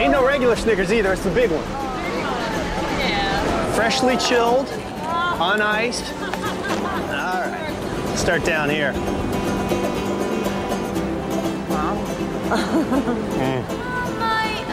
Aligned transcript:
Ain't 0.00 0.12
no 0.12 0.26
regular 0.26 0.56
Snickers 0.56 0.90
either, 0.94 1.12
it's 1.12 1.22
the 1.24 1.30
big 1.30 1.50
one. 1.50 1.62
Yeah. 2.98 3.72
Freshly 3.74 4.16
chilled, 4.16 4.66
uniced. 4.66 6.10
All 7.12 7.42
right, 7.42 8.14
start 8.16 8.42
down 8.42 8.70
here. 8.70 8.94
My, 14.18 14.64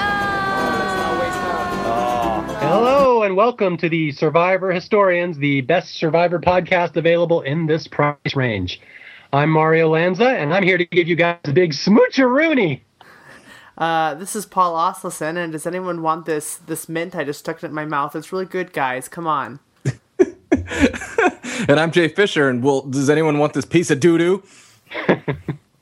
uh... 1.85 2.59
Hello 2.61 3.23
and 3.23 3.35
welcome 3.35 3.75
to 3.75 3.89
the 3.89 4.13
Survivor 4.13 4.71
Historians, 4.71 5.37
the 5.37 5.59
best 5.59 5.95
Survivor 5.95 6.39
podcast 6.39 6.95
available 6.95 7.41
in 7.41 7.65
this 7.65 7.85
price 7.85 8.33
range. 8.33 8.79
I'm 9.33 9.49
Mario 9.49 9.89
Lanza, 9.89 10.29
and 10.29 10.53
I'm 10.53 10.63
here 10.63 10.77
to 10.77 10.85
give 10.85 11.09
you 11.09 11.17
guys 11.17 11.39
a 11.43 11.51
big 11.51 11.73
smoocheroonie. 11.73 12.79
Uh, 13.77 14.15
this 14.15 14.35
is 14.35 14.45
Paul 14.45 14.75
Asleson, 14.75 15.37
and 15.37 15.51
does 15.51 15.67
anyone 15.67 16.01
want 16.01 16.25
this 16.25 16.55
this 16.55 16.89
mint? 16.89 17.15
I 17.15 17.23
just 17.23 17.39
stuck 17.39 17.63
it 17.63 17.67
in 17.67 17.73
my 17.73 17.85
mouth. 17.85 18.15
It's 18.15 18.31
really 18.31 18.45
good, 18.45 18.73
guys. 18.73 19.07
Come 19.07 19.27
on. 19.27 19.59
And 21.67 21.79
I'm 21.79 21.91
Jay 21.91 22.07
Fischer, 22.07 22.49
and 22.49 22.63
will 22.63 22.83
does 22.83 23.09
anyone 23.09 23.39
want 23.39 23.53
this 23.53 23.65
piece 23.65 23.89
of 23.89 23.99
doo 23.99 24.17
doo? 24.17 24.43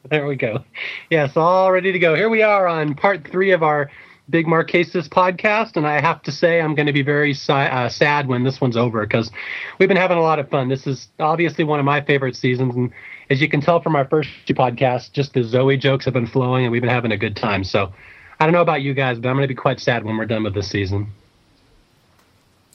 There 0.10 0.28
we 0.28 0.36
go. 0.36 0.64
Yes, 1.10 1.36
all 1.36 1.72
ready 1.72 1.92
to 1.92 1.98
go. 1.98 2.14
Here 2.14 2.30
we 2.30 2.44
are 2.44 2.68
on 2.68 2.94
part 2.94 3.28
three 3.28 3.52
of 3.52 3.64
our 3.64 3.90
Big 4.30 4.46
Marquesas 4.46 5.10
podcast, 5.10 5.76
and 5.76 5.88
I 5.88 6.00
have 6.00 6.22
to 6.24 6.32
say 6.32 6.62
I'm 6.62 6.76
going 6.76 6.86
to 6.86 6.94
be 6.94 7.02
very 7.02 7.34
si- 7.34 7.52
uh, 7.52 7.90
sad 7.90 8.28
when 8.28 8.44
this 8.44 8.62
one's 8.62 8.78
over 8.78 9.02
because 9.02 9.32
we've 9.80 9.88
been 9.88 9.98
having 9.98 10.20
a 10.20 10.22
lot 10.22 10.38
of 10.38 10.48
fun. 10.48 10.70
This 10.70 10.86
is 10.86 11.08
obviously 11.20 11.64
one 11.64 11.80
of 11.80 11.86
my 11.86 12.02
favorite 12.02 12.36
seasons, 12.36 12.76
and 12.76 12.92
as 13.30 13.42
you 13.42 13.48
can 13.50 13.62
tell 13.62 13.80
from 13.82 13.96
our 13.96 14.06
first 14.06 14.30
two 14.46 14.54
podcasts, 14.54 15.12
just 15.12 15.34
the 15.34 15.44
Zoe 15.44 15.78
jokes 15.78 16.06
have 16.06 16.14
been 16.14 16.28
flowing, 16.28 16.66
and 16.66 16.72
we've 16.72 16.82
been 16.82 16.90
having 16.92 17.12
a 17.12 17.18
good 17.18 17.36
time. 17.36 17.64
So 17.64 17.92
I 18.40 18.46
don't 18.46 18.54
know 18.54 18.62
about 18.62 18.82
you 18.82 18.94
guys, 18.94 19.18
but 19.20 19.30
I'm 19.30 19.36
going 19.36 19.44
to 19.48 19.48
be 19.48 19.56
quite 19.56 19.80
sad 19.80 20.04
when 20.04 20.18
we're 20.18 20.26
done 20.26 20.44
with 20.44 20.54
this 20.54 20.70
season. 20.70 21.08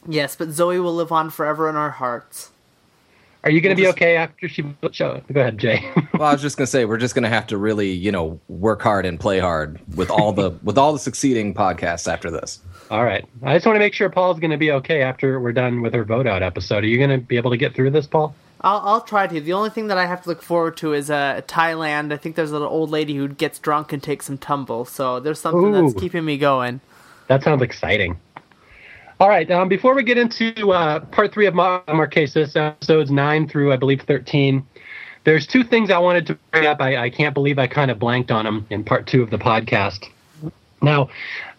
Yes, 0.09 0.35
but 0.37 0.51
Zoe 0.51 0.79
will 0.81 0.95
live 0.95 1.13
on 1.13 1.31
forever 1.31 1.69
in 1.69 1.77
our 1.77 1.91
hearts. 1.91 2.51
Are 3.43 3.51
you 3.51 3.61
going 3.63 3.75
to 3.75 3.81
be 3.81 3.87
just- 3.87 3.97
okay 3.97 4.17
after 4.17 4.49
she? 4.49 4.65
Show? 4.93 5.23
Go 5.33 5.41
ahead, 5.41 5.59
Jay. 5.59 5.91
Well, 6.13 6.29
I 6.29 6.33
was 6.33 6.43
just 6.43 6.59
gonna 6.59 6.67
say 6.67 6.85
we're 6.85 6.99
just 6.99 7.15
gonna 7.15 7.31
have 7.31 7.47
to 7.47 7.57
really, 7.57 7.93
you 7.93 8.13
know, 8.13 8.39
work 8.51 8.83
hard 8.83 9.07
and 9.07 9.19
play 9.19 9.39
hard 9.39 9.81
with 9.97 10.11
all 10.11 10.33
the 10.35 10.51
with 10.63 10.77
all 10.77 10.93
the 10.93 10.99
succeeding 10.99 11.55
podcasts 11.55 12.13
after 12.13 12.31
this. 12.31 12.59
All 12.91 13.07
right. 13.07 13.25
I 13.43 13.55
just 13.55 13.65
want 13.65 13.77
to 13.77 13.81
make 13.81 13.95
sure 13.95 14.11
Paul's 14.11 14.39
going 14.39 14.51
to 14.51 14.59
be 14.59 14.71
okay 14.73 15.01
after 15.01 15.41
we're 15.41 15.53
done 15.53 15.81
with 15.81 15.95
her 15.95 16.05
vote 16.05 16.27
out 16.27 16.43
episode. 16.43 16.85
Are 16.85 16.87
you 16.87 16.99
going 16.99 17.09
to 17.09 17.17
be 17.25 17.39
able 17.39 17.51
to 17.53 17.57
get 17.57 17.75
through 17.75 17.93
this, 17.93 18.07
Paul? 18.07 18.35
I'll, 18.63 18.81
I'll 18.85 19.01
try 19.01 19.27
to. 19.27 19.41
The 19.41 19.53
only 19.53 19.71
thing 19.71 19.87
that 19.87 19.99
I 19.99 20.07
have 20.07 20.23
to 20.23 20.29
look 20.29 20.43
forward 20.43 20.77
to 20.79 20.93
is 20.93 21.11
uh, 21.11 21.41
Thailand. 21.47 22.13
I 22.13 22.17
think 22.17 22.37
there's 22.37 22.53
an 22.53 22.63
old 22.63 22.91
lady 22.91 23.15
who 23.15 23.29
gets 23.29 23.59
drunk 23.59 23.93
and 23.93 24.03
takes 24.03 24.27
some 24.27 24.39
tumble. 24.39 24.85
So 24.85 25.19
there's 25.19 25.41
something 25.41 25.73
that's 25.73 25.95
keeping 25.95 26.25
me 26.25 26.37
going. 26.37 26.81
That 27.29 27.43
sounds 27.43 27.63
exciting. 27.63 28.19
All 29.19 29.29
right. 29.29 29.51
Um, 29.51 29.69
before 29.69 29.95
we 29.95 30.03
get 30.03 30.19
into 30.19 30.73
uh, 30.73 31.01
part 31.01 31.33
three 31.33 31.47
of 31.47 31.55
Mar- 31.55 31.83
Marquesas, 31.89 32.57
episodes 32.57 33.11
nine 33.11 33.49
through 33.49 33.73
I 33.73 33.77
believe 33.77 34.03
thirteen, 34.03 34.67
there's 35.25 35.47
two 35.47 35.63
things 35.63 35.91
I 35.91 35.99
wanted 35.99 36.27
to 36.29 36.39
bring 36.53 36.67
up. 36.67 36.81
I, 36.81 36.97
I 36.97 37.11
can't 37.11 37.35
believe 37.35 37.59
I 37.59 37.67
kind 37.67 37.91
of 37.91 37.99
blanked 37.99 38.31
on 38.31 38.45
them 38.45 38.67
in 38.71 38.85
part 38.85 39.07
two 39.07 39.23
of 39.23 39.31
the 39.31 39.39
podcast. 39.39 40.07
Now, 40.83 41.11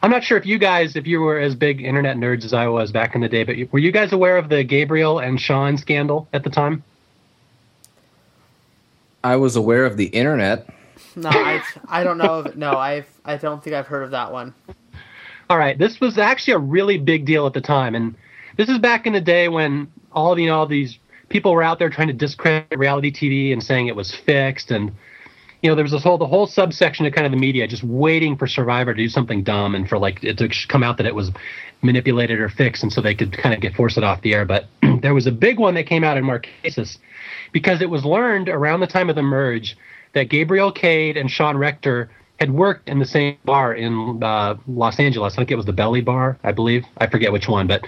I'm 0.02 0.10
not 0.10 0.24
sure 0.24 0.38
if 0.38 0.48
you 0.48 0.58
guys, 0.58 0.96
if 0.96 1.06
you 1.06 1.22
were 1.22 1.40
as 1.40 1.54
big 1.54 1.82
internet 1.82 2.18
nerds 2.18 2.44
as 2.44 2.54
I 2.54 2.68
was 2.68 2.92
back 2.92 3.14
in 3.14 3.22
the 3.22 3.30
day, 3.30 3.44
but 3.44 3.56
were 3.72 3.78
you 3.78 3.92
guys 3.92 4.12
aware 4.12 4.38
of 4.38 4.50
the 4.50 4.64
Gabriel 4.64 5.20
and 5.20 5.40
Sean 5.40 5.78
scandal 5.78 6.28
at 6.34 6.44
the 6.44 6.50
time? 6.50 6.84
I 9.24 9.36
was 9.36 9.56
aware 9.56 9.86
of 9.86 9.98
the 9.98 10.06
internet. 10.06 10.68
No, 11.16 11.30
I 11.30 11.62
I 11.88 12.04
don't 12.04 12.18
know. 12.18 12.40
If, 12.40 12.56
no, 12.56 12.74
I've 12.74 13.08
I 13.26 13.38
don't 13.38 13.64
think 13.64 13.76
I've 13.76 13.88
heard 13.88 14.04
of 14.04 14.12
that 14.12 14.32
one. 14.32 14.54
All 15.50 15.58
right, 15.58 15.78
this 15.78 16.00
was 16.00 16.18
actually 16.18 16.54
a 16.54 16.60
really 16.60 16.98
big 16.98 17.26
deal 17.26 17.46
at 17.46 17.54
the 17.54 17.62
time, 17.62 17.96
and 17.96 18.16
this 18.58 18.70
is 18.70 18.80
back 18.80 19.06
in 19.06 19.14
the 19.14 19.22
day 19.22 19.50
when 19.50 19.92
all 20.12 20.38
you 20.40 20.48
know 20.48 20.60
all 20.60 20.66
these 20.66 20.98
people 21.30 21.52
were 21.54 21.64
out 21.64 21.80
there 21.80 21.90
trying 21.90 22.08
to 22.08 22.14
discredit 22.14 22.78
reality 22.78 23.12
TV 23.12 23.52
and 23.52 23.62
saying 23.62 23.88
it 23.88 23.96
was 23.96 24.14
fixed, 24.14 24.72
and 24.72 24.92
you 25.62 25.70
know 25.70 25.76
there 25.76 25.84
was 25.84 25.92
this 25.92 26.04
whole 26.04 26.18
the 26.18 26.28
whole 26.28 26.48
subsection 26.48 27.06
of 27.06 27.14
kind 27.14 27.26
of 27.26 27.32
the 27.32 27.38
media 27.38 27.68
just 27.68 27.84
waiting 27.84 28.36
for 28.36 28.48
Survivor 28.48 28.94
to 28.94 29.04
do 29.04 29.10
something 29.10 29.44
dumb 29.44 29.76
and 29.76 29.88
for 29.88 29.98
like 29.98 30.24
it 30.24 30.38
to 30.38 30.50
come 30.68 30.84
out 30.84 30.98
that 30.98 31.06
it 31.06 31.16
was 31.16 31.32
manipulated 31.82 32.40
or 32.40 32.50
fixed, 32.50 32.84
and 32.84 32.92
so 32.92 33.02
they 33.02 33.16
could 33.16 33.36
kind 33.36 33.54
of 33.56 33.62
get 33.62 33.76
force 33.76 33.98
it 33.98 34.04
off 34.04 34.22
the 34.22 34.34
air. 34.34 34.46
But 34.46 34.66
there 35.02 35.14
was 35.14 35.28
a 35.28 35.32
big 35.32 35.60
one 35.60 35.74
that 35.76 35.86
came 35.86 36.04
out 36.04 36.18
in 36.18 36.24
Marquesas 36.24 36.98
because 37.52 37.82
it 37.82 37.90
was 37.90 38.06
learned 38.06 38.50
around 38.50 38.80
the 38.80 38.88
time 38.88 39.10
of 39.10 39.16
the 39.16 39.24
merge 39.24 39.78
that 40.14 40.30
Gabriel 40.30 40.72
Cade 40.72 41.18
and 41.18 41.30
Sean 41.30 41.58
Rector 41.58 42.10
had 42.40 42.52
worked 42.52 42.90
in 42.90 42.98
the 42.98 43.06
same 43.06 43.38
bar 43.46 43.74
in 43.76 44.22
uh, 44.24 44.56
Los 44.68 45.00
Angeles. 45.00 45.34
I 45.34 45.38
think 45.38 45.52
it 45.52 45.56
was 45.56 45.68
the 45.68 45.74
Belly 45.74 46.02
Bar, 46.02 46.40
I 46.44 46.52
believe. 46.52 46.86
I 46.98 47.08
forget 47.08 47.32
which 47.32 47.48
one, 47.48 47.68
but 47.68 47.86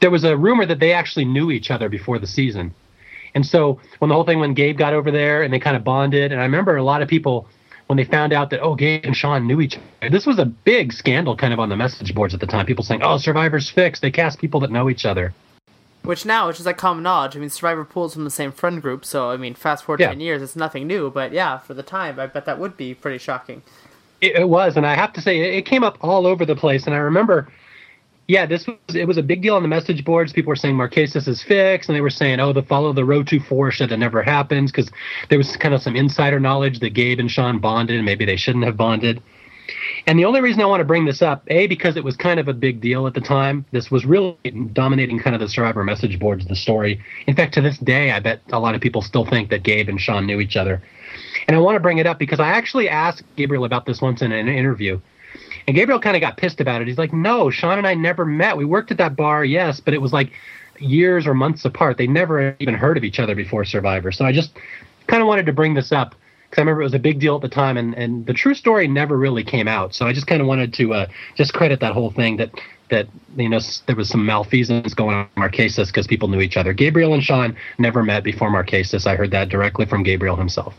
there 0.00 0.10
was 0.10 0.22
a 0.22 0.36
rumor 0.36 0.64
that 0.64 0.78
they 0.78 0.92
actually 0.92 1.24
knew 1.24 1.50
each 1.50 1.72
other 1.72 1.88
before 1.88 2.20
the 2.20 2.26
season. 2.26 2.72
And 3.36 3.46
so 3.46 3.78
when 3.98 4.08
the 4.08 4.14
whole 4.14 4.24
thing, 4.24 4.40
when 4.40 4.54
Gabe 4.54 4.78
got 4.78 4.94
over 4.94 5.10
there 5.10 5.42
and 5.42 5.52
they 5.52 5.58
kind 5.58 5.76
of 5.76 5.84
bonded, 5.84 6.32
and 6.32 6.40
I 6.40 6.44
remember 6.44 6.76
a 6.76 6.82
lot 6.82 7.02
of 7.02 7.08
people 7.08 7.46
when 7.86 7.98
they 7.98 8.04
found 8.04 8.32
out 8.32 8.48
that 8.50 8.60
oh 8.60 8.74
Gabe 8.74 9.04
and 9.04 9.14
Sean 9.14 9.46
knew 9.46 9.60
each 9.60 9.76
other. 9.76 10.10
This 10.10 10.24
was 10.26 10.38
a 10.38 10.46
big 10.46 10.92
scandal 10.92 11.36
kind 11.36 11.52
of 11.52 11.60
on 11.60 11.68
the 11.68 11.76
message 11.76 12.14
boards 12.14 12.32
at 12.32 12.40
the 12.40 12.46
time. 12.46 12.64
People 12.64 12.82
saying, 12.82 13.02
"Oh, 13.02 13.18
Survivor's 13.18 13.68
fixed. 13.68 14.00
They 14.00 14.10
cast 14.10 14.40
people 14.40 14.58
that 14.60 14.72
know 14.72 14.88
each 14.88 15.04
other." 15.04 15.34
Which 16.02 16.24
now, 16.24 16.46
which 16.48 16.58
is 16.60 16.66
like 16.66 16.78
common 16.78 17.02
knowledge. 17.02 17.36
I 17.36 17.40
mean, 17.40 17.50
Survivor 17.50 17.84
pulls 17.84 18.14
from 18.14 18.24
the 18.24 18.30
same 18.30 18.52
friend 18.52 18.80
group, 18.80 19.04
so 19.04 19.30
I 19.30 19.36
mean, 19.36 19.54
fast 19.54 19.84
forward 19.84 20.00
Yeah. 20.00 20.08
ten 20.08 20.20
years, 20.20 20.40
it's 20.40 20.56
nothing 20.56 20.86
new. 20.86 21.10
But 21.10 21.32
yeah, 21.32 21.58
for 21.58 21.74
the 21.74 21.82
time, 21.82 22.18
I 22.18 22.26
bet 22.26 22.46
that 22.46 22.58
would 22.58 22.76
be 22.76 22.94
pretty 22.94 23.18
shocking. 23.18 23.62
It, 24.22 24.36
it 24.36 24.48
was, 24.48 24.78
and 24.78 24.86
I 24.86 24.94
have 24.94 25.12
to 25.12 25.20
say, 25.20 25.38
it, 25.40 25.54
it 25.56 25.66
came 25.66 25.84
up 25.84 25.98
all 26.00 26.26
over 26.26 26.46
the 26.46 26.56
place. 26.56 26.86
And 26.86 26.94
I 26.94 26.98
remember, 26.98 27.48
yeah, 28.28 28.46
this 28.46 28.66
was 28.66 28.96
it 28.96 29.06
was 29.06 29.18
a 29.18 29.22
big 29.22 29.42
deal 29.42 29.54
on 29.54 29.62
the 29.62 29.68
message 29.68 30.04
boards. 30.04 30.32
People 30.32 30.48
were 30.48 30.56
saying 30.56 30.74
Marquesas 30.74 31.28
is 31.28 31.42
fixed, 31.42 31.88
and 31.88 31.96
they 31.96 32.00
were 32.00 32.10
saying, 32.10 32.40
oh, 32.40 32.52
the 32.52 32.62
follow 32.62 32.92
the 32.92 33.02
Rotu 33.02 33.44
Four 33.44 33.70
should 33.70 33.90
have 33.90 34.00
never 34.00 34.22
happened 34.22 34.68
because 34.68 34.90
there 35.28 35.38
was 35.38 35.56
kind 35.56 35.74
of 35.74 35.82
some 35.82 35.94
insider 35.94 36.40
knowledge 36.40 36.80
that 36.80 36.90
Gabe 36.90 37.20
and 37.20 37.30
Sean 37.30 37.58
bonded, 37.60 37.96
and 37.96 38.04
maybe 38.04 38.24
they 38.24 38.36
shouldn't 38.36 38.64
have 38.64 38.76
bonded. 38.76 39.22
And 40.06 40.18
the 40.18 40.24
only 40.24 40.40
reason 40.40 40.60
I 40.62 40.66
want 40.66 40.80
to 40.80 40.84
bring 40.84 41.04
this 41.04 41.22
up, 41.22 41.42
A, 41.48 41.66
because 41.66 41.96
it 41.96 42.04
was 42.04 42.16
kind 42.16 42.38
of 42.38 42.46
a 42.46 42.52
big 42.52 42.80
deal 42.80 43.06
at 43.08 43.14
the 43.14 43.20
time. 43.20 43.64
This 43.72 43.90
was 43.90 44.04
really 44.04 44.36
dominating 44.72 45.18
kind 45.18 45.34
of 45.34 45.40
the 45.40 45.48
Survivor 45.48 45.82
message 45.82 46.20
boards, 46.20 46.46
the 46.46 46.54
story. 46.54 47.00
In 47.26 47.34
fact, 47.34 47.54
to 47.54 47.60
this 47.60 47.78
day, 47.78 48.12
I 48.12 48.20
bet 48.20 48.40
a 48.52 48.60
lot 48.60 48.76
of 48.76 48.80
people 48.80 49.02
still 49.02 49.24
think 49.24 49.50
that 49.50 49.64
Gabe 49.64 49.88
and 49.88 50.00
Sean 50.00 50.24
knew 50.24 50.38
each 50.38 50.56
other. 50.56 50.82
And 51.48 51.56
I 51.56 51.60
want 51.60 51.74
to 51.76 51.80
bring 51.80 51.98
it 51.98 52.06
up 52.06 52.18
because 52.18 52.38
I 52.38 52.48
actually 52.48 52.88
asked 52.88 53.24
Gabriel 53.36 53.64
about 53.64 53.86
this 53.86 54.00
once 54.00 54.22
in 54.22 54.30
an 54.30 54.48
interview. 54.48 55.00
And 55.66 55.74
Gabriel 55.74 56.00
kind 56.00 56.16
of 56.16 56.20
got 56.20 56.36
pissed 56.36 56.60
about 56.60 56.80
it. 56.80 56.88
He's 56.88 56.98
like, 56.98 57.12
no, 57.12 57.50
Sean 57.50 57.78
and 57.78 57.86
I 57.86 57.94
never 57.94 58.24
met. 58.24 58.56
We 58.56 58.64
worked 58.64 58.90
at 58.90 58.98
that 58.98 59.16
bar, 59.16 59.44
yes, 59.44 59.80
but 59.80 59.94
it 59.94 60.00
was 60.00 60.12
like 60.12 60.30
years 60.78 61.26
or 61.26 61.34
months 61.34 61.64
apart. 61.64 61.96
They 61.96 62.06
never 62.06 62.54
even 62.60 62.74
heard 62.74 62.96
of 62.96 63.04
each 63.04 63.18
other 63.18 63.34
before 63.34 63.64
Survivor. 63.64 64.12
So 64.12 64.24
I 64.24 64.32
just 64.32 64.52
kind 65.08 65.22
of 65.22 65.26
wanted 65.28 65.46
to 65.46 65.52
bring 65.52 65.74
this 65.74 65.92
up 65.92 66.14
because 66.48 66.58
I 66.58 66.62
remember 66.62 66.82
it 66.82 66.84
was 66.84 66.94
a 66.94 67.00
big 67.00 67.18
deal 67.18 67.34
at 67.36 67.42
the 67.42 67.48
time, 67.48 67.76
and, 67.76 67.94
and 67.94 68.24
the 68.26 68.32
true 68.32 68.54
story 68.54 68.86
never 68.86 69.16
really 69.16 69.42
came 69.42 69.66
out. 69.66 69.94
So 69.94 70.06
I 70.06 70.12
just 70.12 70.28
kind 70.28 70.40
of 70.40 70.46
wanted 70.46 70.72
to 70.74 70.94
uh, 70.94 71.06
just 71.34 71.52
credit 71.52 71.80
that 71.80 71.92
whole 71.92 72.10
thing 72.10 72.36
that 72.36 72.50
that 72.88 73.08
you 73.36 73.48
know 73.48 73.58
there 73.86 73.96
was 73.96 74.08
some 74.08 74.24
malfeasance 74.24 74.94
going 74.94 75.16
on 75.16 75.28
in 75.36 75.42
Marquesas 75.42 75.88
because 75.88 76.06
people 76.06 76.28
knew 76.28 76.40
each 76.40 76.56
other. 76.56 76.72
Gabriel 76.72 77.14
and 77.14 77.22
Sean 77.22 77.56
never 77.78 78.04
met 78.04 78.22
before 78.22 78.48
Marquesas. 78.48 79.06
I 79.06 79.16
heard 79.16 79.32
that 79.32 79.48
directly 79.48 79.86
from 79.86 80.04
Gabriel 80.04 80.36
himself. 80.36 80.74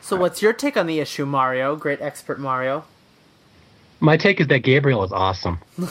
So, 0.00 0.16
what's 0.16 0.42
your 0.42 0.52
take 0.52 0.76
on 0.76 0.86
the 0.86 0.98
issue, 0.98 1.24
Mario? 1.24 1.76
Great 1.76 2.02
expert, 2.02 2.40
Mario. 2.40 2.84
My 4.04 4.18
take 4.18 4.38
is 4.38 4.48
that 4.48 4.58
Gabriel 4.58 5.02
is 5.02 5.12
awesome. 5.12 5.58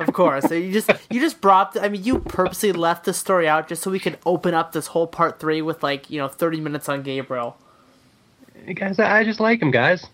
Of 0.00 0.12
course. 0.14 0.50
You 0.50 0.72
just 0.72 0.90
you 1.10 1.20
just 1.20 1.40
brought. 1.40 1.76
I 1.76 1.88
mean, 1.88 2.02
you 2.02 2.20
purposely 2.20 2.72
left 2.72 3.04
the 3.04 3.12
story 3.12 3.46
out 3.46 3.68
just 3.68 3.82
so 3.82 3.90
we 3.90 3.98
could 3.98 4.18
open 4.24 4.54
up 4.54 4.72
this 4.72 4.86
whole 4.86 5.06
part 5.06 5.38
three 5.38 5.60
with 5.60 5.82
like 5.82 6.08
you 6.08 6.18
know 6.18 6.28
thirty 6.28 6.60
minutes 6.60 6.88
on 6.88 7.02
Gabriel. 7.02 7.56
guys, 8.74 8.98
I 8.98 9.18
I 9.18 9.24
just 9.24 9.40
like 9.40 9.60
him, 9.60 9.70
guys. 9.70 10.06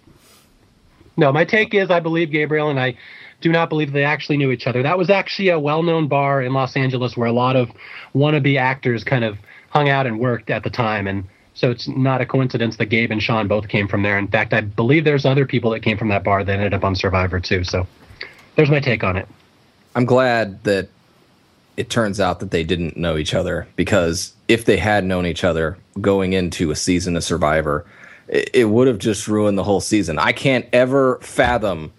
No, 1.16 1.32
my 1.32 1.44
take 1.44 1.74
is 1.74 1.90
I 1.90 2.00
believe 2.00 2.30
Gabriel, 2.30 2.70
and 2.70 2.80
I 2.80 2.96
do 3.40 3.52
not 3.52 3.68
believe 3.68 3.92
they 3.92 4.04
actually 4.04 4.38
knew 4.38 4.50
each 4.50 4.66
other. 4.66 4.82
That 4.82 4.98
was 4.98 5.10
actually 5.10 5.50
a 5.50 5.58
well-known 5.60 6.08
bar 6.08 6.42
in 6.42 6.52
Los 6.52 6.76
Angeles 6.76 7.16
where 7.16 7.28
a 7.28 7.32
lot 7.32 7.54
of 7.54 7.70
wannabe 8.14 8.58
actors 8.58 9.04
kind 9.04 9.24
of 9.24 9.38
hung 9.70 9.88
out 9.88 10.06
and 10.06 10.18
worked 10.18 10.50
at 10.50 10.64
the 10.64 10.70
time, 10.70 11.06
and 11.06 11.24
so 11.54 11.70
it's 11.70 11.86
not 11.88 12.20
a 12.20 12.26
coincidence 12.26 12.76
that 12.76 12.86
Gabe 12.86 13.10
and 13.10 13.22
Sean 13.22 13.46
both 13.46 13.68
came 13.68 13.88
from 13.88 14.02
there. 14.02 14.18
In 14.18 14.28
fact, 14.28 14.54
I 14.54 14.62
believe 14.62 15.04
there's 15.04 15.26
other 15.26 15.46
people 15.46 15.70
that 15.72 15.80
came 15.80 15.98
from 15.98 16.08
that 16.08 16.24
bar 16.24 16.42
that 16.44 16.52
ended 16.52 16.74
up 16.74 16.84
on 16.84 16.94
Survivor 16.94 17.40
too. 17.40 17.64
So 17.64 17.86
there's 18.56 18.70
my 18.70 18.80
take 18.80 19.04
on 19.04 19.16
it. 19.16 19.28
I'm 19.94 20.06
glad 20.06 20.64
that 20.64 20.88
it 21.76 21.90
turns 21.90 22.20
out 22.20 22.40
that 22.40 22.50
they 22.50 22.64
didn't 22.64 22.96
know 22.96 23.16
each 23.16 23.34
other 23.34 23.66
because 23.76 24.32
if 24.48 24.64
they 24.64 24.76
had 24.76 25.04
known 25.04 25.26
each 25.26 25.44
other 25.44 25.78
going 26.00 26.32
into 26.32 26.70
a 26.70 26.76
season 26.76 27.16
of 27.16 27.24
Survivor, 27.24 27.86
it, 28.28 28.68
would 28.68 28.88
have 28.88 28.98
just 28.98 29.28
ruined 29.28 29.58
the 29.58 29.64
whole 29.64 29.80
season. 29.80 30.18
I 30.18 30.32
can't 30.32 30.66
ever 30.72 31.18
fathom 31.20 31.92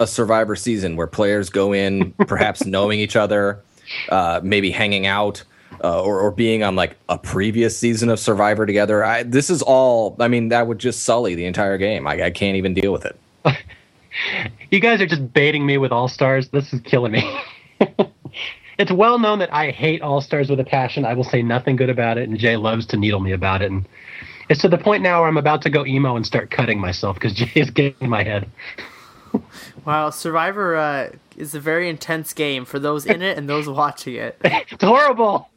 a 0.00 0.06
Survivor 0.06 0.56
season 0.56 0.96
where 0.96 1.06
players 1.06 1.48
go 1.48 1.72
in 1.72 2.12
perhaps 2.12 2.64
knowing 2.66 2.98
each 2.98 3.14
other, 3.14 3.60
uh, 4.08 4.40
maybe 4.42 4.70
hanging 4.70 5.06
out. 5.06 5.44
Uh, 5.82 6.02
or, 6.02 6.20
or 6.20 6.30
being 6.30 6.62
on 6.62 6.74
like 6.74 6.96
a 7.08 7.18
previous 7.18 7.78
season 7.78 8.08
of 8.08 8.18
Survivor 8.18 8.66
together. 8.66 9.04
I, 9.04 9.22
this 9.22 9.50
is 9.50 9.62
all. 9.62 10.16
I 10.18 10.28
mean, 10.28 10.48
that 10.48 10.66
would 10.66 10.78
just 10.78 11.04
sully 11.04 11.34
the 11.34 11.44
entire 11.44 11.78
game. 11.78 12.06
I, 12.06 12.24
I 12.24 12.30
can't 12.30 12.56
even 12.56 12.74
deal 12.74 12.92
with 12.92 13.04
it. 13.04 13.18
You 14.70 14.80
guys 14.80 15.00
are 15.00 15.06
just 15.06 15.32
baiting 15.32 15.66
me 15.66 15.78
with 15.78 15.92
All 15.92 16.08
Stars. 16.08 16.48
This 16.48 16.72
is 16.72 16.80
killing 16.80 17.12
me. 17.12 17.40
it's 18.78 18.90
well 18.90 19.18
known 19.18 19.38
that 19.40 19.52
I 19.52 19.70
hate 19.70 20.02
All 20.02 20.20
Stars 20.20 20.50
with 20.50 20.60
a 20.60 20.64
passion. 20.64 21.04
I 21.04 21.14
will 21.14 21.24
say 21.24 21.42
nothing 21.42 21.76
good 21.76 21.90
about 21.90 22.18
it, 22.18 22.28
and 22.28 22.38
Jay 22.38 22.56
loves 22.56 22.86
to 22.86 22.96
needle 22.96 23.20
me 23.20 23.32
about 23.32 23.62
it. 23.62 23.70
And 23.70 23.86
it's 24.48 24.60
to 24.62 24.68
the 24.68 24.78
point 24.78 25.02
now 25.02 25.20
where 25.20 25.28
I'm 25.28 25.36
about 25.36 25.62
to 25.62 25.70
go 25.70 25.84
emo 25.86 26.16
and 26.16 26.26
start 26.26 26.50
cutting 26.50 26.80
myself 26.80 27.14
because 27.14 27.32
Jay 27.34 27.52
is 27.54 27.70
getting 27.70 27.96
in 28.00 28.10
my 28.10 28.22
head. 28.22 28.50
Wow, 29.84 30.10
Survivor 30.10 30.76
uh, 30.76 31.10
is 31.36 31.54
a 31.54 31.60
very 31.60 31.88
intense 31.88 32.32
game 32.32 32.64
for 32.64 32.78
those 32.78 33.04
in 33.04 33.22
it 33.22 33.36
and 33.36 33.48
those 33.48 33.68
watching 33.68 34.14
it. 34.14 34.38
it's 34.42 34.82
horrible. 34.82 35.48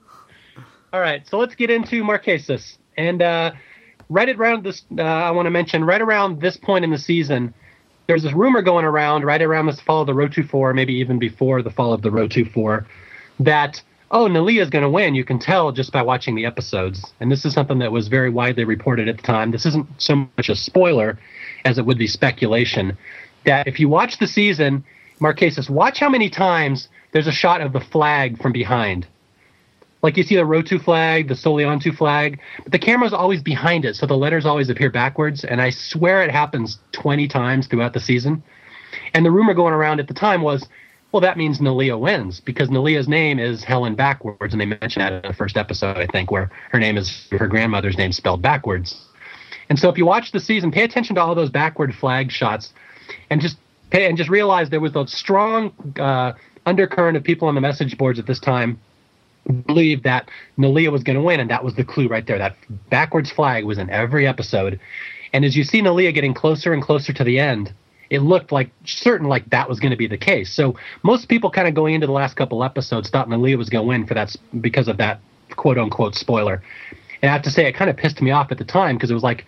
All 0.92 1.00
right, 1.00 1.28
so 1.28 1.38
let's 1.38 1.56
get 1.56 1.70
into 1.70 2.04
Marquesas. 2.04 2.78
And 2.98 3.22
uh, 3.22 3.52
right 4.10 4.30
around 4.30 4.64
this, 4.64 4.84
uh, 4.98 5.02
I 5.02 5.32
want 5.32 5.46
to 5.46 5.52
mention 5.52 5.84
right 5.84 6.02
around 6.02 6.42
this 6.42 6.58
point 6.58 6.84
in 6.84 6.92
the 6.92 6.98
season, 6.98 7.54
there's 8.08 8.24
this 8.24 8.34
rumor 8.34 8.64
going 8.64 8.86
around 8.86 9.24
right 9.24 9.42
around 9.42 9.68
this 9.68 9.80
fall 9.80 10.02
of 10.02 10.08
the 10.08 10.14
Rotu 10.14 10.48
4, 10.50 10.74
maybe 10.74 10.94
even 10.96 11.20
before 11.20 11.62
the 11.62 11.70
fall 11.70 11.94
of 11.94 12.02
the 12.02 12.10
Rotu 12.10 12.52
4, 12.52 12.88
that 13.40 13.82
oh, 14.12 14.28
Neleh 14.28 14.60
is 14.60 14.72
going 14.72 14.82
to 14.82 14.90
win. 14.90 15.14
You 15.14 15.24
can 15.24 15.38
tell 15.38 15.72
just 15.72 15.92
by 15.92 16.02
watching 16.02 16.34
the 16.34 16.46
episodes. 16.46 17.14
And 17.20 17.32
this 17.32 17.46
is 17.46 17.54
something 17.54 17.78
that 17.80 17.92
was 17.92 18.08
very 18.08 18.32
widely 18.32 18.64
reported 18.64 19.08
at 19.08 19.18
the 19.18 19.24
time. 19.24 19.52
This 19.52 19.68
isn't 19.68 19.88
so 20.00 20.28
much 20.38 20.50
a 20.50 20.56
spoiler 20.56 21.20
as 21.66 21.78
it 21.78 21.86
would 21.86 22.00
be 22.00 22.08
speculation. 22.08 22.98
That 23.46 23.68
if 23.68 23.80
you 23.80 23.88
watch 23.88 24.18
the 24.18 24.26
season, 24.26 24.84
Marquesas, 25.20 25.70
watch 25.70 26.00
how 26.00 26.10
many 26.10 26.32
times 26.32 26.90
there's 27.12 27.28
a 27.28 27.32
shot 27.32 27.62
of 27.62 27.74
the 27.74 27.80
flag 27.80 28.42
from 28.42 28.52
behind. 28.52 29.06
Like 30.02 30.16
you 30.16 30.24
see 30.24 30.36
the 30.36 30.44
Rotu 30.44 30.82
flag, 30.82 31.28
the 31.28 31.34
Soleantu 31.34 31.96
flag, 31.96 32.40
but 32.64 32.72
the 32.72 32.80
camera's 32.80 33.14
always 33.14 33.42
behind 33.42 33.84
it, 33.84 33.96
so 33.96 34.06
the 34.06 34.16
letters 34.16 34.46
always 34.46 34.70
appear 34.70 34.90
backwards. 34.90 35.44
And 35.44 35.62
I 35.62 35.72
swear 35.72 36.24
it 36.24 36.32
happens 36.32 36.80
20 36.94 37.28
times 37.28 37.68
throughout 37.68 37.94
the 37.94 38.00
season. 38.00 38.42
And 39.14 39.26
the 39.26 39.32
rumor 39.32 39.54
going 39.54 39.74
around 39.74 40.00
at 40.00 40.08
the 40.08 40.14
time 40.14 40.42
was, 40.42 40.68
well, 41.12 41.22
that 41.22 41.38
means 41.38 41.60
Neleh 41.60 42.00
wins 42.00 42.40
because 42.40 42.70
Neleh's 42.70 43.08
name 43.08 43.40
is 43.40 43.64
Helen 43.64 43.96
backwards, 43.96 44.54
and 44.54 44.62
they 44.62 44.66
mentioned 44.66 45.04
that 45.04 45.26
in 45.26 45.28
the 45.28 45.36
first 45.36 45.58
episode, 45.58 45.98
I 45.98 46.06
think, 46.06 46.32
where 46.32 46.52
her 46.72 46.80
name 46.80 46.98
is 46.98 47.28
her 47.32 47.48
grandmother's 47.48 47.98
name 47.98 48.12
spelled 48.12 48.42
backwards. 48.42 48.96
And 49.70 49.78
so, 49.78 49.90
if 49.90 49.98
you 49.98 50.06
watch 50.06 50.32
the 50.32 50.40
season, 50.40 50.72
pay 50.72 50.84
attention 50.84 51.16
to 51.16 51.22
all 51.22 51.34
those 51.34 51.50
backward 51.50 51.96
flag 51.96 52.32
shots, 52.32 52.74
and 53.32 53.42
just 53.42 53.58
pay 53.90 54.08
and 54.08 54.18
just 54.18 54.30
realize 54.30 54.70
there 54.70 54.80
was 54.80 54.96
a 54.96 55.08
strong 55.08 55.74
uh, 56.00 56.34
undercurrent 56.68 57.18
of 57.18 57.24
people 57.24 57.48
on 57.48 57.56
the 57.56 57.62
message 57.62 57.98
boards 57.98 58.20
at 58.20 58.28
this 58.28 58.40
time 58.40 58.80
believed 59.50 60.04
that 60.04 60.30
Neleh 60.58 60.92
was 60.92 61.04
going 61.04 61.16
to 61.16 61.22
win, 61.22 61.40
and 61.40 61.50
that 61.50 61.64
was 61.64 61.76
the 61.76 61.84
clue 61.84 62.08
right 62.08 62.26
there. 62.26 62.38
That 62.38 62.56
backwards 62.90 63.32
flag 63.32 63.66
was 63.66 63.78
in 63.78 63.90
every 63.90 64.28
episode, 64.28 64.80
and 65.34 65.46
as 65.46 65.56
you 65.56 65.64
see 65.64 65.82
Neleh 65.82 66.14
getting 66.14 66.34
closer 66.34 66.74
and 66.74 66.82
closer 66.82 67.14
to 67.14 67.24
the 67.24 67.40
end, 67.40 67.74
it 68.10 68.20
looked 68.20 68.52
like 68.52 68.72
certain 68.86 69.28
like 69.28 69.50
that 69.52 69.70
was 69.70 69.80
going 69.80 69.92
to 69.92 69.98
be 69.98 70.08
the 70.08 70.18
case. 70.18 70.52
So 70.52 70.76
most 71.04 71.30
people 71.30 71.52
kind 71.52 71.68
of 71.68 71.76
going 71.76 71.94
into 71.94 72.08
the 72.08 72.14
last 72.14 72.36
couple 72.36 72.64
episodes 72.64 73.10
thought 73.10 73.30
Neleh 73.30 73.58
was 73.58 73.70
going 73.70 73.84
to 73.84 73.88
win 73.88 74.08
for 74.08 74.16
that 74.16 74.36
because 74.62 74.88
of 74.88 74.98
that 74.98 75.20
quote 75.56 75.78
unquote 75.78 76.16
spoiler. 76.16 76.64
And 77.22 77.30
I 77.30 77.34
have 77.34 77.44
to 77.44 77.52
say, 77.52 77.68
it 77.68 77.74
kind 77.74 77.90
of 77.90 77.98
pissed 77.98 78.22
me 78.22 78.32
off 78.32 78.52
at 78.52 78.58
the 78.58 78.66
time 78.66 78.96
because 78.96 79.12
it 79.12 79.14
was 79.14 79.24
like 79.24 79.46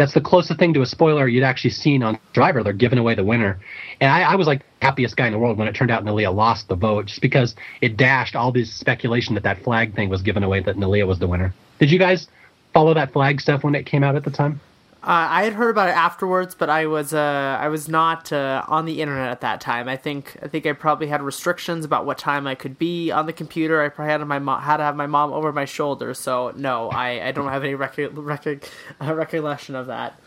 that's 0.00 0.14
the 0.14 0.20
closest 0.20 0.58
thing 0.58 0.72
to 0.72 0.80
a 0.80 0.86
spoiler 0.86 1.28
you'd 1.28 1.44
actually 1.44 1.72
seen 1.72 2.02
on 2.02 2.18
Survivor. 2.34 2.62
They're 2.62 2.72
giving 2.72 2.98
away 2.98 3.14
the 3.14 3.22
winner, 3.22 3.60
and 4.00 4.10
I, 4.10 4.32
I 4.32 4.34
was 4.36 4.46
like 4.46 4.62
happiest 4.80 5.14
guy 5.14 5.26
in 5.26 5.32
the 5.34 5.38
world 5.38 5.58
when 5.58 5.68
it 5.68 5.74
turned 5.74 5.90
out 5.90 6.02
Neleh 6.06 6.34
lost 6.34 6.68
the 6.68 6.74
vote, 6.74 7.04
just 7.04 7.20
because 7.20 7.54
it 7.82 7.98
dashed 7.98 8.34
all 8.34 8.50
this 8.50 8.72
speculation 8.72 9.34
that 9.34 9.42
that 9.42 9.62
flag 9.62 9.94
thing 9.94 10.08
was 10.08 10.22
given 10.22 10.42
away 10.42 10.60
that 10.60 10.76
Neleh 10.76 11.06
was 11.06 11.18
the 11.18 11.26
winner. 11.26 11.52
Did 11.78 11.90
you 11.90 11.98
guys 11.98 12.28
follow 12.72 12.94
that 12.94 13.12
flag 13.12 13.42
stuff 13.42 13.62
when 13.62 13.74
it 13.74 13.84
came 13.84 14.02
out 14.02 14.16
at 14.16 14.24
the 14.24 14.30
time? 14.30 14.58
Uh, 15.02 15.28
I 15.30 15.44
had 15.44 15.54
heard 15.54 15.70
about 15.70 15.88
it 15.88 15.96
afterwards, 15.96 16.54
but 16.54 16.68
I 16.68 16.84
was 16.84 17.14
uh, 17.14 17.56
I 17.58 17.68
was 17.68 17.88
not 17.88 18.30
uh, 18.34 18.62
on 18.68 18.84
the 18.84 19.00
internet 19.00 19.30
at 19.30 19.40
that 19.40 19.58
time. 19.58 19.88
I 19.88 19.96
think 19.96 20.36
I 20.42 20.48
think 20.48 20.66
I 20.66 20.74
probably 20.74 21.06
had 21.06 21.22
restrictions 21.22 21.86
about 21.86 22.04
what 22.04 22.18
time 22.18 22.46
I 22.46 22.54
could 22.54 22.78
be 22.78 23.10
on 23.10 23.24
the 23.24 23.32
computer. 23.32 23.80
I 23.80 23.88
probably 23.88 24.12
had 24.12 24.20
my 24.26 24.38
mom, 24.38 24.60
had 24.60 24.76
to 24.76 24.82
have 24.82 24.96
my 24.96 25.06
mom 25.06 25.32
over 25.32 25.52
my 25.52 25.64
shoulder. 25.64 26.12
So 26.12 26.52
no, 26.54 26.90
I, 26.90 27.28
I 27.28 27.32
don't 27.32 27.48
have 27.48 27.64
any 27.64 27.74
rec- 27.74 27.96
rec- 27.96 28.68
uh, 29.00 29.14
recollection 29.14 29.74
of 29.74 29.86
that. 29.86 30.20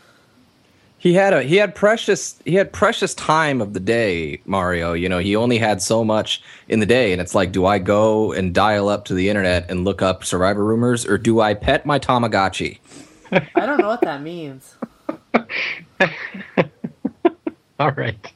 He 0.98 1.14
had 1.14 1.32
a 1.34 1.44
he 1.44 1.54
had 1.54 1.76
precious 1.76 2.40
he 2.44 2.56
had 2.56 2.72
precious 2.72 3.14
time 3.14 3.60
of 3.60 3.74
the 3.74 3.80
day, 3.80 4.40
Mario. 4.44 4.92
You 4.92 5.08
know, 5.08 5.18
he 5.18 5.36
only 5.36 5.58
had 5.58 5.82
so 5.82 6.02
much 6.02 6.42
in 6.66 6.80
the 6.80 6.86
day, 6.86 7.12
and 7.12 7.20
it's 7.20 7.34
like, 7.34 7.52
do 7.52 7.64
I 7.64 7.78
go 7.78 8.32
and 8.32 8.52
dial 8.52 8.88
up 8.88 9.04
to 9.04 9.14
the 9.14 9.28
internet 9.28 9.70
and 9.70 9.84
look 9.84 10.02
up 10.02 10.24
Survivor 10.24 10.64
rumors, 10.64 11.06
or 11.06 11.16
do 11.16 11.40
I 11.40 11.54
pet 11.54 11.86
my 11.86 12.00
Tamagotchi? 12.00 12.78
I 13.54 13.66
don't 13.66 13.78
know 13.78 13.88
what 13.88 14.00
that 14.02 14.22
means. 14.22 14.76
All 17.80 17.92
right. 17.92 18.32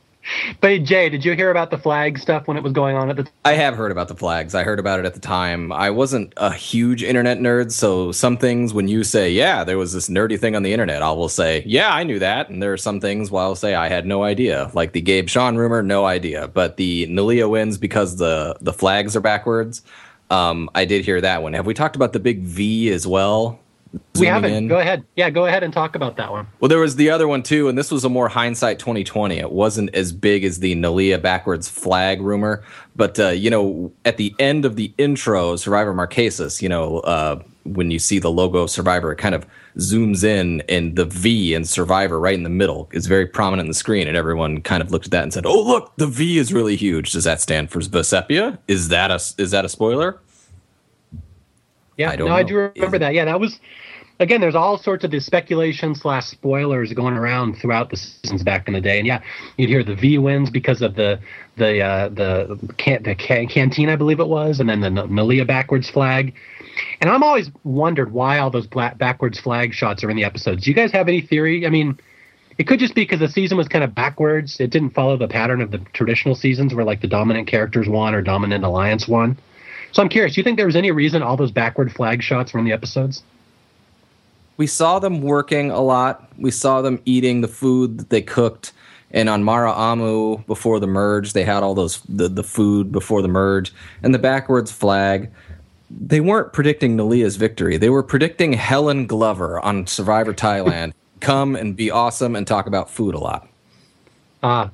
But 0.60 0.82
Jay, 0.82 1.08
did 1.08 1.24
you 1.24 1.34
hear 1.34 1.50
about 1.50 1.70
the 1.70 1.78
flag 1.78 2.18
stuff 2.18 2.48
when 2.48 2.56
it 2.56 2.62
was 2.62 2.72
going 2.72 2.96
on 2.96 3.08
at 3.08 3.16
the 3.16 3.24
time? 3.24 3.32
I 3.44 3.54
have 3.54 3.76
heard 3.76 3.92
about 3.92 4.08
the 4.08 4.14
flags. 4.14 4.54
I 4.54 4.62
heard 4.62 4.78
about 4.78 4.98
it 4.98 5.06
at 5.06 5.14
the 5.14 5.20
time. 5.20 5.72
I 5.72 5.90
wasn't 5.90 6.34
a 6.36 6.52
huge 6.52 7.02
internet 7.02 7.38
nerd, 7.38 7.72
so 7.72 8.12
some 8.12 8.36
things 8.36 8.74
when 8.74 8.88
you 8.88 9.04
say, 9.04 9.30
"Yeah, 9.30 9.64
there 9.64 9.78
was 9.78 9.92
this 9.92 10.08
nerdy 10.08 10.38
thing 10.38 10.54
on 10.54 10.62
the 10.62 10.72
internet," 10.72 11.02
I 11.02 11.10
will 11.12 11.28
say, 11.28 11.62
"Yeah, 11.66 11.94
I 11.94 12.02
knew 12.02 12.18
that." 12.18 12.50
And 12.50 12.62
there 12.62 12.72
are 12.72 12.76
some 12.78 13.00
things 13.00 13.30
where 13.30 13.42
I'll 13.42 13.54
say 13.54 13.74
I 13.74 13.88
had 13.88 14.06
no 14.06 14.22
idea, 14.22 14.70
like 14.74 14.92
the 14.92 15.00
Gabe 15.00 15.28
Sean 15.28 15.56
rumor, 15.56 15.82
no 15.82 16.04
idea. 16.04 16.48
But 16.48 16.76
the 16.76 17.06
Neleh 17.06 17.48
wins 17.48 17.78
because 17.78 18.16
the 18.16 18.56
the 18.60 18.72
flags 18.72 19.16
are 19.16 19.20
backwards. 19.20 19.82
Um, 20.30 20.68
I 20.74 20.84
did 20.84 21.06
hear 21.06 21.22
that 21.22 21.42
one. 21.42 21.54
Have 21.54 21.64
we 21.64 21.72
talked 21.72 21.96
about 21.96 22.12
the 22.12 22.20
big 22.20 22.42
V 22.42 22.90
as 22.90 23.06
well? 23.06 23.60
We 24.18 24.26
haven't. 24.26 24.52
In. 24.52 24.68
Go 24.68 24.78
ahead. 24.78 25.04
Yeah, 25.16 25.30
go 25.30 25.46
ahead 25.46 25.62
and 25.62 25.72
talk 25.72 25.94
about 25.94 26.16
that 26.16 26.30
one. 26.30 26.46
Well, 26.60 26.68
there 26.68 26.80
was 26.80 26.96
the 26.96 27.10
other 27.10 27.28
one 27.28 27.42
too, 27.42 27.68
and 27.68 27.78
this 27.78 27.90
was 27.90 28.04
a 28.04 28.08
more 28.08 28.28
hindsight 28.28 28.78
2020. 28.78 29.38
It 29.38 29.52
wasn't 29.52 29.94
as 29.94 30.12
big 30.12 30.44
as 30.44 30.58
the 30.58 30.74
Neleh 30.74 31.20
backwards 31.20 31.68
flag 31.68 32.20
rumor, 32.20 32.64
but 32.96 33.18
uh, 33.18 33.28
you 33.28 33.50
know, 33.50 33.92
at 34.04 34.16
the 34.16 34.34
end 34.38 34.64
of 34.64 34.76
the 34.76 34.92
intro, 34.98 35.56
Survivor 35.56 35.94
Marquesas, 35.94 36.60
you 36.60 36.68
know, 36.68 36.98
uh, 37.00 37.42
when 37.64 37.90
you 37.90 37.98
see 37.98 38.18
the 38.18 38.30
logo 38.30 38.60
of 38.60 38.70
Survivor, 38.70 39.12
it 39.12 39.16
kind 39.16 39.34
of 39.34 39.46
zooms 39.76 40.24
in, 40.24 40.62
and 40.68 40.96
the 40.96 41.04
V 41.04 41.54
in 41.54 41.64
Survivor 41.64 42.18
right 42.18 42.34
in 42.34 42.42
the 42.42 42.50
middle 42.50 42.88
is 42.92 43.06
very 43.06 43.26
prominent 43.26 43.66
in 43.66 43.68
the 43.68 43.74
screen, 43.74 44.08
and 44.08 44.16
everyone 44.16 44.60
kind 44.62 44.82
of 44.82 44.90
looked 44.90 45.06
at 45.06 45.10
that 45.12 45.22
and 45.22 45.32
said, 45.32 45.46
"Oh, 45.46 45.62
look, 45.62 45.92
the 45.96 46.06
V 46.06 46.38
is 46.38 46.52
really 46.52 46.76
huge. 46.76 47.12
Does 47.12 47.24
that 47.24 47.40
stand 47.40 47.70
for 47.70 47.80
Vecepia? 47.80 48.58
Is 48.68 48.88
that 48.88 49.10
a 49.10 49.20
is 49.40 49.50
that 49.52 49.64
a 49.64 49.68
spoiler?" 49.68 50.18
Yeah, 51.98 52.10
I 52.10 52.16
no, 52.16 52.28
know. 52.28 52.34
I 52.34 52.42
do 52.44 52.56
remember 52.56 52.98
that. 52.98 53.12
Yeah, 53.12 53.26
that 53.26 53.40
was 53.40 53.58
again. 54.20 54.40
There's 54.40 54.54
all 54.54 54.78
sorts 54.78 55.04
of 55.04 55.10
the 55.10 55.20
speculation 55.20 55.94
slash 55.94 56.26
spoilers 56.26 56.92
going 56.92 57.14
around 57.14 57.56
throughout 57.58 57.90
the 57.90 57.96
seasons 57.96 58.44
back 58.44 58.68
in 58.68 58.74
the 58.74 58.80
day, 58.80 58.98
and 58.98 59.06
yeah, 59.06 59.20
you'd 59.56 59.68
hear 59.68 59.82
the 59.82 59.96
V 59.96 60.16
wins 60.18 60.48
because 60.48 60.80
of 60.80 60.94
the 60.94 61.18
the 61.56 61.82
uh, 61.82 62.08
the 62.08 62.58
can, 62.78 63.02
the 63.02 63.16
can, 63.16 63.48
canteen, 63.48 63.90
I 63.90 63.96
believe 63.96 64.20
it 64.20 64.28
was, 64.28 64.60
and 64.60 64.68
then 64.68 64.80
the 64.80 64.88
Neleh 64.88 65.46
backwards 65.46 65.90
flag. 65.90 66.34
And 67.00 67.10
I'm 67.10 67.24
always 67.24 67.50
wondered 67.64 68.12
why 68.12 68.38
all 68.38 68.50
those 68.50 68.68
black 68.68 68.96
backwards 68.96 69.40
flag 69.40 69.74
shots 69.74 70.04
are 70.04 70.10
in 70.10 70.16
the 70.16 70.24
episodes. 70.24 70.62
Do 70.62 70.70
you 70.70 70.76
guys 70.76 70.92
have 70.92 71.08
any 71.08 71.20
theory? 71.20 71.66
I 71.66 71.70
mean, 71.70 71.98
it 72.58 72.68
could 72.68 72.78
just 72.78 72.94
be 72.94 73.02
because 73.02 73.18
the 73.18 73.28
season 73.28 73.58
was 73.58 73.66
kind 73.66 73.82
of 73.82 73.96
backwards. 73.96 74.60
It 74.60 74.70
didn't 74.70 74.90
follow 74.90 75.16
the 75.16 75.26
pattern 75.26 75.60
of 75.60 75.72
the 75.72 75.78
traditional 75.94 76.36
seasons 76.36 76.74
where 76.74 76.84
like 76.84 77.00
the 77.00 77.08
dominant 77.08 77.48
characters 77.48 77.88
won 77.88 78.14
or 78.14 78.22
dominant 78.22 78.62
alliance 78.62 79.08
won. 79.08 79.36
So 79.92 80.02
I'm 80.02 80.08
curious. 80.08 80.34
Do 80.34 80.40
you 80.40 80.44
think 80.44 80.56
there 80.56 80.66
was 80.66 80.76
any 80.76 80.90
reason 80.90 81.22
all 81.22 81.36
those 81.36 81.50
backward 81.50 81.92
flag 81.92 82.22
shots 82.22 82.52
were 82.52 82.58
in 82.58 82.64
the 82.64 82.72
episodes? 82.72 83.22
We 84.56 84.66
saw 84.66 84.98
them 84.98 85.22
working 85.22 85.70
a 85.70 85.80
lot. 85.80 86.28
We 86.36 86.50
saw 86.50 86.82
them 86.82 87.00
eating 87.04 87.40
the 87.40 87.48
food 87.48 87.98
that 87.98 88.10
they 88.10 88.22
cooked. 88.22 88.72
And 89.10 89.28
on 89.28 89.42
Maraamu 89.42 90.44
before 90.46 90.80
the 90.80 90.86
merge, 90.86 91.32
they 91.32 91.44
had 91.44 91.62
all 91.62 91.74
those 91.74 92.00
the, 92.08 92.28
the 92.28 92.42
food 92.42 92.92
before 92.92 93.22
the 93.22 93.28
merge 93.28 93.72
and 94.02 94.12
the 94.12 94.18
backwards 94.18 94.70
flag. 94.70 95.30
They 95.90 96.20
weren't 96.20 96.52
predicting 96.52 96.96
Neleh's 96.96 97.36
victory. 97.36 97.78
They 97.78 97.88
were 97.88 98.02
predicting 98.02 98.52
Helen 98.52 99.06
Glover 99.06 99.58
on 99.60 99.86
Survivor 99.86 100.34
Thailand 100.34 100.92
come 101.20 101.56
and 101.56 101.74
be 101.74 101.90
awesome 101.90 102.36
and 102.36 102.46
talk 102.46 102.66
about 102.66 102.90
food 102.90 103.14
a 103.14 103.18
lot. 103.18 103.48
Ah, 104.42 104.70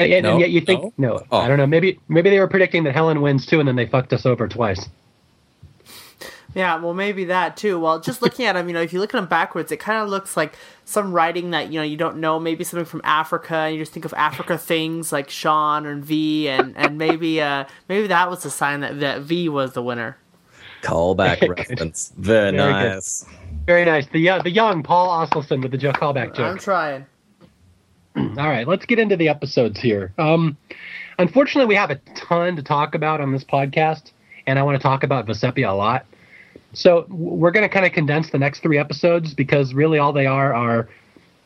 uh, 0.00 0.04
and, 0.04 0.22
no? 0.24 0.32
and, 0.32 0.40
yet 0.40 0.50
you 0.50 0.60
think 0.60 0.98
no, 0.98 1.08
no 1.14 1.22
oh. 1.30 1.38
I 1.38 1.48
don't 1.48 1.58
know. 1.58 1.66
Maybe 1.66 1.98
maybe 2.08 2.30
they 2.30 2.40
were 2.40 2.48
predicting 2.48 2.84
that 2.84 2.94
Helen 2.94 3.20
wins 3.20 3.46
too, 3.46 3.60
and 3.60 3.68
then 3.68 3.76
they 3.76 3.86
fucked 3.86 4.12
us 4.12 4.26
over 4.26 4.48
twice. 4.48 4.88
Yeah, 6.54 6.80
well, 6.80 6.94
maybe 6.94 7.26
that 7.26 7.56
too. 7.56 7.78
Well, 7.78 8.00
just 8.00 8.22
looking 8.22 8.46
at 8.46 8.54
them, 8.54 8.68
you 8.68 8.74
know, 8.74 8.80
if 8.80 8.92
you 8.92 9.00
look 9.00 9.14
at 9.14 9.18
them 9.18 9.28
backwards, 9.28 9.70
it 9.70 9.78
kind 9.78 10.02
of 10.02 10.08
looks 10.08 10.36
like 10.36 10.54
some 10.84 11.12
writing 11.12 11.50
that 11.50 11.72
you 11.72 11.78
know 11.78 11.84
you 11.84 11.96
don't 11.96 12.18
know. 12.18 12.40
Maybe 12.40 12.64
something 12.64 12.84
from 12.84 13.02
Africa, 13.04 13.54
and 13.54 13.74
you 13.74 13.82
just 13.82 13.92
think 13.92 14.04
of 14.04 14.14
Africa 14.14 14.58
things 14.58 15.12
like 15.12 15.30
Sean 15.30 15.86
and 15.86 16.04
V, 16.04 16.48
and 16.48 16.76
and 16.76 16.98
maybe 16.98 17.40
uh 17.40 17.64
maybe 17.88 18.06
that 18.08 18.30
was 18.30 18.42
the 18.42 18.50
sign 18.50 18.80
that 18.80 19.00
that 19.00 19.22
V 19.22 19.48
was 19.48 19.72
the 19.72 19.82
winner. 19.82 20.16
Callback 20.82 21.46
reference, 21.56 22.12
very, 22.16 22.56
very 22.56 22.72
nice, 22.72 23.24
good. 23.24 23.66
very 23.66 23.84
nice. 23.84 24.06
The 24.06 24.28
uh, 24.28 24.42
the 24.42 24.50
young 24.50 24.82
Paul 24.82 25.26
Asleson 25.26 25.62
with 25.62 25.70
the 25.70 25.78
joke 25.78 25.96
callback 25.96 26.34
joke. 26.34 26.46
I'm 26.46 26.58
trying. 26.58 27.06
All 28.16 28.48
right, 28.48 28.66
let's 28.66 28.86
get 28.86 28.98
into 28.98 29.16
the 29.16 29.28
episodes 29.28 29.80
here. 29.80 30.12
Um, 30.18 30.56
unfortunately, 31.18 31.68
we 31.68 31.76
have 31.76 31.90
a 31.90 31.96
ton 32.14 32.56
to 32.56 32.62
talk 32.62 32.94
about 32.94 33.20
on 33.20 33.32
this 33.32 33.44
podcast, 33.44 34.12
and 34.46 34.58
I 34.58 34.62
want 34.62 34.76
to 34.76 34.82
talk 34.82 35.02
about 35.04 35.26
Vecepia 35.26 35.68
a 35.68 35.74
lot. 35.74 36.06
So 36.72 37.06
we're 37.08 37.50
going 37.50 37.68
to 37.68 37.72
kind 37.72 37.86
of 37.86 37.92
condense 37.92 38.30
the 38.30 38.38
next 38.38 38.60
three 38.62 38.78
episodes 38.78 39.34
because 39.34 39.74
really 39.74 39.98
all 39.98 40.12
they 40.12 40.26
are 40.26 40.54
are 40.54 40.88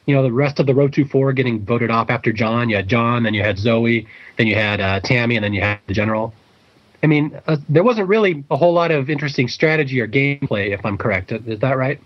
you 0.07 0.15
know, 0.15 0.23
the 0.23 0.33
rest 0.33 0.61
of 0.61 0.67
the 0.67 0.73
Rotu 0.73 1.09
Four 1.09 1.33
getting 1.33 1.65
voted 1.65 1.91
off 1.91 2.11
after 2.11 2.33
John. 2.33 2.69
You 2.69 2.77
had 2.77 2.89
John, 2.89 3.23
then 3.23 3.35
you 3.35 3.43
had 3.43 3.59
Zoe, 3.59 4.07
then 4.37 4.47
you 4.47 4.55
had 4.55 4.81
uh, 4.81 5.01
Tammy, 5.01 5.37
and 5.37 5.45
then 5.45 5.55
you 5.55 5.63
had 5.63 5.79
the 5.87 5.95
General. 5.95 6.35
I 7.03 7.07
mean, 7.07 7.39
uh, 7.47 7.57
there 7.69 7.83
wasn't 7.83 8.09
really 8.09 8.45
a 8.51 8.57
whole 8.57 8.73
lot 8.73 8.91
of 8.91 9.09
interesting 9.11 9.49
strategy 9.49 10.01
or 10.01 10.09
gameplay, 10.09 10.75
if 10.75 10.85
I'm 10.85 10.99
correct. 10.99 11.33
Is 11.33 11.61
that 11.61 11.77
right? 11.77 12.01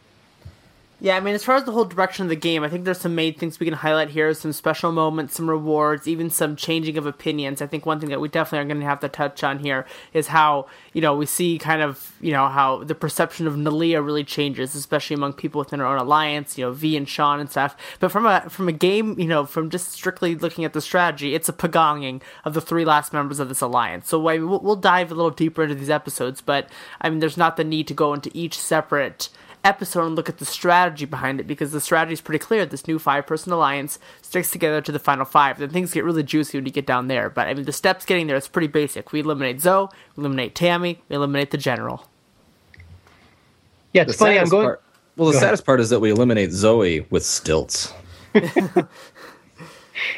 Yeah, 1.00 1.16
I 1.16 1.20
mean, 1.20 1.36
as 1.36 1.44
far 1.44 1.54
as 1.54 1.62
the 1.62 1.70
whole 1.70 1.84
direction 1.84 2.24
of 2.24 2.28
the 2.28 2.34
game, 2.34 2.64
I 2.64 2.68
think 2.68 2.84
there's 2.84 2.98
some 2.98 3.14
main 3.14 3.32
things 3.32 3.60
we 3.60 3.66
can 3.66 3.74
highlight 3.74 4.10
here, 4.10 4.34
some 4.34 4.52
special 4.52 4.90
moments, 4.90 5.36
some 5.36 5.48
rewards, 5.48 6.08
even 6.08 6.28
some 6.28 6.56
changing 6.56 6.98
of 6.98 7.06
opinions. 7.06 7.62
I 7.62 7.68
think 7.68 7.86
one 7.86 8.00
thing 8.00 8.08
that 8.08 8.20
we 8.20 8.28
definitely 8.28 8.64
are 8.64 8.68
going 8.68 8.80
to 8.80 8.86
have 8.86 8.98
to 9.00 9.08
touch 9.08 9.44
on 9.44 9.60
here 9.60 9.86
is 10.12 10.26
how, 10.26 10.66
you 10.92 11.00
know, 11.00 11.14
we 11.14 11.24
see 11.24 11.56
kind 11.56 11.82
of, 11.82 12.16
you 12.20 12.32
know, 12.32 12.48
how 12.48 12.82
the 12.82 12.96
perception 12.96 13.46
of 13.46 13.54
Neleh 13.54 14.04
really 14.04 14.24
changes, 14.24 14.74
especially 14.74 15.14
among 15.14 15.34
people 15.34 15.60
within 15.60 15.80
our 15.80 15.86
own 15.86 16.00
alliance, 16.00 16.58
you 16.58 16.64
know, 16.64 16.72
V 16.72 16.96
and 16.96 17.08
Sean 17.08 17.38
and 17.38 17.48
stuff. 17.48 17.76
But 18.00 18.10
from 18.10 18.26
a 18.26 18.50
from 18.50 18.68
a 18.68 18.72
game, 18.72 19.20
you 19.20 19.28
know, 19.28 19.46
from 19.46 19.70
just 19.70 19.92
strictly 19.92 20.34
looking 20.34 20.64
at 20.64 20.72
the 20.72 20.80
strategy, 20.80 21.32
it's 21.32 21.48
a 21.48 21.52
pagonging 21.52 22.22
of 22.44 22.54
the 22.54 22.60
three 22.60 22.84
last 22.84 23.12
members 23.12 23.38
of 23.38 23.48
this 23.48 23.60
alliance. 23.60 24.08
So 24.08 24.26
I, 24.26 24.38
we'll, 24.38 24.58
we'll 24.58 24.74
dive 24.74 25.12
a 25.12 25.14
little 25.14 25.30
deeper 25.30 25.62
into 25.62 25.76
these 25.76 25.90
episodes, 25.90 26.40
but 26.40 26.68
I 27.00 27.08
mean, 27.08 27.20
there's 27.20 27.36
not 27.36 27.56
the 27.56 27.62
need 27.62 27.86
to 27.86 27.94
go 27.94 28.14
into 28.14 28.32
each 28.34 28.58
separate 28.58 29.28
episode 29.64 30.06
and 30.06 30.14
look 30.16 30.28
at 30.28 30.38
the 30.38 30.44
strategy 30.44 31.04
behind 31.04 31.40
it 31.40 31.46
because 31.46 31.72
the 31.72 31.80
strategy 31.80 32.12
is 32.14 32.20
pretty 32.20 32.38
clear. 32.38 32.64
This 32.66 32.86
new 32.86 32.98
five 32.98 33.26
person 33.26 33.52
alliance 33.52 33.98
sticks 34.22 34.50
together 34.50 34.80
to 34.80 34.92
the 34.92 34.98
final 34.98 35.24
five. 35.24 35.58
Then 35.58 35.70
things 35.70 35.92
get 35.92 36.04
really 36.04 36.22
juicy 36.22 36.58
when 36.58 36.66
you 36.66 36.72
get 36.72 36.86
down 36.86 37.08
there. 37.08 37.28
But 37.30 37.48
I 37.48 37.54
mean, 37.54 37.64
the 37.64 37.72
steps 37.72 38.04
getting 38.04 38.26
there 38.26 38.36
is 38.36 38.48
pretty 38.48 38.68
basic. 38.68 39.12
We 39.12 39.20
eliminate 39.20 39.60
Zoe, 39.60 39.88
we 40.16 40.22
eliminate 40.22 40.54
Tammy, 40.54 41.02
we 41.08 41.16
eliminate 41.16 41.50
the 41.50 41.58
general. 41.58 42.06
Yeah, 43.92 44.02
it's 44.02 44.12
The 44.12 44.18
funny. 44.18 44.38
I'm 44.38 44.48
going. 44.48 44.66
part- 44.66 44.82
well, 45.16 45.26
the 45.28 45.32
Go 45.32 45.38
ahead. 45.38 45.46
saddest 45.48 45.64
part 45.66 45.80
is 45.80 45.90
that 45.90 46.00
we 46.00 46.10
eliminate 46.10 46.52
Zoe 46.52 47.00
with 47.10 47.24
stilts. 47.24 47.92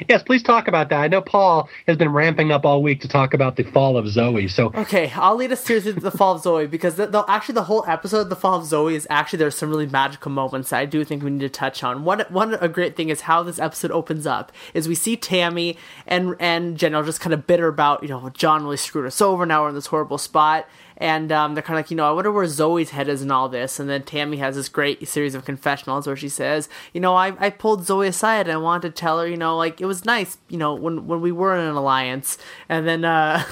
Yes, 0.09 0.23
please 0.23 0.43
talk 0.43 0.69
about 0.69 0.89
that. 0.91 1.01
I 1.01 1.09
know 1.09 1.21
Paul 1.21 1.69
has 1.87 1.97
been 1.97 2.11
ramping 2.13 2.51
up 2.53 2.65
all 2.65 2.83
week 2.83 3.01
to 3.03 3.09
talk 3.09 3.35
about 3.35 3.57
the 3.57 3.65
fall 3.65 3.97
of 3.97 4.09
Zoe. 4.09 4.49
So 4.49 4.73
Okay, 4.75 5.11
I'll 5.15 5.37
lead 5.37 5.53
us 5.53 5.63
through 5.63 5.81
the 5.81 6.11
fall 6.11 6.37
of 6.37 6.43
Zoe 6.43 6.67
because 6.67 6.97
the, 6.97 7.07
the, 7.07 7.25
actually 7.29 7.55
the 7.55 7.65
whole 7.65 7.85
episode, 7.87 8.25
the 8.25 8.37
fall 8.37 8.59
of 8.59 8.65
Zoe, 8.65 8.95
is 8.95 9.07
actually 9.11 9.39
there's 9.39 9.57
some 9.57 9.71
really 9.71 9.87
magical 9.87 10.31
moments 10.31 10.71
that 10.71 10.79
I 10.79 10.85
do 10.85 11.05
think 11.05 11.23
we 11.23 11.31
need 11.31 11.41
to 11.41 11.49
touch 11.49 11.83
on. 11.83 12.05
One 12.05 12.21
one 12.29 12.55
a 12.55 12.69
great 12.69 12.97
thing 12.97 13.09
is 13.09 13.23
how 13.23 13.43
this 13.43 13.59
episode 13.59 13.91
opens 13.91 14.27
up 14.27 14.53
is 14.75 14.89
we 14.89 14.95
see 14.95 15.17
Tammy 15.17 15.77
and 16.07 16.35
and 16.39 16.77
General 16.77 17.03
just 17.03 17.21
kind 17.21 17.35
of 17.35 17.47
bitter 17.47 17.69
about 17.69 18.03
you 18.03 18.09
know 18.09 18.31
John 18.31 18.65
really 18.65 18.77
screwed 18.77 19.07
us 19.07 19.21
over. 19.21 19.47
Now 19.47 19.63
we're 19.63 19.71
in 19.71 19.75
this 19.75 19.87
horrible 19.87 20.19
spot. 20.19 20.69
And 21.00 21.33
um, 21.33 21.54
they're 21.54 21.62
kind 21.62 21.78
of 21.78 21.85
like, 21.85 21.90
you 21.90 21.97
know, 21.97 22.07
I 22.07 22.12
wonder 22.12 22.30
where 22.30 22.47
Zoe's 22.47 22.90
head 22.90 23.09
is 23.09 23.23
in 23.23 23.30
all 23.30 23.49
this. 23.49 23.80
And 23.80 23.88
then 23.88 24.02
Tammy 24.02 24.37
has 24.37 24.54
this 24.54 24.69
great 24.69 25.09
series 25.09 25.35
of 25.35 25.47
confessionals 25.47 26.07
where 26.07 26.14
she 26.14 26.28
says, 26.28 26.69
you 26.92 27.00
know, 27.00 27.14
I, 27.14 27.35
I 27.38 27.49
pulled 27.49 27.87
Zoe 27.87 28.07
aside 28.07 28.47
and 28.47 28.52
I 28.52 28.59
wanted 28.59 28.95
to 28.95 29.00
tell 29.00 29.19
her, 29.19 29.26
you 29.26 29.38
know, 29.38 29.57
like 29.57 29.80
it 29.80 29.87
was 29.87 30.04
nice, 30.04 30.37
you 30.49 30.59
know, 30.59 30.75
when 30.75 31.07
when 31.07 31.23
we 31.23 31.33
were 31.33 31.57
in 31.57 31.64
an 31.64 31.75
alliance. 31.75 32.37
And 32.69 32.87
then 32.87 33.07
uh, 33.07 33.42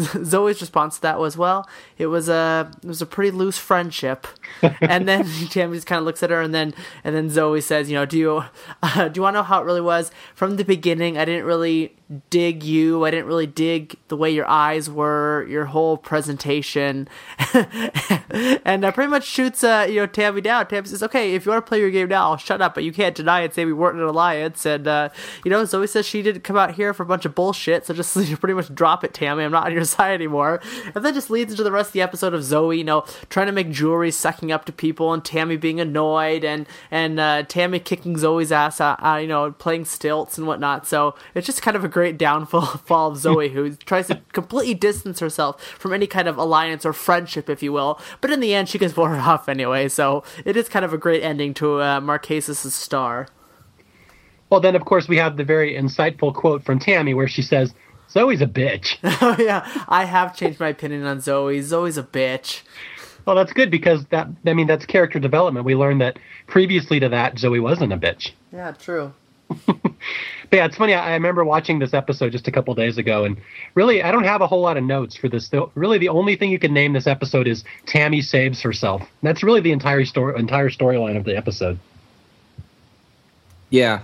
Zoe's 0.24 0.60
response 0.60 0.96
to 0.96 1.02
that 1.02 1.20
was, 1.20 1.36
well, 1.36 1.68
it 1.98 2.06
was 2.06 2.28
a 2.28 2.70
it 2.82 2.88
was 2.88 3.00
a 3.00 3.06
pretty 3.06 3.30
loose 3.30 3.58
friendship. 3.58 4.26
and 4.80 5.06
then 5.06 5.24
Tammy 5.50 5.76
just 5.76 5.86
kind 5.86 6.00
of 6.00 6.04
looks 6.04 6.24
at 6.24 6.30
her, 6.30 6.42
and 6.42 6.52
then 6.52 6.74
and 7.04 7.14
then 7.14 7.30
Zoe 7.30 7.60
says, 7.60 7.88
you 7.88 7.94
know, 7.94 8.06
do 8.06 8.18
you 8.18 8.44
uh, 8.82 9.08
do 9.08 9.18
you 9.18 9.22
want 9.22 9.34
to 9.34 9.38
know 9.38 9.44
how 9.44 9.60
it 9.60 9.64
really 9.64 9.80
was 9.80 10.10
from 10.34 10.56
the 10.56 10.64
beginning? 10.64 11.16
I 11.16 11.24
didn't 11.24 11.44
really 11.44 11.94
dig 12.30 12.62
you. 12.62 13.04
I 13.04 13.10
didn't 13.10 13.26
really 13.26 13.46
dig 13.46 13.96
the 14.08 14.16
way 14.16 14.30
your 14.30 14.46
eyes 14.46 14.88
were, 14.88 15.46
your 15.48 15.66
whole 15.66 15.98
presentation, 15.98 17.08
and 17.52 18.84
uh, 18.84 18.92
pretty 18.92 19.10
much 19.10 19.24
shoots 19.24 19.62
uh, 19.62 19.86
you 19.88 19.96
know 19.96 20.06
Tammy 20.06 20.40
down. 20.40 20.66
Tammy 20.66 20.88
says, 20.88 21.02
"Okay, 21.02 21.34
if 21.34 21.44
you 21.44 21.52
want 21.52 21.64
to 21.64 21.68
play 21.68 21.80
your 21.80 21.90
game 21.90 22.08
now, 22.08 22.30
I'll 22.30 22.36
shut 22.38 22.62
up, 22.62 22.74
but 22.74 22.84
you 22.84 22.92
can't 22.92 23.14
deny 23.14 23.42
it. 23.42 23.52
Say 23.54 23.64
we 23.64 23.74
weren't 23.74 23.98
an 23.98 24.04
alliance." 24.04 24.64
And 24.64 24.88
uh, 24.88 25.10
you 25.44 25.50
know, 25.50 25.64
Zoe 25.66 25.86
says 25.86 26.06
she 26.06 26.22
didn't 26.22 26.44
come 26.44 26.56
out 26.56 26.74
here 26.74 26.94
for 26.94 27.02
a 27.02 27.06
bunch 27.06 27.26
of 27.26 27.34
bullshit, 27.34 27.84
so 27.84 27.92
just 27.92 28.14
pretty 28.40 28.54
much 28.54 28.74
drop 28.74 29.04
it, 29.04 29.12
Tammy. 29.12 29.44
I'm 29.44 29.52
not 29.52 29.66
on 29.66 29.72
your 29.72 29.84
side 29.84 30.14
anymore. 30.14 30.60
And 30.94 31.04
then 31.04 31.12
just 31.12 31.30
leads 31.30 31.50
into 31.50 31.62
the 31.62 31.72
rest 31.72 31.90
of 31.90 31.92
the 31.92 32.02
episode 32.02 32.32
of 32.32 32.42
Zoe, 32.42 32.78
you 32.78 32.84
know, 32.84 33.04
trying 33.28 33.46
to 33.46 33.52
make 33.52 33.70
jewelry, 33.70 34.10
sucking 34.10 34.50
up 34.50 34.64
to 34.64 34.72
people, 34.72 35.12
and 35.12 35.22
Tammy 35.22 35.58
being 35.58 35.78
annoyed, 35.78 36.42
and 36.42 36.66
and 36.90 37.20
uh, 37.20 37.42
Tammy 37.42 37.80
kicking 37.80 38.16
Zoe's 38.16 38.50
ass, 38.50 38.80
out, 38.80 39.04
uh, 39.04 39.16
you 39.16 39.28
know, 39.28 39.52
playing 39.52 39.84
stilts 39.84 40.38
and 40.38 40.46
whatnot. 40.46 40.86
So 40.86 41.14
it's 41.34 41.46
just 41.46 41.60
kind 41.60 41.76
of 41.76 41.84
a 41.84 41.88
great 41.98 42.16
downfall 42.16 42.62
fall 42.86 43.10
of 43.10 43.16
Zoe, 43.16 43.48
who 43.54 43.74
tries 43.74 44.06
to 44.06 44.20
completely 44.32 44.72
distance 44.72 45.18
herself 45.18 45.60
from 45.60 45.92
any 45.92 46.06
kind 46.06 46.28
of 46.28 46.36
alliance 46.38 46.86
or 46.86 46.92
friendship, 46.92 47.50
if 47.50 47.60
you 47.60 47.72
will. 47.72 48.00
But 48.20 48.30
in 48.30 48.38
the 48.38 48.54
end, 48.54 48.68
she 48.68 48.78
gets 48.78 48.92
voted 48.92 49.18
off 49.32 49.48
anyway. 49.48 49.88
So 49.88 50.22
it 50.44 50.56
is 50.56 50.68
kind 50.68 50.84
of 50.84 50.92
a 50.92 50.96
great 50.98 51.24
ending 51.24 51.54
to 51.54 51.80
uh, 51.80 52.00
Marquesas' 52.00 52.70
star. 52.70 53.26
Well, 54.48 54.60
then, 54.60 54.76
of 54.76 54.84
course, 54.84 55.08
we 55.08 55.16
have 55.16 55.36
the 55.36 55.42
very 55.42 55.74
insightful 55.74 56.32
quote 56.32 56.64
from 56.64 56.78
Tammy 56.78 57.14
where 57.14 57.26
she 57.26 57.42
says, 57.42 57.74
Zoe's 58.08 58.40
a 58.40 58.46
bitch. 58.46 58.96
oh 59.20 59.36
yeah, 59.36 59.66
I 59.88 60.04
have 60.04 60.36
changed 60.36 60.60
my 60.60 60.68
opinion 60.68 61.04
on 61.04 61.20
Zoe. 61.20 61.60
Zoe's 61.62 61.98
a 61.98 62.04
bitch. 62.04 62.62
well, 63.26 63.34
that's 63.34 63.52
good 63.52 63.72
because 63.72 64.06
that, 64.06 64.28
I 64.46 64.54
mean, 64.54 64.68
that's 64.68 64.86
character 64.86 65.18
development. 65.18 65.66
We 65.66 65.74
learned 65.74 66.00
that 66.00 66.20
previously 66.46 67.00
to 67.00 67.08
that, 67.08 67.40
Zoe 67.40 67.58
wasn't 67.58 67.92
a 67.92 67.98
bitch. 67.98 68.30
Yeah, 68.52 68.70
true. 68.70 69.14
But 70.50 70.56
yeah, 70.56 70.64
it's 70.64 70.76
funny. 70.76 70.94
I 70.94 71.12
remember 71.12 71.44
watching 71.44 71.78
this 71.78 71.92
episode 71.92 72.32
just 72.32 72.48
a 72.48 72.50
couple 72.50 72.74
days 72.74 72.96
ago, 72.96 73.24
and 73.24 73.36
really, 73.74 74.02
I 74.02 74.10
don't 74.10 74.24
have 74.24 74.40
a 74.40 74.46
whole 74.46 74.62
lot 74.62 74.78
of 74.78 74.84
notes 74.84 75.14
for 75.14 75.28
this. 75.28 75.50
Really, 75.74 75.98
the 75.98 76.08
only 76.08 76.36
thing 76.36 76.50
you 76.50 76.58
can 76.58 76.72
name 76.72 76.94
this 76.94 77.06
episode 77.06 77.46
is 77.46 77.64
Tammy 77.84 78.22
saves 78.22 78.62
herself. 78.62 79.06
That's 79.22 79.42
really 79.42 79.60
the 79.60 79.72
entire 79.72 80.06
story, 80.06 80.38
entire 80.38 80.70
storyline 80.70 81.18
of 81.18 81.24
the 81.24 81.36
episode. 81.36 81.78
Yeah, 83.68 84.00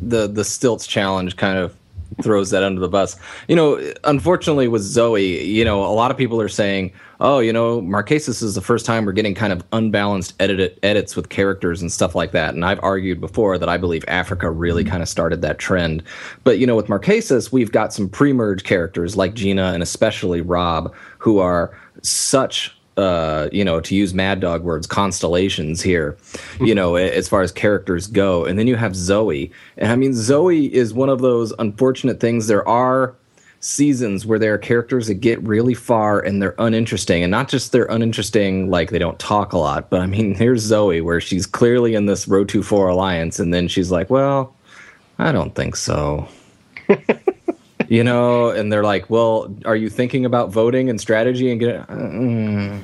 the 0.00 0.26
the 0.26 0.44
stilts 0.44 0.88
challenge 0.88 1.36
kind 1.36 1.58
of 1.58 1.76
throws 2.22 2.50
that 2.50 2.62
under 2.62 2.80
the 2.80 2.88
bus. 2.88 3.16
You 3.48 3.56
know, 3.56 3.92
unfortunately 4.04 4.68
with 4.68 4.82
Zoe, 4.82 5.44
you 5.44 5.64
know, 5.64 5.84
a 5.84 5.92
lot 5.92 6.10
of 6.10 6.16
people 6.16 6.40
are 6.40 6.48
saying, 6.48 6.92
"Oh, 7.20 7.38
you 7.38 7.52
know, 7.52 7.80
Marquesas 7.80 8.42
is 8.42 8.54
the 8.54 8.60
first 8.60 8.86
time 8.86 9.04
we're 9.04 9.12
getting 9.12 9.34
kind 9.34 9.52
of 9.52 9.64
unbalanced 9.72 10.34
edit 10.40 10.78
edits 10.82 11.16
with 11.16 11.28
characters 11.28 11.80
and 11.80 11.90
stuff 11.90 12.14
like 12.14 12.32
that." 12.32 12.54
And 12.54 12.64
I've 12.64 12.82
argued 12.82 13.20
before 13.20 13.58
that 13.58 13.68
I 13.68 13.76
believe 13.76 14.04
Africa 14.08 14.50
really 14.50 14.82
mm-hmm. 14.82 14.90
kind 14.90 15.02
of 15.02 15.08
started 15.08 15.42
that 15.42 15.58
trend. 15.58 16.02
But 16.44 16.58
you 16.58 16.66
know, 16.66 16.76
with 16.76 16.86
Marquesas, 16.86 17.52
we've 17.52 17.72
got 17.72 17.92
some 17.92 18.08
pre-merge 18.08 18.64
characters 18.64 19.16
like 19.16 19.34
Gina 19.34 19.72
and 19.72 19.82
especially 19.82 20.40
Rob 20.40 20.94
who 21.18 21.38
are 21.38 21.76
such 22.02 22.76
uh, 22.96 23.48
you 23.52 23.64
know, 23.64 23.80
to 23.80 23.94
use 23.94 24.14
Mad 24.14 24.40
Dog 24.40 24.62
words, 24.62 24.86
constellations 24.86 25.82
here, 25.82 26.16
you 26.60 26.74
know, 26.74 26.94
as 26.94 27.28
far 27.28 27.42
as 27.42 27.50
characters 27.50 28.06
go. 28.06 28.44
And 28.44 28.58
then 28.58 28.66
you 28.66 28.76
have 28.76 28.94
Zoe. 28.94 29.50
And 29.76 29.90
I 29.90 29.96
mean, 29.96 30.14
Zoe 30.14 30.72
is 30.72 30.94
one 30.94 31.08
of 31.08 31.20
those 31.20 31.52
unfortunate 31.58 32.20
things. 32.20 32.46
There 32.46 32.66
are 32.68 33.14
seasons 33.60 34.26
where 34.26 34.38
there 34.38 34.54
are 34.54 34.58
characters 34.58 35.06
that 35.06 35.14
get 35.14 35.42
really 35.42 35.74
far 35.74 36.20
and 36.20 36.40
they're 36.40 36.54
uninteresting. 36.58 37.22
And 37.22 37.30
not 37.30 37.48
just 37.48 37.72
they're 37.72 37.86
uninteresting, 37.86 38.70
like 38.70 38.90
they 38.90 38.98
don't 38.98 39.18
talk 39.18 39.52
a 39.54 39.58
lot, 39.58 39.90
but 39.90 40.00
I 40.00 40.06
mean, 40.06 40.34
here's 40.36 40.62
Zoe, 40.62 41.00
where 41.00 41.20
she's 41.20 41.46
clearly 41.46 41.94
in 41.94 42.06
this 42.06 42.26
Rotu 42.26 42.64
4 42.64 42.88
alliance. 42.88 43.38
And 43.38 43.52
then 43.52 43.68
she's 43.68 43.90
like, 43.90 44.10
well, 44.10 44.54
I 45.18 45.32
don't 45.32 45.54
think 45.54 45.76
so 45.76 46.28
you 47.88 48.04
know 48.04 48.50
and 48.50 48.72
they're 48.72 48.84
like 48.84 49.08
well 49.10 49.54
are 49.64 49.76
you 49.76 49.88
thinking 49.88 50.24
about 50.24 50.50
voting 50.50 50.88
and 50.90 51.00
strategy 51.00 51.50
and 51.50 51.60
get 51.60 51.86
mm. 51.88 52.82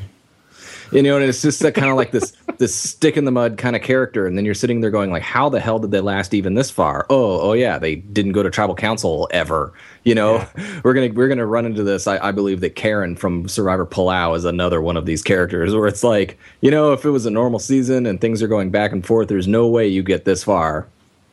you 0.92 1.02
know 1.02 1.16
and 1.16 1.24
it's 1.24 1.42
just 1.42 1.60
that 1.60 1.74
kind 1.74 1.90
of 1.90 1.96
like 1.96 2.10
this 2.10 2.32
this 2.60 2.74
stick 2.74 3.16
in 3.16 3.24
the 3.24 3.32
mud 3.32 3.56
kind 3.56 3.74
of 3.74 3.80
character 3.80 4.26
and 4.26 4.36
then 4.36 4.44
you're 4.44 4.54
sitting 4.54 4.82
there 4.82 4.90
going 4.90 5.10
like 5.10 5.22
how 5.22 5.48
the 5.48 5.58
hell 5.58 5.78
did 5.78 5.90
they 5.90 6.00
last 6.00 6.34
even 6.34 6.54
this 6.54 6.70
far? 6.70 7.06
Oh 7.08 7.40
oh 7.40 7.52
yeah 7.54 7.78
they 7.78 7.96
didn't 7.96 8.32
go 8.32 8.42
to 8.42 8.50
tribal 8.50 8.74
council 8.74 9.26
ever. 9.32 9.72
You 10.04 10.14
know? 10.14 10.46
We're 10.84 10.94
gonna 10.94 11.08
we're 11.12 11.28
gonna 11.28 11.46
run 11.46 11.66
into 11.66 11.82
this 11.82 12.06
I, 12.06 12.28
I 12.28 12.32
believe 12.32 12.60
that 12.60 12.76
karen 12.76 13.16
from 13.16 13.48
survivor 13.48 13.86
palau 13.86 14.36
is 14.36 14.44
another 14.44 14.80
one 14.80 14.96
of 14.96 15.06
these 15.06 15.22
characters 15.22 15.74
where 15.74 15.88
it's 15.88 16.04
like 16.04 16.38
you 16.60 16.70
know 16.70 16.92
if 16.92 17.04
it 17.04 17.10
was 17.10 17.26
a 17.26 17.30
normal 17.30 17.58
season 17.58 18.06
and 18.06 18.20
things 18.20 18.42
are 18.42 18.48
going 18.48 18.70
back 18.70 18.92
and 18.92 19.04
forth 19.04 19.28
there's 19.28 19.48
no 19.48 19.66
way 19.66 19.88
you 19.88 20.02
get 20.02 20.26
this 20.26 20.44
far. 20.44 20.86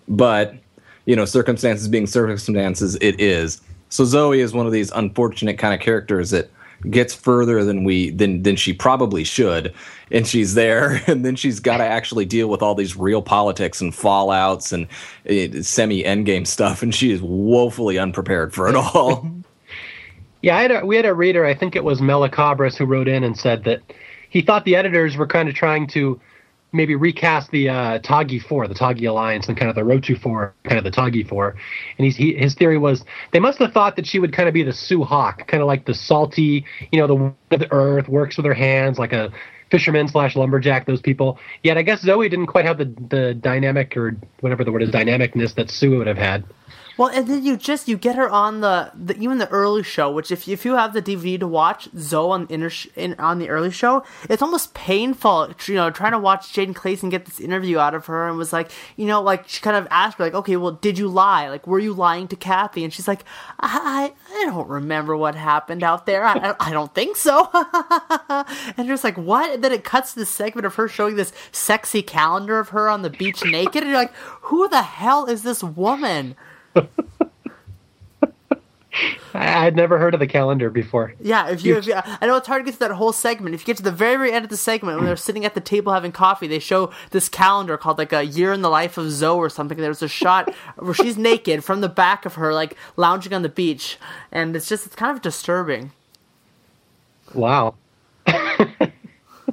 But 0.07 0.55
you 1.07 1.15
know 1.15 1.25
circumstances 1.25 1.87
being 1.87 2.05
circumstances 2.05 2.95
it 3.01 3.19
is 3.19 3.59
so 3.89 4.05
zoe 4.05 4.39
is 4.39 4.53
one 4.53 4.67
of 4.67 4.71
these 4.71 4.91
unfortunate 4.91 5.57
kind 5.57 5.73
of 5.73 5.79
characters 5.79 6.29
that 6.29 6.51
gets 6.91 7.15
further 7.15 7.63
than 7.63 7.83
we 7.83 8.11
than 8.11 8.43
than 8.43 8.55
she 8.55 8.71
probably 8.71 9.23
should 9.23 9.73
and 10.11 10.27
she's 10.27 10.53
there 10.53 11.01
and 11.07 11.25
then 11.25 11.35
she's 11.35 11.59
got 11.59 11.77
to 11.77 11.83
actually 11.83 12.25
deal 12.25 12.49
with 12.49 12.61
all 12.61 12.75
these 12.75 12.95
real 12.95 13.23
politics 13.23 13.81
and 13.81 13.93
fallouts 13.93 14.71
and 14.71 14.85
uh, 15.27 15.63
semi 15.63 16.03
endgame 16.03 16.45
stuff 16.45 16.83
and 16.83 16.93
she 16.93 17.11
is 17.11 17.19
woefully 17.21 17.97
unprepared 17.97 18.53
for 18.53 18.67
it 18.67 18.75
all 18.75 19.27
Yeah, 20.41 20.55
I 20.55 20.61
had 20.61 20.71
a, 20.71 20.85
we 20.85 20.95
had 20.95 21.05
a 21.05 21.13
reader. 21.13 21.45
I 21.45 21.55
think 21.55 21.75
it 21.75 21.83
was 21.83 21.99
melacabras 21.99 22.77
who 22.77 22.85
wrote 22.85 23.07
in 23.07 23.23
and 23.23 23.37
said 23.37 23.63
that 23.63 23.81
he 24.29 24.41
thought 24.41 24.65
the 24.65 24.75
editors 24.75 25.17
were 25.17 25.27
kind 25.27 25.49
of 25.49 25.55
trying 25.55 25.87
to 25.87 26.19
maybe 26.71 26.95
recast 26.95 27.51
the 27.51 27.69
uh, 27.69 27.99
Tagi 27.99 28.39
Four, 28.39 28.67
the 28.67 28.75
Tagi 28.75 29.05
Alliance, 29.05 29.47
and 29.47 29.57
kind 29.57 29.69
of 29.69 29.75
the 29.75 29.81
Rotu 29.81 30.19
Four, 30.19 30.53
kind 30.63 30.77
of 30.77 30.83
the 30.83 30.91
Tagi 30.91 31.23
Four. 31.23 31.55
And 31.97 32.05
he's, 32.05 32.15
he, 32.15 32.33
his 32.33 32.55
theory 32.55 32.77
was 32.77 33.03
they 33.31 33.39
must 33.39 33.59
have 33.59 33.71
thought 33.73 33.95
that 33.95 34.05
she 34.05 34.19
would 34.19 34.33
kind 34.33 34.47
of 34.47 34.53
be 34.53 34.63
the 34.63 34.73
Sue 34.73 35.03
Hawk, 35.03 35.47
kind 35.47 35.61
of 35.61 35.67
like 35.67 35.85
the 35.85 35.93
salty, 35.93 36.65
you 36.91 36.99
know, 36.99 37.07
the 37.07 37.55
of 37.55 37.59
the 37.59 37.71
earth, 37.71 38.07
works 38.07 38.37
with 38.37 38.45
her 38.45 38.53
hands, 38.53 38.99
like 38.99 39.13
a 39.13 39.31
fisherman 39.69 40.07
slash 40.07 40.35
lumberjack, 40.35 40.85
those 40.85 41.01
people. 41.01 41.39
Yet 41.63 41.77
I 41.77 41.81
guess 41.81 42.01
Zoe 42.01 42.29
didn't 42.29 42.47
quite 42.47 42.65
have 42.65 42.77
the 42.77 42.85
the 43.09 43.33
dynamic 43.33 43.95
or 43.97 44.15
whatever 44.41 44.63
the 44.63 44.71
word 44.71 44.83
is 44.83 44.89
dynamicness 44.89 45.55
that 45.55 45.69
Sue 45.69 45.97
would 45.97 46.07
have 46.07 46.17
had. 46.17 46.43
Well, 46.97 47.09
and 47.09 47.27
then 47.27 47.43
you 47.43 47.57
just 47.57 47.87
you 47.87 47.95
get 47.95 48.15
her 48.15 48.27
on 48.27 48.61
the, 48.61 48.91
the 48.95 49.15
even 49.17 49.37
the 49.37 49.47
early 49.49 49.83
show, 49.83 50.11
which 50.11 50.31
if 50.31 50.47
if 50.47 50.65
you 50.65 50.75
have 50.75 50.93
the 50.93 51.01
DVD 51.01 51.39
to 51.39 51.47
watch 51.47 51.89
Zoe 51.95 52.31
on 52.31 52.45
the 52.47 52.53
inner 52.53 52.69
sh- 52.71 52.87
in, 52.95 53.13
on 53.19 53.37
the 53.37 53.49
early 53.49 53.69
show, 53.69 54.03
it's 54.29 54.41
almost 54.41 54.73
painful, 54.73 55.53
you 55.67 55.75
know, 55.75 55.91
trying 55.91 56.13
to 56.13 56.19
watch 56.19 56.51
Jane 56.51 56.73
Clayson 56.73 57.11
get 57.11 57.25
this 57.25 57.39
interview 57.39 57.77
out 57.77 57.93
of 57.93 58.07
her, 58.07 58.27
and 58.27 58.37
was 58.37 58.51
like, 58.51 58.71
you 58.95 59.05
know, 59.05 59.21
like 59.21 59.47
she 59.47 59.61
kind 59.61 59.77
of 59.77 59.87
asked 59.91 60.17
her 60.17 60.23
like, 60.23 60.33
okay, 60.33 60.57
well, 60.57 60.71
did 60.71 60.97
you 60.97 61.07
lie? 61.07 61.49
Like, 61.49 61.67
were 61.67 61.79
you 61.79 61.93
lying 61.93 62.27
to 62.29 62.35
Kathy? 62.35 62.83
And 62.83 62.91
she's 62.91 63.07
like, 63.07 63.23
I 63.59 64.13
I 64.33 64.45
don't 64.45 64.67
remember 64.67 65.15
what 65.15 65.35
happened 65.35 65.83
out 65.83 66.07
there. 66.07 66.25
I 66.25 66.55
I 66.59 66.71
don't 66.71 66.93
think 66.95 67.15
so. 67.15 67.47
and 68.77 68.87
just 68.87 69.03
like 69.03 69.17
what? 69.17 69.53
And 69.53 69.63
then 69.63 69.71
it 69.71 69.83
cuts 69.83 70.13
to 70.13 70.19
this 70.19 70.29
segment 70.29 70.65
of 70.65 70.75
her 70.75 70.87
showing 70.87 71.15
this 71.15 71.31
sexy 71.51 72.01
calendar 72.01 72.57
of 72.57 72.69
her 72.69 72.89
on 72.89 73.03
the 73.03 73.11
beach 73.11 73.45
naked, 73.45 73.83
and 73.83 73.91
you're 73.91 73.99
like, 73.99 74.13
who 74.41 74.67
the 74.67 74.81
hell 74.81 75.27
is 75.27 75.43
this 75.43 75.63
woman? 75.63 76.35
I, 79.33 79.67
I'd 79.67 79.75
never 79.75 79.99
heard 79.99 80.13
of 80.13 80.19
the 80.19 80.27
calendar 80.27 80.69
before. 80.69 81.13
Yeah, 81.21 81.49
if 81.49 81.63
you, 81.63 81.77
if 81.77 81.85
you, 81.85 81.93
I 81.95 82.25
know 82.25 82.37
it's 82.37 82.47
hard 82.47 82.61
to 82.61 82.65
get 82.65 82.73
to 82.73 82.79
that 82.87 82.91
whole 82.91 83.13
segment. 83.13 83.53
If 83.53 83.61
you 83.61 83.65
get 83.67 83.77
to 83.77 83.83
the 83.83 83.91
very, 83.91 84.15
very 84.15 84.31
end 84.31 84.45
of 84.45 84.49
the 84.49 84.57
segment 84.57 84.97
when 84.97 85.05
they're 85.05 85.15
sitting 85.15 85.45
at 85.45 85.53
the 85.53 85.61
table 85.61 85.93
having 85.93 86.11
coffee, 86.11 86.47
they 86.47 86.59
show 86.59 86.91
this 87.11 87.29
calendar 87.29 87.77
called 87.77 87.97
like 87.97 88.13
a 88.13 88.23
year 88.23 88.51
in 88.51 88.61
the 88.61 88.69
life 88.69 88.97
of 88.97 89.11
Zoe 89.11 89.37
or 89.37 89.49
something. 89.49 89.77
There's 89.77 90.01
a 90.01 90.07
shot 90.07 90.53
where 90.77 90.93
she's 90.93 91.17
naked 91.17 91.63
from 91.63 91.81
the 91.81 91.89
back 91.89 92.25
of 92.25 92.35
her, 92.35 92.53
like 92.53 92.75
lounging 92.95 93.33
on 93.33 93.43
the 93.43 93.49
beach, 93.49 93.97
and 94.31 94.55
it's 94.55 94.67
just 94.67 94.85
it's 94.85 94.95
kind 94.95 95.15
of 95.15 95.21
disturbing. 95.21 95.91
Wow. 97.33 97.75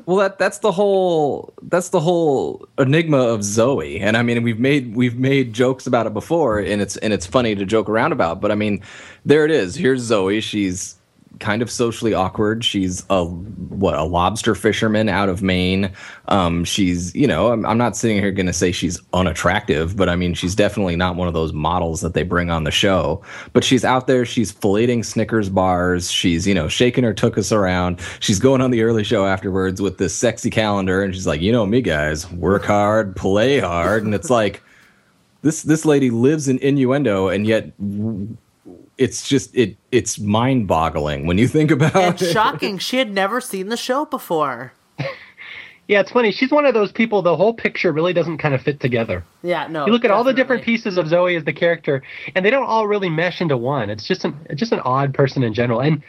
Well, 0.07 0.19
that 0.19 0.39
that's 0.39 0.59
the 0.59 0.73
whole 0.73 1.55
that's 1.63 1.89
the 1.89 2.01
whole 2.01 2.69
enigma 2.79 3.19
of 3.19 3.43
Zoe, 3.43 4.01
and 4.01 4.17
I 4.17 4.23
mean 4.23 4.43
we've 4.43 4.59
made 4.59 4.95
we've 4.95 5.19
made 5.19 5.55
jokes 5.55 5.87
about 5.87 6.07
it 6.07 6.13
before, 6.13 6.59
and 6.59 6.83
it's 6.83 6.97
and 6.99 7.13
it's 7.13 7.27
funny 7.27 7.55
to 7.55 7.65
joke 7.65 7.89
around 7.89 8.13
about. 8.13 8.41
But 8.41 8.53
I 8.53 8.55
mean, 8.55 8.83
there 9.25 9.47
it 9.47 9.51
is. 9.51 9.77
Here's 9.77 10.03
Zoe. 10.03 10.43
She's 10.43 10.97
kind 11.41 11.62
of 11.62 11.71
socially 11.71 12.14
awkward. 12.14 12.64
She's 12.64 13.05
a 13.11 13.25
what 13.25 13.95
a 13.95 14.05
lobster 14.05 14.55
fisherman 14.55 15.09
out 15.09 15.29
of 15.29 15.43
Maine. 15.43 15.91
Um, 16.29 16.64
she's 16.64 17.14
you 17.14 17.26
know 17.26 17.53
I'm, 17.53 17.64
I'm 17.67 17.79
not 17.79 17.97
sitting 17.97 18.19
here 18.19 18.33
going 18.33 18.47
to 18.47 18.53
say 18.53 18.73
she's 18.73 19.00
unattractive, 19.12 19.97
but 19.97 20.09
I 20.09 20.17
mean 20.17 20.35
she's 20.35 20.55
definitely 20.55 20.97
not 20.97 21.17
one 21.17 21.29
of 21.29 21.35
those 21.35 21.53
models 21.53 22.00
that 22.00 22.14
they 22.14 22.23
bring 22.23 22.50
on 22.50 22.64
the 22.64 22.71
show. 22.71 23.23
But 23.53 23.64
she's 23.64 23.85
out 23.85 24.07
there. 24.07 24.25
She's 24.25 24.53
filleting 24.53 25.05
Snickers 25.05 25.49
bars. 25.49 26.11
She's 26.11 26.47
you 26.47 26.55
know 26.55 26.69
shaking 26.69 27.05
her 27.05 27.14
tookus 27.14 27.53
around. 27.53 28.00
She's 28.21 28.38
going 28.38 28.61
on 28.61 28.71
the 28.71 28.83
early 28.83 29.05
show 29.05 29.26
afterwards 29.26 29.81
with 29.81 29.99
this 29.99 30.14
sexy 30.14 30.50
calendar, 30.50 31.03
and 31.03 31.14
she's 31.14 31.26
like, 31.26 31.41
you 31.41 31.53
know 31.53 31.67
me 31.67 31.81
guys, 31.81 32.31
work 32.33 32.64
hard, 32.64 33.17
play 33.17 33.59
hard, 33.59 34.05
and 34.05 34.14
it's 34.14 34.31
like. 34.31 34.62
This, 35.43 35.62
this 35.62 35.85
lady 35.85 36.09
lives 36.09 36.49
in 36.49 36.59
innuendo 36.61 37.29
and 37.29 37.47
yet 37.47 37.75
it's 38.99 39.29
just 39.29 39.55
it 39.57 39.77
it's 39.93 40.19
mind 40.19 40.67
boggling 40.69 41.27
when 41.27 41.39
you 41.39 41.49
think 41.49 41.71
about 41.71 41.97
And 41.97 42.21
it. 42.23 42.33
shocking, 42.33 42.79
she 42.79 42.99
had 42.99 43.13
never 43.13 43.41
seen 43.41 43.69
the 43.69 43.77
show 43.77 44.05
before. 44.05 44.73
Yeah, 45.87 46.01
it's 46.01 46.13
funny. 46.13 46.33
She's 46.33 46.51
one 46.51 46.65
of 46.65 46.73
those 46.73 46.91
people. 46.93 47.21
The 47.21 47.37
whole 47.37 47.53
picture 47.53 47.93
really 47.93 48.15
doesn't 48.15 48.39
kind 48.39 48.55
of 48.55 48.63
fit 48.63 48.81
together. 48.81 49.23
Yeah, 49.43 49.67
no. 49.67 49.85
You 49.85 49.93
look 49.93 50.03
at 50.07 50.11
all 50.11 50.25
the 50.25 50.33
different 50.33 50.65
pieces 50.65 50.97
of 50.97 51.07
Zoe 51.09 51.37
as 51.37 51.45
the 51.45 51.53
character, 51.53 52.03
and 52.35 52.43
they 52.43 52.49
don't 52.49 52.65
all 52.65 52.87
really 52.87 53.11
mesh 53.11 53.43
into 53.43 53.59
one. 53.59 53.91
It's 53.91 54.09
just 54.09 54.25
an 54.25 54.35
it's 54.49 54.59
just 54.59 54.73
an 54.73 54.81
odd 54.81 55.13
person 55.13 55.43
in 55.43 55.53
general. 55.53 55.81
And 55.83 56.03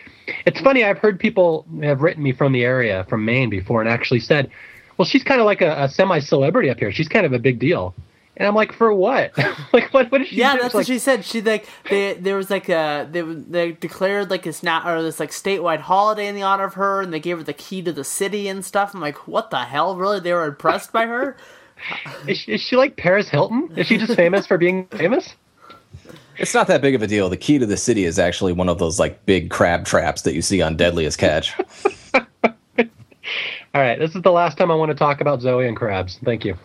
it's 0.46 0.62
funny. 0.62 0.86
I've 0.86 0.98
heard 1.00 1.20
people 1.20 1.65
have 1.84 2.00
written 2.00 2.24
me 2.24 2.32
from 2.32 2.54
the 2.54 2.63
area, 2.63 3.06
from 3.10 3.25
Maine, 3.25 3.50
before, 3.50 3.82
and 3.82 3.89
actually 3.89 4.22
said, 4.22 4.50
"Well, 4.96 5.06
she's 5.06 5.25
kind 5.25 5.42
of 5.42 5.46
like 5.46 5.60
a, 5.62 5.75
a 5.84 5.89
semi 5.89 6.20
celebrity 6.20 6.70
up 6.70 6.80
here. 6.80 6.94
She's 6.94 7.10
kind 7.10 7.25
of 7.25 7.34
a 7.34 7.39
big 7.39 7.60
deal." 7.60 7.94
And 8.38 8.48
I'm 8.48 8.56
like, 8.56 8.74
"For 8.74 8.94
what? 8.94 9.38
like, 9.74 9.94
what? 9.94 10.12
What 10.12 10.22
is 10.22 10.27
she?" 10.27 10.38
Yeah, 10.38 10.54
do?" 10.54 10.62
that's 10.62 10.65
It's 10.68 10.74
what 10.74 10.88
she 10.88 11.00
said. 11.00 11.24
She 11.24 11.42
like 11.42 11.68
they 11.89 12.13
there 12.15 12.36
was 12.36 12.50
like 12.50 12.70
a 12.70 13.08
they 13.10 13.22
they 13.22 13.72
declared 13.74 14.30
like 14.30 14.44
this 14.44 14.62
now 14.62 14.88
or 14.88 15.01
this 15.01 15.20
like 15.20 15.32
statewide 15.32 15.80
holiday 15.80 16.27
in 16.27 16.36
the 16.36 16.44
honor 16.44 16.65
of 16.65 16.74
her, 16.74 17.01
and 17.01 17.14
they 17.14 17.20
gave 17.20 17.38
her 17.38 17.44
the 17.44 17.53
key 17.53 17.81
to 17.83 17.94
the 17.94 18.03
city 18.03 18.48
and 18.48 18.66
stuff. 18.66 18.94
I'm 18.94 19.01
like, 19.01 19.27
what 19.27 19.51
the 19.51 19.64
hell? 19.66 19.96
Really? 19.96 20.20
They 20.20 20.33
were 20.33 20.46
impressed 20.46 20.92
by 20.92 21.05
her? 21.05 21.38
Is 22.27 22.38
she, 22.38 22.53
is 22.53 22.62
she 22.62 22.77
like 22.77 22.96
Paris 22.96 23.29
Hilton? 23.29 23.70
Is 23.75 23.88
she 23.88 23.98
just 23.98 24.16
famous 24.16 24.48
for 24.48 24.57
being 24.57 24.88
famous? 24.88 25.36
It's 26.38 26.53
not 26.53 26.68
that 26.68 26.81
big 26.81 26.96
of 26.96 27.01
a 27.01 27.07
deal. 27.07 27.29
The 27.29 27.38
key 27.38 27.59
to 27.59 27.66
the 27.66 27.77
city 27.77 28.05
is 28.05 28.18
actually 28.20 28.53
one 28.53 28.70
of 28.70 28.79
those 28.79 29.00
like 29.00 29.25
big 29.25 29.50
crab 29.50 29.86
traps 29.86 30.24
that 30.24 30.33
you 30.33 30.42
see 30.42 30.62
on 30.62 30.75
Deadliest 30.77 31.18
Catch. 31.18 31.53
All 33.74 33.81
right, 33.81 34.00
this 34.00 34.16
is 34.16 34.22
the 34.22 34.31
last 34.31 34.57
time 34.57 34.72
I 34.72 34.75
want 34.75 34.90
to 34.90 34.96
talk 34.96 35.22
about 35.22 35.42
Zoe 35.42 35.68
and 35.68 35.75
crabs. 35.75 36.18
Thank 36.24 36.46
you. 36.46 36.57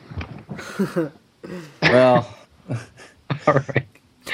Well, 1.83 2.35
All 3.47 3.55
right. 3.55 3.87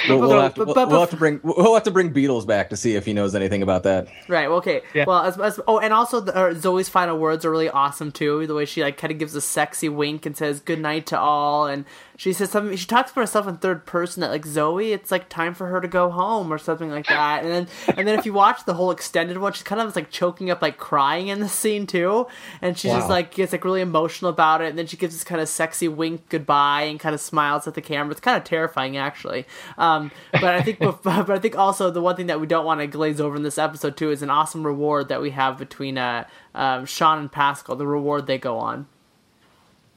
we'll, 0.09 0.21
we'll 0.21 0.41
have 0.41 0.55
to, 0.55 0.65
we'll, 0.65 0.75
we'll 0.75 1.01
have 1.01 1.11
to 1.11 1.17
bring 1.17 1.41
we'll 1.43 1.75
have 1.75 1.85
to 1.85 1.91
bring 1.91 2.13
Beatles 2.13 2.47
back 2.47 2.71
to 2.71 2.77
see 2.77 2.97
if 2.97 3.05
he 3.05 3.13
knows 3.13 3.35
anything 3.35 3.63
about 3.63 3.85
that. 3.85 4.09
Right. 4.29 4.47
Okay. 4.47 4.83
Yeah. 4.95 5.05
Well, 5.07 5.23
as, 5.23 5.39
as 5.39 5.61
oh, 5.67 5.79
and 5.79 5.93
also 5.93 6.21
the, 6.21 6.37
uh, 6.37 6.55
Zoe's 6.55 6.89
final 6.89 7.19
words 7.19 7.45
are 7.45 7.51
really 7.51 7.71
awesome 7.71 8.13
too. 8.13 8.47
The 8.47 8.55
way 8.55 8.65
she 8.65 8.83
like 8.83 8.99
kind 8.99 9.13
of 9.13 9.19
gives 9.19 9.35
a 9.35 9.41
sexy 9.41 9.89
wink 9.89 10.27
and 10.27 10.37
says 10.37 10.61
"good 10.61 10.81
night" 10.81 11.07
to 11.07 11.19
all, 11.19 11.67
and 11.67 11.85
she 12.17 12.33
says 12.33 12.51
something. 12.51 12.77
She 12.77 12.87
talks 12.87 13.13
about 13.13 13.23
herself 13.23 13.47
in 13.47 13.59
third 13.59 13.85
person 13.85 14.23
that 14.23 14.31
like 14.31 14.47
Zoe, 14.47 14.93
it's 14.93 15.11
like 15.11 15.29
time 15.29 15.55
for 15.55 15.67
her 15.67 15.81
to 15.81 15.89
go 15.89 16.11
home 16.11 16.53
or 16.53 16.59
something 16.59 16.91
like 16.91 17.07
that. 17.09 17.45
And 17.45 17.51
then 17.51 17.69
and 17.97 18.09
then 18.09 18.19
if 18.19 18.25
you 18.25 18.33
watch 18.33 18.65
the 18.65 18.75
whole 18.75 18.91
extended 18.91 19.39
one, 19.39 19.53
she's 19.53 19.63
kind 19.63 19.81
of 19.81 19.95
like 19.95 20.11
choking 20.11 20.51
up, 20.51 20.63
like 20.63 20.79
crying 20.79 21.29
in 21.29 21.41
the 21.41 21.49
scene 21.49 21.87
too, 21.87 22.27
and 22.63 22.79
she 22.79 22.89
just 22.89 23.09
like 23.09 23.35
gets 23.35 23.53
like 23.53 23.65
really 23.65 23.83
emotional 23.83 24.31
about 24.31 24.63
it. 24.63 24.69
And 24.69 24.79
then 24.79 24.87
she 24.87 24.97
gives 24.97 25.15
this 25.15 25.25
kind 25.25 25.41
of 25.41 25.49
sexy 25.49 25.89
wink 25.89 26.29
goodbye 26.31 26.83
and 26.83 26.99
kind 26.99 27.15
of 27.15 27.21
smiles 27.21 27.67
at 27.67 27.75
the 27.75 27.83
camera. 27.83 28.13
It's 28.13 28.21
kind 28.21 28.37
of 28.37 28.45
terrifying 28.45 28.97
actually. 28.97 29.47
Um, 29.77 30.11
but 30.33 30.55
I 30.55 30.63
think 30.63 30.79
but 31.03 31.31
I 31.31 31.39
think 31.39 31.57
also 31.57 31.91
the 31.91 32.01
one 32.01 32.17
thing 32.17 32.27
that 32.27 32.41
we 32.41 32.47
don't 32.47 32.65
want 32.65 32.81
to 32.81 32.87
glaze 32.87 33.21
over 33.21 33.37
in 33.37 33.43
this 33.43 33.59
episode 33.59 33.97
too 33.97 34.11
is 34.11 34.23
an 34.23 34.31
awesome 34.31 34.65
reward 34.65 35.09
that 35.09 35.21
we 35.21 35.31
have 35.31 35.59
between 35.59 35.99
uh, 35.99 36.27
um, 36.55 36.87
Sean 36.87 37.19
and 37.19 37.31
Pascal. 37.31 37.77
The 37.77 37.87
reward 37.87 38.27
they 38.27 38.39
go 38.39 38.59
on. 38.59 38.87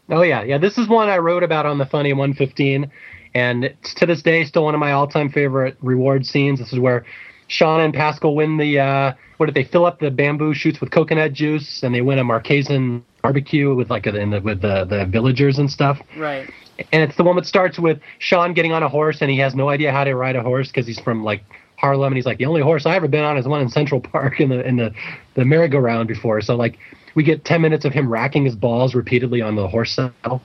Oh 0.10 0.22
yeah, 0.22 0.43
yeah. 0.43 0.58
This 0.58 0.78
is 0.78 0.88
one 0.88 1.10
I 1.10 1.17
wrote 1.17 1.43
about 1.43 1.65
on 1.65 1.78
the 1.78 1.86
Funny 1.86 2.13
115, 2.13 2.91
and 3.36 3.65
it's 3.65 3.93
to 3.95 4.06
this 4.06 4.22
day 4.22 4.43
still 4.43 4.63
one 4.63 4.74
of 4.74 4.80
my 4.80 4.91
all-time 4.91 5.30
favorite 5.30 5.78
reward 5.82 6.26
scenes. 6.26 6.60
This 6.60 6.74
is 6.74 6.80
where 6.80 7.06
Sean 7.48 7.80
and 7.80 7.93
Pascal 7.93 8.36
win 8.36 8.58
the 8.58 8.80
uh, 8.80 9.13
what 9.38 9.45
did 9.45 9.56
they 9.56 9.63
fill 9.63 9.86
up 9.86 10.00
the 10.00 10.12
bamboo 10.12 10.54
shoots 10.54 10.82
with 10.82 10.91
coconut 10.91 11.34
juice, 11.34 11.84
and 11.84 11.93
they 11.93 12.02
win 12.02 12.19
a 12.19 12.24
Marquesan 12.24 13.04
barbecue 13.22 13.76
with 13.76 13.89
like 13.89 14.08
a, 14.08 14.15
in 14.15 14.32
the, 14.32 14.41
with 14.41 14.62
the 14.62 14.86
the 14.86 15.06
villagers 15.06 15.60
and 15.60 15.69
stuff. 15.72 16.00
Right. 16.17 16.50
And 16.91 17.04
it's 17.04 17.17
the 17.17 17.24
one 17.24 17.36
that 17.36 17.45
starts 17.45 17.78
with 17.78 18.00
Sean 18.19 18.54
getting 18.54 18.72
on 18.72 18.84
a 18.84 18.89
horse, 18.89 19.22
and 19.22 19.30
he 19.30 19.38
has 19.39 19.54
no 19.54 19.69
idea 19.69 19.91
how 19.91 20.06
to 20.06 20.15
ride 20.15 20.36
a 20.36 20.41
horse 20.41 20.67
because 20.69 20.88
he's 20.88 21.00
from 21.00 21.24
like 21.24 21.43
Harlem, 21.78 22.08
and 22.08 22.15
he's 22.15 22.26
like, 22.26 22.38
the 22.38 22.45
only 22.45 22.62
horse 22.62 22.86
I 22.86 22.95
ever 22.95 23.08
been 23.08 23.24
on 23.24 23.38
is 23.38 23.48
one 23.48 23.62
in 23.62 23.69
Central 23.69 24.02
Park 24.02 24.39
in 24.39 24.50
the 24.50 24.65
in 24.65 24.78
the 24.78 24.93
the 25.36 25.45
merry-go-round 25.45 26.08
before. 26.08 26.41
So 26.41 26.56
like, 26.56 26.78
we 27.15 27.24
get 27.24 27.45
ten 27.45 27.62
minutes 27.62 27.86
of 27.86 27.93
him 27.93 28.10
racking 28.10 28.45
his 28.45 28.56
balls 28.56 28.95
repeatedly 28.95 29.41
on 29.41 29.56
the 29.56 29.67
horse 29.67 29.93
saddle. 29.93 30.41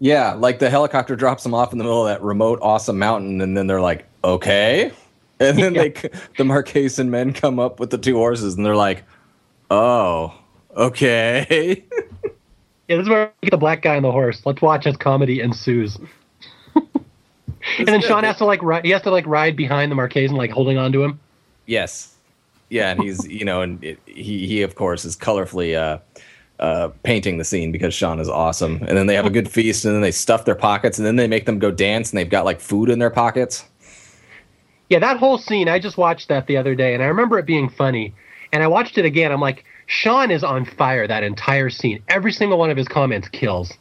Yeah, 0.00 0.34
like 0.34 0.58
the 0.58 0.70
helicopter 0.70 1.16
drops 1.16 1.42
them 1.42 1.54
off 1.54 1.72
in 1.72 1.78
the 1.78 1.84
middle 1.84 2.06
of 2.06 2.12
that 2.12 2.22
remote, 2.22 2.58
awesome 2.62 2.98
mountain, 2.98 3.40
and 3.40 3.56
then 3.56 3.66
they're 3.66 3.80
like, 3.80 4.06
"Okay," 4.22 4.92
and 5.40 5.58
then 5.58 5.72
they 5.74 5.90
the 5.90 6.44
Marquesan 6.44 7.08
men 7.08 7.32
come 7.32 7.58
up 7.58 7.80
with 7.80 7.90
the 7.90 7.98
two 7.98 8.16
horses, 8.16 8.54
and 8.56 8.66
they're 8.66 8.76
like, 8.76 9.04
"Oh, 9.70 10.34
okay." 10.76 11.84
Yeah, 12.88 12.96
this 12.96 13.04
is 13.04 13.08
where 13.08 13.32
we 13.40 13.46
get 13.46 13.50
the 13.50 13.56
black 13.56 13.80
guy 13.80 13.96
on 13.96 14.02
the 14.02 14.12
horse. 14.12 14.44
Let's 14.44 14.60
watch 14.60 14.86
as 14.86 14.96
comedy 14.96 15.40
ensues. 15.40 15.96
and 16.74 16.84
then 17.78 18.00
good. 18.00 18.04
Sean 18.04 18.24
has 18.24 18.36
to 18.38 18.44
like 18.44 18.62
ride. 18.62 18.84
He 18.84 18.90
has 18.90 19.02
to 19.02 19.10
like 19.10 19.26
ride 19.26 19.56
behind 19.56 19.90
the 19.90 19.96
Marquesan, 19.96 20.36
like 20.36 20.50
holding 20.50 20.76
on 20.76 20.92
to 20.92 21.02
him. 21.02 21.18
Yes. 21.66 22.13
Yeah, 22.74 22.90
and 22.90 23.00
he's 23.00 23.24
you 23.28 23.44
know, 23.44 23.62
and 23.62 23.82
it, 23.84 24.00
he 24.04 24.48
he 24.48 24.62
of 24.62 24.74
course 24.74 25.04
is 25.04 25.16
colorfully 25.16 25.76
uh, 25.76 26.00
uh, 26.58 26.88
painting 27.04 27.38
the 27.38 27.44
scene 27.44 27.70
because 27.70 27.94
Sean 27.94 28.18
is 28.18 28.28
awesome. 28.28 28.82
And 28.88 28.98
then 28.98 29.06
they 29.06 29.14
have 29.14 29.26
a 29.26 29.30
good 29.30 29.48
feast, 29.48 29.84
and 29.84 29.94
then 29.94 30.02
they 30.02 30.10
stuff 30.10 30.44
their 30.44 30.56
pockets, 30.56 30.98
and 30.98 31.06
then 31.06 31.14
they 31.14 31.28
make 31.28 31.46
them 31.46 31.60
go 31.60 31.70
dance, 31.70 32.10
and 32.10 32.18
they've 32.18 32.28
got 32.28 32.44
like 32.44 32.58
food 32.58 32.90
in 32.90 32.98
their 32.98 33.10
pockets. 33.10 33.64
Yeah, 34.88 34.98
that 34.98 35.18
whole 35.18 35.38
scene. 35.38 35.68
I 35.68 35.78
just 35.78 35.96
watched 35.96 36.26
that 36.30 36.48
the 36.48 36.56
other 36.56 36.74
day, 36.74 36.94
and 36.94 37.02
I 37.02 37.06
remember 37.06 37.38
it 37.38 37.46
being 37.46 37.68
funny. 37.70 38.12
And 38.52 38.60
I 38.60 38.66
watched 38.66 38.98
it 38.98 39.04
again. 39.04 39.30
I'm 39.30 39.40
like, 39.40 39.64
Sean 39.86 40.32
is 40.32 40.42
on 40.42 40.64
fire 40.64 41.06
that 41.06 41.22
entire 41.22 41.70
scene. 41.70 42.02
Every 42.08 42.32
single 42.32 42.58
one 42.58 42.70
of 42.70 42.76
his 42.76 42.88
comments 42.88 43.28
kills. 43.28 43.72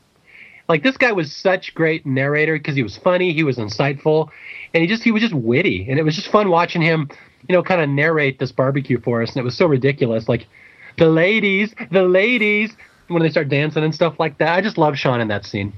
Like 0.70 0.84
this 0.84 0.98
guy 0.98 1.14
was 1.14 1.36
such 1.36 1.74
great 1.74 2.06
narrator 2.06 2.60
because 2.60 2.76
he 2.76 2.84
was 2.84 2.96
funny, 2.96 3.34
he 3.34 3.44
was 3.44 3.58
insightful, 3.58 4.30
and 4.72 4.82
he 4.82 4.88
just 4.88 5.02
he 5.02 5.12
was 5.12 5.24
just 5.24 5.34
witty, 5.34 5.88
and 5.90 5.98
it 5.98 6.04
was 6.04 6.16
just 6.16 6.28
fun 6.28 6.50
watching 6.50 6.82
him, 6.84 7.10
you 7.48 7.54
know, 7.54 7.64
kind 7.64 7.82
of 7.82 7.90
narrate 7.90 8.40
this 8.40 8.52
barbecue 8.52 9.00
for 9.00 9.22
us. 9.22 9.30
And 9.30 9.38
it 9.38 9.44
was 9.44 9.58
so 9.58 9.66
ridiculous, 9.66 10.30
like 10.30 10.48
the 10.98 11.08
ladies, 11.08 11.74
the 11.92 12.04
ladies, 12.04 12.76
when 13.08 13.22
they 13.22 13.30
start 13.30 13.50
dancing 13.50 13.84
and 13.84 13.94
stuff 13.94 14.20
like 14.20 14.38
that. 14.38 14.56
I 14.56 14.62
just 14.62 14.78
love 14.78 14.98
Sean 14.98 15.22
in 15.22 15.28
that 15.28 15.46
scene. 15.46 15.74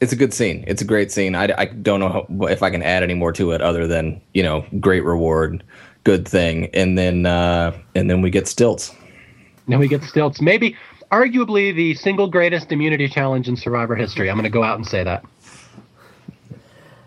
It's 0.00 0.12
a 0.12 0.16
good 0.16 0.32
scene. 0.32 0.64
It's 0.68 0.80
a 0.80 0.84
great 0.84 1.10
scene. 1.10 1.34
I, 1.34 1.52
I 1.58 1.64
don't 1.66 1.98
know 1.98 2.08
how, 2.08 2.46
if 2.46 2.62
I 2.62 2.70
can 2.70 2.82
add 2.82 3.02
any 3.02 3.14
more 3.14 3.32
to 3.32 3.50
it 3.50 3.60
other 3.60 3.86
than 3.86 4.20
you 4.32 4.42
know, 4.42 4.64
great 4.78 5.04
reward, 5.04 5.64
good 6.04 6.26
thing, 6.28 6.66
and 6.72 6.96
then 6.96 7.26
uh, 7.26 7.76
and 7.96 8.08
then 8.08 8.22
we 8.22 8.30
get 8.30 8.46
stilts. 8.46 8.94
Now 9.66 9.78
we 9.78 9.88
get 9.88 10.04
stilts. 10.04 10.40
Maybe, 10.40 10.76
arguably, 11.10 11.74
the 11.74 11.94
single 11.94 12.28
greatest 12.28 12.70
immunity 12.70 13.08
challenge 13.08 13.48
in 13.48 13.56
Survivor 13.56 13.96
history. 13.96 14.30
I'm 14.30 14.36
going 14.36 14.44
to 14.44 14.50
go 14.50 14.62
out 14.62 14.76
and 14.76 14.86
say 14.86 15.02
that. 15.02 15.24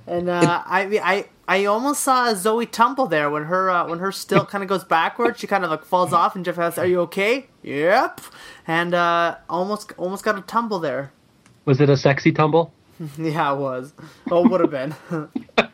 And 0.06 0.30
uh, 0.30 0.62
I, 0.66 1.00
I, 1.02 1.26
I 1.52 1.66
almost 1.66 2.02
saw 2.04 2.34
Zoe 2.34 2.66
tumble 2.66 3.08
there 3.08 3.30
when 3.30 3.44
her 3.44 3.70
uh, 3.70 3.86
when 3.86 4.00
her 4.00 4.14
stilt 4.14 4.48
kind 4.48 4.64
of 4.64 4.70
goes 4.70 4.86
backwards. 4.86 5.38
She 5.38 5.48
kind 5.48 5.66
of 5.66 5.70
like 5.70 5.84
falls 5.84 6.14
off, 6.14 6.34
and 6.34 6.46
Jeff 6.46 6.58
asks, 6.58 6.78
"Are 6.78 6.86
you 6.86 7.02
okay?" 7.02 7.48
Yep. 7.62 8.22
And 8.66 8.94
uh, 8.94 9.36
almost 9.50 9.92
almost 9.98 10.24
got 10.24 10.38
a 10.38 10.42
tumble 10.44 10.80
there. 10.80 11.12
Was 11.66 11.82
it 11.82 11.90
a 11.90 11.98
sexy 11.98 12.32
tumble? 12.32 12.74
Yeah, 13.18 13.52
it 13.54 13.58
was. 13.58 13.94
Oh, 14.30 14.48
would 14.48 14.62
have 14.62 14.72
been. 14.72 14.96
But 15.58 15.72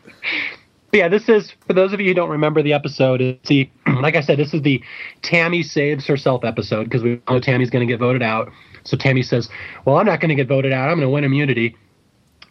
yeah, 0.94 1.10
this 1.10 1.30
is 1.30 1.54
for 1.68 1.74
those 1.74 1.94
of 1.94 2.00
you 2.00 2.08
who 2.08 2.14
don't 2.16 2.32
remember 2.32 2.64
the 2.64 2.74
episode. 2.74 3.22
It's 3.22 3.48
the 3.48 3.70
like 4.02 4.16
I 4.16 4.22
said, 4.22 4.40
this 4.40 4.56
is 4.56 4.64
the 4.64 4.84
Tammy 5.22 5.62
saves 5.62 6.08
herself 6.08 6.44
episode 6.44 6.86
because 6.86 7.04
we 7.04 7.22
know 7.30 7.40
Tammy's 7.40 7.70
going 7.70 7.88
to 7.88 7.94
get 7.94 8.00
voted 8.00 8.24
out. 8.24 8.52
So 8.84 8.98
Tammy 8.98 9.22
says, 9.22 9.48
"Well, 9.86 9.98
I'm 9.98 10.08
not 10.08 10.22
going 10.22 10.30
to 10.30 10.36
get 10.36 10.48
voted 10.48 10.74
out. 10.74 10.90
I'm 10.90 10.96
going 10.96 11.08
to 11.08 11.12
win 11.12 11.24
immunity." 11.24 11.76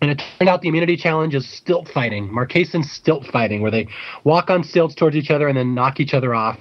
And 0.01 0.11
it 0.11 0.23
turned 0.39 0.49
out 0.49 0.61
the 0.61 0.69
immunity 0.69 0.97
challenge 0.97 1.35
is 1.35 1.49
stilt 1.49 1.89
fighting, 1.89 2.29
Marquesan 2.29 2.85
stilt 2.85 3.27
fighting, 3.27 3.63
where 3.63 3.71
they 3.71 3.89
walk 4.25 4.51
on 4.51 4.63
stilts 4.63 4.95
towards 4.95 5.17
each 5.17 5.31
other 5.31 5.49
and 5.49 5.57
then 5.57 5.75
knock 5.75 6.01
each 6.01 6.13
other 6.13 6.35
off. 6.35 6.59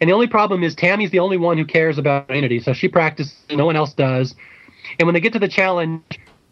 And 0.00 0.08
the 0.08 0.14
only 0.14 0.26
problem 0.26 0.62
is 0.62 0.74
Tammy's 0.74 1.10
the 1.10 1.18
only 1.18 1.38
one 1.38 1.58
who 1.58 1.64
cares 1.64 1.98
about 1.98 2.28
immunity, 2.28 2.60
so 2.60 2.72
she 2.72 2.88
practices. 2.88 3.34
No 3.50 3.66
one 3.66 3.74
else 3.74 3.94
does. 3.94 4.34
And 4.98 5.06
when 5.06 5.14
they 5.14 5.20
get 5.20 5.32
to 5.32 5.38
the 5.38 5.48
challenge, 5.48 6.02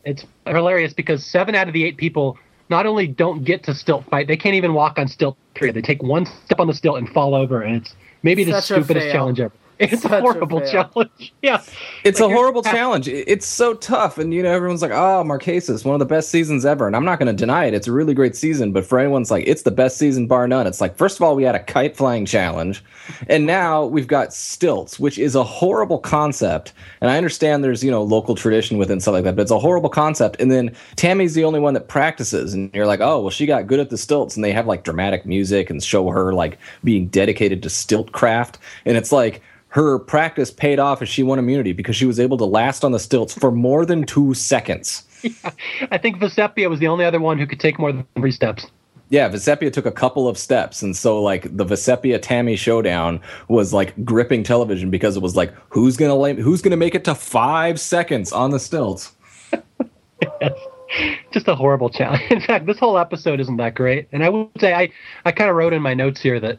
it's 0.04 0.24
hilarious 0.46 0.92
because 0.92 1.24
seven 1.24 1.54
out 1.54 1.68
of 1.68 1.74
the 1.74 1.84
eight 1.84 1.96
people 1.96 2.38
not 2.68 2.86
only 2.86 3.06
don't 3.06 3.44
get 3.44 3.62
to 3.64 3.74
stilt 3.74 4.04
fight, 4.10 4.26
they 4.26 4.36
can't 4.36 4.54
even 4.56 4.74
walk 4.74 4.98
on 4.98 5.06
stilt. 5.06 5.36
Period. 5.54 5.76
They 5.76 5.82
take 5.82 6.02
one 6.02 6.26
step 6.26 6.60
on 6.60 6.66
the 6.66 6.74
stilt 6.74 6.98
and 6.98 7.08
fall 7.08 7.34
over, 7.34 7.62
and 7.62 7.76
it's 7.76 7.94
maybe 8.22 8.44
the 8.44 8.52
Such 8.52 8.78
a 8.78 8.82
stupidest 8.82 9.12
challenge 9.12 9.40
ever. 9.40 9.54
It's 9.78 10.02
Such 10.02 10.10
a 10.12 10.18
a 10.18 10.20
horrible 10.22 10.60
fail. 10.60 10.70
challenge. 10.70 11.32
Yeah, 11.42 11.60
It's 12.02 12.18
Like, 12.18 12.26
a 12.26 12.30
you're- 12.30 12.34
horrible 12.40 12.62
challenge. 12.62 13.08
It's 13.08 13.46
so 13.46 13.74
tough, 13.74 14.16
and 14.18 14.32
you 14.32 14.42
know 14.42 14.50
everyone's 14.50 14.80
like, 14.82 14.90
"Oh, 14.90 15.22
Marquesas, 15.24 15.84
one 15.84 15.94
of 15.94 15.98
the 15.98 16.06
best 16.06 16.30
seasons 16.30 16.64
ever." 16.64 16.86
And 16.86 16.96
I'm 16.96 17.04
not 17.04 17.18
going 17.18 17.26
to 17.26 17.32
deny 17.32 17.66
it; 17.66 17.74
it's 17.74 17.86
a 17.86 17.92
really 17.92 18.14
great 18.14 18.34
season. 18.34 18.72
But 18.72 18.86
for 18.86 18.98
anyone's 18.98 19.30
like, 19.30 19.44
"It's 19.46 19.62
the 19.62 19.70
best 19.70 19.98
season 19.98 20.26
bar 20.26 20.48
none," 20.48 20.66
it's 20.66 20.80
like, 20.80 20.96
first 20.96 21.18
of 21.18 21.22
all, 21.22 21.36
we 21.36 21.42
had 21.42 21.54
a 21.54 21.62
kite 21.62 21.96
flying 21.96 22.24
challenge, 22.24 22.82
and 23.28 23.46
now 23.46 23.84
we've 23.84 24.06
got 24.06 24.32
stilts, 24.32 24.98
which 24.98 25.18
is 25.18 25.34
a 25.34 25.44
horrible 25.44 25.98
concept. 25.98 26.72
And 27.00 27.10
I 27.10 27.16
understand 27.18 27.62
there's 27.62 27.84
you 27.84 27.90
know 27.90 28.02
local 28.02 28.34
tradition 28.34 28.78
within 28.78 28.98
stuff 29.00 29.12
like 29.12 29.24
that, 29.24 29.36
but 29.36 29.42
it's 29.42 29.50
a 29.50 29.58
horrible 29.58 29.90
concept. 29.90 30.40
And 30.40 30.50
then 30.50 30.74
Tammy's 30.96 31.34
the 31.34 31.44
only 31.44 31.60
one 31.60 31.74
that 31.74 31.86
practices, 31.88 32.54
and 32.54 32.70
you're 32.74 32.86
like, 32.86 33.00
"Oh, 33.00 33.20
well, 33.20 33.30
she 33.30 33.44
got 33.46 33.66
good 33.66 33.78
at 33.80 33.90
the 33.90 33.98
stilts," 33.98 34.36
and 34.36 34.44
they 34.44 34.52
have 34.52 34.66
like 34.66 34.84
dramatic 34.84 35.26
music 35.26 35.68
and 35.70 35.82
show 35.84 36.08
her 36.10 36.32
like 36.32 36.58
being 36.82 37.08
dedicated 37.08 37.62
to 37.62 37.68
stilt 37.70 38.12
craft, 38.12 38.58
and 38.86 38.96
it's 38.96 39.12
like 39.12 39.42
her 39.76 39.98
practice 39.98 40.50
paid 40.50 40.78
off 40.78 41.02
as 41.02 41.08
she 41.08 41.22
won 41.22 41.38
immunity 41.38 41.74
because 41.74 41.94
she 41.94 42.06
was 42.06 42.18
able 42.18 42.38
to 42.38 42.46
last 42.46 42.82
on 42.82 42.92
the 42.92 42.98
stilts 42.98 43.34
for 43.34 43.50
more 43.50 43.84
than 43.84 44.04
two 44.04 44.32
seconds. 44.32 45.04
Yeah. 45.22 45.50
I 45.90 45.98
think 45.98 46.16
Vecepia 46.16 46.70
was 46.70 46.80
the 46.80 46.88
only 46.88 47.04
other 47.04 47.20
one 47.20 47.38
who 47.38 47.46
could 47.46 47.60
take 47.60 47.78
more 47.78 47.92
than 47.92 48.06
three 48.16 48.30
steps. 48.30 48.66
Yeah, 49.10 49.28
Vecepia 49.28 49.70
took 49.70 49.84
a 49.84 49.92
couple 49.92 50.28
of 50.28 50.38
steps, 50.38 50.80
and 50.80 50.96
so 50.96 51.22
like 51.22 51.54
the 51.54 51.64
Vecepia 51.66 52.18
Tammy 52.22 52.56
showdown 52.56 53.20
was 53.48 53.74
like 53.74 54.02
gripping 54.02 54.42
television 54.42 54.88
because 54.90 55.14
it 55.14 55.22
was 55.22 55.36
like 55.36 55.52
who's 55.68 55.98
gonna 55.98 56.16
lay, 56.16 56.34
who's 56.34 56.62
gonna 56.62 56.78
make 56.78 56.94
it 56.94 57.04
to 57.04 57.14
five 57.14 57.78
seconds 57.78 58.32
on 58.32 58.52
the 58.52 58.58
stilts. 58.58 59.12
just 61.32 61.48
a 61.48 61.54
horrible 61.54 61.90
challenge. 61.90 62.22
In 62.30 62.40
fact, 62.40 62.64
this 62.64 62.78
whole 62.78 62.96
episode 62.96 63.40
isn't 63.40 63.58
that 63.58 63.74
great. 63.74 64.08
And 64.10 64.24
I 64.24 64.30
would 64.30 64.48
say 64.58 64.72
I, 64.72 64.90
I 65.26 65.32
kind 65.32 65.50
of 65.50 65.56
wrote 65.56 65.74
in 65.74 65.82
my 65.82 65.92
notes 65.92 66.22
here 66.22 66.40
that 66.40 66.58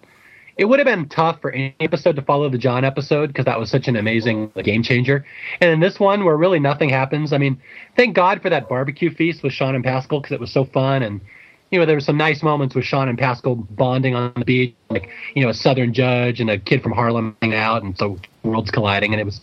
it 0.57 0.65
would 0.65 0.79
have 0.79 0.85
been 0.85 1.07
tough 1.07 1.39
for 1.39 1.51
any 1.51 1.75
episode 1.79 2.15
to 2.15 2.21
follow 2.21 2.49
the 2.49 2.57
John 2.57 2.83
episode 2.83 3.27
because 3.27 3.45
that 3.45 3.59
was 3.59 3.69
such 3.69 3.87
an 3.87 3.95
amazing 3.95 4.51
game 4.63 4.81
changer. 4.81 5.25
And 5.61 5.69
in 5.69 5.79
this 5.79 5.99
one, 5.99 6.25
where 6.25 6.35
really 6.35 6.59
nothing 6.59 6.89
happens, 6.89 7.31
I 7.31 7.37
mean, 7.37 7.61
thank 7.95 8.15
God 8.15 8.41
for 8.41 8.49
that 8.49 8.67
barbecue 8.67 9.13
feast 9.13 9.43
with 9.43 9.53
Sean 9.53 9.75
and 9.75 9.83
Pascal 9.83 10.19
because 10.19 10.33
it 10.33 10.39
was 10.39 10.51
so 10.51 10.65
fun. 10.65 11.03
And, 11.03 11.21
you 11.69 11.79
know, 11.79 11.85
there 11.85 11.95
were 11.95 12.01
some 12.01 12.17
nice 12.17 12.41
moments 12.41 12.73
with 12.73 12.85
Sean 12.85 13.07
and 13.07 13.19
Pascal 13.19 13.55
bonding 13.55 14.15
on 14.15 14.33
the 14.35 14.45
beach, 14.45 14.73
like, 14.89 15.09
you 15.35 15.43
know, 15.43 15.49
a 15.49 15.53
Southern 15.53 15.93
judge 15.93 16.39
and 16.39 16.49
a 16.49 16.57
kid 16.57 16.81
from 16.81 16.91
Harlem 16.91 17.37
hanging 17.41 17.57
out. 17.57 17.83
And 17.83 17.95
so 17.95 18.17
worlds 18.41 18.71
colliding. 18.71 19.13
And 19.13 19.21
it 19.21 19.25
was, 19.25 19.39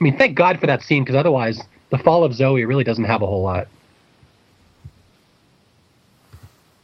I 0.00 0.04
mean, 0.04 0.16
thank 0.16 0.36
God 0.36 0.60
for 0.60 0.68
that 0.68 0.82
scene 0.82 1.02
because 1.02 1.16
otherwise, 1.16 1.60
the 1.90 1.98
fall 1.98 2.22
of 2.22 2.32
Zoe 2.32 2.64
really 2.64 2.84
doesn't 2.84 3.04
have 3.04 3.22
a 3.22 3.26
whole 3.26 3.42
lot. 3.42 3.66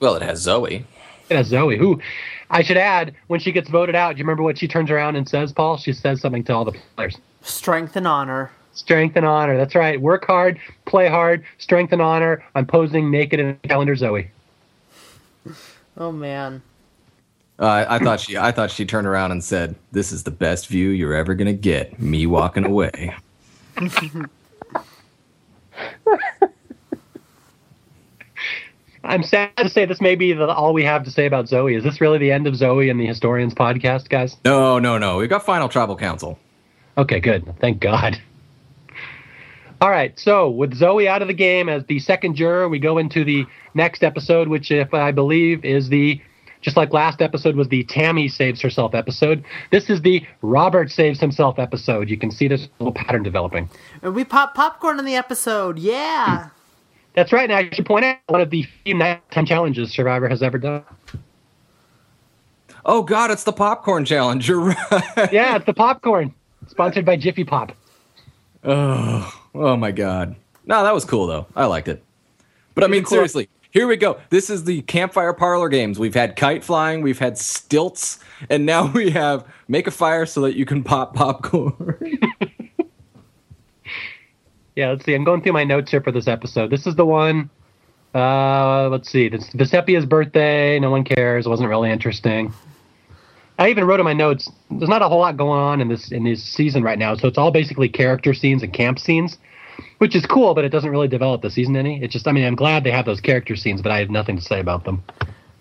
Well, 0.01 0.17
it 0.17 0.23
has 0.23 0.41
Zoe. 0.41 0.85
It 1.29 1.37
has 1.37 1.49
Zoe, 1.49 1.77
who 1.77 2.01
I 2.51 2.63
should 2.63 2.77
add, 2.77 3.15
when 3.29 3.39
she 3.41 3.53
gets 3.53 3.71
voted 3.71 3.95
out, 3.95 4.17
do 4.17 4.19
you 4.19 4.25
remember 4.25 4.43
what 4.43 4.59
she 4.59 4.67
turns 4.67 4.91
around 4.91 5.17
and 5.17 5.29
says, 5.29 5.53
Paul? 5.53 5.77
She 5.77 5.93
says 5.93 6.21
something 6.21 6.43
to 6.45 6.55
all 6.55 6.65
the 6.65 6.77
players. 6.97 7.17
Strength 7.43 7.97
and 7.97 8.07
honor. 8.07 8.51
Strength 8.73 9.17
and 9.17 9.25
honor. 9.25 9.57
That's 9.57 9.75
right. 9.75 10.01
Work 10.01 10.27
hard, 10.27 10.59
play 10.85 11.09
hard, 11.09 11.45
strength 11.59 11.93
and 11.93 12.03
honor. 12.03 12.45
I'm 12.55 12.67
posing 12.67 13.11
naked 13.11 13.41
in 13.41 13.49
a 13.51 13.69
calendar, 13.69 13.95
Zoe. 13.97 14.31
Oh 15.97 16.13
man. 16.13 16.63
Uh, 17.59 17.85
I 17.89 17.99
thought 17.99 18.21
she 18.21 18.39
I 18.39 18.53
thought 18.53 18.71
she 18.71 18.87
turned 18.87 19.07
around 19.07 19.33
and 19.33 19.45
said, 19.45 19.75
"This 19.93 20.13
is 20.13 20.23
the 20.23 20.31
best 20.31 20.69
view 20.69 20.89
you're 20.91 21.15
ever 21.15 21.35
gonna 21.35 21.53
get. 21.53 22.01
Me 22.01 22.27
walking 22.27 22.65
away." 22.65 23.15
I'm 29.03 29.23
sad 29.23 29.57
to 29.57 29.69
say 29.69 29.87
this 29.87 30.01
may 30.01 30.15
be 30.15 30.33
the, 30.33 30.47
all 30.47 30.73
we 30.73 30.85
have 30.85 31.05
to 31.05 31.11
say 31.11 31.27
about 31.27 31.49
Zoe. 31.49 31.75
Is 31.75 31.85
this 31.85 32.01
really 32.01 32.19
the 32.19 32.31
end 32.33 32.47
of 32.47 32.55
Zoe 32.55 32.91
and 32.91 33.01
the 33.01 33.07
Historians 33.07 33.55
podcast, 33.55 34.09
guys? 34.09 34.37
No, 34.45 34.79
no, 34.79 34.99
no. 34.99 35.17
We've 35.17 35.29
got 35.29 35.45
final 35.45 35.69
tribal 35.69 35.97
council. 35.97 36.39
Okay, 36.99 37.21
good. 37.21 37.55
Thank 37.61 37.81
God. 37.81 38.21
All 39.81 39.89
right, 39.89 40.19
so 40.19 40.51
with 40.51 40.75
Zoe 40.75 41.09
out 41.09 41.23
of 41.23 41.29
the 41.29 41.35
game 41.35 41.71
as 41.71 41.87
the 41.87 41.99
second 42.01 42.35
juror, 42.35 42.69
we 42.69 42.79
go 42.79 42.99
into 42.99 43.25
the 43.25 43.47
next 43.73 44.03
episode, 44.03 44.49
which, 44.49 44.71
if 44.71 44.93
I 44.93 45.11
believe, 45.11 45.65
is 45.65 45.89
the 45.89 46.21
just 46.61 46.77
like 46.77 46.93
last 46.93 47.23
episode 47.23 47.57
was 47.57 47.69
the 47.69 47.85
Tammy 47.85 48.29
saves 48.29 48.61
herself 48.61 48.95
episode. 48.95 49.43
This 49.71 49.89
is 49.89 50.03
the 50.03 50.27
Robert 50.43 50.91
saves 50.91 51.19
himself 51.19 51.59
episode. 51.59 52.11
You 52.11 52.19
can 52.19 52.31
see 52.31 52.49
this 52.49 52.69
little 52.79 52.93
pattern 52.93 53.23
developing. 53.23 53.71
And 54.03 54.15
we 54.15 54.25
pop 54.25 54.55
popcorn 54.55 54.99
in 54.99 55.07
the 55.07 55.17
episode. 55.17 55.79
Yeah. 55.79 56.51
That's 57.21 57.35
right. 57.35 57.51
And 57.51 57.53
I 57.53 57.69
should 57.75 57.85
point 57.85 58.07
out 58.07 58.17
one 58.29 58.41
of 58.41 58.49
the 58.49 58.67
few 58.83 58.95
nighttime 58.95 59.45
challenges 59.45 59.93
Survivor 59.93 60.27
has 60.27 60.43
ever 60.43 60.57
done. 60.57 60.83
Oh 62.87 63.03
God, 63.03 63.31
it's 63.31 63.45
the 63.45 63.53
popcorn 63.53 64.07
challenge. 64.07 64.49
You're 64.49 64.61
right. 64.61 65.29
Yeah, 65.31 65.57
it's 65.57 65.67
the 65.67 65.75
popcorn, 65.75 66.35
sponsored 66.67 67.05
by 67.05 67.17
Jiffy 67.17 67.45
Pop. 67.45 67.73
Oh, 68.65 69.39
oh 69.55 69.77
my 69.77 69.91
God. 69.91 70.35
No, 70.65 70.83
that 70.83 70.95
was 70.95 71.05
cool 71.05 71.27
though. 71.27 71.45
I 71.55 71.67
liked 71.67 71.89
it. 71.89 72.03
But 72.75 72.85
I 72.85 72.87
mean, 72.87 73.05
seriously, 73.05 73.51
here 73.71 73.87
we 73.87 73.99
go. 73.99 74.19
This 74.31 74.49
is 74.49 74.65
the 74.65 74.81
campfire 74.81 75.35
parlor 75.35 75.69
games. 75.69 75.99
We've 75.99 76.15
had 76.15 76.37
kite 76.37 76.65
flying, 76.65 77.03
we've 77.03 77.19
had 77.19 77.37
stilts, 77.37 78.19
and 78.49 78.65
now 78.65 78.87
we 78.95 79.11
have 79.11 79.45
make 79.69 79.87
a 79.87 79.91
fire 79.91 80.25
so 80.25 80.41
that 80.41 80.57
you 80.57 80.65
can 80.65 80.83
pop 80.83 81.15
popcorn. 81.15 82.19
Yeah, 84.77 84.91
let's 84.91 85.05
see. 85.05 85.15
I'm 85.15 85.25
going 85.25 85.43
through 85.43 85.53
my 85.53 85.65
notes 85.65 85.91
here 85.91 86.01
for 86.01 86.13
this 86.13 86.29
episode. 86.29 86.71
This 86.71 86.87
is 86.87 86.95
the 86.95 87.05
one. 87.05 87.51
Uh, 88.15 88.89
let's 88.89 89.11
see. 89.11 89.29
This 89.29 89.51
Vecepia's 89.51 90.07
birthday. 90.07 90.79
No 90.79 90.91
one 90.91 91.05
cares. 91.05 91.47
It 91.47 91.49
wasn't 91.49 91.69
really 91.69 91.91
interesting. 91.91 92.53
I 93.59 93.69
even 93.69 93.85
wrote 93.85 94.01
in 94.01 94.05
my 94.05 94.15
notes. 94.15 94.51
There's 94.71 94.89
not 94.89 95.03
a 95.03 95.09
whole 95.09 95.21
lot 95.21 95.37
going 95.37 95.61
on 95.61 95.81
in 95.81 95.89
this 95.89 96.11
in 96.11 96.25
this 96.25 96.43
season 96.43 96.83
right 96.83 96.99
now, 96.99 97.15
so 97.15 97.29
it's 97.29 97.37
all 97.37 97.51
basically 97.51 97.91
character 97.91 98.33
scenes 98.33 98.63
and 98.63 98.73
camp 98.73 98.99
scenes, 98.99 99.37
which 99.99 100.17
is 100.17 100.25
cool, 100.25 100.55
but 100.55 100.65
it 100.65 100.71
doesn't 100.71 100.91
really 100.91 101.09
develop 101.09 101.43
the 101.43 101.51
season 101.51 101.77
any. 101.77 102.03
It's 102.03 102.15
just, 102.15 102.27
I 102.27 102.33
mean, 102.33 102.47
I'm 102.47 102.55
glad 102.55 102.85
they 102.85 102.91
have 102.91 103.05
those 103.05 103.21
character 103.21 103.57
scenes, 103.57 103.83
but 103.83 103.93
I 103.93 103.99
have 103.99 104.09
nothing 104.09 104.37
to 104.37 104.43
say 104.43 104.61
about 104.61 104.85
them. 104.85 105.05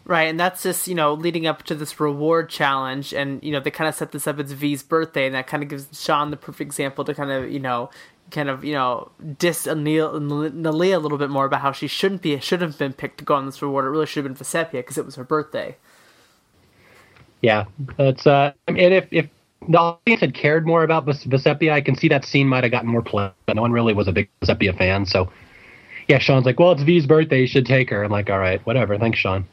Right, 0.05 0.23
and 0.23 0.39
that's 0.39 0.63
just 0.63 0.87
you 0.87 0.95
know 0.95 1.13
leading 1.13 1.45
up 1.45 1.63
to 1.63 1.75
this 1.75 1.99
reward 1.99 2.49
challenge, 2.49 3.13
and 3.13 3.43
you 3.43 3.51
know 3.51 3.59
they 3.59 3.69
kind 3.69 3.89
of 3.89 3.95
set 3.95 4.13
this 4.13 4.27
up 4.27 4.39
as 4.39 4.53
V's 4.53 4.81
birthday, 4.81 5.25
and 5.25 5.35
that 5.35 5.47
kind 5.47 5.61
of 5.61 5.67
gives 5.67 6.01
Sean 6.01 6.31
the 6.31 6.37
perfect 6.37 6.67
example 6.67 7.03
to 7.03 7.13
kind 7.13 7.31
of 7.31 7.51
you 7.51 7.59
know 7.59 7.89
kind 8.31 8.49
of 8.49 8.63
you 8.63 8.73
know 8.73 9.11
diss 9.37 9.65
Neleh 9.67 10.95
a 10.95 10.99
little 10.99 11.17
bit 11.17 11.29
more 11.29 11.45
about 11.45 11.61
how 11.61 11.71
she 11.71 11.87
shouldn't 11.87 12.21
be 12.21 12.39
shouldn't 12.39 12.71
have 12.71 12.79
been 12.79 12.93
picked 12.93 13.19
to 13.19 13.25
go 13.25 13.35
on 13.35 13.45
this 13.45 13.61
reward. 13.61 13.85
It 13.85 13.89
really 13.89 14.05
should 14.05 14.23
have 14.23 14.33
been 14.33 14.45
Vecepia 14.45 14.71
because 14.73 14.97
it 14.97 15.05
was 15.05 15.15
her 15.15 15.23
birthday. 15.23 15.75
Yeah, 17.41 17.65
that's 17.97 18.27
uh, 18.27 18.53
and 18.67 18.77
if 18.77 19.07
if 19.11 19.27
the 19.67 19.77
audience 19.77 20.21
had 20.21 20.33
cared 20.33 20.65
more 20.65 20.83
about 20.83 21.05
Ves- 21.05 21.25
Vecepia, 21.25 21.71
I 21.71 21.81
can 21.81 21.95
see 21.95 22.07
that 22.09 22.25
scene 22.25 22.47
might 22.47 22.63
have 22.63 22.71
gotten 22.71 22.89
more 22.89 23.01
play. 23.01 23.31
But 23.45 23.55
no 23.55 23.61
one 23.61 23.71
really 23.71 23.93
was 23.93 24.07
a 24.07 24.11
big 24.11 24.29
Vecepia 24.41 24.77
fan, 24.77 25.05
so 25.05 25.29
yeah. 26.07 26.19
Sean's 26.19 26.45
like, 26.45 26.59
"Well, 26.59 26.71
it's 26.73 26.83
V's 26.83 27.05
birthday. 27.05 27.41
You 27.41 27.47
should 27.47 27.65
take 27.65 27.89
her." 27.91 28.03
I'm 28.03 28.11
like, 28.11 28.29
"All 28.29 28.39
right, 28.39 28.65
whatever. 28.65 28.97
Thanks, 28.97 29.19
Sean." 29.19 29.45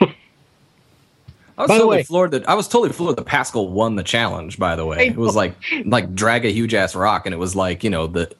I 1.62 1.64
was 1.64 1.68
By 1.68 1.74
the 1.74 1.80
totally 1.80 1.96
way- 1.98 2.02
floored 2.02 2.30
that 2.32 2.48
I 2.48 2.54
was 2.54 2.66
totally 2.68 2.92
floored 2.92 3.16
that 3.16 3.24
Pascal 3.26 3.68
won 3.68 3.96
the 3.96 4.02
challenge. 4.02 4.58
By 4.58 4.74
the 4.76 4.84
way, 4.84 5.06
it 5.08 5.16
was 5.16 5.36
like 5.36 5.54
like 5.84 6.14
drag 6.14 6.44
a 6.44 6.50
huge 6.50 6.74
ass 6.74 6.94
rock, 6.94 7.24
and 7.26 7.32
it 7.32 7.38
was 7.38 7.54
like 7.54 7.84
you 7.84 7.90
know 7.90 8.06
the 8.06 8.32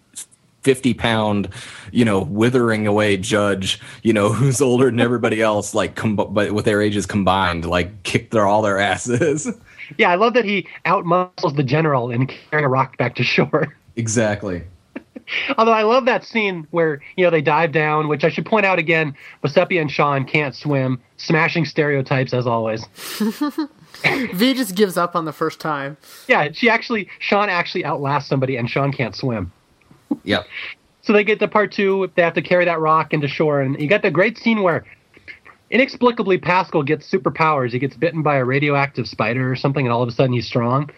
50 0.63 0.95
pound, 0.95 1.49
you 1.91 2.05
know, 2.05 2.21
withering 2.21 2.87
away 2.87 3.17
judge, 3.17 3.81
you 4.03 4.13
know, 4.13 4.33
who's 4.33 4.61
older 4.61 4.87
than 4.87 5.01
everybody 5.01 5.43
else, 5.43 5.75
like, 5.75 5.97
com- 5.97 6.15
but 6.15 6.53
with 6.53 6.65
their 6.65 6.81
ages 6.81 7.05
combined, 7.05 7.65
like, 7.65 8.03
kick 8.05 8.31
their 8.31 8.47
all 8.47 8.63
their 8.63 8.79
asses. 8.79 9.49
Yeah, 9.99 10.11
I 10.11 10.15
love 10.15 10.33
that 10.35 10.45
he 10.47 10.67
outmuscles 10.87 11.55
the 11.57 11.63
general 11.65 12.11
in 12.11 12.27
carrying 12.27 12.65
a 12.65 12.69
rock 12.69 12.97
back 12.97 13.15
to 13.17 13.25
shore. 13.25 13.77
Exactly. 13.97 14.63
Although 15.59 15.73
I 15.73 15.83
love 15.83 16.05
that 16.07 16.25
scene 16.25 16.67
where 16.71 17.01
you 17.17 17.25
know 17.25 17.31
they 17.31 17.43
dive 17.43 17.73
down, 17.73 18.09
which 18.09 18.25
I 18.25 18.29
should 18.29 18.47
point 18.47 18.67
out 18.67 18.79
again, 18.79 19.15
Vecepia 19.43 19.81
and 19.81 19.91
Sean 19.91 20.25
can't 20.25 20.55
swim, 20.55 21.01
smashing 21.17 21.65
stereotypes 21.65 22.33
as 22.35 22.47
always. 22.47 22.85
V 24.33 24.55
just 24.55 24.75
gives 24.75 24.97
up 24.97 25.15
on 25.15 25.25
the 25.25 25.33
first 25.33 25.61
time. 25.61 25.97
Yeah, 26.29 26.49
she 26.53 26.69
actually 26.69 27.09
Sean 27.19 27.49
actually 27.49 27.85
outlasts 27.85 28.29
somebody, 28.29 28.57
and 28.57 28.69
Sean 28.69 28.93
can't 28.93 29.15
swim. 29.15 29.53
Yep. 30.25 30.47
So 31.05 31.13
they 31.13 31.25
get 31.25 31.41
to 31.41 31.49
part 31.49 31.73
two. 31.73 32.13
They 32.15 32.23
have 32.23 32.35
to 32.35 32.43
carry 32.43 32.65
that 32.65 32.79
rock 32.79 33.13
into 33.13 33.27
shore, 33.27 33.61
and 33.61 33.77
you 33.81 33.89
got 33.89 34.03
the 34.03 34.11
great 34.13 34.39
scene 34.39 34.63
where 34.63 34.85
inexplicably 35.73 36.39
Pascal 36.39 36.85
gets 36.85 37.11
superpowers. 37.11 37.73
He 37.73 37.81
gets 37.81 37.97
bitten 37.97 38.23
by 38.23 38.37
a 38.37 38.45
radioactive 38.45 39.09
spider 39.09 39.51
or 39.51 39.57
something, 39.57 39.85
and 39.85 39.93
all 39.93 40.01
of 40.01 40.09
a 40.09 40.13
sudden 40.13 40.33
he's 40.33 40.47
strong. 40.47 40.91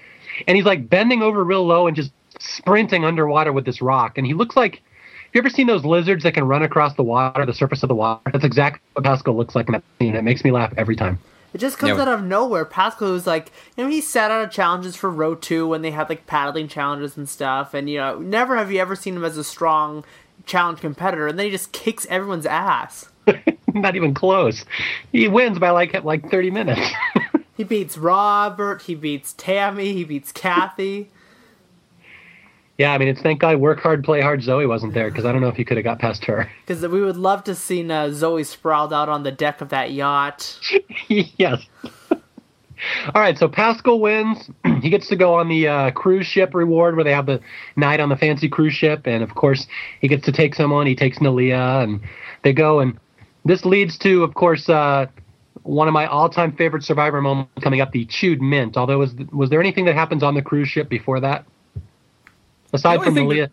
And 0.47 0.57
he's 0.57 0.67
like 0.67 0.91
bending 0.91 1.23
over 1.23 1.43
real 1.43 1.67
low 1.67 1.87
and 1.87 1.97
just 1.97 2.13
sprinting 2.41 3.05
underwater 3.05 3.53
with 3.53 3.65
this 3.65 3.81
rock. 3.83 4.19
And 4.19 4.27
he 4.27 4.35
looks 4.35 4.57
like. 4.57 4.83
Have 5.27 5.39
you 5.43 5.49
ever 5.49 5.51
seen 5.51 5.67
those 5.67 5.85
lizards 5.85 6.23
that 6.23 6.35
can 6.35 6.45
run 6.45 6.63
across 6.63 6.95
the 6.95 7.03
water, 7.03 7.45
the 7.45 7.53
surface 7.53 7.83
of 7.83 7.89
the 7.89 7.95
water? 7.97 8.21
That's 8.31 8.45
exactly 8.45 8.81
what 8.93 9.05
Pascal 9.05 9.37
looks 9.37 9.57
like 9.57 9.67
in 9.67 9.73
that 9.73 9.83
scene. 9.99 10.15
It 10.15 10.23
makes 10.23 10.45
me 10.45 10.53
laugh 10.53 10.73
every 10.77 10.95
time. 10.95 11.19
It 11.53 11.59
just 11.59 11.77
comes 11.77 11.97
Yeah. 11.97 12.03
out 12.03 12.09
of 12.09 12.23
nowhere. 12.23 12.65
Pascal 12.65 13.11
was 13.11 13.27
like, 13.27 13.51
you 13.77 13.83
know, 13.83 13.91
he 13.91 14.01
sat 14.01 14.31
out 14.31 14.45
of 14.45 14.53
challenges 14.53 14.95
for 14.95 15.11
Rotu 15.11 15.67
when 15.69 15.83
they 15.83 15.91
had 15.91 16.09
like 16.09 16.29
paddling 16.29 16.69
challenges 16.69 17.17
and 17.17 17.29
stuff, 17.29 17.75
and 17.75 17.91
you 17.91 17.99
know, 17.99 18.21
never 18.21 18.57
have 18.57 18.71
you 18.71 18.79
ever 18.79 18.95
seen 18.95 19.17
him 19.17 19.25
as 19.25 19.37
a 19.37 19.43
strong 19.43 20.05
challenge 20.47 20.79
competitor, 20.81 21.27
and 21.27 21.37
then 21.37 21.47
he 21.47 21.51
just 21.51 21.73
kicks 21.73 22.07
everyone's 22.09 22.47
ass. 22.47 23.09
Not 23.75 23.97
even 23.97 24.15
close. 24.15 24.65
He 25.11 25.27
wins 25.27 25.59
by 25.59 25.71
like 25.71 26.05
like 26.05 26.31
30 26.31 26.51
minutes. 26.53 26.81
He 27.57 27.63
beats 27.65 27.97
Robert, 27.97 28.83
he 28.83 28.95
beats 28.97 29.33
Tammy, 29.33 29.93
he 29.93 30.03
beats 30.05 30.31
Kathy. 30.33 31.09
Yeah, 32.77 32.93
I 32.93 32.99
mean, 32.99 33.09
it's 33.09 33.23
thank 33.23 33.41
God 33.41 33.59
work 33.61 33.81
hard, 33.81 34.03
play 34.03 34.21
hard. 34.21 34.43
Zoe 34.43 34.67
wasn't 34.67 34.95
there 34.95 35.09
because 35.09 35.25
I 35.25 35.33
don't 35.33 35.41
know 35.41 35.49
if 35.49 35.55
he 35.55 35.65
could 35.65 35.77
have 35.77 35.85
got 35.85 36.01
past 36.01 36.25
her. 36.25 36.51
Because 36.67 36.83
we 36.87 37.03
would 37.03 37.17
love 37.17 37.45
to 37.45 37.55
see 37.55 37.89
uh, 37.89 38.11
Zoe 38.11 38.43
sprawled 38.43 38.93
out 38.93 39.09
on 39.09 39.23
the 39.23 39.31
deck 39.31 39.61
of 39.61 39.69
that 39.69 39.93
yacht. 39.93 40.59
yes. 41.09 41.65
All 43.15 43.23
right, 43.23 43.39
so 43.39 43.49
Pascal 43.49 44.01
wins. 44.01 44.51
he 44.83 44.91
gets 44.91 45.09
to 45.09 45.17
go 45.17 45.35
on 45.35 45.49
the 45.49 45.69
uh, 45.69 45.91
cruise 45.93 46.27
ship 46.27 46.55
reward 46.55 46.97
where 46.97 47.05
they 47.05 47.13
have 47.13 47.27
the 47.27 47.41
night 47.77 48.01
on 48.01 48.09
the 48.09 48.17
fancy 48.17 48.49
cruise 48.49 48.75
ship, 48.75 49.07
and 49.07 49.23
of 49.23 49.35
course 49.35 49.67
he 50.01 50.09
gets 50.09 50.25
to 50.25 50.33
take 50.33 50.55
someone. 50.55 50.87
He 50.87 50.97
takes 50.97 51.19
Neleh, 51.19 51.85
and 51.85 52.01
they 52.43 52.53
go, 52.53 52.81
and 52.81 52.99
this 53.45 53.65
leads 53.65 53.97
to, 53.99 54.25
of 54.25 54.35
course, 54.35 54.69
uh, 54.69 55.07
one 55.63 55.87
of 55.87 55.95
my 55.95 56.07
all-time 56.07 56.53
favorite 56.57 56.83
Survivor 56.83 57.23
moments 57.23 57.53
coming 57.63 57.81
up: 57.81 57.93
the 57.93 58.05
chewed 58.07 58.43
mint. 58.43 58.77
Although, 58.77 58.99
was 58.99 59.15
was 59.33 59.51
there 59.51 59.61
anything 59.61 59.85
that 59.85 59.95
happens 59.95 60.23
on 60.23 60.35
the 60.35 60.43
cruise 60.43 60.69
ship 60.69 60.89
before 60.89 61.21
that, 61.21 61.47
aside 62.75 63.03
from 63.03 63.15
Neleh? 63.15 63.43
that- 63.43 63.53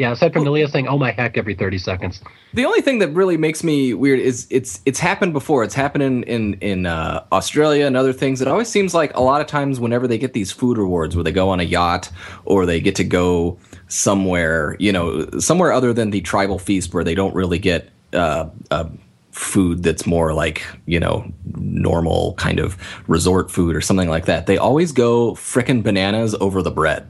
yeah, 0.00 0.12
aside 0.12 0.32
from 0.32 0.44
Neleh 0.44 0.70
saying 0.70 0.88
"Oh 0.88 0.96
my 0.96 1.10
heck" 1.10 1.36
every 1.36 1.54
thirty 1.54 1.76
seconds. 1.76 2.22
The 2.54 2.64
only 2.64 2.80
thing 2.80 3.00
that 3.00 3.08
really 3.08 3.36
makes 3.36 3.62
me 3.62 3.92
weird 3.92 4.18
is 4.18 4.46
it's 4.48 4.80
it's 4.86 4.98
happened 4.98 5.34
before. 5.34 5.62
It's 5.62 5.74
happened 5.74 6.02
in 6.02 6.22
in 6.22 6.54
in 6.54 6.86
uh, 6.86 7.24
Australia 7.32 7.84
and 7.84 7.98
other 7.98 8.14
things. 8.14 8.40
It 8.40 8.48
always 8.48 8.68
seems 8.68 8.94
like 8.94 9.14
a 9.14 9.20
lot 9.20 9.42
of 9.42 9.46
times 9.46 9.78
whenever 9.78 10.08
they 10.08 10.16
get 10.16 10.32
these 10.32 10.50
food 10.50 10.78
rewards, 10.78 11.14
where 11.14 11.22
they 11.22 11.32
go 11.32 11.50
on 11.50 11.60
a 11.60 11.64
yacht 11.64 12.10
or 12.46 12.64
they 12.64 12.80
get 12.80 12.94
to 12.94 13.04
go 13.04 13.58
somewhere, 13.88 14.74
you 14.78 14.90
know, 14.90 15.28
somewhere 15.38 15.70
other 15.70 15.92
than 15.92 16.10
the 16.10 16.22
tribal 16.22 16.58
feast, 16.58 16.94
where 16.94 17.04
they 17.04 17.14
don't 17.14 17.34
really 17.34 17.58
get 17.58 17.90
uh, 18.14 18.48
uh, 18.70 18.88
food 19.32 19.82
that's 19.82 20.06
more 20.06 20.32
like 20.32 20.64
you 20.86 20.98
know 20.98 21.30
normal 21.56 22.32
kind 22.34 22.58
of 22.58 22.78
resort 23.06 23.50
food 23.50 23.76
or 23.76 23.82
something 23.82 24.08
like 24.08 24.24
that. 24.24 24.46
They 24.46 24.56
always 24.56 24.92
go 24.92 25.32
frickin' 25.32 25.82
bananas 25.82 26.34
over 26.40 26.62
the 26.62 26.70
bread. 26.70 27.06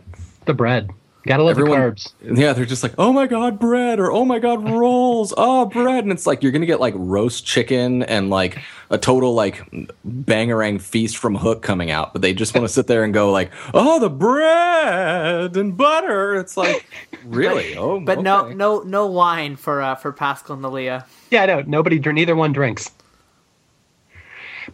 The 0.46 0.54
bread, 0.54 0.90
gotta 1.26 1.42
love 1.42 1.58
Everyone- 1.58 1.80
the 1.80 1.86
carbs. 1.92 2.12
Yeah, 2.38 2.52
they're 2.52 2.64
just 2.64 2.82
like, 2.82 2.94
oh 2.98 3.12
my 3.12 3.26
god, 3.26 3.58
bread, 3.58 3.98
or 4.00 4.10
oh 4.10 4.24
my 4.24 4.38
god, 4.38 4.68
rolls, 4.70 5.32
oh 5.36 5.66
bread, 5.66 6.04
and 6.04 6.12
it's 6.12 6.26
like 6.26 6.42
you're 6.42 6.52
gonna 6.52 6.66
get 6.66 6.80
like 6.80 6.94
roast 6.96 7.44
chicken 7.46 8.02
and 8.04 8.30
like 8.30 8.58
a 8.90 8.98
total 8.98 9.34
like 9.34 9.62
bangerang 10.06 10.80
feast 10.80 11.16
from 11.16 11.34
Hook 11.36 11.62
coming 11.62 11.90
out, 11.90 12.12
but 12.12 12.22
they 12.22 12.32
just 12.34 12.54
want 12.54 12.66
to 12.66 12.72
sit 12.72 12.86
there 12.86 13.04
and 13.04 13.14
go 13.14 13.30
like, 13.30 13.50
oh 13.74 13.98
the 14.00 14.10
bread 14.10 15.56
and 15.56 15.76
butter. 15.76 16.36
It's 16.36 16.56
like, 16.56 16.86
really? 17.24 17.76
Oh, 17.76 18.00
But 18.00 18.20
no, 18.22 18.46
okay. 18.46 18.54
no, 18.54 18.80
no 18.80 19.06
wine 19.06 19.56
for 19.56 19.80
uh, 19.82 19.94
for 19.94 20.12
Pascal 20.12 20.56
and 20.56 20.64
Neleh. 20.64 21.04
Yeah, 21.30 21.46
no, 21.46 21.60
nobody, 21.62 21.98
neither 21.98 22.34
one 22.34 22.52
drinks. 22.52 22.90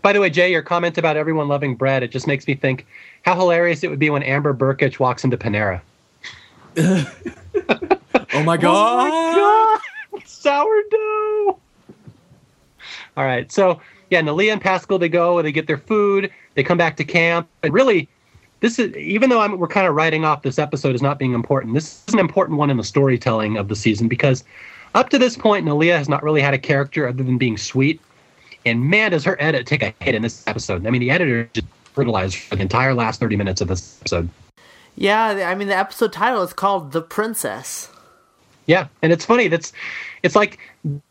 By 0.03 0.13
the 0.13 0.21
way, 0.21 0.31
Jay, 0.31 0.51
your 0.51 0.63
comment 0.63 0.99
about 0.99 1.17
everyone 1.17 1.49
loving 1.49 1.75
bread, 1.75 2.03
it 2.03 2.11
just 2.11 2.27
makes 2.27 2.47
me 2.47 2.55
think 2.55 2.87
how 3.23 3.35
hilarious 3.35 3.83
it 3.83 3.89
would 3.89 3.99
be 3.99 4.11
when 4.11 4.23
Amber 4.23 4.53
Brkich 4.53 4.99
walks 4.99 5.25
into 5.25 5.37
Panera. 5.39 5.81
Oh, 6.79 7.12
oh 8.35 8.43
my 8.43 8.57
god! 8.57 9.11
Oh 9.11 9.81
my 9.81 9.81
God. 10.12 10.23
Sourdough! 10.27 11.59
All 13.17 13.25
right, 13.25 13.51
so 13.51 13.81
yeah, 14.11 14.21
Neleh 14.21 14.53
and 14.53 14.61
Pascal, 14.61 14.99
they 14.99 15.09
go, 15.09 15.39
and 15.39 15.47
they 15.47 15.53
get 15.53 15.67
their 15.67 15.79
food, 15.79 16.31
they 16.55 16.62
come 16.62 16.79
back 16.79 16.97
to 16.97 17.05
camp, 17.05 17.49
and 17.62 17.73
really, 17.73 18.09
this 18.61 18.79
is 18.79 18.95
even 18.97 19.31
though 19.31 19.41
I'm, 19.41 19.59
we're 19.59 19.69
kind 19.69 19.87
of 19.87 19.95
writing 19.95 20.25
off 20.25 20.43
this 20.43 20.59
episode 20.59 20.95
as 20.95 21.03
not 21.03 21.19
being 21.19 21.33
important. 21.33 21.75
This 21.75 22.03
is 22.09 22.15
an 22.15 22.21
important 22.21 22.59
one 22.59 22.71
in 22.71 22.77
the 22.77 22.85
storytelling 22.85 23.57
of 23.57 23.69
the 23.69 23.77
season 23.77 24.09
because 24.09 24.45
up 24.95 25.11
to 25.11 25.19
this 25.19 25.37
point, 25.37 25.67
Neleh 25.67 25.97
has 25.97 26.09
not 26.09 26.23
really 26.23 26.41
had 26.41 26.55
a 26.55 26.59
character 26.59 27.07
other 27.07 27.23
than 27.23 27.39
being 27.39 27.59
sweet. 27.59 28.01
And 28.65 28.89
man, 28.89 29.11
does 29.12 29.25
her 29.25 29.37
edit 29.41 29.67
take 29.67 29.83
a 29.83 29.95
hit 30.01 30.15
in 30.15 30.23
this 30.23 30.47
episode. 30.47 30.87
I 30.87 30.91
mean, 30.91 31.01
the 31.01 31.11
editor 31.11 31.49
just 31.53 31.67
brutalized 31.95 32.37
for 32.37 32.57
the 32.57 32.62
entire 32.62 32.95
last 32.95 33.21
30 33.21 33.37
minutes 33.37 33.61
of 33.61 33.69
this 33.69 34.01
episode. 34.01 34.29
Yeah, 34.97 35.47
I 35.49 35.55
mean 35.55 35.69
the 35.69 35.77
episode 35.77 36.13
title 36.13 36.43
is 36.43 36.53
called 36.53 36.93
"The 36.93 37.03
Princess." 37.03 37.91
Yeah, 38.67 38.89
and 39.03 39.13
it's 39.13 39.25
funny. 39.25 39.49
That's 39.49 39.73
it's 40.23 40.35
like 40.35 40.59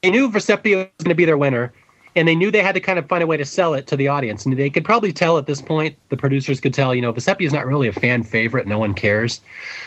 they 0.02 0.12
knew 0.12 0.30
Vecepia 0.30 0.78
was 0.78 1.04
going 1.04 1.10
to 1.10 1.16
be 1.16 1.26
their 1.26 1.38
winner, 1.38 1.72
and 2.16 2.28
they 2.28 2.36
knew 2.36 2.50
they 2.50 2.62
had 2.62 2.76
to 2.76 2.82
kind 2.82 2.98
of 2.98 3.08
find 3.08 3.22
a 3.22 3.28
way 3.28 3.38
to 3.38 3.46
sell 3.46 3.74
it 3.74 3.88
to 3.88 3.96
the 3.96 4.08
audience. 4.08 4.46
And 4.46 4.58
they 4.58 4.70
could 4.70 4.86
probably 4.86 5.12
tell 5.14 5.38
at 5.38 5.48
this 5.48 5.62
point, 5.62 5.96
the 6.10 6.18
producers 6.18 6.60
could 6.60 6.74
tell, 6.74 6.96
you 6.96 7.02
know, 7.02 7.12
Vecepia 7.14 7.46
is 7.46 7.54
not 7.54 7.66
really 7.66 7.88
a 7.88 7.94
fan 7.94 8.24
favorite. 8.24 8.68
No 8.68 8.80
one 8.80 8.94
cares. 8.94 9.42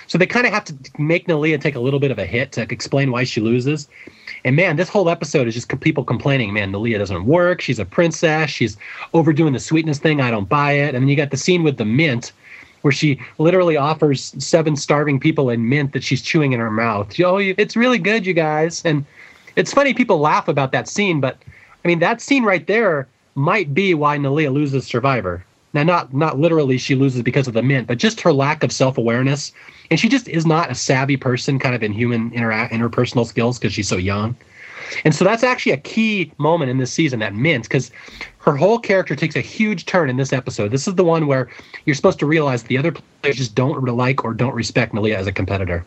So 0.07 0.19
they 0.19 0.27
kind 0.27 0.47
of 0.47 0.53
have 0.53 0.65
to 0.67 0.75
make 0.99 1.27
Neleh 1.27 1.61
take 1.61 1.75
a 1.75 1.81
little 1.81 2.01
bit 2.01 2.11
of 2.11 2.19
a 2.19 2.27
hit 2.27 2.53
to 2.53 2.63
explain 2.63 3.11
why 3.11 3.25
she 3.25 3.41
loses. 3.41 3.89
And 4.45 4.57
man, 4.57 4.77
this 4.77 4.89
whole 4.89 5.09
episode 5.09 5.49
is 5.49 5.55
just 5.55 5.69
people 5.81 6.05
complaining, 6.05 6.53
man, 6.53 6.71
Neleh 6.71 6.99
doesn't 6.99 7.25
work. 7.27 7.61
She's 7.61 7.79
a 7.79 7.85
princess. 7.85 8.51
She's 8.51 8.77
overdoing 9.15 9.55
the 9.55 9.61
sweetness 9.61 9.99
thing. 9.99 10.21
I 10.21 10.31
don't 10.31 10.49
buy 10.49 10.73
it. 10.73 10.95
And 10.95 11.03
then 11.03 11.09
you 11.09 11.17
got 11.17 11.31
the 11.31 11.37
scene 11.37 11.63
with 11.63 11.79
the 11.79 11.85
mint 11.85 12.33
where 12.83 12.93
she 12.93 13.21
literally 13.39 13.77
offers 13.77 14.35
seven 14.39 14.77
starving 14.77 15.19
people 15.19 15.51
a 15.51 15.57
mint 15.57 15.93
that 15.93 16.05
she's 16.05 16.23
chewing 16.23 16.53
in 16.53 16.61
her 16.61 16.71
mouth. 16.71 17.19
Oh, 17.21 17.39
it's 17.39 17.77
really 17.77 17.99
good, 17.99 18.27
you 18.27 18.35
guys. 18.35 18.83
And 18.85 19.05
it's 19.57 19.73
funny 19.73 19.95
people 19.95 20.19
laugh 20.19 20.49
about 20.49 20.73
that 20.73 20.89
scene, 20.89 21.21
but 21.21 21.39
I 21.85 21.89
mean 21.89 21.99
that 22.01 22.21
scene 22.21 22.45
right 22.45 22.67
there 22.67 23.09
might 23.35 23.73
be 23.75 23.95
why 23.95 24.19
Neleh 24.19 24.53
loses 24.53 24.87
Survivor. 24.87 25.45
Now, 25.75 25.83
not 25.83 26.15
not 26.15 26.39
literally 26.39 26.79
she 26.79 26.95
loses 26.95 27.23
because 27.23 27.47
of 27.47 27.55
the 27.55 27.63
mint, 27.63 27.87
but 27.87 27.99
just 27.99 28.21
her 28.23 28.33
lack 28.33 28.63
of 28.63 28.73
self 28.73 28.97
awareness, 28.97 29.53
and 29.91 30.01
she 30.01 30.09
just 30.09 30.27
is 30.29 30.47
not 30.47 30.71
a 30.71 30.75
savvy 30.75 31.17
person, 31.17 31.59
kind 31.59 31.75
of 31.75 31.83
in 31.83 31.93
human 31.93 32.31
intera- 32.31 32.71
interpersonal 32.71 33.27
skills 33.27 33.59
because 33.59 33.75
she's 33.75 33.89
so 33.89 33.97
young. 33.97 34.35
And 35.05 35.15
so 35.15 35.25
that's 35.25 35.43
actually 35.43 35.73
a 35.73 35.79
key 35.79 36.33
moment 36.39 36.71
in 36.71 36.79
this 36.79 36.93
season, 36.93 37.19
that 37.21 37.35
mint, 37.35 37.65
because 37.65 37.91
her 38.39 38.57
whole 38.57 38.79
character 38.79 39.15
takes 39.15 39.37
a 39.37 39.41
huge 39.41 39.87
turn 39.87 40.09
in 40.09 40.17
this 40.17 40.33
episode. 40.33 40.71
This 40.71 40.89
is 40.89 40.95
the 40.95 41.05
one 41.05 41.27
where 41.27 41.49
you're 41.85 41.95
supposed 41.95 42.19
to 42.21 42.27
realize 42.27 42.63
the 42.63 42.79
other 42.79 42.93
players 43.23 43.37
just 43.37 43.55
don't 43.55 43.85
like 43.85 44.25
or 44.25 44.35
don't 44.35 44.55
respect 44.55 44.95
Neleh 44.95 45.15
as 45.15 45.27
a 45.27 45.33
competitor. 45.33 45.85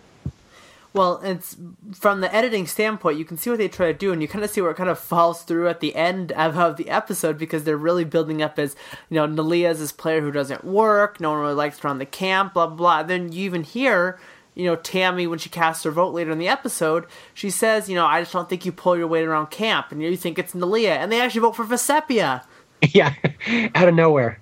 Well, 0.93 1.21
it's 1.23 1.55
from 1.93 2.19
the 2.19 2.33
editing 2.35 2.67
standpoint, 2.67 3.17
you 3.17 3.23
can 3.23 3.37
see 3.37 3.49
what 3.49 3.59
they 3.59 3.69
try 3.69 3.93
to 3.93 3.97
do, 3.97 4.11
and 4.11 4.21
you 4.21 4.27
kind 4.27 4.43
of 4.43 4.49
see 4.49 4.59
where 4.59 4.71
it 4.71 4.77
kind 4.77 4.89
of 4.89 4.99
falls 4.99 5.43
through 5.43 5.69
at 5.69 5.79
the 5.79 5.95
end 5.95 6.33
of, 6.33 6.57
of 6.57 6.75
the 6.75 6.89
episode 6.89 7.37
because 7.37 7.63
they're 7.63 7.77
really 7.77 8.03
building 8.03 8.41
up 8.41 8.59
as 8.59 8.75
you 9.09 9.15
know 9.15 9.25
Neleh 9.25 9.61
Neleh's 9.61 9.79
this 9.79 9.93
player 9.93 10.19
who 10.19 10.31
doesn't 10.31 10.65
work, 10.65 11.21
no 11.21 11.31
one 11.31 11.39
really 11.39 11.53
likes 11.53 11.79
her 11.79 11.89
on 11.89 11.97
the 11.97 12.05
camp, 12.05 12.53
blah 12.53 12.67
blah. 12.67 12.75
blah. 12.75 13.03
Then 13.03 13.31
you 13.31 13.45
even 13.45 13.63
hear, 13.63 14.19
you 14.55 14.65
know, 14.65 14.75
Tammy 14.75 15.27
when 15.27 15.39
she 15.39 15.49
casts 15.49 15.83
her 15.83 15.91
vote 15.91 16.13
later 16.13 16.31
in 16.31 16.37
the 16.37 16.47
episode, 16.47 17.05
she 17.33 17.49
says, 17.49 17.89
you 17.89 17.95
know, 17.95 18.05
I 18.05 18.21
just 18.21 18.33
don't 18.33 18.49
think 18.49 18.65
you 18.65 18.71
pull 18.71 18.97
your 18.97 19.07
weight 19.07 19.25
around 19.25 19.47
camp, 19.47 19.91
and 19.91 20.01
you 20.01 20.17
think 20.17 20.37
it's 20.37 20.53
Neleh, 20.53 20.89
and 20.89 21.11
they 21.11 21.21
actually 21.21 21.41
vote 21.41 21.55
for 21.55 21.65
Vecepia. 21.65 22.43
yeah, 22.81 23.13
out 23.75 23.87
of 23.87 23.93
nowhere. 23.95 24.39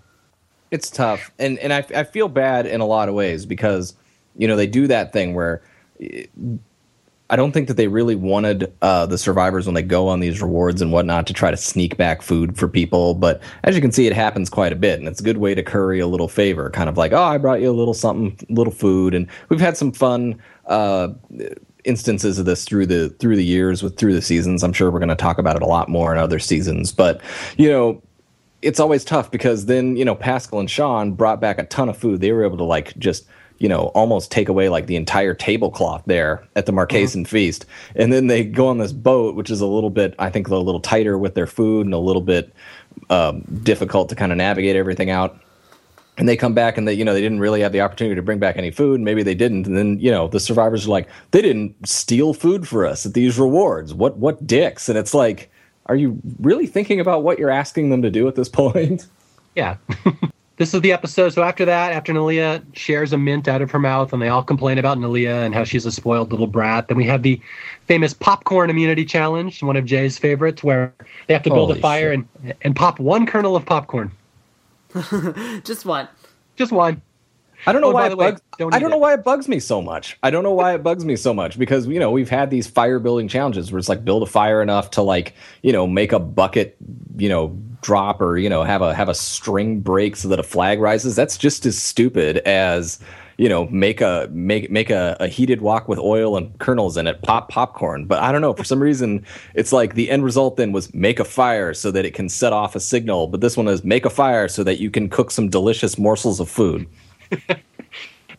it's 0.71 0.89
tough 0.89 1.31
and 1.39 1.57
and 1.59 1.73
I, 1.73 1.85
I 1.95 2.03
feel 2.03 2.29
bad 2.29 2.65
in 2.65 2.79
a 2.79 2.85
lot 2.85 3.09
of 3.09 3.15
ways 3.15 3.45
because 3.45 3.95
you 4.37 4.47
know 4.47 4.55
they 4.55 4.67
do 4.67 4.87
that 4.87 5.11
thing 5.11 5.33
where 5.33 5.61
i 7.29 7.35
don't 7.35 7.51
think 7.51 7.67
that 7.67 7.77
they 7.77 7.87
really 7.87 8.15
wanted 8.15 8.71
uh, 8.81 9.05
the 9.05 9.17
survivors 9.17 9.65
when 9.65 9.75
they 9.75 9.81
go 9.81 10.07
on 10.07 10.19
these 10.19 10.41
rewards 10.41 10.81
and 10.81 10.91
whatnot 10.91 11.27
to 11.27 11.33
try 11.33 11.51
to 11.51 11.57
sneak 11.57 11.97
back 11.97 12.21
food 12.21 12.57
for 12.57 12.67
people 12.67 13.13
but 13.13 13.41
as 13.63 13.75
you 13.75 13.81
can 13.81 13.91
see 13.91 14.07
it 14.07 14.13
happens 14.13 14.49
quite 14.49 14.73
a 14.73 14.75
bit 14.75 14.99
and 14.99 15.07
it's 15.07 15.19
a 15.19 15.23
good 15.23 15.37
way 15.37 15.55
to 15.55 15.63
curry 15.63 15.99
a 15.99 16.07
little 16.07 16.27
favor 16.27 16.69
kind 16.69 16.89
of 16.89 16.97
like 16.97 17.11
oh 17.13 17.23
i 17.23 17.37
brought 17.37 17.61
you 17.61 17.69
a 17.69 17.73
little 17.73 17.93
something 17.93 18.37
little 18.49 18.73
food 18.73 19.13
and 19.13 19.27
we've 19.49 19.61
had 19.61 19.77
some 19.77 19.91
fun 19.91 20.39
uh, 20.65 21.09
instances 21.83 22.37
of 22.39 22.45
this 22.45 22.65
through 22.65 22.85
the 22.85 23.09
through 23.19 23.35
the 23.35 23.45
years 23.45 23.81
with 23.81 23.97
through 23.97 24.13
the 24.13 24.21
seasons. 24.21 24.63
I'm 24.63 24.73
sure 24.73 24.91
we're 24.91 24.99
going 24.99 25.09
to 25.09 25.15
talk 25.15 25.37
about 25.37 25.55
it 25.55 25.61
a 25.61 25.67
lot 25.67 25.89
more 25.89 26.13
in 26.13 26.19
other 26.19 26.39
seasons, 26.39 26.91
but 26.91 27.21
you 27.57 27.69
know, 27.69 28.01
it's 28.61 28.79
always 28.79 29.05
tough 29.05 29.31
because 29.31 29.65
then 29.65 29.95
you 29.95 30.05
know 30.05 30.15
Pascal 30.15 30.59
and 30.59 30.69
Sean 30.69 31.13
brought 31.13 31.39
back 31.39 31.59
a 31.59 31.63
ton 31.65 31.89
of 31.89 31.97
food. 31.97 32.21
They 32.21 32.31
were 32.31 32.43
able 32.43 32.57
to 32.57 32.63
like 32.63 32.97
just 32.97 33.25
you 33.59 33.69
know 33.69 33.91
almost 33.95 34.31
take 34.31 34.49
away 34.49 34.69
like 34.69 34.87
the 34.87 34.95
entire 34.95 35.33
tablecloth 35.33 36.03
there 36.05 36.47
at 36.55 36.65
the 36.65 36.71
Marquesan 36.71 37.27
feast, 37.27 37.65
and 37.95 38.11
then 38.11 38.27
they 38.27 38.43
go 38.43 38.67
on 38.67 38.77
this 38.77 38.93
boat, 38.93 39.35
which 39.35 39.49
is 39.49 39.61
a 39.61 39.67
little 39.67 39.89
bit 39.89 40.15
I 40.19 40.29
think 40.29 40.47
a 40.47 40.55
little 40.55 40.81
tighter 40.81 41.17
with 41.17 41.35
their 41.35 41.47
food 41.47 41.85
and 41.85 41.93
a 41.93 41.99
little 41.99 42.21
bit 42.21 42.53
um, 43.09 43.41
difficult 43.63 44.09
to 44.09 44.15
kind 44.15 44.31
of 44.31 44.37
navigate 44.37 44.75
everything 44.75 45.09
out. 45.09 45.39
And 46.17 46.27
they 46.27 46.35
come 46.35 46.53
back 46.53 46.77
and 46.77 46.85
they, 46.85 46.93
you 46.93 47.05
know, 47.05 47.13
they 47.13 47.21
didn't 47.21 47.39
really 47.39 47.61
have 47.61 47.71
the 47.71 47.79
opportunity 47.79 48.15
to 48.15 48.21
bring 48.21 48.39
back 48.39 48.57
any 48.57 48.71
food. 48.71 48.99
Maybe 48.99 49.23
they 49.23 49.35
didn't. 49.35 49.65
And 49.65 49.77
then, 49.77 49.99
you 49.99 50.11
know, 50.11 50.27
the 50.27 50.39
survivors 50.39 50.85
are 50.85 50.89
like, 50.89 51.07
they 51.31 51.41
didn't 51.41 51.87
steal 51.87 52.33
food 52.33 52.67
for 52.67 52.85
us 52.85 53.05
at 53.05 53.13
these 53.13 53.39
rewards. 53.39 53.93
What, 53.93 54.17
what 54.17 54.45
dicks? 54.45 54.89
And 54.89 54.97
it's 54.97 55.13
like, 55.13 55.49
are 55.85 55.95
you 55.95 56.19
really 56.39 56.67
thinking 56.67 56.99
about 56.99 57.23
what 57.23 57.39
you're 57.39 57.49
asking 57.49 57.89
them 57.89 58.01
to 58.01 58.11
do 58.11 58.27
at 58.27 58.35
this 58.35 58.49
point? 58.49 59.07
Yeah. 59.55 59.77
this 60.59 60.73
is 60.73 60.81
the 60.81 60.91
episode. 60.91 61.29
So 61.33 61.41
after 61.41 61.63
that, 61.65 61.93
after 61.93 62.13
Neleh 62.13 62.61
shares 62.73 63.13
a 63.13 63.17
mint 63.17 63.47
out 63.47 63.61
of 63.61 63.71
her 63.71 63.79
mouth 63.79 64.11
and 64.13 64.21
they 64.21 64.27
all 64.27 64.43
complain 64.43 64.77
about 64.77 64.97
Neleh 64.97 65.27
and 65.45 65.55
how 65.55 65.63
she's 65.63 65.85
a 65.85 65.91
spoiled 65.91 66.31
little 66.31 66.47
brat, 66.47 66.89
then 66.89 66.97
we 66.97 67.05
have 67.05 67.23
the 67.23 67.41
famous 67.87 68.13
popcorn 68.13 68.69
immunity 68.69 69.05
challenge, 69.05 69.63
one 69.63 69.77
of 69.77 69.85
Jay's 69.85 70.17
favorites, 70.17 70.61
where 70.63 70.93
they 71.27 71.33
have 71.33 71.43
to 71.43 71.49
build 71.49 71.69
Holy 71.69 71.79
a 71.79 71.81
fire 71.81 72.11
shit. 72.13 72.25
and, 72.43 72.53
and 72.61 72.75
pop 72.75 72.99
one 72.99 73.25
kernel 73.25 73.55
of 73.55 73.65
popcorn. 73.65 74.11
Just 75.63 75.85
one. 75.85 76.07
Just 76.57 76.71
one. 76.71 77.01
I 77.65 77.73
don't 77.73 77.81
know 77.81 77.89
Oh, 77.89 77.93
why 77.93 78.07
it 78.07 78.09
the 78.09 78.17
way, 78.17 78.31
bugs. 78.31 78.41
don't 78.57 78.73
I 78.73 78.79
don't 78.79 78.89
know 78.89 78.97
it. 78.97 79.01
why 79.01 79.13
it 79.13 79.23
bugs 79.23 79.47
me 79.49 79.59
so 79.59 79.81
much. 79.81 80.17
I 80.23 80.29
don't 80.29 80.43
know 80.43 80.53
why 80.53 80.73
it 80.75 80.83
bugs 80.83 81.03
me 81.05 81.15
so 81.17 81.33
much 81.33 81.59
because 81.59 81.87
you 81.87 81.99
know 81.99 82.09
we've 82.09 82.29
had 82.29 82.49
these 82.49 82.67
fire 82.67 82.99
building 82.99 83.27
challenges 83.27 83.71
where 83.71 83.79
it's 83.79 83.89
like 83.89 84.05
build 84.05 84.23
a 84.23 84.25
fire 84.25 84.61
enough 84.61 84.91
to 84.91 85.01
like 85.01 85.33
you 85.61 85.73
know 85.73 85.85
make 85.85 86.11
a 86.13 86.19
bucket 86.19 86.77
you 87.17 87.27
know 87.29 87.57
drop 87.81 88.21
or 88.21 88.37
you 88.37 88.49
know 88.49 88.63
have 88.63 88.81
a 88.81 88.93
have 88.93 89.09
a 89.09 89.13
string 89.13 89.79
break 89.79 90.15
so 90.15 90.27
that 90.27 90.39
a 90.39 90.43
flag 90.43 90.79
rises. 90.79 91.15
That's 91.15 91.37
just 91.37 91.65
as 91.65 91.81
stupid 91.81 92.37
as 92.39 92.99
you 93.39 93.47
know 93.47 93.67
make 93.67 94.01
a 94.01 94.27
make 94.31 94.69
make 94.69 94.89
a, 94.89 95.15
a 95.19 95.27
heated 95.27 95.61
wok 95.61 95.87
with 95.87 95.97
oil 95.97 96.35
and 96.35 96.57
kernels 96.59 96.97
in 96.97 97.07
it 97.07 97.21
pop 97.21 97.47
popcorn 97.47 98.03
but 98.03 98.21
i 98.21 98.33
don't 98.33 98.41
know 98.41 98.53
for 98.53 98.65
some 98.65 98.81
reason 98.81 99.25
it's 99.53 99.71
like 99.71 99.93
the 99.93 100.09
end 100.09 100.25
result 100.25 100.57
then 100.57 100.73
was 100.73 100.93
make 100.93 101.21
a 101.21 101.23
fire 101.23 101.73
so 101.73 101.89
that 101.89 102.03
it 102.03 102.13
can 102.13 102.27
set 102.27 102.51
off 102.51 102.75
a 102.75 102.81
signal 102.81 103.27
but 103.27 103.39
this 103.39 103.55
one 103.55 103.69
is 103.69 103.81
make 103.81 104.03
a 104.03 104.09
fire 104.09 104.49
so 104.49 104.61
that 104.61 104.79
you 104.81 104.91
can 104.91 105.07
cook 105.07 105.31
some 105.31 105.47
delicious 105.47 105.97
morsels 105.97 106.41
of 106.41 106.49
food 106.49 106.85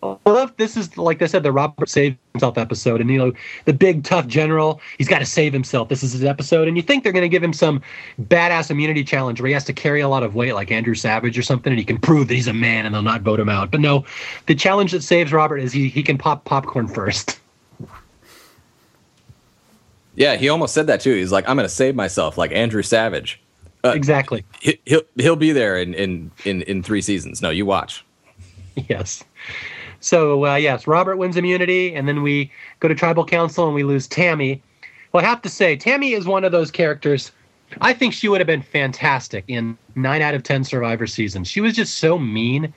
I 0.02 0.16
love 0.24 0.56
this 0.56 0.78
is 0.78 0.96
like 0.96 1.20
I 1.20 1.26
said, 1.26 1.42
the 1.42 1.52
Robert 1.52 1.88
save 1.88 2.16
himself 2.32 2.56
episode, 2.56 3.02
and 3.02 3.10
you 3.10 3.18
know 3.18 3.32
the 3.66 3.74
big 3.74 4.02
tough 4.02 4.26
general, 4.26 4.80
he's 4.96 5.08
got 5.08 5.18
to 5.18 5.26
save 5.26 5.52
himself. 5.52 5.90
This 5.90 6.02
is 6.02 6.12
his 6.12 6.24
episode, 6.24 6.68
and 6.68 6.76
you 6.76 6.82
think 6.82 7.04
they're 7.04 7.12
going 7.12 7.22
to 7.22 7.28
give 7.28 7.42
him 7.42 7.52
some 7.52 7.82
badass 8.22 8.70
immunity 8.70 9.04
challenge 9.04 9.40
where 9.40 9.48
he 9.48 9.52
has 9.52 9.64
to 9.64 9.74
carry 9.74 10.00
a 10.00 10.08
lot 10.08 10.22
of 10.22 10.34
weight, 10.34 10.54
like 10.54 10.70
Andrew 10.70 10.94
Savage 10.94 11.38
or 11.38 11.42
something, 11.42 11.70
and 11.70 11.78
he 11.78 11.84
can 11.84 11.98
prove 11.98 12.28
that 12.28 12.34
he's 12.34 12.48
a 12.48 12.54
man, 12.54 12.86
and 12.86 12.94
they'll 12.94 13.02
not 13.02 13.20
vote 13.20 13.38
him 13.38 13.50
out. 13.50 13.70
But 13.70 13.80
no, 13.80 14.06
the 14.46 14.54
challenge 14.54 14.92
that 14.92 15.02
saves 15.02 15.32
Robert 15.32 15.58
is 15.58 15.72
he 15.72 15.88
he 15.88 16.02
can 16.02 16.16
pop 16.16 16.44
popcorn 16.44 16.88
first. 16.88 17.38
Yeah, 20.16 20.36
he 20.36 20.48
almost 20.48 20.74
said 20.74 20.88
that 20.88 21.00
too. 21.00 21.14
He's 21.14 21.32
like, 21.32 21.48
I'm 21.48 21.56
going 21.56 21.68
to 21.68 21.74
save 21.74 21.94
myself, 21.94 22.36
like 22.36 22.52
Andrew 22.52 22.82
Savage. 22.82 23.40
Uh, 23.82 23.90
exactly. 23.90 24.44
He, 24.60 24.78
he'll 24.84 25.02
he'll 25.16 25.36
be 25.36 25.52
there 25.52 25.78
in, 25.78 25.94
in 25.94 26.30
in 26.44 26.62
in 26.62 26.82
three 26.82 27.00
seasons. 27.00 27.40
No, 27.40 27.50
you 27.50 27.64
watch. 27.64 28.04
Yes. 28.88 29.24
So 30.00 30.46
uh, 30.46 30.56
yes, 30.56 30.86
Robert 30.86 31.16
wins 31.16 31.36
immunity, 31.36 31.94
and 31.94 32.08
then 32.08 32.22
we 32.22 32.50
go 32.80 32.88
to 32.88 32.94
tribal 32.94 33.24
council 33.24 33.66
and 33.66 33.74
we 33.74 33.82
lose 33.82 34.06
Tammy. 34.06 34.62
Well, 35.12 35.24
I 35.24 35.28
have 35.28 35.42
to 35.42 35.48
say, 35.48 35.76
Tammy 35.76 36.12
is 36.12 36.26
one 36.26 36.44
of 36.44 36.52
those 36.52 36.70
characters. 36.70 37.32
I 37.80 37.92
think 37.92 38.14
she 38.14 38.28
would 38.28 38.40
have 38.40 38.46
been 38.46 38.62
fantastic 38.62 39.44
in 39.46 39.76
nine 39.94 40.22
out 40.22 40.34
of 40.34 40.42
ten 40.42 40.64
Survivor 40.64 41.06
seasons. 41.06 41.48
She 41.48 41.60
was 41.60 41.74
just 41.74 41.98
so 41.98 42.18
mean. 42.18 42.72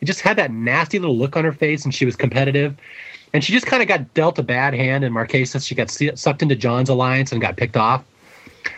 It 0.00 0.04
just 0.04 0.20
had 0.20 0.36
that 0.36 0.52
nasty 0.52 0.98
little 0.98 1.16
look 1.16 1.36
on 1.36 1.44
her 1.44 1.52
face, 1.52 1.84
and 1.84 1.94
she 1.94 2.04
was 2.04 2.16
competitive. 2.16 2.76
And 3.34 3.44
she 3.44 3.52
just 3.52 3.66
kind 3.66 3.82
of 3.82 3.88
got 3.88 4.14
dealt 4.14 4.38
a 4.38 4.42
bad 4.42 4.72
hand 4.72 5.04
in 5.04 5.12
Marquesas. 5.12 5.66
She 5.66 5.74
got 5.74 5.90
sucked 6.18 6.42
into 6.42 6.56
John's 6.56 6.88
alliance 6.88 7.32
and 7.32 7.40
got 7.40 7.56
picked 7.56 7.76
off. 7.76 8.04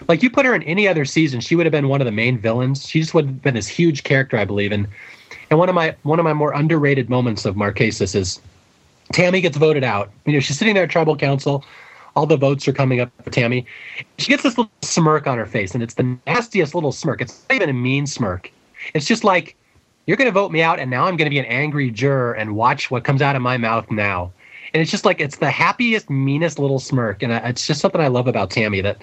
Like 0.08 0.22
you 0.22 0.30
put 0.30 0.46
her 0.46 0.54
in 0.54 0.62
any 0.64 0.88
other 0.88 1.04
season, 1.04 1.40
she 1.40 1.54
would 1.54 1.66
have 1.66 1.72
been 1.72 1.88
one 1.88 2.00
of 2.00 2.04
the 2.04 2.12
main 2.12 2.38
villains. 2.38 2.86
She 2.86 3.00
just 3.00 3.14
would 3.14 3.26
have 3.26 3.42
been 3.42 3.54
this 3.54 3.68
huge 3.68 4.02
character, 4.02 4.36
I 4.36 4.44
believe. 4.44 4.72
And 4.72 4.88
and 5.50 5.58
one 5.58 5.68
of 5.68 5.74
my 5.74 5.94
one 6.02 6.18
of 6.18 6.24
my 6.24 6.32
more 6.32 6.52
underrated 6.52 7.10
moments 7.10 7.44
of 7.44 7.56
Marquesas 7.56 8.14
is 8.14 8.40
Tammy 9.12 9.40
gets 9.40 9.56
voted 9.56 9.84
out. 9.84 10.10
You 10.24 10.34
know, 10.34 10.40
she's 10.40 10.58
sitting 10.58 10.74
there 10.74 10.84
at 10.84 10.90
tribal 10.90 11.16
council. 11.16 11.64
All 12.16 12.26
the 12.26 12.36
votes 12.36 12.66
are 12.66 12.72
coming 12.72 13.00
up 13.00 13.10
for 13.22 13.30
Tammy. 13.30 13.66
She 14.18 14.28
gets 14.28 14.42
this 14.42 14.58
little 14.58 14.72
smirk 14.82 15.26
on 15.26 15.38
her 15.38 15.46
face, 15.46 15.74
and 15.74 15.82
it's 15.82 15.94
the 15.94 16.18
nastiest 16.26 16.74
little 16.74 16.92
smirk. 16.92 17.20
It's 17.20 17.44
not 17.48 17.56
even 17.56 17.68
a 17.68 17.72
mean 17.72 18.06
smirk. 18.06 18.50
It's 18.94 19.06
just 19.06 19.22
like, 19.22 19.56
you're 20.06 20.16
going 20.16 20.26
to 20.26 20.32
vote 20.32 20.50
me 20.50 20.60
out, 20.60 20.80
and 20.80 20.90
now 20.90 21.04
I'm 21.04 21.16
going 21.16 21.26
to 21.26 21.30
be 21.30 21.38
an 21.38 21.44
angry 21.44 21.90
juror 21.90 22.32
and 22.32 22.56
watch 22.56 22.90
what 22.90 23.04
comes 23.04 23.22
out 23.22 23.36
of 23.36 23.42
my 23.42 23.56
mouth 23.56 23.88
now. 23.90 24.32
And 24.74 24.80
it's 24.80 24.90
just 24.90 25.04
like, 25.04 25.20
it's 25.20 25.36
the 25.36 25.50
happiest, 25.50 26.10
meanest 26.10 26.58
little 26.58 26.80
smirk. 26.80 27.22
And 27.22 27.32
it's 27.32 27.66
just 27.66 27.80
something 27.80 28.00
I 28.00 28.08
love 28.08 28.26
about 28.26 28.50
Tammy 28.50 28.80
that 28.80 29.02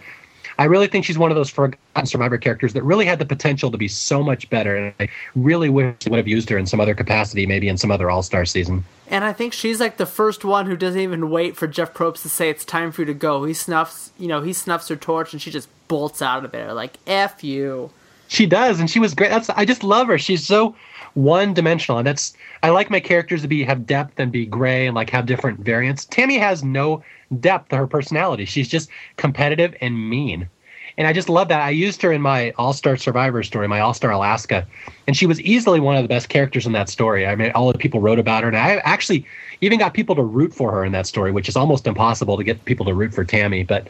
I 0.60 0.65
really 0.65 0.88
think 0.88 1.06
she's 1.06 1.17
one 1.17 1.32
of 1.32 1.36
those 1.36 1.50
forgotten 1.50 2.06
survivor 2.06 2.38
characters 2.38 2.74
that 2.74 2.84
really 2.84 3.06
had 3.06 3.20
the 3.20 3.26
potential 3.26 3.70
to 3.72 3.78
be 3.78 3.88
so 3.88 4.24
much 4.24 4.50
better. 4.50 4.76
And 4.76 4.93
I 5.00 5.10
really 5.36 5.70
wish 5.70 5.96
they 6.04 6.10
would 6.10 6.17
have 6.17 6.28
used 6.28 6.50
her 6.50 6.58
in 6.58 6.65
some 6.65 6.80
other 6.80 6.96
capacity, 6.96 7.46
maybe 7.46 7.67
in 7.67 7.78
some 7.78 7.91
other 7.91 8.10
All 8.10 8.24
Star 8.24 8.46
season. 8.46 8.84
And 9.10 9.24
I 9.24 9.34
think 9.34 9.54
she's 9.54 9.80
like 9.80 9.98
the 9.98 10.06
first 10.06 10.43
one 10.43 10.65
who 10.65 10.76
doesn't 10.76 11.00
even 11.00 11.30
wait 11.30 11.56
for 11.56 11.67
Jeff 11.67 11.93
Probst 11.93 12.24
to 12.24 12.30
say 12.30 12.50
it's 12.50 12.65
time 12.65 12.91
for 12.91 13.02
you 13.02 13.06
to 13.06 13.13
go. 13.13 13.46
He 13.46 13.54
snuffs, 13.54 14.12
you 14.17 14.28
know, 14.28 14.41
he 14.41 14.54
snuffs 14.54 14.88
her 14.88 14.96
torch 14.96 15.34
and 15.34 15.41
she 15.41 15.52
just 15.52 15.70
bolts 15.88 16.22
out 16.22 16.43
of 16.43 16.52
there 16.52 16.74
like 16.74 16.98
"f 17.06 17.43
you." 17.43 17.91
She 18.30 18.46
does, 18.46 18.80
and 18.80 18.89
she 18.89 19.00
was 19.00 19.13
great. 19.13 19.30
That's 19.30 19.50
I 19.52 19.63
just 19.63 19.84
love 19.84 20.08
her. 20.08 20.17
She's 20.17 20.46
so 20.46 20.76
one 21.13 21.54
dimensional, 21.54 21.98
and 21.98 22.06
that's 22.06 22.34
I 22.62 22.72
like 22.72 22.89
my 22.89 23.00
characters 23.00 23.41
to 23.41 23.48
be 23.48 23.63
have 23.63 23.86
depth 23.86 24.20
and 24.20 24.32
be 24.32 24.46
gray 24.46 24.86
and 24.86 24.96
like 24.96 25.10
have 25.12 25.26
different 25.26 25.60
variants. 25.60 26.06
Tammy 26.06 26.38
has 26.38 26.63
no 26.63 27.04
depth 27.40 27.70
to 27.70 27.78
her 27.78 27.88
personality. 27.88 28.46
She's 28.46 28.68
just 28.68 28.90
competitive 29.18 29.76
and 29.82 30.10
mean. 30.10 30.50
And 30.98 31.06
I 31.06 31.13
just 31.13 31.30
love 31.30 31.48
that. 31.50 31.62
I 31.62 31.70
used 31.70 32.02
her 32.02 32.12
in 32.12 32.22
my 32.22 32.52
All 32.58 32.74
Star 32.74 32.98
Survivor 32.98 33.44
story, 33.44 33.68
my 33.68 33.80
All 33.80 33.94
Star 33.94 34.12
Alaska, 34.12 34.66
and 35.06 35.16
she 35.16 35.28
was 35.28 35.40
easily 35.42 35.80
one 35.80 35.96
of 35.96 36.04
the 36.04 36.08
best 36.08 36.30
characters 36.30 36.66
in 36.66 36.72
that 36.72 36.90
story. 36.90 37.28
I 37.28 37.36
mean, 37.36 37.52
all 37.52 37.72
the 37.72 37.78
people 37.78 38.00
wrote 38.00 38.18
about 38.18 38.42
her, 38.44 38.50
and 38.50 38.58
I 38.58 38.78
actually 38.78 39.26
even 39.62 39.78
got 39.78 39.94
people 39.94 40.16
to 40.16 40.24
root 40.24 40.54
for 40.54 40.72
her 40.72 40.84
in 40.84 40.92
that 40.94 41.06
story, 41.06 41.32
which 41.32 41.48
is 41.48 41.56
almost 41.56 41.86
impossible 41.86 42.36
to 42.38 42.44
get 42.44 42.66
people 42.66 42.86
to 42.88 42.96
root 42.96 43.13
for 43.13 43.24
Tammy. 43.24 43.63
But 43.63 43.88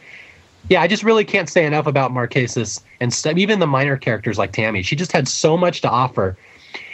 yeah, 0.70 0.82
I 0.82 0.88
just 0.88 1.04
really 1.04 1.24
can't 1.24 1.48
say 1.48 1.66
enough 1.66 1.88
about 1.88 2.12
Marquesas 2.12 2.82
and 3.00 3.14
st- 3.14 3.38
even 3.38 3.60
the 3.60 3.68
minor 3.68 3.96
characters 3.96 4.38
like 4.38 4.52
Tammy. 4.52 4.82
She 4.82 4.98
just 4.98 5.14
had 5.14 5.30
so 5.30 5.56
much 5.56 5.80
to 5.82 5.90
offer, 5.90 6.38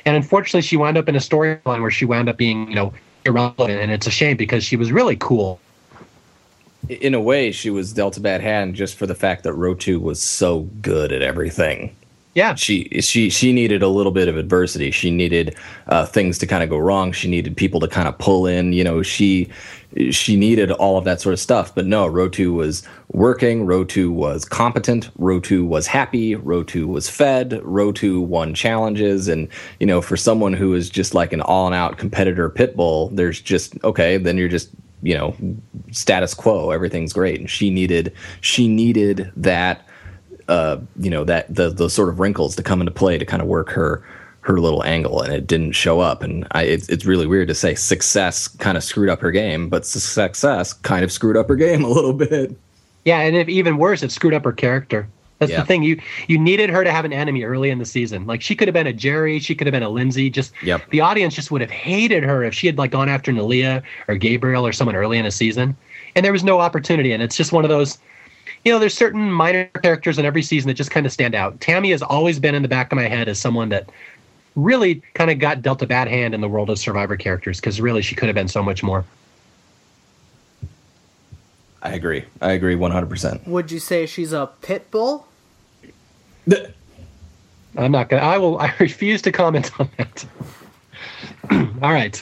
and 0.05 0.15
unfortunately, 0.15 0.61
she 0.61 0.77
wound 0.77 0.95
up 0.95 1.09
in 1.09 1.15
a 1.15 1.19
storyline 1.19 1.81
where 1.81 1.91
she 1.91 2.05
wound 2.05 2.29
up 2.29 2.37
being, 2.37 2.69
you 2.69 2.75
know, 2.75 2.93
irrelevant, 3.25 3.81
and 3.81 3.91
it's 3.91 4.05
a 4.05 4.11
shame 4.11 4.37
because 4.37 4.63
she 4.63 4.75
was 4.75 4.91
really 4.91 5.15
cool. 5.15 5.59
In 6.89 7.13
a 7.13 7.21
way, 7.21 7.51
she 7.51 7.69
was 7.69 7.93
dealt 7.93 8.17
a 8.17 8.21
bad 8.21 8.41
hand 8.41 8.75
just 8.75 8.95
for 8.95 9.07
the 9.07 9.15
fact 9.15 9.43
that 9.43 9.53
Rotu 9.53 10.01
was 10.01 10.21
so 10.21 10.61
good 10.81 11.11
at 11.11 11.21
everything. 11.21 11.95
Yeah, 12.35 12.55
She 12.55 12.89
she 13.01 13.29
she 13.29 13.53
needed 13.53 13.83
a 13.83 13.87
little 13.87 14.11
bit 14.11 14.27
of 14.27 14.37
adversity. 14.37 14.89
She 14.89 15.11
needed 15.11 15.55
uh, 15.87 16.07
things 16.07 16.39
to 16.39 16.47
kind 16.47 16.63
of 16.63 16.69
go 16.69 16.79
wrong. 16.79 17.11
She 17.11 17.29
needed 17.29 17.55
people 17.55 17.79
to 17.81 17.87
kind 17.87 18.07
of 18.07 18.17
pull 18.17 18.47
in. 18.47 18.73
You 18.73 18.83
know, 18.83 19.03
she 19.03 19.49
she 20.09 20.35
needed 20.35 20.71
all 20.71 20.97
of 20.97 21.03
that 21.05 21.21
sort 21.21 21.33
of 21.33 21.39
stuff. 21.39 21.75
But 21.75 21.85
no, 21.85 22.09
Rotu 22.09 22.51
was 22.51 22.81
working. 23.09 23.67
Rotu 23.67 24.09
was 24.09 24.45
competent. 24.45 25.15
Rotu 25.19 25.67
was 25.67 25.85
happy. 25.85 26.35
Rotu 26.35 26.87
was 26.87 27.07
fed. 27.07 27.51
Rotu 27.63 28.25
won 28.25 28.55
challenges. 28.55 29.27
And 29.27 29.47
you 29.79 29.85
know, 29.85 30.01
for 30.01 30.17
someone 30.17 30.53
who 30.53 30.73
is 30.73 30.89
just 30.89 31.13
like 31.13 31.33
an 31.33 31.41
all-out 31.41 31.99
competitor 31.99 32.49
pit 32.49 32.75
bull, 32.75 33.09
there's 33.09 33.39
just 33.39 33.75
okay. 33.83 34.17
Then 34.17 34.37
you're 34.37 34.49
just 34.49 34.69
you 35.03 35.15
know 35.15 35.35
status 35.93 36.33
quo. 36.33 36.71
Everything's 36.71 37.13
great. 37.13 37.39
And 37.39 37.49
she 37.49 37.69
needed 37.69 38.13
she 38.41 38.67
needed 38.67 39.31
that 39.35 39.87
uh, 40.47 40.77
you 40.99 41.09
know 41.09 41.23
that 41.23 41.53
the 41.53 41.69
those 41.69 41.93
sort 41.93 42.09
of 42.09 42.19
wrinkles 42.19 42.55
to 42.55 42.63
come 42.63 42.81
into 42.81 42.91
play 42.91 43.17
to 43.17 43.25
kind 43.25 43.41
of 43.41 43.47
work 43.47 43.69
her 43.69 44.03
her 44.41 44.59
little 44.59 44.83
angle, 44.83 45.21
and 45.21 45.33
it 45.33 45.47
didn't 45.47 45.71
show 45.71 46.01
up. 46.01 46.21
And 46.21 46.45
I, 46.51 46.63
it's 46.63 46.89
it's 46.89 47.05
really 47.05 47.25
weird 47.25 47.47
to 47.47 47.55
say 47.55 47.75
success 47.75 48.47
kind 48.47 48.77
of 48.77 48.83
screwed 48.83 49.09
up 49.09 49.21
her 49.21 49.31
game, 49.31 49.69
but 49.69 49.85
success 49.85 50.73
kind 50.73 51.03
of 51.03 51.11
screwed 51.11 51.37
up 51.37 51.47
her 51.47 51.55
game 51.55 51.83
a 51.83 51.89
little 51.89 52.13
bit. 52.13 52.55
yeah, 53.05 53.19
and 53.21 53.35
if 53.35 53.47
even 53.47 53.77
worse, 53.77 54.03
it 54.03 54.11
screwed 54.11 54.33
up 54.33 54.43
her 54.43 54.51
character. 54.51 55.07
That's 55.43 55.51
Yeah. 55.51 55.61
the 55.61 55.65
thing. 55.67 55.83
You 55.83 55.99
you 56.27 56.37
needed 56.39 56.69
her 56.69 56.83
to 56.83 56.91
have 56.91 57.03
an 57.05 57.11
enemy 57.13 57.43
early 57.43 57.69
in 57.69 57.79
the 57.79 57.85
season. 57.85 58.25
Like 58.25 58.41
she 58.41 58.55
could 58.55 58.67
have 58.67 58.73
been 58.73 58.87
a 58.87 58.93
Jerri, 58.93 59.41
she 59.41 59.53
could 59.55 59.67
have 59.67 59.73
been 59.73 59.83
a 59.83 59.89
Lindsey. 59.89 60.29
Just 60.29 60.53
Yep. 60.63 60.89
the 60.91 61.01
audience 61.01 61.35
just 61.35 61.51
would 61.51 61.61
have 61.61 61.71
hated 61.71 62.23
her 62.23 62.43
if 62.43 62.53
she 62.53 62.67
had 62.67 62.77
like 62.77 62.91
gone 62.91 63.09
after 63.09 63.31
Neleh 63.31 63.81
or 64.07 64.15
Gabriel 64.15 64.65
or 64.65 64.71
someone 64.71 64.95
early 64.95 65.17
in 65.17 65.25
a 65.25 65.31
season. 65.31 65.75
And 66.15 66.23
there 66.25 66.31
was 66.31 66.43
no 66.43 66.59
opportunity. 66.59 67.11
And 67.11 67.21
it's 67.21 67.35
just 67.35 67.51
one 67.51 67.65
of 67.65 67.69
those, 67.69 67.97
you 68.63 68.71
know, 68.71 68.79
there's 68.79 68.93
certain 68.93 69.31
minor 69.31 69.65
characters 69.81 70.17
in 70.17 70.25
every 70.25 70.43
season 70.43 70.67
that 70.69 70.75
just 70.75 70.91
kind 70.91 71.05
of 71.05 71.11
stand 71.11 71.35
out. 71.35 71.59
Tammy 71.59 71.91
has 71.91 72.01
always 72.01 72.39
been 72.39 72.55
in 72.55 72.61
the 72.61 72.67
back 72.69 72.91
of 72.91 72.95
my 72.95 73.07
head 73.07 73.27
as 73.27 73.39
someone 73.39 73.69
that 73.69 73.89
really 74.55 75.01
kind 75.15 75.31
of 75.31 75.39
got 75.39 75.61
dealt 75.63 75.81
a 75.81 75.87
bad 75.87 76.07
hand 76.07 76.33
in 76.35 76.41
the 76.41 76.47
world 76.47 76.69
of 76.69 76.77
Survivor 76.77 77.17
characters 77.17 77.59
because 77.59 77.81
really 77.81 78.01
she 78.03 78.13
could 78.15 78.27
have 78.27 78.35
been 78.35 78.47
so 78.47 78.61
much 78.63 78.83
more. 78.83 79.03
I 81.81 81.93
agree. 81.95 82.23
I 82.41 82.51
agree 82.53 82.75
100%. 82.75 83.45
Would 83.47 83.71
you 83.71 83.79
say 83.79 84.05
she's 84.05 84.31
a 84.31 84.49
pit 84.61 84.89
bull? 84.89 85.27
I'm 87.77 87.91
not 87.91 88.09
gonna. 88.09 88.21
I 88.21 88.37
will. 88.37 88.59
I 88.61 88.73
refuse 88.79 89.21
to 89.23 89.31
comment 89.31 89.71
on 89.79 89.89
that. 89.97 90.25
All 91.51 91.93
right. 91.93 92.21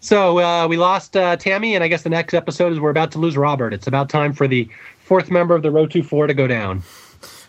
So 0.00 0.38
uh, 0.38 0.66
we 0.66 0.78
lost 0.78 1.16
uh, 1.16 1.36
Tammy, 1.36 1.74
and 1.74 1.84
I 1.84 1.88
guess 1.88 2.02
the 2.02 2.10
next 2.10 2.32
episode 2.32 2.72
is 2.72 2.80
we're 2.80 2.90
about 2.90 3.12
to 3.12 3.18
lose 3.18 3.36
Robert. 3.36 3.74
It's 3.74 3.86
about 3.86 4.08
time 4.08 4.32
for 4.32 4.48
the 4.48 4.68
fourth 5.04 5.30
member 5.30 5.54
of 5.54 5.62
the 5.62 5.68
Rotu 5.68 6.04
Four 6.04 6.26
to 6.26 6.34
go 6.34 6.46
down. 6.46 6.82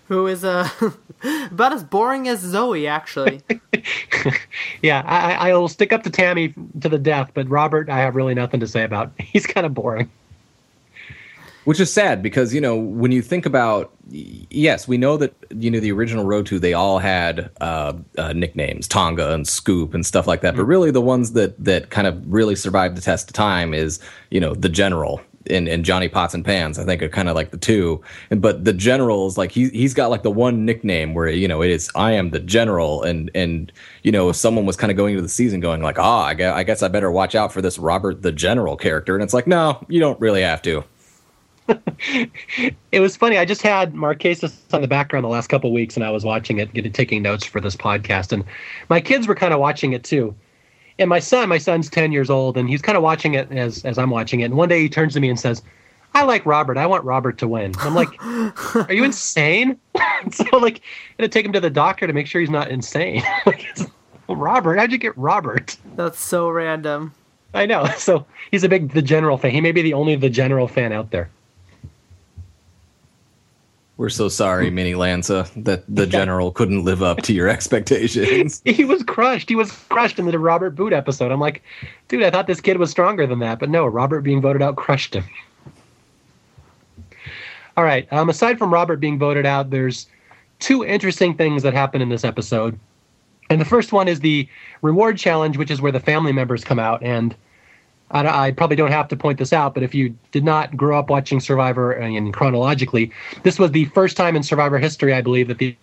Who 0.10 0.28
is 0.28 0.44
uh, 0.44 0.68
about 1.52 1.72
as 1.72 1.84
boring 1.84 2.28
as 2.28 2.40
Zoe, 2.40 2.88
actually. 2.88 3.42
Yeah, 4.84 5.04
I, 5.06 5.34
I 5.34 5.50
I 5.50 5.54
will 5.54 5.68
stick 5.68 5.94
up 5.94 6.04
to 6.04 6.10
Tammy 6.10 6.54
to 6.82 6.90
the 6.90 6.98
death, 7.00 7.32
but 7.34 7.48
Robert, 7.50 7.90
I 7.90 8.00
have 8.00 8.16
really 8.16 8.36
nothing 8.36 8.60
to 8.60 8.68
say 8.68 8.84
about. 8.84 9.12
He's 9.18 9.48
kind 9.48 9.66
of 9.66 9.74
boring. 9.74 10.10
Which 11.64 11.80
is 11.80 11.94
sad 11.94 12.24
because, 12.24 12.56
you 12.56 12.62
know, 12.62 12.76
when 12.76 13.12
you 13.12 13.22
think 13.22 13.46
about, 13.46 13.94
yes, 14.10 14.88
we 14.88 14.98
know 14.98 15.16
that, 15.18 15.36
you 15.52 15.70
know, 15.70 15.80
the 15.80 15.92
original 15.92 16.26
Rotu, 16.26 16.60
they 16.60 16.74
all 16.74 16.98
had 16.98 17.52
uh, 17.62 17.94
uh, 18.18 18.34
nicknames, 18.34 18.88
Tonga 18.88 19.32
and 19.32 19.48
Scoop 19.48 19.94
and 19.94 20.04
stuff 20.04 20.26
like 20.26 20.42
that. 20.42 20.56
But 20.56 20.66
really, 20.66 20.90
the 20.90 21.02
ones 21.02 21.34
that, 21.34 21.64
that 21.64 21.92
kind 21.92 22.08
of 22.08 22.34
really 22.34 22.56
survived 22.56 22.98
the 22.98 23.02
test 23.02 23.30
of 23.30 23.34
time 23.34 23.76
is, 23.76 24.00
you 24.32 24.40
know, 24.40 24.56
the 24.56 24.70
General 24.70 25.22
and, 25.50 25.68
and 25.68 25.86
Johnny 25.86 26.08
Pots 26.08 26.34
and 26.34 26.44
Pans, 26.44 26.80
I 26.80 26.84
think 26.84 27.02
are 27.04 27.10
kind 27.10 27.30
of 27.30 27.36
like 27.36 27.52
the 27.52 27.58
two. 27.58 28.02
And, 28.32 28.42
but 28.42 28.66
the 28.66 28.74
General 28.74 29.28
is 29.28 29.38
like, 29.38 29.52
he, 29.52 29.70
he's 29.70 29.94
got 29.94 30.10
like 30.10 30.24
the 30.24 30.32
one 30.32 30.66
nickname 30.66 31.14
where, 31.14 31.30
you 31.30 31.48
know, 31.48 31.62
it 31.62 31.70
is, 31.70 31.92
I 31.94 32.14
am 32.14 32.32
the 32.32 32.40
General. 32.40 33.04
And, 33.04 33.30
and, 33.36 33.72
you 34.02 34.12
know, 34.12 34.30
if 34.30 34.36
someone 34.36 34.66
was 34.66 34.78
kind 34.78 34.90
of 34.90 34.98
going 34.98 35.14
into 35.14 35.22
the 35.22 35.30
season 35.30 35.60
going 35.60 35.84
like, 35.84 36.00
ah, 36.00 36.24
I 36.24 36.34
guess, 36.34 36.56
I 36.56 36.64
guess 36.64 36.82
I 36.82 36.88
better 36.88 37.12
watch 37.12 37.36
out 37.36 37.54
for 37.54 37.62
this 37.62 37.78
Robert 37.78 38.24
the 38.24 38.32
General 38.32 38.76
character. 38.78 39.14
And 39.16 39.24
it's 39.24 39.34
like, 39.34 39.46
no, 39.46 39.86
you 39.90 40.00
don't 40.00 40.20
really 40.20 40.42
have 40.42 40.64
to. 40.64 40.84
It 42.92 43.00
was 43.00 43.16
funny. 43.16 43.38
I 43.38 43.46
just 43.46 43.62
had 43.62 43.94
Marquesas 43.94 44.54
on 44.74 44.82
the 44.82 44.88
background 44.88 45.24
the 45.24 45.30
last 45.30 45.48
couple 45.48 45.70
of 45.70 45.74
weeks, 45.74 45.96
and 45.96 46.04
I 46.04 46.10
was 46.10 46.26
watching 46.26 46.58
it, 46.60 46.74
getting 46.74 46.92
taking 46.92 47.22
notes 47.22 47.46
for 47.46 47.62
this 47.62 47.76
podcast, 47.76 48.34
and 48.34 48.44
my 48.90 49.00
kids 49.00 49.28
were 49.28 49.36
kind 49.36 49.54
of 49.54 49.62
watching 49.62 49.94
it 49.94 50.04
too. 50.04 50.36
And 51.00 51.10
my 51.10 51.20
son, 51.20 51.48
my 51.48 51.58
son's 51.58 51.90
ten 51.90 52.12
years 52.12 52.30
old, 52.30 52.58
and 52.58 52.68
he's 52.68 52.82
kind 52.82 52.98
of 52.98 53.04
watching 53.04 53.34
it 53.36 53.50
as 53.52 53.86
as 53.86 53.98
I'm 53.98 54.10
watching 54.10 54.42
it. 54.42 54.46
And 54.46 54.56
one 54.56 54.68
day 54.68 54.82
he 54.82 54.90
turns 54.90 55.14
to 55.14 55.22
me 55.22 55.30
and 55.30 55.40
says, 55.40 55.62
"I 56.14 56.24
like 56.24 56.46
Robert. 56.46 56.78
I 56.78 56.86
want 56.86 57.06
Robert 57.06 57.38
to 57.38 57.48
win." 57.48 57.74
I'm 57.80 57.96
like, 57.96 58.10
"Are 58.76 58.94
you 58.94 59.06
insane?" 59.06 59.78
so 60.32 60.58
like, 60.58 60.82
to 61.18 61.30
take 61.30 61.46
him 61.46 61.54
to 61.54 61.62
the 61.62 61.70
doctor 61.70 62.08
to 62.08 62.14
make 62.14 62.28
sure 62.28 62.42
he's 62.42 62.50
not 62.50 62.70
insane. 62.70 63.24
like, 63.46 63.66
Robert, 64.28 64.80
how'd 64.80 64.92
you 64.92 64.98
get 64.98 65.18
Robert? 65.18 65.78
That's 65.96 66.20
so 66.20 66.50
random. 66.50 67.14
I 67.54 67.66
know. 67.66 67.86
So 67.98 68.26
he's 68.50 68.64
a 68.64 68.70
big 68.70 68.94
the 68.94 69.02
general 69.02 69.38
fan. 69.38 69.52
He 69.52 69.62
may 69.62 69.72
be 69.72 69.82
the 69.82 69.94
only 69.94 70.16
the 70.18 70.30
general 70.30 70.68
fan 70.68 70.92
out 70.92 71.12
there. 71.12 71.30
We're 74.02 74.10
so 74.10 74.30
sorry, 74.30 74.72
Mini 74.72 74.96
Lanza, 74.96 75.48
that 75.58 75.84
the 75.88 76.08
general 76.18 76.52
couldn't 76.52 76.84
live 76.84 77.04
up 77.04 77.22
to 77.22 77.34
your 77.34 77.48
expectations. 77.56 78.60
he 78.66 78.84
was 78.84 79.04
crushed. 79.04 79.48
He 79.48 79.56
was 79.56 79.72
crushed 79.90 80.18
in 80.18 80.26
the 80.26 80.40
Robert 80.40 80.72
Boot 80.72 80.92
episode. 80.92 81.32
I'm 81.32 81.40
like, 81.40 81.62
dude, 82.08 82.24
I 82.24 82.32
thought 82.32 82.48
this 82.48 82.62
kid 82.62 82.80
was 82.80 82.90
stronger 82.90 83.28
than 83.28 83.38
that, 83.42 83.60
but 83.60 83.70
no, 83.70 83.86
Robert 83.86 84.22
being 84.22 84.42
voted 84.42 84.64
out 84.64 84.76
crushed 84.76 85.14
him. 85.14 85.24
All 87.78 87.84
right. 87.84 88.12
Um, 88.12 88.28
aside 88.28 88.58
from 88.58 88.74
Robert 88.74 89.00
being 89.00 89.20
voted 89.20 89.46
out, 89.46 89.70
there's 89.70 90.08
two 90.58 90.84
interesting 90.84 91.36
things 91.38 91.62
that 91.62 91.76
happen 91.76 92.02
in 92.02 92.10
this 92.10 92.24
episode. 92.24 92.80
And 93.52 93.62
the 93.62 93.66
first 93.66 93.94
one 93.94 94.08
is 94.08 94.22
the 94.22 94.50
reward 94.82 95.20
challenge, 95.20 95.58
which 95.58 95.70
is 95.70 95.80
where 95.80 95.92
the 95.92 96.00
family 96.00 96.32
members 96.32 96.64
come 96.64 96.80
out. 96.80 97.04
And 97.04 97.36
I, 98.12 98.48
I 98.48 98.52
probably 98.52 98.76
don't 98.76 98.92
have 98.92 99.08
to 99.10 99.16
point 99.16 99.40
this 99.40 99.54
out, 99.54 99.74
but 99.74 99.84
if 99.84 99.96
you 99.96 100.16
did 100.32 100.44
not 100.44 100.76
grow 100.78 101.00
up 101.00 101.10
watching 101.10 101.40
Survivor 101.40 101.92
and 101.92 102.34
chronologically, 102.34 103.12
this 103.44 103.58
was 103.58 103.72
the 103.72 103.86
first 103.86 104.18
time 104.18 104.36
in 104.36 104.44
Survivor 104.44 104.78
history, 104.78 105.14
I 105.14 105.22
believe, 105.22 105.48
that 105.48 105.58
the 105.58 105.76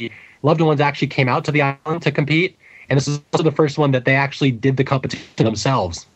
loved 0.42 0.60
ones 0.60 0.80
actually 0.80 1.08
came 1.08 1.28
out 1.28 1.44
to 1.46 1.52
the 1.52 1.62
island 1.62 2.02
to 2.02 2.12
compete. 2.12 2.56
And 2.88 2.96
this 2.96 3.08
is 3.08 3.20
also 3.32 3.42
the 3.42 3.52
first 3.52 3.76
one 3.76 3.90
that 3.92 4.04
they 4.04 4.14
actually 4.14 4.50
did 4.50 4.76
the 4.76 4.84
competition 4.84 5.44
themselves. 5.44 6.06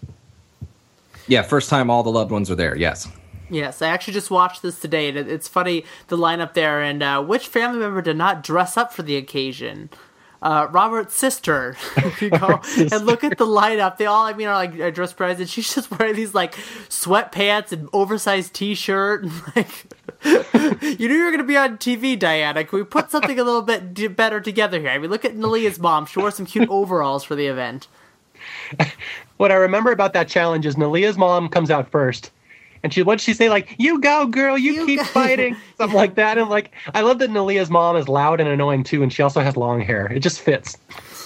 yeah, 1.27 1.43
first 1.43 1.69
time 1.69 1.91
all 1.91 2.03
the 2.03 2.11
loved 2.11 2.31
ones 2.31 2.51
are 2.51 2.55
there. 2.55 2.77
Yes. 2.77 3.09
Yes, 3.51 3.83
I 3.83 3.89
actually 3.89 4.15
just 4.15 4.31
watched 4.31 4.63
this 4.63 4.81
today. 4.81 5.09
and 5.11 5.19
It's 5.19 5.49
funny 5.49 5.85
the 6.09 6.17
lineup 6.17 6.55
there, 6.55 6.81
and 6.81 7.03
uh, 7.03 7.23
which 7.23 7.47
family 7.47 7.81
member 7.81 8.01
did 8.01 8.17
not 8.17 8.43
dress 8.43 8.79
up 8.79 8.93
for 8.93 9.03
the 9.03 9.17
occasion? 9.17 9.91
Uh, 10.43 10.67
Robert's 10.71 11.15
sister. 11.15 11.77
if 11.99 12.21
you 12.21 12.31
go 12.31 12.61
and 12.77 13.07
look 13.07 13.23
at 13.23 13.39
the 13.39 13.47
lineup, 13.47 13.97
they 13.97 14.07
all, 14.07 14.25
I 14.25 14.33
mean, 14.33 14.49
are 14.49 14.55
like 14.55 14.79
are 14.81 14.91
dressed 14.91 15.17
prize, 15.17 15.39
and 15.39 15.49
she's 15.49 15.73
just 15.73 15.91
wearing 15.91 16.17
these 16.17 16.35
like 16.35 16.57
sweatpants 16.89 17.71
and 17.71 17.89
oversized 17.93 18.53
T-shirt, 18.53 19.23
and 19.23 19.33
like 19.55 19.87
you 20.25 21.09
knew 21.09 21.15
you 21.15 21.25
were 21.25 21.31
going 21.31 21.39
to 21.39 21.45
be 21.45 21.57
on 21.57 21.79
TV, 21.79 22.19
Diana. 22.19 22.65
Can 22.65 22.79
we 22.79 22.85
put 22.85 23.11
something 23.11 23.39
a 23.39 23.45
little 23.45 23.63
bit 23.63 23.95
d- 23.95 24.09
better 24.09 24.41
together 24.41 24.81
here? 24.81 24.91
I 24.91 24.99
mean, 24.99 25.11
look 25.11 25.25
at 25.25 25.37
Neleh's 25.37 25.79
mom. 25.79 26.07
She 26.07 26.19
wore 26.19 26.33
some 26.33 26.47
cute 26.47 26.69
overalls 26.69 27.23
for 27.23 27.37
the 27.37 27.47
event. 27.47 27.87
What 29.37 29.53
I 29.53 29.57
remember 29.57 29.93
about 29.93 30.13
that 30.15 30.29
challenge 30.29 30.67
is 30.67 30.77
Neleh's 30.77 31.17
mom 31.17 31.49
comes 31.49 31.71
out 31.71 31.91
first. 31.91 32.31
And 32.83 32.93
she, 32.93 33.03
what'd 33.03 33.21
she 33.21 33.33
say? 33.35 33.49
Like, 33.49 33.77
you 33.79 34.01
go, 34.01 34.27
girl, 34.27 34.59
you, 34.59 34.73
You 34.73 34.87
keep 34.87 34.99
go." 34.99 35.05
fighting. 35.05 35.57
Something 35.79 35.97
like 35.97 36.17
that. 36.17 36.39
And 36.39 36.51
like, 36.51 36.73
I 36.95 37.03
love 37.03 37.19
that 37.21 37.31
Neleh's 37.31 37.71
mom 37.71 37.97
is 37.97 38.09
loud 38.09 38.41
and 38.41 38.49
annoying 38.49 38.85
too. 38.85 39.03
And 39.03 39.13
she 39.13 39.23
also 39.23 39.41
has 39.41 39.57
long 39.57 39.81
hair. 39.81 40.07
It 40.13 40.21
just 40.21 40.41
fits. 40.41 40.77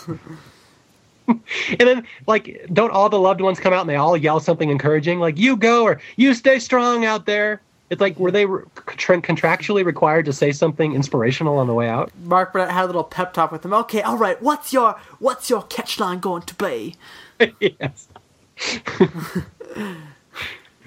and 1.28 1.38
then, 1.78 2.06
like, 2.26 2.66
don't 2.72 2.90
all 2.90 3.08
the 3.08 3.18
loved 3.18 3.40
ones 3.40 3.58
come 3.58 3.72
out 3.72 3.80
and 3.80 3.88
they 3.90 3.96
all 3.96 4.16
yell 4.16 4.38
something 4.38 4.70
encouraging? 4.70 5.18
Like, 5.18 5.38
you 5.38 5.56
go 5.56 5.84
or 5.84 6.00
you 6.16 6.34
stay 6.34 6.58
strong 6.58 7.04
out 7.04 7.26
there. 7.26 7.60
It's 7.88 8.00
like, 8.00 8.18
were 8.18 8.32
they 8.32 8.46
re- 8.46 8.64
contractually 8.74 9.84
required 9.84 10.24
to 10.26 10.32
say 10.32 10.50
something 10.50 10.94
inspirational 10.94 11.58
on 11.58 11.68
the 11.68 11.74
way 11.74 11.88
out? 11.88 12.10
Mark 12.24 12.52
Burnett 12.52 12.70
had 12.70 12.84
a 12.84 12.86
little 12.86 13.04
pep 13.04 13.32
talk 13.32 13.52
with 13.52 13.64
him. 13.64 13.72
Okay, 13.72 14.02
all 14.02 14.18
right. 14.18 14.40
What's 14.42 14.72
your 14.72 14.98
what's 15.20 15.48
your 15.48 15.62
catch 15.62 16.00
line 16.00 16.18
going 16.18 16.42
to 16.42 16.54
be? 16.56 16.96
yes. 17.60 18.08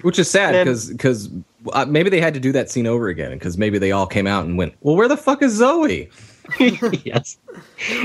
Which 0.02 0.18
is 0.18 0.30
sad 0.30 0.64
because 0.64 0.90
because 0.90 1.30
uh, 1.72 1.84
maybe 1.86 2.10
they 2.10 2.20
had 2.20 2.34
to 2.34 2.40
do 2.40 2.52
that 2.52 2.70
scene 2.70 2.86
over 2.86 3.08
again 3.08 3.32
because 3.32 3.58
maybe 3.58 3.78
they 3.78 3.92
all 3.92 4.06
came 4.06 4.26
out 4.26 4.44
and 4.44 4.56
went, 4.56 4.74
well, 4.80 4.96
where 4.96 5.08
the 5.08 5.16
fuck 5.16 5.42
is 5.42 5.52
Zoe? 5.54 6.10
yes. 6.58 7.36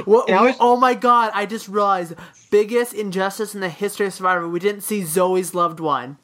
What, 0.06 0.30
And 0.30 0.46
was- 0.46 0.56
oh 0.60 0.78
my 0.78 0.94
god, 0.94 1.32
I 1.34 1.46
just 1.46 1.68
realized 1.68 2.14
biggest 2.52 2.94
injustice 2.94 3.56
in 3.56 3.62
the 3.62 3.70
history 3.70 4.08
of 4.08 4.14
Survivor. 4.14 4.48
We 4.48 4.60
didn't 4.60 4.82
see 4.82 5.04
Zoe's 5.04 5.54
loved 5.54 5.80
one. 5.80 6.18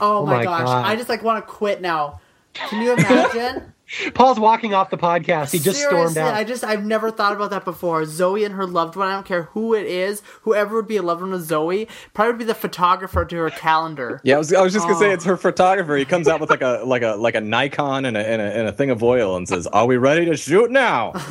Oh, 0.00 0.24
my, 0.26 0.36
my 0.38 0.44
gosh. 0.44 0.64
God. 0.66 0.84
I 0.86 0.96
just 0.96 1.08
like 1.08 1.22
want 1.22 1.44
to 1.44 1.50
quit 1.50 1.80
now. 1.80 2.20
Can 2.52 2.82
you 2.82 2.92
imagine? 2.92 3.72
Paul's 4.14 4.40
walking 4.40 4.74
off 4.74 4.90
the 4.90 4.96
podcast. 4.98 5.52
He 5.52 5.58
just 5.58 5.80
stormed 5.80 6.16
out. 6.18 6.34
I 6.34 6.44
just 6.44 6.64
I've 6.64 6.84
never 6.84 7.10
thought 7.10 7.32
about 7.34 7.50
that 7.50 7.64
before. 7.64 8.04
Zoe 8.04 8.44
and 8.44 8.54
her 8.54 8.66
loved 8.66 8.96
one. 8.96 9.08
I 9.08 9.12
don't 9.12 9.26
care 9.26 9.44
who 9.44 9.74
it 9.74 9.86
is. 9.86 10.22
Whoever 10.42 10.76
would 10.76 10.88
be 10.88 10.96
a 10.96 11.02
loved 11.02 11.20
one 11.22 11.32
of 11.32 11.42
Zoe, 11.42 11.88
probably 12.12 12.32
would 12.32 12.38
be 12.38 12.44
the 12.44 12.54
photographer 12.54 13.24
to 13.24 13.36
her 13.36 13.50
calendar. 13.50 14.20
Yeah, 14.24 14.36
I 14.36 14.38
was, 14.38 14.52
I 14.52 14.62
was 14.62 14.72
just 14.72 14.86
gonna 14.86 14.98
say 14.98 15.10
Oh. 15.10 15.14
it's 15.14 15.24
her 15.24 15.36
photographer. 15.36 15.96
He 15.96 16.04
comes 16.04 16.28
out 16.28 16.40
with 16.40 16.50
like 16.50 16.62
a 16.62 16.82
like 16.84 17.02
a 17.02 17.14
like 17.16 17.34
a 17.34 17.40
Nikon 17.40 18.04
and 18.04 18.16
a, 18.16 18.26
and 18.26 18.40
a 18.40 18.44
and 18.44 18.68
a 18.68 18.72
thing 18.72 18.90
of 18.90 19.02
oil 19.02 19.36
and 19.36 19.48
says, 19.48 19.66
"Are 19.68 19.86
we 19.86 19.96
ready 19.96 20.24
to 20.26 20.36
shoot 20.36 20.70
now?" 20.70 21.12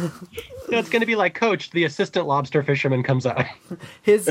No, 0.70 0.80
it's 0.80 0.90
going 0.90 1.02
to 1.02 1.06
be 1.06 1.18
like 1.18 1.36
Coach, 1.36 1.72
the 1.72 1.84
assistant 1.84 2.26
lobster 2.26 2.64
fisherman 2.64 3.04
comes 3.04 3.26
out. 3.26 3.46
His 4.02 4.26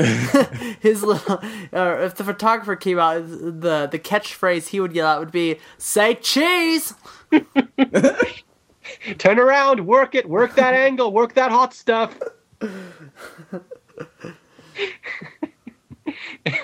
his 0.81 1.03
little 1.03 1.39
uh, 1.71 1.97
if 2.01 2.15
the 2.15 2.23
photographer 2.23 2.75
came 2.75 2.97
out, 2.97 3.27
the 3.27 3.87
the 3.89 3.99
catchphrase 3.99 4.69
he 4.69 4.79
would 4.79 4.93
yell 4.93 5.05
out 5.07 5.19
would 5.19 5.31
be 5.31 5.59
"Say 5.77 6.15
cheese." 6.15 6.95
Turn 9.23 9.39
around, 9.39 9.79
work 9.87 10.15
it, 10.15 10.27
work 10.27 10.53
that 10.55 10.73
angle, 10.87 11.13
work 11.13 11.33
that 11.35 11.49
hot 11.49 11.73
stuff. 11.73 12.19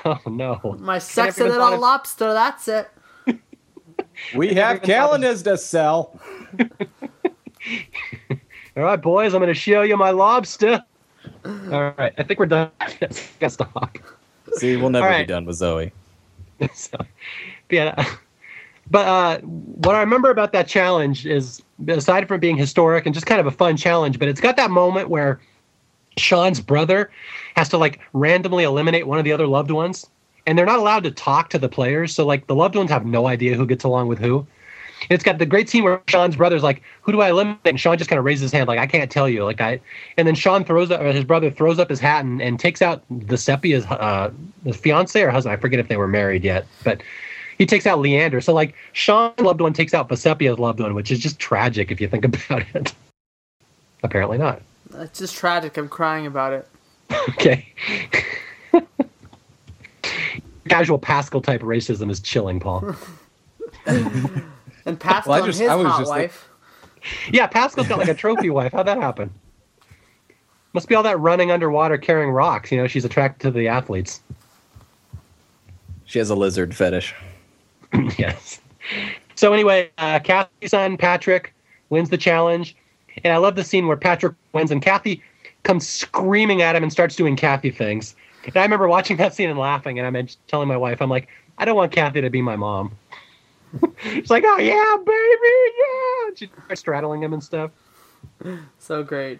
oh 0.03 0.20
no. 0.26 0.76
My 0.78 0.99
sexy 0.99 1.39
even 1.39 1.53
little 1.53 1.76
of- 1.76 1.80
lobster. 1.80 2.34
That's 2.34 2.68
it. 2.68 2.89
We 4.36 4.53
have 4.55 4.82
calendars 4.82 5.43
to 5.43 5.57
sell. 5.57 6.20
All 8.76 8.84
right, 8.84 9.01
boys, 9.01 9.34
I'm 9.34 9.39
going 9.39 9.47
to 9.47 9.53
show 9.53 9.84
you 9.84 9.95
my 9.95 10.10
lobster. 10.10 10.84
All 11.45 11.93
right, 11.97 12.14
I 12.18 12.24
think 12.24 12.38
we're 12.38 12.47
done. 12.47 12.70
Let's 12.99 13.32
get 13.39 13.53
stop. 13.53 13.97
See, 14.57 14.76
we'll 14.76 14.89
never 14.89 15.10
All 15.10 15.18
be 15.20 15.26
done 15.26 15.45
with 15.45 15.55
Zoe. 15.55 15.93
so, 16.74 16.97
yeah. 17.70 18.05
But 18.92 19.08
uh, 19.08 19.40
what 19.42 19.96
I 19.96 20.00
remember 20.00 20.32
about 20.32 20.52
that 20.54 20.68
challenge 20.68 21.26
is, 21.26 21.62
aside 21.88 22.28
from 22.28 22.40
being 22.40 22.58
historic 22.58 23.06
and 23.06 23.14
just 23.14 23.26
kind 23.26 23.40
of 23.40 23.48
a 23.48 23.52
fun 23.52 23.78
challenge, 23.78 24.18
but 24.18 24.28
it's 24.28 24.42
got 24.42 24.58
that 24.58 24.72
moment 24.72 25.10
where 25.10 25.40
Sean's 26.18 26.60
brother 26.60 27.12
has 27.56 27.70
to 27.70 27.78
like 27.78 28.00
randomly 28.14 28.64
eliminate 28.64 29.08
one 29.08 29.20
of 29.20 29.26
the 29.26 29.32
other 29.32 29.48
loved 29.48 29.72
ones, 29.72 30.08
and 30.46 30.58
they're 30.58 30.66
not 30.66 30.80
allowed 30.80 31.04
to 31.04 31.12
talk 31.12 31.50
to 31.50 31.60
the 31.60 31.70
players. 31.70 32.16
So 32.16 32.26
like 32.26 32.48
the 32.48 32.56
loved 32.56 32.76
ones 32.76 32.90
have 32.90 33.06
no 33.06 33.28
idea 33.28 33.56
who 33.56 33.66
gets 33.66 33.84
along 33.84 34.08
with 34.08 34.20
who. 34.20 34.46
And 35.02 35.12
it's 35.12 35.24
got 35.24 35.38
the 35.38 35.46
great 35.46 35.70
scene 35.70 35.86
where 35.86 36.02
Sean's 36.08 36.36
brother's 36.36 36.64
like, 36.64 36.82
"Who 37.04 37.14
do 37.14 37.22
I 37.22 37.30
eliminate?" 37.30 37.60
And 37.64 37.80
Sean 37.80 37.98
just 37.98 38.10
kind 38.10 38.20
of 38.20 38.26
raises 38.26 38.42
his 38.42 38.52
hand, 38.52 38.68
like, 38.68 38.80
"I 38.80 38.88
can't 38.88 39.10
tell 39.10 39.30
you." 39.30 39.46
Like 39.46 39.62
I, 39.62 39.80
and 40.18 40.28
then 40.28 40.36
Sean 40.36 40.66
throws 40.66 40.92
up, 40.92 41.00
or 41.00 41.14
his 41.14 41.24
brother 41.24 41.50
throws 41.50 41.80
up 41.80 41.90
his 41.90 42.02
hat 42.02 42.26
and, 42.26 42.42
and 42.42 42.60
takes 42.60 42.82
out 42.82 43.04
Vecepia's 43.10 43.86
uh, 43.86 44.32
fiance 44.74 45.22
or 45.22 45.30
husband. 45.30 45.54
I 45.54 45.58
forget 45.58 45.80
if 45.80 45.88
they 45.88 45.96
were 45.96 46.08
married 46.08 46.44
yet, 46.44 46.68
but 46.84 47.02
he 47.60 47.66
takes 47.68 47.86
out 47.86 47.99
Leander. 47.99 48.41
So 48.41 48.53
like 48.53 48.74
Sean's 48.93 49.39
loved 49.39 49.62
one 49.62 49.74
takes 49.74 49.93
out 49.93 50.10
Vecepia's 50.10 50.57
loved 50.57 50.80
one, 50.80 50.95
which 50.95 51.12
is 51.12 51.20
just 51.20 51.38
tragic 51.38 51.91
if 51.91 52.01
you 52.01 52.07
think 52.07 52.26
about 52.49 52.64
it. 52.74 52.93
Apparently 54.01 54.39
not. 54.39 54.62
It's 54.95 55.20
just 55.20 55.36
tragic. 55.36 55.78
I'm 55.78 55.88
crying 55.89 56.26
about 56.26 56.53
it. 56.53 56.68
Okay. 57.30 57.74
Casual 60.70 60.99
Paschal 60.99 61.41
type 61.41 61.62
racism 61.62 62.10
is 62.12 62.20
chilling, 62.20 62.60
Paul. 62.60 62.95
And 64.86 64.99
Paschal 64.99 65.32
Well, 65.32 65.43
I 65.43 65.45
and 65.45 65.53
his 65.55 65.62
I 65.62 65.76
was 65.76 65.86
hot 65.88 65.99
just 65.99 66.10
like- 66.10 66.22
wife. 66.24 66.49
Yeah, 67.32 67.47
Paschal's 67.47 67.88
got 67.88 67.99
like 67.99 68.07
a 68.07 68.14
trophy 68.14 68.49
wife. 68.49 68.72
How'd 68.74 68.88
that 68.88 68.97
happen? 68.97 69.30
Must 70.74 70.88
be 70.88 70.95
all 70.95 71.03
that 71.03 71.20
running 71.20 71.51
underwater 71.51 71.97
carrying 71.97 72.32
rocks. 72.32 72.72
You 72.72 72.78
know, 72.80 72.88
she's 72.88 73.05
attracted 73.05 73.47
to 73.47 73.51
the 73.51 73.68
athletes. 73.68 74.22
She 76.05 76.18
has 76.20 76.30
a 76.30 76.36
lizard 76.36 76.76
fetish. 76.76 77.14
yes. 78.18 78.60
So 79.36 79.54
anyway, 79.54 79.90
uh, 79.98 80.20
Kathy's 80.20 80.72
son 80.72 80.98
Patrick 80.98 81.54
wins 81.90 82.10
the 82.10 82.18
challenge, 82.18 82.76
and 83.24 83.34
I 83.34 83.38
love 83.38 83.56
the 83.56 83.64
scene 83.64 83.88
where 83.88 83.98
Patrick 83.98 84.36
wins 84.54 84.72
and 84.72 84.82
Kathy 84.82 85.24
comes 85.64 85.88
screaming 85.88 86.62
at 86.62 86.76
him 86.76 86.84
and 86.84 86.92
starts 86.92 87.16
doing 87.16 87.36
Kathy 87.36 87.72
things. 87.72 88.16
And 88.46 88.56
I 88.58 88.62
remember 88.64 88.88
watching 88.88 89.18
that 89.18 89.34
scene 89.34 89.50
and 89.50 89.60
laughing, 89.60 90.00
and 90.00 90.18
I'm 90.18 90.28
telling 90.48 90.68
my 90.68 90.78
wife, 90.78 91.02
I'm 91.02 91.10
like, 91.10 91.28
I 91.58 91.66
don't 91.66 91.76
want 91.76 91.92
Kathy 91.92 92.22
to 92.22 92.30
be 92.30 92.42
my 92.42 92.56
mom. 92.56 92.92
She's 94.04 94.30
like, 94.30 94.44
oh 94.46 94.58
yeah, 94.58 94.96
baby, 95.06 95.74
yeah. 95.80 96.28
And 96.28 96.38
she 96.38 96.50
starts 96.66 96.82
straddling 96.82 97.22
him 97.22 97.34
and 97.34 97.44
stuff. 97.44 97.72
So 98.80 99.04
great. 99.04 99.40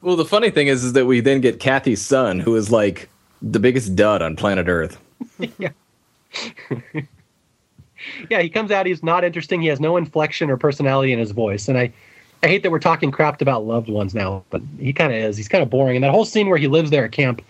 Well, 0.00 0.16
the 0.16 0.24
funny 0.24 0.50
thing 0.50 0.68
is, 0.68 0.84
is 0.84 0.92
that 0.92 1.06
we 1.06 1.20
then 1.20 1.40
get 1.40 1.60
Kathy's 1.60 2.02
son, 2.02 2.40
who 2.40 2.54
is 2.56 2.70
like 2.70 3.08
the 3.42 3.58
biggest 3.58 3.96
dud 3.96 4.22
on 4.22 4.36
planet 4.36 4.68
Earth. 4.68 5.00
yeah. 5.58 5.70
Yeah, 8.30 8.40
he 8.40 8.48
comes 8.48 8.70
out. 8.70 8.86
He's 8.86 9.02
not 9.02 9.24
interesting. 9.24 9.60
He 9.62 9.68
has 9.68 9.80
no 9.80 9.96
inflection 9.96 10.50
or 10.50 10.56
personality 10.56 11.12
in 11.12 11.18
his 11.18 11.30
voice. 11.30 11.68
And 11.68 11.78
I, 11.78 11.92
I 12.42 12.46
hate 12.48 12.62
that 12.62 12.70
we're 12.70 12.78
talking 12.78 13.10
crap 13.10 13.40
about 13.40 13.64
loved 13.64 13.88
ones 13.88 14.14
now, 14.14 14.44
but 14.50 14.62
he 14.78 14.92
kind 14.92 15.12
of 15.12 15.18
is. 15.18 15.36
He's 15.36 15.48
kind 15.48 15.62
of 15.62 15.70
boring. 15.70 15.96
And 15.96 16.04
that 16.04 16.10
whole 16.10 16.24
scene 16.24 16.48
where 16.48 16.58
he 16.58 16.68
lives 16.68 16.90
there 16.90 17.04
at 17.04 17.12
camp 17.12 17.42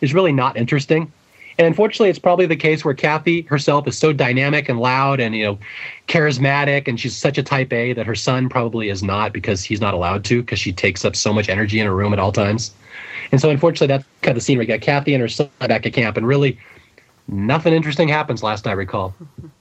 is 0.00 0.14
really 0.14 0.32
not 0.32 0.56
interesting. 0.56 1.12
And 1.60 1.66
unfortunately, 1.66 2.08
it's 2.08 2.18
probably 2.18 2.46
the 2.46 2.56
case 2.56 2.86
where 2.86 2.94
Kathy 2.94 3.42
herself 3.42 3.86
is 3.86 3.98
so 3.98 4.14
dynamic 4.14 4.70
and 4.70 4.80
loud 4.80 5.20
and 5.20 5.36
you 5.36 5.44
know 5.44 5.58
charismatic, 6.08 6.88
and 6.88 6.98
she's 6.98 7.14
such 7.14 7.36
a 7.36 7.42
Type 7.42 7.70
A 7.70 7.92
that 7.92 8.06
her 8.06 8.14
son 8.14 8.48
probably 8.48 8.88
is 8.88 9.02
not 9.02 9.34
because 9.34 9.62
he's 9.62 9.78
not 9.78 9.92
allowed 9.92 10.24
to 10.24 10.40
because 10.40 10.58
she 10.58 10.72
takes 10.72 11.04
up 11.04 11.14
so 11.14 11.34
much 11.34 11.50
energy 11.50 11.78
in 11.78 11.86
her 11.86 11.94
room 11.94 12.14
at 12.14 12.18
all 12.18 12.32
times. 12.32 12.72
And 13.30 13.42
so, 13.42 13.50
unfortunately, 13.50 13.88
that's 13.88 14.04
kind 14.22 14.30
of 14.30 14.36
the 14.36 14.40
scene 14.40 14.56
where 14.56 14.62
you 14.62 14.68
got 14.68 14.80
Kathy 14.80 15.12
and 15.12 15.20
her 15.20 15.28
son 15.28 15.50
back 15.58 15.84
at 15.84 15.92
camp, 15.92 16.16
and 16.16 16.26
really 16.26 16.58
nothing 17.28 17.74
interesting 17.74 18.08
happens. 18.08 18.42
Last 18.42 18.66
I 18.66 18.72
recall. 18.72 19.14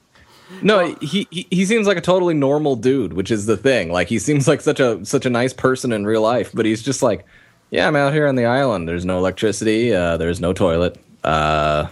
No, 0.61 0.95
he, 1.01 1.27
he 1.31 1.47
he 1.49 1.65
seems 1.65 1.87
like 1.87 1.97
a 1.97 2.01
totally 2.01 2.33
normal 2.33 2.75
dude, 2.75 3.13
which 3.13 3.31
is 3.31 3.45
the 3.45 3.57
thing. 3.57 3.91
Like 3.91 4.07
he 4.07 4.19
seems 4.19 4.47
like 4.47 4.61
such 4.61 4.79
a 4.79 5.03
such 5.05 5.25
a 5.25 5.29
nice 5.29 5.53
person 5.53 5.91
in 5.91 6.05
real 6.05 6.21
life, 6.21 6.51
but 6.53 6.65
he's 6.65 6.81
just 6.81 7.01
like, 7.01 7.25
yeah, 7.71 7.87
I'm 7.87 7.95
out 7.95 8.13
here 8.13 8.27
on 8.27 8.35
the 8.35 8.45
island. 8.45 8.87
There's 8.87 9.05
no 9.05 9.17
electricity. 9.17 9.93
Uh, 9.93 10.17
there's 10.17 10.41
no 10.41 10.53
toilet. 10.53 10.97
Uh, 11.23 11.87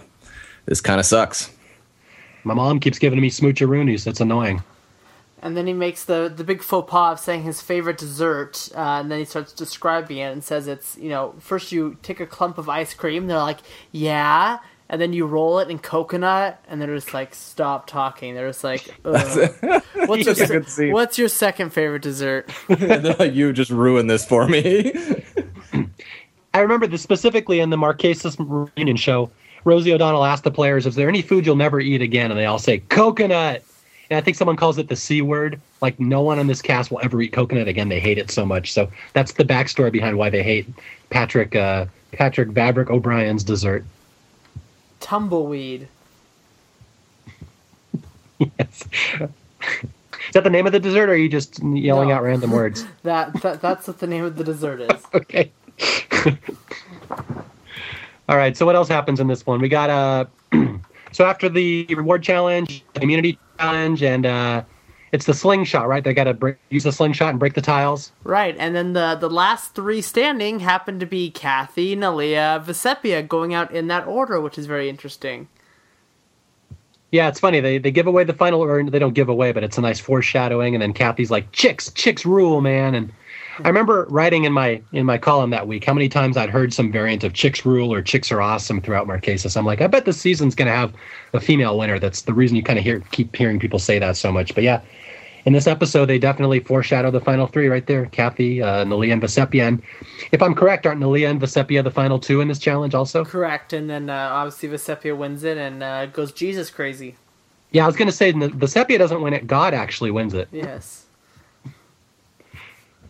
this 0.66 0.82
kind 0.82 1.00
of 1.00 1.06
sucks. 1.06 1.52
My 2.44 2.54
mom 2.54 2.80
keeps 2.80 3.00
giving 3.00 3.20
me 3.20 3.30
smoocheroonies. 3.30 4.04
That's 4.04 4.22
annoying. 4.22 4.64
And 5.42 5.56
then 5.56 5.68
he 5.68 5.74
makes 5.74 6.06
the, 6.06 6.34
the 6.36 6.44
big 6.44 6.64
faux 6.64 6.90
pas 6.90 7.20
of 7.20 7.24
saying 7.24 7.44
his 7.44 7.62
favorite 7.62 8.00
dessert, 8.00 8.70
uh, 8.76 9.00
and 9.00 9.12
then 9.12 9.20
he 9.20 9.26
starts 9.26 9.54
describing 9.54 10.18
it 10.18 10.32
and 10.32 10.44
says 10.44 10.68
it's, 10.68 10.98
you 10.98 11.10
know, 11.10 11.36
first 11.40 11.72
you 11.72 11.98
take 12.02 12.20
a 12.20 12.26
clump 12.26 12.58
of 12.58 12.68
ice 12.68 12.96
cream, 12.96 13.28
they're 13.28 13.38
like, 13.38 13.60
yeah, 13.92 14.58
and 14.90 15.02
then 15.02 15.14
you 15.14 15.26
roll 15.26 15.60
it 15.60 15.70
in 15.70 15.80
coconut, 15.80 16.64
and 16.68 16.82
they're 16.82 16.96
just 16.96 17.14
like, 17.14 17.34
stop 17.36 17.88
talking. 17.88 18.36
They're 18.36 18.50
just 18.50 18.64
like, 18.64 18.88
Ugh. 19.06 19.54
what's, 20.08 20.26
your, 20.26 20.36
se- 20.36 20.48
good 20.48 20.70
scene. 20.70 20.94
what's 20.94 21.18
your 21.18 21.28
second 21.30 21.72
favorite 21.72 22.02
dessert? 22.02 22.50
They're 22.70 23.16
like, 23.16 23.34
you 23.34 23.52
just 23.54 23.72
ruined 23.72 24.10
this 24.10 24.26
for 24.26 24.48
me. 24.48 24.94
I 26.54 26.60
remember 26.62 26.88
this 26.88 27.02
specifically 27.02 27.60
in 27.60 27.70
the 27.70 27.78
Marquesas 27.78 28.36
reunion 28.40 28.98
show. 28.98 29.30
Rosie 29.64 29.94
O'Donnell 29.94 30.24
asked 30.24 30.44
the 30.46 30.52
players, 30.52 30.86
"Is 30.86 30.96
there 30.96 31.10
any 31.10 31.22
food 31.22 31.46
you'll 31.46 31.56
never 31.58 31.80
eat 31.80 32.02
again?" 32.02 32.32
And 32.32 32.40
they 32.40 32.46
all 32.46 32.58
say 32.60 32.80
coconut. 32.90 33.64
And 34.10 34.18
I 34.18 34.22
think 34.22 34.38
someone 34.38 34.56
calls 34.56 34.78
it 34.78 34.88
the 34.88 34.96
C 34.96 35.22
word. 35.22 35.60
Like 35.82 36.00
no 36.00 36.22
one 36.22 36.40
on 36.40 36.48
this 36.48 36.62
cast 36.62 36.90
will 36.90 37.02
ever 37.04 37.22
eat 37.22 37.34
coconut 37.34 37.68
again. 37.68 37.90
They 37.90 38.00
hate 38.00 38.18
it 38.18 38.32
so 38.32 38.46
much. 38.46 38.72
So 38.72 38.90
that's 39.14 39.34
the 39.34 39.44
backstory 39.44 39.92
behind 39.92 40.18
why 40.18 40.30
they 40.30 40.42
hate 40.42 40.68
Patrick 41.10 41.56
uh, 41.56 41.88
Patrick 42.14 42.50
Vavrick 42.50 42.90
O'Brien's 42.90 43.44
dessert. 43.44 43.84
Tumbleweed. 45.00 45.88
yes. 48.40 48.86
Is 50.28 50.34
that 50.34 50.44
the 50.44 50.50
name 50.50 50.66
of 50.66 50.72
the 50.74 50.80
dessert, 50.80 51.10
or 51.10 51.14
are 51.14 51.16
you 51.16 51.30
just 51.30 51.62
yelling 51.64 52.10
No. 52.10 52.16
out 52.16 52.24
random 52.24 52.52
words? 52.52 52.86
That, 53.04 53.40
that 53.42 53.62
That's 53.62 53.88
what 53.88 54.00
the 54.00 54.08
name 54.08 54.26
of 54.26 54.36
the 54.36 54.44
dessert 54.44 54.82
is. 54.82 55.02
okay. 55.14 55.52
All 58.30 58.36
right. 58.36 58.58
So 58.58 58.66
what 58.66 58.76
else 58.76 58.90
happens 58.90 59.20
in 59.22 59.28
this 59.28 59.46
one? 59.46 59.62
We 59.62 59.70
got 59.70 59.90
uh 59.90 60.26
so 61.14 61.26
after 61.26 61.48
the 61.48 61.86
reward 61.96 62.24
challenge, 62.24 62.84
the 62.94 63.04
immunity 63.04 63.40
challenge, 63.60 64.04
and 64.04 64.26
uh 64.26 64.64
it's 65.18 65.26
the 65.26 65.34
slingshot, 65.34 65.88
right? 65.88 66.04
They 66.04 66.14
got 66.14 66.26
to 66.26 66.56
use 66.70 66.84
the 66.84 66.92
slingshot 66.92 67.32
and 67.32 67.40
break 67.40 67.56
the 67.56 67.62
tiles. 67.62 68.12
Right, 68.24 68.56
and 68.60 68.76
then 68.76 68.94
the 68.94 69.18
the 69.20 69.32
last 69.32 69.74
three 69.74 70.00
standing 70.00 70.60
happen 70.60 71.00
to 71.00 71.08
be 71.08 71.32
Kathy, 71.32 71.96
Neleh, 71.96 72.64
Vecepia 72.64 73.28
going 73.28 73.52
out 73.52 73.72
in 73.72 73.88
that 73.88 74.06
order, 74.06 74.40
which 74.40 74.60
is 74.60 74.68
very 74.68 74.90
interesting. 74.90 75.48
Yeah, 77.12 77.30
it's 77.30 77.40
funny. 77.40 77.62
They 77.62 77.80
they 77.80 77.90
give 77.90 78.06
away 78.06 78.26
the 78.26 78.34
final, 78.34 78.62
or 78.62 78.84
they 78.84 79.00
don't 79.00 79.16
give 79.16 79.28
away, 79.28 79.52
but 79.54 79.64
it's 79.64 79.80
a 79.80 79.82
nice 79.82 80.00
foreshadowing. 80.00 80.76
And 80.76 80.82
then 80.84 80.94
Kathy's 80.94 81.32
like, 81.32 81.52
"Chicks, 81.52 81.92
chicks 81.94 82.24
rule, 82.24 82.62
man." 82.62 82.94
And 82.94 83.12
I 83.64 83.68
remember 83.70 84.06
writing 84.10 84.44
in 84.44 84.54
my 84.54 84.82
in 84.92 85.06
my 85.06 85.18
column 85.18 85.50
that 85.50 85.68
week 85.68 85.84
how 85.84 85.94
many 85.94 86.10
times 86.10 86.38
I'd 86.38 86.50
heard 86.52 86.74
some 86.74 86.92
variant 86.92 87.24
of 87.24 87.34
"chicks 87.34 87.66
rule" 87.66 87.92
or 87.94 88.02
"chicks 88.04 88.32
are 88.32 88.42
awesome" 88.42 88.82
throughout 88.82 89.08
Marquesas. 89.08 89.58
I'm 89.58 89.66
like, 89.66 89.82
I 89.82 89.88
bet 89.88 90.06
this 90.06 90.20
season's 90.20 90.54
going 90.54 90.68
to 90.68 90.76
have 90.76 90.94
a 91.34 91.40
female 91.40 91.78
winner. 91.78 91.98
That's 91.98 92.22
the 92.24 92.34
reason 92.34 92.56
you 92.56 92.64
kind 92.64 92.78
of 92.78 92.84
hear 92.84 93.00
keep 93.12 93.36
hearing 93.36 93.60
people 93.60 93.80
say 93.80 94.00
that 94.00 94.18
so 94.18 94.32
much. 94.32 94.54
But 94.54 94.66
yeah, 94.66 94.82
in 95.48 95.54
this 95.54 95.66
episode, 95.66 96.08
they 96.08 96.20
definitely 96.20 96.60
foreshadow 96.60 97.10
the 97.10 97.22
final 97.22 97.48
three 97.48 97.70
right 97.70 97.88
there: 97.88 98.08
Kathy, 98.08 98.62
uh, 98.62 98.84
Neleh, 98.84 99.14
and 99.14 99.22
Vecepia. 99.22 99.82
If 100.34 100.42
I'm 100.42 100.54
correct, 100.54 100.86
aren't 100.86 101.00
Neleh 101.00 101.28
and 101.28 101.40
Vecepia 101.40 101.82
the 101.86 101.90
final 101.90 102.20
two 102.20 102.42
in 102.42 102.50
this 102.50 102.60
challenge 102.60 102.94
also? 102.94 103.24
Correct, 103.24 103.72
and 103.72 103.90
then 103.90 104.10
uh, 104.10 104.30
obviously 104.30 104.68
Vecepia 104.68 105.16
wins 105.16 105.46
it 105.46 105.58
and 105.58 105.82
uh, 105.82 106.08
goes 106.08 106.34
Jesus 106.34 106.70
crazy. 106.70 107.16
Yeah, 107.72 107.86
I 107.86 107.88
was 107.88 107.96
going 107.96 108.10
to 108.10 108.14
say 108.14 108.34
the 108.34 108.50
Vecepia 108.50 108.98
doesn't 108.98 109.22
win 109.22 109.32
it; 109.32 109.48
God 109.48 109.74
actually 109.74 110.12
wins 110.12 110.34
it. 110.34 110.50
Yes. 110.52 111.06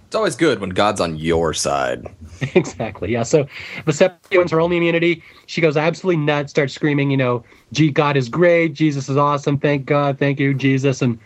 It's 0.05 0.15
always 0.15 0.35
good 0.35 0.59
when 0.59 0.69
God's 0.69 1.01
on 1.01 1.17
your 1.17 1.55
side. 1.55 2.05
exactly. 2.55 3.11
Yeah. 3.11 3.23
So 3.23 3.47
Vecepia 3.87 4.37
wins 4.37 4.51
her 4.51 4.61
only 4.61 4.77
immunity. 4.77 5.23
She 5.47 5.59
goes 5.59 5.75
absolutely 5.75 6.23
nuts, 6.23 6.51
starts 6.51 6.73
screaming, 6.73 7.09
you 7.09 7.17
know, 7.17 7.43
gee, 7.73 7.89
God 7.89 8.15
is 8.15 8.29
great. 8.29 8.73
Jesus 8.73 9.09
is 9.09 9.17
awesome. 9.17 9.57
Thank 9.57 9.85
God. 9.85 10.17
Thank 10.17 10.39
you, 10.39 10.53
Jesus. 10.53 11.01
And 11.01 11.19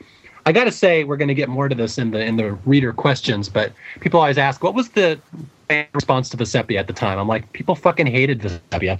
I 0.45 0.51
got 0.51 0.63
to 0.63 0.71
say, 0.71 1.03
we're 1.03 1.17
going 1.17 1.27
to 1.27 1.33
get 1.35 1.49
more 1.49 1.69
to 1.69 1.75
this 1.75 1.97
in 1.97 2.11
the 2.11 2.23
in 2.23 2.37
the 2.37 2.53
reader 2.65 2.93
questions, 2.93 3.47
but 3.49 3.71
people 3.99 4.19
always 4.19 4.37
ask, 4.37 4.63
what 4.63 4.73
was 4.73 4.89
the 4.89 5.19
fan 5.67 5.87
response 5.93 6.29
to 6.29 6.37
Vecepia 6.37 6.79
at 6.79 6.87
the 6.87 6.93
time? 6.93 7.19
I'm 7.19 7.27
like, 7.27 7.51
people 7.53 7.75
fucking 7.75 8.07
hated 8.07 8.39
Vecepia. 8.41 8.99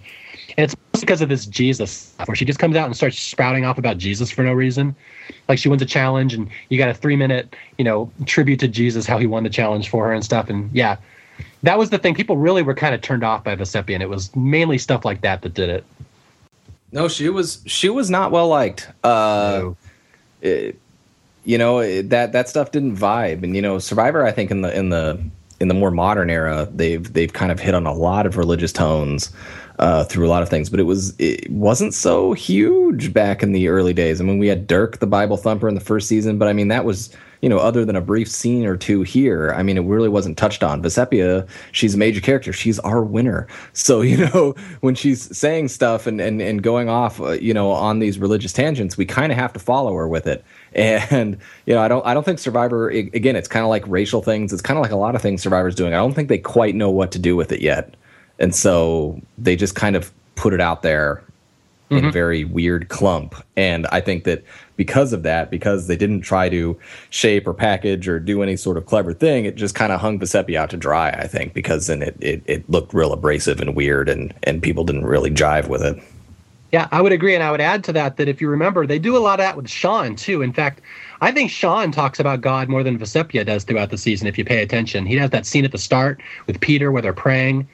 And 0.57 0.65
it's 0.65 0.75
because 0.99 1.21
of 1.21 1.29
this 1.29 1.45
Jesus 1.45 1.91
stuff, 1.91 2.27
where 2.27 2.35
she 2.35 2.45
just 2.45 2.59
comes 2.59 2.75
out 2.75 2.85
and 2.85 2.95
starts 2.95 3.17
spouting 3.17 3.65
off 3.65 3.77
about 3.77 3.97
Jesus 3.97 4.29
for 4.29 4.43
no 4.43 4.53
reason. 4.53 4.95
Like 5.47 5.57
she 5.57 5.69
wins 5.69 5.81
a 5.81 5.85
challenge, 5.85 6.33
and 6.33 6.49
you 6.69 6.77
got 6.77 6.89
a 6.89 6.93
three 6.93 7.15
minute, 7.15 7.55
you 7.77 7.85
know, 7.85 8.11
tribute 8.25 8.59
to 8.59 8.67
Jesus, 8.67 9.05
how 9.05 9.17
he 9.17 9.27
won 9.27 9.43
the 9.43 9.49
challenge 9.49 9.89
for 9.89 10.07
her 10.07 10.13
and 10.13 10.23
stuff. 10.23 10.49
And 10.49 10.69
yeah, 10.73 10.97
that 11.63 11.77
was 11.77 11.89
the 11.89 11.97
thing. 11.97 12.13
People 12.13 12.37
really 12.37 12.61
were 12.61 12.75
kind 12.75 12.93
of 12.93 13.01
turned 13.01 13.23
off 13.23 13.43
by 13.43 13.55
Vecepia, 13.55 13.93
and 13.93 14.03
it 14.03 14.09
was 14.09 14.35
mainly 14.35 14.77
stuff 14.77 15.05
like 15.05 15.21
that 15.21 15.41
that 15.41 15.53
did 15.53 15.69
it. 15.69 15.85
No, 16.91 17.07
she 17.07 17.29
was 17.29 17.61
she 17.65 17.89
was 17.89 18.09
not 18.09 18.31
well 18.31 18.49
liked. 18.49 18.89
Uh, 19.03 19.59
So, 19.59 19.77
it- 20.41 20.80
you 21.43 21.57
know 21.57 21.79
it- 21.79 22.09
that 22.09 22.31
that 22.33 22.49
stuff 22.49 22.71
didn't 22.71 22.95
vibe, 22.97 23.43
and 23.43 23.55
you 23.55 23.61
know 23.61 23.79
Survivor. 23.79 24.25
I 24.25 24.31
think 24.31 24.51
in 24.51 24.61
the 24.61 24.75
in 24.77 24.89
the 24.89 25.19
in 25.59 25.67
the 25.67 25.73
more 25.73 25.91
modern 25.91 26.29
era, 26.29 26.67
they've 26.73 27.11
they've 27.13 27.33
kind 27.33 27.51
of 27.51 27.59
hit 27.59 27.73
on 27.75 27.85
a 27.85 27.93
lot 27.93 28.25
of 28.25 28.37
religious 28.37 28.73
tones 28.73 29.31
uh, 29.79 30.03
through 30.03 30.27
a 30.27 30.29
lot 30.29 30.43
of 30.43 30.49
things, 30.49 30.69
but 30.69 30.79
it 30.79 30.83
was 30.83 31.15
it 31.19 31.49
wasn't 31.51 31.93
so 31.93 32.33
huge 32.33 33.13
back 33.13 33.41
in 33.43 33.51
the 33.51 33.67
early 33.67 33.93
days. 33.93 34.19
I 34.21 34.23
mean, 34.23 34.39
we 34.39 34.47
had 34.47 34.67
Dirk, 34.67 34.99
the 34.99 35.07
Bible 35.07 35.37
thumper, 35.37 35.67
in 35.67 35.75
the 35.75 35.81
first 35.81 36.07
season, 36.07 36.37
but 36.37 36.47
I 36.47 36.53
mean 36.53 36.67
that 36.69 36.85
was 36.85 37.15
you 37.41 37.49
know 37.49 37.57
other 37.57 37.85
than 37.85 37.95
a 37.95 38.01
brief 38.01 38.29
scene 38.29 38.65
or 38.65 38.77
two 38.77 39.01
here, 39.01 39.53
I 39.55 39.63
mean 39.63 39.77
it 39.77 39.81
really 39.81 40.09
wasn't 40.09 40.37
touched 40.37 40.63
on. 40.63 40.81
Vecepia, 40.81 41.47
she's 41.71 41.95
a 41.95 41.97
major 41.97 42.21
character. 42.21 42.53
She's 42.53 42.79
our 42.79 43.03
winner. 43.03 43.47
So 43.73 44.01
you 44.01 44.17
know 44.17 44.55
when 44.81 44.95
she's 44.95 45.35
saying 45.35 45.69
stuff 45.69 46.07
and 46.07 46.21
and 46.21 46.41
and 46.41 46.61
going 46.63 46.89
off, 46.89 47.19
uh, 47.19 47.31
you 47.31 47.53
know, 47.53 47.71
on 47.71 47.99
these 47.99 48.19
religious 48.19 48.53
tangents, 48.53 48.97
we 48.97 49.05
kind 49.05 49.31
of 49.31 49.37
have 49.37 49.53
to 49.53 49.59
follow 49.59 49.93
her 49.95 50.07
with 50.07 50.27
it. 50.27 50.43
And 50.73 51.37
you 51.65 51.75
know, 51.75 51.81
I 51.81 51.89
don't 51.89 52.05
I 52.05 52.13
don't 52.13 52.23
think 52.23 52.39
Survivor 52.39 52.87
again. 52.89 53.35
It's 53.35 53.49
kind 53.49 53.63
of 53.63 53.69
like 53.69 53.85
racial 53.87 54.21
things. 54.21 54.53
It's 54.53 54.61
kind 54.61 54.77
of 54.77 54.83
like 54.83 54.91
a 54.91 54.95
lot 54.95 55.15
of 55.15 55.21
things 55.21 55.41
Survivor's 55.41 55.75
doing. 55.75 55.93
I 55.93 55.97
don't 55.97 56.13
think 56.13 56.29
they 56.29 56.37
quite 56.37 56.75
know 56.75 56.89
what 56.89 57.11
to 57.11 57.19
do 57.19 57.35
with 57.35 57.51
it 57.51 57.61
yet, 57.61 57.95
and 58.39 58.55
so 58.55 59.21
they 59.37 59.57
just 59.57 59.75
kind 59.75 59.97
of 59.97 60.13
put 60.35 60.53
it 60.53 60.61
out 60.61 60.81
there 60.81 61.21
in 61.97 62.05
a 62.05 62.11
very 62.11 62.45
weird 62.45 62.89
clump. 62.89 63.35
And 63.55 63.85
I 63.87 63.99
think 64.01 64.23
that 64.23 64.43
because 64.77 65.13
of 65.13 65.23
that, 65.23 65.51
because 65.51 65.87
they 65.87 65.95
didn't 65.95 66.21
try 66.21 66.49
to 66.49 66.77
shape 67.09 67.47
or 67.47 67.53
package 67.53 68.07
or 68.07 68.19
do 68.19 68.41
any 68.41 68.55
sort 68.55 68.77
of 68.77 68.85
clever 68.85 69.13
thing, 69.13 69.45
it 69.45 69.55
just 69.55 69.75
kind 69.75 69.91
of 69.91 69.99
hung 69.99 70.19
Vecepia 70.19 70.55
out 70.55 70.69
to 70.71 70.77
dry, 70.77 71.09
I 71.09 71.27
think, 71.27 71.53
because 71.53 71.87
then 71.87 72.01
it, 72.01 72.15
it, 72.19 72.41
it 72.45 72.69
looked 72.69 72.93
real 72.93 73.13
abrasive 73.13 73.59
and 73.59 73.75
weird 73.75 74.09
and, 74.09 74.33
and 74.43 74.63
people 74.63 74.83
didn't 74.83 75.05
really 75.05 75.29
jive 75.29 75.67
with 75.67 75.83
it. 75.83 76.01
Yeah, 76.71 76.87
I 76.91 77.01
would 77.01 77.11
agree. 77.11 77.35
And 77.35 77.43
I 77.43 77.51
would 77.51 77.61
add 77.61 77.83
to 77.85 77.93
that 77.93 78.15
that 78.17 78.29
if 78.29 78.39
you 78.39 78.47
remember, 78.47 78.87
they 78.87 78.97
do 78.97 79.17
a 79.17 79.19
lot 79.19 79.39
of 79.39 79.43
that 79.43 79.57
with 79.57 79.69
Sean, 79.69 80.15
too. 80.15 80.41
In 80.41 80.53
fact, 80.53 80.81
I 81.19 81.31
think 81.31 81.51
Sean 81.51 81.91
talks 81.91 82.19
about 82.19 82.39
God 82.39 82.69
more 82.69 82.81
than 82.81 82.97
Vecepia 82.97 83.45
does 83.45 83.65
throughout 83.65 83.89
the 83.89 83.97
season, 83.97 84.27
if 84.27 84.37
you 84.37 84.45
pay 84.45 84.61
attention. 84.63 85.05
He 85.05 85.17
has 85.17 85.31
that 85.31 85.45
scene 85.45 85.65
at 85.65 85.73
the 85.73 85.77
start 85.77 86.21
with 86.47 86.61
Peter 86.61 86.91
where 86.91 87.01
they're 87.01 87.13
praying. 87.13 87.67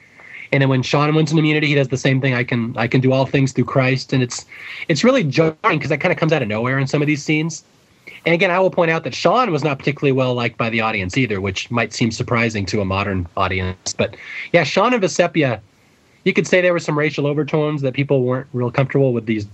And 0.52 0.62
then 0.62 0.68
when 0.68 0.82
Sean 0.82 1.14
wins 1.14 1.32
an 1.32 1.38
immunity, 1.38 1.66
he 1.66 1.74
does 1.74 1.88
the 1.88 1.96
same 1.96 2.20
thing. 2.20 2.34
I 2.34 2.44
can 2.44 2.76
I 2.76 2.86
can 2.86 3.00
do 3.00 3.12
all 3.12 3.26
things 3.26 3.52
through 3.52 3.66
Christ, 3.66 4.12
and 4.12 4.22
it's 4.22 4.46
it's 4.88 5.04
really 5.04 5.24
jarring 5.24 5.56
because 5.62 5.90
that 5.90 6.00
kind 6.00 6.12
of 6.12 6.18
comes 6.18 6.32
out 6.32 6.42
of 6.42 6.48
nowhere 6.48 6.78
in 6.78 6.86
some 6.86 7.02
of 7.02 7.06
these 7.06 7.22
scenes. 7.22 7.64
And 8.24 8.34
again, 8.34 8.50
I 8.50 8.58
will 8.58 8.70
point 8.70 8.90
out 8.90 9.04
that 9.04 9.14
Sean 9.14 9.50
was 9.50 9.62
not 9.62 9.78
particularly 9.78 10.12
well 10.12 10.34
liked 10.34 10.58
by 10.58 10.70
the 10.70 10.80
audience 10.80 11.16
either, 11.16 11.40
which 11.40 11.70
might 11.70 11.92
seem 11.92 12.10
surprising 12.10 12.66
to 12.66 12.80
a 12.80 12.84
modern 12.84 13.26
audience. 13.36 13.92
But 13.92 14.16
yeah, 14.52 14.64
Sean 14.64 14.92
and 14.92 15.02
Vecepia, 15.02 15.60
you 16.24 16.32
could 16.32 16.46
say 16.46 16.60
there 16.60 16.72
were 16.72 16.78
some 16.78 16.98
racial 16.98 17.26
overtones 17.26 17.82
that 17.82 17.94
people 17.94 18.22
weren't 18.22 18.46
real 18.52 18.70
comfortable 18.70 19.12
with 19.12 19.26
these 19.26 19.46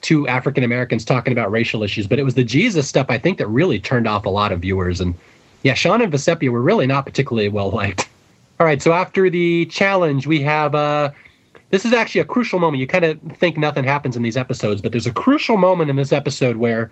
two 0.00 0.26
African 0.28 0.64
Americans 0.64 1.04
talking 1.04 1.32
about 1.32 1.50
racial 1.50 1.82
issues. 1.82 2.06
But 2.06 2.18
it 2.18 2.24
was 2.24 2.34
the 2.34 2.44
Jesus 2.44 2.88
stuff 2.88 3.06
I 3.08 3.18
think 3.18 3.38
that 3.38 3.46
really 3.46 3.78
turned 3.78 4.08
off 4.08 4.26
a 4.26 4.30
lot 4.30 4.52
of 4.52 4.60
viewers. 4.60 5.00
And 5.00 5.14
yeah, 5.62 5.74
Sean 5.74 6.00
and 6.00 6.12
Vecepia 6.12 6.50
were 6.50 6.62
really 6.62 6.86
not 6.86 7.06
particularly 7.06 7.48
well 7.48 7.70
liked. 7.70 8.08
All 8.60 8.66
right, 8.66 8.82
so 8.82 8.92
after 8.92 9.30
the 9.30 9.64
challenge, 9.66 10.26
we 10.26 10.42
have 10.42 10.74
uh, 10.74 11.12
this 11.70 11.86
is 11.86 11.94
actually 11.94 12.20
a 12.20 12.26
crucial 12.26 12.58
moment. 12.58 12.78
You 12.78 12.86
kind 12.86 13.06
of 13.06 13.18
think 13.38 13.56
nothing 13.56 13.84
happens 13.84 14.16
in 14.16 14.22
these 14.22 14.36
episodes, 14.36 14.82
but 14.82 14.92
there's 14.92 15.06
a 15.06 15.12
crucial 15.14 15.56
moment 15.56 15.88
in 15.88 15.96
this 15.96 16.12
episode 16.12 16.58
where 16.58 16.90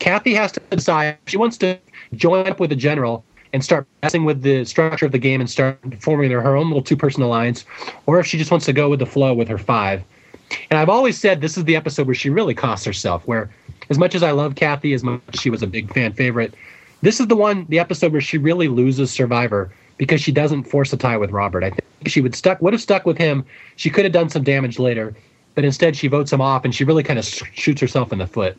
Kathy 0.00 0.34
has 0.34 0.52
to 0.52 0.60
decide 0.68 1.16
if 1.24 1.30
she 1.30 1.38
wants 1.38 1.56
to 1.58 1.78
join 2.12 2.46
up 2.46 2.60
with 2.60 2.68
the 2.68 2.76
general 2.76 3.24
and 3.54 3.64
start 3.64 3.86
messing 4.02 4.26
with 4.26 4.42
the 4.42 4.66
structure 4.66 5.06
of 5.06 5.12
the 5.12 5.18
game 5.18 5.40
and 5.40 5.48
start 5.48 5.78
forming 5.98 6.30
her 6.30 6.54
own 6.54 6.66
little 6.66 6.82
two-person 6.82 7.22
alliance, 7.22 7.64
or 8.04 8.20
if 8.20 8.26
she 8.26 8.36
just 8.36 8.50
wants 8.50 8.66
to 8.66 8.74
go 8.74 8.90
with 8.90 8.98
the 8.98 9.06
flow 9.06 9.32
with 9.32 9.48
her 9.48 9.56
five. 9.56 10.02
And 10.70 10.78
I've 10.78 10.90
always 10.90 11.16
said 11.16 11.40
this 11.40 11.56
is 11.56 11.64
the 11.64 11.74
episode 11.76 12.06
where 12.06 12.14
she 12.14 12.28
really 12.28 12.54
costs 12.54 12.84
herself. 12.84 13.26
Where, 13.26 13.48
as 13.88 13.96
much 13.96 14.14
as 14.14 14.22
I 14.22 14.32
love 14.32 14.56
Kathy, 14.56 14.92
as 14.92 15.02
much 15.02 15.22
as 15.32 15.40
she 15.40 15.48
was 15.48 15.62
a 15.62 15.66
big 15.66 15.90
fan 15.94 16.12
favorite, 16.12 16.52
this 17.00 17.18
is 17.18 17.28
the 17.28 17.36
one, 17.36 17.64
the 17.70 17.78
episode 17.78 18.12
where 18.12 18.20
she 18.20 18.36
really 18.36 18.68
loses 18.68 19.10
Survivor 19.10 19.72
because 19.98 20.20
she 20.20 20.32
doesn't 20.32 20.64
force 20.64 20.92
a 20.92 20.96
tie 20.96 21.16
with 21.16 21.30
Robert. 21.30 21.62
I 21.62 21.70
think 21.70 21.82
she 22.06 22.20
would 22.20 22.34
stuck 22.34 22.62
would 22.62 22.72
have 22.72 22.80
stuck 22.80 23.04
with 23.04 23.18
him. 23.18 23.44
She 23.76 23.90
could 23.90 24.04
have 24.04 24.12
done 24.12 24.30
some 24.30 24.42
damage 24.42 24.78
later, 24.78 25.14
but 25.54 25.64
instead 25.64 25.96
she 25.96 26.08
votes 26.08 26.32
him 26.32 26.40
off, 26.40 26.64
and 26.64 26.74
she 26.74 26.84
really 26.84 27.02
kind 27.02 27.18
of 27.18 27.26
shoots 27.26 27.80
herself 27.80 28.12
in 28.12 28.18
the 28.18 28.26
foot. 28.26 28.56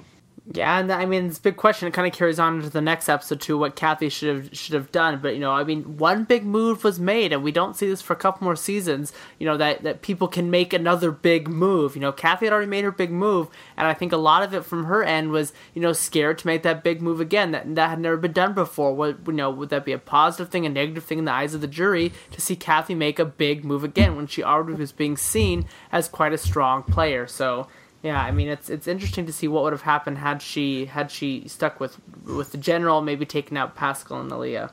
Yeah, 0.51 0.79
and 0.79 0.91
I 0.91 1.05
mean, 1.05 1.27
it's 1.27 1.37
a 1.37 1.41
big 1.41 1.57
question. 1.57 1.87
It 1.87 1.93
kind 1.93 2.07
of 2.07 2.13
carries 2.17 2.39
on 2.39 2.55
into 2.55 2.71
the 2.71 2.81
next 2.81 3.07
episode 3.07 3.39
too. 3.39 3.55
What 3.55 3.75
Kathy 3.75 4.09
should 4.09 4.35
have 4.35 4.57
should 4.57 4.73
have 4.73 4.91
done, 4.91 5.19
but 5.21 5.35
you 5.35 5.39
know, 5.39 5.51
I 5.51 5.63
mean, 5.63 5.97
one 5.97 6.23
big 6.23 6.43
move 6.43 6.83
was 6.83 6.99
made, 6.99 7.31
and 7.31 7.43
we 7.43 7.51
don't 7.51 7.75
see 7.75 7.87
this 7.87 8.01
for 8.01 8.13
a 8.13 8.15
couple 8.15 8.45
more 8.45 8.55
seasons. 8.55 9.13
You 9.37 9.45
know 9.45 9.57
that 9.57 9.83
that 9.83 10.01
people 10.01 10.27
can 10.27 10.49
make 10.49 10.73
another 10.73 11.11
big 11.11 11.47
move. 11.47 11.95
You 11.95 12.01
know, 12.01 12.11
Kathy 12.11 12.47
had 12.47 12.53
already 12.53 12.67
made 12.69 12.83
her 12.83 12.91
big 12.91 13.11
move, 13.11 13.47
and 13.77 13.85
I 13.85 13.93
think 13.93 14.11
a 14.11 14.17
lot 14.17 14.41
of 14.41 14.51
it 14.55 14.65
from 14.65 14.85
her 14.85 15.03
end 15.03 15.29
was 15.29 15.53
you 15.75 15.83
know 15.83 15.93
scared 15.93 16.39
to 16.39 16.47
make 16.47 16.63
that 16.63 16.83
big 16.83 16.99
move 16.99 17.21
again. 17.21 17.51
That 17.51 17.75
that 17.75 17.91
had 17.91 17.99
never 17.99 18.17
been 18.17 18.33
done 18.33 18.55
before. 18.55 18.95
Would 18.95 19.25
you 19.27 19.33
know? 19.33 19.51
Would 19.51 19.69
that 19.69 19.85
be 19.85 19.93
a 19.93 19.99
positive 19.99 20.49
thing, 20.51 20.65
a 20.65 20.69
negative 20.69 21.03
thing 21.03 21.19
in 21.19 21.25
the 21.25 21.31
eyes 21.31 21.53
of 21.53 21.61
the 21.61 21.67
jury 21.67 22.11
to 22.31 22.41
see 22.41 22.55
Kathy 22.55 22.95
make 22.95 23.19
a 23.19 23.25
big 23.25 23.63
move 23.63 23.83
again 23.83 24.15
when 24.15 24.25
she 24.25 24.43
already 24.43 24.79
was 24.79 24.93
being 24.93 25.15
seen 25.15 25.65
as 25.91 26.07
quite 26.07 26.33
a 26.33 26.39
strong 26.39 26.81
player? 26.81 27.27
So 27.27 27.67
yeah, 28.03 28.21
I 28.21 28.31
mean 28.31 28.47
it's 28.47 28.69
it's 28.69 28.87
interesting 28.87 29.25
to 29.25 29.33
see 29.33 29.47
what 29.47 29.63
would 29.63 29.73
have 29.73 29.81
happened 29.81 30.17
had 30.17 30.41
she 30.41 30.85
had 30.85 31.11
she 31.11 31.47
stuck 31.47 31.79
with 31.79 31.97
with 32.25 32.51
the 32.51 32.57
general, 32.57 33.01
maybe 33.01 33.25
taken 33.25 33.57
out 33.57 33.75
Paschal 33.75 34.21
and 34.21 34.31
Alia. 34.31 34.71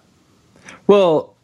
Well, 0.87 1.35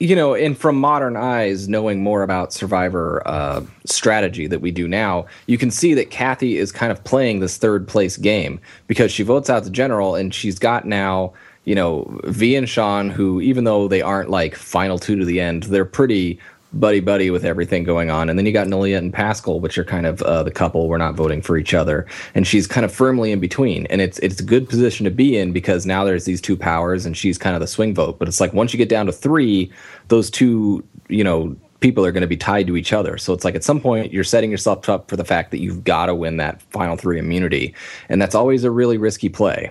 you 0.00 0.14
know, 0.14 0.34
and 0.34 0.56
from 0.56 0.76
modern 0.76 1.16
eyes, 1.16 1.68
knowing 1.68 2.02
more 2.02 2.22
about 2.22 2.52
Survivor 2.52 3.22
uh, 3.26 3.62
strategy 3.84 4.46
that 4.46 4.60
we 4.60 4.70
do 4.70 4.86
now, 4.86 5.26
you 5.46 5.58
can 5.58 5.70
see 5.70 5.94
that 5.94 6.10
Kathy 6.10 6.56
is 6.56 6.70
kind 6.70 6.92
of 6.92 7.02
playing 7.04 7.40
this 7.40 7.56
third 7.56 7.86
place 7.88 8.16
game 8.16 8.60
because 8.86 9.10
she 9.10 9.22
votes 9.22 9.50
out 9.50 9.64
the 9.64 9.70
general, 9.70 10.14
and 10.14 10.32
she's 10.32 10.58
got 10.58 10.86
now, 10.86 11.32
you 11.64 11.74
know, 11.74 12.20
V 12.24 12.54
and 12.54 12.68
Sean, 12.68 13.10
who 13.10 13.40
even 13.40 13.64
though 13.64 13.88
they 13.88 14.02
aren't 14.02 14.30
like 14.30 14.54
final 14.54 14.98
two 14.98 15.16
to 15.16 15.24
the 15.24 15.40
end, 15.40 15.64
they're 15.64 15.84
pretty 15.84 16.38
buddy 16.72 17.00
buddy 17.00 17.30
with 17.30 17.44
everything 17.44 17.84
going 17.84 18.10
on. 18.10 18.28
And 18.28 18.38
then 18.38 18.46
you 18.46 18.52
got 18.52 18.66
Neleh 18.66 18.96
and 18.96 19.12
Paschal, 19.12 19.60
which 19.60 19.78
are 19.78 19.84
kind 19.84 20.06
of 20.06 20.22
uh, 20.22 20.42
the 20.42 20.50
couple. 20.50 20.88
We're 20.88 20.98
not 20.98 21.14
voting 21.14 21.42
for 21.42 21.56
each 21.56 21.74
other, 21.74 22.06
and 22.34 22.46
she's 22.46 22.66
kind 22.66 22.84
of 22.84 22.92
firmly 22.92 23.32
in 23.32 23.40
between. 23.40 23.86
And 23.86 24.00
it's 24.00 24.18
it's 24.20 24.40
a 24.40 24.44
good 24.44 24.68
position 24.68 25.04
to 25.04 25.10
be 25.10 25.36
in 25.36 25.52
because 25.52 25.86
now 25.86 26.04
there's 26.04 26.24
these 26.24 26.40
two 26.40 26.56
powers, 26.56 27.06
and 27.06 27.16
she's 27.16 27.38
kind 27.38 27.54
of 27.54 27.60
the 27.60 27.66
swing 27.66 27.94
vote. 27.94 28.18
But 28.18 28.28
it's 28.28 28.40
like 28.40 28.52
once 28.52 28.72
you 28.72 28.78
get 28.78 28.88
down 28.88 29.06
to 29.06 29.12
three, 29.12 29.72
those 30.08 30.30
two, 30.30 30.84
you 31.08 31.24
know. 31.24 31.56
People 31.80 32.04
are 32.04 32.10
going 32.10 32.22
to 32.22 32.26
be 32.26 32.36
tied 32.36 32.66
to 32.66 32.76
each 32.76 32.92
other. 32.92 33.16
So 33.18 33.32
it's 33.32 33.44
like 33.44 33.54
at 33.54 33.62
some 33.62 33.80
point 33.80 34.12
you're 34.12 34.24
setting 34.24 34.50
yourself 34.50 34.88
up 34.88 35.08
for 35.08 35.14
the 35.14 35.24
fact 35.24 35.52
that 35.52 35.58
you've 35.60 35.84
got 35.84 36.06
to 36.06 36.14
win 36.16 36.36
that 36.38 36.60
final 36.72 36.96
three 36.96 37.20
immunity. 37.20 37.72
And 38.08 38.20
that's 38.20 38.34
always 38.34 38.64
a 38.64 38.70
really 38.72 38.98
risky 38.98 39.28
play. 39.28 39.70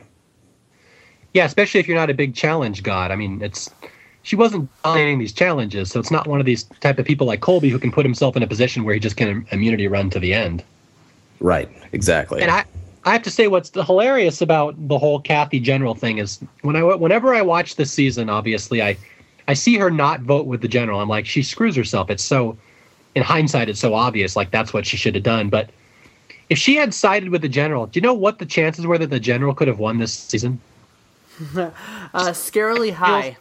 Yeah, 1.33 1.43
especially 1.43 1.81
if 1.81 1.87
you're 1.89 1.97
not 1.97 2.09
a 2.09 2.13
big 2.13 2.33
challenge 2.33 2.81
god. 2.81 3.11
I 3.11 3.17
mean, 3.17 3.41
it's 3.41 3.69
she 4.27 4.35
wasn't 4.35 4.69
dominating 4.83 5.19
these 5.19 5.31
challenges, 5.31 5.89
so 5.89 6.01
it's 6.01 6.11
not 6.11 6.27
one 6.27 6.41
of 6.41 6.45
these 6.45 6.63
type 6.81 6.99
of 6.99 7.05
people 7.05 7.25
like 7.25 7.39
Colby 7.39 7.69
who 7.69 7.79
can 7.79 7.93
put 7.93 8.05
himself 8.05 8.35
in 8.35 8.43
a 8.43 8.47
position 8.47 8.83
where 8.83 8.93
he 8.93 8.99
just 8.99 9.15
can 9.15 9.47
immunity 9.51 9.87
run 9.87 10.09
to 10.09 10.19
the 10.19 10.33
end. 10.33 10.65
Right, 11.39 11.69
exactly. 11.93 12.41
And 12.41 12.51
I, 12.51 12.65
I 13.05 13.13
have 13.13 13.23
to 13.23 13.31
say, 13.31 13.47
what's 13.47 13.71
hilarious 13.73 14.41
about 14.41 14.75
the 14.89 14.97
whole 14.97 15.21
Kathy 15.21 15.61
General 15.61 15.95
thing 15.95 16.17
is 16.17 16.41
when 16.61 16.75
I 16.75 16.83
whenever 16.83 17.33
I 17.33 17.41
watch 17.41 17.77
this 17.77 17.89
season, 17.89 18.29
obviously 18.29 18.81
I, 18.81 18.97
I 19.47 19.53
see 19.53 19.77
her 19.77 19.89
not 19.89 20.19
vote 20.19 20.45
with 20.45 20.61
the 20.61 20.67
General. 20.67 20.99
I'm 20.99 21.07
like, 21.07 21.25
she 21.25 21.41
screws 21.41 21.77
herself. 21.77 22.09
It's 22.09 22.21
so, 22.21 22.57
in 23.15 23.23
hindsight, 23.23 23.69
it's 23.69 23.79
so 23.79 23.93
obvious. 23.93 24.35
Like 24.35 24.51
that's 24.51 24.73
what 24.73 24.85
she 24.85 24.97
should 24.97 25.15
have 25.15 25.23
done. 25.23 25.47
But 25.47 25.69
if 26.49 26.57
she 26.57 26.75
had 26.75 26.93
sided 26.93 27.29
with 27.29 27.43
the 27.43 27.49
General, 27.49 27.85
do 27.85 27.97
you 27.97 28.01
know 28.01 28.13
what 28.13 28.39
the 28.39 28.45
chances 28.45 28.85
were 28.85 28.97
that 28.97 29.09
the 29.09 29.21
General 29.21 29.53
could 29.53 29.69
have 29.69 29.79
won 29.79 29.99
this 29.99 30.11
season? 30.11 30.59
uh, 31.55 31.69
scarily 32.33 32.91
high 32.91 33.37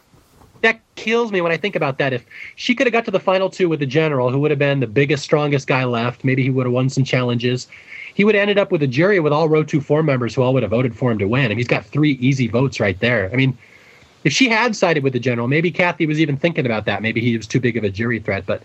that 0.61 0.81
kills 0.95 1.31
me 1.31 1.41
when 1.41 1.51
I 1.51 1.57
think 1.57 1.75
about 1.75 1.97
that. 1.97 2.13
If 2.13 2.25
she 2.55 2.75
could 2.75 2.87
have 2.87 2.93
got 2.93 3.05
to 3.05 3.11
the 3.11 3.19
final 3.19 3.49
two 3.49 3.69
with 3.69 3.79
the 3.79 3.85
general, 3.85 4.31
who 4.31 4.39
would 4.39 4.51
have 4.51 4.59
been 4.59 4.79
the 4.79 4.87
biggest, 4.87 5.23
strongest 5.23 5.67
guy 5.67 5.83
left, 5.83 6.23
maybe 6.23 6.43
he 6.43 6.49
would 6.49 6.65
have 6.65 6.73
won 6.73 6.89
some 6.89 7.03
challenges. 7.03 7.67
He 8.13 8.23
would 8.23 8.35
have 8.35 8.41
ended 8.41 8.57
up 8.57 8.71
with 8.71 8.81
a 8.81 8.87
jury 8.87 9.19
with 9.19 9.31
all 9.31 9.47
Rotu 9.47 9.81
Four 9.81 10.03
members 10.03 10.33
who 10.33 10.41
all 10.41 10.53
would 10.53 10.63
have 10.63 10.71
voted 10.71 10.95
for 10.95 11.11
him 11.11 11.19
to 11.19 11.27
win. 11.27 11.51
And 11.51 11.59
he's 11.59 11.67
got 11.67 11.85
three 11.85 12.13
easy 12.13 12.47
votes 12.47 12.79
right 12.79 12.99
there. 12.99 13.29
I 13.31 13.35
mean, 13.35 13.57
if 14.23 14.33
she 14.33 14.49
had 14.49 14.75
sided 14.75 15.03
with 15.03 15.13
the 15.13 15.19
general, 15.19 15.47
maybe 15.47 15.71
Kathy 15.71 16.05
was 16.05 16.19
even 16.19 16.35
thinking 16.35 16.65
about 16.65 16.85
that. 16.85 17.01
Maybe 17.01 17.21
he 17.21 17.37
was 17.37 17.47
too 17.47 17.59
big 17.59 17.77
of 17.77 17.83
a 17.83 17.89
jury 17.89 18.19
threat. 18.19 18.45
But 18.45 18.63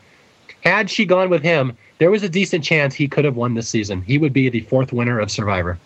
had 0.62 0.90
she 0.90 1.04
gone 1.04 1.28
with 1.28 1.42
him, 1.42 1.76
there 1.98 2.10
was 2.10 2.22
a 2.22 2.28
decent 2.28 2.64
chance 2.64 2.94
he 2.94 3.08
could 3.08 3.24
have 3.24 3.36
won 3.36 3.54
this 3.54 3.68
season. 3.68 4.02
He 4.02 4.16
would 4.18 4.32
be 4.32 4.48
the 4.48 4.60
fourth 4.62 4.92
winner 4.92 5.20
of 5.20 5.30
Survivor. 5.30 5.78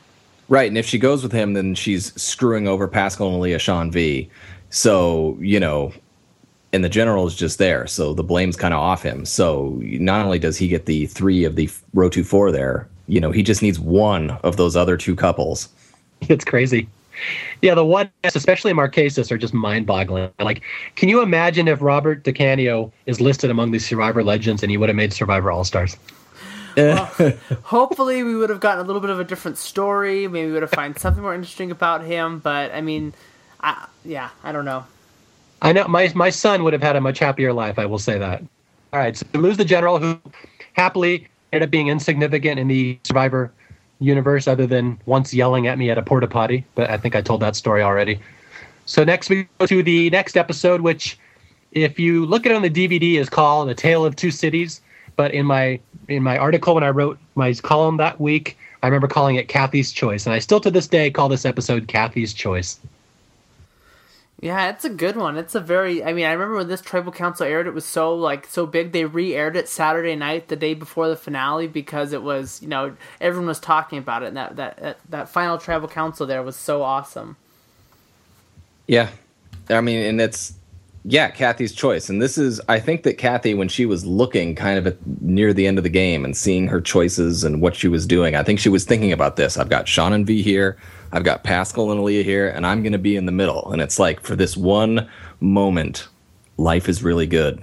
Right, 0.48 0.68
and 0.68 0.78
if 0.78 0.86
she 0.86 0.98
goes 0.98 1.24
with 1.24 1.32
him, 1.32 1.54
then 1.54 1.74
she's 1.74 2.14
screwing 2.20 2.68
over 2.68 2.86
Paschal 2.86 3.30
and 3.30 3.40
Leah 3.40 3.58
Sean 3.58 3.90
V. 3.90 4.30
So, 4.70 5.38
you 5.40 5.60
know, 5.60 5.92
and 6.72 6.84
the 6.84 6.88
general 6.88 7.26
is 7.26 7.34
just 7.34 7.58
there. 7.58 7.86
So 7.86 8.12
the 8.12 8.22
blame's 8.22 8.56
kind 8.56 8.74
of 8.74 8.80
off 8.80 9.02
him. 9.02 9.24
So 9.24 9.80
not 9.82 10.24
only 10.24 10.38
does 10.38 10.56
he 10.56 10.68
get 10.68 10.86
the 10.86 11.06
three 11.06 11.44
of 11.44 11.56
the 11.56 11.68
Rotu 11.94 12.24
Four 12.24 12.52
there, 12.52 12.88
you 13.08 13.20
know, 13.20 13.30
he 13.30 13.42
just 13.42 13.62
needs 13.62 13.78
one 13.78 14.30
of 14.42 14.56
those 14.56 14.76
other 14.76 14.96
two 14.96 15.16
couples. 15.16 15.68
It's 16.30 16.46
crazy. 16.46 16.88
Yeah, 17.60 17.74
the 17.74 17.84
one, 17.84 18.10
especially 18.24 18.72
Marquesas, 18.72 19.30
are 19.30 19.36
just 19.36 19.52
mind-boggling. 19.52 20.30
Like, 20.38 20.62
can 20.96 21.10
you 21.10 21.20
imagine 21.20 21.68
if 21.68 21.82
Robert 21.82 22.24
DeCanio 22.24 22.90
is 23.04 23.20
listed 23.20 23.50
among 23.50 23.72
the 23.72 23.78
Survivor 23.78 24.24
legends 24.24 24.62
and 24.62 24.70
he 24.70 24.78
would 24.78 24.88
have 24.88 24.96
made 24.96 25.12
Survivor 25.12 25.50
All 25.50 25.62
Stars? 25.62 25.98
well, 26.76 27.04
hopefully, 27.62 28.22
we 28.22 28.34
would 28.34 28.48
have 28.48 28.60
gotten 28.60 28.82
a 28.82 28.86
little 28.86 29.00
bit 29.00 29.10
of 29.10 29.20
a 29.20 29.24
different 29.24 29.58
story. 29.58 30.26
Maybe 30.26 30.46
we 30.46 30.52
would 30.52 30.62
have 30.62 30.70
found 30.70 30.98
something 30.98 31.22
more 31.22 31.34
interesting 31.34 31.70
about 31.70 32.02
him. 32.02 32.38
But 32.38 32.72
I 32.72 32.80
mean, 32.80 33.12
I, 33.60 33.86
yeah, 34.04 34.30
I 34.44 34.52
don't 34.52 34.64
know. 34.64 34.84
I 35.62 35.72
know 35.72 35.88
my 35.88 36.12
my 36.14 36.30
son 36.30 36.64
would 36.64 36.72
have 36.72 36.82
had 36.82 36.96
a 36.96 37.00
much 37.00 37.18
happier 37.18 37.52
life. 37.52 37.78
I 37.78 37.86
will 37.86 37.98
say 37.98 38.18
that. 38.18 38.42
All 38.92 39.00
right, 39.00 39.16
so 39.16 39.26
we 39.32 39.40
lose 39.40 39.56
the 39.56 39.64
general 39.64 39.98
who 39.98 40.18
happily 40.74 41.26
ended 41.52 41.68
up 41.68 41.70
being 41.70 41.88
insignificant 41.88 42.58
in 42.58 42.68
the 42.68 42.98
Survivor 43.04 43.52
universe, 43.98 44.46
other 44.46 44.66
than 44.66 44.98
once 45.06 45.32
yelling 45.32 45.66
at 45.66 45.78
me 45.78 45.90
at 45.90 45.98
a 45.98 46.02
porta 46.02 46.26
potty. 46.26 46.64
But 46.74 46.90
I 46.90 46.98
think 46.98 47.16
I 47.16 47.22
told 47.22 47.40
that 47.40 47.56
story 47.56 47.82
already. 47.82 48.20
So 48.84 49.02
next 49.04 49.30
we 49.30 49.48
go 49.58 49.66
to 49.66 49.82
the 49.82 50.10
next 50.10 50.36
episode, 50.36 50.82
which, 50.82 51.18
if 51.72 51.98
you 51.98 52.26
look 52.26 52.46
at 52.46 52.52
it 52.52 52.54
on 52.54 52.62
the 52.62 52.70
DVD, 52.70 53.18
is 53.18 53.28
called 53.28 53.68
"The 53.68 53.74
Tale 53.74 54.04
of 54.04 54.16
Two 54.16 54.30
Cities." 54.30 54.80
But 55.16 55.32
in 55.32 55.46
my 55.46 55.80
in 56.08 56.22
my 56.22 56.36
article 56.38 56.74
when 56.74 56.84
I 56.84 56.90
wrote 56.90 57.18
my 57.34 57.52
column 57.54 57.96
that 57.96 58.20
week, 58.20 58.56
I 58.82 58.86
remember 58.86 59.08
calling 59.08 59.36
it 59.36 59.48
Kathy's 59.48 59.90
Choice, 59.90 60.26
and 60.26 60.34
I 60.34 60.38
still 60.38 60.60
to 60.60 60.70
this 60.70 60.86
day 60.86 61.10
call 61.10 61.28
this 61.28 61.44
episode 61.44 61.88
Kathy's 61.88 62.34
Choice. 62.34 62.78
Yeah, 64.40 64.68
it's 64.68 64.84
a 64.84 64.90
good 64.90 65.16
one. 65.16 65.38
It's 65.38 65.54
a 65.54 65.60
very. 65.60 66.04
I 66.04 66.12
mean, 66.12 66.26
I 66.26 66.32
remember 66.32 66.56
when 66.56 66.68
this 66.68 66.82
tribal 66.82 67.10
council 67.10 67.46
aired, 67.46 67.66
it 67.66 67.72
was 67.72 67.86
so 67.86 68.14
like 68.14 68.46
so 68.46 68.66
big. 68.66 68.92
They 68.92 69.06
re-aired 69.06 69.56
it 69.56 69.66
Saturday 69.66 70.14
night, 70.14 70.48
the 70.48 70.56
day 70.56 70.74
before 70.74 71.08
the 71.08 71.16
finale, 71.16 71.66
because 71.66 72.12
it 72.12 72.22
was 72.22 72.60
you 72.60 72.68
know 72.68 72.94
everyone 73.18 73.48
was 73.48 73.60
talking 73.60 73.98
about 73.98 74.22
it, 74.22 74.26
and 74.26 74.36
that 74.36 74.56
that 74.56 74.98
that, 75.08 75.28
final 75.30 75.56
tribal 75.56 75.88
council 75.88 76.26
there 76.26 76.42
was 76.42 76.54
so 76.54 76.82
awesome. 76.82 77.36
Yeah, 78.86 79.08
I 79.70 79.80
mean, 79.80 80.04
and 80.04 80.20
it's 80.20 80.52
yeah, 81.06 81.30
Kathy's 81.30 81.72
choice, 81.72 82.10
and 82.10 82.20
this 82.20 82.36
is 82.36 82.60
I 82.68 82.78
think 82.78 83.04
that 83.04 83.16
Kathy, 83.16 83.54
when 83.54 83.68
she 83.68 83.86
was 83.86 84.04
looking 84.04 84.54
kind 84.54 84.76
of 84.76 84.86
at 84.86 84.98
near 85.22 85.54
the 85.54 85.66
end 85.66 85.78
of 85.78 85.84
the 85.84 85.88
game 85.88 86.26
and 86.26 86.36
seeing 86.36 86.68
her 86.68 86.82
choices 86.82 87.42
and 87.42 87.62
what 87.62 87.74
she 87.74 87.88
was 87.88 88.06
doing, 88.06 88.36
I 88.36 88.42
think 88.42 88.60
she 88.60 88.68
was 88.68 88.84
thinking 88.84 89.12
about 89.12 89.36
this. 89.36 89.56
I've 89.56 89.70
got 89.70 89.88
Sean 89.88 90.12
and 90.12 90.26
V 90.26 90.42
here. 90.42 90.76
I've 91.12 91.24
got 91.24 91.44
Paschal 91.44 91.90
and 91.90 92.00
Alia 92.00 92.22
here, 92.22 92.48
and 92.48 92.66
I'm 92.66 92.82
going 92.82 92.92
to 92.92 92.98
be 92.98 93.16
in 93.16 93.26
the 93.26 93.32
middle. 93.32 93.72
And 93.72 93.80
it's 93.80 93.98
like 93.98 94.20
for 94.20 94.36
this 94.36 94.56
one 94.56 95.08
moment, 95.40 96.08
life 96.56 96.88
is 96.88 97.02
really 97.02 97.26
good. 97.26 97.62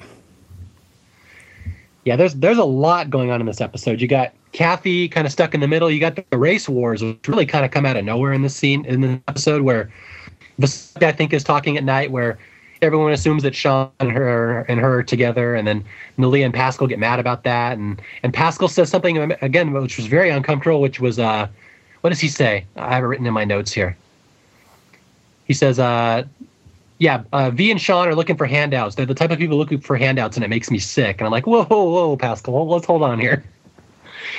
Yeah, 2.05 2.15
there's 2.15 2.33
there's 2.35 2.57
a 2.57 2.65
lot 2.65 3.09
going 3.09 3.31
on 3.31 3.39
in 3.39 3.47
this 3.47 3.61
episode. 3.61 4.01
You 4.01 4.07
got 4.07 4.33
Kathy 4.51 5.07
kind 5.07 5.25
of 5.25 5.31
stuck 5.31 5.53
in 5.53 5.61
the 5.61 5.67
middle. 5.67 5.89
You 5.89 5.99
got 5.99 6.15
the 6.15 6.37
race 6.37 6.67
wars, 6.67 7.01
which 7.01 7.27
really 7.27 7.45
kind 7.45 7.63
of 7.63 7.71
come 7.71 7.85
out 7.85 7.95
of 7.95 8.03
nowhere 8.03 8.33
in 8.33 8.41
this 8.41 8.55
scene 8.55 8.85
in 8.85 9.01
the 9.01 9.21
episode 9.27 9.61
where 9.61 9.91
I 11.01 11.11
think 11.11 11.33
is 11.33 11.43
talking 11.43 11.77
at 11.77 11.83
night 11.83 12.11
where 12.11 12.37
everyone 12.81 13.13
assumes 13.13 13.43
that 13.43 13.55
Sean 13.55 13.89
and 13.99 14.11
her 14.11 14.61
and 14.67 14.79
her 14.79 14.99
are 14.99 15.03
together, 15.03 15.55
and 15.55 15.65
then 15.67 15.83
Neleh 16.17 16.43
and 16.43 16.53
Paschal 16.53 16.87
get 16.87 16.99
mad 16.99 17.19
about 17.19 17.43
that, 17.45 17.77
and 17.77 18.01
and 18.21 18.33
Paschal 18.33 18.67
says 18.67 18.89
something 18.89 19.31
again 19.41 19.71
which 19.71 19.97
was 19.97 20.07
very 20.07 20.29
uncomfortable, 20.29 20.81
which 20.81 20.99
was 20.99 21.19
uh, 21.19 21.47
what 22.03 22.09
does 22.09 22.19
he 22.19 22.27
say? 22.27 22.65
I 22.75 22.93
have 22.93 23.01
it 23.01 23.07
written 23.07 23.25
in 23.25 23.33
my 23.33 23.45
notes 23.45 23.71
here. 23.71 23.95
He 25.45 25.53
says, 25.53 25.79
uh, 25.79 26.25
yeah, 26.97 27.23
uh, 27.31 27.49
V 27.49 27.71
and 27.71 27.79
Sean 27.79 28.09
are 28.09 28.13
looking 28.13 28.35
for 28.35 28.45
handouts. 28.45 28.95
They're 28.95 29.05
the 29.05 29.13
type 29.13 29.31
of 29.31 29.37
people 29.39 29.57
looking 29.57 29.79
for 29.79 29.95
handouts, 29.95 30.35
and 30.35 30.43
it 30.43 30.49
makes 30.49 30.69
me 30.69 30.79
sick. 30.79 31.21
And 31.21 31.25
I'm 31.25 31.31
like, 31.31 31.47
whoa, 31.47 31.63
whoa, 31.63 31.83
whoa, 31.85 32.17
Paschal, 32.17 32.67
let's 32.67 32.85
hold 32.85 33.03
on 33.03 33.19
here. 33.19 33.41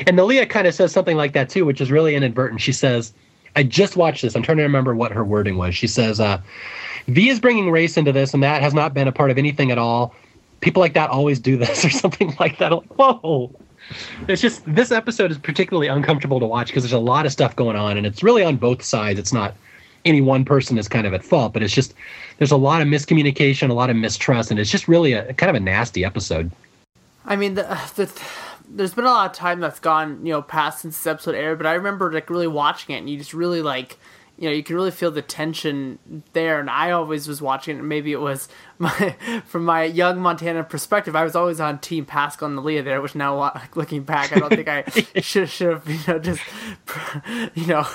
And 0.06 0.18
Neleh 0.18 0.46
kind 0.50 0.66
of 0.66 0.74
says 0.74 0.92
something 0.92 1.16
like 1.16 1.32
that 1.32 1.48
too, 1.48 1.64
which 1.64 1.80
is 1.80 1.90
really 1.90 2.14
inadvertent. 2.14 2.60
She 2.60 2.72
says, 2.72 3.14
I 3.56 3.62
just 3.62 3.96
watched 3.96 4.20
this. 4.20 4.36
I'm 4.36 4.42
trying 4.42 4.58
to 4.58 4.62
remember 4.62 4.94
what 4.94 5.12
her 5.12 5.24
wording 5.24 5.56
was. 5.56 5.74
She 5.74 5.86
says, 5.86 6.20
uh, 6.20 6.42
V 7.08 7.30
is 7.30 7.40
bringing 7.40 7.70
race 7.70 7.96
into 7.96 8.12
this, 8.12 8.34
and 8.34 8.42
that 8.42 8.60
has 8.60 8.74
not 8.74 8.92
been 8.92 9.08
a 9.08 9.12
part 9.12 9.30
of 9.30 9.38
anything 9.38 9.70
at 9.70 9.78
all. 9.78 10.14
People 10.60 10.80
like 10.80 10.92
that 10.92 11.08
always 11.08 11.40
do 11.40 11.56
this, 11.56 11.82
or 11.86 11.90
something 11.90 12.36
like 12.38 12.58
that. 12.58 12.72
Like, 12.72 12.92
whoa. 12.94 13.50
It's 14.28 14.40
just 14.40 14.62
this 14.66 14.90
episode 14.90 15.30
is 15.30 15.38
particularly 15.38 15.88
uncomfortable 15.88 16.40
to 16.40 16.46
watch 16.46 16.68
because 16.68 16.82
there's 16.82 16.92
a 16.92 16.98
lot 16.98 17.26
of 17.26 17.32
stuff 17.32 17.54
going 17.56 17.76
on, 17.76 17.96
and 17.96 18.06
it's 18.06 18.22
really 18.22 18.42
on 18.42 18.56
both 18.56 18.82
sides. 18.82 19.18
It's 19.18 19.32
not 19.32 19.54
any 20.04 20.20
one 20.20 20.44
person 20.44 20.78
is 20.78 20.88
kind 20.88 21.06
of 21.06 21.14
at 21.14 21.24
fault, 21.24 21.52
but 21.52 21.62
it's 21.62 21.74
just 21.74 21.94
there's 22.38 22.50
a 22.50 22.56
lot 22.56 22.82
of 22.82 22.88
miscommunication, 22.88 23.70
a 23.70 23.74
lot 23.74 23.90
of 23.90 23.96
mistrust, 23.96 24.50
and 24.50 24.60
it's 24.60 24.70
just 24.70 24.88
really 24.88 25.12
a 25.12 25.32
kind 25.34 25.50
of 25.50 25.56
a 25.56 25.60
nasty 25.60 26.04
episode. 26.04 26.50
I 27.24 27.36
mean, 27.36 27.54
the, 27.54 27.62
the, 27.96 28.22
there's 28.68 28.94
been 28.94 29.04
a 29.04 29.10
lot 29.10 29.30
of 29.30 29.36
time 29.36 29.60
that's 29.60 29.80
gone, 29.80 30.24
you 30.24 30.32
know, 30.32 30.42
past 30.42 30.80
since 30.80 30.98
this 30.98 31.06
episode 31.06 31.34
aired, 31.34 31.58
but 31.58 31.66
I 31.66 31.74
remember 31.74 32.12
like 32.12 32.30
really 32.30 32.46
watching 32.46 32.94
it, 32.94 32.98
and 32.98 33.10
you 33.10 33.18
just 33.18 33.34
really 33.34 33.62
like 33.62 33.98
you 34.38 34.48
know 34.48 34.54
you 34.54 34.62
can 34.62 34.74
really 34.76 34.90
feel 34.90 35.10
the 35.10 35.22
tension 35.22 36.22
there. 36.32 36.60
And 36.60 36.68
i 36.68 36.90
always 36.90 37.28
was 37.28 37.40
watching 37.40 37.78
it. 37.78 37.82
Maybe 37.82 38.12
it 38.12 38.20
was 38.20 38.48
my 38.78 39.16
from 39.46 39.64
my 39.64 39.84
young 39.84 40.18
montana 40.18 40.64
perspective 40.64 41.14
i 41.14 41.22
was 41.22 41.36
always 41.36 41.60
on 41.60 41.78
team 41.78 42.04
paschal 42.04 42.48
and 42.48 42.58
Neleh 42.58 42.82
there 42.82 43.00
which 43.00 43.14
now 43.14 43.52
looking 43.76 44.02
back 44.02 44.36
i 44.36 44.40
don't 44.40 44.50
think 44.50 44.66
i 44.66 44.82
should 45.20 45.48
should 45.48 45.74
have 45.74 45.88
you 45.88 46.00
know 46.08 46.18
just 46.18 46.42
you 47.54 47.66
know 47.66 47.86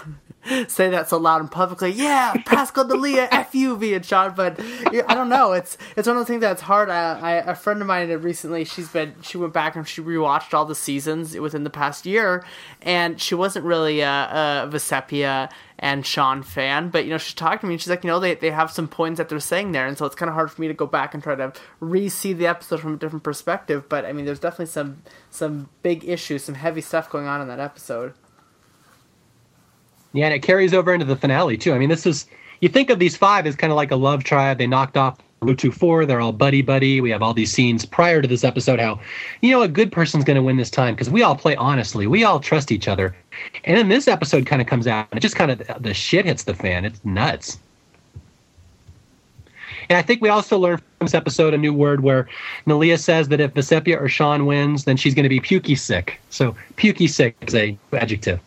say 0.68 0.90
that 0.90 1.10
so 1.10 1.18
loud 1.18 1.42
and 1.42 1.52
publicly 1.52 1.92
yeah 1.92 2.34
paschal 2.46 2.86
Neleh 2.86 3.28
f 3.32 3.54
you 3.56 3.76
and 3.94 4.06
sean 4.06 4.34
but 4.36 4.60
i 4.60 5.14
don't 5.14 5.30
know 5.30 5.54
it's 5.54 5.78
it's 5.96 6.08
one 6.08 6.18
of 6.18 6.22
the 6.22 6.26
things 6.26 6.42
that's 6.42 6.62
hard 6.62 6.90
I, 6.90 7.20
I 7.20 7.32
a 7.34 7.56
friend 7.56 7.82
of 7.82 7.88
mine 7.88 8.10
recently 8.10 8.66
she's 8.66 8.90
been 8.90 9.16
she 9.22 9.38
went 9.38 9.54
back 9.54 9.76
and 9.76 9.88
she 9.88 10.02
rewatched 10.02 10.54
all 10.54 10.66
the 10.66 10.76
seasons 10.76 11.38
within 11.38 11.64
the 11.64 11.70
past 11.70 12.06
year 12.06 12.44
and 12.82 13.20
she 13.20 13.36
wasn't 13.36 13.66
really 13.66 14.02
a, 14.02 14.66
a 14.66 14.70
Vecepia 14.72 15.50
and 15.80 16.06
Sean 16.06 16.44
fan, 16.44 16.90
but 16.90 17.06
you 17.06 17.12
know, 17.12 17.18
she 17.18 17.34
talked 17.34 17.62
to 17.62 17.68
me 17.68 17.74
and 17.74 17.82
she's 17.82 17.90
like, 17.90 18.04
you 18.04 18.10
know, 18.10 18.20
they, 18.20 18.36
they 18.36 18.52
have 18.52 18.70
some 18.70 18.88
points 18.88 19.18
that 19.18 19.30
they're 19.30 19.40
saying 19.40 19.72
there, 19.72 19.88
and 19.88 19.98
so 19.98 20.06
it's 20.06 20.16
kind 20.16 20.30
of 20.30 20.36
hard 20.36 20.52
for 20.52 20.62
me 20.62 20.68
to 20.68 20.74
go 20.74 20.86
back 20.86 21.14
and 21.14 21.24
try 21.24 21.36
to 21.36 21.54
re-see 21.80 22.34
the 22.34 22.48
episode 22.48 22.82
from 22.82 22.96
a 22.96 22.98
different 22.98 23.24
perspective. 23.24 23.88
But 23.88 24.06
I 24.06 24.12
mean, 24.12 24.26
there's 24.26 24.40
definitely 24.40 24.68
some 24.68 25.02
some 25.32 25.70
big 25.82 26.08
issues, 26.08 26.44
some 26.44 26.56
heavy 26.56 26.82
stuff 26.82 27.10
going 27.10 27.28
on 27.28 27.42
in 27.42 27.48
that 27.48 27.60
episode. 27.60 28.14
Yeah, 30.14 30.26
and 30.26 30.34
it 30.34 30.40
carries 30.40 30.74
over 30.74 30.94
into 30.94 31.06
the 31.06 31.16
finale 31.16 31.58
too. 31.58 31.74
I 31.74 31.78
mean, 31.78 31.90
this 31.90 32.06
is 32.06 32.26
you 32.62 32.70
think 32.70 32.90
of 32.90 33.00
these 33.00 33.16
five 33.16 33.46
as 33.46 33.56
kind 33.56 33.72
of 33.72 33.78
like 33.78 33.92
a 33.92 33.96
love 33.96 34.24
tribe. 34.24 34.58
They 34.58 34.68
knocked 34.68 34.98
off 34.98 35.18
Rotu 35.42 35.74
Four. 35.74 36.06
They're 36.06 36.22
all 36.22 36.32
buddy 36.32 36.62
buddy. 36.62 37.00
We 37.00 37.10
have 37.12 37.22
all 37.22 37.34
these 37.34 37.52
scenes 37.52 37.86
prior 37.86 38.22
to 38.22 38.28
this 38.28 38.44
episode. 38.44 38.80
How 38.80 39.00
you 39.42 39.52
know 39.52 39.62
a 39.62 39.68
good 39.68 39.92
person's 39.92 40.24
going 40.24 40.36
to 40.36 40.44
win 40.44 40.58
this 40.58 40.72
time 40.72 40.96
because 40.96 41.10
we 41.10 41.24
all 41.24 41.36
play 41.36 41.56
honestly. 41.56 42.08
We 42.08 42.24
all 42.24 42.40
trust 42.40 42.72
each 42.72 42.88
other. 42.88 43.16
And 43.64 43.78
then 43.78 43.90
this 43.90 44.08
episode 44.08 44.46
kind 44.46 44.62
of 44.62 44.68
comes 44.68 44.88
out 44.88 45.08
and 45.12 45.18
it 45.18 45.22
just 45.22 45.36
kind 45.36 45.52
of 45.52 45.82
the 45.82 45.94
shit 45.94 46.26
hits 46.26 46.44
the 46.44 46.56
fan. 46.56 46.86
It's 46.86 47.04
nuts. 47.06 47.60
And 49.90 49.98
I 49.98 50.04
think 50.04 50.22
we 50.22 50.30
also 50.30 50.60
learned 50.60 50.82
from 51.00 51.06
this 51.08 51.16
episode 51.16 51.54
a 51.54 51.58
new 51.58 51.74
word 51.74 52.02
where 52.02 52.28
Neleh 52.68 53.00
says 53.00 53.30
that 53.30 53.40
if 53.40 53.56
Vecepia 53.56 54.00
or 54.00 54.08
Sean 54.08 54.46
wins, 54.46 54.84
then 54.84 54.98
she's 54.98 55.16
going 55.16 55.24
to 55.24 55.30
be 55.30 55.40
pukey 55.40 55.78
sick. 55.78 56.20
So 56.30 56.56
pukey 56.78 57.10
sick 57.10 57.36
is 57.42 57.56
a 57.56 57.76
adjective. 57.94 58.40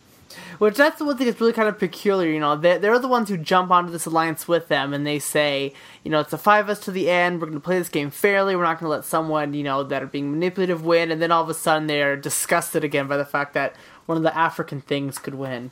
Which 0.63 0.77
that's 0.77 0.97
the 0.97 1.03
one 1.03 1.17
thing 1.17 1.27
that's 1.27 1.41
really 1.41 1.51
kind 1.51 1.67
of 1.67 1.77
peculiar, 1.77 2.31
you 2.31 2.39
know. 2.39 2.55
They're, 2.55 2.79
they're 2.79 2.97
the 2.97 3.09
ones 3.09 3.27
who 3.27 3.35
jump 3.35 3.69
onto 3.69 3.91
this 3.91 4.05
alliance 4.05 4.47
with 4.47 4.69
them 4.69 4.93
and 4.93 5.05
they 5.05 5.19
say, 5.19 5.73
you 6.05 6.11
know, 6.11 6.21
it's 6.21 6.31
the 6.31 6.37
five 6.37 6.65
of 6.65 6.69
us 6.69 6.79
to 6.85 6.91
the 6.91 7.09
end. 7.09 7.41
We're 7.41 7.47
going 7.47 7.59
to 7.59 7.63
play 7.63 7.77
this 7.77 7.89
game 7.89 8.09
fairly. 8.09 8.55
We're 8.55 8.63
not 8.63 8.79
going 8.79 8.85
to 8.85 8.95
let 8.95 9.03
someone, 9.03 9.53
you 9.53 9.63
know, 9.63 9.83
that 9.83 10.01
are 10.01 10.07
being 10.07 10.31
manipulative 10.31 10.85
win. 10.85 11.11
And 11.11 11.21
then 11.21 11.33
all 11.33 11.43
of 11.43 11.49
a 11.49 11.53
sudden 11.53 11.87
they're 11.87 12.15
disgusted 12.15 12.81
again 12.85 13.07
by 13.07 13.17
the 13.17 13.25
fact 13.25 13.53
that 13.55 13.75
one 14.05 14.17
of 14.17 14.23
the 14.23 14.33
African 14.37 14.79
things 14.79 15.19
could 15.19 15.35
win. 15.35 15.71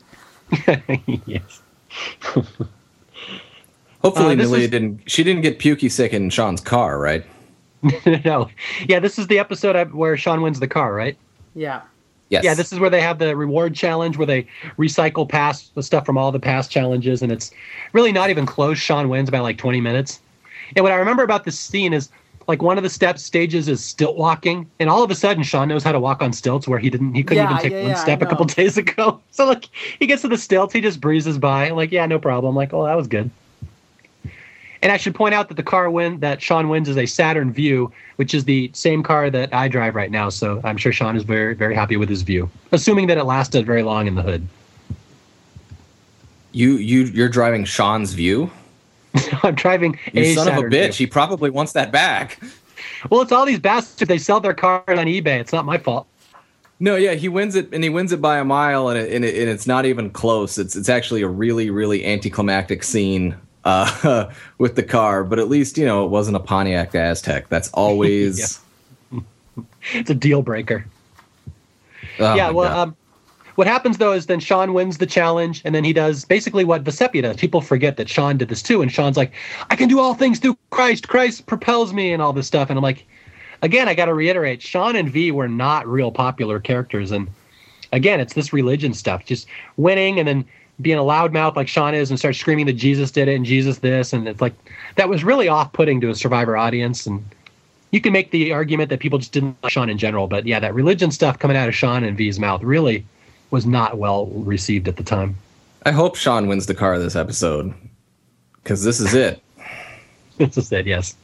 yes. 1.25 1.61
Hopefully, 4.01 4.33
uh, 4.33 4.43
Neleh 4.43 4.59
is... 4.59 4.69
didn't. 4.71 5.09
She 5.09 5.23
didn't 5.23 5.41
get 5.41 5.57
pukey 5.57 5.89
sick 5.89 6.11
in 6.11 6.29
Sean's 6.29 6.59
car, 6.59 6.99
right? 6.99 7.25
no. 8.25 8.49
Yeah, 8.87 8.99
this 8.99 9.17
is 9.17 9.27
the 9.27 9.39
episode 9.39 9.93
where 9.93 10.17
Sean 10.17 10.41
wins 10.41 10.59
the 10.59 10.67
car, 10.67 10.93
right? 10.93 11.17
Yeah. 11.55 11.81
Yes. 12.32 12.45
Yeah, 12.45 12.53
this 12.53 12.71
is 12.71 12.79
where 12.79 12.89
they 12.89 13.01
have 13.01 13.19
the 13.19 13.36
reward 13.36 13.75
challenge 13.75 14.17
where 14.17 14.25
they 14.25 14.47
recycle 14.77 15.27
past 15.27 15.75
the 15.75 15.84
stuff 15.84 16.05
from 16.05 16.17
all 16.17 16.32
the 16.32 16.39
past 16.39 16.71
challenges, 16.71 17.21
and 17.21 17.29
it's 17.29 17.51
really 17.91 18.13
not 18.13 18.29
even 18.29 18.45
close. 18.45 18.77
Sean 18.77 19.09
wins 19.09 19.29
by 19.29 19.39
like 19.39 19.57
20 19.57 19.82
minutes. 19.82 20.21
And 20.77 20.84
what 20.84 20.93
I 20.93 20.95
remember 20.95 21.23
about 21.23 21.43
this 21.43 21.59
scene 21.59 21.91
is 21.91 22.09
like 22.47 22.61
one 22.61 22.77
of 22.77 22.84
the 22.84 22.89
steps 22.89 23.21
stages 23.21 23.67
is 23.67 23.84
stilt 23.84 24.15
walking, 24.15 24.65
and 24.79 24.89
all 24.89 25.03
of 25.03 25.11
a 25.11 25.15
sudden 25.15 25.43
Sean 25.43 25.67
knows 25.67 25.84
how 25.84 25.91
to 25.91 25.99
walk 25.99 26.21
on 26.21 26.32
stilts 26.32 26.69
where 26.69 26.79
he 26.79 26.89
didn't 26.89 27.15
he 27.15 27.21
couldn't 27.21 27.43
yeah, 27.43 27.49
even 27.49 27.61
take 27.61 27.73
yeah, 27.73 27.82
one 27.82 27.91
yeah, 27.91 27.95
step 27.95 28.21
a 28.21 28.25
couple 28.25 28.45
days 28.45 28.77
ago. 28.77 29.19
So 29.32 29.45
like 29.45 29.65
he 29.99 30.07
gets 30.07 30.21
to 30.21 30.29
the 30.29 30.38
stilts, 30.38 30.73
he 30.73 30.79
just 30.79 31.01
breezes 31.01 31.38
by, 31.38 31.71
like 31.71 31.91
yeah, 31.91 32.05
no 32.05 32.17
problem. 32.17 32.55
Like 32.55 32.73
oh 32.73 32.86
that 32.86 32.95
was 32.95 33.07
good. 33.07 33.29
And 34.82 34.91
I 34.91 34.97
should 34.97 35.13
point 35.13 35.36
out 35.36 35.47
that 35.49 35.55
the 35.55 35.63
car 35.63 35.91
win 35.91 36.19
that 36.21 36.41
Sean 36.41 36.67
wins 36.67 36.89
is 36.89 36.97
a 36.97 37.05
Saturn 37.05 37.53
Vue, 37.53 37.91
which 38.15 38.34
is 38.34 38.45
the 38.45 38.71
same 38.73 39.03
car 39.03 39.29
that 39.29 39.53
I 39.53 39.67
drive 39.67 39.93
right 39.93 40.09
now. 40.09 40.29
So 40.29 40.59
I'm 40.63 40.77
sure 40.77 40.91
Sean 40.91 41.15
is 41.15 41.23
very 41.23 41.53
very 41.53 41.75
happy 41.75 41.97
with 41.97 42.09
his 42.09 42.23
Vue, 42.23 42.49
assuming 42.71 43.07
that 43.07 43.17
it 43.17 43.25
lasted 43.25 43.65
very 43.65 43.84
long 43.84 44.07
in 44.07 44.15
the 44.15 44.23
hood. 44.23 44.47
You 46.51 46.77
you 46.77 47.03
you're 47.03 47.29
driving 47.29 47.65
Sean's 47.65 48.13
Vue. 48.13 48.49
I'm 49.43 49.55
driving. 49.55 49.99
You 50.13 50.23
a 50.23 50.34
son 50.34 50.47
Saturn 50.47 50.65
of 50.65 50.71
a 50.71 50.75
bitch! 50.75 50.97
Vue. 50.97 51.05
He 51.05 51.07
probably 51.07 51.49
wants 51.49 51.73
that 51.73 51.91
back. 51.91 52.41
Well, 53.09 53.21
it's 53.21 53.32
all 53.32 53.45
these 53.45 53.59
bastards. 53.59 54.07
They 54.07 54.17
sell 54.17 54.39
their 54.39 54.53
car 54.53 54.84
on 54.88 55.05
eBay. 55.05 55.39
It's 55.39 55.53
not 55.53 55.65
my 55.65 55.77
fault. 55.77 56.07
No, 56.79 56.95
yeah, 56.95 57.13
he 57.13 57.29
wins 57.29 57.55
it, 57.55 57.71
and 57.71 57.84
he 57.84 57.91
wins 57.91 58.11
it 58.11 58.21
by 58.21 58.39
a 58.39 58.43
mile, 58.43 58.89
and, 58.89 58.97
it, 58.97 59.13
and, 59.13 59.23
it, 59.23 59.39
and 59.39 59.47
it's 59.47 59.67
not 59.67 59.86
even 59.86 60.09
close. 60.09 60.57
It's 60.57 60.75
it's 60.75 60.89
actually 60.89 61.21
a 61.21 61.27
really 61.27 61.69
really 61.69 62.03
anticlimactic 62.03 62.84
scene 62.84 63.36
uh, 63.64 64.32
with 64.57 64.76
the 64.76 64.84
car, 64.84 65.24
but 65.24 65.39
at 65.39 65.49
least 65.49 65.78
you 65.78 65.86
know 65.86 66.05
it 66.05 66.09
wasn't 66.09 66.38
a 66.38 66.39
Pontiac 66.39 66.91
Aztek. 66.91 67.47
That's 67.47 67.70
always 67.74 68.59
it's 69.93 70.09
a 70.09 70.16
deal 70.16 70.41
breaker. 70.41 70.86
Oh 72.20 72.36
yeah, 72.36 72.49
well, 72.49 72.78
um, 72.78 72.95
what 73.55 73.68
happens 73.68 73.97
though 73.97 74.14
is 74.14 74.26
then 74.26 74.39
Sean 74.39 74.74
wins 74.74 74.97
the 74.97 75.05
challenge, 75.05 75.62
and 75.66 75.74
then 75.74 75.84
he 75.84 75.93
does 75.93 76.26
basically 76.26 76.64
what 76.64 76.84
Vecepia 76.84 77.22
does. 77.22 77.38
People 77.38 77.62
forget 77.62 77.97
that 77.97 78.09
Sean 78.09 78.38
did 78.38 78.49
this 78.49 78.62
too, 78.62 78.82
and 78.82 78.91
Sean's 78.91 79.18
like, 79.18 79.32
"I 79.70 79.76
can 79.76 79.88
do 79.88 79.99
all 79.99 80.14
things 80.14 80.39
through 80.39 80.57
Christ. 80.70 81.07
Christ 81.07 81.45
propels 81.45 81.93
me," 81.93 82.12
and 82.12 82.22
all 82.22 82.34
this 82.34 82.47
stuff. 82.47 82.70
And 82.70 82.78
I'm 82.78 82.84
like, 82.84 83.05
again, 83.62 83.88
I 83.88 83.93
got 83.93 84.05
to 84.05 84.14
reiterate, 84.14 84.62
Sean 84.62 84.95
and 84.95 85.09
V 85.09 85.32
were 85.32 85.47
not 85.47 85.88
real 85.88 86.12
popular 86.12 86.59
characters, 86.59 87.12
and 87.12 87.28
again, 87.91 88.20
it's 88.20 88.34
this 88.34 88.53
religion 88.53 88.93
stuff, 88.93 89.26
just 89.26 89.47
winning 89.78 90.20
and 90.20 90.28
then 90.28 90.45
being 90.82 90.97
a 90.97 91.03
loudmouth 91.03 91.55
like 91.55 91.67
Sean 91.67 91.93
is 91.93 92.09
and 92.09 92.19
start 92.19 92.36
screaming 92.36 92.65
that 92.65 92.73
Jesus 92.73 93.11
did 93.11 93.27
it 93.27 93.36
and 93.36 93.45
Jesus 93.45 93.79
this, 93.79 94.13
and 94.13 94.27
it's 94.27 94.41
like 94.41 94.53
that 94.95 95.09
was 95.09 95.23
really 95.23 95.47
off-putting 95.47 96.01
to 96.01 96.09
a 96.09 96.15
Survivor 96.15 96.57
audience, 96.57 97.05
and 97.05 97.23
you 97.91 98.01
can 98.01 98.13
make 98.13 98.32
the 98.32 98.51
argument 98.51 98.89
that 98.89 98.99
people 98.99 99.19
just 99.19 99.32
didn't 99.32 99.55
like 99.63 99.71
Sean 99.71 99.89
in 99.89 99.97
general, 99.97 100.27
but 100.27 100.45
yeah, 100.45 100.59
that 100.59 100.73
religion 100.73 101.11
stuff 101.11 101.39
coming 101.39 101.57
out 101.57 101.67
of 101.67 101.75
Sean 101.75 102.03
and 102.03 102.17
V's 102.17 102.39
mouth 102.39 102.63
really 102.63 103.05
was 103.51 103.65
not 103.65 103.97
well 103.97 104.27
received 104.27 104.88
at 104.88 104.95
the 104.95 105.03
time. 105.03 105.36
I 105.86 105.91
hope 105.91 106.15
Sean 106.15 106.47
wins 106.47 106.67
the 106.67 106.75
car 106.75 106.97
this 106.99 107.15
episode 107.15 107.73
because 108.63 108.84
this 108.84 108.99
is 108.99 109.13
it. 109.13 109.41
this 110.38 110.57
is 110.57 110.71
it. 110.71 110.88
Yes. 110.88 111.15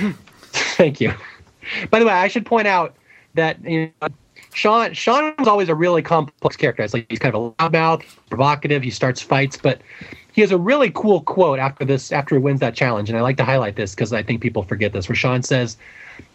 Thank 0.52 1.00
you. 1.00 1.12
By 1.90 2.00
the 2.00 2.06
way, 2.06 2.12
I 2.12 2.28
should 2.28 2.46
point 2.46 2.66
out 2.66 2.96
that 3.34 3.62
you 3.64 3.92
know, 4.00 4.08
Sean 4.52 4.92
Sean 4.92 5.34
was 5.38 5.48
always 5.48 5.68
a 5.68 5.74
really 5.74 6.02
complex 6.02 6.56
character. 6.56 6.82
It's 6.82 6.94
like 6.94 7.06
he's 7.08 7.18
kind 7.18 7.34
of 7.34 7.54
a 7.58 7.64
loudmouth, 7.64 8.04
provocative. 8.28 8.82
He 8.82 8.90
starts 8.90 9.20
fights, 9.20 9.56
but 9.56 9.80
he 10.32 10.40
has 10.40 10.52
a 10.52 10.58
really 10.58 10.90
cool 10.90 11.20
quote 11.22 11.58
after 11.58 11.84
this 11.84 12.12
after 12.12 12.34
he 12.34 12.40
wins 12.40 12.60
that 12.60 12.74
challenge, 12.74 13.08
and 13.08 13.18
I 13.18 13.22
like 13.22 13.36
to 13.38 13.44
highlight 13.44 13.76
this 13.76 13.94
because 13.94 14.12
I 14.12 14.22
think 14.22 14.40
people 14.40 14.62
forget 14.62 14.92
this. 14.92 15.08
Where 15.08 15.16
Sean 15.16 15.42
says, 15.42 15.76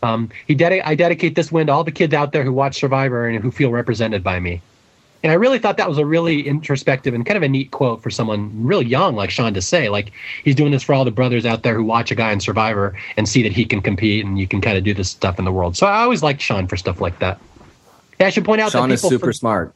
um, 0.04 0.30
"He 0.48 0.56
I 0.64 0.96
dedicate 0.96 1.36
this 1.36 1.52
win 1.52 1.68
to 1.68 1.74
all 1.74 1.84
the 1.84 1.92
kids 1.92 2.14
out 2.14 2.32
there 2.32 2.44
who 2.44 2.54
watch 2.54 2.80
Survivor 2.80 3.28
and 3.28 3.42
who 3.42 3.52
feel 3.52 3.72
represented 3.72 4.24
by 4.24 4.40
me." 4.40 4.62
And 5.24 5.32
I 5.32 5.36
really 5.36 5.58
thought 5.58 5.78
that 5.78 5.90
was 5.90 5.98
a 5.98 6.06
really 6.06 6.48
introspective 6.48 7.16
and 7.16 7.26
kind 7.26 7.36
of 7.36 7.42
a 7.42 7.50
neat 7.50 7.72
quote 7.72 8.04
for 8.04 8.12
someone 8.12 8.52
really 8.64 8.86
young 8.86 9.16
like 9.16 9.32
Sean 9.32 9.56
to 9.56 9.62
say. 9.62 9.90
Like 9.90 10.12
he's 10.44 10.54
doing 10.54 10.72
this 10.72 10.84
for 10.84 10.94
all 10.94 11.04
the 11.04 11.10
brothers 11.10 11.48
out 11.48 11.64
there 11.64 11.74
who 11.74 11.84
watch 11.84 12.12
a 12.12 12.16
guy 12.16 12.32
in 12.32 12.40
Survivor 12.40 12.96
and 13.18 13.28
see 13.28 13.42
that 13.42 13.52
he 13.52 13.66
can 13.66 13.82
compete 13.82 14.24
and 14.24 14.38
you 14.38 14.48
can 14.48 14.62
kind 14.62 14.78
of 14.78 14.84
do 14.84 14.94
this 14.94 15.10
stuff 15.10 15.40
in 15.40 15.46
the 15.46 15.52
world. 15.52 15.76
So 15.76 15.88
I 15.88 16.04
always 16.04 16.22
liked 16.22 16.42
Sean 16.42 16.68
for 16.68 16.78
stuff 16.78 17.02
like 17.02 17.18
that. 17.20 17.40
Yeah, 18.20 18.28
I 18.28 18.30
should 18.30 18.46
point 18.46 18.62
out 18.62 18.72
that 18.72 18.78
Sean 18.80 18.90
that 18.90 18.96
is 18.96 19.02
super 19.02 19.28
for- 19.28 19.34
smart. 19.34 19.74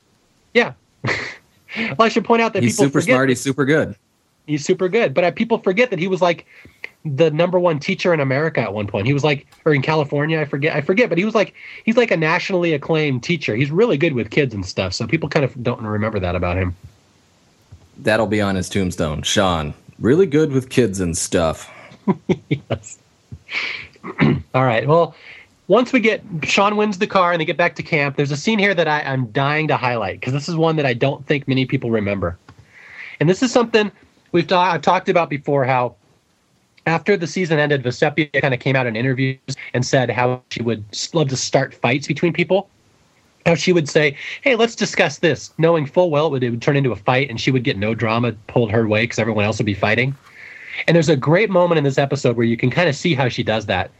yeah. 0.54 0.74
well, 1.04 1.96
I 2.00 2.10
should 2.10 2.26
point 2.26 2.42
out 2.42 2.54
that 2.54 2.64
He's 2.64 2.78
super 2.78 3.02
smart. 3.02 3.30
He's 3.30 3.42
super 3.42 3.66
good. 3.66 3.96
he's 4.48 4.66
super 4.66 4.90
good. 4.90 5.14
But 5.14 5.24
uh, 5.24 5.32
people 5.32 5.58
forget 5.60 5.90
that 5.92 6.00
he 6.00 6.08
was 6.08 6.22
like 6.22 6.46
the 7.06 7.32
number 7.32 7.58
one 7.60 7.80
teacher 7.80 8.14
in 8.14 8.20
America 8.20 8.60
at 8.60 8.74
one 8.74 8.88
point. 8.88 9.08
He 9.08 9.14
was 9.14 9.24
like, 9.24 9.48
or 9.66 9.74
in 9.74 9.82
California, 9.82 10.40
I 10.40 10.46
forget, 10.46 10.76
I 10.76 10.82
forget, 10.82 11.08
but 11.10 11.18
he 11.18 11.24
was 11.26 11.36
like, 11.36 11.54
he's 11.86 11.96
like 11.96 12.12
a 12.12 12.18
nationally 12.18 12.74
acclaimed 12.74 13.24
teacher. 13.24 13.56
He's 13.56 13.72
really 13.72 13.98
good 13.98 14.14
with 14.14 14.30
kids 14.32 14.54
and 14.54 14.66
stuff. 14.66 14.94
So 14.94 15.08
people 15.08 15.30
kind 15.30 15.46
of 15.46 15.62
don't 15.64 15.82
remember 15.82 16.20
that 16.20 16.36
about 16.36 16.58
him. 16.58 16.76
That'll 18.00 18.28
be 18.28 18.42
on 18.42 18.56
his 18.56 18.68
tombstone. 18.70 19.22
Sean, 19.24 19.74
really 20.00 20.26
good 20.26 20.52
with 20.52 20.70
kids 20.70 21.00
and 21.00 21.18
stuff. 21.18 21.70
yes. 22.50 22.98
All 24.54 24.64
right. 24.66 24.88
Well, 24.88 25.16
once 25.70 25.94
we 25.94 26.00
get 26.00 26.22
Sean 26.44 26.76
wins 26.76 26.98
the 26.98 27.08
car 27.08 27.32
and 27.32 27.40
they 27.40 27.46
get 27.46 27.56
back 27.56 27.76
to 27.76 27.84
camp, 27.84 28.18
there's 28.18 28.32
a 28.32 28.38
scene 28.38 28.58
here 28.58 28.74
that 28.74 28.88
I, 28.88 29.02
I'm 29.02 29.28
dying 29.28 29.68
to 29.68 29.78
highlight 29.78 30.20
because 30.20 30.34
this 30.34 30.50
is 30.50 30.56
one 30.56 30.76
that 30.78 30.86
I 30.86 30.94
don't 30.94 31.26
think 31.28 31.48
many 31.48 31.66
people 31.66 31.92
remember. 31.92 32.38
And 33.20 33.30
this 33.30 33.44
is 33.44 33.52
something 33.52 33.92
we've 34.32 34.48
ta- 34.48 34.72
I've 34.72 34.82
talked 34.82 35.10
about 35.10 35.30
before 35.30 35.66
how 35.66 35.96
after 36.88 37.16
the 37.16 37.28
season 37.28 37.60
ended, 37.60 37.84
Vecepia 37.84 38.42
kind 38.42 38.54
of 38.54 38.60
came 38.60 38.76
out 38.76 38.88
in 38.88 38.96
interviews 38.96 39.38
and 39.76 39.86
said 39.86 40.10
how 40.10 40.42
she 40.50 40.64
would 40.64 40.84
love 41.14 41.30
to 41.30 41.38
start 41.38 41.76
fights 41.76 42.08
between 42.08 42.34
people. 42.34 42.68
How 43.46 43.54
she 43.54 43.72
would 43.72 43.88
say, 43.88 44.18
"Hey, 44.42 44.56
let's 44.56 44.76
discuss 44.76 45.20
this," 45.20 45.54
knowing 45.60 45.86
full 45.86 46.10
well 46.10 46.28
it 46.28 46.32
would, 46.32 46.44
it 46.44 46.50
would 46.50 46.62
turn 46.62 46.78
into 46.78 46.92
a 46.92 46.96
fight, 46.96 47.30
and 47.30 47.40
she 47.40 47.52
would 47.52 47.64
get 47.64 47.78
no 47.78 47.94
drama 47.94 48.34
pulled 48.48 48.72
her 48.72 48.88
way 48.88 49.04
because 49.04 49.20
everyone 49.20 49.46
else 49.46 49.60
would 49.60 49.66
be 49.66 49.76
fighting. 49.76 50.16
And 50.88 50.96
there's 50.96 51.10
a 51.10 51.16
great 51.16 51.50
moment 51.50 51.78
in 51.78 51.84
this 51.84 51.98
episode 51.98 52.36
where 52.36 52.46
you 52.46 52.58
can 52.58 52.70
kind 52.70 52.90
of 52.90 52.96
see 52.96 53.14
how 53.14 53.30
she 53.30 53.44
does 53.44 53.68
that. 53.68 53.92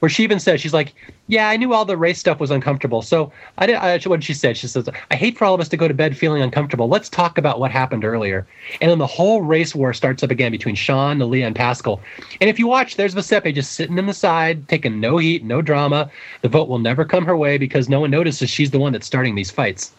Where 0.00 0.08
she 0.08 0.22
even 0.24 0.40
says, 0.40 0.60
she's 0.60 0.74
like, 0.74 0.94
Yeah, 1.26 1.48
I 1.48 1.56
knew 1.56 1.72
all 1.72 1.84
the 1.84 1.96
race 1.96 2.18
stuff 2.18 2.40
was 2.40 2.50
uncomfortable. 2.50 3.02
So 3.02 3.32
I 3.58 3.66
did 3.66 3.76
I, 3.76 3.98
what 4.06 4.22
she 4.22 4.34
said. 4.34 4.56
She 4.56 4.66
says, 4.66 4.88
I 5.10 5.14
hate 5.14 5.36
for 5.36 5.44
all 5.44 5.54
of 5.54 5.60
us 5.60 5.68
to 5.68 5.76
go 5.76 5.88
to 5.88 5.94
bed 5.94 6.16
feeling 6.16 6.42
uncomfortable. 6.42 6.88
Let's 6.88 7.08
talk 7.08 7.38
about 7.38 7.60
what 7.60 7.70
happened 7.70 8.04
earlier. 8.04 8.46
And 8.80 8.90
then 8.90 8.98
the 8.98 9.06
whole 9.06 9.42
race 9.42 9.74
war 9.74 9.92
starts 9.92 10.22
up 10.22 10.30
again 10.30 10.52
between 10.52 10.74
Sean, 10.74 11.18
Neleh, 11.18 11.46
and 11.46 11.56
Paschal. 11.56 12.00
And 12.40 12.50
if 12.50 12.58
you 12.58 12.66
watch, 12.66 12.96
there's 12.96 13.14
Vesepe 13.14 13.54
just 13.54 13.72
sitting 13.72 13.98
in 13.98 14.06
the 14.06 14.14
side, 14.14 14.68
taking 14.68 15.00
no 15.00 15.18
heat, 15.18 15.44
no 15.44 15.62
drama. 15.62 16.10
The 16.42 16.48
vote 16.48 16.68
will 16.68 16.78
never 16.78 17.04
come 17.04 17.24
her 17.24 17.36
way 17.36 17.58
because 17.58 17.88
no 17.88 18.00
one 18.00 18.10
notices 18.10 18.50
she's 18.50 18.70
the 18.70 18.78
one 18.78 18.92
that's 18.92 19.06
starting 19.06 19.34
these 19.34 19.50
fights. 19.50 19.92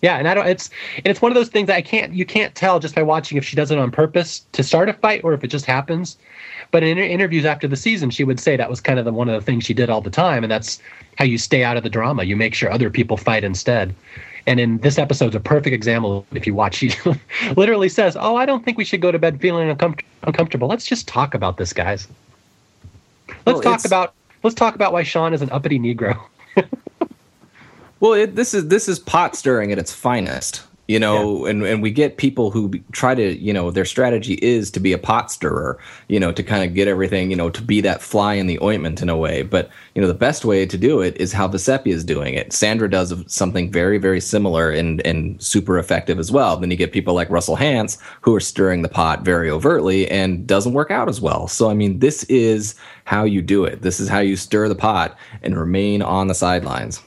Yeah, 0.00 0.16
and 0.16 0.28
I 0.28 0.34
don't. 0.34 0.46
It's 0.46 0.70
and 0.96 1.06
it's 1.06 1.20
one 1.20 1.32
of 1.32 1.34
those 1.34 1.48
things 1.48 1.66
that 1.66 1.76
I 1.76 1.82
can't. 1.82 2.12
You 2.12 2.24
can't 2.24 2.54
tell 2.54 2.78
just 2.78 2.94
by 2.94 3.02
watching 3.02 3.36
if 3.36 3.44
she 3.44 3.56
does 3.56 3.72
it 3.72 3.78
on 3.78 3.90
purpose 3.90 4.46
to 4.52 4.62
start 4.62 4.88
a 4.88 4.92
fight 4.92 5.22
or 5.24 5.32
if 5.32 5.42
it 5.42 5.48
just 5.48 5.64
happens. 5.64 6.16
But 6.70 6.82
in 6.82 6.98
interviews 6.98 7.44
after 7.44 7.66
the 7.66 7.76
season, 7.76 8.10
she 8.10 8.24
would 8.24 8.38
say 8.38 8.56
that 8.56 8.68
was 8.68 8.80
kind 8.80 8.98
of 8.98 9.04
the, 9.04 9.12
one 9.12 9.28
of 9.28 9.40
the 9.40 9.44
things 9.44 9.64
she 9.64 9.74
did 9.74 9.88
all 9.88 10.00
the 10.00 10.10
time, 10.10 10.44
and 10.44 10.50
that's 10.50 10.80
how 11.16 11.24
you 11.24 11.38
stay 11.38 11.64
out 11.64 11.76
of 11.76 11.82
the 11.82 11.88
drama. 11.88 12.24
You 12.24 12.36
make 12.36 12.54
sure 12.54 12.70
other 12.70 12.90
people 12.90 13.16
fight 13.16 13.42
instead. 13.44 13.94
And 14.46 14.60
in 14.60 14.78
this 14.78 14.98
episode's 14.98 15.34
a 15.34 15.40
perfect 15.40 15.74
example. 15.74 16.26
If 16.32 16.46
you 16.46 16.54
watch, 16.54 16.76
she 16.76 16.92
literally 17.56 17.88
says, 17.88 18.16
"Oh, 18.18 18.36
I 18.36 18.46
don't 18.46 18.64
think 18.64 18.78
we 18.78 18.84
should 18.84 19.00
go 19.00 19.12
to 19.12 19.18
bed 19.18 19.40
feeling 19.40 19.74
uncom- 19.74 20.02
uncomfortable. 20.22 20.68
Let's 20.68 20.86
just 20.86 21.08
talk 21.08 21.34
about 21.34 21.56
this, 21.56 21.72
guys. 21.72 22.08
Let's 23.28 23.44
Well, 23.46 23.60
talk 23.60 23.84
about 23.84 24.14
let's 24.42 24.54
talk 24.54 24.74
about 24.74 24.92
why 24.92 25.02
Sean 25.02 25.34
is 25.34 25.42
an 25.42 25.50
uppity 25.50 25.78
Negro." 25.78 26.18
Well, 28.00 28.12
it, 28.12 28.36
this 28.36 28.54
is 28.54 28.68
this 28.68 28.88
is 28.88 28.98
pot 28.98 29.34
stirring 29.34 29.72
at 29.72 29.78
its 29.78 29.92
finest, 29.92 30.62
you 30.88 30.98
know, 30.98 31.44
and 31.44 31.62
and 31.64 31.82
we 31.82 31.90
get 31.90 32.16
people 32.16 32.50
who 32.50 32.70
try 32.92 33.14
to, 33.14 33.36
you 33.36 33.52
know, 33.52 33.70
their 33.70 33.84
strategy 33.84 34.38
is 34.40 34.70
to 34.70 34.80
be 34.80 34.94
a 34.94 34.98
pot 34.98 35.30
stirrer, 35.30 35.78
you 36.08 36.18
know, 36.18 36.32
to 36.32 36.42
kind 36.42 36.64
of 36.64 36.74
get 36.74 36.88
everything, 36.88 37.30
you 37.30 37.36
know, 37.36 37.50
to 37.50 37.60
be 37.60 37.82
that 37.82 38.00
fly 38.00 38.34
in 38.34 38.46
the 38.46 38.58
ointment 38.62 39.02
in 39.02 39.10
a 39.10 39.16
way. 39.16 39.42
But 39.42 39.68
you 39.94 40.00
know, 40.00 40.08
the 40.08 40.14
best 40.14 40.46
way 40.46 40.64
to 40.64 40.78
do 40.78 41.02
it 41.02 41.14
is 41.18 41.30
how 41.30 41.46
Vecepia 41.46 41.92
is 41.92 42.04
doing 42.04 42.32
it. 42.32 42.54
Sandra 42.54 42.88
does 42.88 43.12
something 43.26 43.70
very 43.70 43.98
very 43.98 44.20
similar 44.20 44.70
and 44.70 45.06
and 45.06 45.40
super 45.42 45.78
effective 45.78 46.18
as 46.18 46.32
well. 46.32 46.56
Then 46.56 46.70
you 46.70 46.76
get 46.76 46.92
people 46.92 47.12
like 47.12 47.28
Russell 47.28 47.58
Hantz 47.58 47.98
who 48.22 48.34
are 48.34 48.40
stirring 48.40 48.80
the 48.80 48.88
pot 48.88 49.26
very 49.26 49.50
overtly 49.50 50.10
and 50.10 50.46
doesn't 50.46 50.72
work 50.72 50.90
out 50.90 51.10
as 51.10 51.20
well. 51.20 51.48
So 51.48 51.68
I 51.68 51.74
mean, 51.74 51.98
this 51.98 52.24
is 52.24 52.74
how 53.04 53.24
you 53.24 53.42
do 53.42 53.66
it. 53.66 53.82
This 53.82 54.00
is 54.00 54.08
how 54.08 54.20
you 54.20 54.36
stir 54.36 54.68
the 54.68 54.74
pot 54.74 55.18
and 55.42 55.58
remain 55.58 56.00
on 56.00 56.28
the 56.28 56.34
sidelines. 56.34 57.02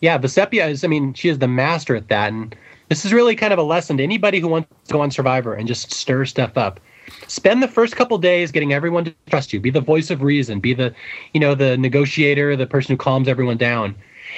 Yeah, 0.00 0.18
Vecepia 0.18 0.70
is, 0.70 0.84
I 0.84 0.88
mean, 0.88 1.14
she 1.14 1.28
is 1.28 1.38
the 1.38 1.48
master 1.48 1.96
at 1.96 2.08
that. 2.08 2.32
And 2.32 2.54
this 2.88 3.04
is 3.04 3.12
really 3.12 3.34
kind 3.34 3.52
of 3.52 3.58
a 3.58 3.62
lesson 3.62 3.96
to 3.96 4.02
anybody 4.02 4.40
who 4.40 4.48
wants 4.48 4.68
to 4.86 4.92
go 4.92 5.00
on 5.00 5.10
Survivor 5.10 5.54
and 5.54 5.66
just 5.66 5.92
stir 5.92 6.24
stuff 6.24 6.56
up. 6.56 6.80
Spend 7.28 7.62
the 7.62 7.68
first 7.68 7.96
couple 7.96 8.18
days 8.18 8.50
getting 8.52 8.72
everyone 8.72 9.04
to 9.04 9.14
trust 9.28 9.52
you. 9.52 9.60
Be 9.60 9.70
the 9.70 9.80
voice 9.80 10.10
of 10.10 10.22
reason. 10.22 10.60
Be 10.60 10.74
the, 10.74 10.94
you 11.32 11.40
know, 11.40 11.54
the 11.54 11.76
negotiator, 11.76 12.56
the 12.56 12.66
person 12.66 12.92
who 12.92 12.96
calms 12.96 13.28
everyone 13.28 13.56
down. 13.56 13.94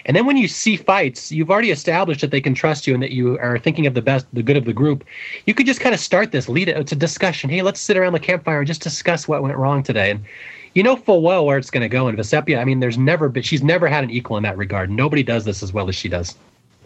And 0.07 0.17
then 0.17 0.27
when 0.27 0.37
you 0.37 0.49
see 0.49 0.77
fights, 0.77 1.33
you've 1.33 1.51
already 1.51 1.71
established 1.71 2.21
that 2.21 2.31
they 2.31 2.41
can 2.41 2.55
trust 2.55 2.87
you 2.87 2.95
and 2.95 3.03
that 3.03 3.11
you 3.11 3.39
are 3.39 3.59
thinking 3.59 3.87
of 3.87 3.95
the 3.95 4.03
best, 4.03 4.27
the 4.33 4.43
good 4.43 4.57
of 4.57 4.65
the 4.65 4.73
group. 4.73 5.05
You 5.47 5.55
could 5.55 5.67
just 5.67 5.81
kind 5.81 5.95
of 5.95 6.01
start 6.01 6.31
this, 6.31 6.49
lead 6.49 6.69
it. 6.69 6.77
It's 6.77 6.93
a 6.93 6.97
discussion. 6.97 7.51
Hey, 7.51 7.63
let's 7.63 7.81
sit 7.81 7.97
around 7.97 8.13
the 8.13 8.21
campfire 8.21 8.59
and 8.59 8.67
just 8.67 8.83
discuss 8.83 9.27
what 9.27 9.43
went 9.43 9.57
wrong 9.57 9.83
today. 9.83 10.11
And 10.11 10.25
you 10.75 10.83
know 10.83 10.97
full 10.97 11.23
well 11.23 11.47
where 11.47 11.59
it's 11.59 11.71
going 11.71 11.83
to 11.83 11.89
go. 11.89 12.09
And 12.09 12.19
Vecepia, 12.19 12.59
I 12.59 12.65
mean, 12.65 12.81
there's 12.81 12.99
never 12.99 13.29
been, 13.29 13.43
she's 13.43 13.63
never 13.63 13.89
had 13.89 14.05
an 14.05 14.11
equal 14.11 14.37
in 14.37 14.43
that 14.43 14.57
regard. 14.57 14.91
Nobody 14.91 15.23
does 15.23 15.45
this 15.45 15.63
as 15.63 15.73
well 15.73 15.89
as 15.89 15.95
she 15.95 16.09
does. 16.09 16.37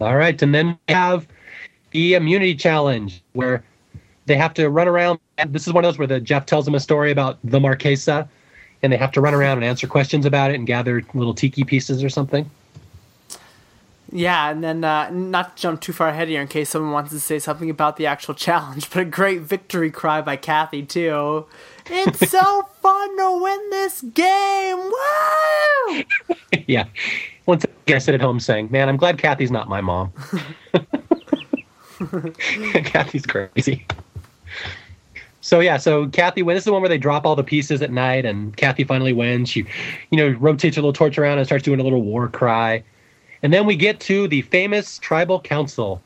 All 0.00 0.16
right. 0.16 0.40
And 0.40 0.54
then 0.54 0.78
we 0.88 0.94
have 0.94 1.26
the 1.90 2.14
immunity 2.14 2.54
challenge 2.54 3.22
where 3.32 3.62
they 4.26 4.36
have 4.36 4.54
to 4.54 4.68
run 4.68 4.88
around. 4.88 5.18
And 5.38 5.52
this 5.52 5.66
is 5.66 5.72
one 5.72 5.84
of 5.84 5.88
those 5.88 5.98
where 5.98 6.06
the 6.06 6.20
Jeff 6.20 6.46
tells 6.46 6.64
them 6.64 6.74
a 6.74 6.80
story 6.80 7.10
about 7.10 7.38
the 7.44 7.60
Marquesa 7.60 8.28
and 8.82 8.92
they 8.92 8.96
have 8.96 9.12
to 9.12 9.20
run 9.20 9.34
around 9.34 9.58
and 9.58 9.64
answer 9.64 9.86
questions 9.86 10.26
about 10.26 10.50
it 10.50 10.54
and 10.54 10.66
gather 10.66 11.02
little 11.14 11.34
tiki 11.34 11.64
pieces 11.64 12.02
or 12.02 12.08
something. 12.08 12.50
Yeah, 14.14 14.50
and 14.50 14.62
then 14.62 14.84
uh, 14.84 15.08
not 15.08 15.56
to 15.56 15.62
jump 15.62 15.80
too 15.80 15.94
far 15.94 16.08
ahead 16.08 16.28
here 16.28 16.42
in 16.42 16.46
case 16.46 16.68
someone 16.68 16.92
wants 16.92 17.10
to 17.12 17.20
say 17.20 17.38
something 17.38 17.70
about 17.70 17.96
the 17.96 18.06
actual 18.06 18.34
challenge, 18.46 18.90
but 18.90 19.00
a 19.00 19.04
great 19.06 19.40
victory 19.40 19.90
cry 19.90 20.20
by 20.20 20.36
Kathy 20.36 20.82
too. 20.84 21.46
It's 21.86 22.30
so 22.30 22.62
fun 22.80 23.16
to 23.16 23.42
win 23.42 23.70
this 23.70 24.02
game! 24.02 24.78
Woo! 24.78 26.04
yeah. 26.66 26.84
Once 27.46 27.64
again, 27.64 27.96
I 27.96 27.98
sit 27.98 28.14
at 28.14 28.20
home 28.20 28.38
saying, 28.38 28.68
man, 28.70 28.88
I'm 28.88 28.98
glad 28.98 29.18
Kathy's 29.18 29.50
not 29.50 29.68
my 29.68 29.80
mom. 29.80 30.12
Kathy's 32.84 33.26
crazy. 33.26 33.86
So 35.40 35.58
yeah, 35.60 35.76
so 35.76 36.06
Kathy 36.08 36.42
wins. 36.42 36.56
This 36.56 36.62
is 36.62 36.66
the 36.66 36.72
one 36.72 36.82
where 36.82 36.88
they 36.88 36.98
drop 36.98 37.26
all 37.26 37.34
the 37.34 37.42
pieces 37.42 37.82
at 37.82 37.90
night, 37.90 38.24
and 38.24 38.56
Kathy 38.56 38.84
finally 38.84 39.12
wins. 39.12 39.48
She, 39.48 39.66
you 40.10 40.18
know, 40.18 40.28
rotates 40.38 40.76
her 40.76 40.82
little 40.82 40.92
torch 40.92 41.18
around 41.18 41.38
and 41.38 41.46
starts 41.46 41.64
doing 41.64 41.80
a 41.80 41.82
little 41.82 42.02
war 42.02 42.28
cry. 42.28 42.84
And 43.42 43.52
then 43.52 43.66
we 43.66 43.76
get 43.76 43.98
to 44.00 44.28
the 44.28 44.42
famous 44.42 44.98
tribal 44.98 45.40
council, 45.40 46.00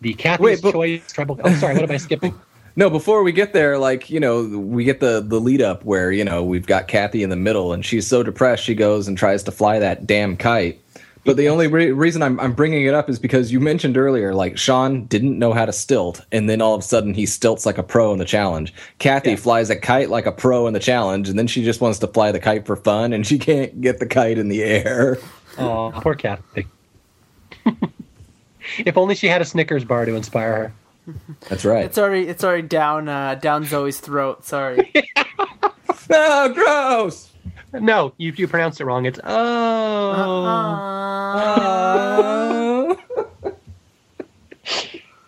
the 0.00 0.14
Kathy's 0.14 0.44
Wait, 0.44 0.62
but- 0.62 0.72
choice 0.72 1.10
tribal. 1.12 1.40
Oh, 1.42 1.54
sorry, 1.54 1.74
what 1.74 1.84
am 1.84 1.90
I 1.90 1.96
skipping? 1.98 2.34
No, 2.74 2.88
before 2.88 3.22
we 3.22 3.32
get 3.32 3.52
there, 3.52 3.76
like 3.76 4.08
you 4.08 4.18
know, 4.18 4.44
we 4.44 4.82
get 4.84 5.00
the 5.00 5.20
the 5.20 5.38
lead 5.38 5.60
up 5.60 5.84
where 5.84 6.10
you 6.10 6.24
know 6.24 6.42
we've 6.42 6.66
got 6.66 6.88
Kathy 6.88 7.22
in 7.22 7.28
the 7.28 7.36
middle, 7.36 7.74
and 7.74 7.84
she's 7.84 8.06
so 8.06 8.22
depressed 8.22 8.64
she 8.64 8.74
goes 8.74 9.06
and 9.06 9.18
tries 9.18 9.42
to 9.42 9.52
fly 9.52 9.78
that 9.78 10.06
damn 10.06 10.38
kite. 10.38 10.80
But 11.26 11.36
the 11.36 11.50
only 11.50 11.66
re- 11.66 11.92
reason 11.92 12.22
I'm 12.22 12.40
I'm 12.40 12.54
bringing 12.54 12.86
it 12.86 12.94
up 12.94 13.10
is 13.10 13.18
because 13.18 13.52
you 13.52 13.60
mentioned 13.60 13.98
earlier, 13.98 14.32
like 14.34 14.56
Sean 14.56 15.04
didn't 15.04 15.38
know 15.38 15.52
how 15.52 15.66
to 15.66 15.72
stilt, 15.74 16.24
and 16.32 16.48
then 16.48 16.62
all 16.62 16.72
of 16.74 16.80
a 16.80 16.82
sudden 16.82 17.12
he 17.12 17.26
stilts 17.26 17.66
like 17.66 17.76
a 17.76 17.82
pro 17.82 18.10
in 18.14 18.18
the 18.18 18.24
challenge. 18.24 18.72
Kathy 18.98 19.32
Yeah. 19.32 19.36
flies 19.36 19.68
a 19.68 19.76
kite 19.76 20.08
like 20.08 20.24
a 20.24 20.32
pro 20.32 20.66
in 20.66 20.72
the 20.72 20.80
challenge, 20.80 21.28
and 21.28 21.38
then 21.38 21.48
she 21.48 21.62
just 21.62 21.82
wants 21.82 21.98
to 21.98 22.06
fly 22.06 22.32
the 22.32 22.40
kite 22.40 22.64
for 22.64 22.76
fun, 22.76 23.12
and 23.12 23.26
she 23.26 23.38
can't 23.38 23.82
get 23.82 23.98
the 23.98 24.06
kite 24.06 24.38
in 24.38 24.48
the 24.48 24.62
air. 24.62 25.18
Oh, 25.58 25.92
poor 25.96 26.14
Kathy. 26.14 26.66
if 28.78 28.96
only 28.96 29.14
she 29.14 29.26
had 29.28 29.40
a 29.42 29.44
Snickers 29.44 29.84
bar 29.84 30.04
to 30.04 30.14
inspire 30.14 30.72
her. 31.06 31.14
That's 31.48 31.64
right. 31.64 31.84
It's 31.84 31.98
already 31.98 32.28
it's 32.28 32.44
already 32.44 32.66
down 32.68 33.08
uh, 33.08 33.34
down 33.36 33.64
Zoe's 33.64 33.98
throat. 33.98 34.44
Sorry. 34.44 34.92
oh, 36.10 36.52
gross. 36.54 37.30
No, 37.72 38.12
you 38.18 38.32
you 38.36 38.46
pronounced 38.46 38.80
it 38.80 38.84
wrong. 38.84 39.06
It's 39.06 39.18
oh. 39.24 40.58
Uh, 41.32 42.94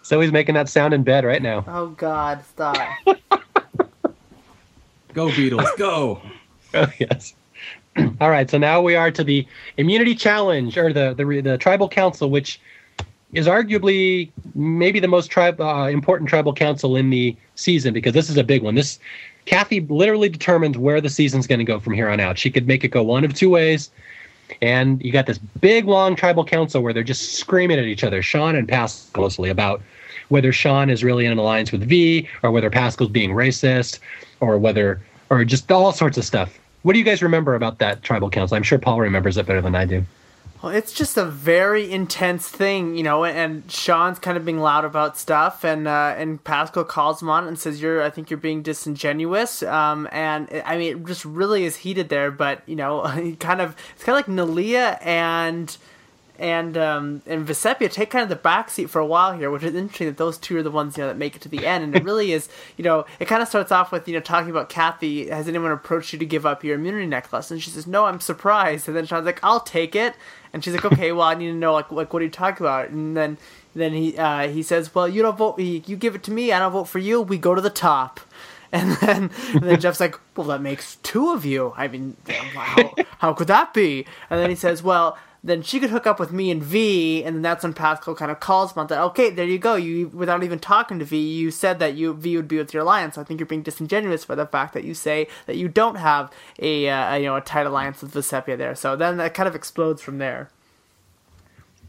So 0.02 0.20
he's 0.20 0.30
making 0.30 0.54
that 0.54 0.68
sound 0.68 0.92
in 0.92 1.02
bed 1.02 1.24
right 1.24 1.40
now. 1.40 1.64
oh 1.66 1.88
God! 1.88 2.44
Stop. 2.44 2.76
Go 5.14 5.28
Beatles, 5.28 5.76
go. 5.78 6.20
Oh, 6.74 6.92
yes. 6.98 7.34
All 8.20 8.30
right, 8.30 8.48
so 8.50 8.58
now 8.58 8.80
we 8.80 8.96
are 8.96 9.10
to 9.10 9.24
the 9.24 9.46
immunity 9.76 10.14
challenge 10.14 10.76
or 10.76 10.92
the 10.92 11.14
the, 11.14 11.40
the 11.40 11.58
tribal 11.58 11.88
council, 11.88 12.30
which 12.30 12.60
is 13.32 13.46
arguably 13.46 14.30
maybe 14.54 15.00
the 15.00 15.08
most 15.08 15.30
tribe 15.30 15.60
uh, 15.60 15.88
important 15.88 16.28
tribal 16.28 16.52
council 16.52 16.96
in 16.96 17.10
the 17.10 17.36
season 17.56 17.92
because 17.92 18.12
this 18.12 18.30
is 18.30 18.36
a 18.36 18.44
big 18.44 18.62
one. 18.62 18.74
This 18.74 18.98
Kathy 19.46 19.80
literally 19.80 20.28
determines 20.28 20.78
where 20.78 21.00
the 21.00 21.10
season's 21.10 21.46
going 21.46 21.58
to 21.58 21.64
go 21.64 21.78
from 21.78 21.92
here 21.92 22.08
on 22.08 22.20
out. 22.20 22.38
She 22.38 22.50
could 22.50 22.66
make 22.66 22.84
it 22.84 22.88
go 22.88 23.02
one 23.02 23.24
of 23.24 23.34
two 23.34 23.50
ways. 23.50 23.90
And 24.62 25.02
you 25.02 25.10
got 25.10 25.26
this 25.26 25.38
big 25.38 25.86
long 25.86 26.16
tribal 26.16 26.44
council 26.44 26.82
where 26.82 26.92
they're 26.92 27.02
just 27.02 27.34
screaming 27.34 27.78
at 27.78 27.84
each 27.84 28.04
other, 28.04 28.22
Sean 28.22 28.54
and 28.54 28.68
Paschal 28.68 29.22
mostly 29.22 29.50
about 29.50 29.82
whether 30.28 30.52
Sean 30.52 30.90
is 30.90 31.02
really 31.02 31.26
in 31.26 31.32
an 31.32 31.38
alliance 31.38 31.72
with 31.72 31.82
V 31.82 32.28
or 32.42 32.50
whether 32.50 32.70
Paschal's 32.70 33.10
being 33.10 33.30
racist 33.30 33.98
or 34.40 34.58
whether 34.58 35.00
or 35.30 35.44
just 35.44 35.70
all 35.72 35.92
sorts 35.92 36.18
of 36.18 36.24
stuff. 36.24 36.58
What 36.84 36.92
do 36.92 36.98
you 36.98 37.04
guys 37.04 37.22
remember 37.22 37.54
about 37.54 37.78
that 37.78 38.02
tribal 38.02 38.28
council? 38.28 38.58
I'm 38.58 38.62
sure 38.62 38.78
Paul 38.78 39.00
remembers 39.00 39.38
it 39.38 39.46
better 39.46 39.62
than 39.62 39.74
I 39.74 39.86
do. 39.86 40.04
Well, 40.62 40.70
it's 40.70 40.92
just 40.92 41.16
a 41.16 41.24
very 41.24 41.90
intense 41.90 42.46
thing, 42.46 42.94
you 42.94 43.02
know. 43.02 43.24
And 43.24 43.70
Sean's 43.72 44.18
kind 44.18 44.36
of 44.36 44.44
being 44.44 44.60
loud 44.60 44.84
about 44.84 45.16
stuff, 45.16 45.64
and 45.64 45.88
uh, 45.88 46.14
and 46.18 46.44
Paschal 46.44 46.84
calls 46.84 47.22
him 47.22 47.30
on 47.30 47.48
and 47.48 47.58
says, 47.58 47.80
"You're, 47.80 48.02
I 48.02 48.10
think 48.10 48.28
you're 48.28 48.36
being 48.36 48.60
disingenuous." 48.60 49.62
Um, 49.62 50.06
and 50.12 50.46
I 50.66 50.76
mean, 50.76 50.98
it 50.98 51.06
just 51.06 51.24
really 51.24 51.64
is 51.64 51.76
heated 51.76 52.10
there. 52.10 52.30
But 52.30 52.60
you 52.66 52.76
know, 52.76 53.02
kind 53.40 53.62
of, 53.62 53.74
it's 53.94 54.04
kind 54.04 54.18
of 54.18 54.28
like 54.28 54.36
Neleh 54.36 54.98
and 55.00 55.74
and 56.44 56.76
um, 56.76 57.22
and 57.24 57.48
Vecepia 57.48 57.90
take 57.90 58.10
kind 58.10 58.22
of 58.22 58.28
the 58.28 58.36
backseat 58.36 58.90
for 58.90 58.98
a 58.98 59.06
while 59.06 59.32
here, 59.32 59.50
which 59.50 59.62
is 59.62 59.74
interesting 59.74 60.08
that 60.08 60.18
those 60.18 60.36
two 60.36 60.58
are 60.58 60.62
the 60.62 60.70
ones 60.70 60.94
you 60.94 61.02
know 61.02 61.08
that 61.08 61.16
make 61.16 61.34
it 61.34 61.40
to 61.42 61.48
the 61.48 61.66
end. 61.66 61.82
And 61.82 61.96
it 61.96 62.04
really 62.10 62.32
is, 62.32 62.50
you 62.76 62.84
know, 62.84 63.06
it 63.18 63.24
kind 63.24 63.40
of 63.40 63.48
starts 63.48 63.72
off 63.72 63.90
with 63.90 64.06
you 64.06 64.12
know 64.12 64.20
talking 64.20 64.50
about 64.50 64.68
Kathy. 64.68 65.28
Has 65.28 65.48
anyone 65.48 65.72
approached 65.72 66.12
you 66.12 66.18
to 66.18 66.26
give 66.26 66.44
up 66.44 66.62
your 66.62 66.74
immunity 66.74 67.06
necklace? 67.06 67.50
And 67.50 67.62
she 67.62 67.70
says, 67.70 67.86
"No, 67.86 68.04
I'm 68.04 68.20
surprised." 68.20 68.86
And 68.88 68.94
then 68.94 69.06
Sean's 69.06 69.24
like, 69.24 69.40
"I'll 69.42 69.60
take 69.60 69.96
it." 69.96 70.16
And 70.52 70.62
she's 70.62 70.74
like, 70.74 70.84
"Okay, 70.84 71.12
well, 71.12 71.26
I 71.26 71.32
need 71.32 71.46
to 71.46 71.54
know 71.54 71.72
like 71.72 71.90
like 71.90 72.12
what 72.12 72.20
are 72.20 72.26
you 72.26 72.30
talking 72.30 72.66
about?" 72.66 72.90
And 72.90 73.16
then 73.16 73.38
then 73.74 73.94
he 73.94 74.18
uh, 74.18 74.48
he 74.48 74.62
says, 74.62 74.94
"Well, 74.94 75.08
you 75.08 75.22
don't 75.22 75.38
vote. 75.38 75.58
You 75.58 75.96
give 75.96 76.14
it 76.14 76.22
to 76.24 76.30
me. 76.30 76.52
I 76.52 76.58
don't 76.58 76.72
vote 76.72 76.88
for 76.88 76.98
you. 76.98 77.22
We 77.22 77.38
go 77.38 77.54
to 77.54 77.62
the 77.62 77.70
top." 77.70 78.20
And 78.74 78.90
then, 78.96 79.30
and 79.52 79.62
then 79.62 79.80
Jeff's 79.80 80.00
like, 80.00 80.18
"Well, 80.34 80.48
that 80.48 80.60
makes 80.60 80.96
two 80.96 81.30
of 81.30 81.44
you. 81.44 81.72
I 81.76 81.86
mean, 81.86 82.16
how, 82.26 82.94
how 83.18 83.32
could 83.32 83.46
that 83.46 83.72
be?" 83.72 84.04
And 84.28 84.40
then 84.40 84.50
he 84.50 84.56
says, 84.56 84.82
"Well." 84.82 85.16
Then 85.46 85.60
she 85.60 85.78
could 85.78 85.90
hook 85.90 86.06
up 86.06 86.18
with 86.18 86.32
me 86.32 86.50
and 86.50 86.62
V, 86.62 87.22
and 87.22 87.36
then 87.36 87.42
that's 87.42 87.62
when 87.62 87.74
Paschal 87.74 88.14
kind 88.14 88.30
of 88.30 88.40
calls 88.40 88.72
about 88.72 88.88
that. 88.88 89.02
Okay, 89.02 89.28
there 89.28 89.44
you 89.44 89.58
go. 89.58 89.74
You 89.74 90.08
without 90.08 90.42
even 90.42 90.58
talking 90.58 90.98
to 91.00 91.04
V, 91.04 91.18
you 91.18 91.50
said 91.50 91.78
that 91.80 91.94
you 91.94 92.14
V 92.14 92.36
would 92.36 92.48
be 92.48 92.56
with 92.56 92.72
your 92.72 92.82
alliance. 92.82 93.16
So 93.16 93.20
I 93.20 93.24
think 93.24 93.38
you're 93.38 93.46
being 93.46 93.62
disingenuous 93.62 94.24
by 94.24 94.36
the 94.36 94.46
fact 94.46 94.72
that 94.72 94.84
you 94.84 94.94
say 94.94 95.28
that 95.44 95.56
you 95.56 95.68
don't 95.68 95.96
have 95.96 96.32
a, 96.58 96.88
uh, 96.88 97.14
a 97.14 97.18
you 97.18 97.26
know 97.26 97.36
a 97.36 97.42
tight 97.42 97.66
alliance 97.66 98.00
with 98.00 98.14
Vecepia 98.14 98.56
there. 98.56 98.74
So 98.74 98.96
then 98.96 99.18
that 99.18 99.34
kind 99.34 99.46
of 99.46 99.54
explodes 99.54 100.00
from 100.00 100.16
there 100.16 100.48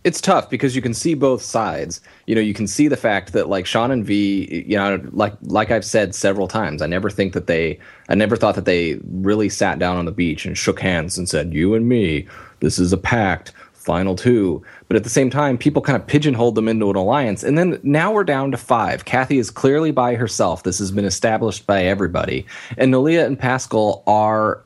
it's 0.05 0.21
tough 0.21 0.51
because 0.51 0.75
you 0.75 0.83
can 0.83 0.93
see 0.93 1.15
both 1.15 1.41
sides. 1.41 1.99
You 2.27 2.35
know, 2.35 2.41
you 2.41 2.53
can 2.53 2.67
see 2.67 2.87
the 2.87 2.95
fact 2.95 3.33
that 3.33 3.49
like 3.49 3.65
Sean 3.65 3.89
and 3.89 4.05
V, 4.05 4.63
you 4.67 4.77
know, 4.77 5.01
like 5.11 5.33
like 5.41 5.71
I've 5.71 5.83
said 5.83 6.13
several 6.13 6.47
times, 6.47 6.83
I 6.83 6.85
never 6.85 7.09
think 7.09 7.33
that 7.33 7.47
they 7.47 7.79
I 8.07 8.13
never 8.13 8.35
thought 8.35 8.53
that 8.53 8.65
they 8.65 8.99
really 9.11 9.49
sat 9.49 9.79
down 9.79 9.97
on 9.97 10.05
the 10.05 10.11
beach 10.11 10.45
and 10.45 10.55
shook 10.55 10.79
hands 10.79 11.17
and 11.17 11.27
said, 11.27 11.55
"You 11.55 11.73
and 11.73 11.89
me, 11.89 12.27
this 12.59 12.77
is 12.77 12.93
a 12.93 12.97
pact, 12.97 13.51
final 13.73 14.15
two. 14.15 14.63
But 14.87 14.95
at 14.95 15.03
the 15.03 15.09
same 15.09 15.31
time, 15.31 15.57
people 15.57 15.81
kind 15.81 15.99
of 15.99 16.07
pigeonholed 16.07 16.53
them 16.53 16.67
into 16.67 16.91
an 16.91 16.95
alliance. 16.95 17.43
And 17.43 17.57
then 17.57 17.79
now 17.81 18.11
we're 18.11 18.23
down 18.23 18.51
to 18.51 18.57
five. 18.57 19.05
Kathy 19.05 19.39
is 19.39 19.49
clearly 19.49 19.89
by 19.89 20.13
herself. 20.13 20.61
This 20.61 20.77
has 20.77 20.91
been 20.91 21.05
established 21.05 21.65
by 21.65 21.83
everybody. 21.83 22.45
And 22.77 22.93
Neleh 22.93 23.25
and 23.25 23.39
Paschal 23.39 24.03
are 24.05 24.61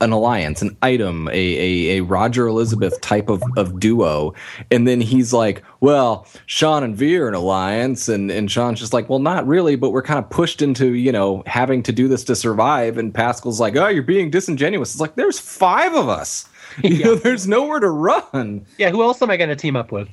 an 0.00 0.12
alliance, 0.12 0.60
an 0.60 0.76
item, 0.82 1.28
a, 1.28 1.32
a, 1.32 1.98
a 1.98 2.02
Rodger 2.02 2.46
Elisabeth 2.46 3.00
type 3.00 3.30
of, 3.30 3.42
of 3.56 3.80
duo. 3.80 4.34
And 4.70 4.86
then 4.86 5.00
he's 5.00 5.32
like, 5.32 5.62
well, 5.80 6.26
Sean 6.46 6.82
and 6.82 6.94
V 6.94 7.16
are 7.16 7.28
an 7.28 7.34
alliance. 7.34 8.08
And, 8.08 8.30
and 8.30 8.50
Sean's 8.50 8.78
just 8.78 8.92
like, 8.92 9.08
well, 9.08 9.18
not 9.18 9.46
really, 9.46 9.76
but 9.76 9.90
we're 9.90 10.02
kind 10.02 10.18
of 10.18 10.28
pushed 10.28 10.60
into, 10.60 10.94
you 10.94 11.12
know, 11.12 11.42
having 11.46 11.82
to 11.84 11.92
do 11.92 12.08
this 12.08 12.24
to 12.24 12.36
survive. 12.36 12.98
And 12.98 13.14
Paschal's 13.14 13.60
like, 13.60 13.76
oh, 13.76 13.88
you're 13.88 14.02
being 14.02 14.30
disingenuous. 14.30 14.92
It's 14.92 15.00
like, 15.00 15.14
there's 15.14 15.38
five 15.38 15.94
of 15.94 16.08
us. 16.08 16.48
You 16.82 16.96
yeah. 16.96 17.06
know, 17.06 17.14
there's 17.14 17.48
nowhere 17.48 17.80
to 17.80 17.88
run. 17.88 18.66
Yeah, 18.76 18.90
who 18.90 19.02
else 19.02 19.22
am 19.22 19.30
I 19.30 19.38
going 19.38 19.48
to 19.48 19.56
team 19.56 19.76
up 19.76 19.92
with? 19.92 20.10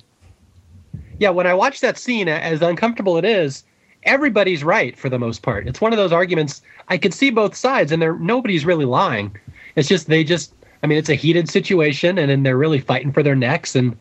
Yeah, 1.20 1.30
when 1.30 1.46
I 1.46 1.54
watch 1.54 1.82
that 1.82 1.98
scene, 1.98 2.30
as 2.30 2.62
uncomfortable 2.62 3.18
it 3.18 3.26
is, 3.26 3.66
everybody's 4.04 4.64
right 4.64 4.98
for 4.98 5.10
the 5.10 5.20
most 5.20 5.42
part. 5.42 5.68
It's 5.68 5.82
one 5.82 5.92
of 5.92 5.98
those 5.98 6.14
arguments 6.14 6.62
I 6.88 6.98
can 6.98 7.12
see 7.12 7.30
both 7.30 7.56
sides, 7.56 7.92
and 7.92 8.02
there 8.02 8.18
nobody's 8.18 8.66
really 8.66 8.86
lying. 8.86 9.36
It's 9.76 9.88
just 9.88 10.07
they 10.07 10.24
just 10.24 10.53
I 10.82 10.88
mean 10.88 10.97
it's 10.97 11.09
a 11.09 11.15
heated 11.15 11.49
situation 11.49 12.17
and 12.17 12.30
then 12.30 12.43
they're 12.43 12.57
really 12.57 12.80
fighting 12.80 13.11
for 13.11 13.24
their 13.24 13.36
necks 13.36 13.76
and 13.76 13.97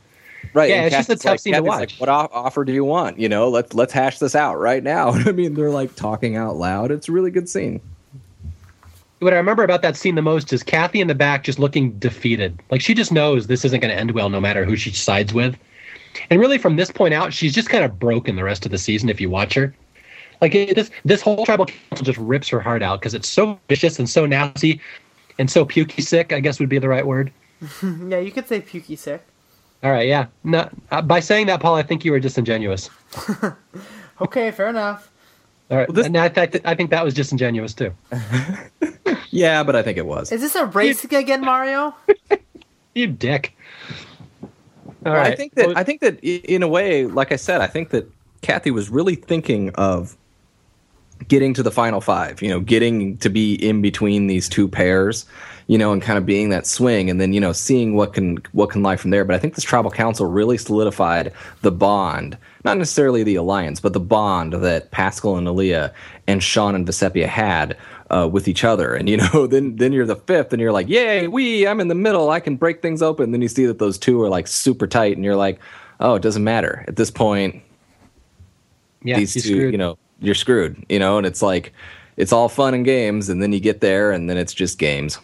Right. 0.55 0.71
Yeah, 0.71 0.83
it's 0.83 0.97
just 0.97 1.09
a 1.09 1.17
tough 1.17 1.25
like, 1.25 1.41
scene 1.41 1.55
to 1.55 1.63
watch. 1.63 1.99
Like, 1.99 2.01
what 2.01 2.09
offer 2.09 2.65
do 2.65 2.73
you 2.73 2.85
want? 2.85 3.19
You 3.19 3.29
know, 3.29 3.49
let's 3.49 3.75
let's 3.75 3.93
hash 3.93 4.19
this 4.19 4.35
out 4.35 4.59
right 4.59 4.83
now. 4.83 5.11
I 5.13 5.33
mean, 5.33 5.55
they're 5.55 5.71
like 5.71 5.95
talking 5.95 6.37
out 6.37 6.57
loud. 6.57 6.91
It's 6.91 7.09
a 7.09 7.13
really 7.13 7.31
good 7.31 7.49
scene. 7.49 7.81
What 9.21 9.33
I 9.33 9.37
remember 9.37 9.63
about 9.63 9.83
that 9.83 9.97
scene 9.97 10.17
the 10.17 10.23
most 10.23 10.53
is 10.53 10.63
Kathy 10.63 11.01
in 11.01 11.07
the 11.07 11.15
back 11.15 11.45
just 11.45 11.59
looking 11.59 11.93
defeated. 11.99 12.61
Like 12.71 12.81
she 12.81 12.93
just 12.93 13.13
knows 13.13 13.47
this 13.47 13.65
isn't 13.65 13.81
going 13.81 13.95
to 13.95 13.99
end 13.99 14.11
well, 14.11 14.29
no 14.29 14.41
matter 14.41 14.65
who 14.65 14.77
she 14.77 14.91
sides 14.91 15.33
with. 15.33 15.57
And 16.29 16.41
really, 16.41 16.59
from 16.59 16.77
this 16.77 16.91
point 16.91 17.15
out, 17.15 17.33
she's 17.33 17.55
just 17.55 17.71
kind 17.71 17.85
of 17.85 17.99
broken 17.99 18.37
the 18.37 18.45
rest 18.45 18.67
of 18.67 18.73
the 18.73 18.79
season. 18.79 19.09
If 19.09 19.21
you 19.21 19.31
watch 19.31 19.55
her, 19.55 19.75
like 20.43 20.55
it, 20.55 20.75
this 20.75 20.91
this 21.05 21.23
whole 21.23 21.47
tribal 21.47 21.67
council 21.67 22.05
just 22.05 22.19
rips 22.19 22.49
her 22.49 22.61
heart 22.61 22.83
out 22.83 23.01
because 23.01 23.15
it's 23.15 23.29
so 23.29 23.59
vicious 23.69 23.99
and 23.99 24.11
so 24.11 24.27
nasty 24.27 24.81
and 25.43 25.51
so 25.51 25.65
pukey 25.65 26.05
sick, 26.05 26.33
I 26.33 26.39
guess 26.39 26.61
would 26.61 26.69
be 26.69 26.79
the 26.79 26.89
right 26.89 27.05
word. 27.05 27.33
yeah, 27.83 28.21
you 28.21 28.31
could 28.31 28.47
say 28.47 28.61
pukey 28.61 28.97
sick. 28.97 29.27
All 29.83 29.91
right, 29.91 30.07
yeah. 30.07 30.27
No, 30.45 30.71
uh, 30.93 31.03
by 31.03 31.19
saying 31.19 31.49
that, 31.49 31.59
Paul, 31.59 31.75
I 31.75 31.83
think 31.83 32.05
you 32.05 32.13
were 32.13 32.21
disingenuous. 32.21 32.89
okay, 34.21 34.53
fair 34.53 34.69
enough. 34.69 35.11
All 35.69 35.79
right, 35.79 35.89
well, 35.89 35.97
this... 35.97 36.07
and 36.07 36.17
I, 36.17 36.29
th- 36.29 36.63
I 36.65 36.77
think 36.77 36.91
that 36.91 37.05
was 37.05 37.13
disingenuous 37.13 37.75
too. 37.75 37.93
yeah, 39.31 39.65
but 39.65 39.75
I 39.75 39.83
think 39.83 39.99
it 39.99 40.07
was. 40.07 40.31
Is 40.31 40.43
this 40.43 40.55
a 40.55 40.67
race 40.67 41.05
you... 41.11 41.19
again, 41.19 41.41
Mario? 41.41 41.93
you 42.95 43.09
dick. 43.09 43.57
All 44.43 44.49
well, 45.03 45.15
right. 45.15 45.33
I 45.33 45.35
think 45.35 45.57
that 45.57 45.77
I 45.77 45.83
think 45.83 46.03
that 46.03 46.21
in 46.23 46.63
a 46.63 46.69
way, 46.69 47.07
like 47.07 47.33
I 47.33 47.37
said, 47.37 47.61
I 47.61 47.67
think 47.67 47.91
that 47.91 48.09
Kathy 48.43 48.71
was 48.71 48.91
really 48.91 49.17
thinking 49.17 49.71
of 49.71 50.17
getting 51.29 51.55
to 51.55 51.63
the 51.63 51.71
final 51.71 52.01
five, 52.01 52.43
you 52.43 52.49
know, 52.49 52.61
getting 52.61 53.17
to 53.19 53.29
be 53.29 53.55
in 53.55 53.83
between 53.83 54.27
these 54.27 54.49
two 54.49 54.69
pairs, 54.69 55.27
you 55.67 55.79
know, 55.79 55.93
and 55.93 56.03
kind 56.03 56.19
of 56.19 56.27
being 56.27 56.49
that 56.51 56.67
swing 56.67 57.09
and 57.09 57.21
then, 57.21 57.33
you 57.33 57.41
know, 57.41 57.53
seeing 57.53 57.95
what 57.95 58.13
can 58.13 58.39
what 58.53 58.71
can 58.71 58.83
lie 58.83 58.97
from 58.97 59.11
there. 59.11 59.25
But 59.25 59.37
I 59.37 59.39
think 59.39 59.55
this 59.55 59.65
tribal 59.65 59.91
council 59.91 60.27
really 60.27 60.59
solidified 60.59 61.33
the 61.63 61.73
bond, 61.73 62.37
not 62.65 62.79
necessarily 62.79 63.23
the 63.23 63.37
alliance, 63.37 63.81
but 63.81 63.93
the 63.93 64.01
bond 64.01 64.53
that 64.55 64.91
Paschal 64.91 65.37
and 65.37 65.47
Neleh 65.47 65.93
and 66.27 66.43
Sean 66.43 66.75
and 66.75 66.87
Vecepia 66.87 67.27
had 67.27 67.77
uh, 68.11 68.29
with 68.31 68.47
each 68.49 68.65
other. 68.65 68.95
And 68.95 69.09
you 69.09 69.17
know, 69.17 69.47
then 69.51 69.77
then 69.77 69.93
you're 69.93 70.07
the 70.07 70.17
fifth 70.17 70.53
and 70.53 70.61
you're 70.61 70.73
like, 70.73 70.89
Yay, 70.89 71.29
we, 71.29 71.67
I'm 71.67 71.81
in 71.81 71.89
the 71.89 71.95
middle, 71.95 72.31
I 72.31 72.41
can 72.41 72.57
break 72.57 72.83
things 72.83 73.03
open. 73.03 73.25
And 73.25 73.35
then 73.35 73.43
you 73.43 73.49
see 73.49 73.67
that 73.67 73.79
those 73.79 73.99
two 73.99 74.21
are 74.23 74.29
like 74.29 74.47
super 74.47 74.87
tight 74.87 75.17
and 75.17 75.25
you're 75.25 75.37
like, 75.37 75.59
Oh, 76.01 76.15
it 76.15 76.23
doesn't 76.23 76.45
matter. 76.45 76.85
At 76.89 76.97
this 76.97 77.11
point, 77.11 77.63
yeah, 79.03 79.17
these 79.17 79.35
two, 79.35 79.41
screwed. 79.41 79.73
you 79.73 79.79
know, 79.79 79.99
you're 80.23 80.35
screwed, 80.35 80.85
you 80.89 80.99
know, 80.99 81.19
and 81.19 81.27
it's 81.27 81.43
like 81.43 81.73
it's 82.17 82.33
all 82.33 82.49
fun 82.49 82.75
and 82.75 82.85
games, 82.85 83.29
and 83.29 83.43
then 83.43 83.53
you 83.53 83.61
get 83.61 83.81
there, 83.81 84.13
and 84.13 84.31
then 84.31 84.37
it's 84.37 84.55
just 84.55 84.79
games. 84.79 85.19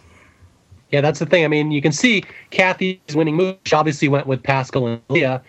Yeah, 0.90 1.02
that's 1.02 1.18
the 1.18 1.26
thing. 1.26 1.44
I 1.44 1.48
mean, 1.48 1.70
you 1.70 1.82
can 1.82 1.92
see 1.92 2.24
Kathy's 2.50 2.98
winning 3.14 3.36
move. 3.36 3.56
She 3.66 3.74
obviously 3.74 4.08
went 4.08 4.26
with 4.26 4.42
Paschal 4.42 4.86
and 4.86 5.08
Neleh. 5.08 5.40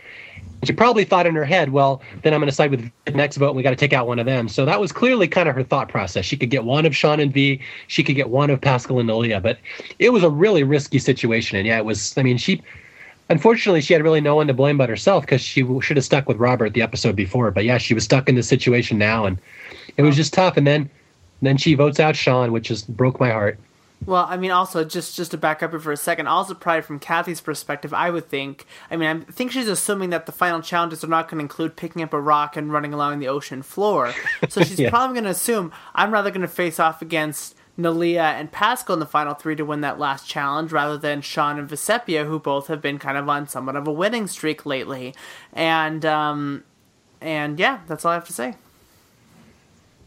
She 0.65 0.73
probably 0.73 1.05
thought 1.05 1.25
in 1.25 1.35
her 1.35 1.45
head, 1.45 1.71
well, 1.71 2.01
then 2.21 2.33
I'm 2.33 2.41
going 2.41 2.49
to 2.49 2.55
side 2.55 2.71
with 2.71 2.91
the 3.05 3.11
next 3.11 3.37
vote, 3.37 3.47
and 3.47 3.55
we 3.55 3.63
got 3.63 3.69
to 3.69 3.77
take 3.77 3.93
out 3.93 4.07
one 4.07 4.19
of 4.19 4.25
them. 4.25 4.49
So 4.49 4.65
that 4.65 4.81
was 4.81 4.91
clearly 4.91 5.29
kind 5.29 5.47
of 5.47 5.55
her 5.55 5.63
thought 5.63 5.87
process. 5.87 6.25
She 6.25 6.35
could 6.35 6.49
get 6.49 6.65
one 6.65 6.85
of 6.85 6.93
Sean 6.93 7.21
and 7.21 7.33
V, 7.33 7.61
she 7.87 8.03
could 8.03 8.17
get 8.17 8.29
one 8.29 8.49
of 8.49 8.59
Paschal 8.59 8.99
and 8.99 9.07
Neleh, 9.07 9.41
but 9.41 9.59
it 9.99 10.09
was 10.09 10.23
a 10.23 10.29
really 10.29 10.63
risky 10.63 10.99
situation. 10.99 11.57
And 11.57 11.65
yeah, 11.65 11.77
it 11.77 11.85
was. 11.85 12.17
I 12.17 12.23
mean, 12.23 12.37
she 12.37 12.61
unfortunately, 13.29 13.81
she 13.81 13.93
had 13.93 14.03
really 14.03 14.21
no 14.21 14.35
one 14.35 14.47
to 14.47 14.53
blame 14.53 14.77
but 14.77 14.89
herself 14.89 15.23
because 15.23 15.41
she 15.41 15.65
should 15.81 15.97
have 15.97 16.05
stuck 16.05 16.27
with 16.27 16.37
Robert 16.37 16.73
the 16.73 16.81
episode 16.81 17.15
before. 17.15 17.51
But 17.51 17.65
yeah, 17.65 17.77
she 17.77 17.93
was 17.93 18.03
stuck 18.03 18.27
in 18.27 18.35
this 18.35 18.47
situation 18.47 18.97
now, 18.97 19.25
and 19.25 19.39
it 19.97 20.01
was 20.01 20.15
just 20.15 20.33
tough. 20.33 20.57
And 20.57 20.67
then, 20.67 20.89
then 21.41 21.57
she 21.57 21.73
votes 21.73 21.99
out 21.99 22.15
Sean, 22.15 22.51
which 22.51 22.67
just 22.67 22.87
broke 22.95 23.19
my 23.19 23.31
heart. 23.31 23.59
Well, 24.05 24.25
I 24.29 24.37
mean, 24.37 24.51
also 24.51 24.85
just 24.85 25.15
just 25.17 25.31
to 25.31 25.37
back 25.37 25.61
up 25.61 25.71
here 25.71 25.79
for 25.79 25.91
a 25.91 25.97
second, 25.97 26.27
also 26.27 26.53
probably 26.53 26.83
from 26.83 26.99
Kathy's 26.99 27.41
perspective, 27.41 27.93
I 27.93 28.09
would 28.09 28.29
think. 28.29 28.65
I 28.89 28.95
mean, 28.95 29.09
I 29.27 29.31
think 29.31 29.51
she's 29.51 29.67
assuming 29.67 30.09
that 30.11 30.25
the 30.25 30.31
final 30.31 30.61
challenges 30.61 31.03
are 31.03 31.07
not 31.07 31.27
going 31.27 31.39
to 31.39 31.43
include 31.43 31.75
picking 31.75 32.01
up 32.01 32.13
a 32.13 32.19
rock 32.19 32.55
and 32.55 32.71
running 32.71 32.93
along 32.93 33.19
the 33.19 33.27
ocean 33.27 33.61
floor. 33.61 34.13
So 34.47 34.61
she's 34.63 34.79
yeah. 34.79 34.89
probably 34.89 35.15
going 35.15 35.25
to 35.25 35.31
assume 35.31 35.73
I'm 35.93 36.11
rather 36.11 36.31
going 36.31 36.41
to 36.41 36.47
face 36.47 36.79
off 36.79 37.01
against 37.01 37.55
Neleh 37.79 38.17
and 38.17 38.51
Paschal 38.51 38.93
in 38.93 38.99
the 38.99 39.05
final 39.05 39.33
three 39.33 39.55
to 39.55 39.63
win 39.63 39.81
that 39.81 39.97
last 39.97 40.27
challenge 40.27 40.71
rather 40.71 40.97
than 40.97 41.21
Sean 41.21 41.57
and 41.57 41.69
Vecepia, 41.69 42.27
who 42.27 42.39
both 42.39 42.67
have 42.67 42.81
been 42.81 42.99
kind 42.99 43.17
of 43.17 43.27
on 43.29 43.47
somewhat 43.47 43.75
of 43.75 43.87
a 43.87 43.91
winning 43.91 44.27
streak 44.27 44.65
lately. 44.65 45.15
And 45.53 46.05
um, 46.05 46.63
and 47.21 47.59
yeah, 47.59 47.79
that's 47.87 48.05
all 48.05 48.11
I 48.11 48.15
have 48.15 48.27
to 48.27 48.33
say. 48.33 48.55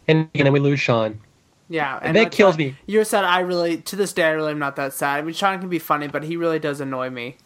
And, 0.07 0.29
and 0.35 0.47
then 0.47 0.53
we 0.53 0.61
lose 0.61 0.81
Sean. 0.81 1.21
Yeah, 1.69 1.99
And 2.03 2.17
that 2.17 2.33
kills 2.33 2.59
me. 2.59 2.77
You're 2.87 3.05
sad. 3.05 3.25
I 3.25 3.41
really, 3.41 3.79
to 3.79 3.97
this 3.97 4.13
day, 4.13 4.25
I 4.25 4.31
really 4.31 4.51
am 4.51 4.59
not 4.59 4.77
that 4.77 4.93
sad. 4.93 5.19
I 5.19 5.23
mean, 5.23 5.33
Sean 5.33 5.59
can 5.59 5.71
be 5.71 5.79
funny, 5.79 6.07
but 6.07 6.23
he 6.23 6.37
really 6.37 6.59
does 6.59 6.83
annoy 6.83 7.09
me. 7.09 7.39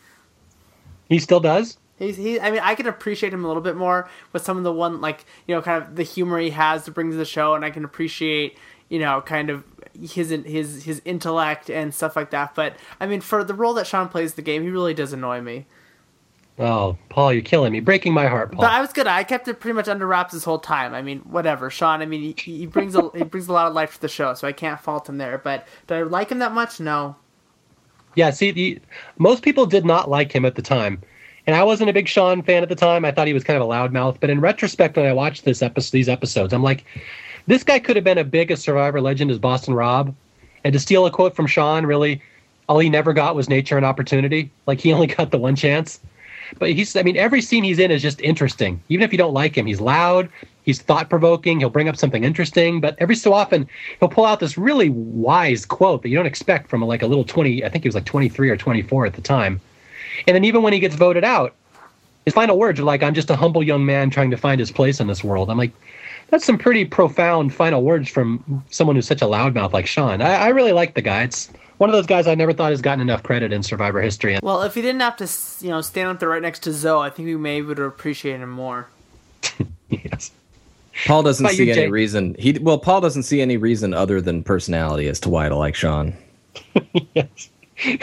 He 1.09 1.21
still 1.21 1.39
does. 1.39 1.79
He's 1.99 2.17
he. 2.17 2.41
I 2.41 2.51
mean, 2.51 2.61
I 2.63 2.75
can 2.75 2.87
appreciate 2.87 3.33
him 3.33 3.45
a 3.45 3.49
little 3.49 3.63
bit 3.63 3.77
more 3.77 4.09
with 4.33 4.45
some 4.45 4.59
of 4.59 4.65
the 4.65 4.73
one 4.73 5.01
like 5.01 5.25
you 5.47 5.55
know, 5.55 5.63
kind 5.63 5.83
of 5.83 5.97
the 5.97 6.03
humor 6.03 6.39
he 6.39 6.51
has 6.51 6.85
to 6.85 6.91
bring 6.91 7.11
to 7.11 7.17
the 7.17 7.25
show, 7.25 7.55
and 7.55 7.65
I 7.65 7.71
can 7.71 7.85
appreciate 7.85 8.59
you 8.89 8.99
know, 8.99 9.21
kind 9.21 9.51
of 9.51 9.65
his 10.01 10.31
his 10.31 10.85
his 10.85 11.03
intellect 11.05 11.71
and 11.71 11.95
stuff 11.95 12.17
like 12.17 12.31
that. 12.31 12.55
But 12.55 12.77
I 13.01 13.07
mean, 13.07 13.21
for 13.21 13.45
the 13.45 13.55
role 13.55 13.75
that 13.75 13.87
Sean 13.87 14.09
plays 14.09 14.35
the 14.35 14.43
game, 14.43 14.63
he 14.63 14.71
really 14.71 14.95
does 14.95 15.13
annoy 15.13 15.41
me. 15.41 15.67
Oh, 16.59 16.97
Paul, 17.11 17.35
you're 17.35 17.43
killing 17.43 17.71
me, 17.73 17.81
breaking 17.81 18.15
my 18.15 18.29
heart, 18.29 18.53
Paul. 18.53 18.63
But 18.63 18.71
I 18.71 18.81
was 18.81 18.93
good. 18.93 19.07
I 19.07 19.25
kept 19.25 19.47
it 19.47 19.61
pretty 19.61 19.75
much 19.75 19.89
under 19.89 20.07
wraps 20.07 20.33
this 20.33 20.45
whole 20.45 20.59
time. 20.59 20.95
I 20.95 21.03
mean, 21.03 21.19
whatever, 21.21 21.69
Sean. 21.69 22.01
I 22.01 22.07
mean, 22.07 22.35
he, 22.39 22.53
he 22.59 22.67
brings 22.67 22.95
a 22.95 23.11
he 23.15 23.25
brings 23.25 23.49
a 23.49 23.53
lot 23.53 23.67
of 23.67 23.75
life 23.75 23.95
to 23.95 24.01
the 24.01 24.09
show, 24.09 24.33
so 24.35 24.49
I 24.49 24.53
can't 24.53 24.81
fault 24.81 25.09
him 25.09 25.19
there. 25.19 25.39
But 25.39 25.67
do 25.87 25.95
I 25.95 26.03
like 26.03 26.31
him 26.31 26.39
that 26.39 26.53
much? 26.53 26.81
No. 26.81 27.17
Yeah, 28.15 28.31
see, 28.31 28.51
the, 28.51 28.81
most 29.19 29.43
people 29.43 29.67
did 29.67 29.85
not 29.85 30.09
like 30.09 30.35
him 30.35 30.47
at 30.47 30.55
the 30.55 30.63
time, 30.63 31.03
and 31.47 31.55
I 31.55 31.63
wasn't 31.63 31.91
a 31.91 31.93
big 31.93 32.09
Sean 32.09 32.41
fan 32.43 32.63
at 32.63 32.71
the 32.71 32.75
time. 32.75 33.05
I 33.05 33.13
thought 33.13 33.27
he 33.27 33.35
was 33.35 33.45
kind 33.45 33.61
of 33.61 33.69
a 33.69 33.71
loudmouth. 33.71 34.19
But 34.21 34.31
in 34.31 34.41
retrospect, 34.41 34.97
when 34.97 35.05
I 35.05 35.13
watched 35.13 35.45
this 35.45 35.61
episode, 35.61 35.93
these 35.93 36.09
episodes, 36.09 36.55
I'm 36.55 36.63
like, 36.63 36.87
this 37.47 37.63
guy 37.63 37.79
could 37.79 37.97
have 37.97 38.05
been 38.05 38.19
a 38.19 38.25
big 38.25 38.51
a 38.51 38.57
Survivor 38.57 39.01
legend 39.01 39.31
as 39.31 39.39
Boston 39.39 39.75
Rob, 39.75 40.15
and 40.65 40.73
to 40.73 40.79
steal 40.79 41.07
a 41.07 41.11
quote 41.11 41.37
from 41.37 41.47
Sean, 41.47 41.87
really, 41.87 42.21
all 42.69 42.79
he 42.79 42.91
never 42.91 43.13
got 43.13 43.37
was 43.37 43.49
nature 43.49 43.77
and 43.77 43.87
opportunity. 43.87 44.51
Like 44.67 44.81
he 44.81 44.93
only 44.95 45.07
got 45.07 45.31
the 45.31 45.39
one 45.39 45.57
chance. 45.57 46.01
But 46.59 46.71
he's, 46.71 46.95
I 46.95 47.03
mean, 47.03 47.17
every 47.17 47.41
scene 47.41 47.65
he's 47.65 47.79
in 47.79 47.91
is 47.91 48.03
just 48.03 48.21
interesting. 48.21 48.81
Even 48.89 49.05
if 49.05 49.13
you 49.13 49.19
don't 49.19 49.35
like 49.35 49.59
him, 49.59 49.67
he's 49.67 49.81
loud, 49.81 50.29
he's 50.63 50.81
thought 50.81 51.11
provoking, 51.11 51.59
he'll 51.59 51.71
bring 51.71 51.89
up 51.89 51.97
something 51.97 52.23
interesting. 52.23 52.81
But 52.81 52.95
every 52.99 53.17
so 53.17 53.33
often, 53.33 53.69
he'll 53.99 54.09
pull 54.09 54.25
out 54.25 54.39
this 54.39 54.57
really 54.57 54.91
wise 54.91 55.67
quote 55.67 56.03
that 56.03 56.09
you 56.09 56.17
don't 56.17 56.27
expect 56.27 56.71
from 56.71 56.83
like 56.83 57.03
a 57.03 57.07
little 57.07 57.25
20, 57.25 57.65
I 57.65 57.69
think 57.69 57.83
he 57.83 57.89
was 57.89 57.97
like 57.97 58.05
23 58.05 58.49
or 58.49 58.57
24 58.57 59.07
at 59.07 59.15
the 59.15 59.23
time. 59.23 59.61
And 60.27 60.35
then 60.35 60.45
even 60.45 60.63
when 60.63 60.73
he 60.73 60.79
gets 60.79 60.95
voted 60.95 61.25
out, 61.25 61.55
his 62.25 62.35
final 62.35 62.59
words 62.59 62.81
are 62.81 62.85
like, 62.85 63.03
I'm 63.03 63.15
just 63.15 63.31
a 63.31 63.37
humble 63.37 63.63
young 63.63 63.85
man 63.85 64.11
trying 64.11 64.31
to 64.31 64.37
find 64.37 64.59
his 64.59 64.71
place 64.71 65.01
in 65.01 65.07
this 65.07 65.23
world. 65.23 65.51
I'm 65.51 65.59
like, 65.59 65.73
that's 66.29 66.45
some 66.45 66.59
pretty 66.59 66.85
profound 66.85 67.55
final 67.55 67.83
words 67.83 68.09
from 68.09 68.65
someone 68.71 68.97
who's 68.97 69.07
such 69.07 69.23
a 69.23 69.27
loudmouth 69.27 69.73
like 69.73 69.87
Sean. 69.87 70.21
I, 70.21 70.35
I 70.35 70.49
really 70.49 70.73
like 70.73 70.95
the 70.95 71.03
guy. 71.03 71.23
It's 71.23 71.51
one 71.79 71.91
of 71.91 71.95
those 71.95 72.07
guys 72.07 72.27
I 72.27 72.35
never 72.35 72.53
thought 72.53 72.71
has 72.71 72.81
gotten 72.81 73.01
enough 73.01 73.23
credit 73.23 73.53
in 73.53 73.63
Survivor 73.63 74.01
history. 74.01 74.39
Well, 74.43 74.63
if 74.63 74.75
he 74.75 74.83
didn't 74.83 75.01
have 75.01 75.17
to, 75.17 75.29
you 75.65 75.71
know, 75.71 75.81
stand 75.81 76.09
up 76.09 76.21
there 76.21 76.29
right 76.29 76.43
next 76.43 76.61
to 76.65 76.73
Zoe, 76.73 77.07
I 77.07 77.11
think 77.11 77.27
we 77.27 77.37
maybe 77.37 77.67
would 77.67 77.79
appreciate 77.79 78.41
him 78.41 78.51
more. 78.51 78.89
yes. 79.91 80.33
Paul 81.05 81.23
doesn't 81.23 81.45
About 81.45 81.57
you, 81.57 81.67
see 81.67 81.73
Jay? 81.75 81.83
any 81.83 81.93
reason. 81.93 82.35
He 82.39 82.59
well, 82.59 82.79
Paul 82.79 83.03
doesn't 83.03 83.25
see 83.25 83.41
any 83.41 83.59
reason 83.59 83.93
other 83.93 84.21
than 84.21 84.43
personality 84.43 85.09
as 85.09 85.21
to 85.21 85.29
why 85.29 85.49
to 85.49 85.55
like 85.55 85.75
Sean. 85.75 86.15
yes. 87.15 87.51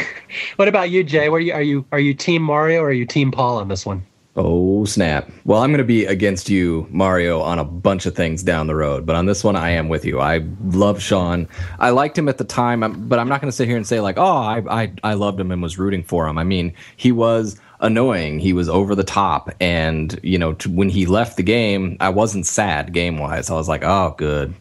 what 0.57 0.67
about 0.67 0.91
you, 0.91 1.03
Jay? 1.03 1.30
Where 1.30 1.38
are 1.38 1.41
you, 1.41 1.53
are 1.53 1.61
you 1.61 1.86
are 1.91 1.99
you 1.99 2.13
Team 2.13 2.43
Mario 2.43 2.82
or 2.82 2.89
are 2.89 2.93
you 2.93 3.05
Team 3.05 3.32
Paul 3.32 3.57
on 3.57 3.67
this 3.67 3.86
one? 3.86 4.05
Oh 4.36 4.84
snap! 4.86 5.29
Well, 5.45 5.61
I'm 5.61 5.69
going 5.69 5.77
to 5.77 5.84
be 5.84 6.05
against 6.05 6.49
you, 6.49 6.88
Mario, 6.89 7.39
on 7.39 7.59
a 7.59 7.63
bunch 7.63 8.07
of 8.07 8.15
things 8.15 8.41
down 8.41 8.65
the 8.65 8.75
road, 8.75 9.05
but 9.05 9.15
on 9.15 9.27
this 9.27 9.43
one, 9.43 9.55
I 9.55 9.69
am 9.69 9.89
with 9.89 10.05
you. 10.05 10.19
I 10.19 10.43
love 10.63 10.99
Sean. 10.99 11.47
I 11.77 11.91
liked 11.91 12.17
him 12.17 12.27
at 12.27 12.39
the 12.39 12.43
time, 12.43 12.81
um, 12.81 13.07
but 13.07 13.19
I'm 13.19 13.29
not 13.29 13.41
going 13.41 13.51
to 13.51 13.55
sit 13.55 13.67
here 13.67 13.77
and 13.77 13.86
say 13.86 13.99
like, 13.99 14.17
oh, 14.17 14.23
I, 14.23 14.63
I 14.69 14.91
I 15.03 15.13
loved 15.13 15.39
him 15.39 15.51
and 15.51 15.61
was 15.61 15.77
rooting 15.77 16.01
for 16.03 16.27
him. 16.27 16.39
I 16.39 16.43
mean, 16.43 16.73
he 16.97 17.11
was 17.11 17.59
annoying. 17.81 18.39
He 18.39 18.53
was 18.53 18.67
over 18.67 18.95
the 18.95 19.03
top, 19.03 19.51
and 19.59 20.19
you 20.23 20.39
know, 20.39 20.53
t- 20.53 20.71
when 20.71 20.89
he 20.89 21.05
left 21.05 21.38
the 21.38 21.43
game, 21.43 21.95
I 21.99 22.09
wasn't 22.09 22.47
sad 22.47 22.91
game 22.91 23.19
wise. 23.19 23.51
I 23.51 23.53
was 23.53 23.69
like, 23.69 23.84
oh, 23.84 24.15
good. 24.17 24.55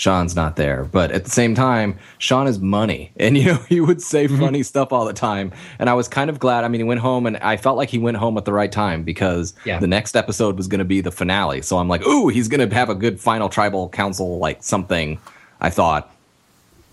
Sean's 0.00 0.34
not 0.34 0.56
there. 0.56 0.84
But 0.84 1.10
at 1.12 1.24
the 1.24 1.30
same 1.30 1.54
time, 1.54 1.98
Sean 2.16 2.46
is 2.46 2.58
money. 2.58 3.12
And, 3.20 3.36
you 3.36 3.44
know, 3.44 3.56
he 3.68 3.80
would 3.80 4.00
say 4.00 4.26
mm-hmm. 4.26 4.40
funny 4.40 4.62
stuff 4.62 4.94
all 4.94 5.04
the 5.04 5.12
time. 5.12 5.52
And 5.78 5.90
I 5.90 5.94
was 5.94 6.08
kind 6.08 6.30
of 6.30 6.38
glad. 6.38 6.64
I 6.64 6.68
mean, 6.68 6.80
he 6.80 6.84
went 6.84 7.00
home 7.00 7.26
and 7.26 7.36
I 7.36 7.58
felt 7.58 7.76
like 7.76 7.90
he 7.90 7.98
went 7.98 8.16
home 8.16 8.38
at 8.38 8.46
the 8.46 8.52
right 8.52 8.72
time 8.72 9.02
because 9.02 9.52
Yeah. 9.66 9.78
the 9.78 9.86
next 9.86 10.16
episode 10.16 10.56
was 10.56 10.68
going 10.68 10.78
to 10.78 10.86
be 10.86 11.02
the 11.02 11.10
finale. 11.10 11.60
So 11.60 11.76
I'm 11.76 11.86
like, 11.86 12.04
ooh, 12.06 12.28
he's 12.28 12.48
going 12.48 12.66
to 12.66 12.74
have 12.74 12.88
a 12.88 12.94
good 12.94 13.20
final 13.20 13.50
tribal 13.50 13.90
council, 13.90 14.38
like 14.38 14.62
something, 14.62 15.18
I 15.60 15.68
thought. 15.68 16.10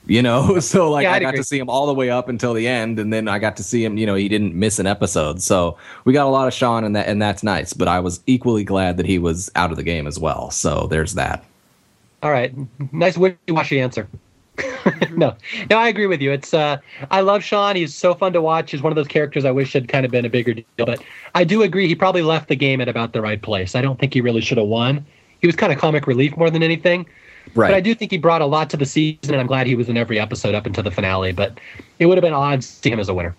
You 0.06 0.22
know, 0.22 0.60
so 0.74 0.92
like 0.92 1.04
Yeah, 1.04 1.14
I 1.14 1.20
got 1.20 1.30
agree. 1.30 1.40
to 1.40 1.44
see 1.46 1.58
him 1.60 1.70
all 1.70 1.88
the 1.88 1.94
way 1.94 2.10
up 2.10 2.28
until 2.28 2.54
the 2.54 2.68
end, 2.68 3.00
and 3.00 3.14
then 3.14 3.30
I 3.30 3.40
got 3.40 3.56
to 3.58 3.64
see 3.64 3.86
him. 3.86 3.98
You 3.98 4.06
know, 4.06 4.16
he 4.16 4.28
didn't 4.28 4.54
miss 4.54 4.80
an 4.80 4.88
episode, 4.88 5.42
so 5.42 5.78
we 6.04 6.12
got 6.12 6.26
a 6.28 6.30
lot 6.30 6.48
of 6.48 6.54
Sean, 6.54 6.84
and 6.84 6.94
that 6.98 7.08
and 7.08 7.22
that's 7.22 7.42
nice. 7.44 7.72
But 7.74 7.88
I 7.88 8.00
was 8.02 8.20
equally 8.28 8.64
glad 8.66 8.98
that 8.98 9.06
he 9.06 9.18
was 9.18 9.50
out 9.56 9.72
of 9.72 9.78
the 9.78 9.84
game 9.84 10.08
as 10.08 10.20
well. 10.20 10.52
So 10.52 10.88
there's 10.90 11.14
that. 11.16 11.44
All 12.24 12.32
right, 12.32 12.54
nice 12.92 13.18
wishy-washy 13.18 13.80
answer. 13.80 14.08
no, 15.16 15.36
no, 15.70 15.78
I 15.78 15.88
agree 15.88 16.08
with 16.08 16.22
you. 16.22 16.32
It's 16.32 16.54
uh, 16.54 16.78
I 17.12 17.22
love 17.22 17.44
Sean. 17.44 17.76
He's 17.76 17.94
so 17.94 18.16
fun 18.16 18.34
to 18.34 18.42
watch. 18.42 18.72
He's 18.72 18.82
one 18.82 18.92
of 18.92 18.96
those 18.96 19.08
characters 19.08 19.46
I 19.46 19.52
wish 19.52 19.74
had 19.74 19.88
kind 19.88 20.06
of 20.06 20.12
been 20.12 20.26
a 20.26 20.30
bigger 20.30 20.54
deal. 20.54 20.66
But 20.78 21.04
I 21.36 21.44
do 21.44 21.62
agree 21.62 21.88
he 21.88 21.96
probably 21.96 22.24
left 22.24 22.48
the 22.50 22.56
game 22.56 22.82
at 22.82 22.88
about 22.88 23.14
the 23.14 23.22
right 23.22 23.42
place. 23.42 23.76
I 23.76 23.82
don't 23.82 24.00
think 24.00 24.14
he 24.14 24.22
really 24.22 24.42
should 24.42 24.58
have 24.58 24.68
won. 24.68 25.06
He 25.42 25.48
was 25.48 25.56
kind 25.56 25.72
of 25.72 25.78
comic 25.78 26.08
relief 26.08 26.36
more 26.38 26.50
than 26.50 26.64
anything. 26.64 27.06
Right. 27.54 27.70
But 27.70 27.76
I 27.76 27.82
do 27.82 27.94
think 27.94 28.12
he 28.12 28.18
brought 28.18 28.42
a 28.42 28.46
lot 28.46 28.70
to 28.72 28.78
the 28.78 28.86
season, 28.86 29.34
and 29.34 29.40
I'm 29.40 29.48
glad 29.48 29.68
he 29.68 29.76
was 29.76 29.90
in 29.90 29.98
every 29.98 30.20
episode 30.20 30.56
up 30.56 30.66
until 30.66 30.84
the 30.84 30.92
finale. 30.92 31.32
But 31.32 31.60
it 32.00 32.08
would 32.08 32.18
have 32.18 32.24
been 32.24 32.34
odd 32.34 32.62
to 32.62 32.68
see 32.68 32.90
him 32.90 33.00
as 33.00 33.10
a 33.10 33.14
winner. 33.14 33.36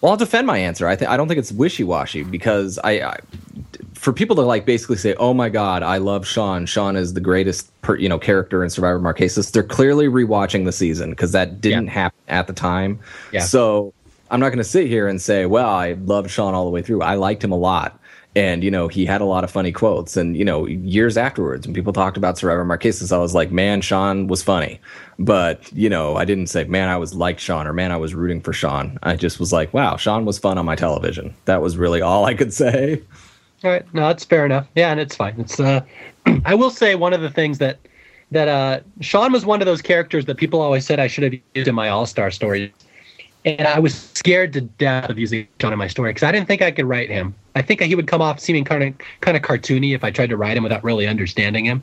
Well, 0.00 0.12
I'll 0.12 0.16
defend 0.18 0.46
my 0.46 0.58
answer. 0.58 0.86
I 0.86 0.94
think 0.96 1.10
I 1.10 1.16
don't 1.16 1.26
think 1.28 1.38
it's 1.38 1.50
wishy 1.52 1.82
washy 1.84 2.22
because 2.22 2.78
I, 2.84 3.00
I, 3.00 3.18
for 3.94 4.12
people 4.12 4.36
to 4.36 4.42
like 4.42 4.64
basically 4.64 4.96
say, 4.96 5.14
"Oh 5.14 5.34
my 5.34 5.48
God, 5.48 5.82
I 5.82 5.98
love 5.98 6.26
Sean. 6.26 6.66
Sean 6.66 6.94
is 6.94 7.14
the 7.14 7.20
greatest, 7.20 7.68
per, 7.82 7.96
you 7.96 8.08
know, 8.08 8.18
character 8.18 8.62
in 8.62 8.70
Survivor 8.70 9.00
Marquesas." 9.00 9.50
They're 9.50 9.62
clearly 9.64 10.06
rewatching 10.06 10.64
the 10.66 10.72
season 10.72 11.10
because 11.10 11.32
that 11.32 11.60
didn't 11.60 11.86
Yeah. 11.86 11.90
happen 11.92 12.18
at 12.28 12.46
the 12.46 12.52
time. 12.52 13.00
Yeah. 13.32 13.40
So 13.40 13.92
I'm 14.30 14.38
not 14.38 14.50
going 14.50 14.58
to 14.58 14.64
sit 14.64 14.86
here 14.86 15.08
and 15.08 15.20
say, 15.20 15.46
"Well, 15.46 15.68
I 15.68 15.94
loved 15.94 16.30
Sean 16.30 16.54
all 16.54 16.64
the 16.64 16.70
way 16.70 16.82
through." 16.82 17.02
I 17.02 17.14
liked 17.16 17.42
him 17.42 17.50
a 17.50 17.56
lot. 17.58 17.97
And 18.36 18.62
you 18.62 18.70
know 18.70 18.88
he 18.88 19.06
had 19.06 19.20
a 19.20 19.24
lot 19.24 19.42
of 19.42 19.50
funny 19.50 19.72
quotes, 19.72 20.16
and 20.16 20.36
you 20.36 20.44
know 20.44 20.66
years 20.66 21.16
afterwards, 21.16 21.66
when 21.66 21.74
people 21.74 21.92
talked 21.92 22.16
about 22.16 22.38
Survivor 22.38 22.64
Marquesas, 22.64 23.10
I 23.10 23.18
was 23.18 23.34
like, 23.34 23.50
"Man, 23.50 23.80
Sean 23.80 24.26
was 24.28 24.42
funny," 24.42 24.80
but 25.18 25.72
you 25.72 25.88
know 25.88 26.16
I 26.16 26.24
didn't 26.24 26.48
say, 26.48 26.64
"Man, 26.64 26.88
I 26.88 26.98
was 26.98 27.14
like 27.14 27.38
Sean" 27.38 27.66
or 27.66 27.72
"Man, 27.72 27.90
I 27.90 27.96
was 27.96 28.14
rooting 28.14 28.40
for 28.40 28.52
Sean." 28.52 28.98
I 29.02 29.16
just 29.16 29.40
was 29.40 29.52
like, 29.52 29.72
"Wow, 29.72 29.96
Sean 29.96 30.24
was 30.24 30.38
fun 30.38 30.58
on 30.58 30.66
my 30.66 30.76
television." 30.76 31.34
That 31.46 31.62
was 31.62 31.76
really 31.78 32.02
all 32.02 32.26
I 32.26 32.34
could 32.34 32.52
say. 32.62 33.02
All 33.64 33.70
right, 33.70 33.94
no, 33.94 34.02
that's 34.02 34.24
fair 34.24 34.44
enough. 34.46 34.68
Yeah, 34.76 34.90
and 34.90 35.00
it's 35.00 35.16
fine. 35.16 35.34
It's 35.38 35.58
uh, 35.58 35.80
I 36.44 36.54
will 36.54 36.70
say 36.70 36.94
one 36.94 37.12
of 37.12 37.22
the 37.22 37.30
things 37.30 37.58
that 37.58 37.78
that 38.30 38.48
uh, 38.48 38.80
Sean 39.00 39.32
was 39.32 39.46
one 39.46 39.60
of 39.60 39.66
those 39.66 39.82
characters 39.82 40.26
that 40.26 40.36
people 40.36 40.60
always 40.60 40.84
said 40.84 41.00
I 41.00 41.06
should 41.06 41.24
have 41.24 41.34
used 41.54 41.66
in 41.68 41.74
my 41.74 41.88
All 41.88 42.06
Star 42.06 42.30
story, 42.30 42.72
and 43.44 43.66
I 43.66 43.78
was 43.78 43.94
scared 43.94 44.52
to 44.52 44.60
death 44.60 45.10
of 45.10 45.18
using 45.18 45.48
Sean 45.60 45.72
in 45.72 45.78
my 45.78 45.88
story 45.88 46.10
because 46.10 46.24
I 46.24 46.32
didn't 46.32 46.46
think 46.46 46.62
I 46.62 46.70
could 46.70 46.86
write 46.86 47.08
him. 47.08 47.34
I 47.58 47.62
think 47.62 47.82
he 47.82 47.94
would 47.94 48.06
come 48.06 48.22
off 48.22 48.38
seeming 48.38 48.64
kind 48.64 48.84
of 48.84 48.94
kind 49.20 49.36
of 49.36 49.42
cartoony 49.42 49.94
if 49.94 50.04
I 50.04 50.10
tried 50.10 50.30
to 50.30 50.36
write 50.36 50.56
him 50.56 50.62
without 50.62 50.84
really 50.84 51.06
understanding 51.06 51.64
him. 51.64 51.82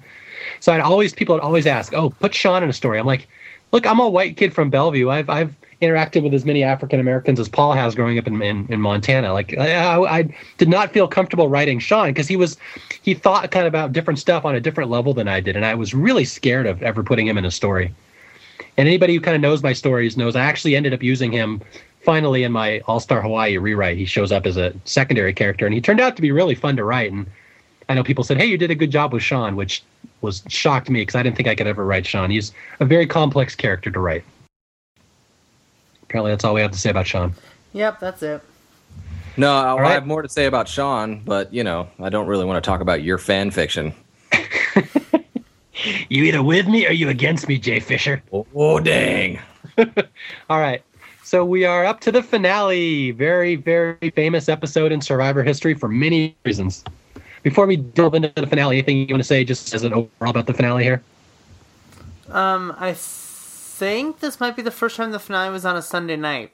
So 0.59 0.71
I'd 0.71 0.81
always 0.81 1.13
people 1.13 1.35
would 1.35 1.43
always 1.43 1.67
ask, 1.67 1.93
"Oh, 1.93 2.11
put 2.11 2.33
Sean 2.33 2.63
in 2.63 2.69
a 2.69 2.73
story." 2.73 2.97
I'm 2.97 3.05
like, 3.05 3.27
"Look, 3.71 3.85
I'm 3.85 3.99
a 3.99 4.07
white 4.07 4.37
kid 4.37 4.53
from 4.53 4.69
Bellevue. 4.69 5.09
I've 5.09 5.29
I've 5.29 5.55
interacted 5.81 6.23
with 6.23 6.33
as 6.33 6.45
many 6.45 6.63
African 6.63 6.99
Americans 6.99 7.39
as 7.39 7.49
Paul 7.49 7.73
has 7.73 7.93
growing 7.95 8.17
up 8.17 8.27
in 8.27 8.41
in, 8.41 8.65
in 8.69 8.79
Montana. 8.79 9.33
Like 9.33 9.57
I, 9.57 9.73
I, 9.75 10.17
I 10.19 10.35
did 10.57 10.69
not 10.69 10.93
feel 10.93 11.07
comfortable 11.07 11.49
writing 11.49 11.79
Sean 11.79 12.09
because 12.09 12.27
he 12.27 12.37
was 12.37 12.57
he 13.01 13.13
thought 13.13 13.51
kind 13.51 13.67
of 13.67 13.71
about 13.71 13.91
different 13.91 14.19
stuff 14.19 14.45
on 14.45 14.55
a 14.55 14.61
different 14.61 14.89
level 14.89 15.13
than 15.13 15.27
I 15.27 15.39
did, 15.41 15.55
and 15.55 15.65
I 15.65 15.75
was 15.75 15.93
really 15.93 16.25
scared 16.25 16.67
of 16.67 16.81
ever 16.83 17.03
putting 17.03 17.27
him 17.27 17.37
in 17.37 17.45
a 17.45 17.51
story. 17.51 17.93
And 18.77 18.87
anybody 18.87 19.13
who 19.13 19.21
kind 19.21 19.35
of 19.35 19.41
knows 19.41 19.63
my 19.63 19.73
stories 19.73 20.17
knows 20.17 20.35
I 20.35 20.43
actually 20.43 20.75
ended 20.75 20.93
up 20.93 21.03
using 21.03 21.31
him 21.31 21.61
finally 22.05 22.43
in 22.43 22.51
my 22.51 22.79
All 22.87 22.99
Star 22.99 23.21
Hawaii 23.21 23.57
rewrite. 23.57 23.97
He 23.97 24.05
shows 24.05 24.31
up 24.31 24.45
as 24.45 24.55
a 24.55 24.73
secondary 24.85 25.33
character, 25.33 25.65
and 25.65 25.73
he 25.73 25.81
turned 25.81 25.99
out 25.99 26.15
to 26.15 26.21
be 26.21 26.31
really 26.31 26.55
fun 26.55 26.77
to 26.77 26.83
write. 26.83 27.11
And 27.11 27.25
I 27.89 27.95
know 27.95 28.03
people 28.03 28.23
said, 28.23 28.37
"Hey, 28.37 28.45
you 28.45 28.57
did 28.57 28.71
a 28.71 28.75
good 28.75 28.91
job 28.91 29.11
with 29.11 29.23
Sean," 29.23 29.55
which 29.55 29.83
was 30.21 30.43
shocked 30.47 30.89
me 30.89 31.01
because 31.01 31.15
I 31.15 31.23
didn't 31.23 31.35
think 31.35 31.49
I 31.49 31.55
could 31.55 31.67
ever 31.67 31.85
write 31.85 32.05
Sean. 32.05 32.29
He's 32.29 32.53
a 32.79 32.85
very 32.85 33.07
complex 33.07 33.55
character 33.55 33.91
to 33.91 33.99
write. 33.99 34.23
Apparently, 36.03 36.31
that's 36.31 36.45
all 36.45 36.53
we 36.53 36.61
have 36.61 36.71
to 36.71 36.79
say 36.79 36.91
about 36.91 37.07
Sean. 37.07 37.33
Yep, 37.73 37.99
that's 37.99 38.23
it. 38.23 38.41
No, 39.37 39.51
I, 39.51 39.73
I 39.73 39.81
right. 39.81 39.91
have 39.91 40.07
more 40.07 40.21
to 40.21 40.29
say 40.29 40.45
about 40.45 40.69
Sean, 40.69 41.21
but 41.25 41.53
you 41.53 41.63
know 41.63 41.89
I 41.99 42.09
don't 42.09 42.27
really 42.27 42.45
want 42.45 42.63
to 42.63 42.67
talk 42.67 42.79
about 42.79 43.03
your 43.03 43.17
fan 43.17 43.51
fiction. 43.51 43.93
You 46.09 46.23
either 46.23 46.41
with 46.41 46.67
me 46.67 46.87
or 46.87 46.91
you 46.91 47.09
against 47.09 47.47
me, 47.47 47.57
Jay 47.57 47.79
Fischer. 47.79 48.23
Oh 48.31 48.79
dang! 48.79 49.39
All 50.49 50.59
right. 50.59 50.81
So 51.25 51.43
we 51.43 51.65
are 51.65 51.83
up 51.83 52.01
to 52.01 52.11
the 52.11 52.21
finale. 52.21 53.09
Very, 53.09 53.55
very 53.55 54.11
famous 54.11 54.47
episode 54.47 54.91
in 54.91 55.01
Survivor 55.01 55.41
history 55.41 55.73
for 55.73 55.89
many 55.89 56.35
reasons. 56.45 56.83
Before 57.41 57.65
we 57.65 57.77
delve 57.77 58.13
into 58.13 58.31
the 58.35 58.45
finale, 58.45 58.77
anything 58.77 58.97
you 58.97 59.07
want 59.09 59.23
to 59.23 59.27
say 59.27 59.43
just 59.43 59.73
as 59.73 59.81
an 59.81 59.91
overall 59.91 60.29
about 60.29 60.45
the 60.45 60.53
finale 60.53 60.83
here? 60.83 61.01
Um, 62.29 62.75
I 62.77 62.93
think 62.93 64.19
this 64.19 64.39
might 64.39 64.55
be 64.55 64.61
the 64.61 64.69
first 64.69 64.97
time 64.97 65.11
the 65.11 65.17
finale 65.17 65.51
was 65.51 65.65
on 65.65 65.75
a 65.75 65.81
Sunday 65.81 66.15
night. 66.15 66.51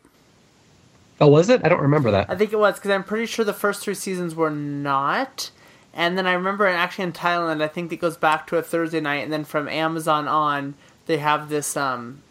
Oh, 1.19 1.27
was 1.27 1.49
it? 1.49 1.65
I 1.65 1.67
don't 1.67 1.81
remember 1.81 2.09
that. 2.11 2.29
I 2.29 2.37
think 2.37 2.53
it 2.53 2.57
was 2.57 2.75
because 2.75 2.91
I'm 2.91 3.03
pretty 3.03 3.25
sure 3.25 3.43
the 3.43 3.51
first 3.51 3.83
three 3.83 3.93
seasons 3.93 4.35
were 4.35 4.49
not. 4.49 5.51
And 5.93 6.17
then 6.17 6.25
I 6.25 6.31
remember 6.31 6.65
actually 6.65 7.03
in 7.03 7.11
Thailand, 7.11 7.61
I 7.61 7.67
think 7.67 7.91
it 7.91 7.97
goes 7.97 8.15
back 8.15 8.47
to 8.47 8.55
a 8.55 8.61
Thursday 8.61 9.01
night, 9.01 9.25
and 9.25 9.33
then 9.33 9.43
from 9.43 9.67
Amazon 9.67 10.29
on, 10.29 10.75
they 11.07 11.17
have 11.17 11.49
this 11.49 11.75
um 11.75 12.21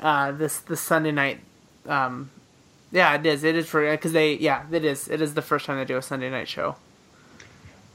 uh 0.00 0.32
this 0.32 0.60
this 0.60 0.80
Sunday 0.80 1.12
night 1.12 1.40
um 1.86 2.30
yeah 2.92 3.14
it 3.14 3.24
is 3.26 3.44
it 3.44 3.56
is 3.56 3.66
for 3.66 3.90
because 3.90 4.12
they 4.12 4.34
yeah 4.34 4.64
it 4.70 4.84
is 4.84 5.08
it 5.08 5.20
is 5.20 5.34
the 5.34 5.42
first 5.42 5.66
time 5.66 5.78
they 5.78 5.84
do 5.84 5.96
a 5.96 6.02
Sunday 6.02 6.30
night 6.30 6.48
show. 6.48 6.76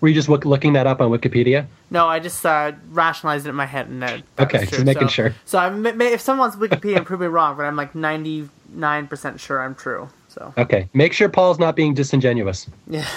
Were 0.02 0.10
you 0.10 0.14
just 0.14 0.28
look, 0.28 0.44
looking 0.46 0.74
that 0.74 0.86
up 0.88 1.00
on 1.00 1.10
Wikipedia? 1.10 1.66
No, 1.90 2.06
I 2.08 2.20
just 2.20 2.46
uh, 2.46 2.74
rationalized 2.90 3.46
it 3.46 3.50
in 3.50 3.56
my 3.56 3.66
head 3.66 3.88
and 3.88 4.04
that. 4.04 4.24
Okay, 4.38 4.60
just 4.60 4.74
true. 4.74 4.84
making 4.84 5.08
so, 5.08 5.14
sure. 5.14 5.36
So 5.46 5.58
I 5.58 5.70
may, 5.70 6.14
if 6.14 6.20
someone's 6.20 6.56
Wikipedia 6.58 6.98
and 6.98 7.06
prove 7.06 7.22
me 7.22 7.28
wrong, 7.28 7.56
but 7.56 7.64
I'm 7.64 7.76
like 7.78 7.96
ninety 7.96 8.50
nine 8.70 9.08
percent 9.08 9.40
sure 9.40 9.64
I'm 9.64 9.74
true. 9.74 10.10
So 10.28 10.54
Okay, 10.58 10.90
make 10.94 11.14
sure 11.14 11.30
Paul's 11.30 11.60
not 11.60 11.76
being 11.76 11.94
disingenuous. 11.94 12.68
yeah, 12.88 13.08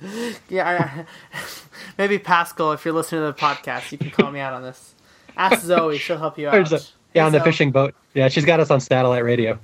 yeah. 0.48 1.04
I, 1.32 1.38
maybe 1.98 2.18
Paschal, 2.18 2.72
if 2.72 2.84
you're 2.84 2.94
listening 2.94 3.22
to 3.22 3.26
the 3.26 3.32
podcast, 3.32 3.90
you 3.90 3.98
can 3.98 4.10
call 4.10 4.30
me 4.30 4.40
out 4.40 4.52
on 4.52 4.62
this. 4.62 4.94
Ask 5.36 5.62
Zoe; 5.64 5.96
she'll 5.98 6.18
help 6.18 6.38
you 6.38 6.48
out. 6.48 6.72
A, 6.72 6.74
yeah, 6.74 6.78
Hey, 7.14 7.20
on 7.20 7.32
the 7.32 7.40
fishing 7.40 7.70
boat. 7.70 7.94
Yeah, 8.12 8.28
she's 8.28 8.44
got 8.44 8.60
us 8.60 8.70
on 8.70 8.80
satellite 8.80 9.24
radio. 9.24 9.58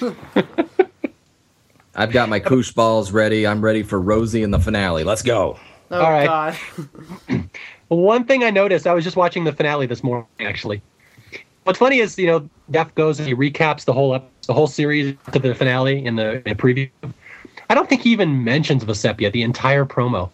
I've 1.94 2.12
got 2.12 2.28
my 2.28 2.40
koosh 2.40 2.72
balls 2.72 3.12
ready. 3.12 3.46
I'm 3.46 3.60
ready 3.62 3.82
for 3.82 4.00
Rosie 4.00 4.42
in 4.42 4.50
the 4.50 4.58
finale. 4.58 5.04
Let's 5.04 5.22
go. 5.22 5.58
Oh 5.90 6.00
All 6.00 6.10
right. 6.10 6.26
God. 6.26 6.56
One 7.88 8.24
thing 8.24 8.44
I 8.44 8.50
noticed, 8.50 8.86
I 8.86 8.94
was 8.94 9.04
just 9.04 9.16
watching 9.16 9.44
the 9.44 9.52
finale 9.52 9.86
this 9.86 10.04
morning, 10.04 10.26
actually. 10.40 10.80
What's 11.64 11.78
funny 11.78 11.98
is, 11.98 12.16
you 12.18 12.26
know, 12.26 12.48
Jeff 12.70 12.94
goes 12.94 13.18
and 13.18 13.26
he 13.28 13.34
recaps 13.34 13.84
the 13.84 13.92
whole 13.92 14.14
ep- 14.14 14.30
the 14.46 14.54
whole 14.54 14.66
series 14.66 15.16
to 15.32 15.38
the 15.38 15.54
finale 15.54 16.04
in 16.04 16.16
the, 16.16 16.36
in 16.36 16.42
the 16.44 16.54
preview. 16.54 16.90
I 17.68 17.74
don't 17.74 17.88
think 17.88 18.02
he 18.02 18.10
even 18.10 18.42
mentions 18.42 18.84
Vecepia 18.84 19.30
the 19.30 19.42
entire 19.42 19.84
promo. 19.84 20.30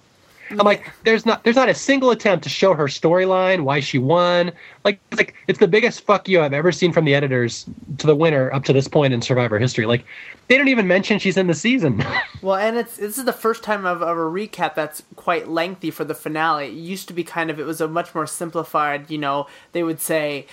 I'm 0.51 0.59
like, 0.59 0.91
there's 1.05 1.27
not 1.27 1.43
there's 1.45 1.57
not 1.57 1.69
a 1.69 1.75
single 1.75 2.11
attempt 2.11 2.45
to 2.45 2.49
show 2.49 2.75
her 2.75 2.85
storyline, 2.85 3.63
why 3.65 3.81
she 3.81 3.99
won. 3.99 4.53
Like, 4.85 5.01
it's 5.11 5.19
like 5.19 5.35
it's 5.49 5.59
the 5.59 5.69
biggest 5.69 6.03
fuck 6.03 6.29
you 6.29 6.41
I've 6.41 6.53
ever 6.53 6.71
seen 6.73 6.93
from 6.93 7.05
the 7.05 7.15
editors 7.15 7.67
to 7.99 8.07
the 8.07 8.15
winner 8.15 8.53
up 8.53 8.65
to 8.65 8.73
this 8.73 8.87
point 8.89 9.13
in 9.13 9.23
Survivor 9.23 9.59
history. 9.59 9.87
Like, 9.87 10.05
they 10.49 10.57
don't 10.57 10.69
even 10.69 10.87
mention 10.87 11.19
she's 11.19 11.37
in 11.37 11.47
the 11.47 11.55
season. 11.55 12.05
Well, 12.43 12.57
and 12.57 12.77
it's 12.77 12.99
this 12.99 13.19
is 13.19 13.25
the 13.25 13.33
first 13.33 13.65
time 13.65 13.87
of, 13.87 14.03
of 14.03 14.17
a 14.17 14.21
recap 14.21 14.75
that's 14.75 15.03
quite 15.17 15.49
lengthy 15.49 15.91
for 15.91 16.05
the 16.05 16.15
finale. 16.15 16.67
It 16.67 16.75
used 16.75 17.09
to 17.09 17.15
be 17.15 17.25
kind 17.25 17.51
of 17.51 17.59
it 17.59 17.65
was 17.65 17.81
a 17.81 17.89
much 17.89 18.15
more 18.15 18.27
simplified. 18.27 19.11
You 19.11 19.19
know, 19.19 19.49
they 19.73 19.83
would 19.83 20.01
say, 20.01 20.47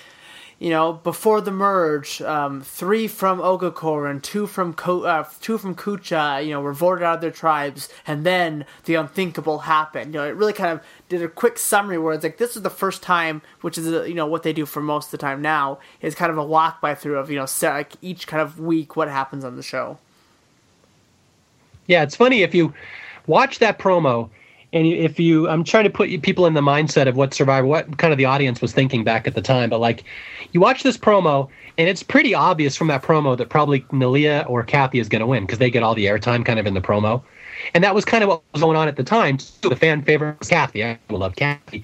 you 0.64 0.70
know, 0.70 0.94
before 0.94 1.42
the 1.42 1.52
merge, 1.52 2.22
um, 2.22 2.62
three 2.62 3.06
from 3.06 3.40
Ogakor 3.40 4.10
and 4.10 4.24
two 4.24 4.48
from 4.48 4.74
Ko- 4.74 5.04
uh, 5.04 5.28
two 5.42 5.58
from 5.58 5.76
Kucha, 5.76 6.42
you 6.42 6.52
know, 6.52 6.62
were 6.62 6.72
voted 6.72 7.04
out 7.04 7.16
of 7.16 7.22
their 7.22 7.32
tribes, 7.32 7.90
and 8.08 8.26
then 8.26 8.66
the 8.86 8.96
unthinkable 8.96 9.60
happened. 9.60 10.14
You 10.14 10.22
know, 10.22 10.26
it 10.26 10.38
really 10.38 10.54
kind 10.54 10.72
of 10.72 10.80
did 11.10 11.22
a 11.22 11.28
quick 11.28 11.58
summary 11.58 11.98
where 11.98 12.14
it's 12.14 12.24
like 12.24 12.38
this 12.38 12.56
is 12.56 12.62
the 12.62 12.70
first 12.70 13.04
time, 13.04 13.42
which 13.60 13.78
is 13.78 13.92
uh, 13.92 14.04
you 14.04 14.14
know 14.14 14.26
what 14.26 14.44
they 14.44 14.54
do 14.54 14.66
for 14.66 14.80
most 14.80 15.08
of 15.08 15.12
the 15.12 15.18
time 15.18 15.42
now, 15.42 15.80
is 16.02 16.16
kind 16.16 16.32
of 16.32 16.38
a 16.38 16.46
walk 16.46 16.80
by 16.80 16.96
through 16.96 17.18
of 17.18 17.30
you 17.30 17.36
know 17.36 17.48
like 17.64 17.92
each 18.02 18.26
kind 18.26 18.40
of 18.40 18.58
week 18.58 18.96
what 18.96 19.10
happens 19.10 19.44
on 19.44 19.58
the 19.58 19.64
show. 19.64 19.98
Yeah, 21.88 22.04
it's 22.04 22.16
funny 22.16 22.42
if 22.42 22.56
you 22.56 22.74
watch 23.28 23.60
that 23.60 23.80
promo 23.80 24.30
and 24.74 24.88
if 24.88 25.20
you 25.20 25.48
I'm 25.48 25.64
trying 25.64 25.86
to 25.86 25.90
put 25.90 26.10
people 26.22 26.46
in 26.46 26.54
the 26.54 26.62
mindset 26.62 27.08
of 27.08 27.16
what 27.16 27.34
Survivor 27.34 27.66
what 27.66 27.98
kind 27.98 28.12
of 28.12 28.18
the 28.18 28.26
audience 28.26 28.62
was 28.62 28.74
thinking 28.74 29.04
back 29.04 29.28
at 29.28 29.36
the 29.36 29.42
time, 29.42 29.70
but 29.70 29.80
like 29.80 30.04
you 30.52 30.60
watch 30.60 30.84
this 30.84 30.98
promo 30.98 31.50
and 31.78 31.88
it's 31.88 32.04
pretty 32.04 32.36
obvious 32.36 32.76
from 32.76 32.88
that 32.88 33.02
promo 33.02 33.38
that 33.38 33.50
probably 33.50 33.82
Neleh 33.82 34.48
or 34.50 34.64
Kathy 34.64 35.00
is 35.00 35.10
going 35.10 35.22
to 35.22 35.28
win 35.28 35.46
because 35.46 35.60
they 35.60 35.72
get 35.72 35.84
all 35.84 35.96
the 35.96 36.06
airtime 36.06 36.46
kind 36.46 36.60
of 36.60 36.68
in 36.68 36.74
the 36.74 36.82
promo. 36.82 37.24
And 37.74 37.84
that 37.84 37.96
was 37.96 38.06
kind 38.06 38.24
of 38.24 38.30
what 38.30 38.42
was 38.52 38.62
going 38.62 38.78
on 38.78 38.88
at 38.88 38.96
the 38.96 39.04
time. 39.04 39.40
So 39.40 39.70
the 39.70 39.76
fan 39.76 40.04
favorite 40.04 40.38
was 40.40 40.50
Kathy. 40.50 40.84
I 40.84 41.00
love 41.10 41.36
Kathy. 41.36 41.84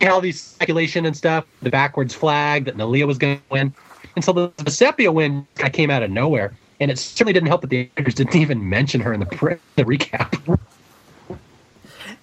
And 0.00 0.10
all 0.10 0.20
these 0.20 0.40
speculation 0.40 1.06
and 1.06 1.16
stuff, 1.16 1.46
the 1.62 1.70
backwards 1.70 2.14
flag 2.14 2.66
that 2.66 2.76
Neleh 2.76 3.06
was 3.06 3.16
going 3.16 3.38
to 3.38 3.42
win. 3.50 3.74
And 4.16 4.24
so 4.24 4.32
the, 4.32 4.52
the 4.62 4.70
Sepia 4.70 5.12
win 5.12 5.46
kind 5.54 5.68
of 5.68 5.72
came 5.72 5.90
out 5.90 6.02
of 6.02 6.10
nowhere. 6.10 6.52
And 6.80 6.90
it 6.90 6.98
certainly 6.98 7.32
didn't 7.32 7.48
help 7.48 7.62
that 7.62 7.70
the 7.70 7.88
actors 7.96 8.14
didn't 8.14 8.36
even 8.36 8.68
mention 8.68 9.00
her 9.00 9.12
in 9.12 9.20
the, 9.20 9.58
the 9.76 9.84
recap. 9.84 10.58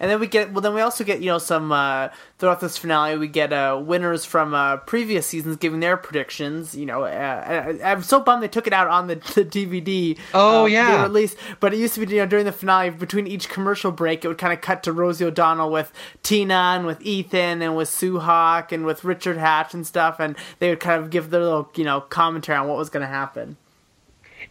And 0.01 0.09
then 0.09 0.19
we 0.19 0.25
get 0.25 0.51
well. 0.51 0.61
Then 0.61 0.73
we 0.73 0.81
also 0.81 1.03
get 1.03 1.19
you 1.19 1.27
know 1.27 1.37
some 1.37 1.71
uh, 1.71 2.09
throughout 2.39 2.59
this 2.59 2.75
finale. 2.75 3.17
We 3.19 3.27
get 3.27 3.53
uh, 3.53 3.79
winners 3.85 4.25
from 4.25 4.55
uh, 4.55 4.77
previous 4.77 5.27
seasons 5.27 5.57
giving 5.57 5.79
their 5.79 5.95
predictions. 5.95 6.73
You 6.73 6.87
know, 6.87 7.03
uh, 7.03 7.77
I, 7.83 7.91
I'm 7.91 8.01
so 8.01 8.19
bummed 8.19 8.41
they 8.41 8.47
took 8.47 8.65
it 8.65 8.73
out 8.73 8.87
on 8.87 9.05
the, 9.05 9.15
the 9.35 9.45
DVD. 9.45 10.17
Oh, 10.33 10.63
uh, 10.63 10.65
yeah. 10.65 11.03
release. 11.03 11.35
But 11.59 11.75
it 11.75 11.77
used 11.77 11.93
to 11.93 12.03
be 12.03 12.15
you 12.15 12.21
know 12.21 12.25
during 12.25 12.45
the 12.45 12.51
finale 12.51 12.89
between 12.89 13.27
each 13.27 13.47
commercial 13.47 13.91
break, 13.91 14.25
it 14.25 14.27
would 14.27 14.39
kind 14.39 14.51
of 14.51 14.59
cut 14.59 14.81
to 14.83 14.91
Rosie 14.91 15.23
O'Donnell 15.23 15.69
with 15.69 15.93
Tina 16.23 16.73
and 16.75 16.87
with 16.87 16.99
Ethan 17.03 17.61
and 17.61 17.75
with 17.75 17.87
Sue 17.87 18.17
Hawk 18.17 18.71
and 18.71 18.87
with 18.87 19.03
Richard 19.03 19.37
Hatch 19.37 19.75
and 19.75 19.85
stuff, 19.85 20.19
and 20.19 20.35
they 20.57 20.69
would 20.69 20.79
kind 20.79 20.99
of 20.99 21.11
give 21.11 21.29
their 21.29 21.41
little 21.41 21.71
you 21.75 21.83
know 21.83 22.01
commentary 22.01 22.57
on 22.57 22.67
what 22.67 22.79
was 22.79 22.89
going 22.89 23.01
to 23.01 23.07
happen. 23.07 23.55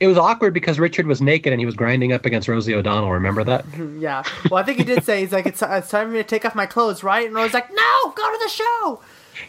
It 0.01 0.07
was 0.07 0.17
awkward 0.17 0.55
because 0.55 0.79
Richard 0.79 1.07
was 1.07 1.21
naked 1.21 1.53
and 1.53 1.61
he 1.61 1.67
was 1.67 1.75
grinding 1.75 2.13
up 2.13 2.25
against 2.25 2.49
Rosie 2.49 2.75
O'Donnell. 2.75 3.13
Remember 3.13 3.45
that? 3.45 3.65
Yeah. 4.01 4.23
Well, 4.51 4.63
I 4.63 4.65
think 4.65 4.79
he 4.79 4.85
did 4.85 5.05
say 5.05 5.21
he's 5.21 5.33
like 5.33 5.45
it's, 5.45 5.61
it's 5.63 5.91
time 5.91 6.07
for 6.07 6.13
me 6.13 6.19
to 6.19 6.25
take 6.25 6.47
off 6.47 6.55
my 6.55 6.65
clothes, 6.65 7.03
right? 7.03 7.27
And 7.27 7.35
Rosie's 7.35 7.53
like, 7.53 7.71
no, 7.71 8.13
go 8.17 8.33
to 8.33 8.39
the 8.43 8.49
show. 8.49 9.03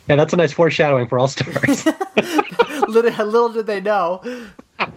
Yeah, 0.10 0.18
that's 0.18 0.34
a 0.34 0.36
nice 0.36 0.52
foreshadowing 0.52 1.08
for 1.08 1.18
All 1.20 1.30
Stars. 1.30 1.86
little, 2.88 3.26
little 3.26 3.54
did 3.54 3.66
they 3.66 3.80
know. 3.80 4.22
But 4.78 4.92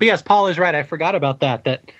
yes, 0.00 0.22
Paul 0.22 0.48
is 0.48 0.58
right. 0.58 0.74
I 0.74 0.82
forgot 0.82 1.14
about 1.14 1.40
that. 1.40 1.64
That 1.64 1.90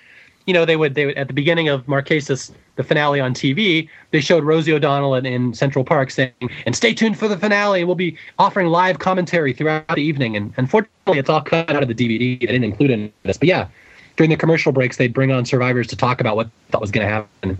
you 0.47 0.53
know 0.53 0.65
they 0.65 0.75
would 0.75 0.95
they 0.95 1.05
would 1.05 1.17
at 1.17 1.27
the 1.27 1.33
beginning 1.33 1.67
of 1.69 1.85
Marquesas 1.85 2.51
the 2.77 2.83
finale 2.83 3.19
on 3.19 3.33
TV 3.33 3.87
they 4.11 4.21
showed 4.21 4.43
Rosie 4.43 4.73
O'Donnell 4.73 5.13
in, 5.15 5.25
in 5.25 5.53
Central 5.53 5.83
Park 5.83 6.09
saying 6.09 6.31
and 6.65 6.75
stay 6.75 6.93
tuned 6.93 7.19
for 7.19 7.27
the 7.27 7.37
finale. 7.37 7.83
We'll 7.83 7.95
be 7.95 8.17
offering 8.39 8.67
live 8.67 8.99
commentary 8.99 9.53
throughout 9.53 9.87
the 9.87 10.01
evening. 10.01 10.35
And 10.35 10.53
unfortunately, 10.57 11.19
it's 11.19 11.29
all 11.29 11.41
cut 11.41 11.69
out 11.69 11.83
of 11.83 11.89
the 11.89 11.95
DVD. 11.95 12.39
They 12.39 12.45
didn't 12.47 12.63
include 12.63 12.91
any 12.91 13.05
of 13.05 13.11
this. 13.23 13.37
But 13.37 13.47
yeah, 13.47 13.67
during 14.15 14.29
the 14.29 14.37
commercial 14.37 14.71
breaks, 14.71 14.97
they'd 14.97 15.13
bring 15.13 15.31
on 15.31 15.45
survivors 15.45 15.87
to 15.87 15.95
talk 15.95 16.21
about 16.21 16.35
what 16.35 16.49
thought 16.69 16.81
was 16.81 16.91
going 16.91 17.05
to 17.05 17.13
happen. 17.13 17.57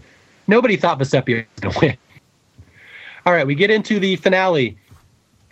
Nobody 0.47 0.77
thought 0.77 0.97
Vecepia 0.99 1.45
was 1.45 1.59
going 1.61 1.73
to 1.73 1.79
win. 1.79 1.97
All 3.25 3.33
right, 3.33 3.45
we 3.45 3.55
get 3.55 3.69
into 3.69 3.99
the 3.99 4.15
finale. 4.15 4.77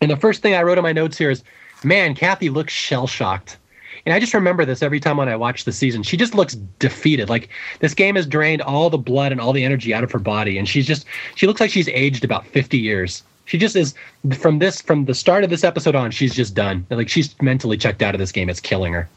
And 0.02 0.10
the 0.10 0.18
first 0.18 0.41
thing 0.41 0.56
I 0.56 0.64
wrote 0.64 0.78
in 0.78 0.84
my 0.84 0.94
notes 0.94 1.18
here 1.18 1.30
is, 1.30 1.44
man, 1.84 2.16
Kathy 2.16 2.49
looks 2.49 2.72
shell 2.72 3.07
shocked. 3.07 3.57
And 4.06 4.14
I 4.14 4.19
just 4.19 4.34
remember 4.34 4.65
this 4.65 4.84
every 4.84 4.99
time 4.99 5.18
when 5.18 5.30
I 5.30 5.36
watch 5.36 5.65
the 5.65 5.72
season. 5.72 6.03
She 6.03 6.15
just 6.15 6.36
looks 6.36 6.56
defeated. 6.80 7.27
Like 7.30 7.49
this 7.80 7.94
game 7.94 8.15
has 8.15 8.27
drained 8.27 8.61
all 8.61 8.90
the 8.90 8.98
blood 8.98 9.32
and 9.32 9.41
all 9.41 9.52
the 9.52 9.64
energy 9.64 9.94
out 9.94 10.03
of 10.03 10.11
her 10.11 10.19
body. 10.19 10.57
And 10.57 10.69
she's 10.69 10.86
just, 10.86 11.06
she 11.36 11.48
looks 11.48 11.60
like 11.60 11.72
she's 11.72 11.88
aged 11.90 12.23
about 12.23 12.45
50 12.48 12.77
years. 12.77 13.23
She 13.45 13.57
just 13.57 13.76
is, 13.76 13.95
from 14.38 14.60
this, 14.60 14.82
from 14.82 15.06
the 15.06 15.14
start 15.14 15.44
of 15.44 15.49
this 15.49 15.64
episode 15.64 15.95
on, 15.95 16.11
she's 16.11 16.36
just 16.36 16.53
done. 16.53 16.86
Like 16.90 17.10
she's 17.10 17.40
mentally 17.41 17.77
checked 17.77 18.02
out 18.02 18.14
of 18.14 18.19
this 18.19 18.32
game. 18.32 18.49
It's 18.49 18.60
killing 18.60 18.94
her. 18.94 19.10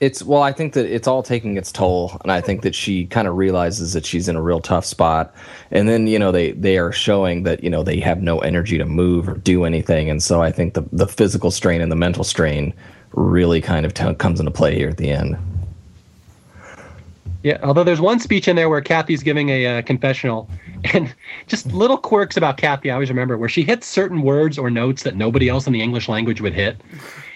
It's 0.00 0.22
well, 0.22 0.42
I 0.42 0.52
think 0.52 0.72
that 0.72 0.86
it's 0.92 1.06
all 1.06 1.22
taking 1.22 1.56
its 1.56 1.70
toll, 1.70 2.18
and 2.22 2.32
I 2.32 2.40
think 2.40 2.62
that 2.62 2.74
she 2.74 3.06
kind 3.06 3.28
of 3.28 3.36
realizes 3.36 3.92
that 3.92 4.04
she's 4.04 4.28
in 4.28 4.34
a 4.34 4.42
real 4.42 4.60
tough 4.60 4.84
spot. 4.84 5.32
And 5.70 5.88
then 5.88 6.08
you 6.08 6.18
know 6.18 6.32
they 6.32 6.50
they 6.52 6.78
are 6.78 6.90
showing 6.90 7.44
that 7.44 7.62
you 7.62 7.70
know 7.70 7.84
they 7.84 8.00
have 8.00 8.20
no 8.20 8.40
energy 8.40 8.76
to 8.76 8.84
move 8.84 9.28
or 9.28 9.34
do 9.34 9.64
anything, 9.64 10.10
and 10.10 10.20
so 10.20 10.42
I 10.42 10.50
think 10.50 10.74
the 10.74 10.82
the 10.92 11.06
physical 11.06 11.52
strain 11.52 11.80
and 11.80 11.92
the 11.92 11.96
mental 11.96 12.24
strain 12.24 12.74
really 13.14 13.60
kind 13.60 13.86
of 13.86 13.94
t- 13.94 14.14
comes 14.14 14.40
into 14.40 14.50
play 14.50 14.74
here 14.74 14.88
at 14.88 14.96
the 14.96 15.10
end. 15.10 15.36
Yeah, 17.42 17.58
although 17.62 17.84
there's 17.84 18.00
one 18.00 18.20
speech 18.20 18.48
in 18.48 18.56
there 18.56 18.70
where 18.70 18.80
Kathy's 18.80 19.22
giving 19.22 19.50
a 19.50 19.66
uh, 19.66 19.82
confessional, 19.82 20.48
and 20.94 21.14
just 21.46 21.66
little 21.66 21.98
quirks 21.98 22.36
about 22.36 22.56
Kathy 22.56 22.90
I 22.90 22.94
always 22.94 23.10
remember, 23.10 23.36
where 23.36 23.50
she 23.50 23.62
hits 23.62 23.86
certain 23.86 24.22
words 24.22 24.58
or 24.58 24.70
notes 24.70 25.02
that 25.02 25.14
nobody 25.14 25.48
else 25.48 25.66
in 25.66 25.72
the 25.72 25.82
English 25.82 26.08
language 26.08 26.40
would 26.40 26.54
hit. 26.54 26.80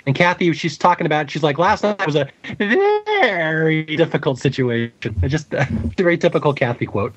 And 0.06 0.14
Kathy, 0.14 0.50
she's 0.54 0.78
talking 0.78 1.04
about, 1.04 1.30
she's 1.30 1.42
like, 1.42 1.58
last 1.58 1.82
night 1.82 2.04
was 2.06 2.16
a 2.16 2.26
very 2.56 3.84
difficult 3.84 4.38
situation. 4.38 4.92
It's 5.02 5.30
just 5.30 5.52
a 5.52 5.66
very 5.98 6.16
typical 6.16 6.54
Kathy 6.54 6.86
quote. 6.86 7.14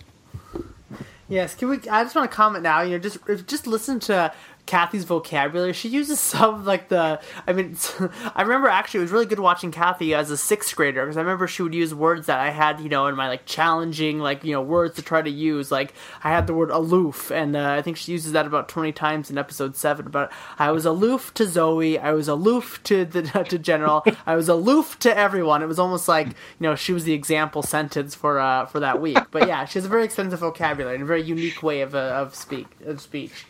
Yes, 1.30 1.56
can 1.56 1.70
we? 1.70 1.78
I 1.90 2.04
just 2.04 2.14
want 2.14 2.30
to 2.30 2.36
comment 2.36 2.62
now. 2.62 2.82
You 2.82 2.98
know, 2.98 3.00
just 3.00 3.20
just 3.48 3.66
listen 3.66 4.02
to 4.02 4.34
Kathy's 4.72 5.04
vocabulary. 5.04 5.74
She 5.74 5.90
uses 5.90 6.18
some 6.32 6.64
like 6.64 6.88
the. 6.88 7.20
I 7.46 7.52
mean, 7.52 7.76
I 8.36 8.42
remember 8.42 8.70
actually 8.70 9.02
it 9.02 9.04
was 9.04 9.12
really 9.12 9.26
good 9.26 9.40
watching 9.40 9.70
Kathy 9.70 10.14
as 10.14 10.32
a 10.32 10.38
sixth 10.38 10.74
grader 10.78 11.04
because 11.04 11.18
I 11.18 11.20
remember 11.20 11.46
she 11.46 11.62
would 11.62 11.76
use 11.76 11.94
words 11.94 12.28
that 12.28 12.40
I 12.40 12.52
had, 12.52 12.80
you 12.80 12.88
know, 12.88 13.08
in 13.08 13.16
my 13.16 13.28
like 13.28 13.46
challenging 13.46 14.20
like 14.20 14.46
you 14.46 14.54
know 14.54 14.62
words 14.62 14.96
to 14.96 15.02
try 15.02 15.22
to 15.22 15.30
use. 15.30 15.72
Like 15.72 15.94
I 16.24 16.30
had 16.30 16.48
the 16.48 16.54
word 16.54 16.72
aloof, 16.72 17.32
and 17.32 17.58
uh, 17.58 17.72
I 17.72 17.82
think 17.82 17.98
she 17.98 18.14
uses 18.14 18.32
that 18.32 18.46
about 18.46 18.70
twenty 18.70 18.94
times 18.94 19.30
in 19.30 19.38
episode 19.38 19.76
seven. 19.76 20.10
But 20.10 20.32
I 20.58 20.72
was 20.72 20.86
aloof 20.86 21.34
to 21.34 21.46
Zoe. 21.46 22.00
I 22.00 22.14
was 22.14 22.30
aloof 22.30 22.82
to 22.84 23.04
the 23.04 23.24
to 23.50 23.60
General. 23.60 24.06
I 24.26 24.36
was 24.36 24.48
aloof 24.48 24.98
to 25.00 25.16
everyone. 25.16 25.62
It 25.62 25.68
was 25.68 25.80
almost 25.80 26.08
like 26.08 26.28
you 26.28 26.34
know 26.62 26.76
she 26.76 26.94
was 26.94 27.04
the 27.04 27.14
example 27.14 27.62
sentence 27.62 28.16
for 28.16 28.40
uh 28.40 28.68
for 28.68 28.80
that 28.80 29.02
week. 29.02 29.20
But 29.32 29.50
yeah, 29.50 29.66
she 29.66 29.80
has 29.80 29.86
a 29.86 29.90
very 29.90 30.06
extensive 30.06 30.40
vocabulary 30.40 30.96
and 30.96 31.04
a 31.04 31.08
very 31.08 31.24
unique 31.24 31.62
way 31.62 31.82
of 31.82 31.94
uh, 31.94 32.22
of 32.22 32.36
speak 32.36 32.68
of 32.86 33.02
speech. 33.02 33.46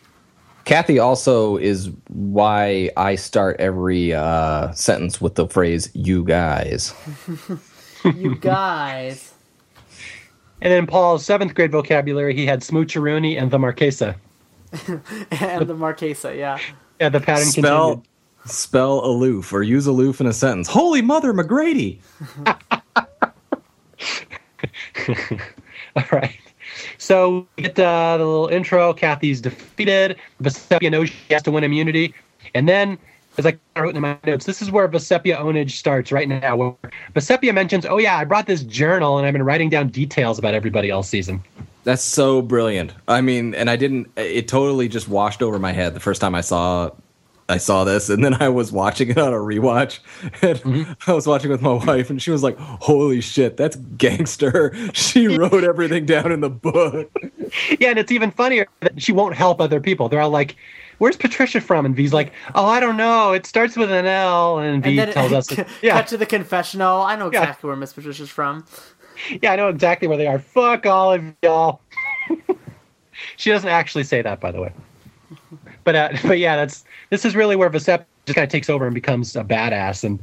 Kathy 0.64 0.98
also 0.98 1.56
is 1.56 1.90
why 2.08 2.90
I 2.96 3.14
start 3.16 3.56
every 3.58 4.12
uh, 4.12 4.72
sentence 4.72 5.20
with 5.20 5.34
the 5.34 5.48
phrase 5.48 5.90
"you 5.94 6.24
guys." 6.24 6.94
You 8.04 8.34
guys. 8.34 9.32
And 10.60 10.72
then 10.72 10.86
Paul's 10.86 11.24
seventh 11.24 11.54
grade 11.54 11.70
vocabulary, 11.72 12.34
he 12.34 12.46
had 12.46 12.60
smoocheroonie 12.60 13.40
and 13.40 13.50
the 13.50 13.58
Marquesa. 13.58 14.16
and 15.30 15.66
the 15.68 15.74
Marquesa, 15.74 16.36
yeah. 16.36 16.58
Yeah, 17.00 17.08
the 17.10 17.20
pattern 17.20 17.46
Spell 17.46 17.90
continued. 17.90 18.08
spell 18.46 19.04
aloof 19.04 19.52
or 19.52 19.62
use 19.62 19.86
aloof 19.86 20.20
in 20.20 20.26
a 20.26 20.32
sentence. 20.32 20.68
Holy 20.68 21.02
mother, 21.02 21.32
McGrady! 21.32 21.98
All 25.96 26.04
right. 26.12 26.38
So 27.02 27.48
we 27.56 27.64
get 27.64 27.74
the 27.74 28.16
little 28.16 28.46
intro. 28.46 28.94
Kathy's 28.94 29.40
defeated. 29.40 30.16
Vecepia 30.40 30.88
knows 30.88 31.10
she 31.10 31.34
has 31.34 31.42
to 31.42 31.50
win 31.50 31.64
immunity. 31.64 32.14
And 32.54 32.68
then, 32.68 32.96
as 33.38 33.44
I 33.44 33.58
wrote 33.76 33.96
in 33.96 34.00
my 34.00 34.16
notes, 34.24 34.46
this 34.46 34.62
is 34.62 34.70
where 34.70 34.86
Vecepia 34.86 35.36
Onage 35.36 35.72
starts 35.72 36.12
right 36.12 36.28
now. 36.28 36.54
Where 36.54 36.76
Vecepia 37.14 37.52
mentions, 37.52 37.84
oh, 37.86 37.98
yeah, 37.98 38.16
I 38.18 38.24
brought 38.24 38.46
this 38.46 38.62
journal 38.62 39.18
and 39.18 39.26
I've 39.26 39.32
been 39.32 39.42
writing 39.42 39.68
down 39.68 39.88
details 39.88 40.38
about 40.38 40.54
everybody 40.54 40.92
all 40.92 41.02
season. 41.02 41.42
That's 41.82 42.04
so 42.04 42.40
brilliant. 42.40 42.92
I 43.08 43.20
mean, 43.20 43.52
and 43.56 43.68
I 43.68 43.74
didn't. 43.74 44.08
It 44.16 44.46
totally 44.46 44.86
just 44.86 45.08
washed 45.08 45.42
over 45.42 45.58
my 45.58 45.72
head 45.72 45.94
the 45.94 46.00
first 46.00 46.20
time 46.20 46.36
I 46.36 46.40
saw. 46.40 46.90
I 47.48 47.58
saw 47.58 47.84
this, 47.84 48.08
and 48.08 48.24
then 48.24 48.34
I 48.40 48.48
was 48.48 48.72
watching 48.72 49.10
it 49.10 49.18
on 49.18 49.32
a 49.32 49.36
rewatch. 49.36 49.98
And 50.42 50.58
mm-hmm. 50.58 51.10
I 51.10 51.14
was 51.14 51.26
watching 51.26 51.50
with 51.50 51.62
my 51.62 51.72
wife, 51.72 52.10
and 52.10 52.20
she 52.20 52.30
was 52.30 52.42
like, 52.42 52.58
"Holy 52.58 53.20
shit, 53.20 53.56
that's 53.56 53.76
gangster!" 53.76 54.74
She 54.94 55.26
wrote 55.26 55.64
everything 55.64 56.06
down 56.06 56.32
in 56.32 56.40
the 56.40 56.50
book. 56.50 57.10
Yeah, 57.78 57.90
and 57.90 57.98
it's 57.98 58.12
even 58.12 58.30
funnier 58.30 58.66
that 58.80 59.02
she 59.02 59.12
won't 59.12 59.34
help 59.34 59.60
other 59.60 59.80
people. 59.80 60.08
They're 60.08 60.20
all 60.20 60.30
like, 60.30 60.56
where's 60.98 61.16
Patricia 61.16 61.60
from? 61.60 61.84
And 61.84 61.96
V's 61.96 62.12
like, 62.12 62.32
oh, 62.54 62.64
I 62.66 62.78
don't 62.78 62.96
know. 62.96 63.32
It 63.32 63.44
starts 63.44 63.76
with 63.76 63.90
an 63.90 64.06
L. 64.06 64.58
And 64.58 64.84
V 64.84 65.00
And 65.00 65.12
tells 65.12 65.32
us, 65.32 65.50
yeah, 65.82 65.94
cut 65.94 66.06
to 66.08 66.16
the 66.16 66.26
confessional. 66.26 67.02
I 67.02 67.16
know 67.16 67.30
Yeah. 67.32 67.40
exactly 67.40 67.66
where 67.68 67.76
Miss 67.76 67.92
Patricia's 67.92 68.30
from. 68.30 68.64
yeah, 69.42 69.52
I 69.52 69.56
know 69.56 69.68
exactly 69.68 70.06
where 70.06 70.16
they 70.16 70.28
are. 70.28 70.38
Fuck 70.38 70.86
all 70.86 71.12
of 71.12 71.24
y'all. 71.42 71.80
she 73.36 73.50
doesn't 73.50 73.68
actually 73.68 74.04
say 74.04 74.22
that, 74.22 74.38
by 74.40 74.52
the 74.52 74.60
way. 74.60 74.72
But 75.84 75.94
uh, 75.94 76.08
but 76.24 76.38
yeah, 76.38 76.56
that's 76.56 76.84
this 77.10 77.24
is 77.24 77.36
really 77.36 77.56
where 77.56 77.70
Vesep 77.70 78.04
just 78.26 78.36
kind 78.36 78.44
of 78.44 78.50
takes 78.50 78.70
over 78.70 78.86
and 78.86 78.94
becomes 78.94 79.34
a 79.36 79.44
badass. 79.44 80.04
And 80.04 80.18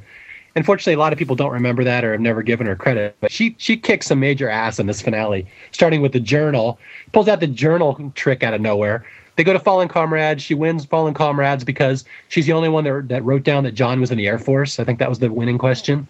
unfortunately, 0.56 0.94
a 0.94 1.00
lot 1.00 1.14
of 1.14 1.20
people 1.20 1.36
don't 1.36 1.52
remember 1.52 1.84
that 1.84 2.04
or 2.04 2.12
have 2.14 2.22
never 2.22 2.42
given 2.42 2.68
her 2.68 2.76
credit. 2.76 3.16
But 3.20 3.32
she 3.32 3.56
she 3.58 3.78
kicks 3.78 4.08
some 4.08 4.20
major 4.20 4.50
ass 4.50 4.80
in 4.80 4.88
this 4.88 5.02
finale, 5.02 5.46
starting 5.72 6.02
with 6.02 6.14
the 6.14 6.20
journal. 6.20 6.80
Pulls 7.12 7.28
out 7.28 7.40
the 7.40 7.48
journal 7.48 8.12
trick 8.16 8.44
out 8.44 8.54
of 8.54 8.62
nowhere. 8.62 9.06
They 9.36 9.46
go 9.46 9.54
to 9.54 9.60
Fallen 9.60 9.88
Comrades. 9.88 10.44
She 10.44 10.54
wins 10.54 10.84
Fallen 10.84 11.14
Comrades 11.14 11.64
because 11.64 12.04
she's 12.28 12.46
the 12.46 12.52
only 12.52 12.68
one 12.68 12.84
that, 12.84 13.08
that 13.08 13.24
wrote 13.24 13.44
down 13.44 13.64
that 13.64 13.72
John 13.72 14.02
was 14.02 14.12
in 14.12 14.18
the 14.18 14.28
Air 14.28 14.38
Force. 14.38 14.80
I 14.80 14.84
think 14.84 15.00
that 15.00 15.08
was 15.08 15.20
the 15.20 15.32
winning 15.32 15.58
question. 15.58 16.08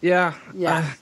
Yeah, 0.00 0.34
Yeah. 0.54 0.92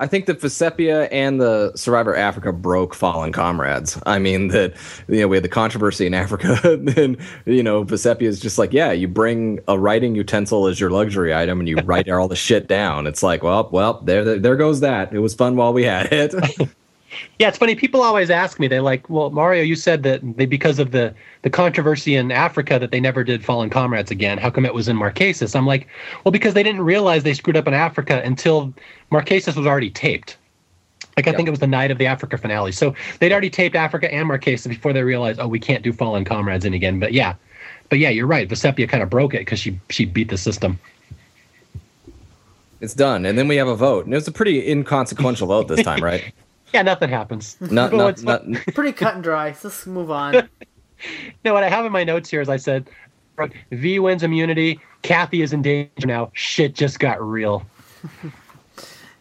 I 0.00 0.06
think 0.06 0.24
that 0.26 0.40
Vecepia 0.40 1.08
and 1.12 1.40
the 1.40 1.72
Survivor 1.76 2.16
Africa 2.16 2.52
broke 2.52 2.94
fallen 2.94 3.32
comrades. 3.32 4.00
I 4.06 4.18
mean 4.18 4.48
that 4.48 4.74
you 5.08 5.20
know 5.20 5.28
we 5.28 5.36
had 5.36 5.44
the 5.44 5.48
controversy 5.48 6.06
in 6.06 6.14
Africa, 6.14 6.58
and 6.96 7.18
you 7.44 7.62
know 7.62 7.84
Vecepia 7.84 8.22
is 8.22 8.40
just 8.40 8.58
like, 8.58 8.72
yeah, 8.72 8.92
you 8.92 9.06
bring 9.06 9.60
a 9.68 9.78
writing 9.78 10.14
utensil 10.14 10.66
as 10.66 10.80
your 10.80 10.90
luxury 10.90 11.34
item, 11.34 11.60
and 11.60 11.68
you 11.68 11.76
write 11.84 12.08
all 12.08 12.28
the 12.28 12.36
shit 12.36 12.66
down. 12.66 13.06
It's 13.06 13.22
like, 13.22 13.42
well, 13.42 13.68
well, 13.70 14.00
there, 14.02 14.38
there 14.38 14.56
goes 14.56 14.80
that. 14.80 15.12
It 15.12 15.18
was 15.18 15.34
fun 15.34 15.56
while 15.56 15.74
we 15.74 15.84
had 15.84 16.10
it. 16.12 16.34
Yeah, 17.38 17.48
it's 17.48 17.58
funny. 17.58 17.74
People 17.74 18.02
always 18.02 18.30
ask 18.30 18.60
me. 18.60 18.68
They're 18.68 18.82
like, 18.82 19.08
"Well, 19.10 19.30
Mario, 19.30 19.62
you 19.62 19.76
said 19.76 20.02
that 20.04 20.20
they 20.36 20.46
because 20.46 20.78
of 20.78 20.92
the 20.92 21.14
the 21.42 21.50
controversy 21.50 22.14
in 22.14 22.30
Africa 22.30 22.78
that 22.78 22.90
they 22.90 23.00
never 23.00 23.24
did 23.24 23.44
Fallen 23.44 23.70
Comrades 23.70 24.10
again. 24.10 24.38
How 24.38 24.50
come 24.50 24.64
it 24.64 24.74
was 24.74 24.88
in 24.88 24.96
Marquesas?" 24.96 25.56
I'm 25.56 25.66
like, 25.66 25.88
"Well, 26.24 26.32
because 26.32 26.54
they 26.54 26.62
didn't 26.62 26.82
realize 26.82 27.22
they 27.22 27.34
screwed 27.34 27.56
up 27.56 27.66
in 27.66 27.74
Africa 27.74 28.22
until 28.24 28.72
Marquesas 29.10 29.56
was 29.56 29.66
already 29.66 29.90
taped. 29.90 30.36
Like 31.16 31.26
I 31.26 31.32
think 31.36 31.48
it 31.48 31.50
was 31.50 31.60
the 31.60 31.66
night 31.66 31.90
of 31.90 31.98
the 31.98 32.06
Africa 32.06 32.38
finale. 32.38 32.72
So 32.72 32.94
they'd 33.18 33.32
already 33.32 33.50
taped 33.50 33.76
Africa 33.76 34.12
and 34.12 34.28
Marquesas 34.28 34.68
before 34.68 34.92
they 34.92 35.02
realized, 35.02 35.38
oh, 35.38 35.48
we 35.48 35.58
can't 35.58 35.82
do 35.82 35.92
Fallen 35.92 36.24
Comrades 36.24 36.64
in 36.64 36.72
again. 36.72 36.98
But 36.98 37.12
yeah, 37.12 37.34
but 37.90 37.98
yeah, 37.98 38.08
you're 38.08 38.26
right. 38.26 38.48
Vecepia 38.48 38.88
kind 38.88 39.02
of 39.02 39.10
broke 39.10 39.34
it 39.34 39.40
because 39.40 39.58
she 39.58 39.78
she 39.90 40.04
beat 40.04 40.30
the 40.30 40.38
system. 40.38 40.78
it's 42.80 42.94
done, 42.94 43.26
and 43.26 43.36
then 43.36 43.48
we 43.48 43.56
have 43.56 43.68
a 43.68 43.76
vote, 43.76 44.06
and 44.06 44.14
it 44.14 44.16
was 44.16 44.28
a 44.28 44.32
pretty 44.32 44.70
inconsequential 44.70 45.48
vote 45.48 45.68
this 45.68 45.82
time, 45.82 46.02
right? 46.02 46.32
Yeah, 46.72 46.82
nothing 46.82 47.10
happens. 47.10 47.56
Not, 47.60 47.70
But 47.90 47.96
not, 47.96 48.04
what's 48.04 48.22
not, 48.22 48.44
Pretty 48.74 48.92
cut 48.92 49.14
and 49.14 49.22
dry. 49.22 49.52
So 49.52 49.68
let's 49.68 49.86
move 49.86 50.10
on. 50.10 50.48
No, 51.46 51.54
what 51.54 51.62
I 51.64 51.70
have 51.70 51.86
in 51.86 51.92
my 51.92 52.04
notes 52.04 52.28
here 52.28 52.42
is 52.42 52.50
I 52.50 52.58
said, 52.58 52.90
V 53.72 53.98
wins 54.00 54.22
immunity. 54.22 54.78
Kathy 55.00 55.40
is 55.40 55.54
in 55.54 55.62
danger 55.62 56.06
now. 56.06 56.30
Shit 56.34 56.74
just 56.74 56.98
got 56.98 57.26
real. 57.26 57.64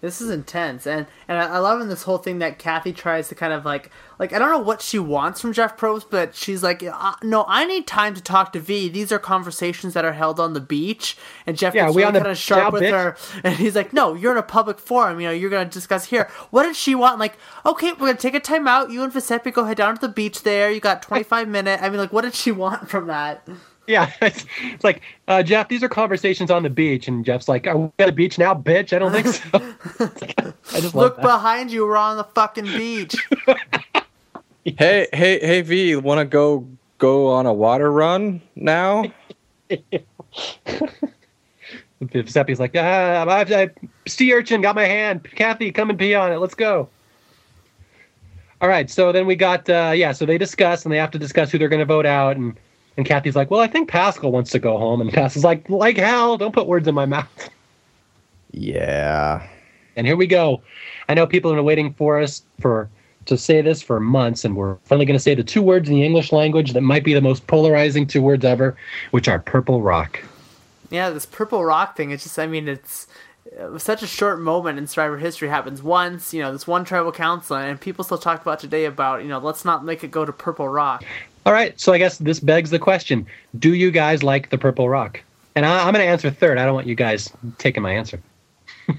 This 0.01 0.21
is 0.21 0.29
intense, 0.29 0.87
and 0.87 1.07
and 1.27 1.37
I 1.37 1.55
I 1.55 1.57
love 1.57 1.81
in 1.81 1.89
this 1.89 2.03
whole 2.03 2.19
thing 2.19 2.39
that 2.39 2.57
Kathy 2.57 2.93
tries 2.93 3.27
to 3.27 3.35
kind 3.35 3.51
of 3.51 3.65
like 3.65 3.91
like 4.17 4.31
I 4.31 4.39
don't 4.39 4.49
know 4.49 4.59
what 4.59 4.81
she 4.81 4.97
wants 4.97 5.41
from 5.41 5.51
Jeff 5.51 5.75
Probst, 5.75 6.05
but 6.09 6.33
she's 6.35 6.63
like, 6.63 6.81
uh, 6.81 7.15
no, 7.21 7.43
I 7.49 7.65
need 7.65 7.85
time 7.85 8.15
to 8.15 8.21
talk 8.21 8.53
to 8.53 8.61
V. 8.61 8.87
These 8.87 9.11
are 9.11 9.19
conversations 9.19 9.93
that 9.95 10.05
are 10.05 10.13
held 10.13 10.39
on 10.39 10.53
the 10.53 10.61
beach, 10.61 11.17
and 11.45 11.57
Jeff 11.57 11.75
Yeah, 11.75 11.89
we 11.89 11.97
really 11.97 12.03
on 12.05 12.13
the 12.13 12.19
kind 12.21 12.31
of 12.31 12.37
sharp 12.37 12.71
with 12.71 12.83
bitch. 12.83 12.91
her, 12.91 13.17
and 13.43 13.55
he's 13.55 13.75
like, 13.75 13.91
no, 13.91 14.13
you're 14.13 14.31
in 14.31 14.37
a 14.37 14.43
public 14.43 14.79
forum, 14.79 15.19
you 15.19 15.27
know, 15.27 15.33
you're 15.33 15.49
gonna 15.49 15.69
discuss 15.69 16.05
here. 16.05 16.29
What 16.49 16.63
did 16.63 16.77
she 16.77 16.95
want? 16.95 17.19
Like, 17.19 17.37
okay, 17.65 17.91
we're 17.91 18.07
gonna 18.07 18.15
take 18.15 18.35
a 18.35 18.39
time 18.39 18.69
out. 18.69 18.91
You 18.91 19.03
and 19.03 19.11
Giuseppe 19.11 19.51
go 19.51 19.65
head 19.65 19.75
down 19.77 19.95
to 19.95 20.01
the 20.01 20.07
beach 20.07 20.43
there. 20.43 20.71
You 20.71 20.79
got 20.79 21.01
25 21.01 21.47
minutes. 21.49 21.83
I 21.83 21.89
mean, 21.89 21.99
like, 21.99 22.13
what 22.13 22.21
did 22.21 22.35
she 22.35 22.53
want 22.53 22.89
from 22.89 23.07
that? 23.07 23.45
Yeah, 23.89 24.13
it's, 24.21 24.45
it's 24.61 24.83
like 24.83 25.01
uh, 25.27 25.41
Jeff. 25.41 25.67
These 25.67 25.81
are 25.81 25.89
conversations 25.89 26.51
on 26.51 26.61
the 26.61 26.69
beach, 26.69 27.07
and 27.07 27.25
Jeff's 27.25 27.47
like, 27.47 27.65
"Are 27.65 27.75
we 27.75 27.91
at 27.97 28.05
the 28.05 28.11
beach 28.11 28.37
now, 28.37 28.53
bitch?" 28.53 28.93
I 28.93 28.99
don't 28.99 29.11
think 29.11 29.27
so. 29.27 29.49
I 30.77 30.79
just 30.79 30.93
Look 30.93 31.19
behind 31.19 31.71
you. 31.71 31.87
We're 31.87 31.97
on 31.97 32.17
the 32.17 32.23
fucking 32.23 32.65
beach. 32.65 33.15
hey, 34.63 35.07
hey, 35.11 35.39
hey, 35.39 35.61
V, 35.61 35.95
want 35.95 36.19
to 36.19 36.25
go 36.25 36.67
go 36.99 37.27
on 37.29 37.47
a 37.47 37.53
water 37.53 37.91
run 37.91 38.41
now? 38.55 39.05
Giuseppe's 42.05 42.59
like, 42.59 42.75
"Ah, 42.75 43.25
I've, 43.27 43.51
I, 43.51 43.69
sea 44.07 44.31
urchin 44.33 44.61
got 44.61 44.75
my 44.75 44.85
hand. 44.85 45.23
Kathy, 45.35 45.71
come 45.71 45.89
and 45.89 45.97
pee 45.97 46.13
on 46.13 46.31
it. 46.31 46.37
Let's 46.37 46.55
go." 46.55 46.87
All 48.61 48.69
right, 48.69 48.87
so 48.89 49.11
then 49.11 49.25
we 49.25 49.35
got 49.35 49.67
uh, 49.67 49.93
yeah. 49.95 50.11
So 50.11 50.27
they 50.27 50.37
discuss, 50.37 50.85
and 50.85 50.93
they 50.93 50.97
have 50.97 51.11
to 51.11 51.19
discuss 51.19 51.51
who 51.51 51.57
they're 51.57 51.69
going 51.69 51.79
to 51.79 51.85
vote 51.85 52.05
out, 52.05 52.37
and 52.37 52.55
and 52.99 53.07
Kathy's 53.07 53.35
like, 53.35 53.49
"Well, 53.49 53.61
I 53.61 53.67
think 53.67 53.87
Paschal 53.87 54.29
wants 54.29 54.51
to 54.51 54.59
go 54.59 54.77
home," 54.77 54.99
and 54.99 55.09
Paschal's 55.11 55.45
like, 55.45 55.69
"Like 55.69 55.95
hell, 55.95 56.37
don't 56.37 56.53
put 56.53 56.67
words 56.67 56.85
in 56.85 56.93
my 56.93 57.05
mouth." 57.05 57.49
Yeah. 58.51 59.47
And 59.95 60.05
here 60.05 60.17
we 60.17 60.27
go. 60.27 60.61
I 61.07 61.13
know 61.13 61.25
people 61.25 61.49
have 61.49 61.57
been 61.57 61.65
waiting 61.65 61.93
for 61.93 62.19
us 62.19 62.43
for 62.59 62.89
to 63.25 63.37
say 63.37 63.61
this 63.61 63.81
for 63.81 64.01
months, 64.01 64.43
and 64.43 64.57
we're 64.57 64.75
finally 64.83 65.05
going 65.05 65.17
to 65.17 65.23
say 65.23 65.33
the 65.33 65.43
two 65.43 65.61
words 65.61 65.87
in 65.87 65.95
the 65.95 66.03
English 66.03 66.33
language 66.33 66.73
that 66.73 66.81
might 66.81 67.05
be 67.05 67.13
the 67.13 67.21
most 67.21 67.47
polarizing 67.47 68.05
two 68.05 68.21
words 68.21 68.43
ever, 68.43 68.75
which 69.11 69.29
are 69.29 69.39
purple 69.39 69.81
rock. 69.81 70.21
Yeah, 70.89 71.09
this 71.09 71.25
purple 71.25 71.63
rock 71.63 71.95
thing. 71.95 72.11
It's 72.11 72.23
just, 72.23 72.37
I 72.37 72.47
mean, 72.47 72.67
it's 72.67 73.07
it 73.45 73.71
was 73.71 73.83
such 73.83 74.03
a 74.03 74.07
short 74.07 74.39
moment 74.39 74.77
in 74.77 74.87
Survivor 74.87 75.17
history. 75.17 75.47
Happens 75.47 75.81
once, 75.81 76.33
you 76.33 76.41
know, 76.41 76.51
this 76.51 76.67
one 76.67 76.85
tribal 76.85 77.11
council, 77.11 77.55
and 77.55 77.79
people 77.79 78.03
still 78.03 78.17
talk 78.17 78.41
about 78.41 78.59
today 78.59 78.85
about, 78.85 79.21
you 79.21 79.29
know, 79.29 79.39
let's 79.39 79.63
not 79.63 79.85
make 79.85 80.03
it 80.03 80.11
go 80.11 80.25
to 80.25 80.33
purple 80.33 80.67
rock. 80.67 81.03
All 81.45 81.53
right, 81.53 81.79
so 81.79 81.93
I 81.93 81.97
guess 81.97 82.17
this 82.17 82.39
begs 82.39 82.69
the 82.69 82.79
question: 82.79 83.25
Do 83.57 83.73
you 83.73 83.91
guys 83.91 84.23
like 84.23 84.49
the 84.49 84.57
purple 84.57 84.89
rock? 84.89 85.21
And 85.55 85.65
I, 85.65 85.85
I'm 85.85 85.93
going 85.93 86.05
to 86.05 86.09
answer 86.09 86.29
third. 86.29 86.57
I 86.57 86.65
don't 86.65 86.75
want 86.75 86.87
you 86.87 86.95
guys 86.95 87.31
taking 87.57 87.83
my 87.83 87.91
answer. 87.91 88.21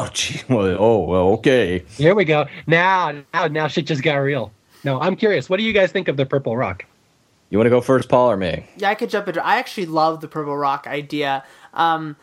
Oh, 0.00 0.08
gee. 0.12 0.40
Well, 0.48 0.76
oh, 0.78 1.00
well, 1.00 1.28
okay. 1.30 1.80
Here 1.96 2.14
we 2.14 2.24
go. 2.24 2.46
Now, 2.68 3.20
now, 3.34 3.48
now, 3.48 3.66
shit 3.66 3.86
just 3.86 4.04
got 4.04 4.14
real. 4.14 4.52
No, 4.84 5.00
I'm 5.00 5.16
curious. 5.16 5.50
What 5.50 5.56
do 5.56 5.64
you 5.64 5.72
guys 5.72 5.90
think 5.90 6.06
of 6.06 6.16
the 6.16 6.24
purple 6.24 6.56
rock? 6.56 6.84
You 7.50 7.58
want 7.58 7.66
to 7.66 7.70
go 7.70 7.80
first, 7.80 8.08
Paul 8.08 8.30
or 8.30 8.36
me? 8.36 8.64
Yeah, 8.76 8.90
I 8.90 8.94
could 8.94 9.10
jump 9.10 9.26
into. 9.26 9.44
I 9.44 9.56
actually 9.56 9.86
love 9.86 10.20
the 10.20 10.28
purple 10.28 10.56
rock 10.56 10.86
idea. 10.86 11.44
Um, 11.74 12.14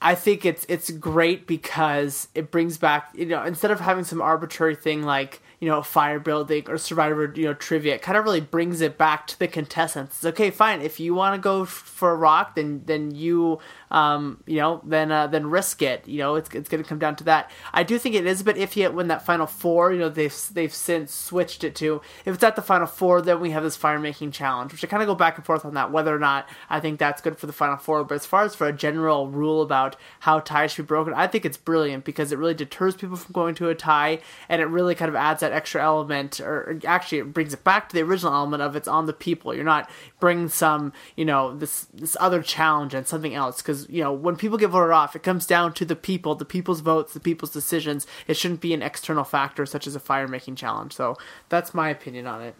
I 0.00 0.14
think 0.14 0.44
it's 0.44 0.64
it's 0.68 0.90
great 0.90 1.46
because 1.46 2.28
it 2.34 2.50
brings 2.52 2.78
back 2.78 3.10
you 3.14 3.26
know 3.26 3.42
instead 3.42 3.70
of 3.70 3.80
having 3.80 4.04
some 4.04 4.20
arbitrary 4.22 4.76
thing 4.76 5.02
like 5.02 5.42
you 5.60 5.68
know 5.68 5.82
fire 5.82 6.20
building 6.20 6.64
or 6.68 6.78
survivor 6.78 7.32
you 7.34 7.44
know 7.44 7.54
trivia 7.54 7.96
it 7.96 8.02
kind 8.02 8.16
of 8.16 8.24
really 8.24 8.40
brings 8.40 8.80
it 8.80 8.96
back 8.96 9.26
to 9.26 9.38
the 9.38 9.48
contestants. 9.48 10.16
It's 10.16 10.26
okay, 10.26 10.50
fine. 10.50 10.80
If 10.82 11.00
you 11.00 11.14
want 11.14 11.34
to 11.34 11.40
go 11.40 11.64
for 11.64 12.12
a 12.12 12.16
rock, 12.16 12.54
then 12.54 12.82
then 12.86 13.14
you 13.14 13.58
um 13.90 14.42
you 14.46 14.56
know 14.56 14.80
then 14.84 15.10
uh, 15.10 15.26
then 15.26 15.48
risk 15.48 15.82
it. 15.82 16.06
You 16.06 16.18
know 16.18 16.34
it's 16.34 16.50
it's 16.50 16.68
going 16.68 16.82
to 16.82 16.88
come 16.88 16.98
down 16.98 17.16
to 17.16 17.24
that. 17.24 17.50
I 17.72 17.82
do 17.82 17.98
think 17.98 18.14
it 18.14 18.26
is 18.26 18.40
a 18.40 18.44
bit 18.44 18.56
iffy 18.56 18.92
when 18.92 19.08
that 19.08 19.24
final 19.24 19.46
four. 19.46 19.92
You 19.92 19.98
know 19.98 20.08
they've 20.08 20.34
they've 20.52 20.72
since 20.72 21.12
switched 21.14 21.64
it 21.64 21.74
to 21.76 22.00
if 22.24 22.34
it's 22.34 22.44
at 22.44 22.56
the 22.56 22.62
final 22.62 22.86
four, 22.86 23.22
then 23.22 23.40
we 23.40 23.50
have 23.50 23.62
this 23.62 23.76
fire 23.76 23.98
making 23.98 24.32
challenge, 24.32 24.72
which 24.72 24.84
I 24.84 24.86
kind 24.86 25.02
of 25.02 25.06
go 25.06 25.14
back 25.14 25.36
and 25.36 25.44
forth 25.44 25.64
on 25.64 25.74
that 25.74 25.90
whether 25.92 26.14
or 26.14 26.18
not 26.18 26.48
I 26.70 26.80
think 26.80 26.98
that's 26.98 27.22
good 27.22 27.38
for 27.38 27.46
the 27.46 27.52
final 27.52 27.76
four. 27.76 28.04
But 28.04 28.16
as 28.16 28.26
far 28.26 28.44
as 28.44 28.54
for 28.54 28.66
a 28.66 28.72
general 28.72 29.28
rule 29.28 29.62
about 29.62 29.96
how 30.20 30.40
ties 30.40 30.72
should 30.72 30.86
be 30.86 30.88
broken, 30.88 31.14
I 31.14 31.26
think 31.26 31.44
it's 31.44 31.56
brilliant 31.56 32.04
because 32.04 32.32
it 32.32 32.38
really 32.38 32.54
deters 32.54 32.96
people 32.96 33.16
from 33.16 33.32
going 33.32 33.54
to 33.56 33.68
a 33.68 33.74
tie, 33.74 34.20
and 34.48 34.60
it 34.60 34.66
really 34.66 34.94
kind 34.94 35.08
of 35.08 35.14
adds 35.14 35.40
that 35.40 35.52
extra 35.52 35.82
element, 35.82 36.40
or 36.40 36.80
actually 36.86 37.18
it 37.18 37.32
brings 37.32 37.54
it 37.54 37.64
back 37.64 37.88
to 37.88 37.94
the 37.94 38.02
original 38.02 38.34
element 38.34 38.62
of 38.62 38.76
it's 38.76 38.88
on 38.88 39.06
the 39.06 39.12
people. 39.12 39.54
You're 39.54 39.64
not 39.64 39.90
bringing 40.20 40.48
some 40.48 40.92
you 41.16 41.24
know 41.24 41.56
this 41.56 41.86
this 41.94 42.16
other 42.20 42.42
challenge 42.42 42.94
and 42.94 43.06
something 43.06 43.34
else 43.34 43.62
because 43.62 43.77
you 43.88 44.02
know 44.02 44.12
when 44.12 44.36
people 44.36 44.58
get 44.58 44.68
voted 44.68 44.92
off, 44.92 45.14
it 45.14 45.22
comes 45.22 45.46
down 45.46 45.72
to 45.74 45.84
the 45.84 45.96
people, 45.96 46.34
the 46.34 46.44
people's 46.44 46.80
votes, 46.80 47.14
the 47.14 47.20
people's 47.20 47.50
decisions. 47.50 48.06
It 48.26 48.36
shouldn't 48.36 48.60
be 48.60 48.74
an 48.74 48.82
external 48.82 49.24
factor 49.24 49.66
such 49.66 49.86
as 49.86 49.94
a 49.94 50.00
fire 50.00 50.28
making 50.28 50.56
challenge. 50.56 50.94
So 50.94 51.16
that's 51.48 51.74
my 51.74 51.88
opinion 51.90 52.26
on 52.26 52.42
it. 52.42 52.54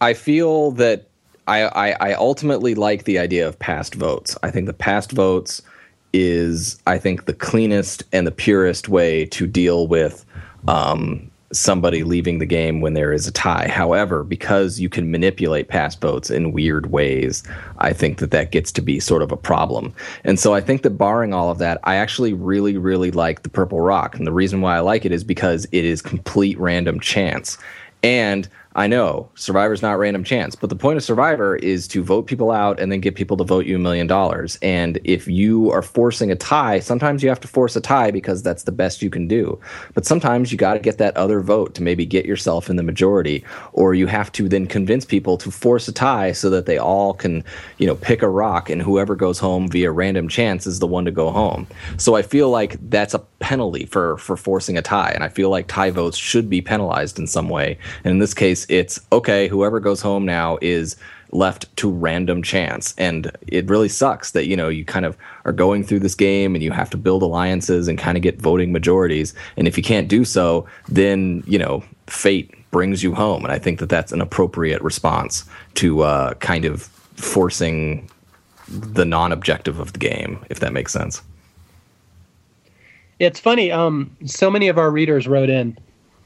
I 0.00 0.14
feel 0.14 0.72
that 0.72 1.06
I, 1.46 1.62
I, 1.62 2.10
I 2.10 2.14
ultimately 2.14 2.74
like 2.74 3.04
the 3.04 3.18
idea 3.18 3.46
of 3.46 3.58
past 3.58 3.94
votes. 3.94 4.36
I 4.42 4.50
think 4.50 4.66
the 4.66 4.72
past 4.72 5.12
votes 5.12 5.62
is 6.12 6.80
I 6.86 6.98
think 6.98 7.24
the 7.24 7.32
cleanest 7.32 8.04
and 8.12 8.26
the 8.26 8.32
purest 8.32 8.88
way 8.88 9.24
to 9.26 9.46
deal 9.46 9.86
with 9.86 10.24
um, 10.68 11.30
somebody 11.52 12.02
leaving 12.02 12.38
the 12.38 12.46
game 12.46 12.80
when 12.80 12.94
there 12.94 13.12
is 13.12 13.26
a 13.26 13.32
tie. 13.32 13.68
However, 13.68 14.24
because 14.24 14.80
you 14.80 14.88
can 14.88 15.10
manipulate 15.10 15.68
pass 15.68 15.94
votes 15.94 16.30
in 16.30 16.52
weird 16.52 16.90
ways, 16.90 17.42
I 17.78 17.92
think 17.92 18.18
that 18.18 18.30
that 18.30 18.52
gets 18.52 18.72
to 18.72 18.82
be 18.82 19.00
sort 19.00 19.22
of 19.22 19.30
a 19.30 19.36
problem. 19.36 19.94
And 20.24 20.40
so 20.40 20.54
I 20.54 20.60
think 20.60 20.82
that 20.82 20.90
barring 20.90 21.34
all 21.34 21.50
of 21.50 21.58
that, 21.58 21.78
I 21.84 21.96
actually 21.96 22.32
really, 22.32 22.76
really 22.78 23.10
like 23.10 23.42
the 23.42 23.50
Purple 23.50 23.80
Rock. 23.80 24.16
And 24.16 24.26
the 24.26 24.32
reason 24.32 24.60
why 24.60 24.76
I 24.76 24.80
like 24.80 25.04
it 25.04 25.12
is 25.12 25.24
because 25.24 25.66
it 25.72 25.84
is 25.84 26.02
complete 26.02 26.58
random 26.58 27.00
chance. 27.00 27.58
And 28.02 28.48
I 28.74 28.86
know 28.86 29.30
Survivor's 29.34 29.82
not 29.82 29.98
random 29.98 30.24
chance, 30.24 30.54
but 30.54 30.70
the 30.70 30.76
point 30.76 30.96
of 30.96 31.04
Survivor 31.04 31.56
is 31.56 31.86
to 31.88 32.02
vote 32.02 32.26
people 32.26 32.50
out 32.50 32.80
and 32.80 32.90
then 32.90 33.00
get 33.00 33.14
people 33.14 33.36
to 33.36 33.44
vote 33.44 33.66
you 33.66 33.76
a 33.76 33.78
million 33.78 34.06
dollars. 34.06 34.58
And 34.62 34.98
if 35.04 35.28
you 35.28 35.70
are 35.70 35.82
forcing 35.82 36.30
a 36.30 36.36
tie, 36.36 36.80
sometimes 36.80 37.22
you 37.22 37.28
have 37.28 37.40
to 37.40 37.48
force 37.48 37.76
a 37.76 37.80
tie 37.80 38.10
because 38.10 38.42
that's 38.42 38.62
the 38.62 38.72
best 38.72 39.02
you 39.02 39.10
can 39.10 39.28
do. 39.28 39.60
But 39.94 40.06
sometimes 40.06 40.50
you 40.50 40.58
got 40.58 40.74
to 40.74 40.80
get 40.80 40.98
that 40.98 41.16
other 41.16 41.40
vote 41.40 41.74
to 41.74 41.82
maybe 41.82 42.06
get 42.06 42.24
yourself 42.24 42.70
in 42.70 42.76
the 42.76 42.82
majority, 42.82 43.44
or 43.72 43.94
you 43.94 44.06
have 44.06 44.32
to 44.32 44.48
then 44.48 44.66
convince 44.66 45.04
people 45.04 45.36
to 45.38 45.50
force 45.50 45.86
a 45.88 45.92
tie 45.92 46.32
so 46.32 46.48
that 46.50 46.66
they 46.66 46.78
all 46.78 47.14
can, 47.14 47.44
you 47.78 47.86
know, 47.86 47.96
pick 47.96 48.22
a 48.22 48.28
rock 48.28 48.70
and 48.70 48.80
whoever 48.80 49.14
goes 49.14 49.38
home 49.38 49.68
via 49.68 49.90
random 49.90 50.28
chance 50.28 50.66
is 50.66 50.78
the 50.78 50.86
one 50.86 51.04
to 51.04 51.10
go 51.10 51.30
home. 51.30 51.66
So 51.98 52.14
I 52.14 52.22
feel 52.22 52.50
like 52.50 52.76
that's 52.88 53.14
a 53.14 53.18
penalty 53.40 53.84
for 53.86 54.16
for 54.18 54.36
forcing 54.36 54.78
a 54.78 54.82
tie, 54.82 55.10
and 55.10 55.24
I 55.24 55.28
feel 55.28 55.50
like 55.50 55.66
tie 55.66 55.90
votes 55.90 56.16
should 56.16 56.48
be 56.48 56.62
penalized 56.62 57.18
in 57.18 57.26
some 57.26 57.48
way. 57.48 57.76
And 58.04 58.12
in 58.12 58.18
this 58.18 58.34
case, 58.34 58.61
it's 58.68 59.00
okay. 59.12 59.48
Whoever 59.48 59.80
goes 59.80 60.00
home 60.00 60.24
now 60.24 60.58
is 60.60 60.96
left 61.30 61.74
to 61.78 61.90
random 61.90 62.42
chance, 62.42 62.94
and 62.98 63.30
it 63.46 63.68
really 63.68 63.88
sucks 63.88 64.32
that 64.32 64.46
you 64.46 64.56
know 64.56 64.68
you 64.68 64.84
kind 64.84 65.06
of 65.06 65.16
are 65.44 65.52
going 65.52 65.84
through 65.84 66.00
this 66.00 66.14
game 66.14 66.54
and 66.54 66.62
you 66.62 66.70
have 66.70 66.90
to 66.90 66.96
build 66.96 67.22
alliances 67.22 67.88
and 67.88 67.98
kind 67.98 68.16
of 68.16 68.22
get 68.22 68.40
voting 68.40 68.72
majorities. 68.72 69.34
And 69.56 69.66
if 69.66 69.76
you 69.76 69.82
can't 69.82 70.08
do 70.08 70.24
so, 70.24 70.66
then 70.88 71.42
you 71.46 71.58
know 71.58 71.82
fate 72.06 72.54
brings 72.70 73.02
you 73.02 73.14
home. 73.14 73.44
And 73.44 73.52
I 73.52 73.58
think 73.58 73.78
that 73.78 73.88
that's 73.88 74.12
an 74.12 74.20
appropriate 74.20 74.82
response 74.82 75.44
to 75.74 76.00
uh, 76.02 76.34
kind 76.34 76.64
of 76.64 76.82
forcing 77.14 78.10
the 78.68 79.04
non-objective 79.04 79.78
of 79.78 79.92
the 79.92 79.98
game, 79.98 80.44
if 80.50 80.60
that 80.60 80.72
makes 80.72 80.92
sense. 80.92 81.22
It's 83.18 83.38
funny. 83.38 83.70
Um, 83.70 84.16
so 84.24 84.50
many 84.50 84.68
of 84.68 84.78
our 84.78 84.90
readers 84.90 85.28
wrote 85.28 85.50
in, 85.50 85.78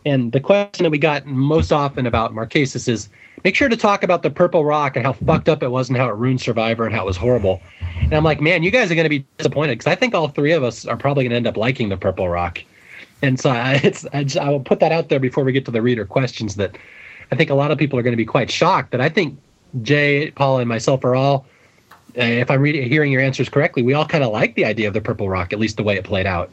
and 0.07 0.31
the 0.31 0.39
question 0.39 0.85
that 0.85 0.91
we 0.91 0.99
got 0.99 1.27
most 1.27 1.73
often 1.73 2.07
about 2.07 2.33
Marquesas 2.33 2.89
is 2.89 3.09
make 3.43 3.57
sure 3.57 3.69
to 3.69 3.77
talk 3.77 4.05
about 4.05 4.23
the 4.23 4.31
Purple 4.31 4.65
Rock 4.65 4.95
and 4.95 5.05
how 5.05 5.15
fucked 5.15 5.49
up 5.49 5.65
it 5.65 5.69
was 5.73 5.89
and 5.89 5.99
how 5.99 6.09
it 6.09 6.15
ruined 6.15 6.41
Survivor 6.41 6.87
and 6.87 6.95
how 6.95 7.03
it 7.03 7.07
was 7.07 7.16
horrible. 7.16 7.61
And 8.03 8.15
I'm 8.15 8.23
like, 8.23 8.41
man, 8.41 8.62
you 8.62 8.70
guys 8.70 8.89
are 8.89 8.95
going 8.95 9.05
to 9.05 9.11
be 9.11 9.27
disappointed 9.37 9.78
because 9.78 9.91
I 9.91 9.97
think 9.97 10.15
all 10.15 10.28
three 10.28 10.53
of 10.53 10.62
us 10.62 10.87
are 10.87 10.97
probably 10.97 11.24
going 11.24 11.31
to 11.31 11.37
end 11.37 11.49
up 11.49 11.57
liking 11.57 11.89
the 11.89 11.97
Purple 11.97 12.28
Rock. 12.28 12.62
And 13.20 13.41
so 13.41 13.51
I, 13.51 13.74
it's, 13.83 14.07
I, 14.12 14.23
just, 14.23 14.37
I 14.37 14.49
will 14.49 14.61
put 14.61 14.78
that 14.78 14.93
out 14.93 15.09
there 15.09 15.19
before 15.19 15.43
we 15.43 15.51
get 15.51 15.65
to 15.65 15.73
the 15.73 15.83
reader 15.83 16.05
questions 16.05 16.55
that 16.55 16.78
I 17.33 17.35
think 17.35 17.51
a 17.51 17.55
lot 17.55 17.73
of 17.73 17.78
people 17.78 17.99
are 17.99 18.03
going 18.03 18.12
to 18.12 18.16
be 18.16 18.24
quite 18.24 18.49
shocked 18.49 18.93
that 18.93 19.01
I 19.01 19.09
think 19.09 19.37
Jay, 19.83 20.31
Paul, 20.31 20.61
and 20.61 20.69
myself 20.69 21.05
are 21.05 21.16
all, 21.16 21.47
uh, 22.16 22.23
if 22.23 22.49
I'm 22.49 22.61
reading, 22.61 22.89
hearing 22.89 23.11
your 23.11 23.23
answers 23.23 23.49
correctly, 23.49 23.83
we 23.83 23.93
all 23.93 24.07
kind 24.07 24.23
of 24.23 24.31
like 24.31 24.55
the 24.55 24.66
idea 24.66 24.87
of 24.87 24.95
the 24.95 25.01
Purple 25.01 25.28
Rock, 25.28 25.53
at 25.53 25.59
least 25.59 25.77
the 25.77 25.83
way 25.83 25.97
it 25.97 26.05
played 26.05 26.27
out. 26.27 26.53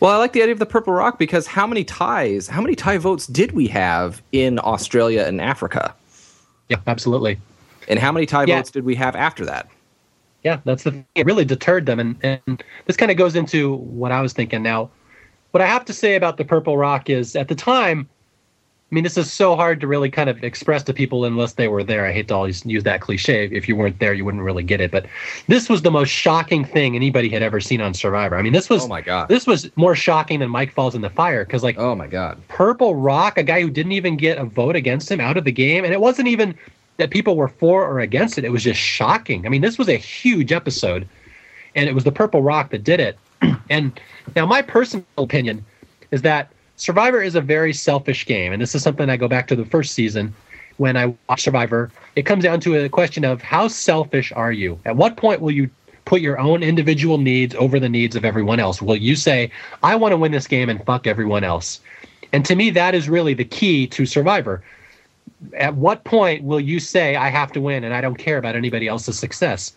Well, 0.00 0.10
I 0.10 0.18
like 0.18 0.32
the 0.32 0.42
idea 0.42 0.52
of 0.52 0.58
the 0.58 0.66
Purple 0.66 0.92
Rock 0.92 1.18
because 1.18 1.46
how 1.46 1.66
many 1.66 1.82
ties, 1.82 2.48
how 2.48 2.60
many 2.60 2.74
tie 2.74 2.98
votes 2.98 3.26
did 3.26 3.52
we 3.52 3.66
have 3.68 4.22
in 4.32 4.58
Australia 4.58 5.22
and 5.22 5.40
Africa? 5.40 5.94
Yeah, 6.68 6.78
absolutely. 6.86 7.38
And 7.88 7.98
how 7.98 8.12
many 8.12 8.26
tie 8.26 8.44
Yeah. 8.44 8.56
votes 8.56 8.70
did 8.70 8.84
we 8.84 8.94
have 8.96 9.16
after 9.16 9.44
that? 9.46 9.68
Yeah, 10.42 10.60
that's 10.64 10.82
the 10.84 10.90
thing. 10.90 11.06
It 11.14 11.24
really 11.26 11.44
deterred 11.44 11.86
them. 11.86 11.98
And, 11.98 12.16
and 12.22 12.62
this 12.84 12.96
kind 12.96 13.10
of 13.10 13.16
goes 13.16 13.34
into 13.34 13.74
what 13.76 14.12
I 14.12 14.20
was 14.20 14.32
thinking. 14.32 14.62
Now, 14.62 14.90
what 15.52 15.62
I 15.62 15.66
have 15.66 15.84
to 15.86 15.92
say 15.92 16.14
about 16.14 16.36
the 16.36 16.44
Purple 16.44 16.76
Rock 16.76 17.08
is 17.08 17.34
at 17.34 17.48
the 17.48 17.54
time, 17.54 18.08
I 18.90 18.94
mean, 18.94 19.02
this 19.02 19.18
is 19.18 19.32
so 19.32 19.56
hard 19.56 19.80
to 19.80 19.88
really 19.88 20.08
kind 20.10 20.30
of 20.30 20.44
express 20.44 20.84
to 20.84 20.94
people 20.94 21.24
unless 21.24 21.54
they 21.54 21.66
were 21.66 21.82
there. 21.82 22.06
I 22.06 22.12
hate 22.12 22.28
to 22.28 22.34
always 22.34 22.64
use 22.64 22.84
that 22.84 23.00
cliche. 23.00 23.46
If 23.50 23.68
you 23.68 23.74
weren't 23.74 23.98
there, 23.98 24.14
you 24.14 24.24
wouldn't 24.24 24.44
really 24.44 24.62
get 24.62 24.80
it. 24.80 24.92
But 24.92 25.06
this 25.48 25.68
was 25.68 25.82
the 25.82 25.90
most 25.90 26.10
shocking 26.10 26.64
thing 26.64 26.94
anybody 26.94 27.28
had 27.28 27.42
ever 27.42 27.60
seen 27.60 27.80
on 27.80 27.94
Survivor. 27.94 28.36
I 28.36 28.42
mean, 28.42 28.52
this 28.52 28.70
was 28.70 28.84
Oh 28.84 28.88
my 28.88 29.00
God. 29.00 29.28
this 29.28 29.44
was 29.44 29.68
more 29.76 29.96
shocking 29.96 30.38
than 30.38 30.50
Mike 30.50 30.72
falls 30.72 30.94
in 30.94 31.00
the 31.00 31.10
fire 31.10 31.44
because 31.44 31.64
like 31.64 31.76
Oh 31.78 31.96
my 31.96 32.06
God. 32.06 32.40
Purple 32.46 32.94
Rock, 32.94 33.38
a 33.38 33.42
guy 33.42 33.60
who 33.60 33.70
didn't 33.70 33.92
even 33.92 34.16
get 34.16 34.38
a 34.38 34.44
vote 34.44 34.76
against 34.76 35.10
him 35.10 35.20
out 35.20 35.36
of 35.36 35.42
the 35.44 35.52
game. 35.52 35.84
And 35.84 35.92
it 35.92 36.00
wasn't 36.00 36.28
even 36.28 36.56
that 36.98 37.10
people 37.10 37.36
were 37.36 37.48
for 37.48 37.84
or 37.84 37.98
against 38.00 38.38
it. 38.38 38.44
It 38.44 38.52
was 38.52 38.62
just 38.62 38.80
shocking. 38.80 39.46
I 39.46 39.48
mean, 39.48 39.62
this 39.62 39.78
was 39.78 39.88
a 39.88 39.96
huge 39.96 40.52
episode, 40.52 41.08
and 41.74 41.88
it 41.88 41.92
was 41.92 42.04
the 42.04 42.12
Purple 42.12 42.42
Rock 42.42 42.70
that 42.70 42.84
did 42.84 43.00
it. 43.00 43.18
and 43.70 43.98
now, 44.34 44.46
my 44.46 44.62
personal 44.62 45.04
opinion 45.18 45.64
is 46.10 46.22
that 46.22 46.50
Survivor 46.76 47.22
is 47.22 47.34
a 47.34 47.40
very 47.40 47.72
selfish 47.72 48.26
game. 48.26 48.52
And 48.52 48.60
this 48.60 48.74
is 48.74 48.82
something 48.82 49.08
I 49.08 49.16
go 49.16 49.28
back 49.28 49.48
to 49.48 49.56
the 49.56 49.64
first 49.64 49.94
season 49.94 50.34
when 50.76 50.96
I 50.96 51.14
watch 51.28 51.42
Survivor. 51.42 51.90
It 52.16 52.22
comes 52.22 52.44
down 52.44 52.60
to 52.60 52.76
a 52.76 52.88
question 52.88 53.24
of 53.24 53.42
how 53.42 53.68
selfish 53.68 54.32
are 54.32 54.52
you? 54.52 54.78
At 54.84 54.96
what 54.96 55.16
point 55.16 55.40
will 55.40 55.52
you 55.52 55.70
put 56.04 56.20
your 56.20 56.38
own 56.38 56.62
individual 56.62 57.18
needs 57.18 57.54
over 57.56 57.80
the 57.80 57.88
needs 57.88 58.14
of 58.14 58.24
everyone 58.24 58.60
else? 58.60 58.80
Will 58.80 58.96
you 58.96 59.16
say, 59.16 59.50
I 59.82 59.96
want 59.96 60.12
to 60.12 60.16
win 60.16 60.32
this 60.32 60.46
game 60.46 60.68
and 60.68 60.84
fuck 60.84 61.06
everyone 61.06 61.44
else? 61.44 61.80
And 62.32 62.44
to 62.44 62.54
me, 62.54 62.70
that 62.70 62.94
is 62.94 63.08
really 63.08 63.34
the 63.34 63.44
key 63.44 63.86
to 63.88 64.06
Survivor. 64.06 64.62
At 65.54 65.74
what 65.74 66.04
point 66.04 66.44
will 66.44 66.60
you 66.60 66.78
say, 66.78 67.16
I 67.16 67.28
have 67.30 67.52
to 67.52 67.60
win 67.60 67.84
and 67.84 67.94
I 67.94 68.00
don't 68.00 68.16
care 68.16 68.38
about 68.38 68.54
anybody 68.54 68.86
else's 68.86 69.18
success? 69.18 69.74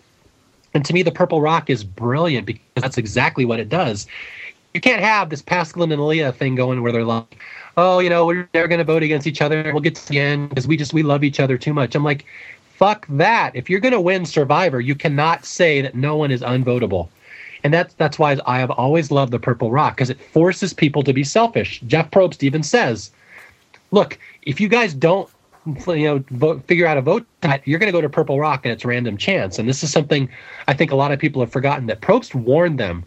And 0.73 0.85
to 0.85 0.93
me, 0.93 1.01
the 1.01 1.11
Purple 1.11 1.41
Rock 1.41 1.69
is 1.69 1.83
brilliant 1.83 2.45
because 2.45 2.61
that's 2.75 2.97
exactly 2.97 3.45
what 3.45 3.59
it 3.59 3.69
does. 3.69 4.05
You 4.79 4.81
can't 4.81 5.01
have 5.01 5.29
this 5.29 5.41
Pascaline 5.41 5.91
and 5.91 6.07
Leah 6.07 6.31
thing 6.31 6.55
going 6.55 6.81
where 6.81 6.93
they're 6.93 7.03
like, 7.03 7.43
oh, 7.75 7.99
you 7.99 8.09
know, 8.09 8.25
we're 8.25 8.47
never 8.53 8.69
going 8.69 8.77
to 8.77 8.85
vote 8.85 9.03
against 9.03 9.27
each 9.27 9.41
other. 9.41 9.71
We'll 9.73 9.81
get 9.81 9.95
to 9.95 10.07
the 10.07 10.17
end 10.17 10.47
because 10.47 10.69
we 10.69 10.77
just, 10.77 10.93
we 10.93 11.03
love 11.03 11.21
each 11.21 11.41
other 11.41 11.57
too 11.57 11.73
much. 11.73 11.95
I'm 11.95 12.03
like, 12.05 12.23
fuck 12.75 13.05
that. 13.09 13.53
If 13.57 13.69
you're 13.69 13.81
going 13.81 13.91
to 13.91 13.99
win 13.99 14.25
Survivor, 14.25 14.79
you 14.79 14.95
cannot 14.95 15.43
say 15.43 15.81
that 15.81 15.95
no 15.95 16.15
one 16.15 16.31
is 16.31 16.41
unvotable. 16.41 17.09
And 17.65 17.73
that's 17.73 17.93
that's 17.95 18.17
why 18.17 18.37
I 18.45 18.59
have 18.59 18.71
always 18.71 19.11
loved 19.11 19.33
the 19.33 19.39
Purple 19.39 19.69
Rock 19.69 19.97
because 19.97 20.09
it 20.09 20.21
forces 20.21 20.71
people 20.71 21.03
to 21.03 21.11
be 21.11 21.25
selfish. 21.25 21.81
Jeff 21.85 22.09
Probst 22.09 22.41
even 22.41 22.63
says, 22.63 23.11
"Look, 23.91 24.17
if 24.43 24.61
you 24.61 24.69
guys 24.69 24.93
don't, 24.93 25.29
you 25.87 26.05
know, 26.05 26.23
vote, 26.29 26.63
figure 26.67 26.87
out 26.87 26.97
a 26.97 27.01
vote, 27.01 27.27
you're 27.65 27.79
going 27.79 27.91
to 27.91 27.97
go 27.97 27.99
to 27.99 28.07
Purple 28.07 28.39
Rock 28.39 28.61
and 28.63 28.71
it's 28.71 28.85
random 28.85 29.17
chance." 29.17 29.59
And 29.59 29.67
this 29.67 29.83
is 29.83 29.91
something 29.91 30.29
I 30.69 30.73
think 30.73 30.91
a 30.91 30.95
lot 30.95 31.11
of 31.11 31.19
people 31.19 31.41
have 31.41 31.51
forgotten 31.51 31.87
that 31.87 31.99
Probst 31.99 32.33
warned 32.33 32.79
them. 32.79 33.03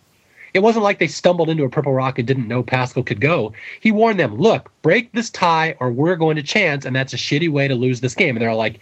It 0.55 0.63
wasn't 0.63 0.85
like 0.85 0.99
they 0.99 1.07
stumbled 1.07 1.49
into 1.49 1.65
a 1.65 1.69
Purple 1.69 1.93
Rock 1.93 2.19
and 2.19 2.29
didn't 2.29 2.49
know 2.49 2.63
Paschal 2.63 3.03
could 3.03 3.21
go. 3.21 3.53
He 3.81 3.91
warned 3.91 4.21
them, 4.21 4.37
"Look, 4.37 4.71
break 4.83 5.13
this 5.13 5.31
tie, 5.31 5.75
or 5.81 5.91
we're 5.91 6.17
going 6.17 6.37
to 6.37 6.43
chance, 6.43 6.85
and 6.85 6.95
that's 6.95 7.15
a 7.15 7.17
shitty 7.17 7.51
way 7.51 7.69
to 7.69 7.75
lose 7.75 8.01
this 8.01 8.15
game." 8.15 8.37
And 8.37 8.43
they're 8.43 8.51
all 8.51 8.57
like, 8.57 8.81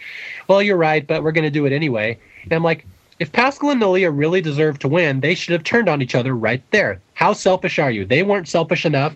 "Well, 0.49 0.63
you're 0.63 0.77
right, 0.77 1.07
but 1.07 1.23
we're 1.23 1.33
going 1.33 1.45
to 1.45 1.51
do 1.51 1.67
it 1.67 1.73
anyway." 1.73 2.19
And 2.45 2.53
I'm 2.53 2.65
like, 2.65 2.87
if 3.21 3.31
Paschal 3.33 3.71
and 3.71 3.83
Neleh 3.83 4.11
really 4.11 4.41
deserved 4.41 4.81
to 4.81 4.89
win, 4.89 5.21
they 5.21 5.35
should 5.35 5.53
have 5.53 5.63
turned 5.63 5.91
on 5.91 6.01
each 6.01 6.15
other 6.15 6.35
right 6.35 6.63
there. 6.71 7.01
How 7.13 7.35
selfish 7.35 7.79
are 7.79 7.91
you? 7.91 8.07
They 8.07 8.23
weren't 8.23 8.49
selfish 8.49 8.87
enough. 8.87 9.15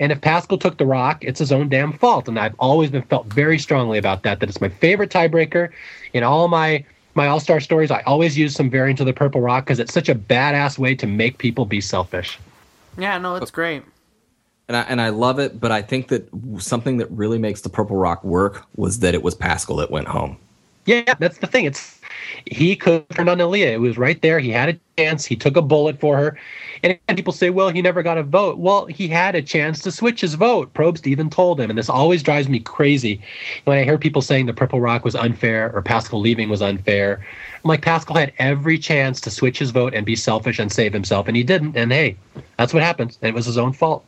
And 0.00 0.10
if 0.10 0.22
Paschal 0.22 0.56
took 0.56 0.78
the 0.78 0.86
rock, 0.86 1.22
it's 1.22 1.38
his 1.38 1.52
own 1.52 1.68
damn 1.68 1.92
fault. 1.92 2.28
And 2.28 2.38
I've 2.38 2.54
always 2.58 2.90
been 2.90 3.02
felt 3.02 3.26
very 3.26 3.58
strongly 3.58 3.98
about 3.98 4.22
that. 4.22 4.40
That 4.40 4.48
it's 4.48 4.60
my 4.60 4.70
favorite 4.70 5.10
tiebreaker 5.10 5.68
in 6.14 6.22
all 6.22 6.48
my 6.48 6.82
my 7.14 7.26
All 7.26 7.40
Star 7.40 7.60
stories. 7.60 7.90
I 7.90 8.00
always 8.02 8.36
use 8.36 8.54
some 8.54 8.70
variant 8.70 9.00
of 9.00 9.06
the 9.06 9.12
Purple 9.12 9.40
Rock 9.40 9.64
because 9.64 9.78
it's 9.78 9.92
such 9.92 10.08
a 10.08 10.14
badass 10.14 10.78
way 10.78 10.94
to 10.94 11.06
make 11.06 11.38
people 11.38 11.64
be 11.64 11.80
selfish. 11.80 12.38
Yeah, 12.98 13.18
no, 13.18 13.36
it's 13.36 13.50
great. 13.50 13.82
And 14.68 14.76
I, 14.76 14.82
and 14.82 15.00
I 15.00 15.08
love 15.08 15.38
it, 15.38 15.60
but 15.60 15.72
I 15.72 15.82
think 15.82 16.08
that 16.08 16.28
something 16.58 16.98
that 16.98 17.10
really 17.10 17.38
makes 17.38 17.62
the 17.62 17.68
Purple 17.68 17.96
Rock 17.96 18.22
work 18.24 18.64
was 18.76 19.00
that 19.00 19.14
it 19.14 19.22
was 19.22 19.34
Paschal 19.34 19.76
that 19.76 19.90
went 19.90 20.08
home. 20.08 20.38
Yeah, 20.84 21.14
that's 21.18 21.38
the 21.38 21.46
thing. 21.46 21.64
It's 21.64 22.00
he 22.46 22.74
could 22.76 23.04
have 23.08 23.16
turned 23.16 23.28
on 23.28 23.38
Neleh. 23.38 23.72
It 23.72 23.80
was 23.80 23.96
right 23.96 24.20
there. 24.20 24.38
He 24.38 24.50
had 24.50 24.68
a 24.70 24.78
chance. 24.96 25.24
He 25.24 25.36
took 25.36 25.56
a 25.56 25.62
bullet 25.62 26.00
for 26.00 26.16
her. 26.16 26.38
And 26.82 26.98
people 27.16 27.32
say, 27.32 27.50
well, 27.50 27.68
he 27.68 27.80
never 27.80 28.02
got 28.02 28.18
a 28.18 28.22
vote. 28.22 28.58
Well, 28.58 28.86
he 28.86 29.06
had 29.06 29.34
a 29.34 29.42
chance 29.42 29.80
to 29.80 29.92
switch 29.92 30.20
his 30.20 30.34
vote. 30.34 30.72
Probst 30.74 31.06
even 31.06 31.30
told 31.30 31.60
him. 31.60 31.70
And 31.70 31.78
this 31.78 31.88
always 31.88 32.22
drives 32.22 32.48
me 32.48 32.58
crazy 32.58 33.22
when 33.64 33.78
I 33.78 33.84
hear 33.84 33.98
people 33.98 34.22
saying 34.22 34.46
the 34.46 34.52
Purple 34.52 34.80
Rock 34.80 35.04
was 35.04 35.14
unfair 35.14 35.70
or 35.72 35.82
Paschal 35.82 36.20
leaving 36.20 36.48
was 36.48 36.62
unfair. 36.62 37.24
I'm 37.64 37.68
like, 37.68 37.82
Paschal 37.82 38.16
had 38.16 38.32
every 38.38 38.78
chance 38.78 39.20
to 39.20 39.30
switch 39.30 39.60
his 39.60 39.70
vote 39.70 39.94
and 39.94 40.04
be 40.04 40.16
selfish 40.16 40.58
and 40.58 40.72
save 40.72 40.92
himself, 40.92 41.28
and 41.28 41.36
he 41.36 41.44
didn't. 41.44 41.76
And 41.76 41.92
hey, 41.92 42.16
that's 42.58 42.74
what 42.74 42.82
happens. 42.82 43.18
And 43.22 43.28
it 43.28 43.34
was 43.34 43.46
his 43.46 43.58
own 43.58 43.72
fault. 43.72 44.04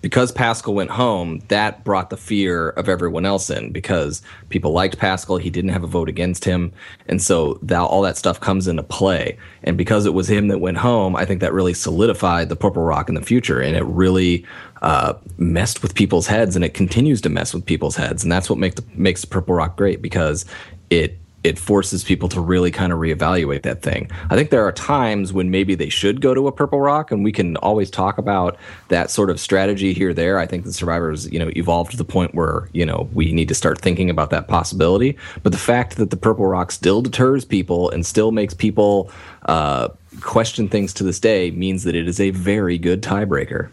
Because 0.00 0.30
Paschal 0.30 0.74
went 0.74 0.90
home, 0.90 1.40
that 1.48 1.84
brought 1.84 2.10
the 2.10 2.16
fear 2.16 2.70
of 2.70 2.88
everyone 2.88 3.26
else 3.26 3.50
in 3.50 3.72
because 3.72 4.22
people 4.48 4.72
liked 4.72 4.98
Paschal. 4.98 5.38
He 5.38 5.50
didn't 5.50 5.70
have 5.70 5.84
a 5.84 5.88
vote 5.88 6.08
against 6.08 6.44
him. 6.44 6.72
And 7.08 7.20
so 7.20 7.58
that, 7.62 7.80
all 7.80 8.02
that 8.02 8.16
stuff 8.16 8.40
comes 8.40 8.68
into 8.68 8.82
play. 8.82 9.36
And 9.64 9.76
because 9.76 10.06
it 10.06 10.14
was 10.14 10.28
him 10.28 10.48
that 10.48 10.58
went 10.58 10.78
home, 10.78 11.16
I 11.16 11.24
think 11.24 11.40
that 11.40 11.52
really 11.52 11.74
solidified 11.74 12.48
the 12.48 12.56
Purple 12.56 12.82
Rock 12.82 13.08
in 13.08 13.14
the 13.14 13.22
future. 13.22 13.60
And 13.60 13.76
it 13.76 13.84
really 13.84 14.46
uh, 14.82 15.14
messed 15.36 15.82
with 15.82 15.94
people's 15.94 16.26
heads 16.26 16.54
and 16.54 16.64
it 16.64 16.74
continues 16.74 17.20
to 17.22 17.28
mess 17.28 17.52
with 17.52 17.66
people's 17.66 17.96
heads. 17.96 18.22
And 18.22 18.30
that's 18.30 18.48
what 18.48 18.58
make 18.58 18.76
the, 18.76 18.84
makes 18.94 19.24
Purple 19.24 19.54
Rock 19.54 19.76
great 19.76 20.00
because 20.00 20.44
it 20.90 21.18
it 21.44 21.58
forces 21.58 22.02
people 22.02 22.28
to 22.28 22.40
really 22.40 22.70
kind 22.70 22.92
of 22.92 22.98
reevaluate 22.98 23.62
that 23.62 23.80
thing. 23.80 24.10
I 24.28 24.34
think 24.34 24.50
there 24.50 24.64
are 24.64 24.72
times 24.72 25.32
when 25.32 25.50
maybe 25.50 25.74
they 25.74 25.88
should 25.88 26.20
go 26.20 26.34
to 26.34 26.48
a 26.48 26.52
purple 26.52 26.80
rock, 26.80 27.12
and 27.12 27.22
we 27.22 27.30
can 27.30 27.56
always 27.58 27.90
talk 27.90 28.18
about 28.18 28.56
that 28.88 29.10
sort 29.10 29.30
of 29.30 29.38
strategy 29.38 29.92
here 29.92 30.12
there. 30.12 30.38
I 30.38 30.46
think 30.46 30.64
the 30.64 30.72
survivors, 30.72 31.30
you 31.30 31.38
know, 31.38 31.50
evolved 31.56 31.92
to 31.92 31.96
the 31.96 32.04
point 32.04 32.34
where 32.34 32.68
you 32.72 32.84
know 32.84 33.08
we 33.12 33.32
need 33.32 33.48
to 33.48 33.54
start 33.54 33.80
thinking 33.80 34.10
about 34.10 34.30
that 34.30 34.48
possibility. 34.48 35.16
But 35.42 35.52
the 35.52 35.58
fact 35.58 35.96
that 35.96 36.10
the 36.10 36.16
purple 36.16 36.46
rock 36.46 36.72
still 36.72 37.02
deters 37.02 37.44
people 37.44 37.90
and 37.90 38.04
still 38.04 38.32
makes 38.32 38.54
people 38.54 39.10
uh, 39.46 39.88
question 40.20 40.68
things 40.68 40.92
to 40.94 41.04
this 41.04 41.20
day 41.20 41.50
means 41.52 41.84
that 41.84 41.94
it 41.94 42.08
is 42.08 42.18
a 42.20 42.30
very 42.30 42.78
good 42.78 43.02
tiebreaker. 43.02 43.70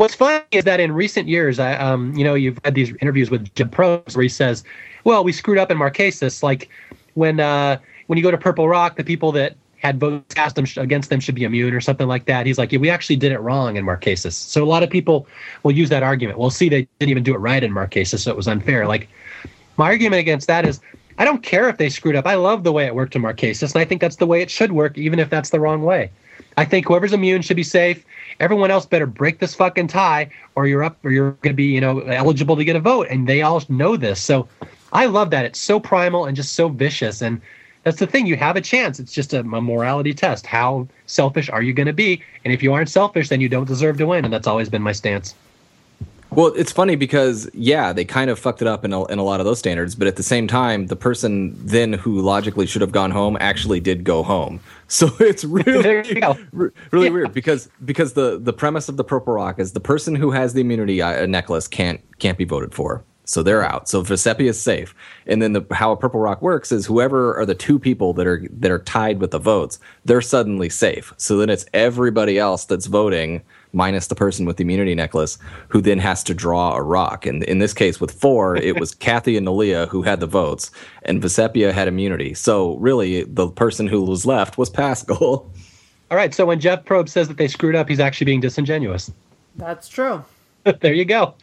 What's 0.00 0.14
funny 0.14 0.42
is 0.50 0.64
that 0.64 0.80
in 0.80 0.92
recent 0.92 1.28
years, 1.28 1.58
I, 1.58 1.74
um, 1.74 2.14
you 2.14 2.24
know, 2.24 2.32
you've 2.32 2.58
had 2.64 2.74
these 2.74 2.90
interviews 3.02 3.30
with 3.30 3.54
Jeff 3.54 3.68
Probst 3.68 4.16
where 4.16 4.22
he 4.22 4.30
says, 4.30 4.64
"Well, 5.04 5.22
we 5.22 5.30
screwed 5.30 5.58
up 5.58 5.70
in 5.70 5.76
Marquesas. 5.76 6.42
Like 6.42 6.70
when 7.12 7.38
uh, 7.38 7.78
when 8.06 8.16
you 8.16 8.22
go 8.22 8.30
to 8.30 8.38
Purple 8.38 8.66
Rock, 8.66 8.96
the 8.96 9.04
people 9.04 9.30
that 9.32 9.58
had 9.76 10.00
votes 10.00 10.32
cast 10.32 10.56
them 10.56 10.64
against 10.78 11.10
them 11.10 11.20
should 11.20 11.34
be 11.34 11.44
immune 11.44 11.74
or 11.74 11.82
something 11.82 12.08
like 12.08 12.24
that." 12.24 12.46
He's 12.46 12.56
like, 12.56 12.72
"Yeah, 12.72 12.78
we 12.78 12.88
actually 12.88 13.16
did 13.16 13.30
it 13.30 13.40
wrong 13.40 13.76
in 13.76 13.84
Marquesas." 13.84 14.32
So 14.32 14.64
a 14.64 14.70
lot 14.74 14.82
of 14.82 14.88
people 14.88 15.26
will 15.64 15.72
use 15.72 15.90
that 15.90 16.02
argument. 16.02 16.38
Well, 16.38 16.48
see, 16.48 16.70
they 16.70 16.88
didn't 16.98 17.10
even 17.10 17.22
do 17.22 17.34
it 17.34 17.38
right 17.38 17.62
in 17.62 17.70
Marquesas, 17.70 18.20
so 18.20 18.30
it 18.30 18.38
was 18.38 18.48
unfair. 18.48 18.86
Like 18.86 19.06
my 19.76 19.84
argument 19.84 20.20
against 20.20 20.46
that 20.46 20.64
is. 20.64 20.80
I 21.18 21.26
don't 21.26 21.42
care 21.42 21.68
if 21.68 21.76
they 21.76 21.90
screwed 21.90 22.16
up. 22.16 22.26
I 22.26 22.36
love 22.36 22.64
the 22.64 22.72
way 22.72 22.86
it 22.86 22.94
worked 22.94 23.14
in 23.14 23.20
Marquesas, 23.20 23.74
and 23.74 23.82
I 23.82 23.84
think 23.84 24.00
that's 24.00 24.16
the 24.16 24.24
way 24.24 24.40
it 24.40 24.50
should 24.50 24.72
work, 24.72 24.96
even 24.96 25.18
if 25.18 25.28
that's 25.28 25.50
the 25.50 25.60
wrong 25.60 25.82
way. 25.82 26.10
I 26.56 26.64
think 26.64 26.86
whoever's 26.86 27.12
immune 27.12 27.42
should 27.42 27.56
be 27.56 27.62
safe. 27.62 28.06
Everyone 28.38 28.70
else 28.70 28.86
better 28.86 29.06
break 29.06 29.38
this 29.38 29.54
fucking 29.54 29.88
tie, 29.88 30.30
or 30.54 30.66
you're 30.66 30.84
up, 30.84 30.96
or 31.04 31.10
you're 31.10 31.32
going 31.32 31.52
to 31.52 31.54
be, 31.54 31.64
you 31.64 31.80
know, 31.80 32.00
eligible 32.00 32.56
to 32.56 32.64
get 32.64 32.76
a 32.76 32.80
vote. 32.80 33.08
And 33.10 33.28
they 33.28 33.42
all 33.42 33.62
know 33.68 33.96
this. 33.96 34.20
So 34.22 34.48
I 34.92 35.06
love 35.06 35.30
that. 35.30 35.44
It's 35.44 35.58
so 35.58 35.80
primal 35.80 36.26
and 36.26 36.36
just 36.36 36.52
so 36.52 36.68
vicious. 36.68 37.22
And 37.22 37.40
that's 37.84 37.98
the 37.98 38.06
thing. 38.06 38.26
You 38.26 38.36
have 38.36 38.56
a 38.56 38.60
chance. 38.60 39.00
It's 39.00 39.12
just 39.12 39.32
a, 39.32 39.40
a 39.40 39.42
morality 39.42 40.14
test. 40.14 40.46
How 40.46 40.86
selfish 41.06 41.48
are 41.50 41.62
you 41.62 41.72
going 41.72 41.86
to 41.86 41.92
be? 41.92 42.22
And 42.44 42.52
if 42.52 42.62
you 42.62 42.72
aren't 42.72 42.88
selfish, 42.88 43.28
then 43.28 43.40
you 43.40 43.48
don't 43.48 43.66
deserve 43.66 43.98
to 43.98 44.06
win. 44.06 44.24
And 44.24 44.32
that's 44.32 44.46
always 44.46 44.68
been 44.68 44.82
my 44.82 44.92
stance. 44.92 45.34
Well, 46.32 46.48
it's 46.56 46.70
funny 46.70 46.94
because 46.94 47.50
yeah, 47.54 47.92
they 47.92 48.04
kind 48.04 48.30
of 48.30 48.38
fucked 48.38 48.62
it 48.62 48.68
up 48.68 48.84
in 48.84 48.92
a, 48.92 49.04
in 49.06 49.18
a 49.18 49.24
lot 49.24 49.40
of 49.40 49.46
those 49.46 49.58
standards, 49.58 49.94
but 49.94 50.06
at 50.06 50.16
the 50.16 50.22
same 50.22 50.46
time, 50.46 50.86
the 50.86 50.96
person 50.96 51.54
then 51.66 51.92
who 51.92 52.20
logically 52.20 52.66
should 52.66 52.82
have 52.82 52.92
gone 52.92 53.10
home 53.10 53.36
actually 53.40 53.80
did 53.80 54.04
go 54.04 54.22
home. 54.22 54.60
So 54.90 55.08
it's 55.20 55.44
really 55.44 56.02
really 56.90 57.06
yeah. 57.06 57.12
weird 57.12 57.32
because 57.32 57.68
because 57.84 58.14
the 58.14 58.40
the 58.40 58.52
premise 58.52 58.88
of 58.88 58.96
the 58.96 59.04
Purple 59.04 59.34
Rock 59.34 59.60
is 59.60 59.70
the 59.70 59.78
person 59.78 60.16
who 60.16 60.32
has 60.32 60.52
the 60.52 60.62
immunity 60.62 61.00
uh, 61.00 61.26
necklace 61.26 61.68
can't 61.68 62.00
can't 62.18 62.36
be 62.36 62.44
voted 62.44 62.74
for. 62.74 63.04
So 63.30 63.44
they're 63.44 63.62
out. 63.62 63.88
So 63.88 64.02
Vecepia 64.02 64.48
is 64.48 64.60
safe. 64.60 64.92
And 65.28 65.40
then 65.40 65.52
the, 65.52 65.64
how 65.70 65.92
a 65.92 65.96
Purple 65.96 66.18
Rock 66.18 66.42
works 66.42 66.72
is 66.72 66.84
whoever 66.84 67.38
are 67.38 67.46
the 67.46 67.54
two 67.54 67.78
people 67.78 68.12
that 68.14 68.26
are 68.26 68.44
that 68.50 68.72
are 68.72 68.80
tied 68.80 69.20
with 69.20 69.30
the 69.30 69.38
votes, 69.38 69.78
they're 70.04 70.20
suddenly 70.20 70.68
safe. 70.68 71.14
So 71.16 71.36
then 71.36 71.50
it's 71.50 71.66
everybody 71.72 72.40
else 72.40 72.64
that's 72.64 72.86
voting 72.86 73.42
minus 73.72 74.08
the 74.08 74.14
person 74.14 74.46
with 74.46 74.56
the 74.56 74.62
immunity 74.62 74.94
necklace 74.94 75.38
who 75.68 75.80
then 75.80 75.98
has 75.98 76.22
to 76.24 76.34
draw 76.34 76.74
a 76.74 76.82
rock. 76.82 77.26
And 77.26 77.42
in 77.44 77.58
this 77.58 77.72
case 77.72 78.00
with 78.00 78.10
four, 78.10 78.56
it 78.70 78.78
was 78.78 78.94
Kathy 78.94 79.36
and 79.36 79.46
Neleh 79.46 79.88
who 79.88 80.02
had 80.02 80.20
the 80.20 80.26
votes 80.26 80.70
and 81.02 81.22
Vecepia 81.22 81.72
had 81.72 81.88
immunity. 81.88 82.34
So 82.34 82.76
really 82.76 83.24
the 83.24 83.48
person 83.48 83.86
who 83.86 84.02
was 84.02 84.26
left 84.26 84.58
was 84.58 84.70
Paschal. 84.70 85.50
All 86.10 86.16
right. 86.16 86.34
So 86.34 86.44
when 86.44 86.58
Jeff 86.58 86.84
Probst 86.84 87.10
says 87.10 87.28
that 87.28 87.36
they 87.36 87.46
screwed 87.46 87.76
up, 87.76 87.88
he's 87.88 88.00
actually 88.00 88.24
being 88.24 88.40
disingenuous. 88.40 89.12
That's 89.56 89.88
true. 89.88 90.24
there 90.80 90.92
you 90.92 91.04
go. 91.04 91.34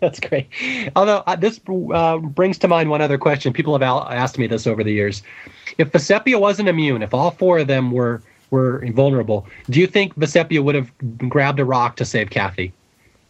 That's 0.00 0.20
great. 0.20 0.48
Although 0.94 1.22
uh, 1.26 1.36
this 1.36 1.60
uh, 1.92 2.18
brings 2.18 2.58
to 2.58 2.68
mind 2.68 2.90
one 2.90 3.00
other 3.00 3.18
question. 3.18 3.52
People 3.52 3.72
have 3.72 3.82
al- 3.82 4.08
asked 4.08 4.38
me 4.38 4.46
this 4.46 4.66
over 4.66 4.84
the 4.84 4.92
years. 4.92 5.22
If 5.78 5.92
Vecepia 5.92 6.40
wasn't 6.40 6.68
immune, 6.68 7.02
if 7.02 7.12
all 7.14 7.32
four 7.32 7.58
of 7.58 7.66
them 7.66 7.90
were 7.90 8.22
were 8.50 8.82
invulnerable, 8.82 9.46
do 9.70 9.80
you 9.80 9.86
think 9.86 10.14
Vecepia 10.16 10.62
would 10.62 10.74
have 10.74 10.90
grabbed 11.28 11.60
a 11.60 11.64
rock 11.64 11.96
to 11.96 12.04
save 12.04 12.30
Kathy? 12.30 12.72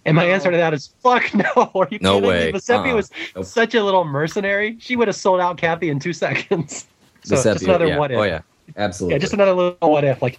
And 0.04 0.16
my 0.16 0.26
no. 0.26 0.32
answer 0.32 0.50
to 0.50 0.56
that 0.56 0.72
is 0.72 0.88
fuck 1.02 1.34
no. 1.34 1.70
Are 1.74 1.88
you 1.90 1.98
no 2.00 2.14
kidding 2.14 2.28
way. 2.28 2.52
me? 2.52 2.58
Vecepia 2.58 2.88
uh-uh. 2.88 2.94
was 2.94 3.10
nope. 3.36 3.44
such 3.44 3.74
a 3.74 3.82
little 3.82 4.04
mercenary. 4.04 4.76
She 4.80 4.96
would 4.96 5.08
have 5.08 5.16
sold 5.16 5.40
out 5.40 5.58
Kathy 5.58 5.90
in 5.90 5.98
two 5.98 6.12
seconds. 6.24 6.86
so 7.24 7.36
Vecepia, 7.36 7.52
just 7.52 7.64
another 7.64 7.86
yeah. 7.88 7.98
what 7.98 8.10
if. 8.10 8.18
Oh 8.18 8.22
yeah, 8.22 8.40
absolutely. 8.76 9.14
Yeah, 9.14 9.18
just 9.18 9.32
another 9.32 9.52
little 9.52 9.90
what 9.90 10.04
if. 10.04 10.22
Like 10.22 10.38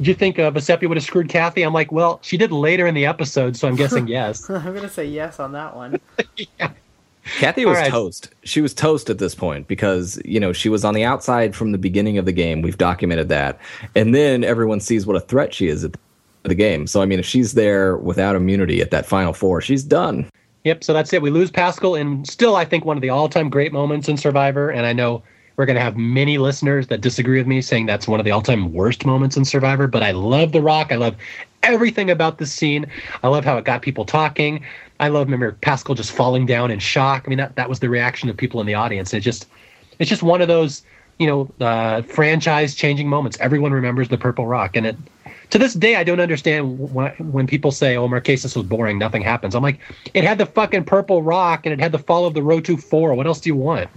do 0.00 0.08
you 0.08 0.14
think 0.14 0.38
uh, 0.38 0.50
Vecepia 0.50 0.88
would 0.88 0.96
have 0.96 1.04
screwed 1.04 1.28
Kathy? 1.28 1.62
I'm 1.62 1.72
like, 1.72 1.90
well, 1.90 2.20
she 2.22 2.36
did 2.36 2.52
later 2.52 2.86
in 2.86 2.94
the 2.94 3.04
episode, 3.04 3.56
so 3.56 3.66
I'm 3.66 3.74
guessing 3.74 4.06
yes. 4.08 4.48
I'm 4.48 4.74
gonna 4.74 4.88
say 4.88 5.04
yes 5.04 5.40
on 5.40 5.52
that 5.52 5.74
one. 5.74 6.00
yeah. 6.36 6.70
Kathy 7.38 7.64
was 7.64 7.76
right. 7.76 7.90
toast. 7.90 8.30
She 8.44 8.60
was 8.60 8.72
toast 8.72 9.10
at 9.10 9.18
this 9.18 9.34
point 9.34 9.68
because, 9.68 10.20
you 10.24 10.40
know, 10.40 10.52
she 10.52 10.68
was 10.68 10.84
on 10.84 10.94
the 10.94 11.04
outside 11.04 11.54
from 11.54 11.72
the 11.72 11.78
beginning 11.78 12.18
of 12.18 12.24
the 12.24 12.32
game. 12.32 12.62
We've 12.62 12.78
documented 12.78 13.28
that. 13.28 13.60
And 13.94 14.14
then 14.14 14.44
everyone 14.44 14.80
sees 14.80 15.06
what 15.06 15.16
a 15.16 15.20
threat 15.20 15.52
she 15.52 15.68
is 15.68 15.84
at 15.84 15.94
the 16.42 16.54
game. 16.54 16.86
So, 16.86 17.02
I 17.02 17.06
mean, 17.06 17.18
if 17.18 17.26
she's 17.26 17.52
there 17.52 17.96
without 17.98 18.36
immunity 18.36 18.80
at 18.80 18.90
that 18.90 19.06
final 19.06 19.32
four, 19.32 19.60
she's 19.60 19.82
done. 19.82 20.28
Yep. 20.64 20.84
So 20.84 20.92
that's 20.92 21.12
it. 21.12 21.22
We 21.22 21.30
lose 21.30 21.50
Paschal, 21.50 21.94
and 21.94 22.26
still, 22.26 22.56
I 22.56 22.64
think, 22.64 22.84
one 22.84 22.96
of 22.96 23.02
the 23.02 23.10
all 23.10 23.28
time 23.28 23.50
great 23.50 23.72
moments 23.72 24.08
in 24.08 24.16
Survivor. 24.16 24.70
And 24.70 24.86
I 24.86 24.92
know 24.92 25.22
we're 25.58 25.66
going 25.66 25.76
to 25.76 25.82
have 25.82 25.96
many 25.96 26.38
listeners 26.38 26.86
that 26.86 27.00
disagree 27.00 27.36
with 27.38 27.48
me, 27.48 27.60
saying 27.60 27.86
that's 27.86 28.06
one 28.06 28.20
of 28.20 28.24
the 28.24 28.30
all-time 28.30 28.72
worst 28.72 29.04
moments 29.04 29.36
in 29.36 29.44
Survivor. 29.44 29.88
But 29.88 30.04
I 30.04 30.12
love 30.12 30.52
The 30.52 30.62
Rock. 30.62 30.92
I 30.92 30.96
love 30.96 31.16
everything 31.62 32.10
about 32.10 32.38
this 32.38 32.52
scene. 32.52 32.86
I 33.22 33.28
love 33.28 33.44
how 33.44 33.56
it 33.58 33.64
got 33.64 33.82
people 33.82 34.04
talking. 34.04 34.64
I 35.00 35.08
love 35.08 35.26
remember 35.26 35.52
Paschal 35.60 35.94
just 35.94 36.12
falling 36.12 36.46
down 36.46 36.70
in 36.70 36.78
shock. 36.78 37.24
I 37.26 37.28
mean, 37.28 37.38
that 37.38 37.56
that 37.56 37.68
was 37.68 37.80
the 37.80 37.88
reaction 37.88 38.28
of 38.28 38.36
people 38.36 38.60
in 38.60 38.66
the 38.66 38.74
audience. 38.74 39.14
It 39.14 39.20
just 39.20 39.46
it's 39.98 40.10
just 40.10 40.22
one 40.22 40.40
of 40.42 40.48
those 40.48 40.82
you 41.18 41.26
know 41.26 41.50
uh, 41.64 42.02
franchise-changing 42.02 43.08
moments. 43.08 43.38
Everyone 43.40 43.72
remembers 43.72 44.08
the 44.08 44.18
Purple 44.18 44.46
Rock, 44.46 44.76
and 44.76 44.86
it 44.86 44.96
to 45.50 45.58
this 45.58 45.74
day, 45.74 45.96
I 45.96 46.04
don't 46.04 46.20
understand 46.20 46.92
when, 46.92 47.10
when 47.32 47.46
people 47.46 47.70
say, 47.70 47.96
"Oh, 47.96 48.08
Marquesas 48.08 48.56
was 48.56 48.66
boring, 48.66 48.98
nothing 48.98 49.22
happens." 49.22 49.54
I'm 49.54 49.62
like, 49.62 49.80
it 50.14 50.24
had 50.24 50.38
the 50.38 50.46
fucking 50.46 50.84
purple 50.84 51.22
rock, 51.22 51.64
and 51.64 51.72
it 51.72 51.80
had 51.80 51.92
the 51.92 51.98
fall 51.98 52.26
of 52.26 52.34
the 52.34 52.40
Rotu 52.40 52.82
Four. 52.82 53.14
What 53.14 53.26
else 53.26 53.40
do 53.40 53.48
you 53.48 53.56
want? 53.56 53.88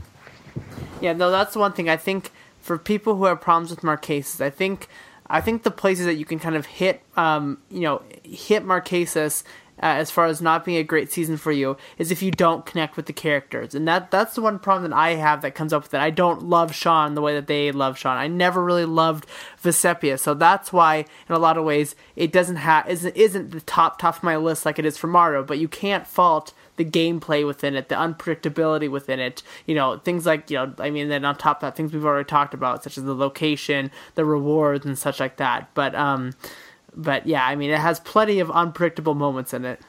Yeah, 1.02 1.14
no, 1.14 1.32
that's 1.32 1.56
one 1.56 1.74
thing. 1.74 1.90
I 1.90 1.98
think 1.98 2.32
for 2.62 2.78
people 2.78 3.16
who 3.16 3.26
have 3.26 3.42
problems 3.42 3.72
with 3.72 3.82
Marquesas, 3.82 4.40
I 4.40 4.50
think 4.50 4.88
I 5.32 5.42
think 5.42 5.64
the 5.64 5.72
places 5.72 6.06
that 6.06 6.16
you 6.16 6.26
can 6.26 6.40
kind 6.40 6.56
of 6.56 6.66
hit, 6.66 7.02
um, 7.16 7.60
you 7.70 7.82
know, 7.82 8.04
hit 8.24 8.66
Marquesas 8.66 9.44
uh, 9.82 9.86
as 9.86 10.12
far 10.12 10.26
as 10.28 10.42
not 10.42 10.64
being 10.64 10.78
a 10.78 10.84
great 10.84 11.12
season 11.12 11.38
for 11.38 11.52
you 11.52 11.76
is 11.98 12.12
if 12.12 12.22
you 12.22 12.30
don't 12.30 12.66
connect 12.66 12.98
with 12.98 13.08
the 13.08 13.14
characters, 13.14 13.74
and 13.74 13.88
that 13.88 14.12
that's 14.12 14.36
the 14.36 14.42
one 14.42 14.60
problem 14.60 14.92
that 14.92 14.98
I 14.98 15.16
have 15.16 15.42
that 15.42 15.56
comes 15.56 15.74
up 15.74 15.84
with 15.84 15.94
it. 15.94 16.00
I 16.00 16.12
don't 16.12 16.44
love 16.44 16.76
Sean 16.76 17.16
the 17.16 17.22
way 17.22 17.34
that 17.34 17.48
they 17.48 17.72
love 17.72 17.98
Sean. 17.98 18.18
I 18.18 18.28
never 18.28 18.64
really 18.64 18.86
loved 18.86 19.26
Vecepia, 19.64 20.20
so 20.20 20.34
that's 20.34 20.72
why 20.72 21.06
in 21.28 21.36
a 21.36 21.40
lot 21.40 21.58
of 21.58 21.64
ways 21.64 21.96
it 22.16 22.32
doesn't 22.32 22.58
have 22.58 22.88
isn't 22.90 23.16
isn't 23.16 23.52
the 23.52 23.62
top 23.62 24.00
top 24.00 24.18
of 24.18 24.24
my 24.24 24.36
list 24.38 24.66
like 24.66 24.78
it 24.78 24.86
is 24.86 24.98
for 24.98 25.08
Mario. 25.08 25.44
But 25.44 25.58
you 25.58 25.68
can't 25.68 26.06
fault 26.06 26.54
the 26.82 26.90
gameplay 27.00 27.46
within 27.46 27.76
it, 27.76 27.90
the 27.90 27.96
unpredictability 27.96 28.90
within 28.90 29.20
it, 29.20 29.44
you 29.68 29.76
know, 29.76 29.98
things 30.00 30.26
like, 30.26 30.50
you 30.50 30.58
know, 30.58 30.74
I 30.80 30.90
mean, 30.90 31.10
then 31.10 31.24
on 31.26 31.38
top 31.38 31.58
of 31.58 31.62
that, 31.62 31.76
things 31.76 31.94
we've 31.94 32.06
already 32.06 32.28
talked 32.28 32.54
about, 32.54 32.84
such 32.84 32.98
as 32.98 33.04
the 33.04 33.14
location, 33.14 33.92
the 34.16 34.26
rewards, 34.26 34.86
and 34.86 34.98
such 34.98 35.20
like 35.20 35.38
that. 35.38 35.70
But, 35.76 35.94
um, 35.94 36.34
but 36.96 37.28
yeah, 37.28 37.46
I 37.46 37.56
mean, 37.56 37.70
it 37.70 37.80
has 37.80 38.00
plenty 38.00 38.40
of 38.40 38.50
unpredictable 38.50 39.14
moments 39.14 39.54
in 39.54 39.64
it. 39.64 39.80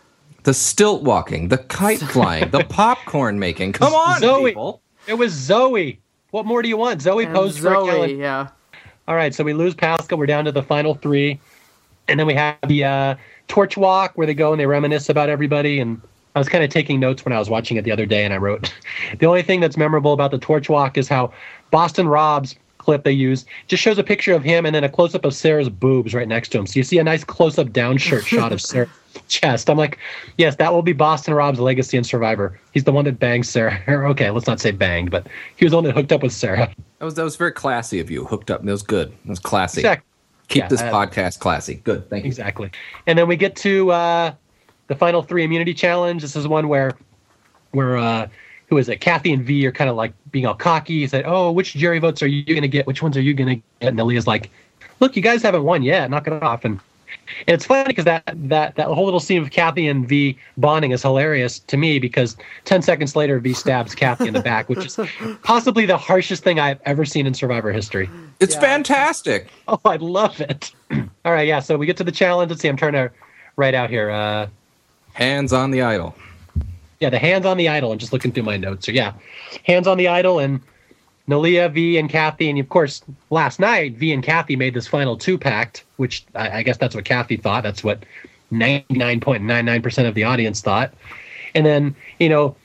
The 0.42 0.54
stilt 0.54 1.02
walking, 1.02 1.48
the 1.48 1.58
kite 1.58 1.98
flying, 2.14 2.50
the 2.50 2.64
popcorn 2.64 3.38
making. 3.38 3.72
Come 3.72 3.94
on, 3.94 4.20
Zoe. 4.20 4.50
people. 4.50 4.82
It 5.06 5.14
was 5.14 5.32
Zoe. 5.32 6.00
What 6.30 6.46
more 6.46 6.62
do 6.62 6.68
you 6.68 6.76
want? 6.76 7.00
Zoe 7.00 7.24
and 7.24 7.34
posed 7.34 7.60
Zoe, 7.60 7.90
for 7.90 8.06
Yeah. 8.06 8.48
All 9.08 9.16
right, 9.16 9.34
so 9.34 9.42
we 9.44 9.52
lose 9.52 9.74
Paschal. 9.74 10.18
We're 10.18 10.26
down 10.26 10.44
to 10.44 10.52
the 10.52 10.62
final 10.62 10.94
three, 10.94 11.40
and 12.06 12.20
then 12.20 12.26
we 12.26 12.34
have 12.34 12.56
the 12.66 12.84
uh, 12.84 13.14
torch 13.48 13.76
walk 13.76 14.12
where 14.14 14.26
they 14.26 14.34
go 14.34 14.52
and 14.52 14.60
they 14.60 14.66
reminisce 14.66 15.08
about 15.08 15.28
everybody 15.28 15.80
and 15.80 16.00
I 16.34 16.38
was 16.38 16.48
kind 16.48 16.64
of 16.64 16.70
taking 16.70 16.98
notes 16.98 17.24
when 17.24 17.32
I 17.32 17.38
was 17.38 17.50
watching 17.50 17.76
it 17.76 17.84
the 17.84 17.92
other 17.92 18.06
day, 18.06 18.24
and 18.24 18.32
I 18.32 18.38
wrote 18.38 18.72
the 19.18 19.26
only 19.26 19.42
thing 19.42 19.60
that's 19.60 19.76
memorable 19.76 20.12
about 20.12 20.30
the 20.30 20.38
torch 20.38 20.68
walk 20.68 20.96
is 20.96 21.08
how 21.08 21.32
Boston 21.70 22.08
Rob's 22.08 22.56
clip 22.78 23.04
they 23.04 23.12
use 23.12 23.44
just 23.68 23.80
shows 23.80 23.96
a 23.96 24.02
picture 24.02 24.34
of 24.34 24.42
him 24.42 24.66
and 24.66 24.74
then 24.74 24.82
a 24.82 24.88
close 24.88 25.14
up 25.14 25.24
of 25.24 25.32
Sarah's 25.32 25.68
boobs 25.68 26.14
right 26.14 26.26
next 26.26 26.48
to 26.48 26.58
him. 26.58 26.66
So 26.66 26.78
you 26.80 26.82
see 26.82 26.98
a 26.98 27.04
nice 27.04 27.22
close 27.22 27.56
up 27.56 27.72
down 27.72 27.96
shirt 27.96 28.24
shot 28.24 28.52
of 28.52 28.60
Sarah's 28.60 28.90
chest. 29.28 29.70
I'm 29.70 29.78
like, 29.78 29.98
yes, 30.36 30.56
that 30.56 30.72
will 30.72 30.82
be 30.82 30.92
Boston 30.92 31.34
Rob's 31.34 31.60
legacy 31.60 31.96
in 31.96 32.02
Survivor. 32.02 32.58
He's 32.72 32.84
the 32.84 32.92
one 32.92 33.04
that 33.04 33.20
banged 33.20 33.46
Sarah. 33.46 33.80
okay, 33.88 34.30
let's 34.30 34.46
not 34.48 34.58
say 34.60 34.72
banged, 34.72 35.10
but 35.10 35.26
he 35.56 35.64
was 35.64 35.70
the 35.70 35.76
one 35.76 35.84
that 35.84 35.94
hooked 35.94 36.12
up 36.12 36.22
with 36.22 36.32
Sarah. 36.32 36.72
That 36.98 37.04
was 37.04 37.14
that 37.14 37.24
was 37.24 37.36
very 37.36 37.52
classy 37.52 38.00
of 38.00 38.10
you. 38.10 38.24
Hooked 38.24 38.50
up. 38.50 38.64
That 38.64 38.72
was 38.72 38.82
good. 38.82 39.10
That 39.10 39.30
was 39.30 39.38
classy. 39.38 39.80
Exactly. 39.80 40.06
Keep 40.48 40.62
Yeah, 40.62 40.68
this 40.68 40.80
I- 40.80 40.90
podcast 40.90 41.38
classy. 41.38 41.76
Good. 41.76 42.10
Thank 42.10 42.24
you. 42.24 42.28
Exactly. 42.28 42.70
And 43.06 43.16
then 43.18 43.28
we 43.28 43.36
get 43.36 43.54
to 43.56 43.92
uh, 43.92 44.32
the 44.88 44.94
final 44.94 45.22
three 45.22 45.44
immunity 45.44 45.74
challenge. 45.74 46.22
This 46.22 46.36
is 46.36 46.46
one 46.48 46.68
where 46.68 46.92
where 47.72 47.96
uh, 47.96 48.28
who 48.72 48.78
is 48.78 48.88
it? 48.88 49.00
Kathy 49.00 49.32
and 49.32 49.44
V 49.44 49.66
are 49.66 49.72
kind 49.72 49.90
of 49.90 49.96
like 49.96 50.14
being 50.30 50.46
all 50.46 50.54
cocky. 50.54 51.00
He 51.00 51.06
said, 51.06 51.24
"Oh, 51.26 51.52
which 51.52 51.74
jury 51.74 51.98
votes 51.98 52.22
are 52.22 52.26
you 52.26 52.42
going 52.44 52.62
to 52.62 52.68
get? 52.68 52.86
Which 52.86 53.02
ones 53.02 53.16
are 53.16 53.20
you 53.20 53.34
going 53.34 53.48
to 53.48 53.54
get?" 53.56 53.88
And 53.88 53.98
Neleh's 53.98 54.26
like, 54.26 54.50
"Look, 55.00 55.14
you 55.14 55.22
guys 55.22 55.42
haven't 55.42 55.64
won 55.64 55.82
yet. 55.82 56.08
Knock 56.10 56.26
it 56.26 56.42
off." 56.42 56.64
And, 56.64 56.80
and 57.46 57.54
it's 57.54 57.66
funny 57.66 57.88
because 57.88 58.06
that 58.06 58.22
that 58.34 58.76
that 58.76 58.86
whole 58.86 59.04
little 59.04 59.20
scene 59.20 59.42
of 59.42 59.50
Kathy 59.50 59.86
and 59.86 60.08
V 60.08 60.38
bonding 60.56 60.92
is 60.92 61.02
hilarious 61.02 61.58
to 61.58 61.76
me 61.76 61.98
because 61.98 62.36
ten 62.64 62.80
seconds 62.80 63.14
later, 63.14 63.38
V 63.40 63.52
stabs 63.52 63.94
Kathy 63.94 64.28
in 64.28 64.32
the 64.32 64.40
back, 64.40 64.70
which 64.70 64.86
is 64.86 64.98
possibly 65.42 65.84
the 65.84 65.98
harshest 65.98 66.42
thing 66.42 66.58
I've 66.58 66.80
ever 66.86 67.04
seen 67.04 67.26
in 67.26 67.34
Survivor 67.34 67.72
history. 67.72 68.08
It's 68.40 68.56
fantastic. 68.56 69.48
Oh, 69.68 69.80
I 69.84 69.96
love 69.96 70.40
it. 70.40 70.72
all 71.24 71.32
right, 71.32 71.46
yeah. 71.46 71.60
So 71.60 71.78
we 71.78 71.86
get 71.86 71.96
to 71.98 72.04
the 72.04 72.12
challenge. 72.12 72.50
Let's 72.50 72.60
see. 72.60 72.68
I'm 72.68 72.76
trying 72.76 72.94
to 72.94 73.10
write 73.56 73.74
out 73.74 73.90
here. 73.90 74.10
Uh, 74.10 74.48
Hands 75.14 75.52
on 75.52 75.70
the 75.70 75.82
idol. 75.82 76.14
yeah, 77.00 77.10
the 77.10 77.18
hands 77.18 77.44
on 77.46 77.56
the 77.56 77.68
idol. 77.68 77.92
I'm 77.92 77.98
just 77.98 78.12
looking 78.12 78.32
through 78.32 78.44
my 78.44 78.56
notes. 78.56 78.86
So 78.86 78.92
yeah, 78.92 79.12
hands 79.64 79.86
on 79.86 79.98
the 79.98 80.08
idol 80.08 80.38
and 80.38 80.60
Neleh, 81.28 81.72
V, 81.72 81.98
and 81.98 82.10
Kathy, 82.10 82.50
and 82.50 82.58
of 82.58 82.68
course 82.68 83.02
last 83.30 83.60
night 83.60 83.94
V 83.96 84.12
and 84.12 84.22
Kathy 84.22 84.56
made 84.56 84.74
this 84.74 84.86
final 84.86 85.16
two 85.16 85.38
pact, 85.38 85.84
which 85.96 86.24
I, 86.34 86.58
I 86.58 86.62
guess 86.62 86.76
that's 86.76 86.94
what 86.94 87.04
Kathy 87.04 87.36
thought. 87.36 87.62
That's 87.62 87.84
what 87.84 88.04
99.99 88.52 89.82
percent 89.82 90.08
of 90.08 90.14
the 90.14 90.24
audience 90.24 90.60
thought. 90.60 90.92
And 91.54 91.66
then 91.66 91.94
you 92.18 92.28
know, 92.28 92.56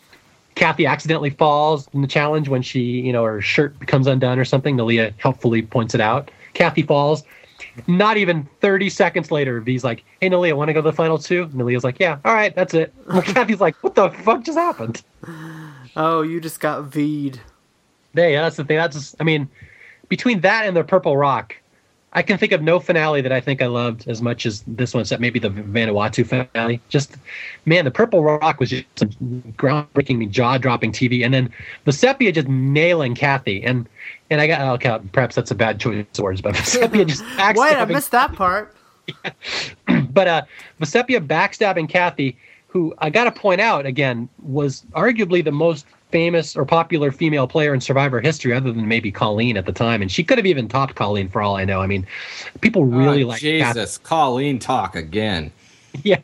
Kathy 0.55 0.85
accidentally 0.85 1.29
falls 1.29 1.87
in 1.93 2.01
the 2.01 2.07
challenge 2.07 2.47
when 2.49 2.61
she 2.61 2.81
you 2.81 3.13
know 3.13 3.23
her 3.23 3.41
shirt 3.41 3.77
becomes 3.79 4.07
undone 4.07 4.39
or 4.39 4.45
something. 4.45 4.77
Neleh 4.77 5.13
helpfully 5.17 5.61
points 5.61 5.93
it 5.93 6.01
out. 6.01 6.31
Kathy 6.53 6.81
falls. 6.83 7.23
Not 7.85 8.17
even 8.17 8.47
30 8.61 8.89
seconds 8.89 9.31
later, 9.31 9.59
V's 9.61 9.83
like, 9.83 10.03
"Hey, 10.19 10.29
Neleh, 10.29 10.55
want 10.55 10.69
to 10.69 10.73
go 10.73 10.81
to 10.81 10.89
the 10.89 10.93
final 10.93 11.17
two? 11.17 11.43
And 11.43 11.53
Neleh's 11.53 11.83
like, 11.83 11.99
"Yeah, 11.99 12.17
all 12.25 12.33
right, 12.33 12.55
that's 12.55 12.73
it." 12.73 12.93
Kathy's 13.23 13.61
like, 13.61 13.75
"What 13.83 13.95
the 13.95 14.09
fuck 14.09 14.43
just 14.43 14.57
happened?" 14.57 15.03
Oh, 15.95 16.21
you 16.21 16.39
just 16.39 16.59
got 16.59 16.83
V'd. 16.91 17.39
Hey, 18.13 18.35
that's 18.35 18.55
the 18.55 18.63
thing. 18.63 18.77
That's 18.77 18.95
just, 18.95 19.15
I 19.19 19.23
mean, 19.23 19.49
between 20.09 20.41
that 20.41 20.65
and 20.65 20.75
the 20.75 20.83
Purple 20.83 21.17
Rock, 21.17 21.55
I 22.17 22.23
can 22.23 22.39
think 22.39 22.51
of 22.51 22.63
no 22.63 22.79
finale 22.79 23.21
that 23.21 23.31
I 23.31 23.39
think 23.39 23.61
I 23.61 23.67
loved 23.67 24.07
as 24.07 24.23
much 24.23 24.47
as 24.47 24.63
this 24.65 24.95
one, 24.95 25.01
except 25.01 25.21
maybe 25.21 25.37
the 25.37 25.51
Vanuatu 25.51 26.25
finale. 26.25 26.81
Just 26.89 27.15
man, 27.65 27.85
the 27.85 27.91
Purple 27.91 28.23
Rock 28.23 28.59
was 28.59 28.71
just 28.71 28.87
groundbreaking, 29.55 30.27
jaw-dropping 30.31 30.93
TV, 30.93 31.23
and 31.23 31.31
then 31.31 31.53
Vecepia 31.85 32.33
just 32.33 32.47
nailing 32.47 33.13
Kathy, 33.13 33.63
and 33.63 33.87
and 34.31 34.41
I 34.41 34.47
got 34.47 34.61
okay, 34.83 34.97
perhaps 35.11 35.35
that's 35.35 35.51
a 35.51 35.55
bad 35.55 35.79
choice 35.79 36.07
of 36.17 36.23
words, 36.23 36.41
but 36.41 36.55
Vecepia 36.55 37.05
just 37.07 37.21
Wait, 37.21 37.77
I 37.77 37.85
missed 37.85 38.09
that 38.09 38.33
part. 38.33 38.75
but 40.09 40.27
uh 40.27 40.41
Vecepia 40.81 41.19
backstabbing 41.19 41.87
Kathy, 41.87 42.35
who 42.65 42.95
I 42.97 43.11
gotta 43.11 43.31
point 43.31 43.61
out 43.61 43.85
again, 43.85 44.27
was 44.41 44.83
arguably 44.93 45.43
the 45.43 45.51
most 45.51 45.85
famous 46.11 46.55
or 46.55 46.65
popular 46.65 47.11
female 47.11 47.47
player 47.47 47.73
in 47.73 47.81
Survivor 47.81 48.21
history, 48.21 48.53
other 48.53 48.71
than 48.71 48.87
maybe 48.87 49.11
Colleen 49.11 49.57
at 49.57 49.65
the 49.65 49.71
time. 49.73 50.01
And 50.01 50.11
she 50.11 50.23
could 50.23 50.37
have 50.37 50.45
even 50.45 50.67
topped 50.67 50.95
Colleen 50.95 51.27
for 51.29 51.41
all 51.41 51.55
I 51.57 51.65
know. 51.65 51.81
I 51.81 51.87
mean, 51.87 52.07
people 52.61 52.81
ah, 52.93 52.97
really 52.97 53.23
Oh, 53.23 53.27
like 53.27 53.41
Kathy. 53.41 53.59
Jesus, 53.59 53.97
Colleen 53.97 54.59
talk 54.59 54.95
again. 54.95 55.51
Yeah. 56.03 56.19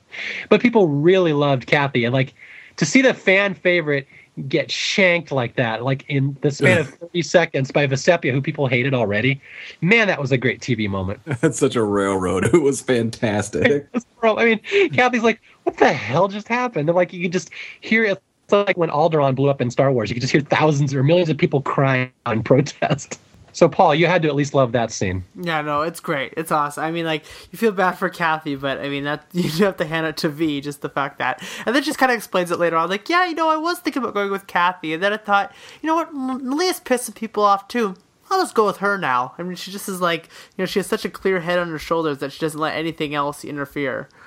But 0.50 0.62
people 0.62 0.88
really 0.88 1.34
loved 1.34 1.66
Kathy. 1.66 2.06
And 2.06 2.14
like 2.14 2.36
to 2.78 2.86
see 2.86 3.02
the 3.02 3.14
fan 3.14 3.56
favorite 3.56 4.08
get 4.48 4.70
shanked 4.70 5.32
like 5.32 5.56
that, 5.56 5.84
like 5.84 6.06
in 6.10 6.38
the 6.42 6.52
span 6.52 6.78
of 6.80 6.90
30 7.00 7.22
seconds 7.24 7.72
by 7.72 7.88
Vecepia, 7.88 8.32
who 8.32 8.42
people 8.42 8.68
hated 8.68 8.94
already. 8.94 9.42
Man, 9.82 10.08
that 10.08 10.20
was 10.20 10.32
a 10.32 10.38
great 10.38 10.60
TV 10.60 10.88
moment. 10.88 11.22
That's 11.42 11.58
such 11.58 11.76
a 11.76 11.84
railroad. 11.84 12.46
It 12.54 12.62
was 12.62 12.82
fantastic. 12.82 13.88
I 14.22 14.46
mean, 14.46 14.90
Kathy's 14.92 15.24
like, 15.24 15.42
what 15.64 15.78
the 15.78 15.92
hell 15.92 16.28
just 16.28 16.48
happened? 16.48 16.88
And 16.90 16.96
like, 16.96 17.12
you 17.14 17.24
could 17.24 17.34
just 17.34 17.50
hear 17.82 18.04
it. 18.04 18.22
Like 18.54 18.78
when 18.78 18.90
Alderaan 18.90 19.36
blew 19.36 19.50
up 19.50 19.62
in 19.62 19.72
Star 19.72 19.92
Wars. 19.92 20.10
You 20.10 20.16
could 20.16 20.22
just 20.22 20.32
hear 20.32 20.42
thousands 20.42 20.94
or 20.94 21.04
millions 21.04 21.30
of 21.30 21.38
people 21.38 21.62
crying 21.62 22.12
in 22.26 22.44
protest. 22.44 23.20
So, 23.56 23.70
Paul, 23.70 23.94
you 23.94 24.08
had 24.08 24.24
to 24.24 24.28
at 24.28 24.34
least 24.34 24.56
love 24.56 24.72
that 24.72 24.92
scene. 24.92 25.24
Yeah, 25.40 25.62
no, 25.62 25.84
it's 25.84 26.00
great. 26.00 26.34
It's 26.36 26.52
awesome. 26.52 26.84
I 26.84 26.90
mean, 26.90 27.06
like 27.06 27.24
you 27.52 27.58
feel 27.60 27.72
bad 27.72 27.94
for 27.94 28.10
Kathy, 28.10 28.56
but 28.56 28.80
I 28.80 28.90
mean 28.90 29.04
that 29.04 29.26
you 29.32 29.50
do 29.50 29.64
have 29.66 29.78
to 29.78 29.86
hand 29.86 30.08
it 30.08 30.18
to 30.18 30.30
V. 30.30 30.60
Just 30.60 30.82
the 30.82 30.90
fact 30.90 31.20
that, 31.20 31.42
and 31.66 31.76
then 31.76 31.84
just 31.84 32.00
kind 32.00 32.12
of 32.12 32.18
explains 32.18 32.50
it 32.50 32.60
later 32.60 32.78
on. 32.78 32.90
Like, 32.90 33.10
yeah, 33.10 33.26
you 33.26 33.36
know, 33.36 33.50
I 33.50 33.58
was 33.58 33.80
thinking 33.80 34.02
about 34.02 34.16
going 34.16 34.32
with 34.32 34.48
Kathy, 34.48 34.94
and 34.94 35.04
then 35.04 35.14
I 35.14 35.18
thought, 35.18 35.54
you 35.82 35.88
know 35.88 35.96
what, 35.96 36.14
Neleh's 36.14 36.80
pissing 36.80 37.16
people 37.16 37.44
off 37.44 37.68
too. 37.68 37.96
I'll 38.32 38.42
just 38.42 38.56
go 38.56 38.66
with 38.66 38.78
her 38.78 38.98
now. 38.98 39.36
I 39.38 39.44
mean, 39.44 39.56
she 39.56 39.72
just 39.72 39.88
is 39.88 40.02
like, 40.02 40.26
you 40.58 40.64
know, 40.64 40.66
she 40.66 40.80
has 40.80 40.88
such 40.88 41.06
a 41.06 41.10
clear 41.10 41.42
head 41.42 41.60
on 41.60 41.70
her 41.70 41.78
shoulders 41.78 42.18
that 42.20 42.32
she 42.32 42.40
doesn't 42.40 42.60
let 42.60 42.76
anything 42.76 43.14
else 43.14 43.46
interfere. 43.46 44.10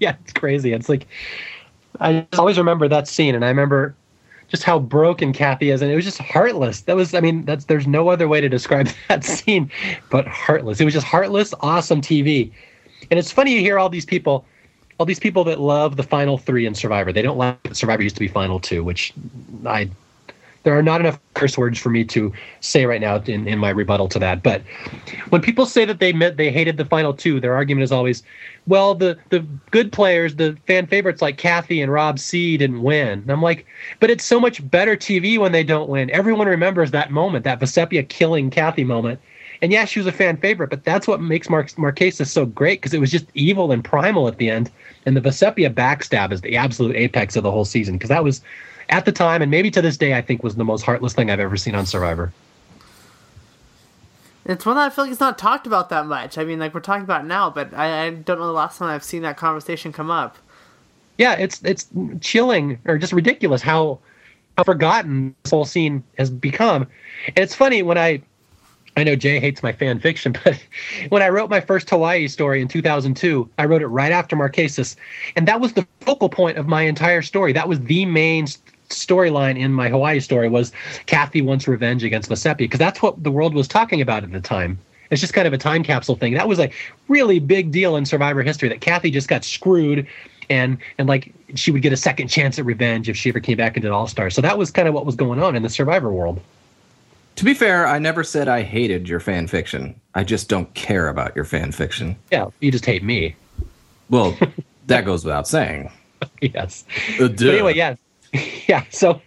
Yeah, 0.00 0.16
it's 0.22 0.32
crazy. 0.32 0.72
It's 0.72 0.88
like, 0.88 1.06
I 2.00 2.26
always 2.38 2.58
remember 2.58 2.88
that 2.88 3.08
scene, 3.08 3.34
and 3.34 3.44
I 3.44 3.48
remember 3.48 3.94
just 4.48 4.62
how 4.62 4.78
broken 4.78 5.32
Kathy 5.32 5.70
is, 5.70 5.82
and 5.82 5.90
it 5.90 5.94
was 5.94 6.04
just 6.04 6.18
heartless. 6.18 6.82
That 6.82 6.96
was, 6.96 7.14
I 7.14 7.20
mean, 7.20 7.44
that's 7.44 7.64
there's 7.66 7.86
no 7.86 8.08
other 8.08 8.28
way 8.28 8.40
to 8.40 8.48
describe 8.48 8.88
that 9.08 9.24
scene 9.24 9.70
but 10.10 10.26
heartless. 10.26 10.80
It 10.80 10.84
was 10.84 10.94
just 10.94 11.06
heartless, 11.06 11.54
awesome 11.60 12.00
TV. 12.00 12.52
And 13.10 13.18
it's 13.18 13.30
funny 13.30 13.52
you 13.52 13.60
hear 13.60 13.78
all 13.78 13.88
these 13.88 14.06
people, 14.06 14.44
all 14.98 15.06
these 15.06 15.20
people 15.20 15.44
that 15.44 15.60
love 15.60 15.96
the 15.96 16.02
final 16.02 16.38
three 16.38 16.66
in 16.66 16.74
Survivor. 16.74 17.12
They 17.12 17.22
don't 17.22 17.38
like 17.38 17.58
Survivor 17.72 18.02
used 18.02 18.16
to 18.16 18.20
be 18.20 18.28
final 18.28 18.60
two, 18.60 18.82
which 18.84 19.12
I 19.66 19.90
there 20.64 20.76
are 20.76 20.82
not 20.82 21.00
enough 21.00 21.20
curse 21.34 21.56
words 21.56 21.78
for 21.78 21.90
me 21.90 22.04
to 22.04 22.32
say 22.60 22.86
right 22.86 23.00
now 23.00 23.16
in, 23.16 23.46
in 23.46 23.58
my 23.58 23.70
rebuttal 23.70 24.08
to 24.08 24.18
that. 24.18 24.42
But 24.42 24.62
when 25.28 25.40
people 25.40 25.66
say 25.66 25.84
that 25.84 26.00
they 26.00 26.12
meant 26.12 26.36
they 26.36 26.50
hated 26.50 26.78
the 26.78 26.84
final 26.86 27.14
two, 27.14 27.38
their 27.38 27.54
argument 27.54 27.84
is 27.84 27.92
always, 27.92 28.22
well, 28.66 28.94
the 28.94 29.18
the 29.28 29.40
good 29.70 29.92
players, 29.92 30.36
the 30.36 30.56
fan 30.66 30.86
favorites 30.86 31.22
like 31.22 31.36
Kathy 31.38 31.80
and 31.80 31.92
Rob 31.92 32.18
C 32.18 32.56
didn't 32.56 32.82
win. 32.82 33.20
And 33.20 33.30
I'm 33.30 33.42
like, 33.42 33.66
but 34.00 34.10
it's 34.10 34.24
so 34.24 34.40
much 34.40 34.68
better 34.70 34.96
TV 34.96 35.38
when 35.38 35.52
they 35.52 35.64
don't 35.64 35.88
win. 35.88 36.10
Everyone 36.10 36.48
remembers 36.48 36.90
that 36.90 37.10
moment, 37.10 37.44
that 37.44 37.60
Vecepia 37.60 38.08
killing 38.08 38.50
Kathy 38.50 38.84
moment. 38.84 39.20
And 39.62 39.72
yeah, 39.72 39.84
she 39.84 40.00
was 40.00 40.06
a 40.06 40.12
fan 40.12 40.36
favorite, 40.36 40.68
but 40.68 40.84
that's 40.84 41.06
what 41.06 41.20
makes 41.20 41.48
Mar- 41.48 41.64
Marquesas 41.64 42.26
so 42.26 42.44
great 42.44 42.80
because 42.80 42.92
it 42.92 43.00
was 43.00 43.10
just 43.10 43.26
evil 43.34 43.70
and 43.70 43.84
primal 43.84 44.28
at 44.28 44.38
the 44.38 44.50
end. 44.50 44.70
And 45.06 45.16
the 45.16 45.20
Vecepia 45.20 45.72
backstab 45.72 46.32
is 46.32 46.40
the 46.40 46.56
absolute 46.56 46.96
apex 46.96 47.36
of 47.36 47.44
the 47.44 47.50
whole 47.50 47.64
season 47.64 47.94
because 47.94 48.10
that 48.10 48.24
was, 48.24 48.42
at 48.94 49.04
the 49.04 49.12
time, 49.12 49.42
and 49.42 49.50
maybe 49.50 49.72
to 49.72 49.82
this 49.82 49.96
day, 49.96 50.14
I 50.14 50.22
think 50.22 50.44
was 50.44 50.54
the 50.54 50.64
most 50.64 50.82
heartless 50.82 51.14
thing 51.14 51.28
I've 51.28 51.40
ever 51.40 51.56
seen 51.56 51.74
on 51.74 51.84
Survivor. 51.84 52.32
It's 54.44 54.64
one 54.64 54.76
that 54.76 54.86
I 54.86 54.90
feel 54.90 55.04
like 55.04 55.10
it's 55.10 55.20
not 55.20 55.36
talked 55.36 55.66
about 55.66 55.88
that 55.88 56.06
much. 56.06 56.38
I 56.38 56.44
mean, 56.44 56.60
like 56.60 56.74
we're 56.74 56.80
talking 56.80 57.02
about 57.02 57.26
now, 57.26 57.50
but 57.50 57.74
I, 57.74 58.06
I 58.06 58.10
don't 58.10 58.38
know 58.38 58.46
the 58.46 58.52
last 58.52 58.78
time 58.78 58.88
I've 58.88 59.02
seen 59.02 59.22
that 59.22 59.36
conversation 59.36 59.92
come 59.92 60.10
up. 60.10 60.36
yeah, 61.18 61.34
it's 61.34 61.60
it's 61.64 61.88
chilling 62.20 62.78
or 62.84 62.98
just 62.98 63.12
ridiculous 63.12 63.62
how 63.62 63.98
how 64.56 64.62
forgotten 64.62 65.34
this 65.42 65.50
whole 65.50 65.64
scene 65.64 66.04
has 66.18 66.30
become. 66.30 66.82
And 67.26 67.38
it's 67.38 67.54
funny 67.54 67.82
when 67.82 67.98
I 67.98 68.22
I 68.96 69.02
know 69.02 69.16
Jay 69.16 69.40
hates 69.40 69.60
my 69.62 69.72
fan 69.72 69.98
fiction, 69.98 70.36
but 70.44 70.62
when 71.08 71.22
I 71.22 71.30
wrote 71.30 71.50
my 71.50 71.60
first 71.60 71.90
Hawaii 71.90 72.28
story 72.28 72.60
in 72.62 72.68
2002, 72.68 73.50
I 73.58 73.64
wrote 73.64 73.82
it 73.82 73.88
right 73.88 74.12
after 74.12 74.36
Marquesas, 74.36 74.94
and 75.34 75.48
that 75.48 75.60
was 75.60 75.72
the 75.72 75.86
focal 76.00 76.28
point 76.28 76.58
of 76.58 76.68
my 76.68 76.82
entire 76.82 77.22
story. 77.22 77.52
That 77.52 77.68
was 77.68 77.80
the 77.80 78.06
main 78.06 78.46
storyline 78.88 79.58
in 79.58 79.72
my 79.72 79.88
Hawaii 79.88 80.20
story 80.20 80.48
was 80.48 80.72
Kathy 81.06 81.42
wants 81.42 81.66
revenge 81.66 82.04
against 82.04 82.30
Vecepia 82.30 82.58
because 82.58 82.78
that's 82.78 83.02
what 83.02 83.22
the 83.22 83.30
world 83.30 83.54
was 83.54 83.68
talking 83.68 84.00
about 84.00 84.24
at 84.24 84.32
the 84.32 84.40
time. 84.40 84.78
It's 85.10 85.20
just 85.20 85.34
kind 85.34 85.46
of 85.46 85.52
a 85.52 85.58
time 85.58 85.82
capsule 85.82 86.16
thing. 86.16 86.34
That 86.34 86.48
was 86.48 86.58
a 86.58 86.70
really 87.08 87.38
big 87.38 87.70
deal 87.70 87.96
in 87.96 88.06
Survivor 88.06 88.42
history 88.42 88.68
that 88.68 88.80
Kathy 88.80 89.10
just 89.10 89.28
got 89.28 89.44
screwed 89.44 90.06
and 90.50 90.78
and 90.98 91.08
like 91.08 91.32
she 91.54 91.70
would 91.70 91.82
get 91.82 91.92
a 91.92 91.96
second 91.96 92.28
chance 92.28 92.58
at 92.58 92.64
revenge 92.64 93.08
if 93.08 93.16
she 93.16 93.28
ever 93.30 93.40
came 93.40 93.56
back 93.56 93.76
into 93.76 93.92
All 93.92 94.06
Star. 94.06 94.30
So 94.30 94.40
that 94.42 94.58
was 94.58 94.70
kind 94.70 94.88
of 94.88 94.94
what 94.94 95.06
was 95.06 95.14
going 95.16 95.42
on 95.42 95.56
in 95.56 95.62
the 95.62 95.68
Survivor 95.68 96.12
world. 96.12 96.40
To 97.36 97.44
be 97.44 97.54
fair, 97.54 97.86
I 97.86 97.98
never 97.98 98.22
said 98.22 98.46
I 98.46 98.62
hated 98.62 99.08
your 99.08 99.20
fan 99.20 99.48
fiction. 99.48 100.00
I 100.14 100.22
just 100.22 100.48
don't 100.48 100.72
care 100.74 101.08
about 101.08 101.34
your 101.34 101.44
fan 101.44 101.72
fiction. 101.72 102.16
Yeah, 102.30 102.48
you 102.60 102.70
just 102.70 102.86
hate 102.86 103.02
me. 103.02 103.34
Well, 104.08 104.38
that 104.86 105.04
goes 105.04 105.24
without 105.24 105.48
saying. 105.48 105.90
yes. 106.40 106.84
Uh, 107.20 107.24
anyway, 107.40 107.74
yeah, 107.74 107.96
yeah. 108.68 108.84
So 108.90 109.20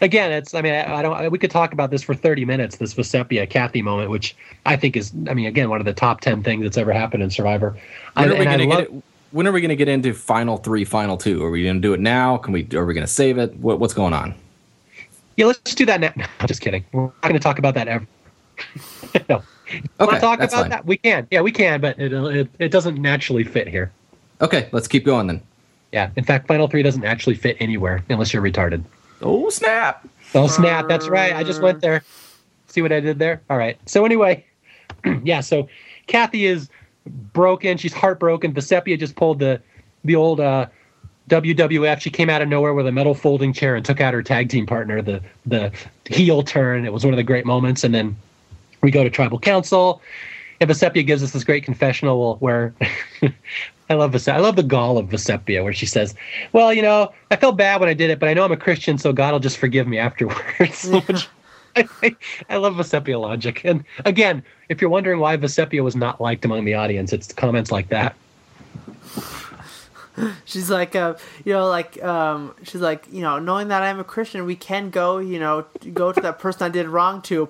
again, 0.00 0.32
it's. 0.32 0.54
I 0.54 0.62
mean, 0.62 0.74
I, 0.74 0.96
I 0.96 1.02
don't. 1.02 1.30
We 1.30 1.38
could 1.38 1.50
talk 1.50 1.72
about 1.72 1.90
this 1.90 2.02
for 2.02 2.14
thirty 2.14 2.44
minutes. 2.44 2.76
This 2.76 2.94
Vecepia 2.94 3.48
Kathy 3.48 3.82
moment, 3.82 4.10
which 4.10 4.36
I 4.66 4.76
think 4.76 4.96
is. 4.96 5.12
I 5.28 5.34
mean, 5.34 5.46
again, 5.46 5.70
one 5.70 5.80
of 5.80 5.86
the 5.86 5.92
top 5.92 6.20
ten 6.20 6.42
things 6.42 6.62
that's 6.62 6.78
ever 6.78 6.92
happened 6.92 7.22
in 7.22 7.30
Survivor. 7.30 7.76
When 8.14 8.30
are 8.30 8.38
we 8.38 8.44
gonna 8.44 8.64
love- 8.64 8.78
get 8.78 8.90
it? 8.90 9.02
When 9.30 9.46
are 9.46 9.52
we 9.52 9.60
going 9.60 9.68
to 9.68 9.76
get 9.76 9.88
into 9.88 10.14
final 10.14 10.56
three, 10.56 10.86
final 10.86 11.18
two? 11.18 11.44
Are 11.44 11.50
we 11.50 11.62
going 11.62 11.74
to 11.74 11.80
do 11.82 11.92
it 11.92 12.00
now? 12.00 12.38
Can 12.38 12.54
we? 12.54 12.66
Are 12.72 12.86
we 12.86 12.94
going 12.94 13.06
to 13.06 13.12
save 13.12 13.36
it? 13.36 13.54
What, 13.56 13.78
what's 13.78 13.92
going 13.92 14.14
on? 14.14 14.34
Yeah, 15.36 15.46
let's 15.46 15.74
do 15.74 15.84
that 15.84 16.00
now. 16.00 16.12
No, 16.16 16.24
I'm 16.40 16.48
just 16.48 16.62
kidding. 16.62 16.82
We're 16.92 17.02
not 17.02 17.22
going 17.22 17.34
to 17.34 17.40
talk 17.40 17.58
about 17.58 17.74
that 17.74 17.88
ever. 17.88 18.06
no. 19.28 19.42
Okay, 20.00 20.14
to 20.14 20.20
talk 20.20 20.38
about 20.38 20.50
fine. 20.50 20.70
that? 20.70 20.86
We 20.86 20.96
can. 20.96 21.28
Yeah, 21.30 21.42
we 21.42 21.52
can, 21.52 21.80
but 21.80 21.98
it, 21.98 22.12
it 22.12 22.48
it 22.58 22.68
doesn't 22.70 23.00
naturally 23.00 23.44
fit 23.44 23.68
here. 23.68 23.92
Okay, 24.40 24.70
let's 24.72 24.88
keep 24.88 25.04
going 25.04 25.26
then. 25.26 25.42
Yeah. 25.92 26.10
In 26.16 26.24
fact, 26.24 26.46
Final 26.46 26.68
Three 26.68 26.82
doesn't 26.82 27.04
actually 27.04 27.34
fit 27.34 27.56
anywhere 27.60 28.04
unless 28.08 28.32
you're 28.32 28.42
retarded. 28.42 28.84
Oh 29.22 29.50
snap! 29.50 30.06
Oh 30.34 30.46
snap! 30.46 30.86
That's 30.88 31.08
right. 31.08 31.34
I 31.34 31.42
just 31.42 31.62
went 31.62 31.80
there. 31.80 32.02
See 32.68 32.82
what 32.82 32.92
I 32.92 33.00
did 33.00 33.18
there? 33.18 33.40
All 33.48 33.56
right. 33.56 33.78
So 33.86 34.04
anyway, 34.04 34.44
yeah. 35.24 35.40
So 35.40 35.68
Kathy 36.06 36.46
is 36.46 36.68
broken. 37.32 37.78
She's 37.78 37.92
heartbroken. 37.92 38.52
Vecepia 38.52 38.98
just 38.98 39.16
pulled 39.16 39.38
the 39.38 39.60
the 40.04 40.14
old 40.14 40.40
uh, 40.40 40.66
WWF. 41.28 42.00
She 42.00 42.10
came 42.10 42.30
out 42.30 42.42
of 42.42 42.48
nowhere 42.48 42.74
with 42.74 42.86
a 42.86 42.92
metal 42.92 43.14
folding 43.14 43.52
chair 43.52 43.74
and 43.74 43.84
took 43.84 44.00
out 44.00 44.14
her 44.14 44.22
tag 44.22 44.48
team 44.48 44.66
partner, 44.66 45.02
the 45.02 45.22
the 45.46 45.72
heel 46.06 46.42
turn. 46.42 46.84
It 46.84 46.92
was 46.92 47.04
one 47.04 47.12
of 47.12 47.18
the 47.18 47.24
great 47.24 47.46
moments. 47.46 47.84
And 47.84 47.94
then 47.94 48.16
we 48.82 48.90
go 48.90 49.02
to 49.02 49.10
Tribal 49.10 49.38
Council, 49.38 50.02
and 50.60 50.70
Vecepia 50.70 51.06
gives 51.06 51.22
us 51.22 51.32
this 51.32 51.44
great 51.44 51.64
confessional 51.64 52.36
where 52.36 52.74
I 53.90 53.94
love. 53.94 54.28
I 54.28 54.38
love 54.38 54.56
the 54.56 54.62
gall 54.62 54.98
of 54.98 55.06
Vecepia, 55.08 55.64
where 55.64 55.72
she 55.72 55.86
says, 55.86 56.14
"Well, 56.52 56.72
you 56.74 56.82
know, 56.82 57.12
I 57.30 57.36
felt 57.36 57.56
bad 57.56 57.80
when 57.80 57.88
I 57.88 57.94
did 57.94 58.10
it, 58.10 58.18
but 58.18 58.28
I 58.28 58.34
know 58.34 58.44
I'm 58.44 58.52
a 58.52 58.56
Christian, 58.56 58.98
so 58.98 59.12
God 59.12 59.32
will 59.32 59.40
just 59.40 59.58
forgive 59.58 59.86
me 59.86 59.98
afterwards." 59.98 60.88
Which 61.06 61.28
I, 61.76 62.16
I 62.50 62.56
love 62.56 62.74
Vecepia 62.74 63.20
logic. 63.20 63.64
And 63.64 63.84
again, 64.04 64.42
if 64.68 64.80
you're 64.80 64.90
wondering 64.90 65.20
why 65.20 65.36
Vecepia 65.36 65.82
was 65.82 65.96
not 65.96 66.20
liked 66.20 66.44
among 66.44 66.64
the 66.64 66.74
audience, 66.74 67.12
it's 67.12 67.32
comments 67.32 67.70
like 67.70 67.88
that. 67.88 68.14
She's 70.44 70.68
like, 70.68 70.96
uh, 70.96 71.14
you 71.44 71.52
know, 71.52 71.68
like, 71.68 72.02
um, 72.02 72.54
she's 72.64 72.80
like, 72.80 73.06
you 73.12 73.22
know, 73.22 73.38
knowing 73.38 73.68
that 73.68 73.82
I'm 73.82 74.00
a 74.00 74.04
Christian, 74.04 74.46
we 74.46 74.56
can 74.56 74.90
go, 74.90 75.18
you 75.18 75.38
know, 75.38 75.64
go 75.94 76.12
to 76.12 76.20
that 76.20 76.40
person 76.40 76.64
I 76.64 76.68
did 76.70 76.88
wrong 76.88 77.22
to 77.22 77.48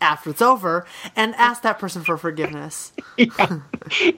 after 0.00 0.30
it's 0.30 0.42
over 0.42 0.86
and 1.14 1.34
ask 1.36 1.62
that 1.62 1.78
person 1.78 2.02
for 2.02 2.16
forgiveness. 2.16 2.92
yeah. 3.16 3.58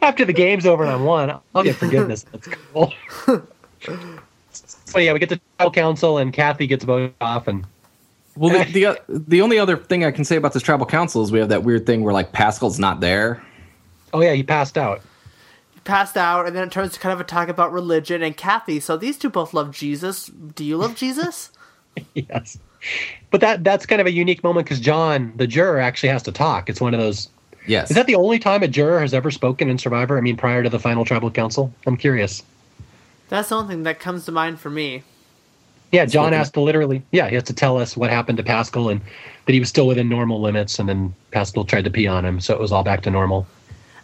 After 0.03 0.25
the 0.25 0.33
game's 0.33 0.67
over 0.67 0.83
and 0.83 0.93
I'm 0.93 1.05
won, 1.05 1.31
I'll 1.55 1.63
get 1.63 1.77
forgiveness. 1.77 2.25
That's 2.33 2.49
cool. 2.73 2.93
so 4.51 4.99
yeah, 4.99 5.13
we 5.13 5.19
get 5.19 5.29
to 5.29 5.41
tribal 5.59 5.73
council 5.73 6.19
and 6.19 6.33
Kathy 6.33 6.67
gets 6.67 6.85
voted 6.85 7.15
off 7.21 7.47
and 7.49 7.65
Well, 8.37 8.65
the, 8.65 8.73
the 8.73 9.01
the 9.09 9.41
only 9.43 9.59
other 9.59 9.77
thing 9.77 10.05
I 10.05 10.11
can 10.11 10.25
say 10.25 10.37
about 10.37 10.53
this 10.53 10.63
tribal 10.63 10.87
council 10.87 11.23
is 11.23 11.31
we 11.33 11.39
have 11.39 11.49
that 11.51 11.63
weird 11.65 11.87
thing 11.87 12.03
where 12.03 12.15
like 12.15 12.33
Paschal's 12.33 12.79
not 12.79 13.01
there. 13.01 13.43
oh 14.13 14.21
yeah, 14.21 14.33
he 14.33 14.43
passed 14.43 14.77
out. 14.79 15.01
He 15.75 15.81
passed 15.81 16.17
out, 16.17 16.47
and 16.47 16.57
then 16.57 16.65
it 16.69 16.73
turns 16.73 16.93
to 16.95 17.01
kind 17.01 17.13
of 17.13 17.21
a 17.21 17.25
talk 17.25 17.49
about 17.49 17.73
religion 17.73 18.23
and 18.23 18.37
Kathy. 18.37 18.81
So 18.81 18.97
these 18.97 19.17
two 19.19 19.31
both 19.31 19.55
love 19.55 19.71
Jesus. 19.73 20.27
Do 20.27 20.65
you 20.65 20.77
love 20.77 20.95
Jesus? 20.97 21.51
yes. 22.15 22.59
But 23.31 23.41
that 23.41 23.65
that's 23.65 23.87
kind 23.87 24.01
of 24.01 24.07
a 24.07 24.13
unique 24.13 24.43
moment 24.43 24.67
because 24.67 24.81
John, 24.81 25.33
the 25.37 25.47
juror, 25.47 25.79
actually 25.79 26.09
has 26.11 26.23
to 26.25 26.33
talk. 26.33 26.69
It's 26.69 26.81
one 26.81 26.95
of 26.95 27.01
those. 27.01 27.29
Yes. 27.67 27.91
Is 27.91 27.97
that 27.97 28.07
the 28.07 28.15
only 28.15 28.39
time 28.39 28.63
a 28.63 28.69
juror 28.69 29.01
has 29.01 29.13
ever 29.13 29.31
spoken 29.31 29.69
in 29.69 29.77
Survivor? 29.77 30.17
I 30.17 30.23
mean, 30.23 30.37
prior 30.37 30.63
to 30.63 30.71
the 30.71 30.79
final 30.79 31.05
tribal 31.05 31.31
council. 31.31 31.73
I'm 31.87 31.97
curious. 31.99 32.43
That's 33.29 33.51
the 33.51 33.57
only 33.57 33.75
thing 33.75 33.83
that 33.83 34.01
comes 34.01 34.25
to 34.25 34.33
mind 34.33 34.59
for 34.59 34.71
me. 34.71 35.03
Yeah, 35.93 36.05
John 36.05 36.25
Spoken. 36.25 36.33
has 36.39 36.51
to 36.53 36.61
literally. 36.61 37.03
Yeah, 37.13 37.29
he 37.29 37.35
has 37.35 37.45
to 37.45 37.53
tell 37.55 37.79
us 37.79 37.97
what 37.97 38.11
happened 38.11 38.39
to 38.39 38.45
Paschal 38.45 38.89
and 38.89 39.01
that 39.47 39.53
he 39.53 39.61
was 39.61 39.69
still 39.69 39.87
within 39.87 40.09
normal 40.09 40.41
limits, 40.41 40.79
and 40.79 40.89
then 40.89 41.15
Paschal 41.31 41.65
tried 41.65 41.85
to 41.85 41.91
pee 41.91 42.07
on 42.07 42.25
him, 42.25 42.41
so 42.41 42.55
it 42.55 42.61
was 42.61 42.73
all 42.73 42.83
back 42.85 43.03
to 43.03 43.11
normal. 43.11 43.47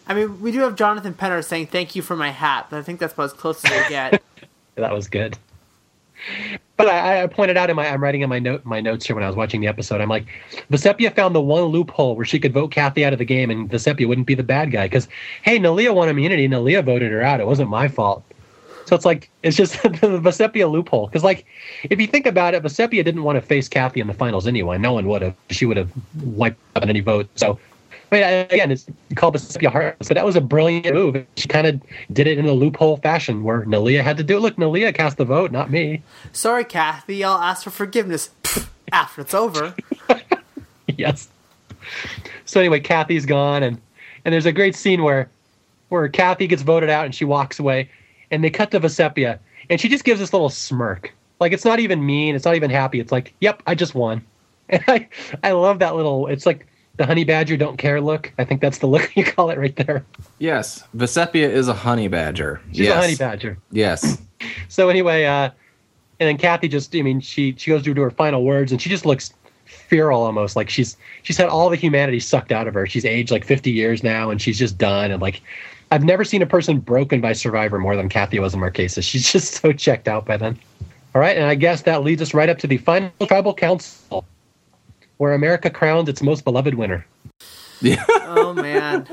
I 0.07 0.15
mean, 0.15 0.41
we 0.41 0.53
do 0.53 0.61
have 0.61 0.77
Jonathan 0.77 1.15
Penner 1.15 1.43
saying 1.45 1.69
"Thank 1.69 1.95
you 1.97 2.03
for 2.03 2.17
my 2.17 2.31
hat," 2.31 2.67
but 2.71 2.79
I 2.79 2.83
think 2.83 3.01
that's 3.01 3.15
about 3.15 3.25
as 3.25 3.33
close 3.33 3.65
as 3.65 3.71
we 3.71 3.89
get. 3.89 4.23
That 4.77 4.93
was 4.93 5.07
good. 5.07 5.39
But 6.77 6.89
I, 6.89 7.23
I 7.23 7.27
pointed 7.29 7.57
out 7.57 7.71
in 7.71 7.77
my 7.77 7.87
I'm 7.87 8.03
writing 8.03 8.23
in 8.23 8.29
my 8.29 8.41
note 8.41 8.65
my 8.65 8.81
notes 8.81 9.07
here 9.07 9.15
when 9.15 9.25
I 9.25 9.29
was 9.29 9.37
watching 9.37 9.61
the 9.61 9.69
episode. 9.69 10.01
I'm 10.01 10.09
like, 10.09 10.27
Vecepia 10.71 11.15
found 11.15 11.35
the 11.35 11.41
one 11.41 11.65
loophole 11.65 12.17
where 12.17 12.25
she 12.25 12.41
could 12.41 12.53
vote 12.53 12.73
Kathy 12.73 13.05
out 13.05 13.13
of 13.13 13.19
the 13.19 13.25
game, 13.25 13.51
and 13.51 13.71
Vecepia 13.71 14.09
wouldn't 14.09 14.27
be 14.27 14.35
the 14.35 14.43
bad 14.43 14.73
guy 14.73 14.87
because 14.87 15.07
hey, 15.43 15.59
Neleh 15.59 15.95
won 15.95 16.09
immunity. 16.09 16.49
Neleh 16.49 16.85
voted 16.85 17.13
her 17.13 17.23
out. 17.23 17.41
It 17.41 17.47
wasn't 17.47 17.71
my 17.71 17.87
fault. 17.87 18.25
So 18.87 18.97
it's 18.97 19.05
like 19.05 19.31
it's 19.45 19.57
just 19.57 19.81
the 19.83 19.89
Vecepia 19.89 20.71
loophole 20.71 21.07
because 21.07 21.23
like 21.23 21.47
if 21.85 22.01
you 22.01 22.09
think 22.09 22.27
about 22.27 22.55
it, 22.55 22.63
Vecepia 22.63 23.05
didn't 23.05 23.23
want 23.23 23.37
to 23.37 23.43
face 23.43 23.69
Kathy 23.69 24.01
in 24.01 24.09
the 24.09 24.15
finals 24.15 24.47
anyway. 24.49 24.77
No 24.77 24.95
one 24.95 25.07
would 25.07 25.23
have. 25.23 25.37
She 25.51 25.67
would 25.67 25.77
have 25.77 25.91
wiped 26.23 26.61
out 26.77 26.89
any 26.89 27.01
vote. 27.01 27.29
So. 27.37 27.59
I 28.13 28.15
mean, 28.15 28.25
uh, 28.25 28.47
again, 28.51 28.71
it's 28.71 28.87
called 29.17 29.35
Vecepia 29.35 29.71
heartless, 29.71 30.09
but 30.09 30.15
that 30.15 30.25
was 30.25 30.37
a 30.37 30.41
brilliant 30.41 30.95
move. 30.95 31.27
She 31.37 31.49
kind 31.49 31.67
of 31.67 31.83
did 32.13 32.27
it 32.27 32.39
in 32.39 32.47
a 32.47 32.53
loophole 32.53 32.99
fashion 32.99 33.43
where 33.43 33.65
Neleh 33.65 34.03
had 34.03 34.17
to 34.19 34.23
do 34.23 34.37
it. 34.37 34.41
Look, 34.41 34.57
Neleh 34.57 34.95
cast 34.95 35.17
the 35.17 35.25
vote, 35.25 35.51
not 35.51 35.71
me. 35.71 36.03
Sorry, 36.33 36.65
Kathy. 36.65 37.25
I'll 37.25 37.39
ask 37.39 37.65
for 37.65 37.71
forgiveness 37.71 38.31
after 38.93 39.23
it's 39.23 39.35
over. 39.35 39.75
yes. 40.87 41.29
So 42.45 42.61
anyway, 42.61 42.81
Kathy's 42.81 43.27
gone, 43.27 43.63
and 43.63 43.81
and 44.25 44.33
there's 44.33 44.47
a 44.47 44.53
great 44.53 44.77
scene 44.77 45.03
where 45.03 45.29
where 45.89 46.09
Kathy 46.09 46.47
gets 46.47 46.63
voted 46.63 46.91
out 46.91 47.05
and 47.05 47.15
she 47.15 47.25
walks 47.25 47.59
away, 47.59 47.91
and 48.31 48.43
they 48.43 48.51
cut 48.51 48.71
to 48.71 48.81
Vecepia, 48.81 49.39
and 49.71 49.81
she 49.81 49.89
just 49.89 50.05
gives 50.05 50.21
this 50.21 50.33
little 50.33 50.51
smirk, 50.51 51.13
like 51.41 51.53
it's 51.53 51.65
not 51.65 51.81
even 51.81 52.05
mean, 52.05 52.35
it's 52.35 52.45
not 52.45 52.55
even 52.55 52.71
happy. 52.71 53.01
It's 53.01 53.13
like, 53.13 53.35
yep, 53.41 53.63
I 53.67 53.75
just 53.75 53.95
won, 53.95 54.25
and 54.69 54.83
I 54.87 55.09
I 55.43 55.53
love 55.53 55.79
that 55.81 55.97
little. 55.97 56.27
It's 56.27 56.47
like 56.47 56.67
the 56.97 57.07
honey 57.07 57.25
badger 57.25 57.57
don't 57.57 57.77
care 57.77 58.01
look. 58.01 58.33
I 58.39 58.45
think 58.45 58.61
that's 58.61 58.79
the 58.79 58.87
look 58.87 59.11
you 59.17 59.25
call 59.25 59.51
it 59.51 59.59
right 59.59 59.75
there. 59.77 60.05
Yes. 60.39 60.85
Vecepia 60.97 61.49
is 61.49 61.69
a 61.69 61.75
honey 61.75 62.09
badger. 62.09 62.61
She's 62.71 62.81
yes. 62.81 62.97
a 62.97 63.01
honey 63.01 63.17
badger. 63.17 63.59
Yes. 63.71 64.21
So 64.69 64.89
anyway, 64.89 65.25
uh, 65.25 65.51
and 66.21 66.29
then 66.29 66.37
Kathy 66.37 66.69
just, 66.69 66.95
I 66.95 67.03
mean, 67.03 67.21
she 67.21 67.55
she 67.57 67.71
goes 67.71 67.83
through 67.83 67.95
to 67.95 68.03
her 68.03 68.11
final 68.11 68.45
words, 68.45 68.73
and 68.73 68.81
she 68.81 68.89
just 68.89 69.05
looks 69.05 69.33
feral 69.65 70.23
almost, 70.23 70.57
like 70.57 70.71
she's 70.71 70.97
she's 71.23 71.37
had 71.37 71.49
all 71.49 71.71
the 71.71 71.77
humanity 71.77 72.21
sucked 72.21 72.53
out 72.53 72.69
of 72.69 72.75
her. 72.75 72.87
She's 72.87 73.05
aged 73.05 73.31
like 73.31 73.45
50 73.45 73.71
years 73.71 74.03
now, 74.03 74.31
and 74.31 74.41
she's 74.41 74.59
just 74.59 74.79
done. 74.79 75.11
And 75.11 75.21
like, 75.21 75.43
I've 75.91 76.05
never 76.05 76.25
seen 76.25 76.43
a 76.43 76.47
person 76.47 76.79
broken 76.79 77.21
by 77.21 77.33
Survivor 77.33 77.79
more 77.79 77.97
than 77.97 78.09
Kathy 78.09 78.39
was 78.39 78.55
in 78.55 78.61
Marquesas. 78.61 79.03
She's 79.03 79.31
just 79.33 79.55
so 79.55 79.73
checked 79.73 80.09
out 80.09 80.27
by 80.27 80.37
then. 80.37 80.59
All 81.15 81.21
right, 81.21 81.37
and 81.37 81.47
I 81.47 81.55
guess 81.55 81.83
that 81.83 82.03
leads 82.03 82.21
us 82.23 82.35
right 82.35 82.49
up 82.49 82.59
to 82.59 82.67
the 82.67 82.79
final 82.79 83.11
tribal 83.27 83.55
council, 83.55 84.25
where 85.17 85.33
America 85.33 85.71
crowned 85.71 86.09
its 86.09 86.23
most 86.23 86.45
beloved 86.45 86.75
winner. 86.75 87.07
Oh 88.27 88.55
man. 88.55 89.07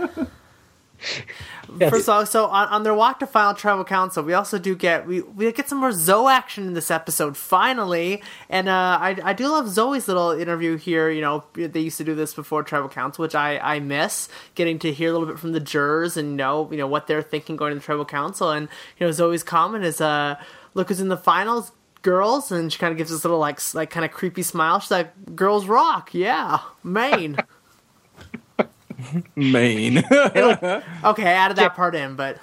Yes. 1.79 1.89
First 1.89 2.09
of 2.09 2.09
all, 2.09 2.25
so 2.25 2.45
on, 2.47 2.67
on 2.67 2.83
their 2.83 2.93
walk 2.93 3.19
to 3.19 3.27
final 3.27 3.53
tribal 3.53 3.85
council, 3.85 4.23
we 4.23 4.33
also 4.33 4.59
do 4.59 4.75
get 4.75 5.07
we, 5.07 5.21
we 5.21 5.51
get 5.53 5.69
some 5.69 5.77
more 5.77 5.91
Zoe 5.93 6.31
action 6.31 6.67
in 6.67 6.73
this 6.73 6.91
episode 6.91 7.37
finally, 7.37 8.21
and 8.49 8.67
uh, 8.67 8.97
I 8.99 9.17
I 9.23 9.33
do 9.33 9.47
love 9.47 9.69
Zoe's 9.69 10.07
little 10.07 10.31
interview 10.31 10.75
here. 10.75 11.09
You 11.09 11.21
know, 11.21 11.45
they 11.53 11.79
used 11.79 11.97
to 11.97 12.03
do 12.03 12.13
this 12.13 12.33
before 12.33 12.63
tribal 12.63 12.89
council, 12.89 13.21
which 13.21 13.35
I 13.35 13.57
I 13.57 13.79
miss 13.79 14.27
getting 14.55 14.79
to 14.79 14.91
hear 14.91 15.09
a 15.09 15.11
little 15.13 15.27
bit 15.27 15.39
from 15.39 15.53
the 15.53 15.61
jurors 15.61 16.17
and 16.17 16.35
know 16.35 16.69
you 16.71 16.77
know 16.77 16.87
what 16.87 17.07
they're 17.07 17.21
thinking 17.21 17.55
going 17.55 17.71
to 17.71 17.79
the 17.79 17.85
tribal 17.85 18.05
council. 18.05 18.51
And 18.51 18.67
you 18.99 19.05
know, 19.05 19.11
Zoe's 19.11 19.43
comment 19.43 19.85
is 19.85 20.01
uh, 20.01 20.35
"Look 20.73 20.89
who's 20.89 20.99
in 20.99 21.07
the 21.07 21.17
finals." 21.17 21.71
Girls, 22.01 22.51
and 22.51 22.71
she 22.71 22.79
kind 22.79 22.91
of 22.91 22.97
gives 22.97 23.11
this 23.11 23.23
little 23.23 23.39
like 23.39 23.59
like 23.73 23.89
kind 23.89 24.05
of 24.05 24.11
creepy 24.11 24.43
smile. 24.43 24.79
She's 24.79 24.91
like, 24.91 25.35
"Girls 25.35 25.65
rock, 25.65 26.13
yeah, 26.13 26.59
Maine." 26.83 27.37
Maine. 29.35 29.97
okay, 30.11 30.83
I 31.03 31.31
added 31.31 31.57
that 31.57 31.75
part 31.75 31.95
in, 31.95 32.15
but 32.15 32.37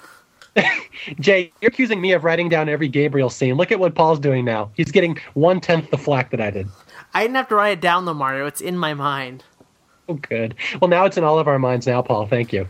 Jay, 1.19 1.51
you're 1.61 1.69
accusing 1.69 2.01
me 2.01 2.11
of 2.13 2.23
writing 2.23 2.49
down 2.49 2.69
every 2.69 2.87
Gabriel 2.87 3.29
scene. 3.29 3.55
Look 3.55 3.71
at 3.71 3.79
what 3.79 3.95
Paul's 3.95 4.19
doing 4.19 4.45
now. 4.45 4.71
He's 4.75 4.91
getting 4.91 5.17
one 5.33 5.59
tenth 5.61 5.89
the 5.91 5.97
flack 5.97 6.31
that 6.31 6.41
I 6.41 6.51
did. 6.51 6.67
I 7.13 7.21
didn't 7.23 7.35
have 7.35 7.47
to 7.49 7.55
write 7.55 7.77
it 7.77 7.81
down 7.81 8.05
though, 8.05 8.13
Mario. 8.13 8.45
It's 8.45 8.61
in 8.61 8.77
my 8.77 8.93
mind. 8.93 9.43
Oh, 10.07 10.15
good. 10.15 10.55
Well, 10.81 10.89
now 10.89 11.05
it's 11.05 11.17
in 11.17 11.23
all 11.23 11.39
of 11.39 11.47
our 11.47 11.59
minds 11.59 11.85
now, 11.85 12.01
Paul. 12.01 12.25
Thank 12.25 12.51
you. 12.51 12.67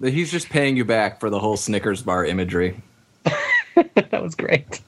He's 0.00 0.32
just 0.32 0.48
paying 0.48 0.76
you 0.76 0.84
back 0.84 1.20
for 1.20 1.30
the 1.30 1.38
whole 1.38 1.56
Snickers 1.56 2.02
bar 2.02 2.24
imagery. 2.24 2.80
that 3.24 4.22
was 4.22 4.34
great. 4.34 4.80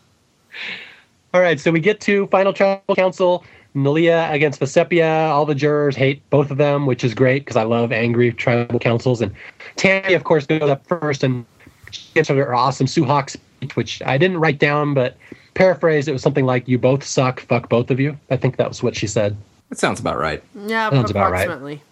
All 1.34 1.40
right, 1.40 1.58
so 1.58 1.72
we 1.72 1.80
get 1.80 2.00
to 2.02 2.28
final 2.28 2.52
tribal 2.52 2.94
council. 2.94 3.44
Neleh 3.74 4.30
against 4.30 4.60
Vecepia. 4.60 5.30
All 5.30 5.44
the 5.44 5.54
jurors 5.54 5.96
hate 5.96 6.22
both 6.30 6.52
of 6.52 6.58
them, 6.58 6.86
which 6.86 7.02
is 7.02 7.12
great 7.12 7.40
because 7.40 7.56
I 7.56 7.64
love 7.64 7.90
angry 7.90 8.32
tribal 8.32 8.78
councils. 8.78 9.20
And 9.20 9.34
Tammy, 9.74 10.14
of 10.14 10.22
course, 10.22 10.46
goes 10.46 10.62
up 10.62 10.86
first 10.86 11.24
and 11.24 11.44
she 11.90 12.04
gives 12.14 12.28
her 12.28 12.54
awesome 12.54 12.86
Suhawk 12.86 13.30
speech, 13.30 13.74
which 13.74 14.00
I 14.06 14.16
didn't 14.16 14.38
write 14.38 14.60
down, 14.60 14.94
but 14.94 15.16
paraphrase, 15.54 16.06
it 16.06 16.12
was 16.12 16.22
something 16.22 16.46
like, 16.46 16.68
You 16.68 16.78
both 16.78 17.02
suck, 17.02 17.40
fuck 17.40 17.68
both 17.68 17.90
of 17.90 17.98
you. 17.98 18.16
I 18.30 18.36
think 18.36 18.56
that 18.58 18.68
was 18.68 18.80
what 18.80 18.94
she 18.94 19.08
said. 19.08 19.36
That 19.70 19.78
sounds 19.80 19.98
about 19.98 20.18
right. 20.18 20.40
Yeah, 20.54 20.88
Sounds 20.90 21.10
about 21.10 21.32
right. 21.32 21.42
approximately. 21.42 21.82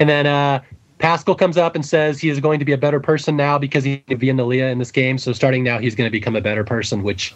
And 0.00 0.08
then 0.08 0.26
uh, 0.26 0.62
Paschal 0.98 1.36
comes 1.36 1.56
up 1.56 1.76
and 1.76 1.86
says 1.86 2.18
he 2.18 2.28
is 2.28 2.40
going 2.40 2.58
to 2.58 2.64
be 2.64 2.72
a 2.72 2.78
better 2.78 2.98
person 2.98 3.36
now 3.36 3.56
because 3.56 3.84
he 3.84 4.02
via 4.08 4.32
Neleh 4.32 4.68
in 4.72 4.80
this 4.80 4.90
game. 4.90 5.16
So 5.16 5.32
starting 5.32 5.62
now, 5.62 5.78
he's 5.78 5.94
going 5.94 6.08
to 6.08 6.12
become 6.12 6.34
a 6.34 6.40
better 6.40 6.64
person, 6.64 7.04
which 7.04 7.32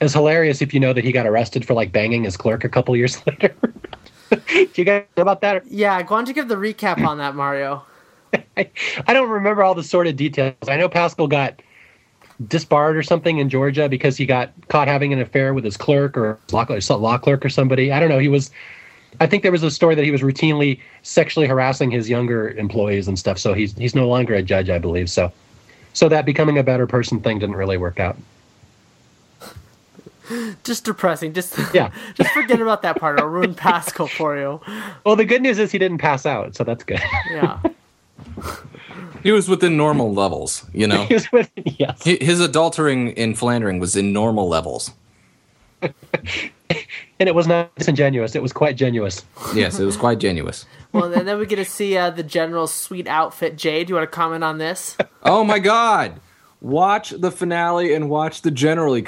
is 0.00 0.12
hilarious 0.12 0.62
if 0.62 0.72
you 0.72 0.80
know 0.80 0.92
that 0.92 1.04
he 1.04 1.12
got 1.12 1.26
arrested 1.26 1.64
for 1.64 1.74
like 1.74 1.92
banging 1.92 2.24
his 2.24 2.36
clerk 2.36 2.64
a 2.64 2.68
couple 2.68 2.96
years 2.96 3.20
later. 3.26 3.54
Do 4.30 4.68
you 4.74 4.84
guys 4.84 5.04
know 5.16 5.22
about 5.22 5.40
that? 5.40 5.66
Yeah, 5.66 5.96
why 5.96 6.04
don't 6.04 6.28
you 6.28 6.34
give 6.34 6.48
the 6.48 6.56
recap 6.56 7.04
on 7.04 7.18
that, 7.18 7.34
Mario? 7.34 7.84
I, 8.56 8.70
I 9.06 9.12
don't 9.12 9.30
remember 9.30 9.62
all 9.62 9.74
the 9.74 9.82
sordid 9.82 10.16
details. 10.16 10.54
I 10.68 10.76
know 10.76 10.88
Paschal 10.88 11.28
got 11.28 11.62
disbarred 12.46 12.96
or 12.96 13.02
something 13.02 13.38
in 13.38 13.48
Georgia 13.48 13.88
because 13.88 14.16
he 14.16 14.26
got 14.26 14.52
caught 14.68 14.86
having 14.86 15.12
an 15.12 15.20
affair 15.20 15.54
with 15.54 15.64
his 15.64 15.76
clerk 15.76 16.16
or 16.16 16.38
law, 16.52 16.66
law 16.96 17.18
clerk 17.18 17.44
or 17.44 17.48
somebody. 17.48 17.90
I 17.90 18.00
don't 18.00 18.08
know. 18.08 18.18
He 18.18 18.28
was. 18.28 18.50
I 19.20 19.26
think 19.26 19.42
there 19.42 19.50
was 19.50 19.62
a 19.62 19.70
story 19.70 19.94
that 19.94 20.04
he 20.04 20.10
was 20.10 20.20
routinely 20.20 20.80
sexually 21.02 21.46
harassing 21.48 21.90
his 21.90 22.10
younger 22.10 22.50
employees 22.50 23.08
and 23.08 23.18
stuff. 23.18 23.38
So 23.38 23.54
he's 23.54 23.76
he's 23.76 23.94
no 23.94 24.06
longer 24.06 24.34
a 24.34 24.42
judge, 24.42 24.68
I 24.68 24.78
believe. 24.78 25.10
So, 25.10 25.32
so 25.94 26.08
that 26.10 26.26
becoming 26.26 26.58
a 26.58 26.62
better 26.62 26.86
person 26.86 27.20
thing 27.20 27.38
didn't 27.38 27.56
really 27.56 27.78
work 27.78 27.98
out. 27.98 28.16
Just 30.64 30.84
depressing. 30.84 31.32
Just 31.32 31.56
Yeah. 31.72 31.90
just 32.14 32.30
forget 32.30 32.60
about 32.60 32.82
that 32.82 32.98
part. 33.00 33.20
I'll 33.20 33.26
ruin 33.26 33.54
Paschal 33.54 34.06
for 34.08 34.36
you. 34.36 34.60
Well, 35.04 35.16
the 35.16 35.24
good 35.24 35.42
news 35.42 35.58
is 35.58 35.72
he 35.72 35.78
didn't 35.78 35.98
pass 35.98 36.26
out, 36.26 36.54
so 36.56 36.64
that's 36.64 36.84
good. 36.84 37.00
Yeah. 37.30 37.60
He 39.22 39.32
was 39.32 39.48
within 39.48 39.76
normal 39.76 40.14
levels, 40.14 40.64
you 40.72 40.86
know. 40.86 41.04
He 41.04 41.14
was 41.14 41.30
with 41.32 41.50
yes. 41.64 42.04
His 42.04 42.40
adultering 42.40 43.12
in 43.14 43.34
Flandering 43.34 43.80
was 43.80 43.96
in 43.96 44.12
normal 44.12 44.48
levels. 44.48 44.92
and 45.82 45.92
it 47.18 47.34
was 47.34 47.48
not 47.48 47.74
disingenuous. 47.74 48.36
It 48.36 48.42
was 48.42 48.52
quite 48.52 48.76
genuous. 48.76 49.24
Yes, 49.54 49.80
it 49.80 49.84
was 49.84 49.96
quite 49.96 50.18
genuous. 50.18 50.66
Well, 50.92 51.12
and 51.12 51.26
then 51.26 51.38
we 51.38 51.46
get 51.46 51.56
to 51.56 51.64
see 51.64 51.96
uh, 51.96 52.10
the 52.10 52.22
general's 52.22 52.72
sweet 52.72 53.08
outfit. 53.08 53.56
Jay, 53.56 53.82
do 53.84 53.90
you 53.90 53.94
want 53.96 54.10
to 54.10 54.14
comment 54.14 54.44
on 54.44 54.58
this? 54.58 54.96
Oh 55.24 55.42
my 55.44 55.58
god! 55.58 56.20
Watch 56.60 57.10
the 57.10 57.30
finale 57.30 57.94
and 57.94 58.10
watch 58.10 58.42
the 58.42 58.50
generally. 58.50 59.06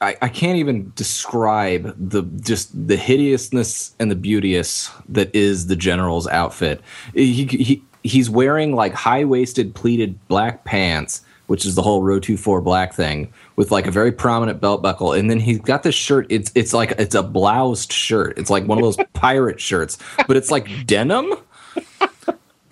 I, 0.00 0.16
I 0.22 0.28
can't 0.28 0.58
even 0.58 0.92
describe 0.96 1.94
the 1.96 2.22
just 2.40 2.70
the 2.88 2.96
hideousness 2.96 3.94
and 4.00 4.10
the 4.10 4.16
beauteous 4.16 4.90
that 5.08 5.32
is 5.34 5.68
the 5.68 5.76
general's 5.76 6.26
outfit. 6.26 6.80
He, 7.14 7.44
he 7.44 7.82
he's 8.02 8.28
wearing 8.28 8.74
like 8.74 8.92
high 8.92 9.24
waisted 9.24 9.72
pleated 9.74 10.18
black 10.26 10.64
pants, 10.64 11.22
which 11.46 11.64
is 11.64 11.76
the 11.76 11.82
whole 11.82 12.02
Rotu 12.02 12.36
Four 12.36 12.60
black 12.60 12.92
thing, 12.92 13.32
with 13.54 13.70
like 13.70 13.86
a 13.86 13.92
very 13.92 14.10
prominent 14.10 14.60
belt 14.60 14.82
buckle, 14.82 15.12
and 15.12 15.30
then 15.30 15.38
he's 15.38 15.60
got 15.60 15.84
this 15.84 15.94
shirt. 15.94 16.26
It's 16.28 16.50
it's 16.56 16.72
like 16.72 16.92
it's 16.98 17.14
a 17.14 17.22
bloused 17.22 17.92
shirt. 17.92 18.36
It's 18.36 18.50
like 18.50 18.66
one 18.66 18.78
of 18.78 18.84
those 18.84 18.96
pirate 19.12 19.60
shirts, 19.60 19.96
but 20.26 20.36
it's 20.36 20.50
like 20.50 20.86
denim. 20.86 21.34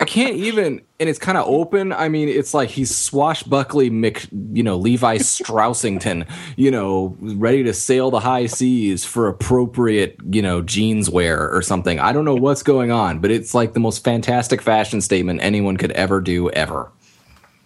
I 0.01 0.05
can't 0.05 0.35
even, 0.35 0.81
and 0.99 1.09
it's 1.09 1.19
kind 1.19 1.37
of 1.37 1.45
open. 1.45 1.91
I 1.91 2.07
mean, 2.07 2.29
it's 2.29 2.53
like 2.53 2.69
he's 2.69 2.95
swashbuckly, 2.95 3.89
Mc, 3.89 4.27
you 4.53 4.63
know, 4.63 4.77
Levi 4.77 5.17
Straussington, 5.19 6.25
you 6.55 6.71
know, 6.71 7.17
ready 7.19 7.63
to 7.63 7.73
sail 7.73 8.09
the 8.09 8.21
high 8.21 8.45
seas 8.45 9.03
for 9.03 9.27
appropriate, 9.27 10.15
you 10.31 10.41
know, 10.41 10.61
jeans 10.61 11.09
wear 11.09 11.49
or 11.49 11.61
something. 11.61 11.99
I 11.99 12.13
don't 12.13 12.23
know 12.23 12.35
what's 12.35 12.63
going 12.63 12.91
on, 12.91 13.19
but 13.19 13.29
it's 13.29 13.53
like 13.53 13.73
the 13.73 13.81
most 13.81 14.03
fantastic 14.03 14.61
fashion 14.61 15.01
statement 15.01 15.41
anyone 15.43 15.75
could 15.75 15.91
ever 15.91 16.21
do 16.21 16.49
ever. 16.51 16.89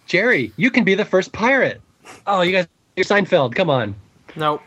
Jerry, 0.06 0.52
you 0.56 0.70
can 0.70 0.82
be 0.82 0.96
the 0.96 1.04
first 1.04 1.32
pirate. 1.32 1.80
Oh, 2.26 2.42
you 2.42 2.50
guys, 2.50 2.66
you're 2.96 3.04
Seinfeld. 3.04 3.54
Come 3.54 3.70
on. 3.70 3.94
Nope. 4.34 4.60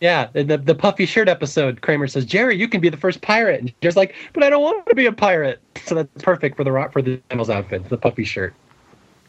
Yeah, 0.00 0.28
the, 0.32 0.56
the 0.56 0.74
puffy 0.74 1.06
shirt 1.06 1.28
episode. 1.28 1.80
Kramer 1.80 2.06
says, 2.06 2.24
"Jerry, 2.24 2.56
you 2.56 2.68
can 2.68 2.80
be 2.80 2.88
the 2.88 2.96
first 2.96 3.20
pirate." 3.20 3.60
And 3.60 3.72
Jerry's 3.80 3.96
like, 3.96 4.14
"But 4.32 4.44
I 4.44 4.50
don't 4.50 4.62
want 4.62 4.86
to 4.86 4.94
be 4.94 5.06
a 5.06 5.12
pirate." 5.12 5.60
So 5.84 5.96
that's 5.96 6.22
perfect 6.22 6.56
for 6.56 6.64
the 6.64 6.70
ro- 6.70 6.88
for 6.90 7.02
the 7.02 7.20
general's 7.30 7.50
outfit, 7.50 7.88
the 7.88 7.96
puffy 7.98 8.24
shirt. 8.24 8.54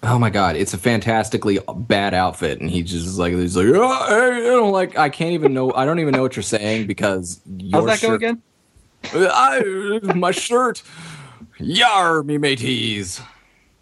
Oh 0.02 0.18
my 0.18 0.30
god, 0.30 0.56
it's 0.56 0.74
a 0.74 0.78
fantastically 0.78 1.60
bad 1.76 2.14
outfit, 2.14 2.62
and 2.62 2.70
he 2.70 2.84
just 2.84 3.06
is 3.06 3.20
like 3.20 3.34
he's 3.34 3.58
like, 3.58 3.66
oh, 3.68 3.88
I 3.88 4.40
don't 4.40 4.72
like, 4.72 4.98
I 4.98 5.10
can't 5.10 5.32
even 5.32 5.54
know, 5.54 5.74
I 5.74 5.84
don't 5.84 6.00
even 6.00 6.14
know 6.14 6.22
what 6.22 6.38
you're 6.38 6.44
saying 6.44 6.88
because 6.88 7.42
your 7.58 7.82
How's 7.82 8.00
that 8.00 8.08
go 8.08 8.14
again? 8.14 8.42
I, 9.14 10.00
my 10.16 10.32
shirt, 10.32 10.84
yar 11.58 12.24
me 12.24 12.38
mateys. 12.38 13.22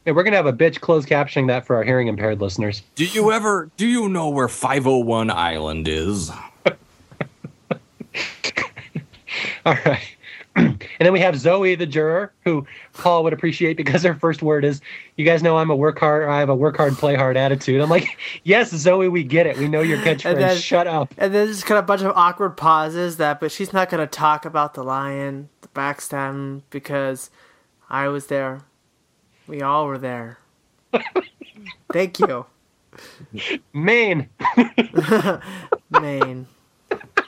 Yeah, 0.08 0.14
we're 0.14 0.24
gonna 0.24 0.38
have 0.38 0.48
a 0.48 0.54
bitch 0.54 0.80
closed 0.80 1.08
captioning 1.08 1.48
that 1.48 1.68
for 1.68 1.76
our 1.76 1.84
hearing 1.84 2.08
impaired 2.08 2.42
listeners. 2.42 2.82
Do 2.96 3.06
you 3.06 3.32
ever? 3.32 3.70
Do 3.78 3.86
you 3.86 4.10
know 4.10 4.30
where 4.30 4.48
501 4.48 5.30
Island 5.30 5.88
is? 5.88 6.32
All 9.66 9.78
right. 9.86 10.04
and 10.58 10.80
then 11.00 11.14
we 11.14 11.20
have 11.20 11.38
Zoe, 11.38 11.76
the 11.76 11.86
juror, 11.86 12.34
who 12.44 12.66
Paul 12.94 13.24
would 13.24 13.34
appreciate 13.34 13.78
because 13.78 14.02
her 14.02 14.16
first 14.16 14.42
word 14.42 14.66
is, 14.66 14.82
"You 15.16 15.24
guys 15.24 15.44
know 15.44 15.58
I'm 15.58 15.70
a 15.70 15.76
work 15.76 16.00
hard. 16.00 16.28
I 16.28 16.40
have 16.40 16.50
a 16.50 16.56
work 16.56 16.78
hard, 16.78 16.94
play 16.96 17.14
hard 17.14 17.38
attitude." 17.38 17.80
I'm 17.80 17.90
like, 17.92 18.18
"Yes, 18.44 18.72
Zoe, 18.76 19.08
we 19.08 19.24
get 19.24 19.46
it. 19.46 19.58
We 19.58 19.68
know 19.68 19.82
your 19.82 20.00
catchphrase. 20.00 20.32
And 20.32 20.40
then- 20.40 20.58
Shut 20.58 20.88
up." 20.88 21.14
And 21.18 21.34
then 21.34 21.48
just 21.48 21.66
kind 21.66 21.78
of 21.78 21.84
a 21.84 21.88
bunch 21.88 22.02
of 22.02 22.12
awkward 22.16 22.58
pauses 22.58 23.18
that, 23.18 23.40
but 23.40 23.52
she's 23.52 23.72
not 23.72 23.90
going 23.90 24.02
to 24.02 24.08
talk 24.08 24.46
about 24.46 24.74
the 24.74 24.84
lion, 24.84 25.50
the 25.62 25.68
backstab, 25.70 26.64
because 26.72 27.30
I 27.88 28.08
was 28.08 28.26
there. 28.28 28.62
We 29.46 29.62
all 29.62 29.86
were 29.86 30.00
there. 30.00 30.40
Thank 31.94 32.20
you, 32.20 32.48
Maine. 33.74 34.30
Maine. 35.92 36.48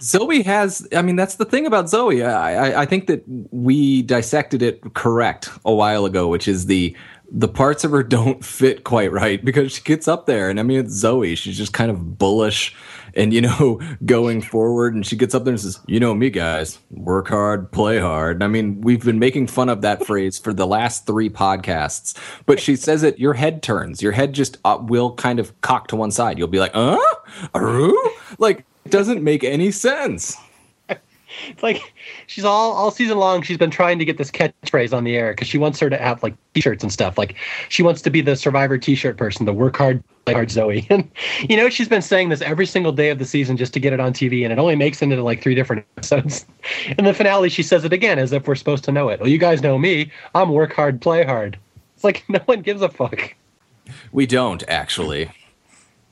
Zoe 0.01 0.41
has. 0.43 0.88
I 0.95 1.01
mean, 1.01 1.15
that's 1.15 1.35
the 1.35 1.45
thing 1.45 1.65
about 1.65 1.89
Zoe. 1.89 2.23
I, 2.23 2.69
I, 2.69 2.81
I 2.81 2.85
think 2.85 3.07
that 3.07 3.23
we 3.51 4.01
dissected 4.03 4.61
it 4.61 4.81
correct 4.93 5.49
a 5.65 5.73
while 5.73 6.05
ago, 6.05 6.27
which 6.27 6.47
is 6.47 6.65
the 6.65 6.95
the 7.31 7.47
parts 7.47 7.84
of 7.84 7.91
her 7.91 8.03
don't 8.17 8.43
fit 8.43 8.84
quite 8.84 9.11
right 9.11 9.43
because 9.43 9.73
she 9.73 9.81
gets 9.81 10.07
up 10.07 10.26
there, 10.26 10.49
and 10.49 10.59
I 10.59 10.63
mean, 10.63 10.80
it's 10.80 10.93
Zoe. 10.93 11.35
She's 11.35 11.57
just 11.57 11.73
kind 11.73 11.91
of 11.91 12.17
bullish 12.17 12.76
and 13.15 13.34
you 13.34 13.41
know 13.41 13.80
going 14.05 14.41
forward, 14.41 14.95
and 14.95 15.05
she 15.05 15.15
gets 15.15 15.35
up 15.35 15.43
there 15.43 15.53
and 15.53 15.61
says, 15.61 15.80
"You 15.88 15.99
know 15.99 16.13
me, 16.13 16.30
guys. 16.30 16.80
Work 16.91 17.30
hard, 17.30 17.71
play 17.71 17.99
hard." 17.99 18.38
And 18.38 18.43
I 18.43 18.47
mean, 18.47 18.81
we've 18.81 19.03
been 19.03 19.19
making 19.19 19.47
fun 19.47 19.69
of 19.69 19.81
that 19.81 20.05
phrase 20.05 20.39
for 20.39 20.53
the 20.53 20.67
last 20.67 21.05
three 21.05 21.30
podcasts, 21.30 22.17
but 22.45 22.59
she 22.59 22.76
says 22.76 23.03
it. 23.03 23.19
Your 23.19 23.34
head 23.34 23.61
turns. 23.63 24.01
Your 24.01 24.11
head 24.11 24.34
just 24.34 24.57
uh, 24.65 24.77
will 24.81 25.13
kind 25.15 25.39
of 25.39 25.59
cock 25.61 25.88
to 25.88 25.95
one 25.95 26.11
side. 26.11 26.38
You'll 26.38 26.47
be 26.47 26.59
like, 26.59 26.71
"Uh, 26.73 26.97
Aru?" 27.53 27.95
like. 28.38 28.65
It 28.90 28.91
doesn't 28.91 29.24
make 29.24 29.44
any 29.44 29.70
sense. 29.70 30.36
It's 30.90 31.61
like 31.61 31.94
she's 32.26 32.44
all 32.44 32.72
all 32.72 32.90
season 32.90 33.20
long. 33.20 33.44
She's 33.44 33.56
been 33.56 33.70
trying 33.70 33.99
to 33.99 34.03
get 34.03 34.18
this 34.18 34.32
catchphrase 34.32 34.98
on 34.98 35.03
the 35.03 35.16
air 35.16 35.32
because 35.32 35.48
she 35.48 35.60
wants 35.60 35.80
her 35.80 35.91
to 35.91 35.98
have 35.98 36.24
like 36.24 36.34
t-shirts 36.56 36.82
and 36.82 36.91
stuff. 36.91 37.16
Like 37.16 37.36
she 37.70 37.84
wants 37.84 38.02
to 38.02 38.10
be 38.10 38.22
the 38.22 38.36
Survivor 38.36 38.80
t-shirt 38.80 39.16
person, 39.16 39.45
the 39.45 39.53
work 39.53 39.78
hard, 39.78 40.03
play 40.26 40.34
hard 40.34 40.49
Zoe. 40.49 40.88
And 40.90 41.07
you 41.48 41.56
know 41.56 41.70
she's 41.70 41.88
been 41.88 42.02
saying 42.02 42.30
this 42.30 42.41
every 42.41 42.66
single 42.66 42.91
day 42.91 43.11
of 43.11 43.20
the 43.20 43.26
season 43.26 43.57
just 43.57 43.74
to 43.74 43.80
get 43.80 43.94
it 43.94 43.99
on 43.99 44.11
TV, 44.11 44.44
and 44.44 44.52
it 44.52 44.57
only 44.57 44.76
makes 44.76 45.03
it 45.03 45.11
into 45.11 45.22
like 45.22 45.44
three 45.44 45.53
different 45.53 45.86
episodes. 45.95 46.48
In 46.98 47.06
the 47.06 47.14
finale, 47.14 47.49
she 47.49 47.61
says 47.61 47.86
it 47.86 47.94
again 47.94 48.18
as 48.18 48.34
if 48.34 48.48
we're 48.48 48.56
supposed 48.56 48.84
to 48.86 48.91
know 48.91 49.10
it. 49.10 49.20
Well, 49.20 49.30
you 49.30 49.38
guys 49.38 49.61
know 49.61 49.78
me. 49.78 50.11
I'm 50.34 50.49
work 50.49 50.74
hard, 50.74 50.99
play 50.99 51.24
hard. 51.24 51.60
It's 51.94 52.03
like 52.03 52.24
no 52.28 52.40
one 52.45 52.64
gives 52.64 52.82
a 52.82 52.90
fuck. 52.90 53.36
We 54.11 54.26
don't 54.26 54.64
actually. 54.68 55.30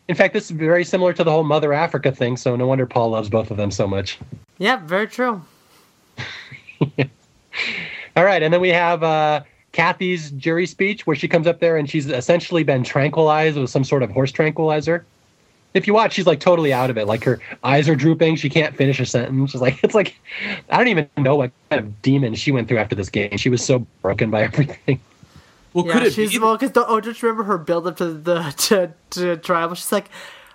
In 0.08 0.16
fact, 0.16 0.34
this 0.34 0.46
is 0.46 0.52
very 0.52 0.86
similar 0.86 1.14
to 1.14 1.24
the 1.24 1.32
whole 1.32 1.44
Mother 1.44 1.74
Africa 1.74 2.12
thing. 2.12 2.38
So 2.38 2.56
no 2.56 2.66
wonder 2.68 2.86
Paul 2.86 3.10
loves 3.10 3.30
both 3.30 3.52
of 3.52 3.58
them 3.58 3.72
so 3.72 3.88
much. 3.88 4.18
Yep, 4.60 4.84
very 4.84 5.08
true. 5.08 5.42
All 8.16 8.24
right, 8.24 8.42
and 8.42 8.54
then 8.54 8.62
we 8.62 8.70
have 8.70 9.04
uh, 9.04 9.44
Kathy's 9.74 10.32
jury 10.32 10.66
speech 10.66 11.06
where 11.06 11.16
she 11.16 11.28
comes 11.28 11.46
up 11.46 11.60
there 11.60 11.78
and 11.78 11.90
she's 11.90 12.10
essentially 12.10 12.64
been 12.64 12.84
tranquilized 12.84 13.58
with 13.58 13.70
some 13.70 13.84
sort 13.84 14.02
of 14.02 14.10
horse 14.10 14.32
tranquilizer. 14.32 15.06
If 15.74 15.86
you 15.86 15.94
watch, 15.94 16.14
she's 16.14 16.26
like 16.26 16.40
totally 16.40 16.74
out 16.74 16.90
of 16.90 16.98
it. 16.98 17.06
Like 17.06 17.24
her 17.26 17.40
eyes 17.64 17.88
are 17.88 17.96
drooping. 17.96 18.38
She 18.38 18.50
can't 18.50 18.76
finish 18.76 19.00
a 19.00 19.06
sentence. 19.06 19.52
She's 19.52 19.62
like, 19.62 19.78
it's 19.84 19.94
like, 19.94 20.18
I 20.70 20.78
don't 20.78 20.88
even 20.88 21.10
know 21.18 21.36
what 21.36 21.52
kind 21.70 21.80
of 21.80 22.02
demon 22.02 22.34
she 22.36 22.52
went 22.52 22.68
through 22.68 22.80
after 22.80 22.96
this 22.96 23.10
game. 23.10 23.38
She 23.38 23.50
was 23.50 23.64
so 23.64 23.86
broken 24.02 24.32
by 24.32 24.44
everything. 24.44 25.00
Well, 25.78 25.86
Yeah, 25.88 25.94
could 25.94 26.04
it 26.04 26.14
she's 26.14 26.32
be? 26.32 26.40
well, 26.40 26.58
because 26.58 26.72
oh, 26.76 26.99
just 26.99 27.22
remember 27.22 27.44
her 27.44 27.58
build 27.60 27.86
up 27.88 27.98
to 27.98 28.12
the 28.14 28.54
to 28.58 28.94
to 29.12 29.38
tribal. 29.38 29.76
She's 29.76 29.91
like, 29.91 30.10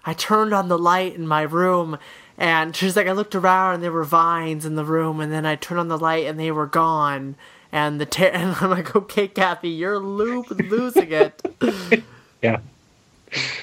I 0.05 0.15
turned 0.15 0.53
on 0.53 0.66
the 0.69 0.78
light 0.78 1.15
in 1.15 1.28
my 1.28 1.43
room, 1.43 1.97
and 2.36 2.74
she's 2.74 2.97
like, 2.97 3.07
I 3.07 3.12
looked 3.12 3.35
around 3.36 3.74
and 3.74 3.82
there 3.85 3.93
were 3.93 4.03
vines 4.05 4.66
in 4.66 4.74
the 4.74 4.85
room, 4.85 5.20
and 5.20 5.31
then 5.32 5.47
I 5.47 5.55
turned 5.55 5.78
on 5.78 5.89
the 5.89 5.99
light 5.99 6.27
and 6.27 6.40
they 6.40 6.51
were 6.51 6.66
gone. 6.66 7.36
And 7.70 8.01
the 8.01 8.07
ter- 8.07 8.27
and 8.32 8.57
I'm 8.61 8.70
like, 8.70 8.97
okay, 8.97 9.28
Kathy, 9.28 9.69
you're 9.70 9.99
lo- 10.01 10.44
losing 10.51 11.12
it. 11.12 11.40
Yeah. 12.43 12.59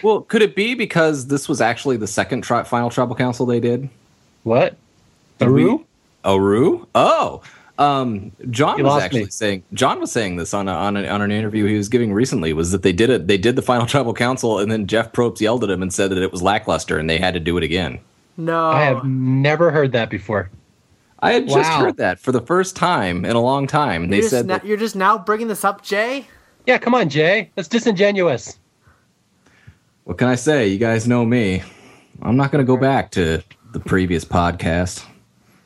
well, 0.01 0.21
could 0.21 0.41
it 0.41 0.55
be 0.55 0.73
because 0.73 1.27
this 1.27 1.49
was 1.49 1.59
actually 1.59 1.97
the 1.97 2.07
second 2.07 2.43
tri- 2.43 2.63
final 2.63 2.89
tribal 2.89 3.13
council 3.15 3.45
they 3.45 3.59
did? 3.59 3.89
What? 4.43 4.77
Did 5.39 5.49
we- 5.49 5.63
Aru? 5.65 5.85
Aru? 6.23 6.87
Oh, 6.95 7.41
um, 7.79 8.31
John 8.51 8.77
You 8.77 8.83
was 8.83 9.01
actually 9.01 9.23
me. 9.25 9.29
saying. 9.31 9.63
John 9.73 9.99
was 9.99 10.11
saying 10.11 10.35
this 10.35 10.53
on 10.53 10.67
a, 10.67 10.73
on, 10.73 10.97
a, 10.97 11.07
on 11.07 11.21
an 11.21 11.31
interview 11.31 11.65
he 11.65 11.75
was 11.75 11.89
giving 11.89 12.13
recently. 12.13 12.53
Was 12.53 12.71
that 12.71 12.83
they 12.83 12.93
did 12.93 13.09
it? 13.09 13.27
They 13.27 13.37
did 13.37 13.55
the 13.55 13.61
final 13.61 13.85
tribal 13.87 14.13
council, 14.13 14.59
and 14.59 14.71
then 14.71 14.85
Jeff 14.85 15.11
Probst 15.13 15.39
yelled 15.39 15.63
at 15.63 15.69
him 15.69 15.81
and 15.81 15.93
said 15.93 16.11
that 16.11 16.21
it 16.21 16.31
was 16.31 16.41
lackluster, 16.41 16.99
and 16.99 17.09
they 17.09 17.17
had 17.17 17.33
to 17.33 17.39
do 17.39 17.57
it 17.57 17.63
again. 17.63 17.99
No, 18.37 18.69
I 18.69 18.83
have 18.83 19.03
never 19.03 19.71
heard 19.71 19.91
that 19.93 20.09
before. 20.09 20.49
I 21.21 21.33
had 21.33 21.49
just 21.49 21.69
heard 21.71 21.97
that 21.97 22.19
for 22.19 22.31
the 22.31 22.39
first 22.41 22.75
time 22.77 23.25
in 23.25 23.35
a 23.35 23.41
long 23.41 23.67
time. 23.67 24.09
They 24.09 24.17
you're, 24.17 24.23
just 24.23 24.31
said 24.31 24.45
na- 24.45 24.57
that, 24.57 24.65
you're 24.65 24.77
just 24.77 24.95
now 24.95 25.17
bringing 25.17 25.49
this 25.49 25.65
up, 25.65 25.81
Jay. 25.81 26.25
Yeah, 26.65 26.77
come 26.77 26.95
on, 26.95 27.09
Jay. 27.09 27.51
That's 27.55 27.67
disingenuous. 27.67 28.57
What 30.05 30.17
can 30.17 30.27
I 30.27 30.35
say? 30.35 30.67
You 30.67 30.77
guys 30.77 31.07
know 31.07 31.25
me. 31.25 31.63
I'm 32.21 32.37
not 32.37 32.51
going 32.51 32.65
to 32.65 32.67
go 32.67 32.77
back 32.77 33.11
to 33.11 33.43
the 33.71 33.79
previous 33.79 34.23
podcast. 34.23 35.05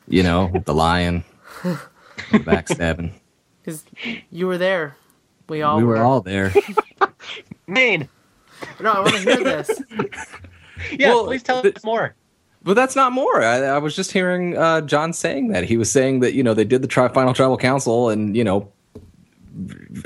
You 0.08 0.24
know, 0.24 0.48
with 0.48 0.66
the 0.66 0.74
lion, 0.74 1.24
the 1.64 1.80
backstabbing. 2.32 3.12
Because 3.64 3.86
you 4.30 4.48
were 4.48 4.58
there. 4.58 4.98
We 5.48 5.62
all 5.62 5.78
we 5.78 5.86
were. 5.86 5.94
were 5.96 6.04
all 6.04 6.20
there. 6.20 6.54
Maine. 7.68 8.10
No, 8.82 8.92
I 8.92 9.00
want 9.00 9.14
to 9.16 9.20
hear 9.22 9.42
this. 9.44 9.82
Yeah, 10.92 11.10
Well, 11.14 11.26
please 11.28 11.44
tell 11.44 11.62
the- 11.62 11.74
us 11.74 11.84
more. 11.86 12.14
But 12.62 12.74
that's 12.74 12.94
not 12.96 13.14
more. 13.14 13.42
I, 13.42 13.60
I 13.64 13.78
was 13.78 13.96
just 13.96 14.12
hearing 14.12 14.58
uh, 14.58 14.82
John 14.82 15.14
saying 15.14 15.48
that 15.50 15.64
he 15.64 15.78
was 15.78 15.90
saying 15.90 16.20
that 16.22 16.34
you 16.34 16.44
know 16.44 16.54
they 16.54 16.66
did 16.66 16.82
the 16.82 16.88
tri- 16.90 17.08
final 17.08 17.34
tribal 17.34 17.58
council, 17.58 18.10
and 18.10 18.36
you 18.36 18.44
know, 18.44 18.70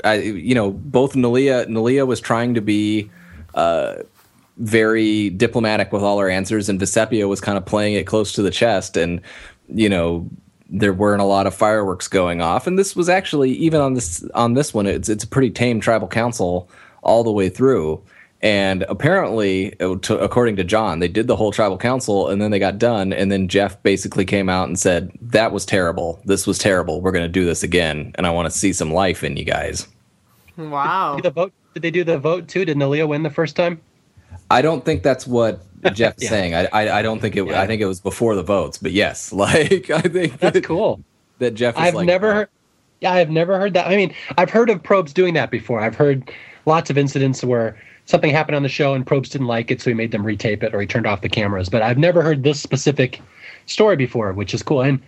I 0.04 0.14
you 0.20 0.54
know 0.54 0.70
both 0.70 1.14
Neleh 1.14 1.66
Neleh 1.66 2.06
was 2.06 2.20
trying 2.20 2.54
to 2.54 2.60
be 2.60 3.10
uh, 3.54 3.96
very 4.58 5.30
diplomatic 5.30 5.92
with 5.92 6.02
all 6.02 6.18
her 6.20 6.28
answers, 6.28 6.68
and 6.68 6.80
Vecepia 6.80 7.28
was 7.28 7.40
kind 7.40 7.58
of 7.58 7.64
playing 7.64 7.94
it 7.94 8.06
close 8.06 8.32
to 8.34 8.42
the 8.42 8.50
chest, 8.52 8.96
and 8.96 9.20
you 9.68 9.88
know 9.88 10.28
there 10.68 10.92
weren't 10.92 11.22
a 11.22 11.26
lot 11.26 11.46
of 11.46 11.54
fireworks 11.54 12.08
going 12.08 12.40
off, 12.40 12.66
and 12.66 12.78
this 12.78 12.94
was 12.94 13.08
actually 13.08 13.52
even 13.52 13.80
on 13.80 13.94
this 13.94 14.22
on 14.34 14.54
this 14.54 14.74
one, 14.74 14.86
it's 14.86 15.08
it's 15.08 15.24
a 15.24 15.28
pretty 15.28 15.50
tame 15.50 15.80
tribal 15.80 16.08
council 16.08 16.68
all 17.02 17.24
the 17.24 17.32
way 17.32 17.48
through. 17.48 18.02
And 18.40 18.84
apparently, 18.88 19.70
to, 19.80 20.18
according 20.18 20.56
to 20.56 20.64
John, 20.64 21.00
they 21.00 21.08
did 21.08 21.26
the 21.26 21.34
whole 21.34 21.50
tribal 21.50 21.76
council 21.76 22.28
and 22.28 22.40
then 22.40 22.52
they 22.52 22.60
got 22.60 22.78
done. 22.78 23.12
And 23.12 23.32
then 23.32 23.48
Jeff 23.48 23.82
basically 23.82 24.24
came 24.24 24.48
out 24.48 24.68
and 24.68 24.78
said, 24.78 25.10
That 25.20 25.50
was 25.50 25.66
terrible. 25.66 26.20
This 26.24 26.46
was 26.46 26.56
terrible. 26.56 27.00
We're 27.00 27.10
going 27.10 27.24
to 27.24 27.28
do 27.28 27.44
this 27.44 27.64
again. 27.64 28.12
And 28.14 28.28
I 28.28 28.30
want 28.30 28.46
to 28.46 28.56
see 28.56 28.72
some 28.72 28.92
life 28.92 29.24
in 29.24 29.36
you 29.36 29.44
guys. 29.44 29.88
Wow. 30.56 31.16
Did 31.16 31.24
the 31.24 31.30
vote? 31.30 31.52
Did 31.74 31.82
they 31.82 31.90
do 31.90 32.04
the 32.04 32.18
vote 32.18 32.46
too? 32.46 32.64
Did 32.64 32.76
Neleh 32.76 33.06
win 33.08 33.24
the 33.24 33.30
first 33.30 33.56
time? 33.56 33.80
I 34.50 34.62
don't 34.62 34.84
think 34.84 35.02
that's 35.02 35.26
what 35.26 35.60
Jeff 35.92 36.14
Yeah. 36.18 36.28
saying. 36.28 36.54
I, 36.54 36.66
I 36.72 36.98
I 36.98 37.02
don't 37.02 37.20
think 37.20 37.36
it. 37.36 37.46
Yeah. 37.46 37.60
I 37.60 37.66
think 37.66 37.80
it 37.80 37.86
was 37.86 38.00
before 38.00 38.34
the 38.34 38.42
votes. 38.42 38.78
But 38.78 38.92
yes, 38.92 39.32
like 39.44 39.90
I 39.90 40.00
think 40.02 40.38
That's 40.38 40.54
that, 40.54 40.64
cool. 40.64 41.00
that 41.38 41.54
Jeff. 41.54 41.74
Is 41.76 41.80
I've 41.82 41.94
like, 41.94 42.06
never 42.06 42.34
heard. 42.34 42.48
Yeah, 43.00 43.12
I've 43.12 43.30
never 43.30 43.58
heard 43.58 43.74
that. 43.74 43.86
I 43.86 43.96
mean, 43.96 44.12
I've 44.38 44.50
heard 44.50 44.70
of 44.70 44.82
Probst 44.82 45.14
doing 45.14 45.34
that 45.34 45.50
before. 45.50 45.80
I've 45.80 45.94
heard 45.94 46.30
lots 46.66 46.90
of 46.90 46.98
incidents 46.98 47.44
where 47.44 47.80
something 48.06 48.30
happened 48.30 48.56
on 48.56 48.62
the 48.64 48.68
show 48.68 48.94
and 48.94 49.06
Probst 49.06 49.30
didn't 49.30 49.46
like 49.46 49.70
it, 49.70 49.80
so 49.80 49.90
he 49.90 49.94
made 49.94 50.10
them 50.10 50.24
retape 50.24 50.62
it 50.64 50.74
or 50.74 50.80
he 50.80 50.86
turned 50.86 51.06
off 51.06 51.20
the 51.20 51.28
cameras. 51.28 51.68
But 51.68 51.82
I've 51.82 51.98
never 51.98 52.22
heard 52.22 52.42
this 52.42 52.60
specific 52.60 53.20
story 53.66 53.94
before, 53.96 54.32
which 54.32 54.52
is 54.52 54.62
cool. 54.64 54.82
And 54.82 55.00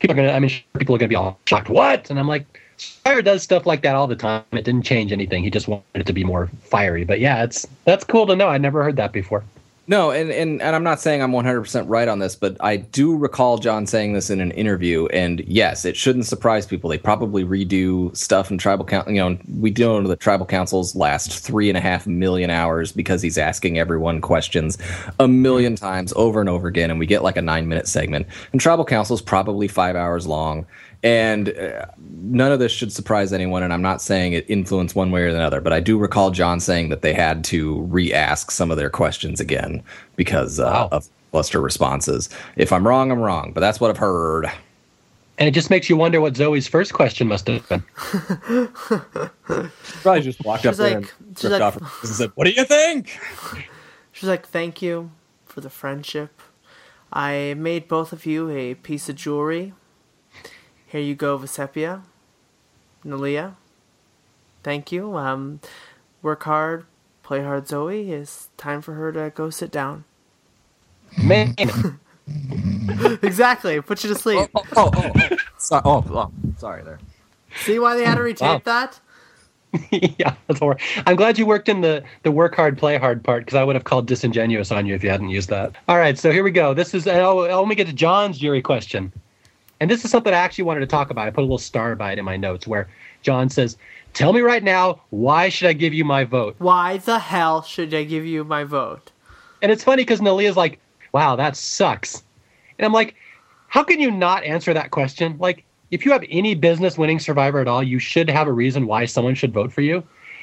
people 0.00 0.14
are 0.14 0.16
gonna. 0.16 0.32
I 0.32 0.40
mean, 0.40 0.50
people 0.78 0.94
are 0.94 0.98
gonna 0.98 1.08
be 1.08 1.14
all 1.14 1.38
shocked. 1.46 1.68
What? 1.68 2.10
And 2.10 2.18
I'm 2.18 2.26
like, 2.26 2.44
Fire 2.78 3.22
does 3.22 3.42
stuff 3.42 3.66
like 3.66 3.82
that 3.82 3.94
all 3.94 4.06
the 4.06 4.16
time. 4.16 4.42
It 4.52 4.64
didn't 4.64 4.82
change 4.84 5.12
anything. 5.12 5.42
He 5.44 5.50
just 5.50 5.68
wanted 5.68 5.84
it 5.94 6.06
to 6.06 6.12
be 6.12 6.24
more 6.24 6.48
fiery. 6.62 7.04
But 7.04 7.20
yeah, 7.20 7.42
it's 7.44 7.66
that's 7.84 8.04
cool 8.04 8.26
to 8.26 8.36
know. 8.36 8.48
I 8.48 8.58
never 8.58 8.82
heard 8.82 8.96
that 8.96 9.12
before. 9.12 9.44
No, 9.90 10.10
and, 10.10 10.30
and 10.30 10.60
and 10.60 10.76
I'm 10.76 10.82
not 10.82 11.00
saying 11.00 11.22
I'm 11.22 11.32
100% 11.32 11.84
right 11.88 12.08
on 12.08 12.18
this, 12.18 12.36
but 12.36 12.58
I 12.60 12.76
do 12.76 13.16
recall 13.16 13.56
John 13.56 13.86
saying 13.86 14.12
this 14.12 14.28
in 14.28 14.38
an 14.38 14.50
interview. 14.50 15.06
And 15.06 15.40
yes, 15.46 15.86
it 15.86 15.96
shouldn't 15.96 16.26
surprise 16.26 16.66
people. 16.66 16.90
They 16.90 16.98
probably 16.98 17.42
redo 17.42 18.14
stuff 18.14 18.50
in 18.50 18.58
tribal 18.58 18.84
council. 18.84 19.14
You 19.14 19.20
know, 19.20 19.38
we 19.58 19.70
know 19.70 20.02
the 20.02 20.14
tribal 20.14 20.44
councils 20.44 20.94
last 20.94 21.38
three 21.38 21.70
and 21.70 21.78
a 21.78 21.80
half 21.80 22.06
million 22.06 22.50
hours 22.50 22.92
because 22.92 23.22
he's 23.22 23.38
asking 23.38 23.78
everyone 23.78 24.20
questions 24.20 24.76
a 25.20 25.26
million 25.26 25.74
times 25.74 26.12
over 26.16 26.38
and 26.38 26.50
over 26.50 26.68
again, 26.68 26.90
and 26.90 27.00
we 27.00 27.06
get 27.06 27.22
like 27.22 27.38
a 27.38 27.42
nine 27.42 27.66
minute 27.66 27.88
segment. 27.88 28.26
And 28.52 28.60
tribal 28.60 28.84
council 28.84 29.14
is 29.14 29.22
probably 29.22 29.68
five 29.68 29.96
hours 29.96 30.26
long. 30.26 30.66
And 31.02 31.50
uh, 31.56 31.86
none 32.22 32.50
of 32.50 32.58
this 32.58 32.72
should 32.72 32.92
surprise 32.92 33.32
anyone. 33.32 33.62
And 33.62 33.72
I'm 33.72 33.82
not 33.82 34.02
saying 34.02 34.32
it 34.32 34.44
influenced 34.48 34.96
one 34.96 35.10
way 35.12 35.22
or 35.22 35.32
the 35.32 35.40
other, 35.40 35.60
but 35.60 35.72
I 35.72 35.78
do 35.80 35.96
recall 35.98 36.30
John 36.32 36.58
saying 36.60 36.88
that 36.88 37.02
they 37.02 37.14
had 37.14 37.44
to 37.44 37.82
re 37.82 38.12
ask 38.12 38.50
some 38.50 38.70
of 38.70 38.76
their 38.76 38.90
questions 38.90 39.38
again 39.40 39.82
because 40.16 40.58
uh, 40.58 40.64
Wow. 40.64 40.88
of 40.90 41.08
cluster 41.30 41.60
responses. 41.60 42.28
If 42.56 42.72
I'm 42.72 42.86
wrong, 42.86 43.12
I'm 43.12 43.20
wrong, 43.20 43.52
but 43.52 43.60
that's 43.60 43.80
what 43.80 43.90
I've 43.90 43.98
heard. 43.98 44.50
And 45.38 45.46
it 45.46 45.52
just 45.52 45.70
makes 45.70 45.88
you 45.88 45.96
wonder 45.96 46.20
what 46.20 46.36
Zoe's 46.36 46.66
first 46.66 46.94
question 46.94 47.28
must 47.28 47.46
have 47.46 47.68
been. 47.68 47.84
She 48.48 48.66
probably 50.02 50.22
just 50.22 50.44
walked 50.44 50.62
She's 50.62 50.70
up 50.70 50.76
there 50.76 51.00
like- 51.00 51.14
and 51.20 51.28
ripped 51.28 51.44
like- 51.44 51.62
off 51.62 51.74
her 51.74 51.80
and 52.02 52.10
said, 52.10 52.32
What 52.34 52.44
do 52.46 52.50
you 52.50 52.64
think? 52.64 53.16
She's 54.10 54.28
like, 54.28 54.48
"Thank 54.48 54.82
you 54.82 55.12
for 55.46 55.60
the 55.60 55.70
friendship. 55.70 56.40
I 57.12 57.54
made 57.56 57.86
both 57.86 58.12
of 58.12 58.26
you 58.26 58.50
a 58.50 58.74
piece 58.74 59.08
of 59.08 59.14
jewelry. 59.14 59.74
Here 60.88 61.00
you 61.00 61.14
go, 61.14 61.38
Vecepia, 61.38 62.02
Neleh. 63.04 63.54
Thank 64.62 64.90
you. 64.90 65.16
Um, 65.16 65.60
work 66.22 66.42
hard, 66.44 66.86
play 67.22 67.42
hard, 67.42 67.68
Zoe. 67.68 68.10
It's 68.10 68.48
time 68.56 68.80
for 68.82 68.94
her 68.94 69.12
to 69.12 69.30
go 69.34 69.50
sit 69.50 69.70
down. 69.70 70.04
Man, 71.22 71.54
exactly. 73.22 73.80
Put 73.80 74.02
you 74.02 74.08
to 74.10 74.14
sleep. 74.14 74.48
Oh, 74.54 74.62
oh, 74.76 74.90
oh, 74.96 75.12
oh. 75.14 75.36
So- 75.58 75.80
oh, 75.84 76.04
oh, 76.10 76.32
sorry 76.58 76.82
there. 76.82 76.98
See 77.64 77.78
why 77.78 77.96
they 77.96 78.04
had 78.04 78.16
to 78.16 78.20
retape 78.20 78.40
Wow. 78.40 78.60
that? 78.64 79.00
yeah, 79.90 80.34
that's 80.46 80.60
horrible. 80.60 80.80
I'm 81.06 81.16
glad 81.16 81.38
you 81.38 81.44
worked 81.44 81.68
in 81.68 81.82
the 81.82 82.02
the 82.22 82.30
work 82.32 82.54
hard, 82.56 82.78
play 82.78 82.96
hard 82.96 83.22
part 83.22 83.44
because 83.44 83.54
I 83.56 83.64
would 83.64 83.76
have 83.76 83.84
called 83.84 84.06
disingenuous 84.06 84.72
on 84.72 84.86
you 84.86 84.94
if 84.94 85.04
you 85.04 85.10
hadn't 85.10 85.28
used 85.28 85.50
that. 85.50 85.72
All 85.88 85.98
right, 85.98 86.18
so 86.18 86.30
here 86.32 86.42
we 86.42 86.50
go. 86.50 86.72
This 86.72 86.94
is 86.94 87.06
I'll, 87.06 87.40
I'll 87.40 87.60
let 87.60 87.68
me 87.68 87.74
get 87.74 87.86
to 87.86 87.92
John's 87.92 88.38
jury 88.38 88.62
question, 88.62 89.12
and 89.80 89.90
this 89.90 90.04
is 90.04 90.10
something 90.10 90.32
I 90.32 90.36
actually 90.38 90.64
wanted 90.64 90.80
to 90.80 90.86
talk 90.86 91.10
about. 91.10 91.26
I 91.26 91.30
put 91.30 91.40
a 91.40 91.42
little 91.42 91.58
star 91.58 91.94
by 91.94 92.12
it 92.12 92.18
in 92.18 92.24
my 92.24 92.36
notes 92.36 92.66
where 92.66 92.88
John 93.22 93.48
says, 93.48 93.76
"Tell 94.14 94.32
me 94.32 94.40
right 94.40 94.62
now, 94.62 95.00
why 95.10 95.48
should 95.48 95.68
I 95.68 95.72
give 95.72 95.94
you 95.94 96.04
my 96.04 96.24
vote?" 96.24 96.56
Why 96.58 96.98
the 96.98 97.18
hell 97.18 97.62
should 97.62 97.92
I 97.94 98.04
give 98.04 98.26
you 98.26 98.44
my 98.44 98.64
vote? 98.64 99.12
And 99.62 99.72
it's 99.72 99.84
funny 99.84 100.02
because 100.02 100.20
Neleh's 100.20 100.56
like, 100.56 100.78
wow, 101.12 101.36
that 101.36 101.56
sucks. 101.56 102.22
And 102.78 102.86
I'm 102.86 102.92
like, 102.92 103.14
how 103.68 103.82
can 103.82 104.00
you 104.00 104.10
not 104.10 104.44
answer 104.44 104.72
that 104.74 104.90
question? 104.90 105.36
Like, 105.38 105.64
if 105.90 106.04
you 106.04 106.12
have 106.12 106.24
any 106.30 106.54
business 106.54 106.98
winning 106.98 107.18
survivor 107.18 107.60
at 107.60 107.68
all, 107.68 107.82
you 107.82 107.98
should 107.98 108.28
have 108.28 108.46
a 108.46 108.52
reason 108.52 108.86
why 108.86 109.04
someone 109.06 109.34
should 109.34 109.52
vote 109.52 109.72
for 109.72 109.80
you. 109.80 110.02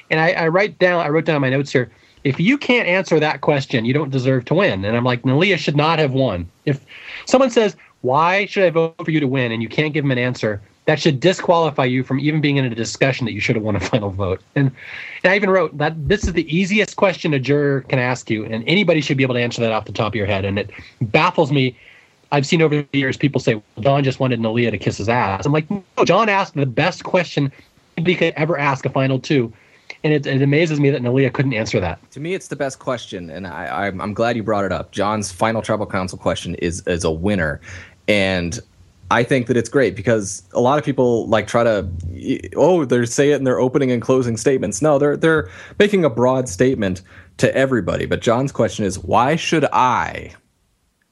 And 0.10 0.20
I, 0.20 0.32
I 0.32 0.48
write 0.48 0.78
down, 0.80 1.06
I 1.06 1.10
wrote 1.10 1.26
down 1.26 1.38
in 1.38 1.42
my 1.42 1.50
notes 1.50 1.72
here, 1.72 1.92
if 2.24 2.40
you 2.40 2.58
can't 2.58 2.88
answer 2.88 3.20
that 3.20 3.42
question, 3.42 3.86
you 3.86 3.94
don't 3.94 4.10
deserve 4.10 4.46
to 4.46 4.56
win. 4.56 4.84
And 4.84 4.98
I'm 4.98 5.04
like, 5.04 5.22
Neleh 5.22 5.58
should 5.58 5.76
not 5.76 6.00
have 6.00 6.14
won. 6.14 6.50
If 6.66 6.84
someone 7.26 7.52
says, 7.52 7.76
why 8.02 8.46
should 8.46 8.64
I 8.64 8.70
vote 8.70 8.96
for 9.04 9.12
you 9.12 9.20
to 9.20 9.28
win? 9.28 9.52
And 9.52 9.62
you 9.62 9.70
can't 9.70 9.94
give 9.94 10.04
them 10.04 10.12
an 10.12 10.18
answer, 10.18 10.62
that 10.86 11.00
should 11.00 11.20
disqualify 11.20 11.86
you 11.86 12.04
from 12.04 12.20
even 12.20 12.42
being 12.42 12.58
in 12.58 12.66
a 12.66 12.74
discussion 12.74 13.26
that 13.26 13.34
you 13.34 13.40
should 13.40 13.56
have 13.56 13.64
won 13.64 13.76
a 13.76 13.80
final 13.92 14.10
vote. 14.10 14.42
And, 14.56 14.72
and 15.24 15.34
I 15.34 15.36
even 15.36 15.50
wrote 15.50 15.78
that 15.78 16.08
this 16.08 16.24
is 16.24 16.34
the 16.34 16.56
easiest 16.56 16.96
question 16.96 17.34
a 17.34 17.40
juror 17.40 17.82
can 17.82 18.00
ask 18.00 18.30
you, 18.30 18.46
and 18.46 18.64
anybody 18.68 19.02
should 19.02 19.18
be 19.18 19.24
able 19.24 19.36
to 19.36 19.42
answer 19.42 19.62
that 19.62 19.72
off 19.72 19.86
the 19.86 19.92
top 19.92 20.14
of 20.14 20.16
your 20.16 20.28
head. 20.28 20.46
And 20.46 20.60
it 20.60 20.70
baffles 21.02 21.52
me. 21.52 21.78
I've 22.32 22.46
seen 22.46 22.62
over 22.62 22.82
the 22.82 22.98
years 22.98 23.18
people 23.18 23.40
say, 23.40 23.56
well, 23.56 23.64
John 23.82 24.04
just 24.04 24.20
wanted 24.20 24.40
Neleh 24.40 24.72
to 24.72 24.78
kiss 24.78 24.98
his 24.98 25.10
ass. 25.10 25.46
I'm 25.46 25.52
like, 25.52 25.70
no, 25.70 25.84
John 26.06 26.30
asked 26.30 26.56
the 26.56 26.66
best 26.66 27.04
question 27.04 27.52
he 27.98 28.16
could 28.16 28.34
ever 28.36 28.58
ask 28.58 28.86
a 28.86 28.90
final 28.90 29.20
two. 29.20 29.54
And 30.04 30.14
it, 30.14 30.26
it 30.26 30.42
amazes 30.42 30.80
me 30.80 30.90
that 30.92 31.02
Neleh 31.02 31.32
couldn't 31.34 31.54
answer 31.54 31.80
that. 31.80 32.00
To 32.12 32.20
me, 32.20 32.34
it's 32.34 32.48
the 32.48 32.56
best 32.56 32.80
question, 32.80 33.30
and 33.30 33.48
I, 33.48 33.88
I'm, 33.88 34.00
I'm 34.02 34.14
glad 34.14 34.36
you 34.36 34.44
brought 34.44 34.66
it 34.66 34.72
up. 34.72 34.92
John's 34.92 35.32
final 35.32 35.62
tribal 35.62 35.86
council 35.86 36.18
question 36.18 36.56
is 36.56 36.86
is 36.88 37.04
a 37.04 37.12
winner, 37.12 37.60
and 38.08 38.60
I 39.12 39.24
think 39.24 39.48
that 39.48 39.58
it's 39.58 39.70
great 39.70 39.96
because 39.96 40.44
a 40.54 40.60
lot 40.60 40.80
of 40.80 40.86
people 40.86 41.28
like 41.28 41.48
try 41.48 41.64
to 41.64 41.88
oh 42.56 42.86
they 42.86 43.06
say 43.06 43.32
it 43.32 43.36
in 43.36 43.44
their 43.44 43.60
opening 43.60 43.92
and 43.92 44.02
closing 44.02 44.38
statements. 44.38 44.82
No, 44.82 44.98
they're 44.98 45.16
they're 45.16 45.50
making 45.78 46.04
a 46.04 46.10
broad 46.10 46.50
statement 46.50 47.02
to 47.38 47.56
everybody. 47.56 48.06
But 48.06 48.22
John's 48.22 48.52
question 48.52 48.84
is 48.86 48.98
why 48.98 49.36
should 49.36 49.66
I 49.66 50.34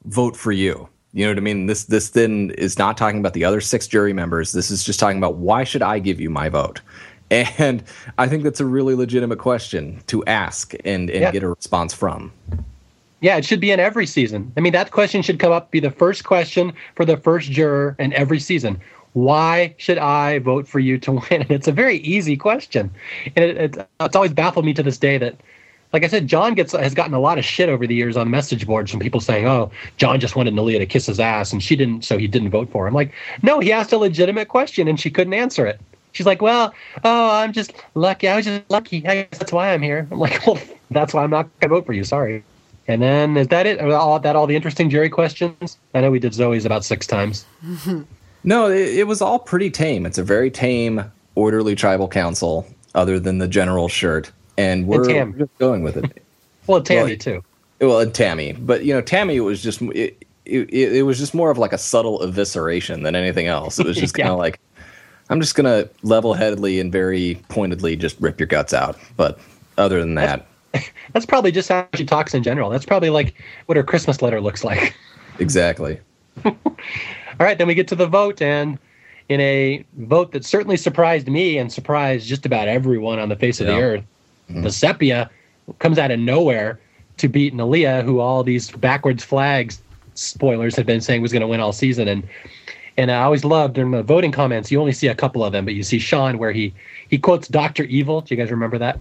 vote 0.04 0.36
for 0.36 0.50
you? 0.52 0.88
You 1.12 1.24
know 1.24 1.30
what 1.30 1.38
I 1.38 1.42
mean? 1.42 1.66
This 1.66 1.84
this 1.84 2.10
then 2.10 2.50
is 2.58 2.78
not 2.78 2.96
talking 2.96 3.20
about 3.20 3.34
the 3.34 3.44
other 3.44 3.60
six 3.60 3.86
jury 3.86 4.12
members. 4.12 4.52
This 4.52 4.72
is 4.72 4.82
just 4.82 4.98
talking 4.98 5.18
about 5.18 5.36
why 5.36 5.62
should 5.62 5.82
I 5.82 6.00
give 6.00 6.20
you 6.20 6.30
my 6.30 6.48
vote? 6.48 6.80
And 7.30 7.82
I 8.18 8.28
think 8.28 8.42
that's 8.44 8.60
a 8.60 8.66
really 8.66 8.94
legitimate 8.94 9.38
question 9.38 10.00
to 10.08 10.24
ask 10.26 10.74
and, 10.84 11.10
and 11.10 11.22
Yeah. 11.22 11.32
get 11.32 11.42
a 11.42 11.48
response 11.48 11.92
from. 11.94 12.32
Yeah, 13.20 13.36
it 13.36 13.44
should 13.44 13.60
be 13.60 13.70
in 13.70 13.80
every 13.80 14.06
season. 14.06 14.52
I 14.56 14.60
mean, 14.60 14.74
that 14.74 14.90
question 14.90 15.22
should 15.22 15.38
come 15.38 15.50
up, 15.50 15.70
be 15.70 15.80
the 15.80 15.90
first 15.90 16.24
question 16.24 16.72
for 16.94 17.04
the 17.06 17.16
first 17.16 17.50
juror 17.50 17.96
in 17.98 18.12
every 18.12 18.38
season. 18.38 18.78
Why 19.14 19.74
should 19.78 19.96
I 19.96 20.40
vote 20.40 20.68
for 20.68 20.78
you 20.78 20.98
to 20.98 21.12
win? 21.30 21.42
And 21.42 21.50
it's 21.50 21.66
a 21.68 21.72
very 21.72 21.98
easy 21.98 22.36
question, 22.36 22.90
and 23.34 23.44
it, 23.44 23.56
it, 23.56 23.88
it's 24.00 24.16
always 24.16 24.32
baffled 24.32 24.66
me 24.66 24.74
to 24.74 24.82
this 24.82 24.98
day 24.98 25.16
that, 25.18 25.36
like 25.94 26.02
I 26.04 26.08
said, 26.08 26.26
John 26.26 26.54
gets 26.54 26.72
has 26.72 26.92
gotten 26.94 27.14
a 27.14 27.20
lot 27.20 27.38
of 27.38 27.44
shit 27.44 27.68
over 27.68 27.86
the 27.86 27.94
years 27.94 28.16
on 28.16 28.28
message 28.28 28.66
boards 28.66 28.90
from 28.90 29.00
people 29.00 29.20
saying, 29.20 29.46
"Oh, 29.46 29.70
John 29.96 30.18
just 30.20 30.34
wanted 30.36 30.52
Neleh 30.52 30.78
to 30.78 30.84
kiss 30.86 31.06
his 31.06 31.20
ass, 31.20 31.52
and 31.52 31.62
she 31.62 31.76
didn't, 31.76 32.04
so 32.04 32.18
he 32.18 32.26
didn't 32.26 32.50
vote 32.50 32.68
for 32.70 32.86
him." 32.86 32.92
Like, 32.92 33.12
no, 33.42 33.60
he 33.60 33.70
asked 33.72 33.92
a 33.92 33.98
legitimate 33.98 34.48
question, 34.48 34.88
and 34.88 34.98
she 35.00 35.10
couldn't 35.10 35.34
answer 35.34 35.64
it. 35.64 35.80
She's 36.14 36.24
like, 36.26 36.40
"Well, 36.40 36.72
oh, 37.04 37.30
I'm 37.30 37.52
just 37.52 37.74
lucky. 37.94 38.28
I 38.28 38.36
was 38.36 38.46
just 38.46 38.62
lucky. 38.70 39.06
I 39.06 39.22
guess 39.22 39.38
that's 39.38 39.52
why 39.52 39.72
I'm 39.74 39.82
here." 39.82 40.08
I'm 40.10 40.18
like, 40.18 40.44
"Well, 40.46 40.58
that's 40.90 41.12
why 41.12 41.22
I'm 41.22 41.30
not 41.30 41.48
gonna 41.60 41.74
vote 41.74 41.84
for 41.86 41.92
you. 41.92 42.02
Sorry." 42.04 42.42
And 42.88 43.00
then 43.02 43.36
is 43.36 43.48
that 43.48 43.66
it? 43.66 43.80
All 43.80 44.18
that 44.18 44.36
all 44.36 44.46
the 44.46 44.56
interesting 44.56 44.88
jury 44.90 45.10
questions? 45.10 45.76
I 45.94 46.00
know 46.00 46.10
we 46.10 46.18
did 46.18 46.32
Zoe's 46.34 46.64
about 46.64 46.84
six 46.84 47.06
times. 47.06 47.44
No, 48.46 48.70
it, 48.70 48.98
it 48.98 49.06
was 49.06 49.22
all 49.22 49.38
pretty 49.38 49.70
tame. 49.70 50.04
It's 50.04 50.18
a 50.18 50.22
very 50.22 50.50
tame, 50.50 51.02
orderly 51.34 51.74
tribal 51.74 52.08
council, 52.08 52.66
other 52.94 53.18
than 53.18 53.38
the 53.38 53.48
general 53.48 53.88
shirt. 53.88 54.30
And 54.58 54.86
we're, 54.86 55.00
we're 55.06 55.32
just 55.32 55.58
going 55.58 55.82
with 55.82 55.96
it. 55.96 56.22
Well, 56.66 56.82
Tammy 56.82 57.10
Well, 57.12 57.16
too. 57.18 57.44
well, 57.80 58.00
and 58.00 58.14
Tammy. 58.14 58.52
But, 58.52 58.84
you 58.84 58.94
know, 58.94 59.02
Tammy 59.02 59.38
was 59.40 59.62
just. 59.62 59.82
It, 59.82 60.24
it, 60.46 60.70
it 60.72 61.02
was 61.04 61.18
just 61.18 61.34
more 61.34 61.50
of 61.50 61.56
like 61.58 61.72
a 61.74 61.78
subtle 61.78 62.20
evisceration 62.20 63.02
than 63.02 63.14
anything 63.14 63.46
else. 63.46 63.78
It 63.78 63.86
was 63.86 63.96
just 64.00 64.14
kind 64.14 64.28
of 64.30 64.38
like, 64.38 64.60
I'm 65.30 65.40
just 65.40 65.54
gonna 65.54 65.88
level-headedly 66.02 66.80
and 66.80 66.92
very 66.92 67.40
pointedly 67.48 67.96
just 67.96 68.20
rip 68.20 68.38
your 68.38 68.46
guts 68.46 68.74
out. 68.74 68.98
But 69.16 69.38
other 69.78 70.00
than 70.00 70.14
that, 70.14 70.46
That's 71.12 71.26
probably 71.26 71.52
just 71.52 71.68
how 71.68 71.86
she 71.94 72.04
talks 72.04 72.34
in 72.34 72.42
general. 72.42 72.70
That's 72.70 72.86
probably 72.86 73.10
like 73.10 73.34
what 73.66 73.76
her 73.76 73.82
Christmas 73.82 74.22
letter 74.22 74.40
looks 74.40 74.64
like. 74.64 74.94
exactly. 75.38 76.00
All 76.44 76.54
right, 77.38 77.58
then 77.58 77.66
we 77.66 77.74
get 77.74 77.88
to 77.88 77.96
the 77.96 78.06
vote, 78.06 78.40
and 78.40 78.78
in 79.28 79.40
a 79.40 79.84
vote 79.98 80.32
that 80.32 80.44
certainly 80.44 80.76
surprised 80.76 81.28
me 81.28 81.58
and 81.58 81.72
surprised 81.72 82.28
just 82.28 82.46
about 82.46 82.68
everyone 82.68 83.18
on 83.18 83.28
the 83.28 83.36
face 83.36 83.60
of 83.60 83.66
the 83.66 83.80
earth, 83.80 84.04
mm-hmm. 84.50 84.64
Vecepia 84.64 85.28
comes 85.78 85.98
out 85.98 86.10
of 86.10 86.18
nowhere 86.18 86.78
to 87.16 87.28
beat 87.28 87.54
Neleh, 87.54 88.04
who 88.04 88.20
all 88.20 88.42
these 88.42 88.70
backwards 88.70 89.24
flags 89.24 89.80
spoilers 90.14 90.76
had 90.76 90.86
been 90.86 91.00
saying 91.00 91.22
was 91.22 91.32
going 91.32 91.40
to 91.40 91.48
win 91.48 91.60
all 91.60 91.72
season. 91.72 92.06
And 92.06 92.22
and 92.96 93.10
I 93.10 93.22
always 93.22 93.44
loved 93.44 93.74
during 93.74 93.90
the 93.90 94.02
voting 94.02 94.32
comments, 94.32 94.70
you 94.70 94.80
only 94.80 94.92
see 94.92 95.08
a 95.08 95.14
couple 95.14 95.44
of 95.44 95.52
them, 95.52 95.64
but 95.64 95.74
you 95.74 95.82
see 95.82 95.98
Sean 95.98 96.38
where 96.38 96.52
he 96.52 96.72
he 97.08 97.18
quotes 97.18 97.48
Doctor 97.48 97.84
Evil. 97.84 98.20
Do 98.20 98.34
you 98.34 98.40
guys 98.40 98.50
remember 98.50 98.78
that? 98.78 98.98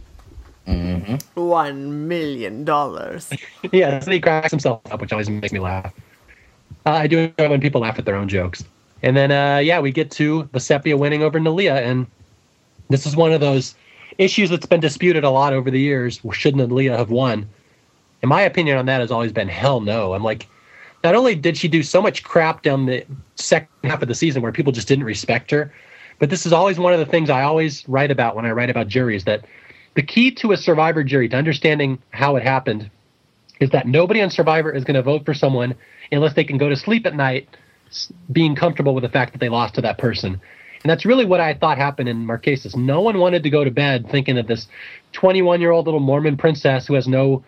One 1.35 2.07
million 2.07 2.63
dollars. 2.63 3.29
yeah, 3.71 3.99
so 3.99 4.11
he 4.11 4.19
cracks 4.19 4.51
himself 4.51 4.81
up, 4.91 5.01
which 5.01 5.11
always 5.11 5.29
makes 5.29 5.53
me 5.53 5.59
laugh. 5.59 5.93
Uh, 6.85 6.91
I 6.91 7.07
do 7.07 7.19
enjoy 7.19 7.49
when 7.49 7.61
people 7.61 7.81
laugh 7.81 7.99
at 7.99 8.05
their 8.05 8.15
own 8.15 8.27
jokes. 8.27 8.63
And 9.01 9.17
then, 9.17 9.31
uh, 9.31 9.57
yeah, 9.57 9.79
we 9.79 9.91
get 9.91 10.09
to 10.11 10.43
Vecepia 10.53 10.97
winning 10.97 11.23
over 11.23 11.39
Neleh, 11.39 11.69
and 11.69 12.07
this 12.89 13.05
is 13.05 13.15
one 13.15 13.33
of 13.33 13.41
those 13.41 13.75
issues 14.17 14.49
that's 14.49 14.65
been 14.65 14.79
disputed 14.79 15.23
a 15.23 15.29
lot 15.29 15.53
over 15.53 15.69
the 15.69 15.79
years. 15.79 16.21
Shouldn't 16.31 16.69
Neleh 16.69 16.95
have 16.97 17.09
won? 17.09 17.47
And 18.21 18.29
my 18.29 18.41
opinion 18.41 18.77
on 18.77 18.85
that 18.85 19.01
has 19.01 19.11
always 19.11 19.33
been 19.33 19.49
hell 19.49 19.81
no. 19.81 20.13
I'm 20.13 20.23
like, 20.23 20.47
not 21.03 21.15
only 21.15 21.35
did 21.35 21.57
she 21.57 21.67
do 21.67 21.83
so 21.83 22.01
much 22.01 22.23
crap 22.23 22.61
down 22.61 22.85
the 22.85 23.05
second 23.35 23.67
half 23.83 24.01
of 24.01 24.07
the 24.07 24.15
season 24.15 24.41
where 24.41 24.51
people 24.51 24.71
just 24.71 24.87
didn't 24.87 25.03
respect 25.03 25.51
her, 25.51 25.73
but 26.19 26.29
this 26.29 26.45
is 26.45 26.53
always 26.53 26.79
one 26.79 26.93
of 26.93 26.99
the 26.99 27.05
things 27.05 27.29
I 27.29 27.43
always 27.43 27.87
write 27.89 28.11
about 28.11 28.35
when 28.35 28.45
I 28.45 28.51
write 28.51 28.69
about 28.69 28.87
juries 28.87 29.25
that 29.25 29.45
the 29.95 30.03
key 30.03 30.31
to 30.31 30.51
a 30.51 30.57
survivor 30.57 31.03
jury 31.03 31.27
to 31.29 31.35
understanding 31.35 32.01
how 32.11 32.35
it 32.35 32.43
happened 32.43 32.89
is 33.59 33.69
that 33.71 33.87
nobody 33.87 34.21
on 34.21 34.29
survivor 34.29 34.71
is 34.71 34.83
going 34.83 34.95
to 34.95 35.01
vote 35.01 35.25
for 35.25 35.33
someone 35.33 35.75
unless 36.11 36.33
they 36.33 36.43
can 36.43 36.57
go 36.57 36.69
to 36.69 36.75
sleep 36.75 37.05
at 37.05 37.15
night 37.15 37.47
being 38.31 38.55
comfortable 38.55 38.95
with 38.95 39.03
the 39.03 39.09
fact 39.09 39.33
that 39.33 39.39
they 39.39 39.49
lost 39.49 39.75
to 39.75 39.81
that 39.81 39.97
person. 39.97 40.39
And 40.83 40.89
that's 40.89 41.05
really 41.05 41.25
what 41.25 41.39
i 41.39 41.53
thought 41.53 41.77
happened 41.77 42.09
in 42.09 42.25
marquesas. 42.25 42.75
No 42.75 43.01
one 43.01 43.17
wanted 43.19 43.43
to 43.43 43.49
go 43.49 43.63
to 43.63 43.71
bed 43.71 44.09
thinking 44.09 44.35
that 44.35 44.47
this 44.47 44.67
21 45.13 45.61
year 45.61 45.71
old 45.71 45.85
little 45.85 45.99
mormon 45.99 46.37
princess 46.37 46.87
who 46.87 46.95
has 46.95 47.07
no 47.07 47.43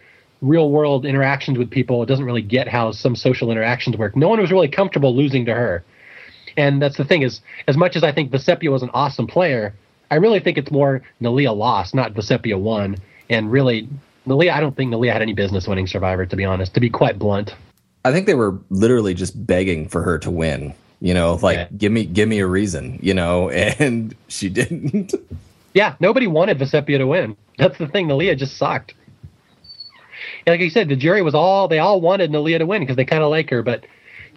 real 0.45 0.69
world 0.69 1.05
interactions 1.05 1.57
with 1.57 1.69
people 1.69 2.03
It 2.03 2.05
doesn't 2.05 2.25
really 2.25 2.41
get 2.41 2.67
how 2.67 2.91
some 2.91 3.15
social 3.15 3.51
interactions 3.51 3.97
work 3.97 4.15
no 4.15 4.29
one 4.29 4.39
was 4.39 4.51
really 4.51 4.67
comfortable 4.67 5.15
losing 5.15 5.45
to 5.45 5.53
her 5.53 5.83
and 6.57 6.81
that's 6.81 6.97
the 6.97 7.05
thing 7.05 7.21
is, 7.21 7.41
as 7.67 7.77
much 7.77 7.95
as 7.95 8.03
I 8.03 8.11
think 8.11 8.31
Vecepia 8.31 8.71
was 8.71 8.83
an 8.83 8.89
awesome 8.93 9.27
player, 9.27 9.73
I 10.09 10.15
really 10.15 10.39
think 10.39 10.57
it's 10.57 10.71
more 10.71 11.01
Neleh 11.21 11.55
lost, 11.55 11.93
not 11.93 12.13
Vecepia 12.13 12.59
won. 12.59 12.97
And 13.29 13.51
really, 13.51 13.89
Neleh, 14.27 14.51
I 14.51 14.59
don't 14.59 14.75
think 14.75 14.93
Neleh 14.93 15.11
had 15.11 15.21
any 15.21 15.33
business 15.33 15.67
winning 15.67 15.87
Survivor, 15.87 16.25
to 16.25 16.35
be 16.35 16.45
honest, 16.45 16.73
to 16.75 16.79
be 16.79 16.89
quite 16.89 17.19
blunt. 17.19 17.55
I 18.05 18.11
think 18.11 18.27
they 18.27 18.35
were 18.35 18.59
literally 18.69 19.13
just 19.13 19.45
begging 19.45 19.89
for 19.89 20.03
her 20.03 20.17
to 20.19 20.31
win. 20.31 20.73
You 21.01 21.13
know, 21.13 21.37
like 21.41 21.57
Yeah. 21.57 21.67
give 21.77 21.91
me 21.91 22.05
give 22.05 22.29
me 22.29 22.39
a 22.39 22.47
reason. 22.47 22.99
You 23.01 23.13
know, 23.13 23.49
and 23.79 24.15
she 24.27 24.49
didn't. 24.49 25.13
Yeah, 25.73 25.95
nobody 25.99 26.27
wanted 26.27 26.57
Vecepia 26.57 26.99
to 26.99 27.07
win. 27.07 27.35
That's 27.57 27.77
the 27.77 27.87
thing. 27.87 28.07
Neleh 28.07 28.37
just 28.37 28.57
sucked. 28.57 28.93
Like 30.47 30.59
you 30.59 30.69
said, 30.69 30.89
the 30.89 30.95
jury 30.95 31.21
was 31.21 31.33
all, 31.33 31.67
they 31.67 31.79
all 31.79 32.01
wanted 32.01 32.31
Neleh 32.31 32.57
to 32.59 32.65
win 32.65 32.81
because 32.81 32.95
they 32.95 33.05
kind 33.05 33.23
of 33.23 33.29
like 33.29 33.49
her, 33.49 33.63
but 33.63 33.85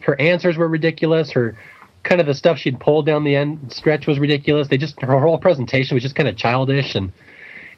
her 0.02 0.18
answers 0.20 0.56
were 0.56 0.68
ridiculous. 0.68 1.30
Her 1.32 1.56
kind 2.02 2.20
of 2.20 2.26
the 2.26 2.34
stuff 2.34 2.58
she'd 2.58 2.80
pulled 2.80 3.04
down 3.06 3.24
the 3.24 3.36
end 3.36 3.72
stretch 3.72 4.06
was 4.06 4.18
ridiculous. 4.18 4.68
They 4.68 4.78
just, 4.78 5.00
her 5.02 5.20
whole 5.20 5.38
presentation 5.38 5.94
was 5.94 6.02
just 6.02 6.14
kind 6.14 6.28
of 6.28 6.36
childish 6.36 6.94
and 6.94 7.12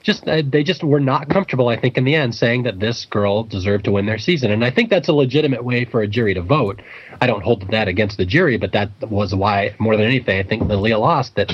just, 0.02 0.28
uh, 0.28 0.42
they 0.44 0.62
just 0.62 0.84
were 0.84 1.00
not 1.00 1.28
comfortable, 1.28 1.68
I 1.68 1.78
think, 1.78 1.98
in 1.98 2.04
the 2.04 2.14
end, 2.14 2.34
saying 2.34 2.62
that 2.62 2.78
this 2.78 3.04
girl 3.04 3.42
deserved 3.42 3.84
to 3.84 3.92
win 3.92 4.06
their 4.06 4.18
season. 4.18 4.50
And 4.50 4.64
I 4.64 4.70
think 4.70 4.90
that's 4.90 5.08
a 5.08 5.12
legitimate 5.12 5.64
way 5.64 5.84
for 5.84 6.00
a 6.00 6.06
jury 6.06 6.34
to 6.34 6.42
vote. 6.42 6.80
I 7.20 7.26
don't 7.26 7.42
hold 7.42 7.68
that 7.70 7.88
against 7.88 8.16
the 8.16 8.24
jury, 8.24 8.56
but 8.56 8.72
that 8.72 8.90
was 9.02 9.34
why, 9.34 9.74
more 9.78 9.96
than 9.96 10.06
anything, 10.06 10.38
I 10.38 10.42
think 10.42 10.62
Neleh 10.62 10.98
lost, 10.98 11.34
that 11.34 11.52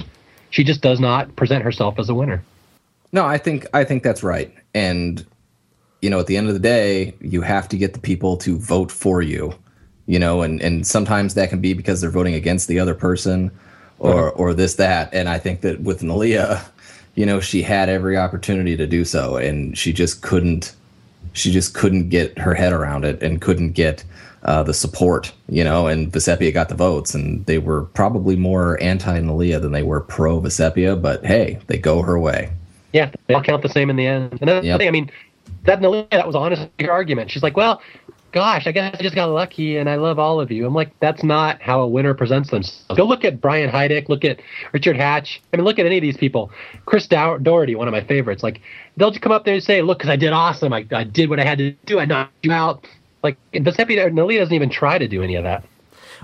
she 0.50 0.62
just 0.62 0.80
does 0.80 1.00
not 1.00 1.34
present 1.36 1.64
herself 1.64 1.98
as 1.98 2.08
a 2.08 2.14
winner. 2.14 2.44
No, 3.12 3.24
I 3.24 3.38
think 3.38 3.66
I 3.72 3.84
think 3.84 4.02
that's 4.02 4.22
right. 4.22 4.52
And 4.74 5.24
you 6.06 6.10
know, 6.10 6.20
at 6.20 6.28
the 6.28 6.36
end 6.36 6.46
of 6.46 6.54
the 6.54 6.60
day, 6.60 7.12
you 7.20 7.40
have 7.40 7.68
to 7.68 7.76
get 7.76 7.92
the 7.92 7.98
people 7.98 8.36
to 8.36 8.56
vote 8.56 8.92
for 8.92 9.22
you. 9.22 9.52
You 10.06 10.20
know, 10.20 10.42
and 10.42 10.62
and 10.62 10.86
sometimes 10.86 11.34
that 11.34 11.50
can 11.50 11.60
be 11.60 11.74
because 11.74 12.00
they're 12.00 12.10
voting 12.10 12.34
against 12.34 12.68
the 12.68 12.78
other 12.78 12.94
person 12.94 13.50
or 13.98 14.30
or 14.30 14.54
this 14.54 14.76
that. 14.76 15.12
And 15.12 15.28
I 15.28 15.40
think 15.40 15.62
that 15.62 15.80
with 15.80 16.02
Neleh, 16.02 16.64
you 17.16 17.26
know, 17.26 17.40
she 17.40 17.60
had 17.60 17.88
every 17.88 18.16
opportunity 18.16 18.76
to 18.76 18.86
do 18.86 19.04
so 19.04 19.36
and 19.36 19.76
she 19.76 19.92
just 19.92 20.22
couldn't 20.22 20.76
she 21.32 21.50
just 21.50 21.74
couldn't 21.74 22.08
get 22.08 22.38
her 22.38 22.54
head 22.54 22.72
around 22.72 23.04
it 23.04 23.20
and 23.20 23.40
couldn't 23.40 23.72
get 23.72 24.04
uh, 24.44 24.62
the 24.62 24.74
support, 24.74 25.32
you 25.48 25.64
know, 25.64 25.88
and 25.88 26.12
Vecepia 26.12 26.54
got 26.54 26.68
the 26.68 26.76
votes, 26.76 27.16
and 27.16 27.44
they 27.46 27.58
were 27.58 27.82
probably 27.82 28.36
more 28.36 28.80
anti 28.80 29.18
Neleh 29.18 29.60
than 29.60 29.72
they 29.72 29.82
were 29.82 30.02
pro 30.02 30.40
Vecepia, 30.40 31.02
but 31.02 31.26
hey, 31.26 31.58
they 31.66 31.78
go 31.78 32.00
her 32.00 32.16
way. 32.16 32.52
Yeah, 32.92 33.10
they 33.26 33.34
all 33.34 33.42
count 33.42 33.62
the 33.62 33.68
same 33.68 33.90
in 33.90 33.96
the 33.96 34.06
end. 34.06 34.38
And 34.40 34.64
Yep. 34.64 34.78
thing. 34.78 34.88
I 34.88 34.90
mean, 34.92 35.10
that 35.66 35.80
that 36.10 36.26
was 36.26 36.36
honestly 36.36 36.70
her 36.80 36.92
argument. 36.92 37.30
She's 37.30 37.42
like, 37.42 37.56
well, 37.56 37.80
gosh, 38.32 38.66
I 38.66 38.72
guess 38.72 38.94
I 38.98 39.02
just 39.02 39.14
got 39.14 39.26
lucky 39.30 39.78
and 39.78 39.88
I 39.88 39.96
love 39.96 40.18
all 40.18 40.40
of 40.40 40.50
you. 40.50 40.66
I'm 40.66 40.74
like, 40.74 40.92
that's 41.00 41.24
not 41.24 41.60
how 41.62 41.80
a 41.80 41.88
winner 41.88 42.12
presents 42.12 42.50
themselves. 42.50 42.84
Go 42.96 43.04
look 43.04 43.24
at 43.24 43.40
Brian 43.40 43.70
Heidik, 43.70 44.08
look 44.08 44.24
at 44.24 44.40
Richard 44.72 44.96
Hatch. 44.96 45.42
I 45.52 45.56
mean, 45.56 45.64
look 45.64 45.78
at 45.78 45.86
any 45.86 45.96
of 45.96 46.02
these 46.02 46.16
people. 46.18 46.50
Chris 46.84 47.06
Dow- 47.06 47.38
Daugherty, 47.38 47.74
one 47.74 47.88
of 47.88 47.92
my 47.92 48.04
favorites. 48.04 48.42
Like, 48.42 48.60
they'll 48.96 49.10
just 49.10 49.22
come 49.22 49.32
up 49.32 49.44
there 49.44 49.54
and 49.54 49.62
say, 49.62 49.80
look, 49.82 49.98
because 49.98 50.10
I 50.10 50.16
did 50.16 50.32
awesome. 50.32 50.72
I, 50.72 50.86
I 50.92 51.04
did 51.04 51.30
what 51.30 51.40
I 51.40 51.44
had 51.44 51.58
to 51.58 51.70
do. 51.86 51.98
I 51.98 52.04
knocked 52.04 52.32
you 52.44 52.52
out. 52.52 52.86
Like, 53.22 53.38
Vecepia, 53.52 54.10
Neleh 54.10 54.38
doesn't 54.38 54.54
even 54.54 54.70
try 54.70 54.98
to 54.98 55.08
do 55.08 55.22
any 55.22 55.36
of 55.36 55.44
that. 55.44 55.64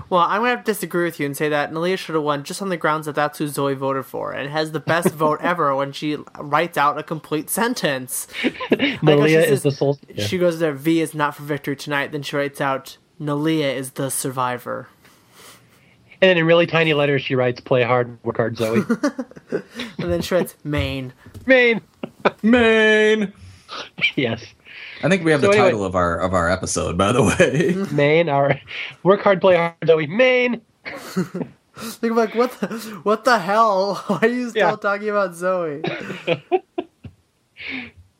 Well, 0.09 0.21
I'm 0.21 0.41
gonna 0.41 0.49
have 0.51 0.63
to 0.63 0.71
disagree 0.71 1.03
with 1.03 1.19
you 1.19 1.25
and 1.25 1.35
say 1.37 1.49
that 1.49 1.71
Neleh 1.71 1.97
should 1.97 2.15
have 2.15 2.23
won 2.23 2.43
just 2.43 2.61
on 2.61 2.69
the 2.69 2.77
grounds 2.77 3.05
that 3.05 3.15
that's 3.15 3.37
who 3.39 3.47
Zoe 3.47 3.73
voted 3.73 4.05
for, 4.05 4.31
and 4.31 4.49
has 4.49 4.71
the 4.71 4.79
best 4.79 5.09
vote 5.13 5.39
ever 5.41 5.75
when 5.75 5.91
she 5.91 6.17
writes 6.39 6.77
out 6.77 6.97
a 6.97 7.03
complete 7.03 7.49
sentence. 7.49 8.27
Like 8.43 8.79
how 8.79 8.87
she 8.87 8.97
Neleh 9.05 9.29
says- 9.43 9.51
is 9.51 9.63
the 9.63 9.71
soul. 9.71 9.99
yeah. 10.13 10.25
She 10.25 10.37
goes 10.37 10.59
there. 10.59 10.73
V 10.73 11.01
is 11.01 11.13
not 11.13 11.35
for 11.35 11.43
victory 11.43 11.75
tonight. 11.75 12.11
Then 12.11 12.21
she 12.23 12.35
writes 12.35 12.59
out 12.61 12.97
Neleh 13.21 13.75
is 13.75 13.91
the 13.91 14.09
survivor. 14.09 14.87
And 16.21 16.29
then 16.29 16.37
in 16.37 16.45
really 16.45 16.65
tiny 16.67 16.93
letters, 16.93 17.21
she 17.21 17.35
writes, 17.35 17.59
play 17.59 17.83
hard, 17.83 18.17
work 18.23 18.37
hard, 18.37 18.55
Zoe. 18.57 18.81
And 19.51 20.11
then 20.11 20.21
she 20.21 20.33
writes 20.35 20.55
Maine. 20.63 21.11
Maine. 21.45 21.81
Maine. 22.41 23.33
Yes. 24.15 24.45
I 25.03 25.09
think 25.09 25.23
we 25.23 25.31
have 25.31 25.41
So 25.41 25.47
the 25.47 25.53
anyway- 25.53 25.67
title 25.71 25.83
of 25.85 25.95
our 25.95 26.19
of 26.19 26.33
our 26.33 26.49
episode, 26.49 26.97
by 26.97 27.11
the 27.11 27.23
way. 27.23 27.75
Maine. 27.95 28.29
Our 28.29 28.59
work 29.03 29.21
hard, 29.21 29.41
play 29.41 29.55
hard, 29.57 29.75
Zoe. 29.85 30.07
Maine. 30.07 30.61
Like, 30.85 32.03
I'm 32.03 32.15
like 32.15 32.35
what 32.35 32.51
the 32.59 32.67
what 33.03 33.23
the 33.25 33.39
hell? 33.39 33.95
Why 34.07 34.19
are 34.21 34.27
you 34.27 34.49
still 34.49 34.69
Yeah. 34.71 34.75
talking 34.75 35.09
about 35.09 35.35
Zoe? 35.35 35.81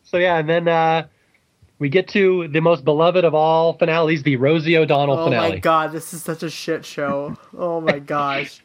So 0.03 0.17
yeah, 0.17 0.37
and 0.37 0.47
then 0.47 0.67
uh, 0.67 1.07
we 1.79 1.89
get 1.89 2.07
to 2.09 2.47
the 2.49 2.59
most 2.61 2.85
beloved 2.85 3.25
of 3.25 3.33
all 3.33 3.73
finales, 3.73 4.21
the 4.23 4.35
Rosie 4.35 4.77
O'Donnell 4.77 5.17
Oh 5.17 5.25
finale. 5.25 5.47
Oh 5.47 5.49
my 5.53 5.57
god, 5.57 5.91
this 5.91 6.13
is 6.13 6.21
such 6.23 6.43
a 6.43 6.49
shit 6.49 6.85
show. 6.85 7.35
Oh 7.57 7.81
my 7.81 7.97
gosh. 7.99 8.63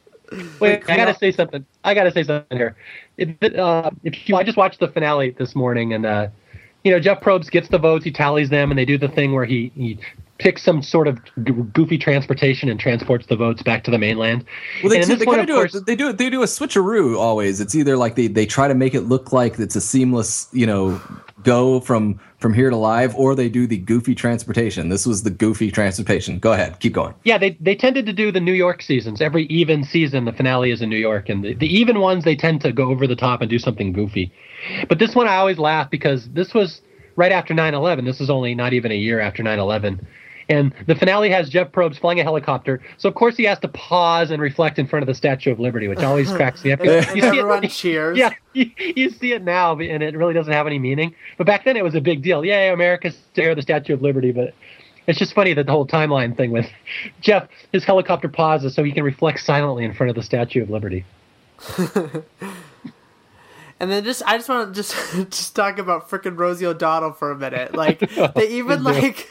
Wait, 0.59 0.87
I 0.87 0.95
gotta 0.95 1.15
say 1.17 1.31
something. 1.31 1.65
I 1.83 1.95
gotta 1.95 2.11
say 2.11 2.23
something 2.23 2.55
here. 2.55 2.75
If, 3.17 3.29
uh, 3.57 3.89
if 4.03 4.29
you, 4.29 4.35
I 4.35 4.43
just 4.43 4.57
watched 4.57 4.79
the 4.79 4.87
finale 4.89 5.31
this 5.31 5.55
morning, 5.55 5.91
and 5.91 6.05
uh, 6.05 6.27
you 6.83 6.91
know 6.91 6.99
Jeff 6.99 7.21
Probst 7.21 7.51
gets 7.51 7.69
the 7.69 7.77
votes, 7.77 8.05
he 8.05 8.11
tallies 8.11 8.49
them, 8.49 8.71
and 8.71 8.77
they 8.77 8.85
do 8.85 8.97
the 8.97 9.09
thing 9.09 9.33
where 9.33 9.45
he 9.45 9.71
he 9.75 9.99
picks 10.39 10.63
some 10.63 10.81
sort 10.81 11.07
of 11.07 11.19
goofy 11.73 11.97
transportation 11.97 12.69
and 12.69 12.79
transports 12.79 13.27
the 13.27 13.35
votes 13.35 13.61
back 13.61 13.83
to 13.83 13.91
the 13.91 13.97
mainland. 13.97 14.45
Well, 14.81 14.89
they, 14.89 15.01
do, 15.01 15.15
they 15.17 15.25
kind 15.25 15.41
of 15.41 15.47
do 15.47 15.55
course- 15.55 15.75
it. 15.75 15.85
They 15.85 15.95
do. 15.95 16.13
They 16.13 16.29
do 16.29 16.41
a 16.41 16.45
switcheroo 16.45 17.17
always. 17.19 17.59
It's 17.59 17.75
either 17.75 17.97
like 17.97 18.15
they, 18.15 18.27
they 18.27 18.45
try 18.45 18.67
to 18.67 18.73
make 18.73 18.95
it 18.95 19.01
look 19.01 19.33
like 19.33 19.59
it's 19.59 19.75
a 19.75 19.81
seamless, 19.81 20.47
you 20.53 20.65
know, 20.65 20.99
go 21.43 21.81
from 21.81 22.19
from 22.39 22.53
here 22.53 22.69
to 22.69 22.77
live, 22.77 23.13
or 23.15 23.35
they 23.35 23.49
do 23.49 23.67
the 23.67 23.77
goofy 23.77 24.15
transportation. 24.15 24.87
This 24.87 25.05
was 25.05 25.23
the 25.23 25.29
goofy 25.29 25.71
transportation. 25.71 26.39
Go 26.39 26.53
ahead, 26.53 26.79
keep 26.79 26.93
going. 26.93 27.13
Yeah, 27.25 27.37
they 27.37 27.57
they 27.59 27.75
tended 27.75 28.05
to 28.05 28.13
do 28.13 28.31
the 28.31 28.39
New 28.39 28.53
York 28.53 28.81
seasons. 28.81 29.21
Every 29.21 29.43
even 29.47 29.83
season, 29.83 30.23
the 30.25 30.33
finale 30.33 30.71
is 30.71 30.81
in 30.81 30.89
New 30.89 30.97
York, 30.97 31.27
and 31.27 31.43
the, 31.43 31.53
the 31.53 31.67
even 31.67 31.99
ones 31.99 32.23
they 32.23 32.35
tend 32.35 32.61
to 32.61 32.71
go 32.71 32.89
over 32.89 33.07
the 33.07 33.15
top 33.15 33.41
and 33.41 33.49
do 33.49 33.59
something 33.59 33.91
goofy. 33.91 34.31
But 34.87 34.99
this 34.99 35.15
one 35.15 35.27
I 35.27 35.35
always 35.37 35.57
laugh 35.57 35.89
because 35.89 36.29
this 36.29 36.53
was 36.53 36.81
right 37.15 37.31
after 37.31 37.53
9/11. 37.53 38.05
This 38.05 38.21
is 38.21 38.29
only 38.29 38.55
not 38.55 38.73
even 38.73 38.91
a 38.91 38.95
year 38.95 39.19
after 39.19 39.43
9/11. 39.43 39.99
And 40.51 40.73
the 40.87 40.95
finale 40.95 41.29
has 41.29 41.47
Jeff 41.47 41.71
Probst 41.71 41.99
flying 41.99 42.19
a 42.19 42.23
helicopter, 42.23 42.81
so 42.97 43.07
of 43.07 43.13
course 43.13 43.37
he 43.37 43.43
has 43.43 43.59
to 43.59 43.67
pause 43.67 44.31
and 44.31 44.41
reflect 44.41 44.79
in 44.79 44.87
front 44.87 45.03
of 45.03 45.07
the 45.07 45.13
Statue 45.13 45.51
of 45.51 45.59
Liberty, 45.59 45.87
which 45.87 45.99
always 45.99 46.31
cracks 46.35 46.63
me 46.63 46.71
up. 46.71 46.83
You 46.83 47.01
see 47.03 47.19
it- 47.19 47.23
everyone 47.23 47.67
cheers. 47.67 48.17
yeah, 48.17 48.31
you, 48.53 48.71
you 48.77 49.11
see 49.11 49.33
it 49.33 49.43
now, 49.43 49.77
and 49.77 50.01
it 50.01 50.17
really 50.17 50.33
doesn't 50.33 50.51
have 50.51 50.65
any 50.65 50.79
meaning. 50.79 51.13
But 51.37 51.45
back 51.45 51.65
then, 51.65 51.77
it 51.77 51.83
was 51.83 51.93
a 51.93 52.01
big 52.01 52.23
deal. 52.23 52.43
Yay, 52.43 52.69
America's 52.69 53.15
stare 53.31 53.53
the 53.53 53.61
Statue 53.61 53.93
of 53.93 54.01
Liberty. 54.01 54.31
But 54.31 54.55
it's 55.05 55.19
just 55.19 55.33
funny 55.35 55.53
that 55.53 55.67
the 55.67 55.71
whole 55.71 55.85
timeline 55.85 56.35
thing 56.35 56.49
with 56.49 56.65
Jeff, 57.21 57.47
his 57.71 57.83
helicopter 57.83 58.27
pauses 58.27 58.73
so 58.73 58.83
he 58.83 58.91
can 58.91 59.03
reflect 59.03 59.41
silently 59.41 59.85
in 59.85 59.93
front 59.93 60.09
of 60.09 60.15
the 60.15 60.23
Statue 60.23 60.63
of 60.63 60.71
Liberty. 60.71 61.05
And 63.79 63.89
then 63.89 64.03
just 64.03 64.21
I 64.25 64.37
just 64.37 64.49
want 64.49 64.73
to 64.73 64.81
just 64.81 64.93
just 65.31 65.55
talk 65.55 65.79
about 65.79 66.09
frickin' 66.09 66.37
Rosie 66.37 66.65
O'Donnell 66.65 67.13
for 67.13 67.31
a 67.31 67.37
minute. 67.37 67.75
Like 67.75 68.11
oh, 68.17 68.31
they 68.35 68.49
even 68.49 68.83
like 68.83 69.29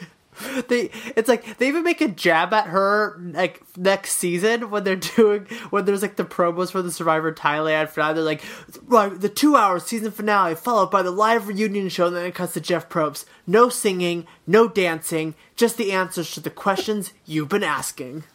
they 0.67 0.89
it's 1.15 1.27
like 1.27 1.57
they 1.57 1.67
even 1.67 1.83
make 1.83 2.01
a 2.01 2.07
jab 2.07 2.53
at 2.53 2.67
her 2.67 3.19
like 3.33 3.61
next 3.77 4.13
season 4.13 4.69
when 4.69 4.83
they're 4.83 4.95
doing 4.95 5.45
when 5.69 5.85
there's 5.85 6.01
like 6.01 6.15
the 6.15 6.23
promos 6.23 6.71
for 6.71 6.81
the 6.81 6.91
Survivor 6.91 7.31
Thailand 7.33 7.89
finale. 7.89 8.15
They're 8.15 8.23
like 8.23 9.19
the 9.19 9.29
two 9.29 9.55
hour 9.55 9.79
season 9.79 10.11
finale 10.11 10.55
followed 10.55 10.89
by 10.89 11.01
the 11.01 11.11
live 11.11 11.47
reunion 11.47 11.89
show. 11.89 12.07
And 12.07 12.15
then 12.15 12.25
it 12.25 12.35
cuts 12.35 12.53
to 12.53 12.61
Jeff 12.61 12.89
Probst. 12.89 13.25
No 13.45 13.69
singing, 13.69 14.25
no 14.47 14.67
dancing, 14.67 15.35
just 15.55 15.77
the 15.77 15.91
answers 15.91 16.31
to 16.31 16.39
the 16.39 16.49
questions 16.49 17.13
you've 17.25 17.49
been 17.49 17.63
asking. 17.63 18.23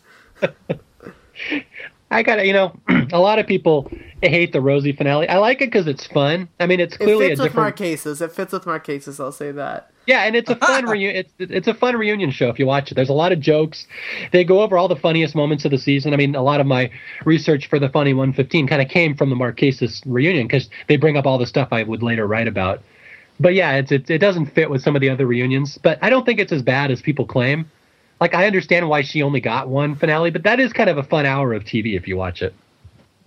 I 2.11 2.23
gotta, 2.23 2.47
you 2.47 2.53
know, 2.53 2.77
a 3.13 3.19
lot 3.19 3.39
of 3.39 3.47
people 3.47 3.91
hate 4.23 4.53
the 4.53 4.61
Rosie 4.61 4.93
finale. 4.93 5.29
I 5.29 5.39
like 5.39 5.61
it 5.61 5.67
because 5.67 5.87
it's 5.87 6.07
fun. 6.07 6.49
I 6.61 6.67
mean, 6.67 6.81
it's 6.81 6.95
It 6.95 7.01
clearly 7.01 7.27
a 7.27 7.29
fits 7.31 7.41
with 7.41 7.49
different. 7.53 7.77
Marquesas. 7.77 8.21
It 8.21 8.33
fits 8.33 8.53
with 8.53 8.65
Marquesas. 8.65 9.21
I'll 9.21 9.33
say 9.33 9.51
that. 9.53 9.91
Yeah, 10.07 10.23
and 10.25 10.37
it's 10.37 10.51
a 10.51 10.57
fun 10.57 10.85
reunion. 10.89 11.17
It's 11.17 11.33
it's 11.39 11.67
a 11.69 11.75
fun 11.75 11.97
reunion 11.97 12.31
show 12.31 12.49
if 12.51 12.59
you 12.59 12.67
watch 12.67 12.91
it. 12.93 12.95
There's 12.95 13.09
a 13.09 13.15
lot 13.15 13.33
of 13.33 13.41
jokes. 13.41 13.87
They 14.33 14.45
go 14.45 14.61
over 14.63 14.77
all 14.77 14.87
the 14.89 14.97
funniest 14.97 15.35
moments 15.35 15.65
of 15.65 15.71
the 15.71 15.79
season. 15.79 16.13
I 16.13 16.17
mean, 16.17 16.35
a 16.35 16.43
lot 16.43 16.61
of 16.61 16.67
my 16.67 16.91
research 17.25 17.69
for 17.69 17.79
the 17.79 17.89
Funny 17.89 18.13
115 18.13 18.67
kind 18.69 18.83
of 18.83 18.89
came 18.89 19.15
from 19.17 19.31
the 19.31 19.37
Marquesas 19.37 20.03
reunion 20.05 20.47
because 20.47 20.69
they 20.89 20.97
bring 20.97 21.17
up 21.17 21.27
all 21.27 21.39
the 21.39 21.47
stuff 21.47 21.69
I 21.73 21.83
would 21.83 22.03
later 22.03 22.27
write 22.27 22.49
about. 22.49 22.83
But 23.41 23.55
yeah, 23.55 23.73
it's, 23.77 23.91
it's 23.91 24.11
it 24.11 24.19
doesn't 24.19 24.47
fit 24.47 24.69
with 24.71 24.83
some 24.83 24.95
of 24.95 25.01
the 25.01 25.09
other 25.11 25.27
reunions. 25.27 25.79
But 25.79 25.99
I 26.03 26.11
don't 26.11 26.25
think 26.27 26.39
it's 26.39 26.53
as 26.53 26.63
bad 26.63 26.91
as 26.91 27.01
people 27.01 27.25
claim. 27.27 27.71
Like 28.25 28.35
I 28.35 28.47
understand 28.47 28.89
why 28.89 29.03
she 29.03 29.21
only 29.21 29.41
got 29.43 29.69
one 29.69 29.97
finale, 29.97 30.31
but 30.31 30.45
that 30.45 30.59
is 30.59 30.73
kind 30.73 30.89
of 30.89 30.97
a 30.97 31.03
fun 31.03 31.27
hour 31.27 31.53
of 31.53 31.63
TV 31.63 31.95
if 31.95 32.09
you 32.09 32.17
watch 32.17 32.41
it. 32.41 32.55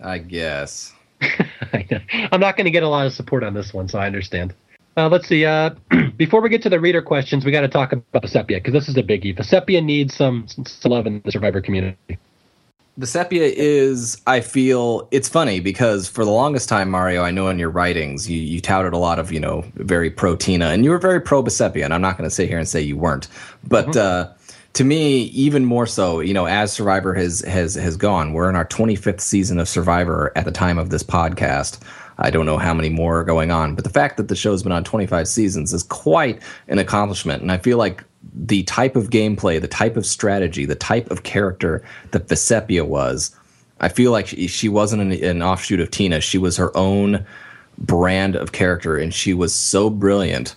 I 0.00 0.18
guess. 0.18 0.92
I'm 1.22 2.40
not 2.40 2.56
going 2.56 2.64
to 2.64 2.72
get 2.72 2.82
a 2.82 2.88
lot 2.88 3.06
of 3.06 3.12
support 3.12 3.44
on 3.44 3.54
this 3.54 3.72
one, 3.72 3.88
so 3.88 4.00
I 4.00 4.06
understand. 4.06 4.54
Uh, 4.96 5.08
let's 5.08 5.28
see. 5.28 5.44
Uh, 5.44 5.70
before 6.16 6.40
we 6.40 6.48
get 6.48 6.62
to 6.62 6.68
the 6.68 6.80
reader 6.80 7.00
questions, 7.00 7.44
we 7.44 7.52
got 7.52 7.60
to 7.60 7.68
talk 7.68 7.92
about 7.92 8.24
Vecepia 8.24 8.56
because 8.56 8.72
this 8.72 8.88
is 8.88 8.96
a 8.96 9.02
biggie. 9.04 9.38
Vecepia 9.38 9.84
needs 9.84 10.16
some, 10.16 10.48
some 10.48 10.90
love 10.90 11.06
in 11.06 11.22
the 11.24 11.30
Survivor 11.30 11.60
community. 11.60 12.18
Vecepia 12.98 13.52
is, 13.54 14.20
I 14.26 14.40
feel, 14.40 15.06
it's 15.12 15.28
funny 15.28 15.60
because 15.60 16.08
for 16.08 16.24
the 16.24 16.32
longest 16.32 16.68
time, 16.68 16.90
Mario, 16.90 17.22
I 17.22 17.30
know 17.30 17.46
in 17.46 17.60
your 17.60 17.70
writings, 17.70 18.28
you, 18.28 18.40
you 18.40 18.60
touted 18.60 18.94
a 18.94 18.98
lot 18.98 19.20
of, 19.20 19.30
you 19.30 19.38
know, 19.38 19.64
very 19.74 20.10
pro 20.10 20.34
Tina, 20.34 20.70
and 20.70 20.84
you 20.84 20.90
were 20.90 20.98
very 20.98 21.20
pro 21.20 21.40
Vecepia, 21.44 21.84
and 21.84 21.94
I'm 21.94 22.02
not 22.02 22.18
going 22.18 22.28
to 22.28 22.34
sit 22.34 22.48
here 22.48 22.58
and 22.58 22.68
say 22.68 22.80
you 22.80 22.96
weren't. 22.96 23.28
But 23.62 23.96
uh, 23.96 24.32
to 24.74 24.84
me, 24.84 25.22
even 25.24 25.64
more 25.64 25.86
so, 25.86 26.20
you 26.20 26.34
know, 26.34 26.46
as 26.46 26.72
Survivor 26.72 27.14
has 27.14 27.40
has 27.40 27.74
has 27.74 27.96
gone, 27.96 28.32
we're 28.32 28.48
in 28.48 28.56
our 28.56 28.66
25th 28.66 29.20
season 29.20 29.58
of 29.58 29.68
Survivor 29.68 30.32
at 30.36 30.44
the 30.44 30.52
time 30.52 30.78
of 30.78 30.90
this 30.90 31.02
podcast. 31.02 31.80
I 32.18 32.30
don't 32.30 32.46
know 32.46 32.58
how 32.58 32.74
many 32.74 32.88
more 32.88 33.20
are 33.20 33.24
going 33.24 33.50
on, 33.50 33.74
but 33.74 33.84
the 33.84 33.90
fact 33.90 34.16
that 34.16 34.28
the 34.28 34.34
show's 34.34 34.62
been 34.62 34.72
on 34.72 34.82
25 34.82 35.28
seasons 35.28 35.72
is 35.72 35.84
quite 35.84 36.42
an 36.66 36.78
accomplishment. 36.78 37.42
And 37.42 37.52
I 37.52 37.58
feel 37.58 37.78
like 37.78 38.02
the 38.34 38.64
type 38.64 38.96
of 38.96 39.10
gameplay, 39.10 39.60
the 39.60 39.68
type 39.68 39.96
of 39.96 40.04
strategy, 40.04 40.64
the 40.64 40.74
type 40.74 41.10
of 41.12 41.22
character 41.22 41.84
that 42.10 42.26
Vecepia 42.26 42.84
was, 42.84 43.36
I 43.80 43.88
feel 43.88 44.10
like 44.10 44.26
she, 44.26 44.48
she 44.48 44.68
wasn't 44.68 45.02
an, 45.02 45.12
an 45.24 45.42
offshoot 45.42 45.80
of 45.80 45.90
Tina. 45.90 46.20
She 46.20 46.38
was 46.38 46.56
her 46.56 46.76
own 46.76 47.24
brand 47.78 48.34
of 48.34 48.52
character, 48.52 48.96
and 48.96 49.14
she 49.14 49.32
was 49.32 49.54
so 49.54 49.88
brilliant. 49.88 50.56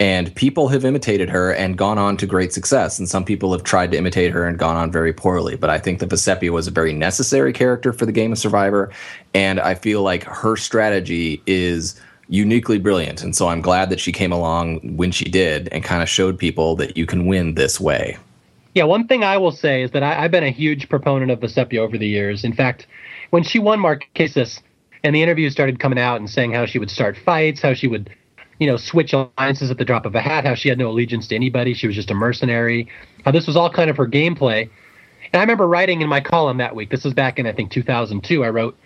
And 0.00 0.34
people 0.34 0.68
have 0.68 0.84
imitated 0.84 1.30
her 1.30 1.52
and 1.52 1.78
gone 1.78 1.98
on 1.98 2.16
to 2.16 2.26
great 2.26 2.52
success. 2.52 2.98
And 2.98 3.08
some 3.08 3.24
people 3.24 3.52
have 3.52 3.62
tried 3.62 3.92
to 3.92 3.96
imitate 3.96 4.32
her 4.32 4.44
and 4.44 4.58
gone 4.58 4.76
on 4.76 4.90
very 4.90 5.12
poorly. 5.12 5.56
But 5.56 5.70
I 5.70 5.78
think 5.78 6.00
that 6.00 6.08
Vecepia 6.08 6.50
was 6.50 6.66
a 6.66 6.72
very 6.72 6.92
necessary 6.92 7.52
character 7.52 7.92
for 7.92 8.04
the 8.04 8.12
game 8.12 8.32
of 8.32 8.38
Survivor. 8.38 8.90
And 9.34 9.60
I 9.60 9.74
feel 9.74 10.02
like 10.02 10.24
her 10.24 10.56
strategy 10.56 11.40
is 11.46 12.00
uniquely 12.28 12.78
brilliant. 12.78 13.22
And 13.22 13.36
so 13.36 13.48
I'm 13.48 13.60
glad 13.60 13.90
that 13.90 14.00
she 14.00 14.10
came 14.10 14.32
along 14.32 14.96
when 14.96 15.12
she 15.12 15.26
did 15.26 15.68
and 15.70 15.84
kind 15.84 16.02
of 16.02 16.08
showed 16.08 16.38
people 16.38 16.74
that 16.76 16.96
you 16.96 17.06
can 17.06 17.26
win 17.26 17.54
this 17.54 17.78
way. 17.78 18.16
Yeah, 18.74 18.84
one 18.84 19.06
thing 19.06 19.22
I 19.22 19.36
will 19.36 19.52
say 19.52 19.82
is 19.82 19.92
that 19.92 20.02
I, 20.02 20.24
I've 20.24 20.32
been 20.32 20.42
a 20.42 20.50
huge 20.50 20.88
proponent 20.88 21.30
of 21.30 21.38
Vecepia 21.40 21.78
over 21.78 21.96
the 21.96 22.08
years. 22.08 22.42
In 22.42 22.52
fact, 22.52 22.86
when 23.30 23.44
she 23.44 23.58
won 23.58 23.78
Marquesas 23.78 24.60
and 25.04 25.14
the 25.14 25.22
interviews 25.22 25.52
started 25.52 25.78
coming 25.78 25.98
out 25.98 26.16
and 26.16 26.28
saying 26.28 26.52
how 26.52 26.66
she 26.66 26.78
would 26.78 26.90
start 26.90 27.16
fights, 27.16 27.62
how 27.62 27.74
she 27.74 27.86
would, 27.86 28.10
you 28.58 28.66
know, 28.66 28.76
switch 28.76 29.12
alliances 29.12 29.70
at 29.70 29.78
the 29.78 29.84
drop 29.84 30.06
of 30.06 30.14
a 30.14 30.20
hat, 30.20 30.44
how 30.44 30.54
she 30.54 30.68
had 30.68 30.78
no 30.78 30.88
allegiance 30.88 31.26
to 31.28 31.34
anybody, 31.34 31.74
she 31.74 31.86
was 31.86 31.96
just 31.96 32.10
a 32.10 32.14
mercenary, 32.14 32.88
how 33.24 33.30
this 33.30 33.46
was 33.46 33.56
all 33.56 33.70
kind 33.70 33.90
of 33.90 33.96
her 33.96 34.06
gameplay. 34.06 34.68
And 35.32 35.40
I 35.40 35.40
remember 35.40 35.66
writing 35.66 36.00
in 36.00 36.08
my 36.08 36.20
column 36.20 36.58
that 36.58 36.76
week, 36.76 36.90
this 36.90 37.04
was 37.04 37.14
back 37.14 37.38
in, 37.38 37.46
I 37.46 37.52
think, 37.52 37.70
2002, 37.70 38.44
I 38.44 38.50
wrote, 38.50 38.76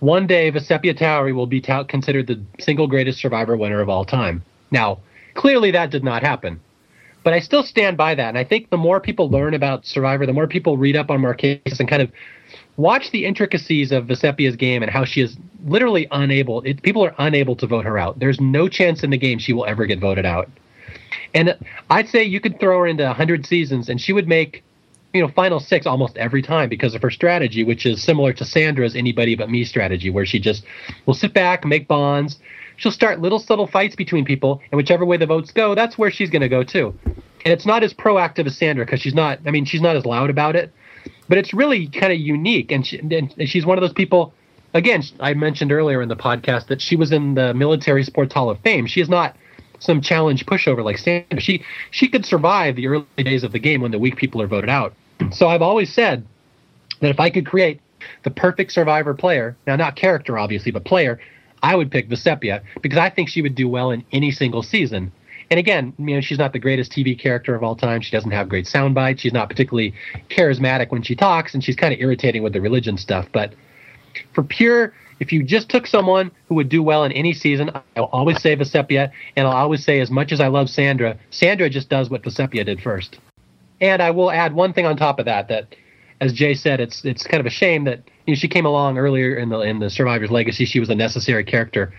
one 0.00 0.26
day 0.26 0.52
Vecepia 0.52 0.96
Towery 0.96 1.32
will 1.32 1.46
be 1.46 1.60
tout- 1.60 1.88
considered 1.88 2.26
the 2.26 2.40
single 2.60 2.86
greatest 2.86 3.18
survivor 3.18 3.56
winner 3.56 3.80
of 3.80 3.88
all 3.88 4.04
time. 4.04 4.44
Now, 4.70 5.00
clearly 5.34 5.70
that 5.70 5.90
did 5.90 6.04
not 6.04 6.22
happen. 6.22 6.60
But 7.26 7.34
I 7.34 7.40
still 7.40 7.64
stand 7.64 7.96
by 7.96 8.14
that. 8.14 8.28
And 8.28 8.38
I 8.38 8.44
think 8.44 8.70
the 8.70 8.76
more 8.76 9.00
people 9.00 9.28
learn 9.28 9.52
about 9.52 9.84
Survivor, 9.84 10.26
the 10.26 10.32
more 10.32 10.46
people 10.46 10.78
read 10.78 10.94
up 10.94 11.10
on 11.10 11.20
Marquesas 11.20 11.80
and 11.80 11.88
kind 11.88 12.00
of 12.00 12.12
watch 12.76 13.10
the 13.10 13.26
intricacies 13.26 13.90
of 13.90 14.06
Vecepia's 14.06 14.54
game 14.54 14.80
and 14.80 14.92
how 14.92 15.04
she 15.04 15.22
is 15.22 15.36
literally 15.64 16.06
unable, 16.12 16.62
it, 16.62 16.82
people 16.82 17.04
are 17.04 17.16
unable 17.18 17.56
to 17.56 17.66
vote 17.66 17.84
her 17.84 17.98
out. 17.98 18.20
There's 18.20 18.40
no 18.40 18.68
chance 18.68 19.02
in 19.02 19.10
the 19.10 19.18
game 19.18 19.40
she 19.40 19.52
will 19.52 19.66
ever 19.66 19.86
get 19.86 19.98
voted 19.98 20.24
out. 20.24 20.48
And 21.34 21.58
I'd 21.90 22.08
say 22.08 22.22
you 22.22 22.38
could 22.38 22.60
throw 22.60 22.78
her 22.78 22.86
into 22.86 23.02
100 23.02 23.44
seasons 23.44 23.88
and 23.88 24.00
she 24.00 24.12
would 24.12 24.28
make 24.28 24.62
you 25.12 25.20
know, 25.20 25.26
final 25.26 25.58
six 25.58 25.84
almost 25.84 26.16
every 26.18 26.42
time 26.42 26.68
because 26.68 26.94
of 26.94 27.02
her 27.02 27.10
strategy, 27.10 27.64
which 27.64 27.86
is 27.86 28.04
similar 28.04 28.32
to 28.34 28.44
Sandra's 28.44 28.94
anybody 28.94 29.34
but 29.34 29.50
me 29.50 29.64
strategy, 29.64 30.10
where 30.10 30.26
she 30.26 30.38
just 30.38 30.64
will 31.06 31.14
sit 31.14 31.34
back, 31.34 31.64
make 31.64 31.88
bonds. 31.88 32.38
She'll 32.76 32.92
start 32.92 33.20
little 33.20 33.38
subtle 33.38 33.66
fights 33.66 33.96
between 33.96 34.24
people, 34.24 34.60
and 34.70 34.76
whichever 34.76 35.04
way 35.04 35.16
the 35.16 35.26
votes 35.26 35.50
go, 35.50 35.74
that's 35.74 35.96
where 35.96 36.10
she's 36.10 36.30
going 36.30 36.42
to 36.42 36.48
go 36.48 36.62
too. 36.62 36.94
And 37.04 37.52
it's 37.52 37.66
not 37.66 37.82
as 37.82 37.94
proactive 37.94 38.46
as 38.46 38.56
Sandra 38.56 38.84
because 38.84 39.00
she's 39.00 39.14
not. 39.14 39.38
I 39.46 39.50
mean, 39.50 39.64
she's 39.64 39.80
not 39.80 39.96
as 39.96 40.04
loud 40.04 40.30
about 40.30 40.56
it, 40.56 40.72
but 41.28 41.38
it's 41.38 41.54
really 41.54 41.88
kind 41.88 42.12
of 42.12 42.18
unique. 42.18 42.72
And, 42.72 42.86
she, 42.86 42.98
and 42.98 43.34
she's 43.48 43.64
one 43.64 43.78
of 43.78 43.82
those 43.82 43.92
people. 43.92 44.32
Again, 44.74 45.02
I 45.20 45.32
mentioned 45.34 45.72
earlier 45.72 46.02
in 46.02 46.08
the 46.08 46.16
podcast 46.16 46.66
that 46.66 46.82
she 46.82 46.96
was 46.96 47.12
in 47.12 47.34
the 47.34 47.54
Military 47.54 48.02
Sports 48.02 48.34
Hall 48.34 48.50
of 48.50 48.58
Fame. 48.60 48.86
She 48.86 49.00
is 49.00 49.08
not 49.08 49.36
some 49.78 50.00
challenge 50.00 50.46
pushover 50.46 50.84
like 50.84 50.98
Sandra. 50.98 51.40
She 51.40 51.64
she 51.90 52.08
could 52.08 52.26
survive 52.26 52.76
the 52.76 52.88
early 52.88 53.04
days 53.18 53.44
of 53.44 53.52
the 53.52 53.58
game 53.58 53.80
when 53.80 53.90
the 53.90 53.98
weak 53.98 54.16
people 54.16 54.42
are 54.42 54.46
voted 54.46 54.70
out. 54.70 54.94
So 55.30 55.48
I've 55.48 55.62
always 55.62 55.92
said 55.92 56.26
that 57.00 57.10
if 57.10 57.20
I 57.20 57.30
could 57.30 57.46
create 57.46 57.80
the 58.22 58.30
perfect 58.30 58.72
survivor 58.72 59.14
player, 59.14 59.56
now 59.66 59.76
not 59.76 59.96
character 59.96 60.38
obviously, 60.38 60.72
but 60.72 60.84
player, 60.84 61.20
I 61.62 61.74
would 61.74 61.90
pick 61.90 62.08
Vecepia 62.08 62.62
because 62.82 62.98
I 62.98 63.10
think 63.10 63.28
she 63.28 63.42
would 63.42 63.54
do 63.54 63.68
well 63.68 63.90
in 63.90 64.04
any 64.12 64.30
single 64.30 64.62
season. 64.62 65.12
And 65.50 65.60
again, 65.60 65.92
you 65.98 66.14
know, 66.14 66.20
she's 66.20 66.38
not 66.38 66.52
the 66.52 66.58
greatest 66.58 66.90
TV 66.90 67.18
character 67.18 67.54
of 67.54 67.62
all 67.62 67.76
time. 67.76 68.00
She 68.00 68.10
doesn't 68.10 68.32
have 68.32 68.48
great 68.48 68.66
sound 68.66 68.94
bites. 68.94 69.20
She's 69.20 69.32
not 69.32 69.48
particularly 69.48 69.94
charismatic 70.28 70.90
when 70.90 71.02
she 71.02 71.14
talks, 71.14 71.54
and 71.54 71.62
she's 71.62 71.76
kind 71.76 71.94
of 71.94 72.00
irritating 72.00 72.42
with 72.42 72.52
the 72.52 72.60
religion 72.60 72.98
stuff. 72.98 73.28
But 73.32 73.54
for 74.32 74.42
pure, 74.42 74.92
if 75.20 75.32
you 75.32 75.42
just 75.42 75.68
took 75.68 75.86
someone 75.86 76.30
who 76.48 76.56
would 76.56 76.68
do 76.68 76.82
well 76.82 77.04
in 77.04 77.12
any 77.12 77.32
season, 77.32 77.70
I'll 77.96 78.04
always 78.04 78.40
say 78.42 78.56
Vecepia, 78.56 79.10
and 79.36 79.46
I'll 79.46 79.56
always 79.56 79.84
say, 79.84 80.00
as 80.00 80.10
much 80.10 80.32
as 80.32 80.40
I 80.40 80.48
love 80.48 80.68
Sandra, 80.68 81.16
Sandra 81.30 81.70
just 81.70 81.88
does 81.88 82.10
what 82.10 82.22
Vecepia 82.22 82.64
did 82.66 82.80
first. 82.82 83.18
And 83.80 84.02
I 84.02 84.10
will 84.10 84.30
add 84.30 84.54
one 84.54 84.72
thing 84.72 84.86
on 84.86 84.96
top 84.96 85.18
of 85.18 85.26
that 85.26 85.48
that, 85.48 85.74
as 86.20 86.32
Jay 86.32 86.54
said, 86.54 86.80
it's 86.80 87.04
it's 87.04 87.26
kind 87.26 87.40
of 87.40 87.46
a 87.46 87.50
shame 87.50 87.84
that 87.84 88.00
you 88.26 88.34
know, 88.34 88.36
she 88.36 88.48
came 88.48 88.66
along 88.66 88.98
earlier 88.98 89.36
in 89.36 89.48
the 89.48 89.60
in 89.60 89.78
the 89.78 89.90
Survivor's 89.90 90.30
Legacy. 90.30 90.64
She 90.64 90.80
was 90.80 90.90
a 90.90 90.94
necessary 90.94 91.44
character. 91.44 91.92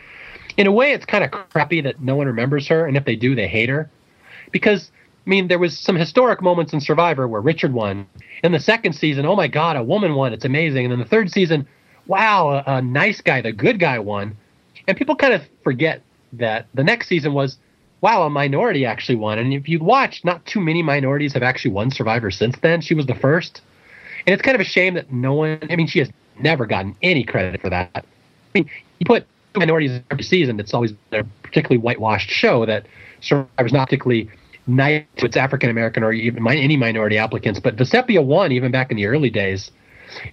In 0.58 0.68
a 0.68 0.72
way, 0.72 0.92
it's 0.92 1.06
kind 1.06 1.24
of 1.24 1.32
crappy 1.32 1.82
that 1.82 2.02
no 2.02 2.16
one 2.16 2.28
remembers 2.28 2.68
her, 2.68 2.86
and 2.86 2.98
if 2.98 3.06
they 3.06 3.16
do, 3.16 3.36
they 3.36 3.48
hate 3.48 3.70
her, 3.70 3.90
because 4.52 4.92
I 5.26 5.30
mean 5.30 5.48
there 5.48 5.60
was 5.60 5.78
some 5.78 5.96
historic 5.96 6.42
moments 6.42 6.74
in 6.74 6.82
Survivor 6.82 7.28
where 7.28 7.42
Richard 7.42 7.74
won. 7.74 8.08
In 8.44 8.52
the 8.52 8.60
second 8.60 8.94
season, 8.94 9.26
oh 9.26 9.36
my 9.36 9.48
God, 9.48 9.76
a 9.76 9.84
woman 9.84 10.16
won! 10.16 10.34
It's 10.34 10.46
amazing. 10.46 10.86
And 10.86 10.92
then 10.92 11.00
the 11.00 11.06
third 11.06 11.32
season, 11.32 11.68
wow, 12.08 12.64
a, 12.66 12.78
a 12.78 12.82
nice 12.82 13.22
guy, 13.22 13.42
the 13.42 13.52
good 13.52 13.80
guy 13.80 14.00
won, 14.00 14.36
and 14.88 14.98
people 14.98 15.16
kind 15.16 15.34
of 15.34 15.44
forget 15.64 16.02
that 16.34 16.68
the 16.74 16.84
next 16.84 17.08
season 17.08 17.34
was 17.34 17.58
wow, 18.02 18.24
a 18.24 18.30
minority 18.30 18.86
actually 18.86 19.16
won. 19.16 19.40
And 19.40 19.54
if 19.54 19.68
you 19.68 19.80
watch, 19.80 20.24
not 20.24 20.46
too 20.46 20.60
many 20.60 20.84
minorities 20.84 21.34
have 21.34 21.44
actually 21.44 21.72
won 21.72 21.90
Survivor 21.90 22.30
since 22.30 22.56
then. 22.60 22.82
She 22.82 22.94
was 22.94 23.08
the 23.08 23.16
first. 23.16 23.62
And 24.28 24.34
it's 24.34 24.42
kind 24.42 24.56
of 24.56 24.62
a 24.62 24.66
shame 24.66 24.96
that 24.96 25.12
no 25.12 25.34
one, 25.34 25.60
I 25.70 25.76
mean, 25.76 25.88
she 25.88 26.00
has 26.00 26.10
never 26.40 26.66
gotten 26.66 26.96
any 27.02 27.24
credit 27.24 27.62
for 27.62 27.70
that. 27.70 27.90
I 27.96 28.04
mean, 28.54 28.70
you 29.00 29.06
put 29.06 29.26
minorities 29.56 30.02
every 30.12 30.24
season, 30.24 30.60
it's 30.60 30.74
always 30.74 30.94
a 31.12 31.24
particularly 31.42 31.78
whitewashed 31.78 32.30
show 32.30 32.66
that 32.66 32.86
Survivor's 33.22 33.74
not 33.74 33.88
particularly 33.88 34.30
nice 34.68 35.04
to 35.16 35.26
its 35.26 35.38
African 35.38 35.70
American 35.70 36.04
or 36.04 36.12
even 36.12 36.46
any 36.46 36.78
minority 36.78 37.18
applicants. 37.18 37.60
But 37.60 37.78
Vecepia 37.78 38.24
won 38.24 38.52
even 38.52 38.72
back 38.72 38.92
in 38.92 38.98
the 38.98 39.06
early 39.06 39.30
days. 39.30 39.72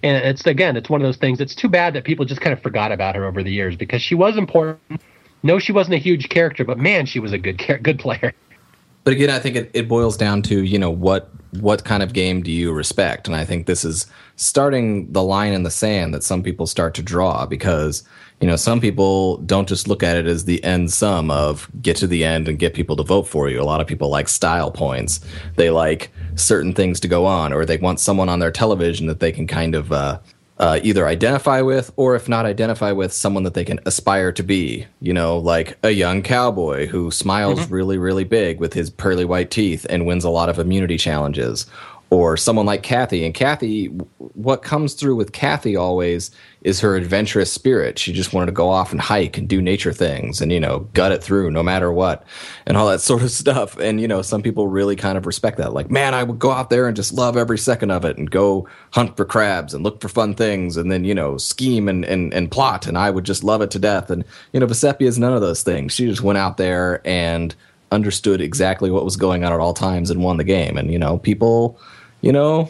And 0.03 0.23
it's, 0.25 0.45
again, 0.45 0.77
it's 0.77 0.89
one 0.89 1.01
of 1.01 1.07
those 1.07 1.17
things. 1.17 1.39
It's 1.39 1.55
too 1.55 1.69
bad 1.69 1.93
that 1.95 2.03
people 2.03 2.25
just 2.25 2.41
kind 2.41 2.53
of 2.53 2.61
forgot 2.61 2.91
about 2.91 3.15
her 3.15 3.25
over 3.25 3.41
the 3.41 3.51
years 3.51 3.75
because 3.75 4.01
she 4.01 4.13
was 4.13 4.37
important 4.37 5.01
no, 5.45 5.59
she 5.59 5.71
wasn't 5.71 5.93
a 5.93 5.99
huge 5.99 6.29
character, 6.29 6.65
but 6.65 6.79
man, 6.79 7.05
she 7.05 7.19
was 7.19 7.31
a 7.31 7.37
good 7.37 7.63
good 7.83 7.99
player. 7.99 8.33
But 9.05 9.13
again, 9.13 9.29
I 9.29 9.37
think 9.37 9.55
it, 9.55 9.71
it 9.73 9.87
boils 9.87 10.17
down 10.17 10.41
to 10.43 10.63
you 10.63 10.79
know 10.79 10.89
what 10.89 11.29
what 11.59 11.85
kind 11.85 12.03
of 12.03 12.11
game 12.11 12.41
do 12.41 12.51
you 12.51 12.73
respect, 12.73 13.27
and 13.27 13.35
I 13.35 13.45
think 13.45 13.67
this 13.67 13.85
is 13.85 14.07
starting 14.35 15.13
the 15.13 15.23
line 15.23 15.53
in 15.53 15.63
the 15.63 15.71
sand 15.71 16.13
that 16.13 16.23
some 16.23 16.43
people 16.43 16.67
start 16.67 16.93
to 16.95 17.01
draw 17.01 17.45
because 17.45 18.03
you 18.41 18.47
know 18.47 18.55
some 18.55 18.81
people 18.81 19.37
don't 19.37 19.69
just 19.69 19.87
look 19.87 20.01
at 20.01 20.17
it 20.17 20.25
as 20.25 20.45
the 20.45 20.61
end 20.63 20.91
sum 20.91 21.29
of 21.29 21.69
get 21.83 21.95
to 21.97 22.07
the 22.07 22.25
end 22.25 22.47
and 22.49 22.57
get 22.57 22.73
people 22.73 22.95
to 22.95 23.03
vote 23.03 23.27
for 23.27 23.47
you. 23.47 23.61
A 23.61 23.63
lot 23.63 23.79
of 23.79 23.85
people 23.85 24.09
like 24.09 24.27
style 24.27 24.71
points. 24.71 25.21
They 25.55 25.69
like 25.69 26.11
certain 26.33 26.73
things 26.73 26.99
to 27.01 27.07
go 27.07 27.27
on, 27.27 27.53
or 27.53 27.63
they 27.63 27.77
want 27.77 27.99
someone 27.99 28.27
on 28.27 28.39
their 28.39 28.51
television 28.51 29.05
that 29.05 29.19
they 29.19 29.31
can 29.31 29.45
kind 29.45 29.75
of 29.75 29.91
uh, 29.91 30.19
uh, 30.57 30.79
either 30.83 31.07
identify 31.07 31.61
with 31.61 31.91
or 31.97 32.15
if 32.15 32.29
not 32.29 32.45
identify 32.45 32.91
with 32.91 33.11
someone 33.11 33.43
that 33.43 33.53
they 33.53 33.65
can 33.65 33.79
aspire 33.85 34.31
to 34.31 34.43
be 34.43 34.85
you 35.01 35.13
know 35.13 35.37
like 35.37 35.77
a 35.83 35.91
young 35.91 36.21
cowboy 36.21 36.87
who 36.87 37.11
smiles 37.11 37.59
mm-hmm. 37.59 37.73
really 37.73 37.97
really 37.97 38.23
big 38.23 38.59
with 38.59 38.73
his 38.73 38.89
pearly 38.89 39.25
white 39.25 39.51
teeth 39.51 39.85
and 39.89 40.05
wins 40.05 40.23
a 40.23 40.29
lot 40.29 40.47
of 40.47 40.57
immunity 40.57 40.97
challenges 40.97 41.65
or 42.09 42.37
someone 42.37 42.65
like 42.65 42.83
kathy 42.83 43.25
and 43.25 43.33
kathy 43.33 43.89
what 44.35 44.63
comes 44.63 44.93
through 44.93 45.15
with 45.15 45.31
Kathy 45.31 45.75
always 45.75 46.29
is 46.61 46.81
her 46.81 46.95
adventurous 46.95 47.51
spirit. 47.51 47.97
She 47.97 48.11
just 48.11 48.33
wanted 48.33 48.47
to 48.47 48.51
go 48.51 48.69
off 48.69 48.91
and 48.91 48.99
hike 48.99 49.37
and 49.37 49.47
do 49.47 49.61
nature 49.61 49.93
things 49.93 50.41
and, 50.41 50.51
you 50.51 50.59
know, 50.59 50.79
gut 50.93 51.13
it 51.13 51.23
through 51.23 51.51
no 51.51 51.63
matter 51.63 51.91
what 51.91 52.23
and 52.65 52.75
all 52.75 52.87
that 52.89 53.01
sort 53.01 53.23
of 53.23 53.31
stuff. 53.31 53.77
And, 53.77 54.01
you 54.01 54.07
know, 54.07 54.21
some 54.21 54.41
people 54.41 54.67
really 54.67 54.95
kind 54.95 55.17
of 55.17 55.25
respect 55.25 55.57
that. 55.57 55.73
Like, 55.73 55.89
man, 55.89 56.13
I 56.13 56.23
would 56.23 56.37
go 56.37 56.51
out 56.51 56.69
there 56.69 56.87
and 56.87 56.95
just 56.95 57.13
love 57.13 57.37
every 57.37 57.57
second 57.57 57.91
of 57.91 58.03
it 58.03 58.17
and 58.17 58.29
go 58.29 58.67
hunt 58.91 59.15
for 59.15 59.25
crabs 59.25 59.73
and 59.73 59.83
look 59.83 60.01
for 60.01 60.09
fun 60.09 60.35
things 60.35 60.75
and 60.75 60.91
then, 60.91 61.05
you 61.05 61.15
know, 61.15 61.37
scheme 61.37 61.87
and, 61.87 62.03
and, 62.03 62.33
and 62.33 62.51
plot. 62.51 62.87
And 62.87 62.97
I 62.97 63.09
would 63.09 63.23
just 63.23 63.43
love 63.43 63.61
it 63.61 63.71
to 63.71 63.79
death. 63.79 64.09
And, 64.09 64.25
you 64.51 64.59
know, 64.59 64.67
Vecepia 64.67 65.07
is 65.07 65.17
none 65.17 65.33
of 65.33 65.41
those 65.41 65.63
things. 65.63 65.93
She 65.93 66.05
just 66.07 66.21
went 66.21 66.37
out 66.37 66.57
there 66.57 67.01
and 67.05 67.55
understood 67.91 68.41
exactly 68.41 68.91
what 68.91 69.05
was 69.05 69.15
going 69.15 69.45
on 69.45 69.53
at 69.53 69.59
all 69.59 69.73
times 69.73 70.09
and 70.09 70.23
won 70.23 70.37
the 70.37 70.43
game. 70.43 70.77
And, 70.77 70.91
you 70.91 70.99
know, 70.99 71.19
people, 71.19 71.79
you 72.25 72.31
know, 72.31 72.67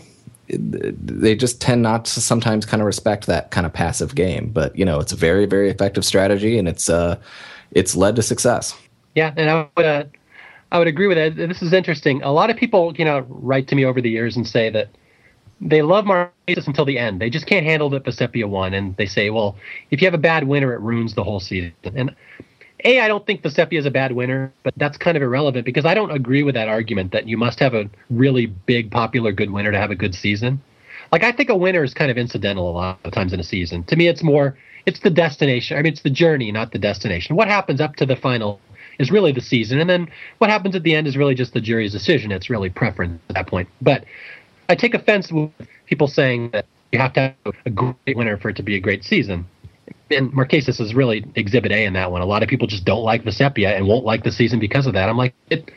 they 0.49 1.33
just 1.33 1.61
tend 1.61 1.81
not 1.81 2.03
to 2.05 2.21
sometimes 2.21 2.65
kind 2.65 2.81
of 2.81 2.85
respect 2.85 3.25
that 3.27 3.51
kind 3.51 3.65
of 3.65 3.73
passive 3.73 4.13
game. 4.13 4.51
But 4.53 4.77
you 4.77 4.83
know, 4.83 4.99
it's 4.99 5.13
a 5.13 5.15
very 5.15 5.45
very 5.45 5.69
effective 5.69 6.03
strategy, 6.03 6.59
and 6.59 6.67
it's 6.67 6.89
uh, 6.89 7.17
it's 7.71 7.95
led 7.95 8.17
to 8.17 8.21
success. 8.21 8.77
Yeah, 9.15 9.33
and 9.37 9.49
I 9.49 9.67
would 9.77 9.85
uh, 9.85 10.03
I 10.73 10.77
would 10.77 10.89
agree 10.89 11.07
with 11.07 11.17
that. 11.17 11.37
This 11.37 11.61
is 11.61 11.71
interesting. 11.71 12.21
A 12.21 12.33
lot 12.33 12.49
of 12.49 12.57
people, 12.57 12.93
you 12.97 13.05
know, 13.05 13.25
write 13.29 13.69
to 13.69 13.75
me 13.75 13.85
over 13.85 14.01
the 14.01 14.09
years 14.09 14.35
and 14.35 14.45
say 14.45 14.69
that 14.71 14.89
they 15.61 15.81
love 15.81 16.03
Marquesas 16.03 16.67
until 16.67 16.83
the 16.83 16.99
end. 16.99 17.21
They 17.21 17.29
just 17.29 17.47
can't 17.47 17.65
handle 17.65 17.89
that 17.91 18.03
Vecepia 18.03 18.45
won, 18.45 18.73
and 18.73 18.95
they 18.97 19.05
say, 19.05 19.29
well, 19.29 19.55
if 19.89 20.01
you 20.01 20.05
have 20.05 20.13
a 20.13 20.19
bad 20.19 20.49
winner, 20.49 20.73
it 20.73 20.81
ruins 20.81 21.15
the 21.15 21.23
whole 21.23 21.39
season. 21.39 21.73
And 21.85 22.13
a, 22.83 22.99
I 22.99 23.07
don't 23.07 23.25
think 23.25 23.41
Vecepia 23.41 23.79
is 23.79 23.85
a 23.85 23.91
bad 23.91 24.11
winner, 24.11 24.51
but 24.63 24.73
that's 24.77 24.97
kind 24.97 25.15
of 25.15 25.23
irrelevant 25.23 25.65
because 25.65 25.85
I 25.85 25.93
don't 25.93 26.11
agree 26.11 26.43
with 26.43 26.55
that 26.55 26.67
argument 26.67 27.11
that 27.13 27.27
you 27.27 27.37
must 27.37 27.59
have 27.59 27.73
a 27.73 27.89
really 28.09 28.47
big, 28.47 28.91
popular, 28.91 29.31
good 29.31 29.51
winner 29.51 29.71
to 29.71 29.77
have 29.77 29.91
a 29.91 29.95
good 29.95 30.13
season. 30.13 30.61
Like 31.11 31.23
I 31.23 31.31
think 31.31 31.49
a 31.49 31.55
winner 31.55 31.83
is 31.83 31.93
kind 31.93 32.11
of 32.11 32.17
incidental 32.17 32.69
a 32.69 32.73
lot 32.73 32.99
of 33.03 33.13
times 33.13 33.31
in 33.31 33.39
a 33.39 33.43
season. 33.43 33.83
To 33.85 33.95
me, 33.95 34.07
it's 34.07 34.23
more 34.23 34.57
it's 34.85 34.99
the 34.99 35.09
destination. 35.09 35.77
I 35.77 35.81
mean, 35.81 35.93
it's 35.93 36.01
the 36.01 36.09
journey, 36.09 36.51
not 36.51 36.71
the 36.71 36.79
destination. 36.79 37.35
What 37.35 37.47
happens 37.47 37.81
up 37.81 37.95
to 37.97 38.05
the 38.05 38.15
final 38.15 38.59
is 38.99 39.11
really 39.11 39.31
the 39.31 39.41
season, 39.41 39.79
and 39.79 39.89
then 39.89 40.09
what 40.37 40.49
happens 40.49 40.75
at 40.75 40.83
the 40.83 40.95
end 40.95 41.07
is 41.07 41.17
really 41.17 41.35
just 41.35 41.53
the 41.53 41.61
jury's 41.61 41.91
decision. 41.91 42.31
It's 42.31 42.49
really 42.49 42.69
preference 42.69 43.19
at 43.29 43.35
that 43.35 43.47
point. 43.47 43.67
But 43.81 44.05
I 44.69 44.75
take 44.75 44.93
offense 44.93 45.31
with 45.31 45.51
people 45.85 46.07
saying 46.07 46.51
that 46.51 46.65
you 46.91 46.99
have 46.99 47.13
to 47.13 47.19
have 47.45 47.55
a 47.65 47.69
great 47.69 48.15
winner 48.15 48.37
for 48.37 48.49
it 48.49 48.55
to 48.57 48.63
be 48.63 48.75
a 48.75 48.79
great 48.79 49.03
season 49.03 49.47
and 50.11 50.31
Marquesas 50.31 50.79
is 50.79 50.93
really 50.93 51.25
exhibit 51.35 51.71
A 51.71 51.85
in 51.85 51.93
that 51.93 52.11
one. 52.11 52.21
A 52.21 52.25
lot 52.25 52.43
of 52.43 52.49
people 52.49 52.67
just 52.67 52.85
don't 52.85 53.03
like 53.03 53.23
Vecepia 53.23 53.75
and 53.75 53.87
won't 53.87 54.05
like 54.05 54.23
the 54.23 54.31
season 54.31 54.59
because 54.59 54.85
of 54.85 54.93
that. 54.93 55.09
I'm 55.09 55.17
like, 55.17 55.33
it, 55.49 55.71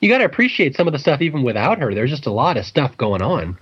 you 0.00 0.08
got 0.08 0.18
to 0.18 0.24
appreciate 0.24 0.74
some 0.76 0.86
of 0.86 0.92
the 0.92 0.98
stuff 0.98 1.20
even 1.20 1.42
without 1.42 1.78
her. 1.78 1.94
There's 1.94 2.10
just 2.10 2.26
a 2.26 2.32
lot 2.32 2.56
of 2.56 2.64
stuff 2.64 2.96
going 2.96 3.22
on. 3.22 3.58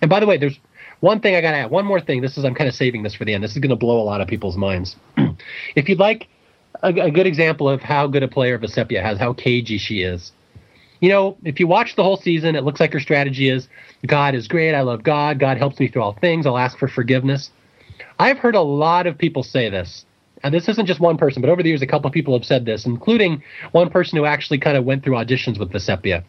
And 0.00 0.10
by 0.10 0.20
the 0.20 0.26
way, 0.26 0.36
there's 0.36 0.58
one 1.00 1.20
thing 1.20 1.34
I 1.34 1.40
got 1.40 1.52
to 1.52 1.58
add. 1.58 1.70
One 1.70 1.84
more 1.84 2.00
thing. 2.00 2.22
This 2.22 2.36
is 2.38 2.44
I'm 2.44 2.54
kind 2.54 2.68
of 2.68 2.74
saving 2.74 3.02
this 3.02 3.14
for 3.14 3.24
the 3.24 3.34
end. 3.34 3.44
This 3.44 3.52
is 3.52 3.58
going 3.58 3.70
to 3.70 3.76
blow 3.76 4.00
a 4.00 4.04
lot 4.04 4.20
of 4.20 4.28
people's 4.28 4.56
minds. 4.56 4.96
if 5.76 5.88
you'd 5.88 5.98
like 5.98 6.28
a, 6.82 6.88
a, 6.88 7.10
good 7.10 7.26
example 7.26 7.68
of 7.68 7.80
how 7.80 8.06
good 8.06 8.22
a 8.22 8.28
player 8.28 8.58
Vecepia 8.58 9.02
has, 9.02 9.18
how 9.18 9.32
cagey 9.32 9.78
she 9.78 10.02
is. 10.02 10.32
You 11.00 11.10
know, 11.10 11.36
if 11.44 11.60
you 11.60 11.66
watch 11.66 11.94
the 11.96 12.02
whole 12.02 12.16
season, 12.16 12.56
it 12.56 12.64
looks 12.64 12.80
like 12.80 12.92
her 12.92 13.00
strategy 13.00 13.50
is 13.50 13.68
God 14.06 14.34
is 14.34 14.48
great. 14.48 14.74
I 14.74 14.80
love 14.80 15.02
God. 15.02 15.38
God 15.38 15.58
helps 15.58 15.78
me 15.78 15.88
through 15.88 16.02
all 16.02 16.14
things. 16.14 16.46
I'll 16.46 16.58
ask 16.58 16.78
for 16.78 16.88
forgiveness. 16.88 17.50
I've 18.18 18.38
heard 18.38 18.54
a 18.54 18.60
lot 18.60 19.06
of 19.06 19.16
people 19.16 19.42
say 19.42 19.68
this. 19.68 20.04
And 20.42 20.54
this 20.54 20.68
isn't 20.68 20.86
just 20.86 21.00
one 21.00 21.16
person, 21.16 21.40
but 21.40 21.50
over 21.50 21.62
the 21.62 21.68
years, 21.70 21.82
a 21.82 21.86
couple 21.86 22.06
of 22.08 22.12
people 22.12 22.34
have 22.34 22.44
said 22.44 22.66
this, 22.66 22.84
including 22.84 23.42
one 23.72 23.88
person 23.90 24.18
who 24.18 24.26
actually 24.26 24.58
kind 24.58 24.76
of 24.76 24.84
went 24.84 25.02
through 25.02 25.14
auditions 25.14 25.58
with 25.58 25.72
Vecepia. 25.72 26.22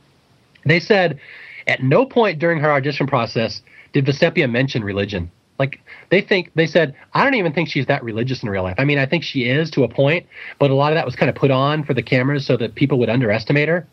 They 0.66 0.80
said 0.80 1.20
at 1.68 1.84
no 1.84 2.06
point 2.06 2.40
during 2.40 2.60
her 2.60 2.72
audition 2.72 3.06
process 3.06 3.62
did 3.94 4.06
Vecepia 4.06 4.50
mention 4.50 4.84
religion. 4.84 5.30
Like 5.60 5.82
they 6.10 6.22
think 6.22 6.52
they 6.56 6.68
said, 6.68 6.96
I 7.14 7.24
don't 7.24 7.34
even 7.34 7.54
think 7.54 7.68
she's 7.70 7.88
that 7.88 8.04
religious 8.04 8.44
in 8.44 8.50
real 8.50 8.64
life. 8.64 8.76
I 8.78 8.86
mean, 8.86 9.00
I 9.00 9.06
think 9.06 9.24
she 9.24 9.50
is 9.50 9.70
to 9.72 9.84
a 9.84 9.88
point, 9.88 10.26
but 10.60 10.72
a 10.72 10.76
lot 10.76 10.92
of 10.92 10.96
that 10.96 11.06
was 11.06 11.16
kind 11.16 11.30
of 11.30 11.36
put 11.36 11.52
on 11.52 11.84
for 11.84 11.94
the 11.94 12.04
cameras 12.04 12.46
so 12.46 12.58
that 12.58 12.76
people 12.76 13.00
would 13.00 13.10
underestimate 13.10 13.68
her. 13.68 13.88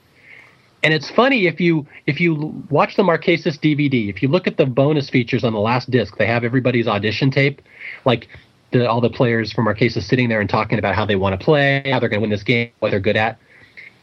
And 0.84 0.92
it's 0.92 1.10
funny 1.10 1.46
if 1.46 1.60
you 1.60 1.86
if 2.06 2.20
you 2.20 2.62
watch 2.70 2.96
the 2.96 3.02
Marquesas 3.02 3.58
DVD, 3.58 4.10
if 4.10 4.22
you 4.22 4.28
look 4.28 4.46
at 4.46 4.58
the 4.58 4.66
bonus 4.66 5.08
features 5.08 5.42
on 5.42 5.54
the 5.54 5.58
last 5.58 5.90
disc, 5.90 6.18
they 6.18 6.26
have 6.26 6.44
everybody's 6.44 6.86
audition 6.86 7.30
tape, 7.30 7.62
like 8.04 8.28
the, 8.70 8.86
all 8.86 9.00
the 9.00 9.08
players 9.08 9.50
from 9.50 9.64
Marquesas 9.64 10.02
sitting 10.02 10.28
there 10.28 10.40
and 10.40 10.50
talking 10.50 10.78
about 10.78 10.94
how 10.94 11.06
they 11.06 11.16
want 11.16 11.40
to 11.40 11.42
play, 11.42 11.82
how 11.90 11.98
they're 11.98 12.10
going 12.10 12.20
to 12.20 12.22
win 12.22 12.30
this 12.30 12.42
game, 12.42 12.70
what 12.80 12.90
they're 12.90 13.00
good 13.00 13.16
at. 13.16 13.38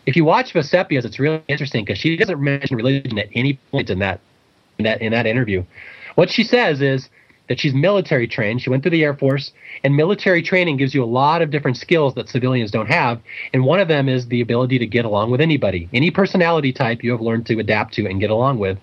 If 0.07 0.15
you 0.15 0.25
watch 0.25 0.53
Vecepia's, 0.53 1.05
it's 1.05 1.19
really 1.19 1.43
interesting 1.47 1.85
because 1.85 1.99
she 1.99 2.17
doesn't 2.17 2.41
mention 2.41 2.75
religion 2.75 3.19
at 3.19 3.29
any 3.35 3.59
point 3.69 3.91
in 3.91 3.99
that 3.99 4.19
in 4.79 4.85
that 4.85 5.01
in 5.03 5.11
that 5.11 5.27
interview. 5.27 5.63
What 6.15 6.31
she 6.31 6.43
says 6.43 6.81
is 6.81 7.09
that 7.51 7.59
she's 7.59 7.73
military 7.73 8.29
trained. 8.29 8.61
She 8.61 8.69
went 8.69 8.81
through 8.81 8.91
the 8.91 9.03
Air 9.03 9.13
Force, 9.13 9.51
and 9.83 9.93
military 9.93 10.41
training 10.41 10.77
gives 10.77 10.95
you 10.95 11.03
a 11.03 11.05
lot 11.21 11.41
of 11.41 11.51
different 11.51 11.75
skills 11.75 12.13
that 12.13 12.29
civilians 12.29 12.71
don't 12.71 12.87
have. 12.87 13.19
And 13.51 13.65
one 13.65 13.81
of 13.81 13.89
them 13.89 14.07
is 14.07 14.29
the 14.29 14.39
ability 14.39 14.79
to 14.79 14.87
get 14.87 15.03
along 15.03 15.31
with 15.31 15.41
anybody. 15.41 15.89
Any 15.93 16.11
personality 16.11 16.71
type 16.71 17.03
you 17.03 17.11
have 17.11 17.19
learned 17.19 17.45
to 17.47 17.59
adapt 17.59 17.93
to 17.95 18.07
and 18.07 18.21
get 18.21 18.29
along 18.29 18.59
with. 18.59 18.77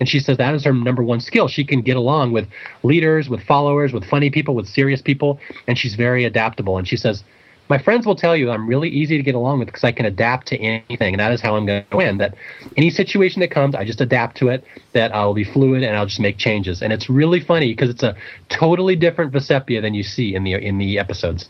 And 0.00 0.06
she 0.06 0.20
says 0.20 0.36
that 0.36 0.54
is 0.54 0.64
her 0.66 0.74
number 0.74 1.02
one 1.02 1.20
skill. 1.20 1.48
She 1.48 1.64
can 1.64 1.80
get 1.80 1.96
along 1.96 2.32
with 2.32 2.46
leaders, 2.82 3.30
with 3.30 3.42
followers, 3.42 3.94
with 3.94 4.04
funny 4.04 4.28
people, 4.28 4.54
with 4.54 4.68
serious 4.68 5.00
people, 5.00 5.40
and 5.66 5.78
she's 5.78 5.94
very 5.94 6.26
adaptable. 6.26 6.76
And 6.76 6.86
she 6.86 6.98
says 6.98 7.24
my 7.70 7.78
friends 7.78 8.04
will 8.04 8.16
tell 8.16 8.36
you 8.36 8.50
I'm 8.50 8.66
really 8.66 8.88
easy 8.88 9.16
to 9.16 9.22
get 9.22 9.36
along 9.36 9.60
with 9.60 9.68
because 9.68 9.84
I 9.84 9.92
can 9.92 10.04
adapt 10.04 10.48
to 10.48 10.58
anything, 10.58 11.14
and 11.14 11.20
that 11.20 11.32
is 11.32 11.40
how 11.40 11.54
I'm 11.54 11.64
going 11.64 11.84
to 11.88 11.96
win. 11.96 12.18
That 12.18 12.34
any 12.76 12.90
situation 12.90 13.40
that 13.40 13.52
comes, 13.52 13.76
I 13.76 13.84
just 13.84 14.00
adapt 14.00 14.36
to 14.38 14.48
it. 14.48 14.64
That 14.92 15.14
I 15.14 15.24
will 15.24 15.34
be 15.34 15.44
fluid 15.44 15.84
and 15.84 15.96
I'll 15.96 16.06
just 16.06 16.20
make 16.20 16.36
changes. 16.36 16.82
And 16.82 16.92
it's 16.92 17.08
really 17.08 17.40
funny 17.40 17.72
because 17.72 17.88
it's 17.88 18.02
a 18.02 18.16
totally 18.48 18.96
different 18.96 19.32
Vecepia 19.32 19.80
than 19.80 19.94
you 19.94 20.02
see 20.02 20.34
in 20.34 20.42
the 20.42 20.54
in 20.54 20.78
the 20.78 20.98
episodes. 20.98 21.48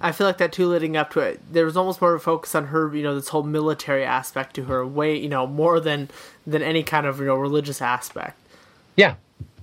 I 0.00 0.12
feel 0.12 0.26
like 0.26 0.38
that 0.38 0.52
too, 0.52 0.66
leading 0.66 0.96
up 0.96 1.10
to 1.10 1.20
it, 1.20 1.40
there 1.52 1.66
was 1.66 1.76
almost 1.76 2.00
more 2.00 2.14
of 2.14 2.20
a 2.20 2.24
focus 2.24 2.54
on 2.54 2.68
her, 2.68 2.94
you 2.94 3.02
know, 3.02 3.14
this 3.14 3.28
whole 3.28 3.42
military 3.42 4.04
aspect 4.04 4.54
to 4.54 4.64
her, 4.64 4.86
way, 4.86 5.18
you 5.18 5.28
know, 5.28 5.46
more 5.46 5.80
than 5.80 6.08
than 6.46 6.62
any 6.62 6.82
kind 6.82 7.04
of 7.04 7.20
you 7.20 7.26
know 7.26 7.36
religious 7.36 7.82
aspect. 7.82 8.40
Yeah, 8.96 9.16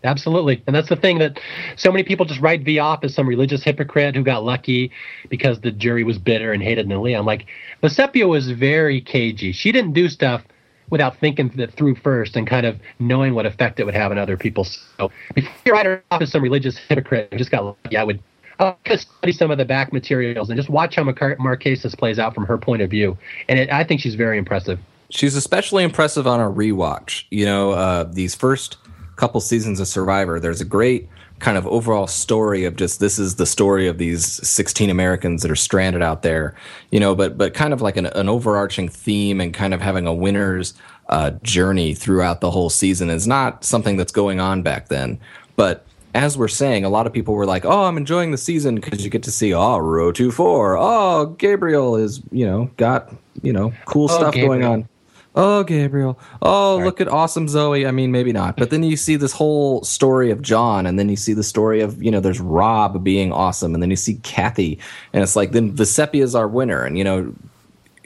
Absolutely. 0.05 0.61
And 0.67 0.75
that's 0.75 0.89
the 0.89 0.95
thing 0.95 1.17
that 1.17 1.39
so 1.75 1.91
many 1.91 2.03
people 2.03 2.25
just 2.25 2.39
write 2.39 2.61
V 2.61 2.77
off 2.79 3.03
as 3.03 3.13
some 3.15 3.27
religious 3.27 3.63
hypocrite 3.63 4.15
who 4.15 4.23
got 4.23 4.43
lucky 4.43 4.91
because 5.29 5.61
the 5.61 5.71
jury 5.71 6.03
was 6.03 6.19
bitter 6.19 6.53
and 6.53 6.61
hated 6.61 6.87
Neleh. 6.87 7.17
I'm 7.17 7.25
like, 7.25 7.47
Vecepia 7.81 8.27
was 8.29 8.51
very 8.51 9.01
cagey. 9.01 9.51
She 9.51 9.71
didn't 9.71 9.93
do 9.93 10.07
stuff 10.07 10.43
without 10.91 11.17
thinking 11.17 11.51
it 11.59 11.73
through 11.73 11.95
first 11.95 12.35
and 12.35 12.45
kind 12.45 12.67
of 12.67 12.79
knowing 12.99 13.33
what 13.33 13.47
effect 13.47 13.79
it 13.79 13.85
would 13.85 13.95
have 13.95 14.11
on 14.11 14.19
other 14.19 14.37
people. 14.37 14.63
So 14.63 15.11
if 15.35 15.43
you 15.65 15.73
write 15.73 15.87
her 15.87 16.03
off 16.11 16.21
as 16.21 16.31
some 16.31 16.43
religious 16.43 16.77
hypocrite 16.77 17.29
who 17.31 17.37
just 17.39 17.49
got 17.49 17.65
lucky, 17.65 17.97
I 17.97 18.03
would 18.03 18.21
I'll 18.59 18.77
study 18.95 19.33
some 19.33 19.51
of 19.51 19.57
the 19.57 19.65
back 19.65 19.91
materials 19.91 20.49
and 20.49 20.57
just 20.57 20.69
watch 20.69 20.95
how 20.95 21.03
Mar- 21.03 21.35
Marquesas 21.37 21.97
plays 21.97 22.19
out 22.19 22.33
from 22.35 22.45
her 22.45 22.57
point 22.57 22.83
of 22.83 22.89
view. 22.89 23.17
And 23.49 23.59
it, 23.59 23.71
I 23.71 23.83
think 23.83 23.99
she's 23.99 24.15
very 24.15 24.37
impressive. 24.37 24.79
She's 25.09 25.35
especially 25.35 25.83
impressive 25.83 26.25
on 26.25 26.39
a 26.39 26.49
rewatch. 26.49 27.25
You 27.31 27.45
know, 27.45 27.71
uh, 27.71 28.03
these 28.03 28.35
first– 28.35 28.77
couple 29.15 29.41
seasons 29.41 29.79
of 29.79 29.87
Survivor, 29.87 30.39
there's 30.39 30.61
a 30.61 30.65
great 30.65 31.09
kind 31.39 31.57
of 31.57 31.67
overall 31.67 32.07
story 32.07 32.63
of 32.63 32.75
just 32.75 32.99
this 32.99 33.19
is 33.19 33.35
the 33.35 33.45
story 33.45 33.87
of 33.87 33.97
these 33.97 34.25
16 34.47 34.89
Americans 34.89 35.41
that 35.41 35.51
are 35.51 35.55
stranded 35.55 36.01
out 36.01 36.21
there, 36.21 36.55
you 36.91 36.99
know, 36.99 37.13
but 37.15 37.37
but 37.37 37.53
kind 37.53 37.73
of 37.73 37.81
like 37.81 37.97
an, 37.97 38.05
an 38.07 38.29
overarching 38.29 38.87
theme 38.87 39.41
and 39.41 39.53
kind 39.53 39.73
of 39.73 39.81
having 39.81 40.07
a 40.07 40.13
winner's 40.13 40.73
uh, 41.09 41.31
journey 41.43 41.93
throughout 41.93 42.41
the 42.41 42.51
whole 42.51 42.69
season 42.69 43.09
is 43.09 43.27
not 43.27 43.63
something 43.63 43.97
that's 43.97 44.11
going 44.11 44.39
on 44.39 44.61
back 44.61 44.87
then. 44.87 45.19
But 45.55 45.85
as 46.13 46.37
we're 46.37 46.47
saying, 46.47 46.85
a 46.85 46.89
lot 46.89 47.05
of 47.05 47.13
people 47.13 47.33
were 47.33 47.45
like, 47.45 47.65
"Oh, 47.65 47.83
I'm 47.83 47.97
enjoying 47.97 48.31
the 48.31 48.37
season 48.37 48.75
because 48.75 49.03
you 49.03 49.09
get 49.09 49.23
to 49.23 49.31
see 49.31 49.53
oh 49.53 49.79
Rotu 49.79 50.31
Four, 50.31 50.77
oh 50.77 51.35
Gabriel 51.37 51.95
is 51.97 52.21
you 52.31 52.45
know 52.45 52.71
got 52.77 53.13
you 53.41 53.51
know 53.51 53.73
cool 53.85 54.05
oh, 54.05 54.15
stuff 54.15 54.33
Gabriel. 54.33 54.59
going 54.59 54.63
on." 54.63 54.89
Oh 55.35 55.63
gabriel. 55.63 56.19
Oh 56.41 56.81
look 56.83 56.99
at 56.99 57.07
awesome 57.07 57.47
zoe. 57.47 57.85
I 57.85 57.91
mean 57.91 58.11
maybe 58.11 58.33
not. 58.33 58.57
But 58.57 58.69
then 58.69 58.83
you 58.83 58.97
see 58.97 59.15
this 59.15 59.31
whole 59.31 59.83
story 59.83 60.31
of 60.31 60.41
john 60.41 60.85
and 60.85 60.97
then 60.97 61.09
you 61.09 61.15
see 61.15 61.33
the 61.33 61.43
story 61.43 61.81
of 61.81 62.01
you 62.01 62.11
know 62.11 62.19
there's 62.19 62.39
rob 62.39 63.03
being 63.03 63.31
awesome 63.31 63.73
and 63.73 63.83
then 63.83 63.89
you 63.89 63.95
see 63.95 64.15
kathy 64.23 64.79
and 65.13 65.21
it's 65.21 65.35
like 65.35 65.51
then 65.51 65.71
Vecepia 65.71 66.23
is 66.23 66.35
our 66.35 66.47
winner. 66.47 66.83
And 66.83 66.97
you 66.97 67.03
know 67.03 67.33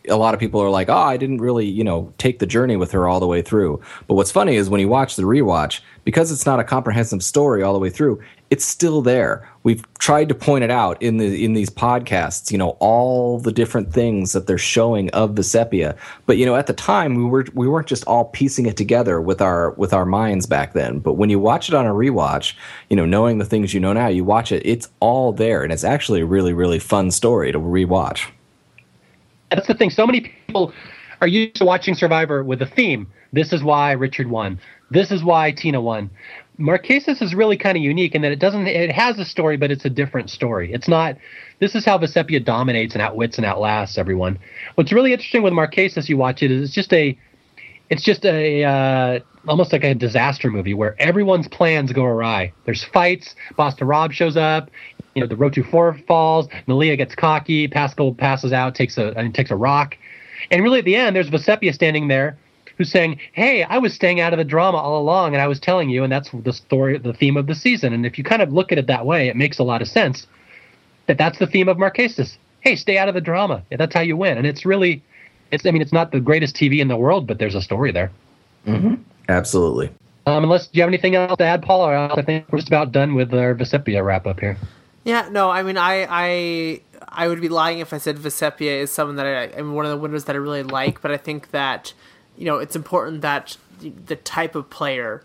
a 0.08 0.18
lot 0.18 0.34
of 0.34 0.40
people 0.40 0.62
are 0.62 0.70
like, 0.70 0.90
oh, 0.90 0.98
I 0.98 1.18
didn't 1.18 1.40
really, 1.40 1.66
you 1.66 1.84
know, 1.84 2.14
take 2.18 2.40
the 2.40 2.46
journey 2.46 2.76
with 2.76 2.92
her 2.92 3.08
all 3.08 3.20
the 3.20 3.28
way 3.28 3.42
through. 3.42 3.82
But 4.08 4.16
what's 4.16 4.32
funny 4.32 4.56
is 4.56 4.70
when 4.70 4.82
you 4.82 4.88
watch 4.88 5.16
the 5.16 5.24
rewatch, 5.24 5.82
because 6.04 6.32
it's 6.32 6.46
not 6.46 6.60
a 6.60 6.64
comprehensive 6.64 7.24
story 7.24 7.64
all 7.64 7.74
the 7.74 7.80
way 7.80 7.90
through, 7.90 8.22
it's 8.50 8.66
still 8.66 9.02
there. 9.02 9.48
We've 9.64 9.84
tried 10.00 10.30
to 10.30 10.36
point 10.36 10.64
it 10.64 10.72
out 10.72 11.02
in 11.02 11.18
the 11.18 11.44
in 11.44 11.54
these 11.54 11.70
podcasts, 11.70 12.52
you 12.52 12.58
know, 12.58 12.72
all 12.80 13.40
the 13.40 13.52
different 13.52 13.94
things 13.94 14.32
that 14.34 14.48
they're 14.48 14.58
showing 14.58 15.10
of 15.12 15.36
the 15.36 15.44
sepia. 15.44 15.96
But 16.26 16.38
you 16.38 16.46
know, 16.46 16.56
at 16.56 16.68
the 16.68 16.74
time 16.74 17.16
we 17.16 17.26
were 17.26 17.46
we 17.54 17.68
weren't 17.68 17.88
just 17.88 18.04
all 18.06 18.26
piecing 18.26 18.66
it 18.66 18.78
together 18.78 19.22
with 19.22 19.42
our 19.42 19.72
with 19.72 19.94
our 19.94 20.06
minds 20.06 20.46
back 20.46 20.74
then. 20.74 21.00
But 21.00 21.14
when 21.14 21.30
you 21.30 21.40
watch 21.40 21.70
it 21.70 21.76
on 21.76 21.86
a 21.86 21.94
rewatch, 21.94 22.54
you 22.90 22.96
know, 22.96 23.06
knowing 23.06 23.38
the 23.38 23.46
things 23.46 23.74
you 23.74 23.80
know 23.80 23.94
now, 23.94 24.08
you 24.08 24.24
watch 24.24 24.52
it, 24.52 24.64
it's 24.66 24.90
all 25.00 25.32
there 25.32 25.64
and 25.64 25.72
it's 25.72 25.84
actually 25.84 26.22
a 26.22 26.26
really, 26.26 26.54
really 26.54 26.80
fun 26.80 27.12
story 27.12 27.52
to 27.52 27.60
rewatch. 27.60 28.30
That's 29.52 29.68
the 29.68 29.74
thing. 29.74 29.90
So 29.90 30.06
many 30.06 30.22
people 30.22 30.74
are 31.22 31.28
used 31.28 31.56
to 31.56 31.66
watching 31.66 31.96
Survivor 31.96 32.44
with 32.44 32.62
a 32.62 32.66
theme. 32.66 33.08
This 33.34 33.54
is 33.54 33.64
why 33.64 33.92
Richard 33.92 34.28
won. 34.28 34.60
This 34.92 35.12
is 35.12 35.24
why 35.24 35.52
Tina 35.52 35.82
won. 35.82 36.10
Marquesas 36.60 37.22
is 37.22 37.34
really 37.34 37.58
kind 37.58 37.78
of 37.78 37.84
unique 37.84 38.14
in 38.14 38.22
that 38.22 38.32
it 38.32 38.40
doesn't. 38.40 38.68
It 38.68 38.92
has 38.92 39.18
a 39.18 39.26
story, 39.26 39.56
but 39.56 39.72
it's 39.72 39.86
a 39.86 39.90
different 39.90 40.30
story. 40.30 40.74
It's 40.74 40.88
not. 40.88 41.16
This 41.60 41.74
is 41.74 41.86
how 41.86 41.98
Vecepia 41.98 42.44
dominates 42.44 42.94
and 42.94 43.02
outwits 43.02 43.38
and 43.38 43.46
outlasts 43.46 43.98
everyone. 43.98 44.38
What's 44.76 44.92
really 44.92 45.14
interesting 45.14 45.42
with 45.42 45.54
Marquesas, 45.54 46.10
you 46.10 46.18
watch 46.18 46.44
it, 46.44 46.52
is 46.52 46.66
it's 46.66 46.74
just 46.74 46.92
a. 46.94 47.18
It's 47.90 48.04
just 48.04 48.24
a 48.24 48.64
uh, 48.64 49.20
almost 49.48 49.72
like 49.74 49.84
a 49.84 49.96
disaster 49.96 50.52
movie 50.52 50.76
where 50.76 50.96
everyone's 51.02 51.48
plans 51.48 51.92
go 51.92 52.04
awry. 52.04 52.54
There's 52.66 52.84
fights. 52.84 53.36
Boston 53.56 53.88
Rob 53.88 54.12
shows 54.12 54.38
up. 54.38 54.70
You 55.16 55.22
know 55.22 55.28
the 55.28 55.36
Rotu 55.36 55.68
Four 55.72 55.98
falls. 56.08 56.48
Neleh 56.68 56.96
gets 56.98 57.16
cocky. 57.16 57.68
Paschal 57.68 58.14
passes 58.14 58.54
out. 58.54 58.76
Takes 58.76 58.98
a 58.98 59.30
takes 59.32 59.50
a 59.50 59.56
rock. 59.56 59.98
And 60.52 60.62
really, 60.62 60.80
at 60.80 60.86
the 60.86 60.96
end, 60.96 61.16
there's 61.16 61.30
Vecepia 61.30 61.74
standing 61.74 62.10
there 62.10 62.38
who's 62.80 62.90
saying, 62.90 63.20
"Hey, 63.34 63.62
I 63.62 63.78
was 63.78 63.94
staying 63.94 64.20
out 64.20 64.34
of 64.34 64.40
the 64.40 64.46
drama 64.46 64.78
all 64.78 65.00
along, 65.00 65.36
and 65.36 65.42
I 65.42 65.48
was 65.48 65.60
telling 65.60 65.92
you, 65.92 66.04
and 66.04 66.12
that's 66.12 66.32
the 66.32 66.54
story, 66.54 66.98
the 66.98 67.14
theme 67.14 67.38
of 67.38 67.46
the 67.46 67.54
season." 67.54 67.94
And 67.94 68.06
if 68.06 68.18
you 68.18 68.24
kind 68.24 68.42
of 68.42 68.52
look 68.52 68.72
at 68.72 68.80
it 68.80 68.88
that 68.88 69.06
way, 69.06 69.28
it 69.28 69.36
makes 69.36 69.60
a 69.60 69.64
lot 69.64 69.84
of 69.84 69.88
sense 69.88 70.26
that 71.06 71.20
that's 71.20 71.38
the 71.38 71.46
theme 71.46 71.70
of 71.70 71.78
Marquesas. 71.78 72.38
Hey, 72.62 72.76
stay 72.76 72.98
out 72.98 73.08
of 73.08 73.14
the 73.14 73.22
drama. 73.22 73.64
Yeah, 73.70 73.78
that's 73.78 73.94
how 73.94 74.02
you 74.02 74.18
win. 74.18 74.38
And 74.38 74.48
it's 74.48 74.66
really, 74.66 75.04
it's. 75.52 75.66
I 75.66 75.72
mean, 75.72 75.82
it's 75.82 75.94
not 75.94 76.12
the 76.12 76.20
greatest 76.20 76.56
TV 76.56 76.80
in 76.80 76.88
the 76.88 76.98
world, 76.98 77.28
but 77.28 77.38
there's 77.38 77.56
a 77.56 77.62
story 77.62 77.92
there. 77.92 78.12
Absolutely. 79.28 79.92
Um, 80.26 80.44
unless 80.44 80.68
do 80.68 80.78
you 80.78 80.82
have 80.84 80.90
anything 80.90 81.16
else 81.16 81.38
to 81.38 81.44
add, 81.44 81.62
Paul? 81.64 81.82
Or 81.82 81.94
else 81.94 82.14
I 82.18 82.22
think 82.22 82.46
we're 82.52 82.60
just 82.60 82.68
about 82.68 82.92
done 82.92 83.16
with 83.16 83.34
our 83.34 83.56
Vecepia 83.56 84.04
wrap 84.04 84.28
up 84.28 84.40
here. 84.40 84.58
Yeah, 85.04 85.30
no, 85.32 85.50
I 85.50 85.64
mean, 85.64 85.78
I, 85.78 86.06
I, 86.10 86.82
I 87.08 87.28
would 87.28 87.42
be 87.42 87.50
lying 87.50 87.80
if 87.80 87.94
I 87.94 87.98
said 87.98 88.18
Vecepia 88.18 88.82
is 88.82 88.92
someone 88.92 89.16
that 89.16 89.26
I, 89.26 89.58
I 89.58 89.62
mean, 89.62 89.74
one 89.74 89.86
of 89.86 89.92
the 89.92 89.98
winners 89.98 90.26
that 90.26 90.36
I 90.36 90.40
really 90.40 90.64
like. 90.64 91.02
But 91.02 91.12
I 91.12 91.18
think 91.18 91.52
that, 91.52 91.94
you 92.40 92.46
know, 92.46 92.58
it's 92.58 92.76
important 92.76 93.22
that 93.22 93.58
the, 93.82 94.16
type 94.16 94.56
of 94.56 94.70
player, 94.70 95.22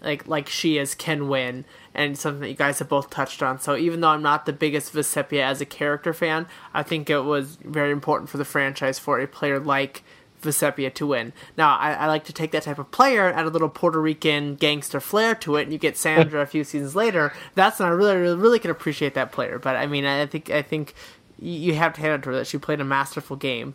like 0.00 0.26
like 0.26 0.48
she 0.48 0.78
is, 0.78 0.96
can 0.96 1.28
win, 1.28 1.64
and 1.94 2.18
something 2.18 2.40
that 2.40 2.48
you 2.48 2.56
guys 2.56 2.80
have 2.80 2.88
both 2.88 3.08
touched 3.08 3.40
on. 3.40 3.60
So 3.60 3.76
even 3.76 4.00
though 4.00 4.08
I'm 4.08 4.22
not 4.22 4.46
the 4.46 4.52
biggest 4.52 4.92
Vecepia 4.92 5.42
as 5.42 5.60
a 5.60 5.64
character 5.64 6.12
fan, 6.12 6.48
I 6.74 6.82
think 6.82 7.08
it 7.08 7.20
was 7.20 7.56
very 7.62 7.92
important 7.92 8.30
for 8.30 8.36
the 8.36 8.44
franchise 8.44 8.98
for 8.98 9.20
a 9.20 9.28
player 9.28 9.60
like 9.60 10.02
Vecepia 10.42 10.92
to 10.94 11.06
win. 11.06 11.32
Now, 11.56 11.76
I, 11.76 11.92
I 11.92 12.06
like 12.08 12.24
to 12.24 12.32
take 12.32 12.50
that 12.50 12.64
type 12.64 12.80
of 12.80 12.90
player, 12.90 13.32
add 13.32 13.46
a 13.46 13.50
little 13.50 13.68
Puerto 13.68 14.00
Rican 14.00 14.56
gangster 14.56 14.98
flair 14.98 15.36
to 15.36 15.54
it, 15.54 15.62
and 15.62 15.72
you 15.72 15.78
get 15.78 15.96
Sandra 15.96 16.42
a 16.42 16.46
few 16.46 16.64
seasons 16.64 16.96
later. 16.96 17.32
That's 17.54 17.78
when 17.78 17.88
I 17.88 17.92
really, 17.92 18.16
really, 18.16 18.36
really 18.36 18.58
can 18.58 18.72
appreciate 18.72 19.14
that 19.14 19.30
player. 19.30 19.60
But 19.60 19.76
I 19.76 19.86
mean, 19.86 20.04
I 20.04 20.26
think, 20.26 20.50
I 20.50 20.62
think 20.62 20.94
you 21.38 21.74
have 21.74 21.92
to 21.94 22.00
hand 22.00 22.14
it 22.14 22.22
to 22.24 22.30
her 22.30 22.36
that 22.36 22.48
she 22.48 22.58
played 22.58 22.80
a 22.80 22.84
masterful 22.84 23.36
game. 23.36 23.74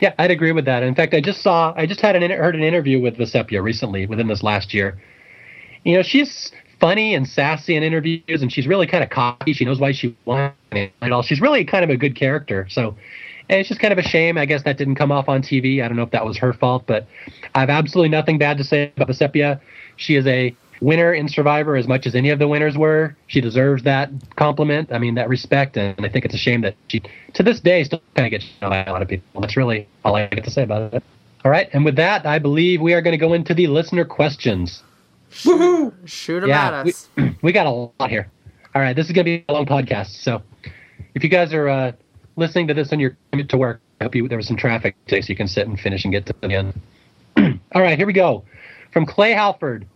Yeah, 0.00 0.12
I'd 0.18 0.30
agree 0.30 0.52
with 0.52 0.64
that. 0.64 0.82
In 0.82 0.94
fact, 0.94 1.14
I 1.14 1.20
just 1.20 1.40
saw, 1.40 1.72
I 1.76 1.86
just 1.86 2.00
had 2.00 2.16
an 2.16 2.30
heard 2.30 2.56
an 2.56 2.62
interview 2.62 3.00
with 3.00 3.16
Vecepia 3.16 3.62
recently, 3.62 4.06
within 4.06 4.26
this 4.26 4.42
last 4.42 4.74
year. 4.74 5.00
You 5.84 5.96
know, 5.96 6.02
she's 6.02 6.50
funny 6.80 7.14
and 7.14 7.26
sassy 7.26 7.76
in 7.76 7.82
interviews, 7.82 8.42
and 8.42 8.52
she's 8.52 8.66
really 8.66 8.86
kind 8.86 9.04
of 9.04 9.10
cocky. 9.10 9.52
She 9.52 9.64
knows 9.64 9.80
why 9.80 9.92
she 9.92 10.16
won 10.24 10.52
it 10.72 10.92
and 11.00 11.12
all. 11.12 11.22
She's 11.22 11.40
really 11.40 11.64
kind 11.64 11.84
of 11.84 11.90
a 11.90 11.96
good 11.96 12.16
character. 12.16 12.66
So, 12.68 12.96
and 13.48 13.60
it's 13.60 13.68
just 13.68 13.80
kind 13.80 13.92
of 13.92 13.98
a 13.98 14.02
shame. 14.02 14.36
I 14.36 14.46
guess 14.46 14.64
that 14.64 14.78
didn't 14.78 14.96
come 14.96 15.12
off 15.12 15.28
on 15.28 15.42
TV. 15.42 15.82
I 15.82 15.88
don't 15.88 15.96
know 15.96 16.02
if 16.02 16.10
that 16.10 16.24
was 16.24 16.36
her 16.38 16.52
fault, 16.52 16.84
but 16.86 17.06
I 17.54 17.60
have 17.60 17.70
absolutely 17.70 18.08
nothing 18.08 18.38
bad 18.38 18.58
to 18.58 18.64
say 18.64 18.92
about 18.96 19.08
Vecepia. 19.08 19.60
She 19.96 20.16
is 20.16 20.26
a 20.26 20.56
winner 20.80 21.12
in 21.12 21.28
Survivor 21.28 21.76
as 21.76 21.86
much 21.86 22.06
as 22.06 22.14
any 22.14 22.30
of 22.30 22.38
the 22.38 22.48
winners 22.48 22.76
were. 22.76 23.16
She 23.26 23.40
deserves 23.40 23.82
that 23.84 24.10
compliment. 24.36 24.92
I 24.92 24.98
mean, 24.98 25.14
that 25.14 25.28
respect, 25.28 25.76
and 25.76 26.04
I 26.04 26.08
think 26.08 26.24
it's 26.24 26.34
a 26.34 26.38
shame 26.38 26.60
that 26.62 26.74
she, 26.88 27.02
to 27.34 27.42
this 27.42 27.60
day, 27.60 27.84
still 27.84 28.02
kind 28.14 28.26
of 28.26 28.30
gets 28.30 28.44
shot 28.44 28.70
by 28.70 28.84
a 28.84 28.92
lot 28.92 29.02
of 29.02 29.08
people. 29.08 29.40
That's 29.40 29.56
really 29.56 29.88
all 30.04 30.16
I 30.16 30.26
get 30.26 30.44
to 30.44 30.50
say 30.50 30.62
about 30.62 30.94
it. 30.94 31.02
All 31.44 31.50
right, 31.50 31.68
and 31.72 31.84
with 31.84 31.96
that, 31.96 32.26
I 32.26 32.38
believe 32.38 32.80
we 32.80 32.94
are 32.94 33.02
going 33.02 33.12
to 33.12 33.18
go 33.18 33.34
into 33.34 33.52
the 33.52 33.66
listener 33.66 34.04
questions. 34.04 34.82
Woohoo! 35.42 35.92
Shoot 36.06 36.40
them 36.40 36.50
at 36.50 36.84
we, 36.84 36.92
us. 36.92 37.08
we 37.42 37.52
got 37.52 37.66
a 37.66 37.70
lot 37.70 38.08
here. 38.08 38.30
All 38.74 38.80
right, 38.80 38.96
this 38.96 39.06
is 39.06 39.12
going 39.12 39.26
to 39.26 39.38
be 39.38 39.44
a 39.48 39.52
long 39.52 39.66
podcast, 39.66 40.22
so 40.22 40.42
if 41.14 41.22
you 41.22 41.28
guys 41.28 41.52
are 41.52 41.68
uh, 41.68 41.92
listening 42.36 42.66
to 42.68 42.74
this 42.74 42.92
on 42.92 43.00
your 43.00 43.16
commute 43.30 43.48
to 43.50 43.56
work, 43.56 43.80
I 44.00 44.04
hope 44.04 44.14
you, 44.14 44.26
there 44.28 44.38
was 44.38 44.46
some 44.46 44.56
traffic 44.56 44.96
today 45.06 45.20
so 45.20 45.28
you 45.28 45.36
can 45.36 45.48
sit 45.48 45.66
and 45.66 45.78
finish 45.78 46.04
and 46.04 46.12
get 46.12 46.26
to 46.26 46.34
the 46.40 46.54
end. 46.54 46.80
All 47.74 47.82
right, 47.82 47.96
here 47.96 48.06
we 48.06 48.12
go. 48.12 48.44
From 48.92 49.06
Clay 49.06 49.32
Halford. 49.32 49.86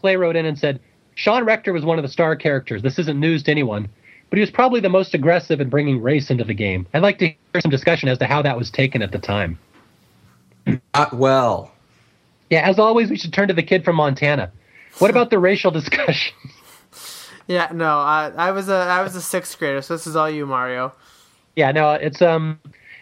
Clay 0.00 0.16
wrote 0.16 0.36
in 0.36 0.46
and 0.46 0.58
said, 0.58 0.80
Sean 1.14 1.44
Rector 1.44 1.72
was 1.72 1.84
one 1.84 1.98
of 1.98 2.02
the 2.02 2.08
star 2.08 2.34
characters. 2.36 2.82
This 2.82 2.98
isn't 2.98 3.18
news 3.18 3.42
to 3.44 3.50
anyone, 3.50 3.88
but 4.30 4.38
he 4.38 4.40
was 4.40 4.50
probably 4.50 4.80
the 4.80 4.88
most 4.88 5.14
aggressive 5.14 5.60
in 5.60 5.68
bringing 5.68 6.00
race 6.00 6.30
into 6.30 6.44
the 6.44 6.54
game. 6.54 6.86
I'd 6.94 7.02
like 7.02 7.18
to 7.18 7.26
hear 7.26 7.60
some 7.60 7.70
discussion 7.70 8.08
as 8.08 8.18
to 8.18 8.26
how 8.26 8.42
that 8.42 8.56
was 8.56 8.70
taken 8.70 9.02
at 9.02 9.12
the 9.12 9.18
time. 9.18 9.58
Not 10.94 11.12
well. 11.14 11.72
Yeah, 12.48 12.68
as 12.68 12.78
always, 12.78 13.10
we 13.10 13.16
should 13.16 13.32
turn 13.32 13.48
to 13.48 13.54
the 13.54 13.62
kid 13.62 13.84
from 13.84 13.96
Montana. 13.96 14.50
What 14.98 15.10
about 15.10 15.30
the 15.30 15.38
racial 15.38 15.70
discussion? 15.80 16.34
Yeah, 17.46 17.68
no, 17.72 17.98
I, 17.98 18.32
I 18.36 18.50
was 18.52 18.68
a, 18.68 18.74
I 18.74 19.02
was 19.02 19.14
a 19.16 19.20
sixth 19.20 19.58
grader, 19.58 19.82
so 19.82 19.94
this 19.94 20.06
is 20.06 20.16
all 20.16 20.30
you, 20.30 20.46
Mario. 20.46 20.92
Yeah, 21.56 21.72
no, 21.72 21.92
it's 21.92 22.22
um, 22.22 22.60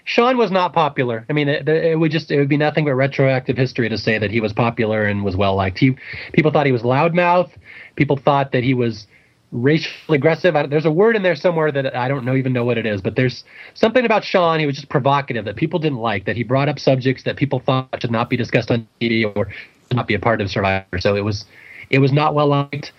Sean 0.08 0.38
was 0.38 0.50
not 0.50 0.72
popular. 0.72 1.26
I 1.28 1.34
mean, 1.34 1.48
it, 1.48 1.68
it 1.68 1.98
would 1.98 2.10
just 2.10 2.30
it 2.30 2.38
would 2.38 2.48
be 2.48 2.56
nothing 2.56 2.86
but 2.86 2.94
retroactive 2.94 3.58
history 3.58 3.90
to 3.90 3.98
say 3.98 4.16
that 4.16 4.30
he 4.30 4.40
was 4.40 4.54
popular 4.54 5.04
and 5.04 5.22
was 5.22 5.36
well 5.36 5.54
liked. 5.54 5.78
He 5.78 5.96
people 6.32 6.50
thought 6.50 6.64
he 6.64 6.72
was 6.72 6.80
loudmouth. 6.80 7.50
People 7.94 8.16
thought 8.16 8.52
that 8.52 8.64
he 8.64 8.72
was 8.72 9.06
racially 9.52 10.16
aggressive. 10.16 10.56
I, 10.56 10.66
there's 10.66 10.86
a 10.86 10.90
word 10.90 11.14
in 11.14 11.22
there 11.22 11.36
somewhere 11.36 11.70
that 11.72 11.94
I 11.94 12.08
don't 12.08 12.24
know 12.24 12.36
even 12.36 12.54
know 12.54 12.64
what 12.64 12.78
it 12.78 12.86
is, 12.86 13.02
but 13.02 13.16
there's 13.16 13.44
something 13.74 14.06
about 14.06 14.24
Sean. 14.24 14.58
He 14.58 14.64
was 14.64 14.76
just 14.76 14.88
provocative 14.88 15.44
that 15.44 15.56
people 15.56 15.78
didn't 15.78 15.98
like. 15.98 16.24
That 16.24 16.36
he 16.36 16.42
brought 16.42 16.70
up 16.70 16.78
subjects 16.78 17.24
that 17.24 17.36
people 17.36 17.60
thought 17.60 18.00
should 18.00 18.10
not 18.10 18.30
be 18.30 18.36
discussed 18.38 18.70
on 18.70 18.88
TV 19.02 19.30
or 19.36 19.48
not 19.92 20.06
be 20.06 20.14
a 20.14 20.18
part 20.18 20.40
of 20.40 20.50
Survivor. 20.50 20.98
So 21.00 21.16
it 21.16 21.24
was 21.24 21.44
it 21.90 21.98
was 21.98 22.12
not 22.12 22.34
well 22.34 22.46
liked. 22.46 22.92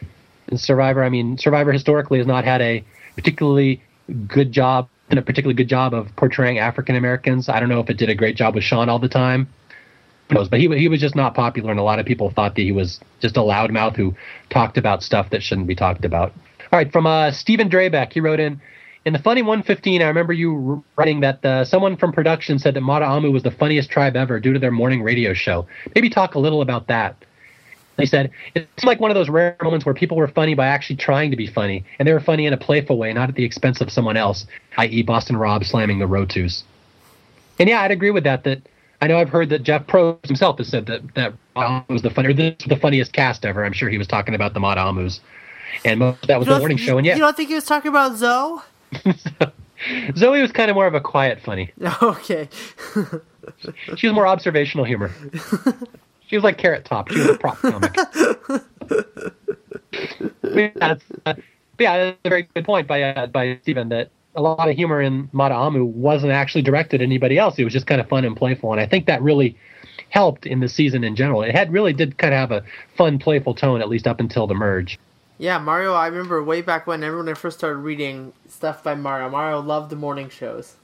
Survivor, 0.53 1.03
I 1.03 1.10
mean, 1.10 1.40
Survivor 1.40 1.72
historically 1.72 2.19
has 2.19 2.27
not 2.27 2.44
had 2.44 2.61
a 2.61 2.84
particularly 3.15 3.81
good 4.27 4.52
job 4.52 4.88
done 5.10 5.18
a 5.18 5.22
particularly 5.22 5.56
good 5.56 5.68
job 5.68 5.94
of 5.94 6.07
portraying 6.15 6.60
African 6.60 6.95
Americans. 6.95 7.49
I 7.49 7.60
don't 7.60 7.69
know 7.69 7.80
if 7.80 7.90
it 7.90 7.98
did 7.98 8.10
a 8.10 8.15
great 8.15 8.36
job 8.36 8.56
with 8.56 8.64
Sean 8.64 8.90
all 8.90 8.99
the 8.99 9.10
time. 9.10 9.48
Who 10.30 10.36
knows? 10.36 10.48
But 10.48 10.60
he 10.60 10.68
he 10.77 10.88
was 10.88 11.02
just 11.02 11.15
not 11.15 11.34
popular, 11.34 11.72
and 11.72 11.80
a 11.80 11.84
lot 11.84 11.99
of 11.99 12.06
people 12.06 12.30
thought 12.30 12.56
that 12.56 12.61
he 12.61 12.72
was 12.72 12.99
just 13.19 13.36
a 13.36 13.41
loudmouth 13.41 13.95
who 13.95 14.15
talked 14.49 14.77
about 14.77 15.02
stuff 15.02 15.31
that 15.31 15.41
shouldn't 15.41 15.68
be 15.68 15.76
talked 15.76 16.06
about. 16.06 16.31
All 16.72 16.77
right, 16.77 16.91
from 16.91 17.07
uh, 17.07 17.31
Stephen 17.31 17.69
Drabeck, 17.69 18.14
he 18.14 18.19
wrote 18.19 18.40
in. 18.40 18.61
In 19.06 19.14
the 19.14 19.19
funny 19.19 19.41
115, 19.41 20.02
I 20.02 20.07
remember 20.07 20.34
you 20.34 20.84
writing 20.98 21.22
that 21.22 21.44
uh, 21.44 21.65
someone 21.65 21.95
from 21.98 22.11
production 22.11 22.60
said 22.60 22.76
that 22.76 22.84
Maraamu 22.84 23.31
was 23.31 23.44
the 23.44 23.49
funniest 23.49 23.90
tribe 23.90 24.15
ever 24.15 24.40
due 24.40 24.53
to 24.53 24.60
their 24.60 24.72
morning 24.72 25.02
radio 25.02 25.34
show. 25.34 25.65
Maybe 25.95 26.10
talk 26.10 26.36
a 26.36 26.40
little 26.40 26.61
about 26.61 26.88
that. 26.88 27.15
They 28.00 28.06
said 28.06 28.32
it's 28.56 28.84
like 28.84 29.00
one 29.00 29.12
of 29.12 29.16
those 29.16 29.30
rare 29.30 29.56
moments 29.62 29.86
where 29.86 29.94
people 29.94 30.18
were 30.18 30.28
funny 30.28 30.56
by 30.56 30.68
actually 30.68 30.96
trying 30.96 31.32
to 31.32 31.38
be 31.38 31.48
funny, 31.48 31.84
and 32.00 32.08
they 32.08 32.14
were 32.14 32.20
funny 32.20 32.46
in 32.46 32.54
a 32.54 32.58
playful 32.58 32.98
way, 32.98 33.14
not 33.14 33.30
at 33.30 33.36
the 33.36 33.44
expense 33.44 33.82
of 33.82 33.92
someone 33.92 34.18
else, 34.18 34.48
i.e., 34.78 35.04
Boston 35.04 35.38
Rob 35.38 35.64
slamming 35.64 36.00
the 36.00 36.08
Rotus. 36.08 36.64
And 37.60 37.70
yeah, 37.70 37.82
I'd 37.82 37.92
agree 37.92 38.12
with 38.12 38.24
that. 38.24 38.44
That 38.46 38.62
I 39.02 39.08
know 39.08 39.18
I've 39.18 39.30
heard 39.30 39.50
that 39.50 39.64
Jeff 39.64 39.86
Probst 39.88 40.26
himself 40.28 40.58
has 40.58 40.70
said 40.70 40.86
that 40.88 41.02
that 41.16 41.34
was 41.90 42.02
the 42.02 42.10
funny, 42.10 42.30
or 42.30 42.34
this 42.34 42.56
was 42.60 42.68
the 42.68 42.78
funniest 42.78 43.14
cast 43.14 43.46
ever. 43.46 43.66
I'm 43.66 43.74
sure 43.74 43.90
he 43.90 43.98
was 43.98 44.08
talking 44.08 44.34
about 44.34 44.54
the 44.54 44.60
Maraamus, 44.60 45.20
and 45.86 46.00
most, 46.00 46.28
that 46.28 46.40
was 46.40 46.48
the 46.48 46.58
morning 46.58 46.78
show. 46.78 46.98
And 46.98 47.06
yeah, 47.06 47.16
You 47.16 47.22
don't 47.22 47.36
think 47.36 47.50
he 47.50 47.56
was 47.56 47.66
talking 47.66 47.90
about 47.90 48.16
Zoe? 48.16 48.62
Zoe 50.16 50.42
was 50.42 50.52
kind 50.52 50.70
of 50.70 50.76
more 50.76 50.88
of 50.88 50.94
a 50.94 51.02
quiet 51.02 51.40
funny. 51.42 51.72
Okay. 52.02 52.50
She 53.96 54.08
was 54.08 54.14
more 54.14 54.28
observational 54.28 54.86
humor. 54.86 55.12
She 56.30 56.36
was 56.38 56.44
like 56.44 56.60
Carrot 56.60 56.86
Top. 56.86 57.10
She 57.10 57.18
was 57.18 57.30
a 57.30 57.38
prop 57.40 57.58
comic. 57.58 57.96
yeah, 60.44 60.70
that's, 60.76 61.04
uh, 61.26 61.34
yeah, 61.80 61.98
that's 61.98 62.18
a 62.24 62.30
very 62.30 62.48
good 62.54 62.66
point 62.66 62.88
by 62.88 63.02
uh, 63.02 63.26
by 63.26 63.58
Stephen 63.64 63.90
that 63.90 64.12
a 64.36 64.42
lot 64.42 64.70
of 64.70 64.76
humor 64.76 65.02
in 65.02 65.28
Maraamu 65.30 65.86
wasn't 65.86 66.32
actually 66.32 66.62
directed 66.62 67.02
at 67.02 67.06
anybody 67.06 67.40
else. 67.40 67.58
It 67.58 67.64
was 67.64 67.74
just 67.74 67.88
kind 67.88 68.00
of 68.00 68.08
fun 68.08 68.26
and 68.26 68.38
playful, 68.38 68.72
and 68.72 68.80
I 68.80 68.86
think 68.86 69.08
that 69.08 69.24
really 69.24 69.58
helped 70.10 70.46
in 70.46 70.60
the 70.60 70.70
season 70.70 71.04
in 71.04 71.16
general. 71.16 71.42
It 71.42 71.56
had 71.56 71.74
really 71.74 71.94
did 71.94 72.20
kind 72.20 72.32
of 72.32 72.40
have 72.40 72.52
a 72.52 72.64
fun, 72.96 73.18
playful 73.18 73.56
tone 73.56 73.82
at 73.82 73.90
least 73.90 74.06
up 74.06 74.20
until 74.20 74.46
the 74.46 74.54
merge. 74.54 75.00
Yeah, 75.40 75.58
Mario, 75.58 75.94
I 75.94 76.08
remember 76.08 76.44
way 76.44 76.62
back 76.62 76.86
when, 76.86 77.04
everyone 77.04 77.26
when 77.26 77.36
I 77.36 77.40
first 77.40 77.58
started 77.58 77.78
reading 77.78 78.34
stuff 78.48 78.84
by 78.84 78.94
Mario, 78.94 79.30
Mario 79.30 79.62
loved 79.62 79.90
the 79.90 79.96
morning 79.96 80.30
shows. 80.30 80.76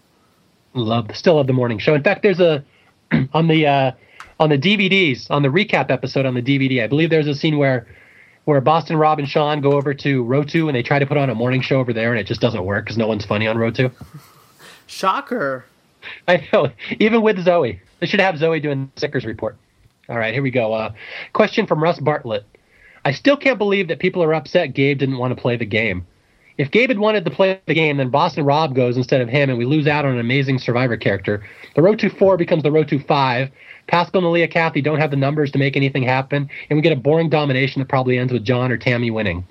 Love, 0.74 1.16
still 1.16 1.36
love 1.36 1.46
the 1.46 1.54
morning 1.54 1.78
show. 1.78 1.94
In 1.94 2.02
fact, 2.02 2.24
there's 2.24 2.40
a 2.40 2.64
on 3.34 3.48
the 3.48 3.68
uh, 3.68 3.92
on 4.40 4.50
the 4.50 4.58
DVDs 4.58 5.30
on 5.30 5.42
the 5.44 5.50
recap 5.50 5.90
episode 5.90 6.26
on 6.26 6.34
the 6.34 6.42
DVD. 6.42 6.84
I 6.84 6.88
believe 6.88 7.10
there's 7.10 7.28
a 7.28 7.36
scene 7.36 7.58
where 7.58 7.88
where 8.46 8.62
Boston 8.62 8.98
Rob 8.98 9.18
and 9.18 9.28
Sean 9.28 9.60
go 9.60 9.72
over 9.72 9.94
to 9.96 10.24
Rotu 10.24 10.68
and 10.68 10.76
they 10.76 10.84
try 10.84 11.00
to 11.00 11.06
put 11.06 11.18
on 11.18 11.30
a 11.30 11.36
morning 11.36 11.62
show 11.62 11.80
over 11.80 11.94
there, 11.94 12.12
and 12.12 12.20
it 12.20 12.28
just 12.28 12.42
doesn't 12.42 12.64
work 12.64 12.86
because 12.86 12.98
no 12.98 13.08
one's 13.08 13.26
funny 13.26 13.48
on 13.48 13.58
Rotu. 13.58 13.92
Shocker. 14.88 15.66
I 16.28 16.48
know, 16.54 16.70
even 17.00 17.22
with 17.24 17.44
Zoe, 17.44 17.82
they 18.00 18.06
should 18.06 18.20
have 18.20 18.38
Zoe 18.38 18.60
doing 18.60 18.92
the 18.94 19.00
Sickers 19.00 19.26
report. 19.26 19.58
All 20.08 20.18
right, 20.18 20.34
here 20.34 20.44
we 20.44 20.52
go. 20.52 20.74
Uh, 20.74 20.94
question 21.34 21.66
from 21.66 21.82
Russ 21.82 22.00
Bartlett. 22.00 22.46
I 23.04 23.12
still 23.12 23.38
can't 23.38 23.58
believe 23.58 23.88
that 23.88 24.00
people 24.00 24.24
are 24.24 24.34
upset 24.34 24.74
Gabe 24.74 25.00
didn't 25.00 25.18
want 25.18 25.36
to 25.36 25.42
play 25.42 25.58
the 25.58 25.66
game. 25.66 26.06
if 26.58 26.72
Gabe 26.72 26.90
had 26.90 27.00
wanted 27.00 27.26
to 27.26 27.32
play 27.32 27.60
the 27.66 27.74
game, 27.74 27.98
then 27.98 28.10
Boston 28.10 28.46
Rob 28.46 28.76
goes 28.76 28.98
instead 28.98 29.22
of 29.22 29.30
him, 29.30 29.50
and 29.50 29.58
we 29.58 29.66
lose 29.66 29.88
out 29.88 30.06
on 30.06 30.14
an 30.14 30.20
amazing 30.20 30.60
Survivor 30.60 30.98
character. 30.98 31.44
The 31.76 31.82
Rotu 31.82 32.16
Four 32.18 32.38
becomes 32.38 32.64
the 32.64 32.70
Rotu 32.70 33.06
Five. 33.08 33.50
Paschal 33.88 34.24
and 34.24 34.32
Leah 34.32 34.48
Kathy 34.48 34.82
don't 34.82 35.00
have 35.00 35.12
the 35.12 35.18
numbers 35.18 35.52
to 35.52 35.58
make 35.58 35.76
anything 35.76 36.04
happen, 36.04 36.50
and 36.70 36.78
we 36.78 36.82
get 36.82 36.94
a 36.94 36.96
boring 36.96 37.30
domination 37.30 37.80
that 37.82 37.88
probably 37.88 38.18
ends 38.18 38.34
with 38.34 38.44
John 38.44 38.72
or 38.72 38.78
Tammy 38.78 39.12
winning. 39.12 39.46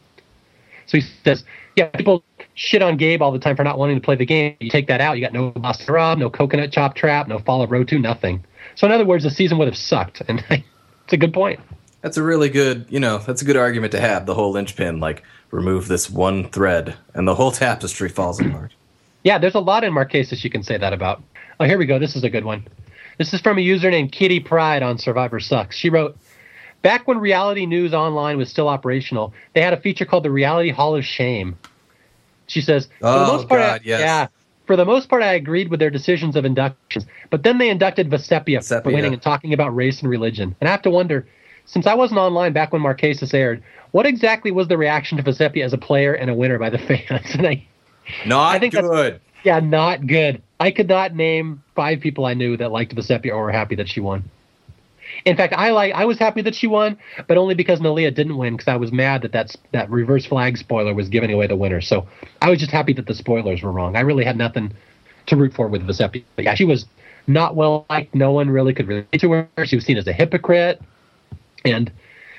So 0.86 0.98
he 0.98 1.04
says, 1.24 1.44
yeah, 1.76 1.86
people 1.88 2.22
shit 2.54 2.82
on 2.82 2.96
Gabe 2.96 3.22
all 3.22 3.32
the 3.32 3.38
time 3.38 3.56
for 3.56 3.64
not 3.64 3.78
wanting 3.78 3.96
to 3.96 4.04
play 4.04 4.16
the 4.16 4.26
game. 4.26 4.56
You 4.60 4.70
take 4.70 4.86
that 4.88 5.00
out, 5.00 5.16
you 5.16 5.24
got 5.24 5.32
no 5.32 5.50
Boston 5.50 5.94
Rob, 5.94 6.18
no 6.18 6.30
Coconut 6.30 6.72
Chop 6.72 6.94
Trap, 6.94 7.28
no 7.28 7.38
Fall 7.38 7.62
of 7.62 7.70
Rotu, 7.70 8.00
nothing. 8.00 8.44
So 8.74 8.86
in 8.86 8.92
other 8.92 9.04
words, 9.04 9.24
the 9.24 9.30
season 9.30 9.58
would 9.58 9.68
have 9.68 9.76
sucked, 9.76 10.22
and 10.28 10.44
it's 10.50 11.12
a 11.12 11.16
good 11.16 11.32
point. 11.32 11.60
That's 12.02 12.18
a 12.18 12.22
really 12.22 12.50
good, 12.50 12.86
you 12.90 13.00
know, 13.00 13.18
that's 13.18 13.40
a 13.40 13.44
good 13.44 13.56
argument 13.56 13.92
to 13.92 14.00
have. 14.00 14.26
The 14.26 14.34
whole 14.34 14.50
linchpin, 14.50 15.00
like 15.00 15.22
remove 15.50 15.88
this 15.88 16.10
one 16.10 16.50
thread, 16.50 16.96
and 17.14 17.26
the 17.26 17.34
whole 17.34 17.50
tapestry 17.50 18.08
falls 18.08 18.40
apart. 18.40 18.72
Yeah, 19.22 19.38
there's 19.38 19.54
a 19.54 19.60
lot 19.60 19.84
in 19.84 19.92
Marquesas 19.94 20.44
you 20.44 20.50
can 20.50 20.62
say 20.62 20.76
that 20.76 20.92
about. 20.92 21.22
Oh, 21.58 21.64
here 21.64 21.78
we 21.78 21.86
go. 21.86 21.98
This 21.98 22.14
is 22.14 22.24
a 22.24 22.28
good 22.28 22.44
one. 22.44 22.66
This 23.18 23.32
is 23.34 23.40
from 23.40 23.58
a 23.58 23.60
user 23.60 23.90
named 23.90 24.12
Kitty 24.12 24.40
Pride 24.40 24.82
on 24.82 24.98
Survivor 24.98 25.40
Sucks. 25.40 25.76
She 25.76 25.90
wrote, 25.90 26.16
Back 26.82 27.06
when 27.08 27.18
Reality 27.18 27.64
News 27.66 27.94
Online 27.94 28.36
was 28.36 28.50
still 28.50 28.68
operational, 28.68 29.32
they 29.54 29.62
had 29.62 29.72
a 29.72 29.80
feature 29.80 30.04
called 30.04 30.24
the 30.24 30.30
Reality 30.30 30.70
Hall 30.70 30.94
of 30.96 31.04
Shame. 31.04 31.56
She 32.46 32.60
says, 32.60 32.86
For 33.00 33.04
the 33.06 33.24
Oh, 33.24 33.26
most 33.26 33.48
part, 33.48 33.60
I- 33.60 33.80
yes. 33.84 34.00
yeah. 34.00 34.26
For 34.66 34.76
the 34.76 34.84
most 34.84 35.08
part, 35.10 35.22
I 35.22 35.34
agreed 35.34 35.68
with 35.70 35.78
their 35.78 35.90
decisions 35.90 36.36
of 36.36 36.44
inductions, 36.46 37.04
but 37.30 37.42
then 37.42 37.58
they 37.58 37.68
inducted 37.68 38.08
Vecepia 38.10 38.62
for 38.82 38.90
winning 38.94 39.12
and 39.12 39.20
talking 39.22 39.52
about 39.52 39.74
race 39.76 40.00
and 40.00 40.10
religion. 40.10 40.56
And 40.60 40.68
I 40.68 40.70
have 40.70 40.80
to 40.82 40.90
wonder, 40.90 41.26
since 41.66 41.86
I 41.86 41.92
wasn't 41.94 42.18
online 42.18 42.54
back 42.54 42.72
when 42.72 42.80
Marquesas 42.80 43.34
aired, 43.34 43.62
what 43.90 44.06
exactly 44.06 44.50
was 44.50 44.68
the 44.68 44.78
reaction 44.78 45.18
to 45.18 45.22
Vecepia 45.22 45.64
as 45.64 45.74
a 45.74 45.78
player 45.78 46.14
and 46.14 46.30
a 46.30 46.34
winner 46.34 46.58
by 46.58 46.70
the 46.70 46.78
fans? 46.78 47.26
And 47.34 47.46
I, 47.46 47.66
Not 48.26 48.56
I 48.56 48.58
think 48.58 48.72
good. 48.72 49.20
Yeah, 49.44 49.60
not 49.60 50.06
good. 50.06 50.42
I 50.58 50.70
could 50.70 50.88
not 50.88 51.14
name 51.14 51.62
five 51.76 52.00
people 52.00 52.24
I 52.24 52.34
knew 52.34 52.56
that 52.56 52.72
liked 52.72 52.94
Vecepia 52.94 53.32
or 53.32 53.44
were 53.44 53.52
happy 53.52 53.74
that 53.76 53.88
she 53.88 54.00
won. 54.00 54.24
In 55.26 55.36
fact, 55.36 55.52
I 55.52 55.70
like 55.70 55.94
I 55.94 56.06
was 56.06 56.18
happy 56.18 56.40
that 56.42 56.54
she 56.54 56.66
won, 56.66 56.96
but 57.28 57.36
only 57.36 57.54
because 57.54 57.80
Neleh 57.80 58.12
didn't 58.14 58.36
win 58.36 58.54
because 58.54 58.68
I 58.68 58.76
was 58.76 58.90
mad 58.90 59.22
that 59.22 59.32
that's, 59.32 59.56
that 59.72 59.90
reverse 59.90 60.24
flag 60.24 60.56
spoiler 60.56 60.94
was 60.94 61.08
giving 61.08 61.30
away 61.30 61.46
the 61.46 61.56
winner. 61.56 61.82
So 61.82 62.08
I 62.40 62.48
was 62.50 62.58
just 62.58 62.72
happy 62.72 62.94
that 62.94 63.06
the 63.06 63.14
spoilers 63.14 63.62
were 63.62 63.70
wrong. 63.70 63.96
I 63.96 64.00
really 64.00 64.24
had 64.24 64.38
nothing 64.38 64.72
to 65.26 65.36
root 65.36 65.52
for 65.52 65.68
with 65.68 65.86
Vecepia. 65.86 66.24
But 66.36 66.46
yeah, 66.46 66.54
she 66.54 66.64
was 66.64 66.86
not 67.26 67.54
well 67.54 67.86
liked. 67.90 68.14
No 68.14 68.32
one 68.32 68.48
really 68.48 68.72
could 68.72 68.88
relate 68.88 69.20
to 69.20 69.30
her. 69.30 69.48
She 69.66 69.76
was 69.76 69.84
seen 69.84 69.98
as 69.98 70.06
a 70.06 70.12
hypocrite. 70.12 70.80
And 71.64 71.92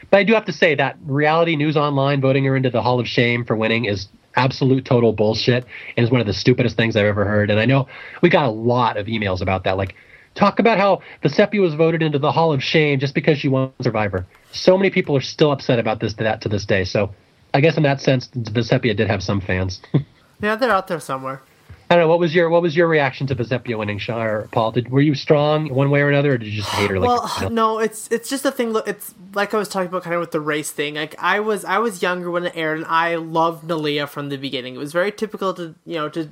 but 0.09 0.17
I 0.17 0.23
do 0.23 0.33
have 0.33 0.45
to 0.45 0.53
say 0.53 0.75
that 0.75 0.97
reality 1.05 1.55
news 1.55 1.77
online 1.77 2.19
voting 2.19 2.45
her 2.45 2.55
into 2.55 2.69
the 2.71 2.81
Hall 2.81 2.99
of 2.99 3.07
Shame 3.07 3.45
for 3.45 3.55
winning 3.55 3.85
is 3.85 4.07
absolute 4.35 4.85
total 4.85 5.13
bullshit 5.13 5.65
and 5.95 6.03
is 6.03 6.11
one 6.11 6.21
of 6.21 6.27
the 6.27 6.33
stupidest 6.33 6.77
things 6.77 6.95
I've 6.95 7.05
ever 7.05 7.25
heard. 7.25 7.49
And 7.49 7.59
I 7.59 7.65
know 7.65 7.87
we 8.21 8.29
got 8.29 8.45
a 8.45 8.51
lot 8.51 8.97
of 8.97 9.07
emails 9.07 9.41
about 9.41 9.63
that. 9.63 9.77
Like, 9.77 9.95
talk 10.35 10.59
about 10.59 10.77
how 10.77 11.01
Vecepia 11.23 11.61
was 11.61 11.73
voted 11.73 12.01
into 12.01 12.19
the 12.19 12.31
Hall 12.31 12.53
of 12.53 12.63
Shame 12.63 12.99
just 12.99 13.15
because 13.15 13.37
she 13.37 13.47
won 13.47 13.71
Survivor. 13.81 14.25
So 14.51 14.77
many 14.77 14.89
people 14.89 15.15
are 15.15 15.21
still 15.21 15.51
upset 15.51 15.79
about 15.79 15.99
this 15.99 16.13
to 16.15 16.23
that 16.23 16.41
to 16.41 16.49
this 16.49 16.65
day. 16.65 16.83
So 16.83 17.13
I 17.53 17.61
guess 17.61 17.77
in 17.77 17.83
that 17.83 18.01
sense, 18.01 18.27
Vecepia 18.27 18.95
did 18.95 19.07
have 19.07 19.23
some 19.23 19.41
fans. 19.41 19.81
Yeah, 20.41 20.55
they're 20.55 20.71
out 20.71 20.87
there 20.87 20.99
somewhere. 20.99 21.41
I 21.89 21.95
don't 21.95 22.05
know. 22.05 22.07
What 22.07 22.19
was 22.19 22.33
your 22.33 22.49
what 22.49 22.63
was 22.63 22.75
your 22.75 22.87
reaction 22.87 23.27
to 23.27 23.35
Vecepia 23.35 23.77
winning, 23.77 24.01
or 24.09 24.49
Paul? 24.51 24.71
Did 24.71 24.89
were 24.89 25.01
you 25.01 25.13
strong 25.13 25.71
one 25.71 25.91
way 25.91 26.01
or 26.01 26.09
another, 26.09 26.33
or 26.33 26.37
did 26.37 26.47
you 26.47 26.61
just 26.61 26.69
hate 26.69 26.89
her? 26.89 26.99
Like 26.99 27.07
well, 27.07 27.49
no, 27.51 27.77
it's 27.79 28.07
it's 28.11 28.27
just 28.27 28.43
a 28.43 28.51
thing. 28.51 28.71
Look, 28.71 28.87
it's 28.87 29.13
like 29.33 29.53
I 29.53 29.57
was 29.57 29.69
talking 29.69 29.89
about, 29.89 30.03
kind 30.03 30.15
of 30.15 30.19
with 30.19 30.31
the 30.31 30.41
race 30.41 30.71
thing. 30.71 30.95
Like 30.95 31.15
I 31.19 31.39
was 31.39 31.63
I 31.63 31.77
was 31.77 32.01
younger 32.01 32.31
when 32.31 32.45
it 32.45 32.53
aired, 32.55 32.79
and 32.79 32.87
I 32.87 33.15
loved 33.15 33.67
Neleh 33.67 34.09
from 34.09 34.29
the 34.29 34.37
beginning. 34.37 34.75
It 34.75 34.79
was 34.79 34.93
very 34.93 35.11
typical 35.11 35.53
to 35.53 35.75
you 35.85 35.95
know 35.95 36.09
to 36.09 36.29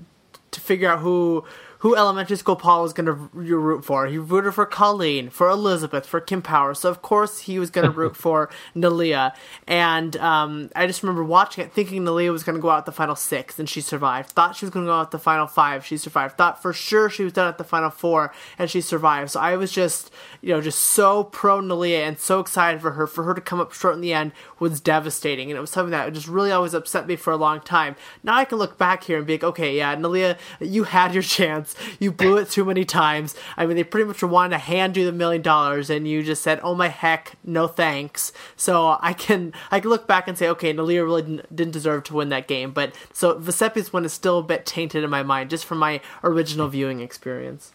to 0.49 0.59
figure 0.59 0.89
out 0.89 0.99
who 0.99 1.43
who 1.83 1.97
elementary 1.97 2.37
school 2.37 2.55
Paul 2.55 2.81
was 2.81 2.93
going 2.93 3.07
to 3.07 3.11
root 3.11 3.83
for. 3.83 4.07
He 4.07 4.17
rooted 4.17 4.53
for 4.53 4.65
Colleen, 4.65 5.29
for 5.29 5.49
Elizabeth, 5.49 6.05
for 6.05 6.21
Kim 6.21 6.41
Power. 6.41 6.73
So 6.73 6.89
of 6.89 7.01
course 7.01 7.41
he 7.41 7.59
was 7.59 7.69
going 7.69 7.83
to 7.83 7.91
root 7.91 8.15
for 8.23 8.49
Neleh. 8.73 9.33
And 9.67 10.15
um, 10.15 10.69
I 10.77 10.87
just 10.87 11.03
remember 11.03 11.25
watching 11.25 11.61
it, 11.61 11.73
thinking 11.73 12.05
Neleh 12.05 12.31
was 12.31 12.43
going 12.43 12.55
to 12.55 12.61
go 12.61 12.69
out 12.69 12.85
the 12.85 12.93
final 12.93 13.17
six, 13.17 13.59
and 13.59 13.67
she 13.67 13.81
survived. 13.81 14.29
Thought 14.29 14.55
she 14.55 14.63
was 14.63 14.71
going 14.71 14.85
to 14.85 14.89
go 14.89 14.95
out 14.95 15.11
the 15.11 15.19
final 15.19 15.45
five, 15.45 15.85
she 15.85 15.97
survived. 15.97 16.37
Thought 16.37 16.61
for 16.61 16.71
sure 16.71 17.09
she 17.09 17.25
was 17.25 17.33
done 17.33 17.49
at 17.49 17.57
the 17.57 17.65
final 17.65 17.89
four, 17.89 18.33
and 18.57 18.69
she 18.69 18.79
survived. 18.79 19.31
So 19.31 19.41
I 19.41 19.57
was 19.57 19.69
just 19.69 20.09
you 20.39 20.53
know 20.53 20.61
just 20.61 20.79
so 20.79 21.25
pro 21.25 21.59
Neleh 21.59 22.07
and 22.07 22.17
so 22.17 22.39
excited 22.39 22.81
for 22.81 22.91
her. 22.91 23.07
For 23.07 23.25
her 23.25 23.33
to 23.33 23.41
come 23.41 23.59
up 23.59 23.73
short 23.73 23.95
in 23.95 23.99
the 23.99 24.13
end 24.13 24.31
was 24.57 24.79
devastating, 24.79 25.51
and 25.51 25.57
it 25.57 25.61
was 25.61 25.71
something 25.71 25.91
that 25.91 26.13
just 26.13 26.29
really 26.29 26.51
always 26.51 26.73
upset 26.73 27.07
me 27.07 27.17
for 27.17 27.33
a 27.33 27.37
long 27.37 27.59
time. 27.59 27.97
Now 28.23 28.37
I 28.37 28.45
can 28.45 28.57
look 28.57 28.77
back 28.77 29.03
here 29.03 29.17
and 29.17 29.27
be 29.27 29.33
like, 29.33 29.43
okay, 29.43 29.75
yeah, 29.75 29.97
Neleh, 29.97 30.37
you 30.61 30.85
had 30.85 31.13
your 31.13 31.23
chance. 31.33 31.72
You 31.99 32.11
blew 32.11 32.37
it 32.37 32.49
too 32.49 32.65
many 32.65 32.85
times. 32.85 33.35
I 33.57 33.65
mean, 33.65 33.75
they 33.75 33.83
pretty 33.83 34.05
much 34.07 34.21
wanted 34.23 34.51
to 34.51 34.57
hand 34.59 34.95
you 34.97 35.05
the 35.05 35.11
million 35.11 35.41
dollars, 35.41 35.89
and 35.89 36.07
you 36.07 36.23
just 36.23 36.41
said, 36.41 36.59
"Oh 36.63 36.75
my 36.75 36.87
heck, 36.87 37.33
no 37.43 37.67
thanks." 37.67 38.31
So 38.55 38.97
I 39.01 39.13
can 39.13 39.53
I 39.71 39.79
can 39.79 39.89
look 39.89 40.07
back 40.07 40.27
and 40.27 40.37
say, 40.37 40.47
okay, 40.49 40.73
Neleh 40.73 41.03
really 41.03 41.21
didn't, 41.21 41.55
didn't 41.55 41.73
deserve 41.73 42.03
to 42.05 42.13
win 42.13 42.29
that 42.29 42.47
game. 42.47 42.71
But 42.71 42.93
so 43.13 43.37
Vecepia's 43.37 43.91
one 43.93 44.05
is 44.05 44.13
still 44.13 44.39
a 44.39 44.43
bit 44.43 44.65
tainted 44.65 45.03
in 45.03 45.09
my 45.09 45.23
mind, 45.23 45.49
just 45.49 45.65
from 45.65 45.77
my 45.77 46.01
original 46.23 46.67
viewing 46.67 46.99
experience. 47.01 47.71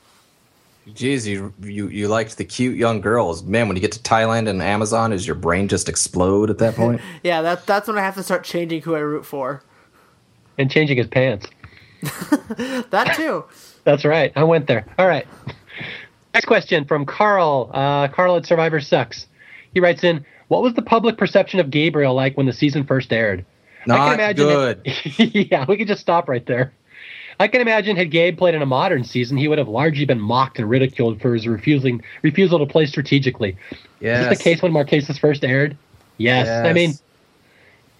Jeez, 0.88 1.26
you 1.26 1.52
you 1.60 1.88
you 1.88 2.08
liked 2.08 2.38
the 2.38 2.44
cute 2.46 2.76
young 2.78 3.02
girls. 3.02 3.42
Man, 3.42 3.68
when 3.68 3.76
you 3.76 3.80
get 3.82 3.92
to 3.92 3.98
Thailand 3.98 4.48
and 4.48 4.62
Amazon, 4.62 5.10
does 5.10 5.26
your 5.26 5.36
brain 5.36 5.68
just 5.68 5.86
explode 5.88 6.48
at 6.48 6.56
that 6.58 6.76
point? 6.76 7.00
Yeah, 7.22 7.42
that 7.42 7.66
that's 7.66 7.88
when 7.88 7.98
I 7.98 8.00
have 8.00 8.14
to 8.14 8.22
start 8.22 8.42
changing 8.44 8.80
who 8.82 8.94
I 8.94 9.00
root 9.00 9.26
for. 9.26 9.62
and 10.56 10.70
changing 10.70 10.96
his 10.96 11.06
pants. 11.08 11.46
That 12.90 13.14
too. 13.16 13.44
That's 13.84 14.04
right. 14.04 14.32
I 14.36 14.44
went 14.44 14.66
there. 14.66 14.86
All 14.98 15.06
right. 15.06 15.26
Next 16.34 16.46
question 16.46 16.84
from 16.84 17.06
Carl. 17.06 17.70
Uh, 17.72 18.08
Carl 18.08 18.36
at 18.36 18.46
Survivor 18.46 18.80
Sucks. 18.80 19.26
He 19.74 19.80
writes 19.80 20.04
in, 20.04 20.24
"What 20.48 20.62
was 20.62 20.74
the 20.74 20.82
public 20.82 21.16
perception 21.16 21.60
of 21.60 21.70
Gabriel 21.70 22.14
like 22.14 22.36
when 22.36 22.46
the 22.46 22.52
season 22.52 22.84
first 22.84 23.12
aired?" 23.12 23.44
Not 23.86 24.00
I 24.00 24.04
can 24.04 24.14
imagine 24.14 24.46
good. 24.46 24.80
yeah, 25.50 25.64
we 25.66 25.76
could 25.76 25.88
just 25.88 26.00
stop 26.00 26.28
right 26.28 26.44
there. 26.46 26.72
I 27.40 27.48
can 27.48 27.60
imagine 27.60 27.96
had 27.96 28.10
Gabe 28.10 28.36
played 28.36 28.54
in 28.54 28.62
a 28.62 28.66
modern 28.66 29.04
season, 29.04 29.36
he 29.36 29.46
would 29.46 29.58
have 29.58 29.68
largely 29.68 30.04
been 30.04 30.20
mocked 30.20 30.58
and 30.58 30.68
ridiculed 30.68 31.20
for 31.20 31.34
his 31.34 31.46
refusing 31.46 32.02
refusal 32.22 32.58
to 32.58 32.66
play 32.66 32.86
strategically. 32.86 33.56
Yes. 34.00 34.22
Is 34.22 34.28
this 34.28 34.38
the 34.38 34.44
case 34.44 34.62
when 34.62 34.72
Marquesas 34.72 35.18
first 35.18 35.44
aired? 35.44 35.76
Yes. 36.16 36.48
I 36.66 36.72
mean, 36.72 36.94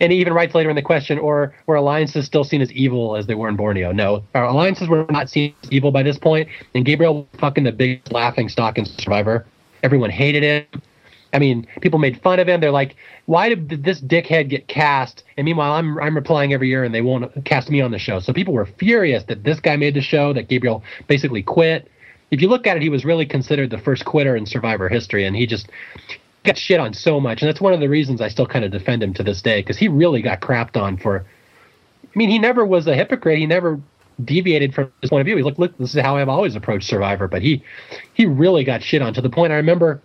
and 0.01 0.13
he 0.13 0.19
even 0.21 0.33
writes 0.33 0.55
later 0.55 0.71
in 0.71 0.77
the 0.77 0.83
question, 0.83 1.19
or 1.19 1.55
were 1.67 1.77
alliances 1.77 2.27
still 2.27 2.45
seen 2.45 2.61
as 2.61 2.73
evil 2.73 3.17
as 3.17 3.27
they 3.27 3.35
were 3.35 3.49
in 3.49 3.57
Borneo? 3.57 3.93
No, 3.93 4.23
our 4.35 4.45
alliances 4.45 4.89
were 4.89 5.07
not 5.11 5.29
seen 5.29 5.55
as 5.63 5.71
evil 5.71 5.91
by 5.91 6.03
this 6.03 6.19
point, 6.19 6.49
and 6.75 6.85
Gabriel 6.85 7.29
was 7.33 7.41
fucking 7.41 7.65
the 7.65 7.73
biggest 7.73 8.13
laughing 8.13 8.49
stock 8.49 8.79
in 8.79 8.85
Survivor. 8.85 9.47
Everyone 9.83 10.11
hated 10.11 10.43
him. 10.43 10.83
I 11.33 11.39
mean, 11.39 11.67
people 11.83 11.99
made 11.99 12.21
fun 12.23 12.41
of 12.41 12.49
him. 12.49 12.61
They're 12.61 12.71
like, 12.71 12.97
"Why 13.27 13.51
did 13.51 13.85
this 13.85 14.01
dickhead 14.01 14.49
get 14.49 14.67
cast?" 14.67 15.25
And 15.37 15.45
meanwhile, 15.45 15.73
I'm 15.73 15.99
I'm 15.99 16.15
replying 16.15 16.53
every 16.55 16.69
year, 16.69 16.85
and 16.85 16.95
they 16.95 17.03
won't 17.03 17.45
cast 17.45 17.71
me 17.71 17.81
on 17.81 17.91
the 17.91 17.99
show. 17.99 18.19
So 18.21 18.33
people 18.33 18.55
were 18.55 18.67
furious 18.67 19.25
that 19.25 19.45
this 19.45 19.61
guy 19.61 19.77
made 19.77 19.95
the 19.95 20.01
show, 20.01 20.33
that 20.33 20.49
Gabriel 20.49 20.83
basically 21.07 21.43
quit. 21.43 21.91
If 22.31 22.41
you 22.41 22.49
look 22.49 22.67
at 22.67 22.77
it, 22.77 22.83
he 22.83 22.89
was 22.89 23.05
really 23.05 23.27
considered 23.27 23.71
the 23.71 23.79
first 23.79 24.05
quitter 24.05 24.37
in 24.37 24.47
Survivor 24.47 24.89
history, 24.89 25.27
and 25.27 25.37
he 25.37 25.47
just 25.47 25.69
got 26.45 26.57
shit 26.57 26.81
on 26.81 26.95
so 26.95 27.21
much, 27.21 27.43
and 27.43 27.49
that's 27.49 27.61
one 27.61 27.73
of 27.73 27.81
the 27.81 27.89
reasons 27.89 28.21
I 28.21 28.29
still 28.29 28.47
kind 28.47 28.65
of 28.65 28.71
defend 28.71 29.03
him 29.03 29.15
to 29.15 29.23
this 29.23 29.43
day 29.43 29.61
because 29.61 29.77
he 29.77 29.89
really 29.89 30.23
got 30.23 30.41
crapped 30.41 30.81
on 30.81 30.97
for. 30.97 31.25
I 32.05 32.19
mean, 32.19 32.31
he 32.31 32.39
never 32.39 32.65
was 32.65 32.87
a 32.87 32.95
hypocrite. 32.95 33.39
He 33.39 33.47
never 33.47 33.81
deviated 34.25 34.75
from 34.75 34.93
his 35.01 35.11
point 35.11 35.21
of 35.21 35.27
view. 35.27 35.37
He's 35.37 35.45
like, 35.45 35.59
look, 35.59 35.77
this 35.79 35.95
is 35.95 36.03
how 36.03 36.17
I've 36.17 36.29
always 36.29 36.57
approached 36.57 36.89
Survivor, 36.89 37.29
but 37.29 37.43
he 37.43 37.63
he 38.15 38.27
really 38.27 38.65
got 38.65 38.83
shit 38.83 39.03
on 39.03 39.15
to 39.15 39.21
the 39.21 39.31
point. 39.31 39.53
I 39.53 39.57
remember 39.57 40.01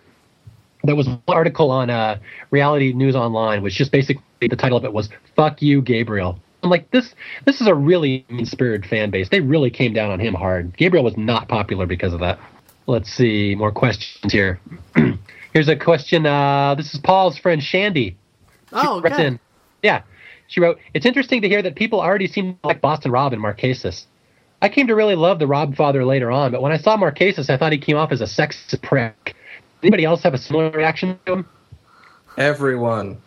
there 0.83 0.95
was 0.95 1.07
an 1.07 1.21
article 1.27 1.71
on 1.71 1.89
uh, 1.89 2.19
Reality 2.51 2.93
News 2.93 3.15
Online, 3.15 3.61
which 3.61 3.75
just 3.75 3.91
basically 3.91 4.23
the 4.41 4.55
title 4.55 4.77
of 4.77 4.85
it 4.85 4.93
was 4.93 5.09
"Fuck 5.35 5.61
You, 5.61 5.81
Gabriel." 5.81 6.39
I'm 6.61 6.69
like, 6.69 6.89
this 6.91 7.13
this 7.45 7.61
is 7.61 7.67
a 7.67 7.75
really 7.75 8.25
mean-spirited 8.29 8.89
fan 8.89 9.09
base. 9.09 9.29
They 9.29 9.41
really 9.41 9.69
came 9.69 9.93
down 9.93 10.11
on 10.11 10.19
him 10.19 10.33
hard. 10.33 10.75
Gabriel 10.77 11.03
was 11.03 11.17
not 11.17 11.47
popular 11.47 11.85
because 11.85 12.13
of 12.13 12.19
that. 12.21 12.39
Let's 12.87 13.11
see 13.11 13.55
more 13.55 13.71
questions 13.71 14.31
here. 14.31 14.59
Here's 15.53 15.67
a 15.69 15.75
question. 15.75 16.25
Uh, 16.25 16.75
this 16.75 16.93
is 16.93 16.99
Paul's 16.99 17.37
friend 17.37 17.61
Shandy. 17.63 18.09
She 18.09 18.15
Oh, 18.73 19.01
writes 19.01 19.17
good. 19.17 19.25
in- 19.25 19.39
Yeah. 19.83 20.01
She 20.47 20.59
wrote, 20.59 20.79
It's 20.93 21.05
interesting 21.05 21.41
to 21.41 21.47
hear 21.49 21.61
that 21.61 21.75
people 21.75 22.01
already 22.01 22.27
seem 22.27 22.53
to 22.61 22.67
like 22.67 22.81
Boston 22.81 23.11
Rob 23.11 23.33
and 23.33 23.41
Marquesas. 23.41 24.05
I 24.61 24.69
came 24.69 24.87
to 24.87 24.95
really 24.95 25.15
love 25.15 25.39
the 25.39 25.47
Rob 25.47 25.75
father 25.75 26.05
later 26.05 26.31
on, 26.31 26.51
but 26.51 26.61
when 26.61 26.71
I 26.71 26.77
saw 26.77 26.95
Marquesas, 26.97 27.49
I 27.49 27.57
thought 27.57 27.71
he 27.71 27.77
came 27.77 27.97
off 27.97 28.11
as 28.11 28.21
a 28.21 28.25
sexist 28.25 28.81
prick. 28.81 29.35
Anybody 29.81 30.05
else 30.05 30.23
have 30.23 30.33
a 30.33 30.37
similar 30.37 30.69
reaction 30.71 31.19
to 31.25 31.33
him? 31.33 31.45
Everyone. 32.37 33.17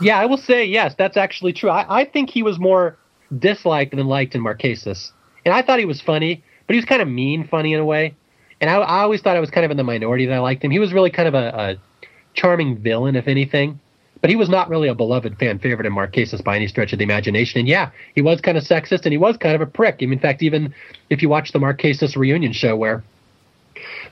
Yeah, 0.00 0.18
I 0.18 0.26
will 0.26 0.36
say 0.38 0.64
yes. 0.64 0.94
That's 0.96 1.16
actually 1.16 1.52
true. 1.52 1.68
I, 1.68 2.00
I 2.00 2.04
think 2.04 2.30
he 2.30 2.42
was 2.42 2.58
more 2.58 2.96
disliked 3.38 3.94
than 3.94 4.06
liked 4.06 4.34
in 4.34 4.40
Marquesas, 4.42 5.10
and 5.44 5.52
I 5.52 5.60
thought 5.62 5.78
he 5.78 5.84
was 5.84 6.00
funny, 6.00 6.42
but 6.66 6.74
he 6.74 6.78
was 6.78 6.84
kind 6.86 7.02
of 7.02 7.08
mean 7.08 7.46
funny 7.46 7.74
in 7.74 7.80
a 7.80 7.84
way. 7.84 8.14
And 8.60 8.70
I, 8.70 8.74
I 8.76 9.02
always 9.02 9.20
thought 9.20 9.36
I 9.36 9.40
was 9.40 9.50
kind 9.50 9.64
of 9.64 9.70
in 9.70 9.76
the 9.76 9.84
minority 9.84 10.26
that 10.26 10.34
I 10.34 10.38
liked 10.38 10.62
him. 10.64 10.70
He 10.70 10.78
was 10.78 10.92
really 10.92 11.10
kind 11.10 11.28
of 11.28 11.34
a, 11.34 11.48
a 11.54 11.76
charming 12.34 12.78
villain, 12.78 13.16
if 13.16 13.28
anything. 13.28 13.78
but 14.24 14.30
he 14.30 14.36
was 14.36 14.48
not 14.48 14.70
really 14.70 14.88
a 14.88 14.94
beloved 14.94 15.36
fan 15.38 15.58
favorite 15.58 15.84
in 15.84 15.92
Marquesas 15.92 16.42
by 16.42 16.56
any 16.56 16.66
stretch 16.66 16.94
of 16.94 16.98
the 16.98 17.04
imagination. 17.04 17.58
And 17.58 17.68
yeah, 17.68 17.90
he 18.14 18.22
was 18.22 18.40
kind 18.40 18.56
of 18.56 18.64
sexist 18.64 19.04
and 19.04 19.12
he 19.12 19.18
was 19.18 19.36
kind 19.36 19.54
of 19.54 19.60
a 19.60 19.66
prick. 19.66 19.96
I 20.00 20.06
mean, 20.06 20.14
in 20.14 20.18
fact, 20.18 20.42
even 20.42 20.74
if 21.10 21.20
you 21.20 21.28
watch 21.28 21.52
the 21.52 21.58
Marquesas 21.58 22.16
reunion 22.16 22.54
show 22.54 22.74
where 22.74 23.04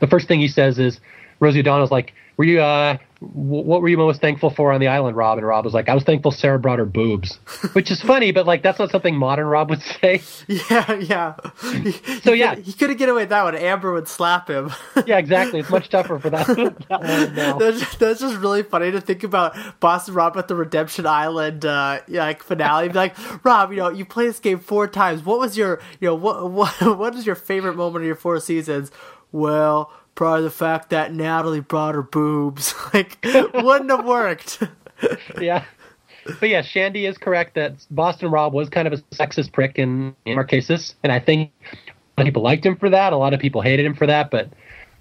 the 0.01 0.07
first 0.07 0.29
thing 0.29 0.39
he 0.39 0.49
says 0.49 0.79
is, 0.79 1.01
Rosie 1.43 1.61
O'Donnell's 1.61 1.91
like, 1.91 2.15
were 2.37 2.45
you 2.45 2.61
uh 2.61 2.97
what 3.21 3.83
were 3.83 3.89
you 3.89 3.97
most 3.97 4.21
thankful 4.21 4.51
for 4.51 4.73
on 4.73 4.81
the 4.81 4.89
island 4.89 5.17
rob 5.17 5.39
and 5.39 5.47
rob 5.47 5.65
was 5.65 5.75
like 5.75 5.89
i 5.89 5.95
was 5.95 6.03
thankful 6.03 6.33
sarah 6.33 6.59
brought 6.59 6.79
her 6.81 6.85
boobs 6.85 7.37
which 7.73 7.89
is 7.91 8.03
funny 8.03 8.33
but 8.33 8.47
like 8.47 8.63
that's 8.63 8.81
not 8.81 8.91
something 8.91 9.15
modern 9.15 9.47
rob 9.47 9.71
would 9.71 9.81
say 9.83 10.21
Yeah, 10.49 10.93
yeah. 10.95 11.35
He, 11.83 11.93
So, 11.93 12.33
he 12.33 12.41
yeah. 12.41 12.55
could, 12.57 12.65
he 12.65 12.73
couldn't 12.73 12.97
get 12.97 13.09
away 13.09 13.23
with 13.23 13.29
that 13.29 13.45
one. 13.45 13.55
Amber 13.55 13.93
would 13.93 14.09
slap 14.09 14.49
him. 14.49 14.73
yeah 15.07 15.19
exactly 15.19 15.61
it's 15.61 15.71
much 15.71 15.89
tougher 15.89 16.19
for 16.19 16.31
that, 16.31 16.47
that 16.89 17.01
one 17.01 17.35
now. 17.37 17.59
that's, 17.59 17.95
that's 17.97 18.21
just 18.21 18.37
really 18.39 18.63
funny 18.65 18.91
to 18.91 19.01
think 19.01 19.23
about 19.23 19.55
Boston 19.79 20.15
Rob 20.15 20.37
at 20.37 20.49
the 20.49 20.57
Redemption 20.57 21.07
Island 21.07 21.65
uh, 21.65 22.01
like 22.09 22.43
finale. 22.43 22.89
Be 22.89 22.95
like, 22.95 23.45
Rob, 23.45 23.71
you 23.71 23.77
know, 23.79 23.91
you 23.91 24.05
played 24.05 24.31
this 24.31 24.41
game 24.41 24.59
four 24.59 24.89
times. 24.89 25.25
What 25.25 25.39
was 25.39 25.57
your, 25.57 25.81
you 26.01 26.09
know, 26.09 26.15
what 26.15 26.51
what 26.51 26.99
what 26.99 27.15
is 27.15 27.25
your 27.27 27.37
favorite 27.37 27.77
moment 27.77 28.03
of 28.03 28.07
your 28.07 28.17
four 28.17 28.41
seasons? 28.41 28.91
Well, 29.31 29.93
probably 30.15 30.45
the 30.45 30.51
fact 30.51 30.91
that 30.91 31.13
Natalie 31.13 31.61
brought 31.61 31.95
her 31.95 32.03
boobs. 32.03 32.75
like, 32.95 33.19
wouldn't 33.55 33.91
have 33.91 34.05
worked. 34.05 34.63
yeah 35.41 35.65
but 36.41 36.49
yeah 36.49 36.63
shandy 36.63 37.07
is 37.07 37.19
correct 37.19 37.55
that 37.55 37.75
boston 37.91 38.31
rob 38.31 38.53
was 38.53 38.69
kind 38.69 38.87
of 38.87 38.93
a 38.93 38.99
sexist 39.15 39.53
prick 39.53 39.79
in, 39.79 40.15
in 40.25 40.37
marquesas 40.37 40.95
and 41.03 41.13
i 41.13 41.19
think 41.19 41.51
a 41.65 42.21
lot 42.21 42.23
of 42.23 42.25
people 42.27 42.43
liked 42.43 42.65
him 42.65 42.77
for 42.77 42.91
that 42.91 43.13
a 43.13 43.17
lot 43.17 43.35
of 43.35 43.41
people 43.41 43.61
hated 43.61 43.85
him 43.85 43.95
for 43.95 44.07
that 44.07 44.31
but 44.31 44.49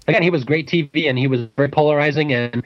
again 0.08 0.22
he 0.22 0.30
was 0.30 0.44
great 0.44 0.66
tv 0.66 1.08
and 1.08 1.18
he 1.18 1.26
was 1.26 1.46
very 1.56 1.68
polarizing 1.68 2.32
and 2.32 2.62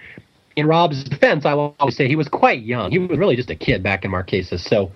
in 0.56 0.66
rob's 0.66 1.04
defense 1.04 1.44
i 1.44 1.54
will 1.54 1.74
always 1.78 1.96
say 1.96 2.08
he 2.08 2.16
was 2.16 2.28
quite 2.28 2.62
young 2.62 2.90
he 2.90 2.98
was 2.98 3.18
really 3.18 3.36
just 3.36 3.50
a 3.50 3.56
kid 3.56 3.82
back 3.82 4.04
in 4.04 4.10
marquesas 4.10 4.60
so 4.60 4.90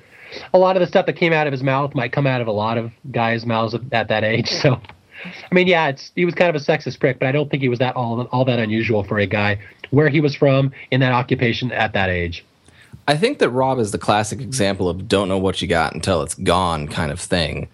a 0.55 0.59
lot 0.59 0.77
of 0.77 0.81
the 0.81 0.87
stuff 0.87 1.07
that 1.07 1.15
came 1.15 1.33
out 1.33 1.47
of 1.47 1.53
his 1.53 1.63
mouth 1.63 1.95
might 1.95 2.13
come 2.13 2.27
out 2.27 2.41
of 2.41 2.47
a 2.47 2.53
lot 2.53 2.79
of 2.79 2.93
guys 3.11 3.45
mouths 3.45 3.75
at 3.75 4.09
that 4.09 4.25
age 4.25 4.51
so 4.63 4.81
I 5.25 5.55
mean, 5.55 5.67
yeah, 5.67 5.89
it's 5.89 6.13
he 6.15 6.25
was 6.25 6.35
kind 6.35 6.55
of 6.55 6.61
a 6.61 6.65
sexist 6.65 7.01
prick, 7.01 7.19
but 7.19 7.29
I 7.29 7.33
don't 7.33 7.51
think 7.51 7.63
he 7.63 7.69
was 7.69 7.79
that 7.79 7.97
all 7.97 8.23
all 8.27 8.45
that 8.45 8.59
unusual 8.59 9.05
for 9.05 9.19
a 9.19 9.27
guy 9.27 9.59
where 9.91 10.09
he 10.09 10.21
was 10.21 10.35
from 10.35 10.73
in 10.91 11.01
that 11.01 11.13
occupation 11.13 11.73
at 11.73 11.93
that 11.93 12.09
age. 12.09 12.45
I 13.09 13.17
think 13.17 13.39
that 13.39 13.51
Rob 13.51 13.79
is 13.79 13.91
the 13.91 13.99
classic 13.99 14.41
example 14.41 14.89
of 14.89 15.09
don't 15.09 15.29
know 15.29 15.39
what 15.39 15.61
you 15.61 15.69
got 15.69 15.95
until 15.95 16.23
it's 16.23 16.35
gone 16.35 16.89
kind 16.89 17.11
of 17.11 17.21
thing 17.21 17.69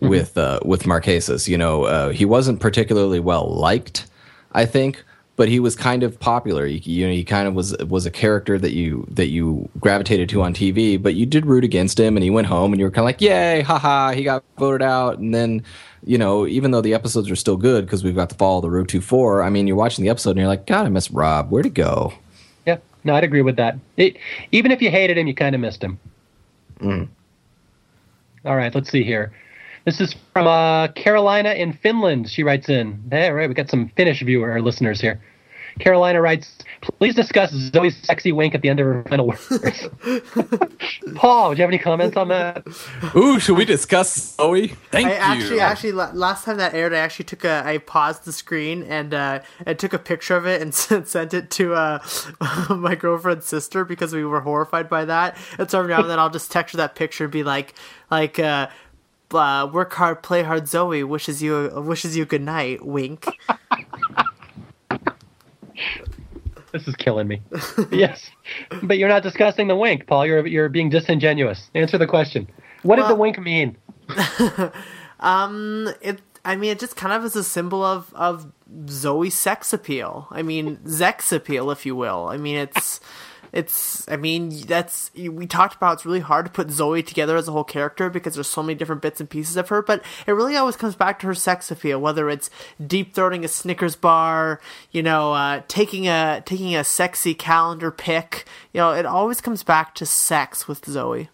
with 0.00 0.36
uh, 0.36 0.60
with 0.64 0.84
Marquesas. 0.84 1.48
You 1.48 1.58
know, 1.58 1.84
uh, 1.84 2.08
he 2.10 2.24
wasn't 2.24 2.60
particularly 2.60 3.20
well 3.20 3.48
liked, 3.48 4.06
I 4.52 4.66
think, 4.66 5.02
but 5.42 5.48
he 5.48 5.58
was 5.58 5.74
kind 5.74 6.04
of 6.04 6.20
popular. 6.20 6.66
You, 6.66 6.78
you 6.84 7.04
know, 7.04 7.12
he 7.12 7.24
kind 7.24 7.48
of 7.48 7.54
was 7.54 7.76
was 7.78 8.06
a 8.06 8.12
character 8.12 8.60
that 8.60 8.74
you 8.74 9.04
that 9.10 9.26
you 9.26 9.68
gravitated 9.80 10.28
to 10.28 10.40
on 10.40 10.54
TV, 10.54 11.02
but 11.02 11.16
you 11.16 11.26
did 11.26 11.46
root 11.46 11.64
against 11.64 11.98
him, 11.98 12.16
and 12.16 12.22
he 12.22 12.30
went 12.30 12.46
home, 12.46 12.72
and 12.72 12.78
you 12.78 12.86
were 12.86 12.92
kind 12.92 13.00
of 13.00 13.06
like, 13.06 13.20
"Yay, 13.20 13.62
haha!" 13.62 14.12
He 14.12 14.22
got 14.22 14.44
voted 14.56 14.82
out, 14.82 15.18
and 15.18 15.34
then. 15.34 15.64
You 16.04 16.18
know, 16.18 16.48
even 16.48 16.72
though 16.72 16.80
the 16.80 16.94
episodes 16.94 17.30
are 17.30 17.36
still 17.36 17.56
good 17.56 17.86
because 17.86 18.02
we've 18.02 18.16
got 18.16 18.28
to 18.30 18.34
follow 18.34 18.60
the 18.60 18.66
Rotu 18.66 19.00
Four. 19.00 19.40
I 19.40 19.50
mean, 19.50 19.68
you're 19.68 19.76
watching 19.76 20.02
the 20.02 20.10
episode 20.10 20.30
and 20.30 20.40
you're 20.40 20.48
like, 20.48 20.66
God, 20.66 20.84
I 20.84 20.88
miss 20.88 21.12
Rob. 21.12 21.48
Where'd 21.52 21.64
he 21.64 21.70
go? 21.70 22.12
Yeah, 22.66 22.78
no, 23.04 23.14
I'd 23.14 23.22
agree 23.22 23.42
with 23.42 23.54
that. 23.54 23.76
It, 23.96 24.16
even 24.50 24.72
if 24.72 24.82
you 24.82 24.90
hated 24.90 25.16
him, 25.16 25.28
you 25.28 25.34
kind 25.36 25.54
of 25.54 25.60
missed 25.60 25.80
him. 25.80 26.00
All 28.44 28.56
right, 28.56 28.74
let's 28.74 28.90
see 28.90 29.04
here. 29.04 29.32
This 29.84 30.00
is 30.00 30.16
from 30.32 30.48
uh, 30.48 30.88
Carolina 30.88 31.52
in 31.52 31.72
Finland. 31.72 32.28
She 32.28 32.42
writes 32.42 32.68
in. 32.68 33.00
Hey, 33.12 33.28
all 33.28 33.34
right, 33.34 33.48
we 33.48 33.54
got 33.54 33.70
some 33.70 33.88
Finnish 33.90 34.22
viewer 34.22 34.60
listeners 34.60 35.00
here. 35.00 35.20
Carolina 35.82 36.20
writes, 36.20 36.58
please 36.80 37.14
discuss 37.14 37.50
Zoe's 37.50 37.96
sexy 37.96 38.30
wink 38.30 38.54
at 38.54 38.62
the 38.62 38.68
end 38.68 38.78
of 38.78 38.86
her 38.86 39.04
final 39.08 39.26
words. 39.26 39.48
Paul, 41.14 41.50
do 41.50 41.56
you 41.56 41.62
have 41.62 41.70
any 41.70 41.78
comments 41.78 42.16
on 42.16 42.28
that? 42.28 42.64
Ooh, 43.16 43.40
should 43.40 43.56
we 43.56 43.64
discuss 43.64 44.36
Zoe? 44.36 44.68
Thank 44.90 45.08
I 45.08 45.10
you. 45.10 45.16
actually, 45.16 45.60
actually, 45.60 45.92
last 45.92 46.44
time 46.44 46.58
that 46.58 46.74
aired, 46.74 46.94
I 46.94 46.98
actually 46.98 47.24
took 47.24 47.44
a, 47.44 47.62
I 47.66 47.78
paused 47.78 48.24
the 48.24 48.32
screen 48.32 48.84
and 48.84 49.12
uh, 49.12 49.40
and 49.66 49.78
took 49.78 49.92
a 49.92 49.98
picture 49.98 50.36
of 50.36 50.46
it 50.46 50.62
and 50.62 50.72
sent 50.82 51.08
sent 51.08 51.34
it 51.34 51.50
to 51.52 51.74
uh, 51.74 51.98
my 52.70 52.94
girlfriend's 52.94 53.46
sister 53.46 53.84
because 53.84 54.14
we 54.14 54.24
were 54.24 54.40
horrified 54.40 54.88
by 54.88 55.04
that. 55.04 55.36
And 55.58 55.70
so 55.70 55.80
every 55.80 55.92
now 55.92 56.00
and 56.00 56.10
then 56.10 56.18
I'll 56.18 56.30
just 56.30 56.52
text 56.52 56.74
her 56.74 56.76
that 56.78 56.94
picture 56.94 57.24
and 57.24 57.32
be 57.32 57.42
like, 57.42 57.74
like, 58.10 58.38
uh, 58.38 58.68
uh, 59.32 59.68
work 59.72 59.92
hard, 59.94 60.22
play 60.22 60.42
hard. 60.42 60.68
Zoe 60.68 61.02
wishes 61.02 61.42
you 61.42 61.70
wishes 61.74 62.16
you 62.16 62.24
good 62.24 62.42
night. 62.42 62.84
Wink. 62.86 63.26
This 66.72 66.88
is 66.88 66.96
killing 66.96 67.28
me. 67.28 67.42
yes, 67.92 68.30
but 68.82 68.96
you're 68.98 69.08
not 69.08 69.22
discussing 69.22 69.68
the 69.68 69.76
wink, 69.76 70.06
Paul. 70.06 70.26
You're 70.26 70.46
you're 70.46 70.68
being 70.68 70.88
disingenuous. 70.88 71.70
Answer 71.74 71.98
the 71.98 72.06
question. 72.06 72.48
What 72.82 72.96
did 72.96 73.08
the 73.08 73.14
wink 73.14 73.38
mean? 73.38 73.76
Um, 75.22 75.88
it. 76.00 76.20
I 76.44 76.56
mean, 76.56 76.72
it 76.72 76.80
just 76.80 76.96
kind 76.96 77.14
of 77.14 77.24
is 77.24 77.36
a 77.36 77.44
symbol 77.44 77.84
of 77.84 78.12
of 78.14 78.52
Zoe's 78.88 79.34
sex 79.34 79.72
appeal. 79.72 80.26
I 80.30 80.42
mean, 80.42 80.78
Zex 80.78 81.32
appeal, 81.32 81.70
if 81.70 81.86
you 81.86 81.96
will. 81.96 82.28
I 82.28 82.36
mean, 82.36 82.56
it's. 82.56 83.00
It's, 83.52 84.08
I 84.08 84.16
mean, 84.16 84.48
that's, 84.66 85.10
we 85.14 85.46
talked 85.46 85.74
about 85.74 85.94
it's 85.94 86.06
really 86.06 86.20
hard 86.20 86.46
to 86.46 86.52
put 86.52 86.70
Zoe 86.70 87.02
together 87.02 87.36
as 87.36 87.48
a 87.48 87.52
whole 87.52 87.64
character 87.64 88.08
because 88.08 88.34
there's 88.34 88.48
so 88.48 88.62
many 88.62 88.74
different 88.74 89.02
bits 89.02 89.20
and 89.20 89.28
pieces 89.28 89.56
of 89.56 89.68
her, 89.68 89.82
but 89.82 90.02
it 90.26 90.32
really 90.32 90.56
always 90.56 90.76
comes 90.76 90.94
back 90.94 91.18
to 91.20 91.26
her 91.26 91.34
sex 91.34 91.70
appeal, 91.70 92.00
whether 92.00 92.30
it's 92.30 92.48
deep 92.84 93.14
throating 93.14 93.44
a 93.44 93.48
Snickers 93.48 93.94
bar, 93.94 94.60
you 94.90 95.02
know, 95.02 95.34
uh, 95.34 95.62
taking 95.68 96.08
a, 96.08 96.42
taking 96.46 96.74
a 96.74 96.82
sexy 96.82 97.34
calendar 97.34 97.90
pic, 97.90 98.46
you 98.72 98.78
know, 98.78 98.92
it 98.92 99.04
always 99.04 99.40
comes 99.40 99.62
back 99.62 99.94
to 99.96 100.06
sex 100.06 100.66
with 100.66 100.84
Zoe. 100.86 101.28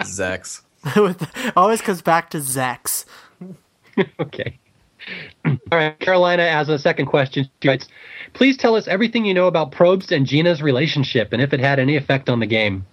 Zex. 0.00 0.62
always 1.56 1.80
comes 1.80 2.02
back 2.02 2.30
to 2.30 2.38
Zex. 2.38 3.04
Okay. 4.18 4.58
All 5.44 5.58
right. 5.72 5.98
Carolina 6.00 6.42
as 6.42 6.68
a 6.68 6.78
second 6.78 7.06
question. 7.06 7.48
She 7.62 7.68
writes, 7.68 7.88
please 8.32 8.56
tell 8.56 8.74
us 8.74 8.88
everything 8.88 9.24
you 9.24 9.34
know 9.34 9.46
about 9.46 9.72
Probst 9.72 10.10
and 10.10 10.26
Gina's 10.26 10.62
relationship 10.62 11.32
and 11.32 11.42
if 11.42 11.52
it 11.52 11.60
had 11.60 11.78
any 11.78 11.96
effect 11.96 12.28
on 12.28 12.40
the 12.40 12.46
game. 12.46 12.86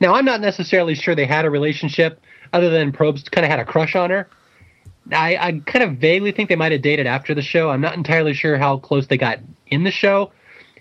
Now, 0.00 0.14
I'm 0.14 0.24
not 0.24 0.40
necessarily 0.40 0.94
sure 0.94 1.14
they 1.14 1.26
had 1.26 1.44
a 1.44 1.50
relationship 1.50 2.20
other 2.52 2.70
than 2.70 2.92
Probst 2.92 3.30
kind 3.30 3.44
of 3.44 3.50
had 3.50 3.60
a 3.60 3.64
crush 3.64 3.94
on 3.94 4.10
her. 4.10 4.28
I, 5.12 5.36
I 5.36 5.60
kind 5.66 5.84
of 5.84 5.98
vaguely 5.98 6.32
think 6.32 6.48
they 6.48 6.56
might 6.56 6.72
have 6.72 6.82
dated 6.82 7.06
after 7.06 7.34
the 7.34 7.42
show. 7.42 7.70
I'm 7.70 7.80
not 7.80 7.94
entirely 7.94 8.32
sure 8.32 8.56
how 8.56 8.78
close 8.78 9.06
they 9.06 9.18
got 9.18 9.38
in 9.68 9.84
the 9.84 9.90
show. 9.90 10.32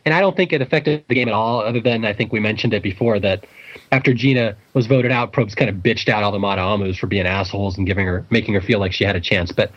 And 0.05 0.13
I 0.13 0.19
don't 0.19 0.35
think 0.35 0.51
it 0.51 0.61
affected 0.61 1.03
the 1.07 1.15
game 1.15 1.27
at 1.27 1.33
all, 1.33 1.61
other 1.61 1.79
than 1.79 2.03
I 2.05 2.13
think 2.13 2.33
we 2.33 2.39
mentioned 2.39 2.73
it 2.73 2.83
before 2.83 3.19
that 3.19 3.45
after 3.91 4.13
Gina 4.13 4.55
was 4.73 4.87
voted 4.87 5.11
out, 5.11 5.33
Probst 5.33 5.55
kind 5.55 5.69
of 5.69 5.77
bitched 5.77 6.09
out 6.09 6.23
all 6.23 6.31
the 6.31 6.39
Mata 6.39 6.93
for 6.99 7.07
being 7.07 7.25
assholes 7.25 7.77
and 7.77 7.87
giving 7.87 8.05
her 8.05 8.25
making 8.29 8.53
her 8.53 8.61
feel 8.61 8.79
like 8.79 8.93
she 8.93 9.03
had 9.03 9.15
a 9.15 9.21
chance. 9.21 9.51
But 9.51 9.71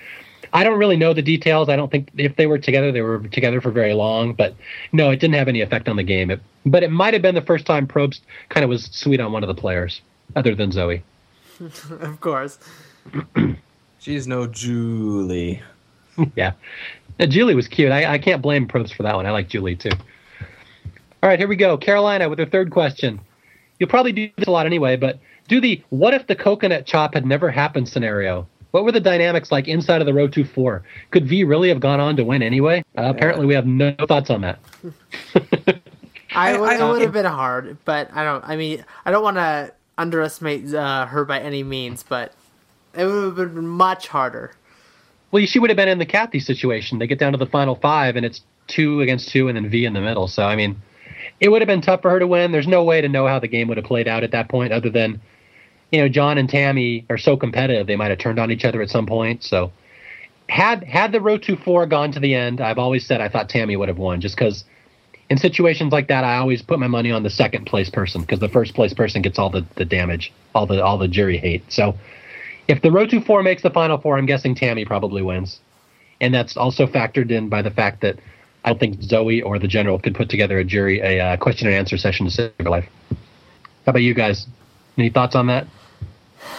I 0.57 0.65
don't 0.65 0.79
really 0.79 0.97
know 0.97 1.13
the 1.13 1.21
details. 1.21 1.69
I 1.69 1.77
don't 1.77 1.91
think 1.91 2.09
if 2.17 2.37
they 2.37 2.47
were 2.47 2.57
together, 2.57 2.91
they 2.91 3.03
were 3.03 3.19
together 3.19 3.61
for 3.61 3.71
very 3.71 3.93
long. 3.93 4.33
But 4.33 4.55
no, 4.91 5.11
it 5.11 5.21
didn't 5.21 5.35
have 5.35 5.49
any 5.49 5.61
effect 5.61 5.87
on 5.87 5.97
the 5.97 6.03
game. 6.03 6.31
It, 6.31 6.41
but 6.65 6.83
it 6.83 6.91
might 6.91 7.13
have 7.13 7.23
been 7.23 7.35
the 7.35 7.43
first 7.43 7.67
time 7.67 7.87
Probst 7.87 8.21
kind 8.49 8.65
of 8.65 8.71
was 8.71 8.87
sweet 8.87 9.21
on 9.21 9.33
one 9.33 9.45
of 9.45 9.49
the 9.49 9.55
players, 9.55 10.01
other 10.35 10.55
than 10.55 10.73
Zoe. 10.73 11.03
Of 11.61 12.21
course. 12.21 12.59
She's 13.99 14.27
no 14.27 14.47
Julie. 14.47 15.63
yeah. 16.37 16.53
Uh, 17.21 17.27
Julie 17.27 17.55
was 17.55 17.69
cute. 17.69 17.93
I, 17.93 18.15
I 18.15 18.19
can't 18.19 18.41
blame 18.41 18.67
Probst 18.67 18.95
for 18.95 19.03
that 19.03 19.15
one. 19.15 19.27
I 19.27 19.33
like 19.33 19.49
Julie 19.49 19.77
too. 19.77 19.91
All 21.23 21.29
right, 21.29 21.39
here 21.39 21.49
we 21.49 21.57
go. 21.57 21.77
Carolina 21.77 22.31
with 22.31 22.39
her 22.39 22.47
third 22.47 22.71
question. 22.71 23.21
You'll 23.79 23.91
probably 23.91 24.13
do 24.13 24.31
this 24.39 24.49
a 24.49 24.51
lot 24.51 24.65
anyway, 24.65 24.97
but 24.97 25.19
do 25.49 25.61
the 25.61 25.83
what 25.91 26.15
if 26.15 26.27
the 26.27 26.35
coconut 26.35 26.87
chop 26.87 27.13
had 27.13 27.27
never 27.27 27.51
happened 27.51 27.91
scenario. 27.91 28.47
What 28.77 28.85
were 28.85 28.93
the 28.93 29.01
dynamics 29.01 29.51
like 29.51 29.69
inside 29.69 30.03
of 30.03 30.07
the 30.07 30.13
Rotu 30.13 30.47
4? 30.47 30.83
Could 31.11 31.27
V 31.27 31.45
really 31.45 31.71
have 31.71 31.81
gone 31.81 31.99
on 31.99 32.15
to 32.17 32.25
win 32.25 32.43
anyway? 32.43 32.85
Uh, 32.99 33.05
apparently, 33.05 33.47
we 33.47 33.55
have 33.55 33.67
no 33.67 33.95
thoughts 34.07 34.29
on 34.29 34.43
that. 34.43 34.59
I, 36.35 36.59
would, 36.59 36.69
I- 36.69 36.87
it 36.87 36.93
would 36.93 37.01
have 37.01 37.15
been 37.15 37.25
hard, 37.25 37.79
but 37.87 38.11
I 38.13 38.23
don't. 38.23 38.45
I 38.45 38.55
mean, 38.57 38.85
I 39.07 39.11
don't 39.13 39.23
want 39.23 39.39
to 39.39 39.73
underestimate 39.97 40.75
uh, 40.75 41.07
her 41.07 41.25
by 41.25 41.41
any 41.41 41.63
means, 41.63 42.03
but 42.03 42.35
it 42.95 43.07
would 43.07 43.39
have 43.39 43.55
been 43.55 43.67
much 43.67 44.09
harder. 44.09 44.53
Well, 45.31 45.47
she 45.47 45.59
would 45.59 45.71
have 45.71 45.79
been 45.79 45.89
in 45.89 45.99
the 45.99 46.05
Kathy 46.05 46.39
situation. 46.39 46.99
They 46.99 47.07
get 47.07 47.19
down 47.19 47.33
to 47.33 47.39
the 47.39 47.47
final 47.47 47.77
five, 47.77 48.15
and 48.15 48.27
it's 48.27 48.43
two 48.67 49.01
against 49.01 49.31
two, 49.31 49.49
and 49.49 49.57
then 49.57 49.71
V 49.71 49.87
in 49.87 49.95
the 49.95 50.03
middle. 50.03 50.29
So, 50.29 50.45
I 50.45 50.55
mean, 50.55 50.83
it 51.41 51.49
would 51.49 51.63
have 51.63 51.67
been 51.67 51.81
tough 51.81 52.03
for 52.03 52.11
her 52.11 52.19
to 52.19 52.27
win. 52.27 52.53
There's 52.53 52.69
no 52.69 52.85
way 52.85 53.01
to 53.01 53.09
know 53.09 53.27
how 53.27 53.39
the 53.39 53.49
game 53.49 53.69
would 53.69 53.79
have 53.79 53.87
played 53.87 54.07
out 54.07 54.23
at 54.23 54.33
that 54.33 54.51
point, 54.51 54.75
other 54.75 54.91
than, 54.91 55.19
you 55.93 56.01
know, 56.01 56.09
John 56.09 56.39
and 56.39 56.49
Tammy 56.49 57.07
are 57.11 57.19
so 57.19 57.37
competitive 57.37 57.87
they 57.87 57.97
might 57.97 58.11
have 58.11 58.19
turned 58.19 58.39
on 58.39 58.51
each 58.51 58.65
other 58.65 58.83
at 58.83 58.91
some 58.91 59.07
point. 59.07 59.45
So, 59.45 59.73
had 60.49 60.85
had 60.85 61.13
the 61.13 61.19
Rotu 61.19 61.63
Four 61.63 61.87
gone 61.87 62.13
to 62.13 62.21
the 62.21 62.35
end, 62.35 62.61
I've 62.61 62.79
always 62.79 63.07
said 63.07 63.21
I 63.21 63.29
thought 63.29 63.49
Tammy 63.49 63.77
would 63.77 63.89
have 63.89 63.99
won, 63.99 64.21
just 64.21 64.37
because 64.37 64.65
in 65.29 65.39
situations 65.39 65.93
like 65.93 66.09
that, 66.09 66.25
I 66.25 66.37
always 66.37 66.63
put 66.63 66.79
my 66.79 66.87
money 66.87 67.11
on 67.11 67.23
the 67.23 67.31
second 67.31 67.67
place 67.67 67.91
person 67.91 68.21
because 68.21 68.39
the 68.39 68.49
first 68.49 68.75
place 68.75 68.95
person 68.95 69.23
gets 69.23 69.39
all 69.39 69.51
the, 69.51 69.65
the 69.75 69.85
damage, 69.85 70.33
all 70.55 70.67
the 70.67 70.83
all 70.83 70.99
the 70.99 71.09
jury 71.09 71.39
hate. 71.39 71.65
So, 71.73 71.97
if 72.69 72.83
the 72.83 72.89
Rotu 72.89 73.25
Four 73.25 73.43
makes 73.43 73.63
the 73.63 73.71
final 73.71 73.99
four, 73.99 74.19
I'm 74.19 74.27
guessing 74.27 74.55
Tammy 74.55 74.85
probably 74.85 75.23
wins, 75.23 75.61
and 76.21 76.35
that's 76.35 76.57
also 76.57 76.87
factored 76.87 77.31
in 77.31 77.49
by 77.49 77.63
the 77.63 77.71
fact 77.71 78.01
that 78.03 78.19
I 78.65 78.71
don't 78.71 78.81
think 78.81 79.03
Zoe 79.03 79.43
or 79.43 79.59
the 79.61 79.69
general 79.69 80.01
could 80.01 80.15
put 80.15 80.29
together 80.29 80.59
a 80.59 80.65
jury 80.65 81.01
a 81.01 81.21
uh, 81.21 81.37
question 81.37 81.69
and 81.69 81.77
answer 81.77 81.97
session 81.97 82.27
to 82.27 82.33
save 82.33 82.53
her 82.59 82.71
life. 82.71 82.89
How 83.11 83.91
about 83.91 84.03
you 84.03 84.15
guys? 84.15 84.47
Any 84.99 85.11
thoughts 85.11 85.37
on 85.37 85.47
that? 85.49 85.67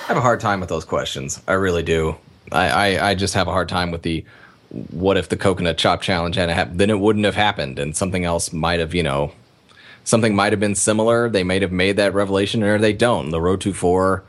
I 0.04 0.08
have 0.08 0.18
a 0.18 0.22
hard 0.22 0.40
time 0.40 0.60
with 0.60 0.70
those 0.70 0.86
questions. 0.86 1.42
I 1.48 1.54
really 1.54 1.84
do. 1.84 2.16
I, 2.52 2.70
I, 2.70 3.10
I 3.10 3.16
just 3.16 3.34
have 3.34 3.48
a 3.48 3.52
hard 3.52 3.70
time 3.70 3.92
with 3.92 4.04
the 4.04 4.24
what 4.70 5.18
if 5.18 5.30
the 5.30 5.38
coconut 5.38 5.78
chop 5.78 6.02
challenge 6.02 6.36
had 6.36 6.50
happened? 6.50 6.80
Then 6.80 6.90
it 6.90 7.00
wouldn't 7.00 7.26
have 7.26 7.36
happened, 7.36 7.80
and 7.80 7.96
something 7.96 8.26
else 8.26 8.52
might 8.52 8.80
have, 8.80 8.94
you 8.94 9.04
know, 9.04 9.32
something 10.04 10.36
might 10.36 10.54
have 10.54 10.60
been 10.60 10.76
similar. 10.76 11.30
They 11.30 11.44
might 11.44 11.62
have 11.62 11.72
made 11.72 11.98
that 11.98 12.14
revelation, 12.14 12.64
or 12.64 12.78
they 12.78 12.94
don't. 12.94 13.32
The 13.32 13.40
Rotu 13.40 13.74
Four 13.74 14.24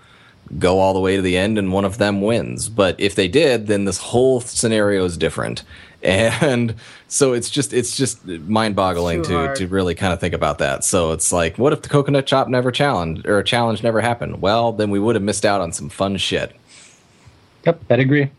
go 0.59 0.79
all 0.79 0.95
the 0.95 1.01
way 1.01 1.17
to 1.17 1.23
the 1.23 1.37
end, 1.37 1.59
and 1.59 1.73
one 1.73 1.85
of 1.85 1.99
them 1.99 2.21
wins. 2.21 2.69
But 2.69 2.99
if 2.99 3.15
they 3.15 3.29
did, 3.29 3.67
then 3.67 3.85
this 3.85 3.99
whole 3.99 4.41
scenario 4.41 5.05
is 5.05 5.17
different, 5.17 5.63
and 6.03 6.77
so 7.09 7.33
it's 7.33 7.51
just 7.51 7.73
it's 7.73 7.97
just 7.97 8.25
mind 8.25 8.77
boggling 8.77 9.23
Too 9.23 9.31
to 9.31 9.35
hard. 9.35 9.57
to 9.57 9.67
really 9.67 9.95
kind 9.97 10.13
of 10.13 10.21
think 10.21 10.33
about 10.33 10.59
that. 10.59 10.85
So 10.85 11.11
it's 11.13 11.33
like, 11.33 11.59
what 11.59 11.73
if 11.73 11.83
the 11.83 11.89
coconut 11.89 12.27
chop 12.27 12.47
never 12.49 12.71
challenged 12.71 13.27
or 13.27 13.39
a 13.39 13.45
challenge 13.45 13.83
never 13.83 14.01
happened? 14.01 14.41
Well, 14.41 14.73
then 14.73 14.91
we 14.91 15.01
would 15.01 15.17
have 15.17 15.25
missed 15.25 15.45
out 15.45 15.61
on 15.61 15.73
some 15.73 15.89
fun 15.89 16.17
shit. 16.17 16.55
Yep, 17.67 17.81
I'd 17.91 17.99
agree. 17.99 18.31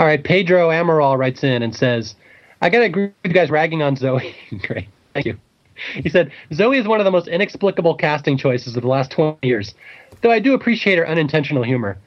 All 0.00 0.06
right, 0.06 0.22
Pedro 0.22 0.70
Amaral 0.70 1.16
writes 1.16 1.44
in 1.44 1.62
and 1.62 1.74
says, 1.74 2.16
I 2.60 2.70
gotta 2.70 2.84
agree 2.84 3.04
with 3.04 3.14
you 3.24 3.32
guys 3.32 3.50
ragging 3.50 3.82
on 3.82 3.96
Zoe. 3.96 4.34
Great, 4.66 4.88
thank 5.14 5.26
you. 5.26 5.38
He 5.94 6.08
said, 6.08 6.32
Zoe 6.52 6.78
is 6.78 6.88
one 6.88 7.00
of 7.00 7.04
the 7.04 7.10
most 7.10 7.28
inexplicable 7.28 7.94
casting 7.94 8.36
choices 8.36 8.76
of 8.76 8.82
the 8.82 8.88
last 8.88 9.10
20 9.10 9.38
years, 9.42 9.74
though 10.22 10.30
I 10.30 10.38
do 10.38 10.54
appreciate 10.54 10.98
her 10.98 11.06
unintentional 11.06 11.62
humor. 11.62 11.98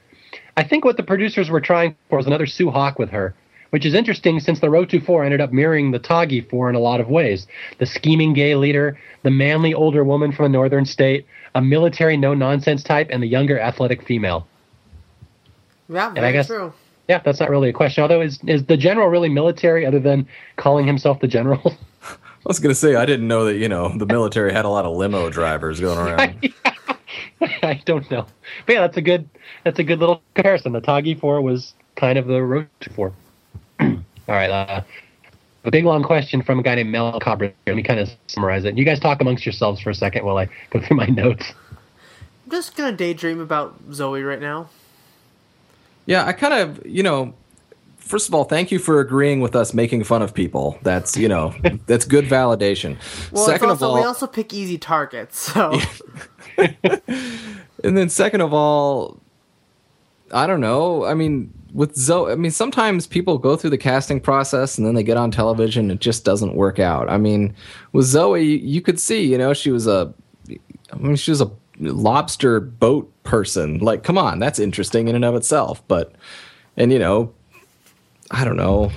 I 0.56 0.62
think 0.62 0.84
what 0.84 0.96
the 0.96 1.02
producers 1.02 1.48
were 1.48 1.60
trying 1.60 1.96
for 2.08 2.18
was 2.18 2.26
another 2.26 2.46
Sue 2.46 2.70
Hawk 2.70 2.98
with 2.98 3.10
her, 3.10 3.34
which 3.70 3.86
is 3.86 3.94
interesting 3.94 4.40
since 4.40 4.60
the 4.60 4.66
Rotu 4.68 5.04
Four 5.04 5.24
ended 5.24 5.40
up 5.40 5.52
mirroring 5.52 5.90
the 5.90 5.98
Tagi 5.98 6.40
Four 6.40 6.68
in 6.68 6.74
a 6.74 6.80
lot 6.80 7.00
of 7.00 7.08
ways. 7.08 7.46
The 7.78 7.86
scheming 7.86 8.32
gay 8.34 8.54
leader, 8.54 8.98
the 9.22 9.30
manly 9.30 9.74
older 9.74 10.04
woman 10.04 10.32
from 10.32 10.46
a 10.46 10.48
northern 10.48 10.84
state, 10.84 11.26
a 11.54 11.60
military 11.60 12.16
no 12.16 12.34
nonsense 12.34 12.82
type, 12.82 13.08
and 13.10 13.22
the 13.22 13.26
younger 13.26 13.58
athletic 13.58 14.02
female. 14.06 14.46
Yeah, 15.88 16.08
I 16.10 16.14
very 16.14 16.32
guess- 16.32 16.46
true. 16.46 16.72
Yeah, 17.08 17.18
that's 17.24 17.40
not 17.40 17.50
really 17.50 17.68
a 17.70 17.72
question. 17.72 18.02
Although, 18.02 18.20
is 18.20 18.38
is 18.46 18.66
the 18.66 18.76
general 18.76 19.08
really 19.08 19.28
military 19.28 19.84
other 19.84 19.98
than 19.98 20.28
calling 20.54 20.86
himself 20.86 21.18
the 21.18 21.26
general? 21.26 21.74
I 22.04 22.14
was 22.46 22.60
gonna 22.60 22.74
say 22.74 22.94
I 22.94 23.04
didn't 23.04 23.26
know 23.26 23.46
that 23.46 23.56
you 23.56 23.68
know 23.68 23.96
the 23.98 24.06
military 24.06 24.52
had 24.52 24.64
a 24.64 24.68
lot 24.68 24.84
of 24.84 24.96
limo 24.96 25.28
drivers 25.28 25.80
going 25.80 25.98
around. 26.08 26.54
I 27.62 27.82
don't 27.84 28.08
know. 28.12 28.26
But 28.64 28.72
yeah, 28.74 28.80
that's 28.82 28.96
a 28.96 29.02
good 29.02 29.28
that's 29.64 29.80
a 29.80 29.82
good 29.84 29.98
little 29.98 30.22
comparison. 30.34 30.70
The 30.72 30.80
Tagi 30.80 31.16
Four 31.16 31.40
was 31.42 31.74
kind 31.96 32.16
of 32.16 32.28
the 32.28 32.40
Road 32.44 32.68
to 32.80 32.90
Four. 32.90 33.12
All 34.30 34.36
right, 34.36 34.48
uh, 34.48 34.82
a 35.64 35.70
big 35.72 35.84
long 35.84 36.04
question 36.04 36.40
from 36.40 36.60
a 36.60 36.62
guy 36.62 36.76
named 36.76 36.90
Mel 36.90 37.18
Cabra. 37.18 37.52
Let 37.66 37.74
me 37.74 37.82
kind 37.82 37.98
of 37.98 38.08
summarize 38.28 38.64
it. 38.64 38.78
You 38.78 38.84
guys 38.84 39.00
talk 39.00 39.20
amongst 39.20 39.44
yourselves 39.44 39.80
for 39.80 39.90
a 39.90 39.94
second 39.94 40.24
while 40.24 40.38
I 40.38 40.48
go 40.70 40.80
through 40.80 40.98
my 40.98 41.06
notes. 41.08 41.52
I'm 42.44 42.52
just 42.52 42.76
gonna 42.76 42.96
daydream 42.96 43.40
about 43.40 43.74
Zoe 43.92 44.22
right 44.22 44.40
now. 44.40 44.70
yeah, 46.06 46.24
I 46.24 46.32
kind 46.32 46.54
of 46.54 46.86
you 46.86 47.02
know. 47.02 47.34
First 47.98 48.28
of 48.28 48.34
all, 48.34 48.44
thank 48.44 48.70
you 48.70 48.78
for 48.78 49.00
agreeing 49.00 49.40
with 49.40 49.54
us 49.56 49.74
making 49.74 50.04
fun 50.04 50.22
of 50.22 50.32
people. 50.32 50.78
That's 50.82 51.16
you 51.16 51.26
know 51.28 51.52
that's 51.86 52.04
good 52.04 52.26
validation. 52.26 52.98
Well, 53.32 53.46
second 53.46 53.70
also, 53.70 53.86
of 53.86 53.90
all, 53.90 54.00
we 54.00 54.06
also 54.06 54.28
pick 54.28 54.54
easy 54.54 54.78
targets, 54.78 55.40
so 55.40 55.76
And 57.82 57.96
then 57.96 58.08
second 58.08 58.42
of 58.42 58.52
all, 58.54 59.18
I 60.30 60.46
don't 60.46 60.60
know. 60.60 61.04
I 61.04 61.14
mean, 61.14 61.52
with 61.72 61.96
Zoe, 61.96 62.32
I 62.32 62.34
mean, 62.34 62.50
sometimes 62.50 63.06
people 63.06 63.38
go 63.38 63.56
through 63.56 63.70
the 63.70 63.78
casting 63.78 64.20
process 64.20 64.78
and 64.78 64.86
then 64.86 64.94
they 64.94 65.02
get 65.02 65.16
on 65.16 65.30
television. 65.30 65.90
It 65.90 66.00
just 66.00 66.24
doesn't 66.24 66.54
work 66.54 66.78
out. 66.78 67.08
I 67.08 67.18
mean, 67.18 67.54
with 67.92 68.06
Zoe, 68.06 68.42
you, 68.42 68.80
could 68.80 68.98
see, 68.98 69.24
you 69.24 69.38
know, 69.38 69.52
she 69.52 69.70
was 69.70 69.86
a, 69.86 70.12
I 70.92 70.96
mean, 70.96 71.16
she 71.16 71.30
was 71.30 71.40
a 71.40 71.50
lobster 71.78 72.60
boat 72.60 73.10
person. 73.22 73.78
Like, 73.78 74.02
come 74.02 74.18
on, 74.18 74.38
that's 74.38 74.58
interesting 74.58 75.08
in 75.08 75.14
and 75.14 75.24
of 75.24 75.34
itself. 75.34 75.86
But, 75.88 76.14
and 76.76 76.92
you 76.92 76.98
know, 76.98 77.32
I 78.30 78.44
don't 78.44 78.56
know. 78.56 78.92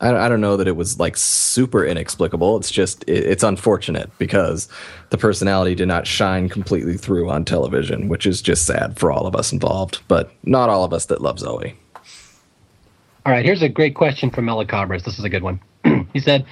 I, 0.00 0.14
I 0.14 0.28
don't 0.28 0.40
know 0.40 0.56
that 0.56 0.68
it 0.68 0.76
was 0.76 0.98
like 0.98 1.16
super 1.16 1.84
inexplicable. 1.84 2.56
It's 2.56 2.70
just 2.70 3.02
it, 3.04 3.24
it's 3.24 3.42
unfortunate 3.42 4.10
because 4.18 4.68
the 5.10 5.18
personality 5.18 5.74
did 5.74 5.88
not 5.88 6.06
shine 6.06 6.48
completely 6.48 6.96
through 6.96 7.30
on 7.30 7.44
television, 7.44 8.08
which 8.08 8.26
is 8.26 8.40
just 8.40 8.66
sad 8.66 8.98
for 8.98 9.10
all 9.10 9.26
of 9.26 9.34
us 9.34 9.52
involved, 9.52 10.00
but 10.08 10.32
not 10.44 10.68
all 10.68 10.84
of 10.84 10.92
us 10.92 11.06
that 11.06 11.20
love 11.20 11.38
Zoe. 11.38 11.74
All 13.28 13.34
right, 13.34 13.44
here's 13.44 13.60
a 13.60 13.68
great 13.68 13.94
question 13.94 14.30
from 14.30 14.46
Melicabras. 14.46 15.04
This 15.04 15.18
is 15.18 15.24
a 15.26 15.28
good 15.28 15.42
one. 15.42 15.60
he 16.14 16.18
said, 16.18 16.46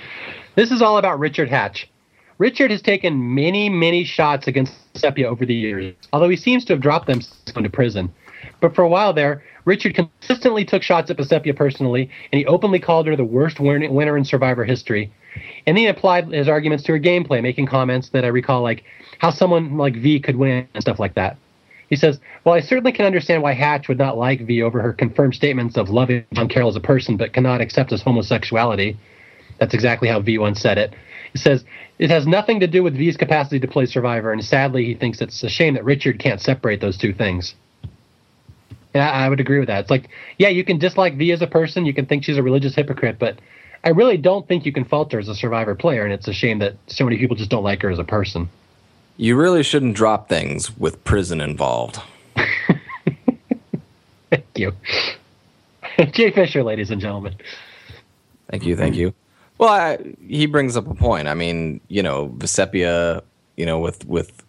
This 0.56 0.70
is 0.70 0.82
all 0.82 0.98
about 0.98 1.18
Richard 1.18 1.48
Hatch. 1.48 1.88
Richard 2.36 2.70
has 2.70 2.82
taken 2.82 3.34
many, 3.34 3.70
many 3.70 4.04
shots 4.04 4.46
against 4.46 4.74
Sepia 4.94 5.26
over 5.26 5.46
the 5.46 5.54
years, 5.54 5.94
although 6.12 6.28
he 6.28 6.36
seems 6.36 6.66
to 6.66 6.74
have 6.74 6.82
dropped 6.82 7.06
them 7.06 7.22
since 7.22 7.50
going 7.50 7.64
to 7.64 7.70
prison. 7.70 8.12
But 8.60 8.74
for 8.74 8.82
a 8.82 8.90
while 8.90 9.14
there, 9.14 9.42
Richard 9.64 9.94
consistently 9.94 10.66
took 10.66 10.82
shots 10.82 11.10
at 11.10 11.18
Sepia 11.24 11.54
personally, 11.54 12.10
and 12.30 12.38
he 12.40 12.44
openly 12.44 12.78
called 12.78 13.06
her 13.06 13.16
the 13.16 13.24
worst 13.24 13.58
winner 13.58 14.18
in 14.18 14.24
Survivor 14.26 14.66
history. 14.66 15.10
And 15.66 15.78
then 15.78 15.84
he 15.84 15.86
applied 15.86 16.28
his 16.28 16.46
arguments 16.46 16.84
to 16.84 16.92
her 16.92 17.00
gameplay, 17.00 17.40
making 17.40 17.68
comments 17.68 18.10
that 18.10 18.26
I 18.26 18.28
recall, 18.28 18.60
like 18.60 18.84
how 19.18 19.30
someone 19.30 19.78
like 19.78 19.96
V 19.96 20.20
could 20.20 20.36
win 20.36 20.68
and 20.74 20.82
stuff 20.82 21.00
like 21.00 21.14
that. 21.14 21.38
He 21.88 21.96
says, 21.96 22.18
Well, 22.44 22.54
I 22.54 22.60
certainly 22.60 22.92
can 22.92 23.06
understand 23.06 23.42
why 23.42 23.52
Hatch 23.52 23.88
would 23.88 23.98
not 23.98 24.18
like 24.18 24.40
V 24.40 24.62
over 24.62 24.80
her 24.82 24.92
confirmed 24.92 25.34
statements 25.34 25.76
of 25.76 25.88
loving 25.88 26.24
John 26.32 26.48
Carroll 26.48 26.68
as 26.68 26.76
a 26.76 26.80
person, 26.80 27.16
but 27.16 27.32
cannot 27.32 27.60
accept 27.60 27.90
his 27.90 28.02
homosexuality. 28.02 28.96
That's 29.58 29.74
exactly 29.74 30.08
how 30.08 30.20
V 30.20 30.38
once 30.38 30.60
said 30.60 30.78
it. 30.78 30.94
He 31.32 31.38
says, 31.38 31.64
It 31.98 32.10
has 32.10 32.26
nothing 32.26 32.60
to 32.60 32.66
do 32.66 32.82
with 32.82 32.96
V's 32.96 33.16
capacity 33.16 33.60
to 33.60 33.68
play 33.68 33.86
Survivor, 33.86 34.32
and 34.32 34.44
sadly, 34.44 34.84
he 34.84 34.94
thinks 34.94 35.20
it's 35.20 35.42
a 35.42 35.48
shame 35.48 35.74
that 35.74 35.84
Richard 35.84 36.18
can't 36.18 36.40
separate 36.40 36.80
those 36.80 36.96
two 36.96 37.12
things. 37.12 37.54
I, 38.94 38.98
I 38.98 39.28
would 39.28 39.40
agree 39.40 39.58
with 39.58 39.68
that. 39.68 39.80
It's 39.80 39.90
like, 39.90 40.08
yeah, 40.38 40.48
you 40.48 40.64
can 40.64 40.78
dislike 40.78 41.16
V 41.16 41.32
as 41.32 41.42
a 41.42 41.46
person, 41.46 41.86
you 41.86 41.94
can 41.94 42.06
think 42.06 42.24
she's 42.24 42.38
a 42.38 42.42
religious 42.42 42.74
hypocrite, 42.74 43.18
but 43.18 43.38
I 43.84 43.90
really 43.90 44.16
don't 44.16 44.48
think 44.48 44.66
you 44.66 44.72
can 44.72 44.84
fault 44.84 45.12
her 45.12 45.18
as 45.18 45.28
a 45.28 45.34
Survivor 45.34 45.74
player, 45.74 46.04
and 46.04 46.12
it's 46.12 46.26
a 46.26 46.32
shame 46.32 46.58
that 46.58 46.74
so 46.88 47.04
many 47.04 47.18
people 47.18 47.36
just 47.36 47.50
don't 47.50 47.62
like 47.62 47.82
her 47.82 47.90
as 47.90 47.98
a 47.98 48.04
person. 48.04 48.48
You 49.16 49.36
really 49.36 49.62
shouldn't 49.62 49.96
drop 49.96 50.28
things 50.28 50.76
with 50.76 51.02
prison 51.04 51.40
involved. 51.40 52.00
Thank 54.30 54.44
you. 54.56 54.72
Jay 56.12 56.30
Fischer, 56.30 56.62
ladies 56.62 56.90
and 56.90 57.00
gentlemen. 57.00 57.34
Thank 58.50 58.64
you, 58.64 58.76
thank 58.76 58.94
you. 58.94 59.12
Well, 59.58 59.70
I, 59.70 59.98
he 60.26 60.46
brings 60.46 60.76
up 60.76 60.86
a 60.86 60.94
point. 60.94 61.26
I 61.28 61.34
mean, 61.34 61.80
you 61.88 62.02
know, 62.02 62.28
Vecepia, 62.36 63.22
you 63.56 63.66
know, 63.66 63.78
with 63.80 64.06
with 64.06 64.44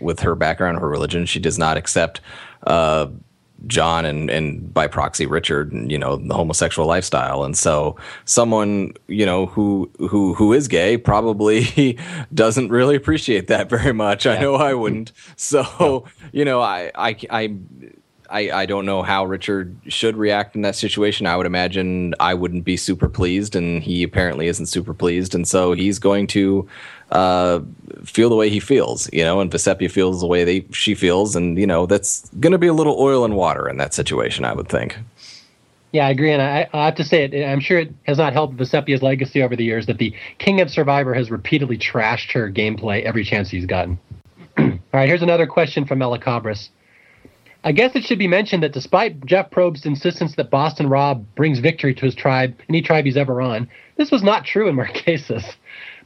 with 0.00 0.20
her 0.20 0.34
background, 0.34 0.78
her 0.78 0.88
religion, 0.88 1.26
she 1.26 1.40
does 1.40 1.58
not 1.58 1.76
accept 1.76 2.20
uh, 2.66 3.08
John 3.66 4.04
and 4.04 4.30
and 4.30 4.72
by 4.72 4.86
proxy 4.86 5.26
Richard, 5.26 5.72
you 5.90 5.98
know, 5.98 6.16
the 6.16 6.34
homosexual 6.34 6.88
lifestyle. 6.88 7.44
And 7.44 7.56
so, 7.56 7.96
someone 8.24 8.94
you 9.08 9.26
know 9.26 9.46
who 9.46 9.90
who 9.98 10.34
who 10.34 10.52
is 10.52 10.68
gay 10.68 10.96
probably 10.96 11.98
doesn't 12.34 12.70
really 12.70 12.96
appreciate 12.96 13.48
that 13.48 13.68
very 13.68 13.92
much. 13.92 14.26
I 14.26 14.38
know 14.38 14.54
I 14.54 14.74
wouldn't. 14.74 15.12
So, 15.36 16.06
you 16.32 16.44
know, 16.44 16.60
I 16.60 16.90
I 16.94 17.16
I. 17.30 17.56
I, 18.30 18.62
I 18.62 18.66
don't 18.66 18.86
know 18.86 19.02
how 19.02 19.26
Richard 19.26 19.76
should 19.86 20.16
react 20.16 20.56
in 20.56 20.62
that 20.62 20.74
situation. 20.74 21.26
I 21.26 21.36
would 21.36 21.46
imagine 21.46 22.14
I 22.18 22.32
wouldn't 22.32 22.64
be 22.64 22.76
super 22.76 23.08
pleased, 23.08 23.54
and 23.54 23.82
he 23.82 24.02
apparently 24.02 24.48
isn't 24.48 24.66
super 24.66 24.94
pleased, 24.94 25.34
and 25.34 25.46
so 25.46 25.72
he's 25.72 25.98
going 25.98 26.26
to 26.28 26.66
uh, 27.10 27.60
feel 28.04 28.28
the 28.28 28.36
way 28.36 28.48
he 28.50 28.60
feels, 28.60 29.08
you 29.12 29.24
know. 29.24 29.40
And 29.40 29.50
Vecepia 29.50 29.90
feels 29.90 30.20
the 30.20 30.26
way 30.26 30.44
they 30.44 30.66
she 30.72 30.94
feels, 30.94 31.36
and 31.36 31.58
you 31.58 31.66
know 31.66 31.86
that's 31.86 32.28
going 32.40 32.52
to 32.52 32.58
be 32.58 32.66
a 32.66 32.74
little 32.74 32.98
oil 32.98 33.24
and 33.24 33.34
water 33.34 33.68
in 33.68 33.76
that 33.78 33.94
situation. 33.94 34.44
I 34.44 34.52
would 34.52 34.68
think. 34.68 34.98
Yeah, 35.92 36.08
I 36.08 36.10
agree, 36.10 36.32
and 36.32 36.42
I, 36.42 36.68
I 36.72 36.86
have 36.86 36.96
to 36.96 37.04
say 37.04 37.22
it. 37.22 37.44
I'm 37.44 37.60
sure 37.60 37.78
it 37.78 37.94
has 38.02 38.18
not 38.18 38.32
helped 38.32 38.56
Vecepia's 38.56 39.00
legacy 39.00 39.42
over 39.42 39.54
the 39.54 39.62
years 39.62 39.86
that 39.86 39.98
the 39.98 40.12
King 40.38 40.60
of 40.60 40.68
Survivor 40.68 41.14
has 41.14 41.30
repeatedly 41.30 41.78
trashed 41.78 42.32
her 42.32 42.50
gameplay 42.50 43.04
every 43.04 43.22
chance 43.22 43.48
he's 43.48 43.64
gotten. 43.64 43.96
All 44.58 44.72
right, 44.92 45.08
here's 45.08 45.22
another 45.22 45.46
question 45.46 45.84
from 45.84 46.00
Elacabras. 46.00 46.70
I 47.62 47.72
guess 47.72 47.94
it 47.94 48.04
should 48.04 48.18
be 48.18 48.26
mentioned 48.26 48.62
that 48.62 48.72
despite 48.72 49.24
Jeff 49.24 49.50
Probst's 49.50 49.86
insistence 49.86 50.34
that 50.34 50.50
Boston 50.50 50.88
Rob 50.88 51.24
brings 51.34 51.60
victory 51.60 51.94
to 51.94 52.04
his 52.04 52.14
tribe, 52.14 52.58
any 52.68 52.82
tribe 52.82 53.04
he's 53.04 53.16
ever 53.16 53.40
on, 53.40 53.70
this 53.96 54.10
was 54.10 54.22
not 54.22 54.44
true 54.44 54.68
in 54.68 54.76
Marquesas. 54.76 55.44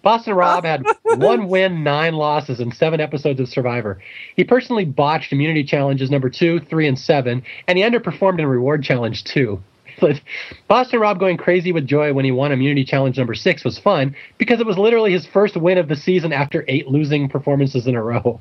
Boston 0.02 0.34
Rob 0.34 0.64
had 0.64 0.84
one 1.04 1.48
win, 1.48 1.82
nine 1.82 2.14
losses, 2.14 2.60
and 2.60 2.74
seven 2.74 3.00
episodes 3.00 3.40
of 3.40 3.48
Survivor. 3.48 4.00
He 4.36 4.44
personally 4.44 4.84
botched 4.84 5.32
immunity 5.32 5.64
challenges 5.64 6.10
number 6.10 6.30
two, 6.30 6.60
three, 6.60 6.86
and 6.86 6.98
seven, 6.98 7.42
and 7.66 7.78
he 7.78 7.84
underperformed 7.84 8.38
in 8.38 8.46
reward 8.46 8.82
challenge 8.82 9.24
two. 9.24 9.60
But 10.00 10.20
Boston 10.68 11.00
Rob 11.00 11.18
going 11.18 11.36
crazy 11.36 11.72
with 11.72 11.84
joy 11.84 12.12
when 12.12 12.24
he 12.24 12.30
won 12.30 12.52
immunity 12.52 12.84
challenge 12.84 13.18
number 13.18 13.34
six 13.34 13.64
was 13.64 13.80
fun 13.80 14.14
because 14.38 14.60
it 14.60 14.66
was 14.66 14.78
literally 14.78 15.10
his 15.10 15.26
first 15.26 15.56
win 15.56 15.76
of 15.76 15.88
the 15.88 15.96
season 15.96 16.32
after 16.32 16.64
eight 16.68 16.86
losing 16.86 17.28
performances 17.28 17.84
in 17.88 17.96
a 17.96 18.02
row. 18.02 18.40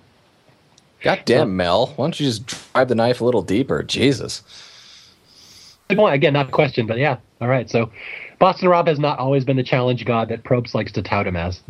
God 1.01 1.21
damn, 1.25 1.57
Mel, 1.57 1.87
why 1.95 2.05
don't 2.05 2.19
you 2.19 2.27
just 2.27 2.45
drive 2.45 2.89
the 2.89 2.93
knife 2.95 3.21
a 3.21 3.25
little 3.25 3.41
deeper? 3.41 3.81
Jesus. 3.81 4.43
Good 5.89 5.97
point. 5.97 6.13
Again, 6.13 6.33
not 6.33 6.49
a 6.49 6.51
question, 6.51 6.85
but 6.85 6.97
yeah. 6.97 7.17
All 7.39 7.47
right. 7.47 7.69
So 7.69 7.91
Boston 8.39 8.69
Rob 8.69 8.87
has 8.87 8.99
not 8.99 9.19
always 9.19 9.43
been 9.43 9.57
the 9.57 9.63
challenge 9.63 10.05
god 10.05 10.29
that 10.29 10.43
Probst 10.43 10.73
likes 10.73 10.91
to 10.93 11.01
tout 11.01 11.25
him 11.27 11.35
as. 11.35 11.61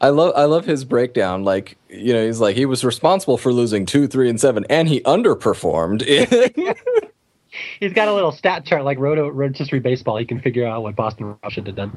I 0.00 0.10
love 0.10 0.32
I 0.36 0.44
love 0.44 0.66
his 0.66 0.84
breakdown. 0.84 1.44
Like 1.44 1.76
you 1.88 2.12
know, 2.12 2.26
he's 2.26 2.40
like 2.40 2.56
he 2.56 2.66
was 2.66 2.84
responsible 2.84 3.38
for 3.38 3.52
losing 3.52 3.86
two, 3.86 4.06
three, 4.06 4.28
and 4.28 4.40
seven, 4.40 4.66
and 4.68 4.88
he 4.88 5.00
underperformed. 5.00 6.02
He's 7.80 7.94
got 7.94 8.08
a 8.08 8.12
little 8.12 8.32
stat 8.32 8.66
chart 8.66 8.84
like 8.84 8.98
Roto 8.98 9.28
Rotisserie 9.28 9.80
Baseball. 9.80 10.18
He 10.18 10.26
can 10.26 10.40
figure 10.40 10.66
out 10.66 10.82
what 10.82 10.94
Boston 10.94 11.26
Rob 11.42 11.52
should 11.52 11.66
have 11.66 11.76
done. 11.76 11.96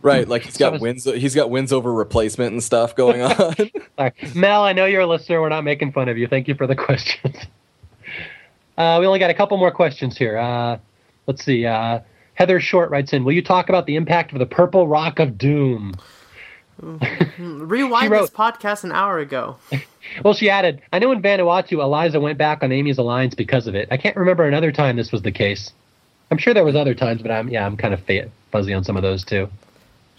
right, 0.00 0.26
like 0.26 0.42
he's 0.42 0.56
got 0.56 0.76
So 0.76 0.80
wins. 0.80 1.04
He's 1.04 1.34
got 1.34 1.50
wins 1.50 1.72
over 1.74 1.92
replacement 1.92 2.52
and 2.52 2.62
stuff 2.62 2.96
going 2.96 3.20
on. 3.20 3.54
Right. 3.96 4.34
Mel, 4.34 4.64
I 4.64 4.72
know 4.72 4.86
you're 4.86 5.02
a 5.02 5.06
listener. 5.06 5.40
We're 5.40 5.50
not 5.50 5.62
making 5.62 5.92
fun 5.92 6.08
of 6.08 6.18
you. 6.18 6.26
Thank 6.26 6.48
you 6.48 6.56
for 6.56 6.66
the 6.66 6.74
questions. 6.76 7.36
Uh, 8.76 8.96
we 8.98 9.06
only 9.06 9.20
got 9.20 9.30
a 9.30 9.34
couple 9.34 9.56
more 9.56 9.70
questions 9.70 10.18
here. 10.18 10.36
Uh, 10.36 10.76
let's 11.28 11.44
see. 11.44 11.64
Uh, 11.64 12.00
Heather 12.34 12.60
Short 12.60 12.90
writes 12.90 13.12
in 13.12 13.24
Will 13.24 13.32
you 13.32 13.42
talk 13.42 13.68
about 13.68 13.86
the 13.86 13.96
impact 13.96 14.32
of 14.32 14.38
the 14.38 14.46
Purple 14.46 14.86
Rock 14.88 15.18
of 15.18 15.38
Doom? 15.38 15.94
Rewind 17.38 18.10
wrote- 18.10 18.22
this 18.22 18.30
podcast 18.30 18.84
an 18.84 18.92
hour 18.92 19.18
ago. 19.18 19.56
Well, 20.22 20.34
she 20.34 20.50
added, 20.50 20.82
I 20.92 20.98
know 20.98 21.10
in 21.12 21.22
Vanuatu, 21.22 21.82
Eliza 21.82 22.20
went 22.20 22.36
back 22.36 22.62
on 22.62 22.70
Amy's 22.70 22.98
alliance 22.98 23.34
because 23.34 23.66
of 23.66 23.74
it. 23.74 23.88
I 23.90 23.96
can't 23.96 24.14
remember 24.16 24.44
another 24.44 24.70
time 24.70 24.96
this 24.96 25.10
was 25.10 25.22
the 25.22 25.32
case. 25.32 25.72
I'm 26.30 26.36
sure 26.36 26.52
there 26.52 26.62
was 26.62 26.76
other 26.76 26.94
times, 26.94 27.22
but 27.22 27.30
I'm 27.30 27.48
yeah, 27.48 27.64
I'm 27.64 27.74
kind 27.78 27.94
of 27.94 28.02
fa- 28.02 28.30
fuzzy 28.52 28.74
on 28.74 28.84
some 28.84 28.98
of 28.98 29.02
those 29.02 29.24
too. 29.24 29.48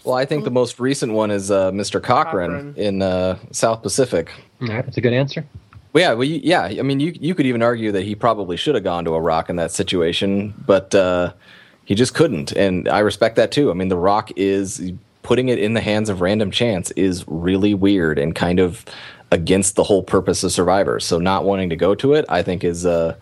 well, 0.02 0.16
I 0.16 0.24
think 0.24 0.42
the 0.42 0.50
most 0.50 0.80
recent 0.80 1.12
one 1.12 1.30
is 1.30 1.52
uh, 1.52 1.70
Mr. 1.70 2.02
Cochran, 2.02 2.50
Cochran. 2.50 2.74
in 2.76 3.00
uh, 3.00 3.38
South 3.52 3.80
Pacific. 3.80 4.32
All 4.60 4.66
right, 4.68 4.84
that's 4.84 4.96
a 4.96 5.00
good 5.00 5.12
answer. 5.12 5.44
Well, 5.92 6.02
yeah, 6.02 6.12
well, 6.14 6.24
you, 6.24 6.40
yeah. 6.42 6.62
I 6.64 6.82
mean, 6.82 6.98
you 6.98 7.12
you 7.20 7.36
could 7.36 7.46
even 7.46 7.62
argue 7.62 7.92
that 7.92 8.02
he 8.02 8.16
probably 8.16 8.56
should 8.56 8.74
have 8.74 8.84
gone 8.84 9.04
to 9.04 9.14
a 9.14 9.20
Rock 9.20 9.48
in 9.48 9.54
that 9.56 9.70
situation, 9.70 10.52
but 10.66 10.92
uh, 10.96 11.32
he 11.86 11.94
just 11.94 12.14
couldn't, 12.14 12.52
and 12.52 12.88
I 12.88 12.98
respect 12.98 13.36
that 13.36 13.50
too. 13.52 13.70
I 13.70 13.74
mean, 13.74 13.88
the 13.88 13.96
Rock 13.96 14.30
is 14.36 14.92
putting 15.22 15.48
it 15.48 15.58
in 15.58 15.72
the 15.72 15.80
hands 15.80 16.08
of 16.08 16.20
random 16.20 16.50
chance 16.50 16.90
is 16.92 17.24
really 17.26 17.74
weird 17.74 18.18
and 18.18 18.34
kind 18.34 18.60
of 18.60 18.84
against 19.32 19.74
the 19.74 19.82
whole 19.82 20.02
purpose 20.02 20.44
of 20.44 20.52
Survivor. 20.52 21.00
So 21.00 21.18
not 21.18 21.44
wanting 21.44 21.70
to 21.70 21.76
go 21.76 21.94
to 21.96 22.14
it, 22.14 22.24
I 22.28 22.42
think, 22.42 22.62
is 22.62 22.84
uh, 22.84 23.16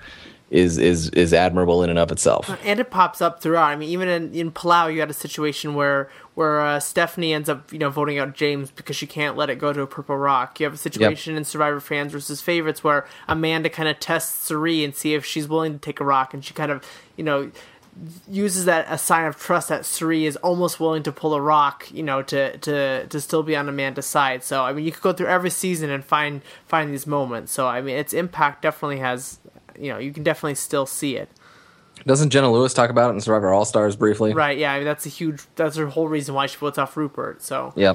is 0.51 0.79
is 0.79 1.09
is 1.11 1.33
admirable 1.33 1.83
in 1.83 1.91
and 1.91 1.99
of 1.99 2.13
itself. 2.13 2.51
and 2.65 2.79
it 2.79 2.91
pops 2.91 3.21
up 3.21 3.41
throughout. 3.41 3.71
I 3.71 3.77
mean, 3.77 3.89
even 3.89 4.09
in, 4.09 4.35
in 4.35 4.53
Palau, 4.53 4.93
you 4.93 5.01
had 5.01 5.11
a 5.11 5.15
situation 5.15 5.75
where 5.75 6.11
where 6.35 6.61
uh, 6.61 6.81
Stephanie 6.81 7.33
ends 7.33 7.49
up, 7.49 7.73
you 7.73 7.79
know, 7.79 7.91
voting 7.91 8.19
out 8.19 8.35
James 8.35 8.71
because 8.71 8.97
she 8.97 9.07
can't 9.07 9.37
let 9.37 9.51
it 9.51 9.59
go 9.59 9.73
to 9.73 9.83
a 9.83 9.87
Purple 9.87 10.17
Rock. 10.17 10.61
You 10.61 10.65
have 10.65 10.75
a 10.75 10.79
situation 10.79 11.37
in 11.37 11.45
Survivor 11.45 11.81
Fans 11.81 12.13
versus 12.13 12.41
Favorites 12.41 12.85
where 12.85 13.07
Amanda 13.29 13.71
kind 13.71 13.89
of 13.89 13.99
tests 13.99 14.47
Cirie 14.47 14.85
and 14.85 14.95
see 14.95 15.15
if 15.15 15.25
she's 15.25 15.49
willing 15.49 15.73
to 15.73 15.79
take 15.79 16.01
a 16.01 16.05
rock, 16.05 16.35
and 16.35 16.45
she 16.45 16.55
kind 16.55 16.71
of, 16.71 16.85
you 17.17 17.25
know, 17.25 17.51
uses 18.29 18.65
that 18.65 18.87
a 18.89 18.99
sign 18.99 19.27
of 19.27 19.39
trust 19.39 19.69
that 19.69 19.85
Cirie 19.85 20.27
is 20.27 20.37
almost 20.37 20.81
willing 20.81 21.03
to 21.05 21.13
pull 21.13 21.35
a 21.35 21.41
rock, 21.41 21.89
you 21.93 22.03
know, 22.03 22.23
to 22.23 22.57
to 22.59 23.07
to 23.07 23.21
still 23.21 23.43
be 23.43 23.57
on 23.57 23.69
Amanda's 23.69 24.07
side. 24.07 24.43
So 24.43 24.65
I 24.65 24.73
mean, 24.73 24.85
you 24.85 24.93
could 24.93 25.03
go 25.03 25.13
through 25.13 25.29
every 25.29 25.51
season 25.51 25.91
and 25.91 26.05
find 26.05 26.43
find 26.67 26.93
these 26.93 27.07
moments. 27.07 27.53
So 27.53 27.67
I 27.67 27.81
mean, 27.81 27.97
its 27.97 28.13
impact 28.13 28.63
definitely 28.63 28.99
has, 28.99 29.39
you 29.79 29.91
know, 29.93 29.99
you 29.99 30.13
can 30.13 30.23
definitely 30.23 30.57
still 30.57 30.87
see 30.87 31.17
it. 31.17 31.29
Doesn't 32.07 32.31
Jenna 32.31 32.51
Lewis 32.51 32.75
talk 32.75 32.91
about 32.91 33.11
it 33.11 33.15
in 33.15 33.21
Survivor 33.21 33.53
All 33.53 33.65
Stars 33.65 33.97
briefly? 33.97 34.35
Right, 34.35 34.59
yeah, 34.59 34.73
I 34.73 34.79
mean, 34.79 34.85
that's 34.85 35.07
a 35.07 35.09
huge. 35.09 35.43
That's 35.57 35.77
her 35.77 35.87
whole 35.87 36.09
reason 36.09 36.35
why 36.35 36.47
she 36.47 36.57
votes 36.57 36.77
off 36.77 36.97
Rupert. 36.97 37.43
So 37.43 37.73
Yeah. 37.77 37.95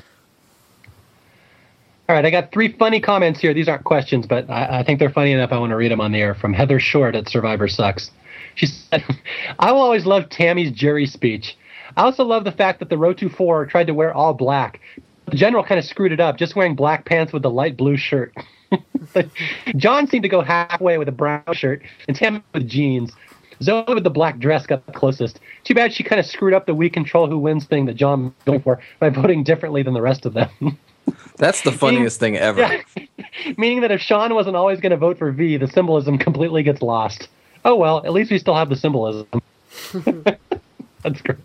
All 2.07 2.15
right, 2.15 2.25
I 2.25 2.31
got 2.31 2.51
three 2.51 2.71
funny 2.71 2.99
comments 2.99 3.39
here. 3.39 3.53
These 3.53 3.67
aren't 3.67 3.83
questions, 3.83 4.25
but 4.25 4.49
I, 4.49 4.79
I 4.79 4.83
think 4.83 4.97
they're 4.97 5.11
funny 5.11 5.31
enough. 5.31 5.51
I 5.51 5.59
want 5.59 5.69
to 5.69 5.75
read 5.75 5.91
them 5.91 6.01
on 6.01 6.11
the 6.11 6.19
air 6.19 6.33
from 6.33 6.53
Heather 6.53 6.79
Short 6.79 7.15
at 7.15 7.29
Survivor 7.29 7.67
Sucks. 7.67 8.09
She 8.55 8.65
said, 8.65 9.03
I 9.59 9.71
will 9.71 9.81
always 9.81 10.05
love 10.05 10.29
Tammy's 10.29 10.71
jury 10.71 11.05
speech. 11.05 11.57
I 11.97 12.03
also 12.03 12.23
love 12.23 12.43
the 12.43 12.51
fact 12.51 12.79
that 12.79 12.89
the 12.89 12.95
Rotu 12.95 13.33
4 13.33 13.65
tried 13.65 13.87
to 13.87 13.93
wear 13.93 14.13
all 14.13 14.33
black. 14.33 14.79
The 15.25 15.37
general 15.37 15.63
kind 15.63 15.79
of 15.79 15.85
screwed 15.85 16.11
it 16.11 16.19
up, 16.19 16.37
just 16.37 16.55
wearing 16.55 16.75
black 16.75 17.05
pants 17.05 17.33
with 17.33 17.43
the 17.43 17.49
light 17.49 17.77
blue 17.77 17.97
shirt. 17.97 18.33
John 19.75 20.07
seemed 20.07 20.23
to 20.23 20.29
go 20.29 20.41
halfway 20.41 20.97
with 20.97 21.07
a 21.07 21.11
brown 21.11 21.43
shirt, 21.53 21.81
and 22.07 22.15
Tammy 22.15 22.43
with 22.53 22.67
jeans. 22.67 23.11
Zoe 23.61 23.83
with 23.87 24.03
the 24.03 24.09
black 24.09 24.39
dress 24.39 24.65
got 24.65 24.85
the 24.85 24.91
closest. 24.91 25.39
Too 25.63 25.73
bad 25.73 25.93
she 25.93 26.03
kind 26.03 26.19
of 26.19 26.25
screwed 26.25 26.53
up 26.53 26.65
the 26.65 26.73
we 26.73 26.89
control 26.89 27.27
who 27.27 27.37
wins 27.37 27.65
thing 27.65 27.85
that 27.85 27.95
John 27.95 28.25
was 28.25 28.33
going 28.45 28.61
for 28.61 28.79
by 28.99 29.09
voting 29.09 29.43
differently 29.43 29.83
than 29.83 29.93
the 29.93 30.01
rest 30.01 30.25
of 30.25 30.33
them. 30.33 30.49
That's 31.37 31.61
the 31.61 31.71
funniest 31.71 32.19
thing 32.19 32.37
ever. 32.37 32.61
Yeah. 32.61 33.05
Meaning 33.57 33.81
that 33.81 33.91
if 33.91 34.01
Sean 34.01 34.33
wasn't 34.33 34.55
always 34.55 34.79
going 34.79 34.91
to 34.91 34.97
vote 34.97 35.17
for 35.17 35.31
V, 35.31 35.57
the 35.57 35.67
symbolism 35.67 36.17
completely 36.17 36.63
gets 36.63 36.81
lost. 36.81 37.27
Oh 37.65 37.75
well, 37.75 37.97
at 38.05 38.13
least 38.13 38.31
we 38.31 38.39
still 38.39 38.55
have 38.55 38.69
the 38.69 38.75
symbolism. 38.75 39.27
That's 41.03 41.21
great. 41.21 41.39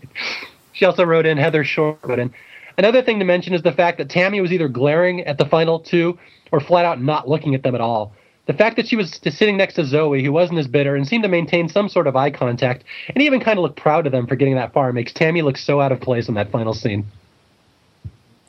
She 0.73 0.85
also 0.85 1.03
wrote 1.03 1.25
in, 1.25 1.37
Heather 1.37 1.63
Short 1.63 1.97
wrote 2.03 2.19
in. 2.19 2.33
Another 2.77 3.01
thing 3.01 3.19
to 3.19 3.25
mention 3.25 3.53
is 3.53 3.61
the 3.61 3.71
fact 3.71 3.97
that 3.97 4.09
Tammy 4.09 4.41
was 4.41 4.51
either 4.51 4.67
glaring 4.67 5.21
at 5.21 5.37
the 5.37 5.45
final 5.45 5.79
two 5.79 6.19
or 6.51 6.59
flat 6.59 6.85
out 6.85 7.01
not 7.01 7.27
looking 7.27 7.55
at 7.55 7.63
them 7.63 7.75
at 7.75 7.81
all. 7.81 8.13
The 8.47 8.53
fact 8.53 8.75
that 8.75 8.87
she 8.87 8.95
was 8.95 9.19
sitting 9.23 9.57
next 9.57 9.73
to 9.75 9.85
Zoe, 9.85 10.23
who 10.23 10.31
wasn't 10.31 10.59
as 10.59 10.67
bitter 10.67 10.95
and 10.95 11.07
seemed 11.07 11.23
to 11.23 11.29
maintain 11.29 11.67
some 11.67 11.89
sort 11.89 12.05
of 12.05 12.15
eye 12.15 12.29
contact, 12.29 12.83
and 13.07 13.23
even 13.23 13.39
kind 13.39 13.57
of 13.57 13.63
looked 13.63 13.77
proud 13.79 14.05
of 14.05 14.11
them 14.11 14.27
for 14.27 14.35
getting 14.35 14.55
that 14.55 14.71
far, 14.73 14.93
makes 14.93 15.13
Tammy 15.13 15.41
look 15.41 15.57
so 15.57 15.81
out 15.81 15.91
of 15.91 15.99
place 15.99 16.27
in 16.27 16.35
that 16.35 16.51
final 16.51 16.73
scene. 16.73 17.05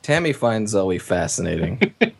Tammy 0.02 0.32
finds 0.32 0.72
Zoe 0.72 0.98
fascinating. 0.98 1.80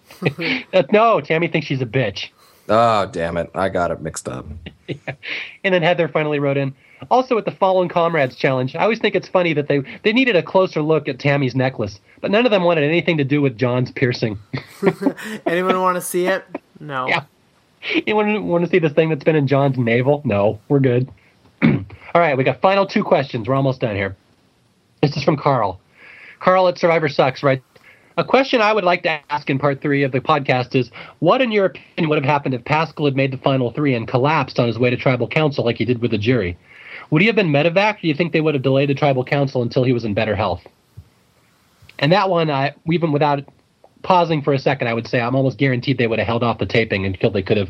No, 0.93 1.21
Tammy 1.21 1.47
thinks 1.47 1.67
she's 1.67 1.83
a 1.83 1.87
bitch. 1.87 2.31
oh, 2.71 3.05
damn 3.07 3.37
it. 3.37 3.51
I 3.55 3.69
got 3.69 3.91
it 3.91 4.01
mixed 4.01 4.29
up. 4.29 4.47
And 5.65 5.75
then 5.75 5.83
Heather 5.83 6.09
finally 6.09 6.39
wrote 6.39 6.57
in. 6.57 6.75
Also, 7.11 7.35
with 7.35 7.45
the 7.45 7.51
Fallen 7.51 7.89
Comrades 7.89 8.37
challenge, 8.37 8.75
I 8.77 8.83
always 8.83 9.01
think 9.01 9.15
it's 9.15 9.29
funny 9.29 9.53
that 9.53 9.69
they 9.69 9.81
they 10.03 10.13
needed 10.13 10.37
a 10.37 10.43
closer 10.43 10.81
look 10.81 11.09
at 11.09 11.19
Tammy's 11.19 11.55
necklace, 11.55 12.01
but 12.21 12.31
none 12.31 12.47
of 12.47 12.51
them 12.51 12.63
wanted 12.63 12.85
anything 12.85 13.19
to 13.19 13.25
do 13.25 13.43
with 13.43 13.59
John's 13.59 13.91
piercing. 13.91 14.39
anyone 15.47 15.81
want 15.81 15.97
to 15.97 16.01
see 16.01 16.27
it? 16.27 16.45
No. 16.81 17.07
Yeah. 17.09 17.25
Anyone 18.07 18.47
want 18.47 18.65
to 18.65 18.71
see 18.71 18.79
this 18.79 18.93
thing 18.93 19.11
that's 19.11 19.25
been 19.25 19.37
in 19.37 19.47
John's 19.47 19.77
navel? 19.77 20.23
No, 20.25 20.59
we're 20.69 20.81
good. 20.81 21.11
All 21.63 21.75
right, 22.15 22.37
we 22.37 22.45
got 22.45 22.61
final 22.61 22.87
two 22.87 23.05
questions. 23.05 23.49
We're 23.49 23.55
almost 23.55 23.81
done 23.81 23.95
here. 23.95 24.17
This 25.03 25.17
is 25.17 25.23
from 25.23 25.37
Carl. 25.37 25.81
Carl 26.41 26.69
at 26.69 26.79
Survivor 26.79 27.09
Sucks, 27.09 27.43
right? 27.43 27.63
A 28.19 28.25
question 28.25 28.63
I 28.63 28.73
would 28.73 28.85
like 28.85 29.03
to 29.03 29.21
ask 29.31 29.51
in 29.51 29.59
part 29.59 29.83
three 29.83 30.03
of 30.03 30.13
the 30.13 30.21
podcast 30.21 30.75
is 30.75 30.91
what, 31.19 31.43
in 31.43 31.53
your 31.53 31.67
opinion, 31.67 32.09
would 32.09 32.17
have 32.17 32.25
happened 32.25 32.55
if 32.55 32.65
Paschal 32.65 33.05
had 33.05 33.15
made 33.15 33.31
the 33.31 33.37
final 33.37 33.71
three 33.71 33.95
and 33.95 34.09
collapsed 34.09 34.59
on 34.59 34.67
his 34.67 34.79
way 34.79 34.89
to 34.89 34.97
tribal 34.97 35.29
council 35.29 35.67
like 35.67 35.77
he 35.77 35.85
did 35.85 36.01
with 36.01 36.13
the 36.13 36.19
jury? 36.19 36.57
Would 37.11 37.21
he 37.21 37.27
have 37.27 37.37
been 37.37 37.51
medevac, 37.51 37.97
or 37.97 38.01
do 38.01 38.09
you 38.09 38.15
think 38.15 38.33
they 38.33 38.41
would 38.41 38.55
have 38.55 38.63
delayed 38.63 38.89
the 38.89 38.95
tribal 38.95 39.23
council 39.23 39.61
until 39.61 39.85
he 39.85 39.93
was 39.93 40.07
in 40.07 40.15
better 40.15 40.35
health? 40.35 40.63
And 41.99 42.11
that 42.13 42.31
one, 42.31 42.51
I 42.51 42.75
even 42.91 43.13
without 43.13 43.45
pausing 44.03 44.41
for 44.41 44.55
a 44.55 44.59
second, 44.59 44.89
I 44.89 44.95
would 44.95 45.07
say 45.07 45.21
I'm 45.21 45.37
almost 45.37 45.59
guaranteed 45.59 45.99
they 45.99 46.07
would 46.07 46.19
have 46.19 46.27
held 46.27 46.43
off 46.43 46.59
the 46.59 46.67
taping 46.67 47.05
until 47.05 47.31
they 47.31 47.43
could 47.43 47.59
have 47.59 47.69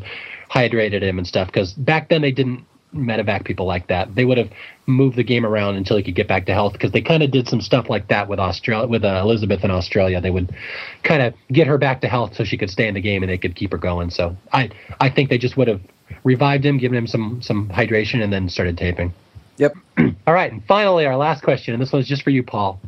hydrated 0.49 1.01
him 1.01 1.17
and 1.17 1.27
stuff. 1.27 1.47
Because 1.47 1.73
back 1.73 2.07
then 2.07 2.21
they 2.21 2.31
didn't 2.31 2.63
medevac 2.93 3.45
people 3.45 3.65
like 3.65 3.87
that. 3.87 4.15
They 4.15 4.25
would 4.25 4.37
have 4.37 4.49
moved 4.85 5.17
the 5.17 5.23
game 5.23 5.45
around 5.45 5.75
until 5.75 5.97
he 5.97 6.03
could 6.03 6.15
get 6.15 6.27
back 6.27 6.45
to 6.45 6.53
health. 6.53 6.73
Because 6.73 6.91
they 6.91 7.01
kind 7.01 7.23
of 7.23 7.31
did 7.31 7.47
some 7.47 7.61
stuff 7.61 7.89
like 7.89 8.07
that 8.07 8.27
with 8.27 8.39
Australia, 8.39 8.87
with 8.87 9.03
uh, 9.03 9.19
Elizabeth 9.21 9.63
in 9.63 9.71
Australia. 9.71 10.21
They 10.21 10.31
would 10.31 10.55
kind 11.03 11.21
of 11.21 11.33
get 11.51 11.67
her 11.67 11.77
back 11.77 12.01
to 12.01 12.07
health 12.07 12.35
so 12.35 12.43
she 12.43 12.57
could 12.57 12.69
stay 12.69 12.87
in 12.87 12.93
the 12.93 13.01
game 13.01 13.23
and 13.23 13.31
they 13.31 13.37
could 13.37 13.55
keep 13.55 13.71
her 13.71 13.77
going. 13.77 14.09
So 14.09 14.35
I 14.53 14.69
I 14.99 15.09
think 15.09 15.29
they 15.29 15.37
just 15.37 15.57
would 15.57 15.67
have 15.67 15.81
revived 16.23 16.65
him, 16.65 16.77
given 16.77 16.97
him 16.97 17.07
some 17.07 17.41
some 17.41 17.69
hydration, 17.69 18.23
and 18.23 18.31
then 18.31 18.49
started 18.49 18.77
taping. 18.77 19.13
Yep. 19.57 19.75
All 20.27 20.33
right, 20.33 20.51
and 20.51 20.63
finally 20.65 21.05
our 21.05 21.17
last 21.17 21.43
question, 21.43 21.73
and 21.73 21.81
this 21.81 21.91
one's 21.91 22.07
just 22.07 22.23
for 22.23 22.29
you, 22.29 22.43
Paul. 22.43 22.79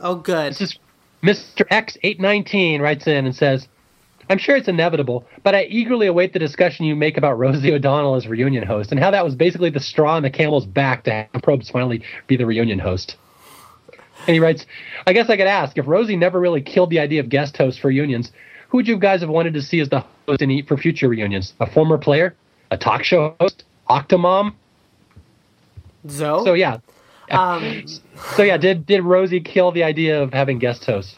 Oh, 0.00 0.16
good. 0.16 0.52
This 0.52 0.60
is 0.60 0.78
Mr. 1.22 1.66
X819 1.68 2.80
writes 2.80 3.06
in 3.06 3.24
and 3.24 3.34
says, 3.34 3.66
I'm 4.28 4.38
sure 4.38 4.56
it's 4.56 4.68
inevitable, 4.68 5.26
but 5.42 5.54
I 5.54 5.64
eagerly 5.64 6.06
await 6.06 6.32
the 6.32 6.38
discussion 6.38 6.86
you 6.86 6.96
make 6.96 7.16
about 7.16 7.38
Rosie 7.38 7.72
O'Donnell 7.72 8.14
as 8.14 8.26
reunion 8.26 8.66
host 8.66 8.90
and 8.90 9.00
how 9.00 9.10
that 9.10 9.24
was 9.24 9.34
basically 9.34 9.70
the 9.70 9.80
straw 9.80 10.14
on 10.14 10.22
the 10.22 10.30
camel's 10.30 10.66
back 10.66 11.04
to 11.04 11.12
have 11.12 11.42
Probst 11.42 11.70
finally 11.70 12.02
be 12.26 12.36
the 12.36 12.46
reunion 12.46 12.78
host. 12.78 13.16
And 14.26 14.34
he 14.34 14.40
writes, 14.40 14.64
I 15.06 15.12
guess 15.12 15.28
I 15.28 15.36
could 15.36 15.46
ask 15.46 15.76
if 15.76 15.86
Rosie 15.86 16.16
never 16.16 16.40
really 16.40 16.62
killed 16.62 16.90
the 16.90 16.98
idea 16.98 17.20
of 17.20 17.28
guest 17.28 17.56
hosts 17.56 17.78
for 17.78 17.88
reunions, 17.88 18.32
who 18.68 18.78
would 18.78 18.88
you 18.88 18.96
guys 18.96 19.20
have 19.20 19.28
wanted 19.28 19.54
to 19.54 19.62
see 19.62 19.80
as 19.80 19.90
the 19.90 20.04
host 20.26 20.40
and 20.40 20.50
eat 20.50 20.66
for 20.66 20.76
future 20.76 21.08
reunions? 21.08 21.52
A 21.60 21.66
former 21.66 21.98
player? 21.98 22.34
A 22.70 22.78
talk 22.78 23.04
show 23.04 23.36
host? 23.40 23.64
Octomom? 23.88 24.54
Zoe. 26.08 26.44
So 26.44 26.54
yeah. 26.54 26.78
Um, 27.30 27.84
So 28.36 28.42
yeah, 28.42 28.56
did 28.56 28.86
did 28.86 29.02
Rosie 29.02 29.40
kill 29.40 29.72
the 29.72 29.82
idea 29.82 30.22
of 30.22 30.32
having 30.32 30.58
guest 30.58 30.84
hosts? 30.84 31.16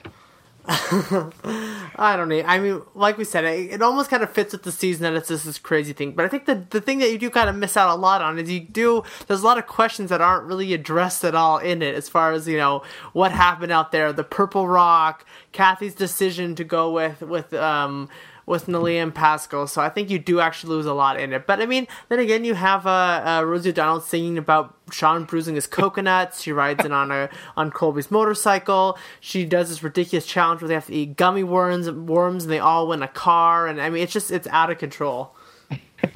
I 0.69 2.15
don't 2.17 2.29
know. 2.29 2.43
I 2.45 2.59
mean, 2.59 2.83
like 2.95 3.19
we 3.19 3.25
said, 3.25 3.45
it, 3.45 3.75
it 3.75 3.83
almost 3.83 4.11
kind 4.11 4.23
of 4.23 4.31
fits 4.31 4.53
with 4.53 4.65
the 4.65 4.73
season 4.73 5.03
that 5.03 5.15
it's 5.15 5.29
just 5.29 5.45
this 5.45 5.59
crazy 5.59 5.93
thing. 5.93 6.13
But 6.13 6.25
I 6.25 6.29
think 6.29 6.47
the 6.47 6.67
the 6.71 6.81
thing 6.81 6.99
that 6.99 7.13
you 7.13 7.19
do 7.19 7.31
kind 7.31 7.49
of 7.49 7.55
miss 7.55 7.77
out 7.77 7.91
a 7.91 8.01
lot 8.01 8.21
on 8.21 8.39
is 8.39 8.51
you 8.51 8.61
do. 8.61 9.03
There's 9.27 9.43
a 9.43 9.45
lot 9.45 9.59
of 9.59 9.67
questions 9.67 10.11
that 10.11 10.21
aren't 10.21 10.47
really 10.47 10.75
addressed 10.75 11.25
at 11.25 11.35
all 11.35 11.59
in 11.59 11.83
it, 11.83 11.95
as 11.95 12.09
far 12.09 12.33
as 12.33 12.49
you 12.49 12.57
know 12.57 12.83
what 13.13 13.31
happened 13.33 13.71
out 13.71 13.93
there, 13.93 14.13
the 14.13 14.25
Purple 14.25 14.67
Rock, 14.67 15.25
Kathy's 15.53 15.95
decision 15.95 16.55
to 16.57 16.65
go 16.65 16.91
with 16.91 17.21
with 17.21 17.55
um 17.55 18.09
with 18.47 18.67
Neleh 18.67 19.03
and 19.03 19.15
Paschal. 19.15 19.67
So 19.67 19.83
I 19.83 19.89
think 19.89 20.09
you 20.09 20.19
do 20.19 20.41
actually 20.41 20.71
lose 20.71 20.87
a 20.87 20.95
lot 20.95 21.19
in 21.19 21.33
it. 21.33 21.47
But 21.47 21.61
I 21.61 21.67
mean, 21.67 21.89
then 22.09 22.21
again, 22.21 22.45
you 22.45 22.55
have 22.55 22.87
uh, 22.87 23.23
uh, 23.25 23.45
Rosie 23.45 23.71
O'Donnell 23.71 24.01
singing 24.01 24.39
about 24.39 24.75
Sean 24.93 25.25
bruising 25.25 25.57
his 25.57 25.67
coconuts. 25.67 26.43
She 26.43 26.53
rides 26.53 26.85
in 26.85 26.93
on 26.93 27.11
a 27.11 27.29
on 27.57 27.71
Colby's 27.73 28.11
motorcycle. 28.11 28.97
She 29.21 29.45
does 29.45 29.69
this 29.69 29.83
ridiculous 29.83 30.25
challenge 30.25 30.63
where 30.63 30.69
they 30.69 30.75
have 30.75 30.87
to 30.87 30.95
eat 30.95 31.17
gummy 31.17 31.43
worms, 31.43 31.91
worms, 31.91 32.45
and 32.45 32.53
they 32.53 32.61
all 32.61 32.87
win 32.89 33.03
a 33.03 33.09
car. 33.09 33.67
And 33.67 33.81
I 33.81 33.91
mean, 33.91 34.03
it's 34.03 34.13
just 34.13 34.31
it's 34.31 34.47
out 34.49 34.71
of 34.71 34.79
control. 34.79 35.35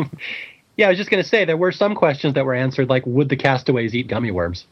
yeah, 0.77 0.87
I 0.87 0.91
was 0.91 0.99
just 0.99 1.11
to 1.11 1.25
say 1.25 1.45
there 1.45 1.57
were 1.57 1.73
some 1.73 1.97
questions 1.97 2.35
that 2.35 2.45
were 2.45 2.55
answered, 2.55 2.89
like 2.89 3.05
would 3.07 3.29
the 3.29 3.37
castaways 3.37 3.95
eat 3.95 4.07
gummy 4.07 4.31
worms? 4.31 4.67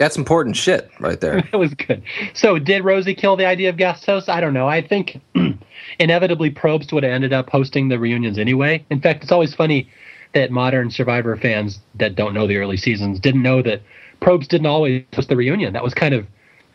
That's 0.00 0.16
important 0.16 0.56
shit 0.56 0.90
right 0.98 1.20
there. 1.20 1.42
that 1.52 1.58
was 1.58 1.74
good. 1.74 2.02
So, 2.32 2.58
did 2.58 2.84
Rosie 2.84 3.14
kill 3.14 3.36
the 3.36 3.44
idea 3.44 3.68
of 3.68 3.76
guest 3.76 4.06
hosts? 4.06 4.30
I 4.30 4.40
don't 4.40 4.54
know. 4.54 4.66
I 4.66 4.80
think 4.80 5.20
inevitably 5.98 6.50
Probst 6.50 6.90
would 6.94 7.02
have 7.02 7.12
ended 7.12 7.34
up 7.34 7.50
hosting 7.50 7.90
the 7.90 7.98
reunions 7.98 8.38
anyway. 8.38 8.82
In 8.88 8.98
fact, 9.02 9.22
it's 9.22 9.30
always 9.30 9.54
funny 9.54 9.90
that 10.32 10.50
modern 10.50 10.90
Survivor 10.90 11.36
fans 11.36 11.80
that 11.96 12.14
don't 12.16 12.32
know 12.32 12.46
the 12.46 12.56
early 12.56 12.78
seasons 12.78 13.20
didn't 13.20 13.42
know 13.42 13.60
that 13.60 13.82
Probst 14.22 14.48
didn't 14.48 14.68
always 14.68 15.04
host 15.14 15.28
the 15.28 15.36
reunion. 15.36 15.74
That 15.74 15.84
was 15.84 15.92
kind 15.92 16.14
of 16.14 16.26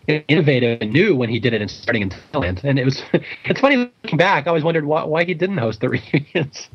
innovative 0.08 0.80
and 0.80 0.94
new 0.94 1.16
when 1.16 1.30
he 1.30 1.40
did 1.40 1.54
it 1.54 1.64
in 1.64 1.68
starting 1.68 2.04
in 2.04 2.12
Thailand. 2.12 2.64
And 2.64 2.78
it 2.78 2.86
was 2.86 3.02
it's 3.46 3.60
funny 3.60 3.78
looking 4.04 4.18
back. 4.20 4.46
I 4.46 4.50
always 4.50 4.64
wondered 4.64 4.86
why, 4.86 5.04
why 5.04 5.24
he 5.24 5.34
didn't 5.34 5.58
host 5.58 5.82
the 5.82 5.90
reunions. 6.14 6.70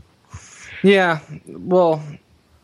Yeah, 0.83 1.21
well, 1.47 2.03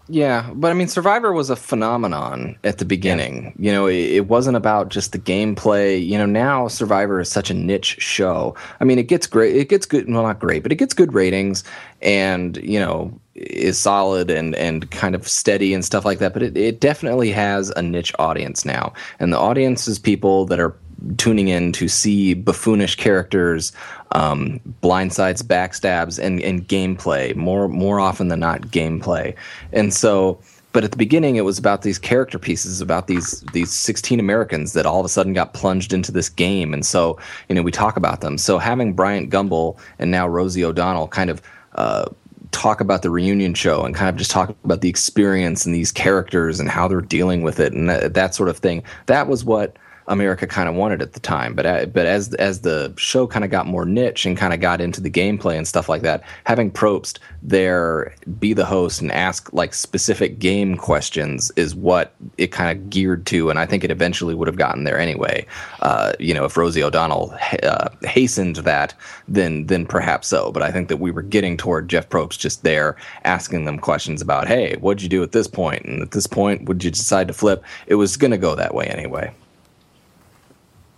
yeah, 0.09 0.51
but 0.55 0.71
I 0.71 0.75
mean, 0.75 0.87
Survivor 0.87 1.33
was 1.33 1.51
a 1.51 1.57
phenomenon 1.57 2.57
at 2.63 2.79
the 2.79 2.85
beginning. 2.85 3.55
Yeah. 3.59 3.67
You 3.67 3.73
know, 3.73 3.87
it, 3.87 3.97
it, 3.97 4.29
wasn't 4.29 4.57
about 4.57 4.89
just 4.89 5.13
the 5.13 5.19
gameplay. 5.19 6.05
You 6.05 6.17
know, 6.17 6.27
now 6.27 6.69
Survivor 6.69 7.21
is 7.21 7.29
such 7.29 7.51
a 7.51 7.55
niche 7.55 7.97
show. 7.99 8.55
I 8.81 8.85
mean, 8.85 8.99
it 8.99 9.09
gets 9.09 9.27
great. 9.27 9.57
It 9.57 9.69
gets 9.69 9.85
good. 9.85 10.09
Well, 10.09 10.23
not 10.23 10.39
great, 10.39 10.63
but 10.63 10.71
it 10.71 10.77
gets 10.77 10.95
good 10.95 11.13
ratings, 11.13 11.65
and 12.03 12.57
you 12.59 12.79
know, 12.79 13.19
is 13.35 13.79
solid 13.79 14.31
and 14.31 14.55
and 14.55 14.89
kind 14.93 15.17
of 15.17 15.27
steady 15.27 15.75
and 15.75 15.85
stuff 15.85 16.05
like 16.05 16.21
that. 16.21 16.33
But 16.33 16.45
it, 16.45 16.57
it 16.57 16.81
definitely 16.81 17.33
has 17.33 17.71
a 17.71 17.83
niche 17.83 18.13
audience 18.19 18.65
now, 18.65 18.93
and 19.19 19.33
the 19.33 19.39
audience 19.39 19.89
is 19.89 19.99
people 19.99 20.47
that 20.47 20.61
are 20.61 20.77
tuning 21.17 21.49
in 21.49 21.73
to 21.73 21.89
see 21.89 22.35
buffoonish 22.35 22.97
characters, 22.97 23.73
um, 24.13 24.61
blindsides, 24.83 25.43
backstabs, 25.43 26.19
and, 26.19 26.41
and 26.43 26.67
gameplay 26.69 27.35
more 27.37 27.69
more 27.69 28.01
often 28.01 28.29
than 28.29 28.41
not 28.41 28.63
gameplay. 28.63 29.35
And 29.73 29.93
so, 29.93 30.41
but 30.73 30.85
at 30.85 30.91
the 30.91 30.97
beginning, 30.97 31.37
it 31.37 31.45
was 31.45 31.59
about 31.59 31.83
these 31.83 31.99
character 31.99 32.39
pieces, 32.39 32.81
about 32.81 33.07
these 33.07 33.41
these 33.53 33.73
16 33.73 34.21
Americans 34.21 34.73
that 34.73 34.87
all 34.87 35.01
of 35.01 35.07
a 35.07 35.09
sudden 35.09 35.33
got 35.33 35.55
plunged 35.55 35.93
into 35.93 36.13
this 36.13 36.29
game. 36.29 36.73
And 36.73 36.85
so, 36.85 37.19
you 37.49 37.55
know, 37.55 37.63
we 37.63 37.73
talk 37.73 37.97
about 37.97 38.21
them. 38.21 38.39
So 38.39 38.59
having 38.59 38.93
Bryant 38.93 39.31
Gumbel 39.31 39.79
and 39.99 40.11
now 40.11 40.27
Rosie 40.27 40.65
O'Donnell 40.65 41.09
kind 41.09 41.31
of 41.31 41.43
uh, 41.75 42.07
talk 42.53 42.81
about 42.81 43.03
the 43.03 43.11
reunion 43.11 43.55
show 43.55 43.85
and 43.85 43.95
kind 43.95 44.09
of 44.09 44.17
just 44.17 44.31
talk 44.31 44.55
about 44.65 44.81
the 44.81 44.89
experience 44.89 45.67
and 45.67 45.75
these 45.75 45.93
characters 45.93 46.59
and 46.59 46.71
how 46.71 46.89
they're 46.89 47.01
dealing 47.01 47.43
with 47.43 47.61
it 47.61 47.73
and 47.73 47.89
that, 47.91 48.15
that 48.15 48.35
sort 48.35 48.49
of 48.49 48.57
thing. 48.57 48.83
That 49.07 49.29
was 49.29 49.45
what 49.45 49.77
America 50.09 50.47
kind 50.47 50.69
of 50.69 50.75
wanted 50.75 51.03
at 51.03 51.13
the 51.13 51.21
time. 51.21 51.55
But 51.55 51.67
uh, 51.67 51.87
but 51.87 52.07
as 52.07 52.35
as 52.35 52.61
the 52.61 52.93
show 52.97 53.27
kind 53.27 53.45
of 53.45 53.51
got 53.51 53.67
more 53.67 53.85
niche 53.85 54.25
and 54.27 54.37
kind 54.37 54.53
of 54.53 54.61
got 54.61 54.81
into 54.81 55.01
the 55.01 55.11
gameplay 55.11 55.57
and 55.57 55.67
stuff 55.67 55.89
like 55.89 56.03
that, 56.03 56.23
having 56.45 56.71
Probst 56.71 57.19
there 57.43 58.15
be 58.39 58.53
the 58.53 58.65
host 58.65 59.01
and 59.01 59.11
ask 59.13 59.53
like 59.53 59.75
specific 59.75 60.39
game 60.39 60.77
questions 60.77 61.53
is 61.57 61.75
what 61.75 62.15
it 62.39 62.49
kind 62.53 62.77
of 62.77 62.91
geared 62.91 63.27
to, 63.27 63.51
and 63.51 63.59
I 63.59 63.67
think 63.67 63.85
it 63.85 63.91
eventually 63.91 64.35
would 64.35 64.49
have 64.49 64.57
gotten 64.57 64.85
there 64.85 64.99
anyway. 64.99 65.47
Uh, 65.81 66.13
you 66.19 66.35
know, 66.35 66.45
if 66.45 66.57
Rosie 66.57 66.83
O'Donnell 66.83 67.35
uh, 67.63 67.89
hastened 68.03 68.57
that, 68.57 68.95
then 69.29 69.67
then 69.67 69.87
perhaps 69.87 70.29
so. 70.29 70.53
But 70.53 70.63
I 70.63 70.71
think 70.71 70.89
that 70.89 70.99
we 70.99 71.11
were 71.11 71.23
getting 71.23 71.57
toward 71.57 71.89
Jeff 71.89 72.09
Probst 72.09 72.39
just 72.39 72.63
there 72.63 72.97
asking 73.25 73.65
them 73.65 73.79
questions 73.79 74.23
about, 74.23 74.47
hey, 74.47 74.77
what'd 74.77 75.03
you 75.03 75.09
do 75.09 75.23
at 75.23 75.33
this 75.33 75.49
point, 75.49 75.85
and 75.85 76.03
at 76.03 76.13
this 76.13 76.27
point, 76.27 76.69
would 76.69 76.85
you 76.85 76.91
decide 76.91 77.29
to 77.29 77.35
flip? 77.35 77.65
It 77.87 77.97
was 77.97 78.17
going 78.17 78.31
to 78.31 78.39
go 78.39 78.55
that 78.55 78.75
way 78.75 78.87
anyway. 78.87 79.33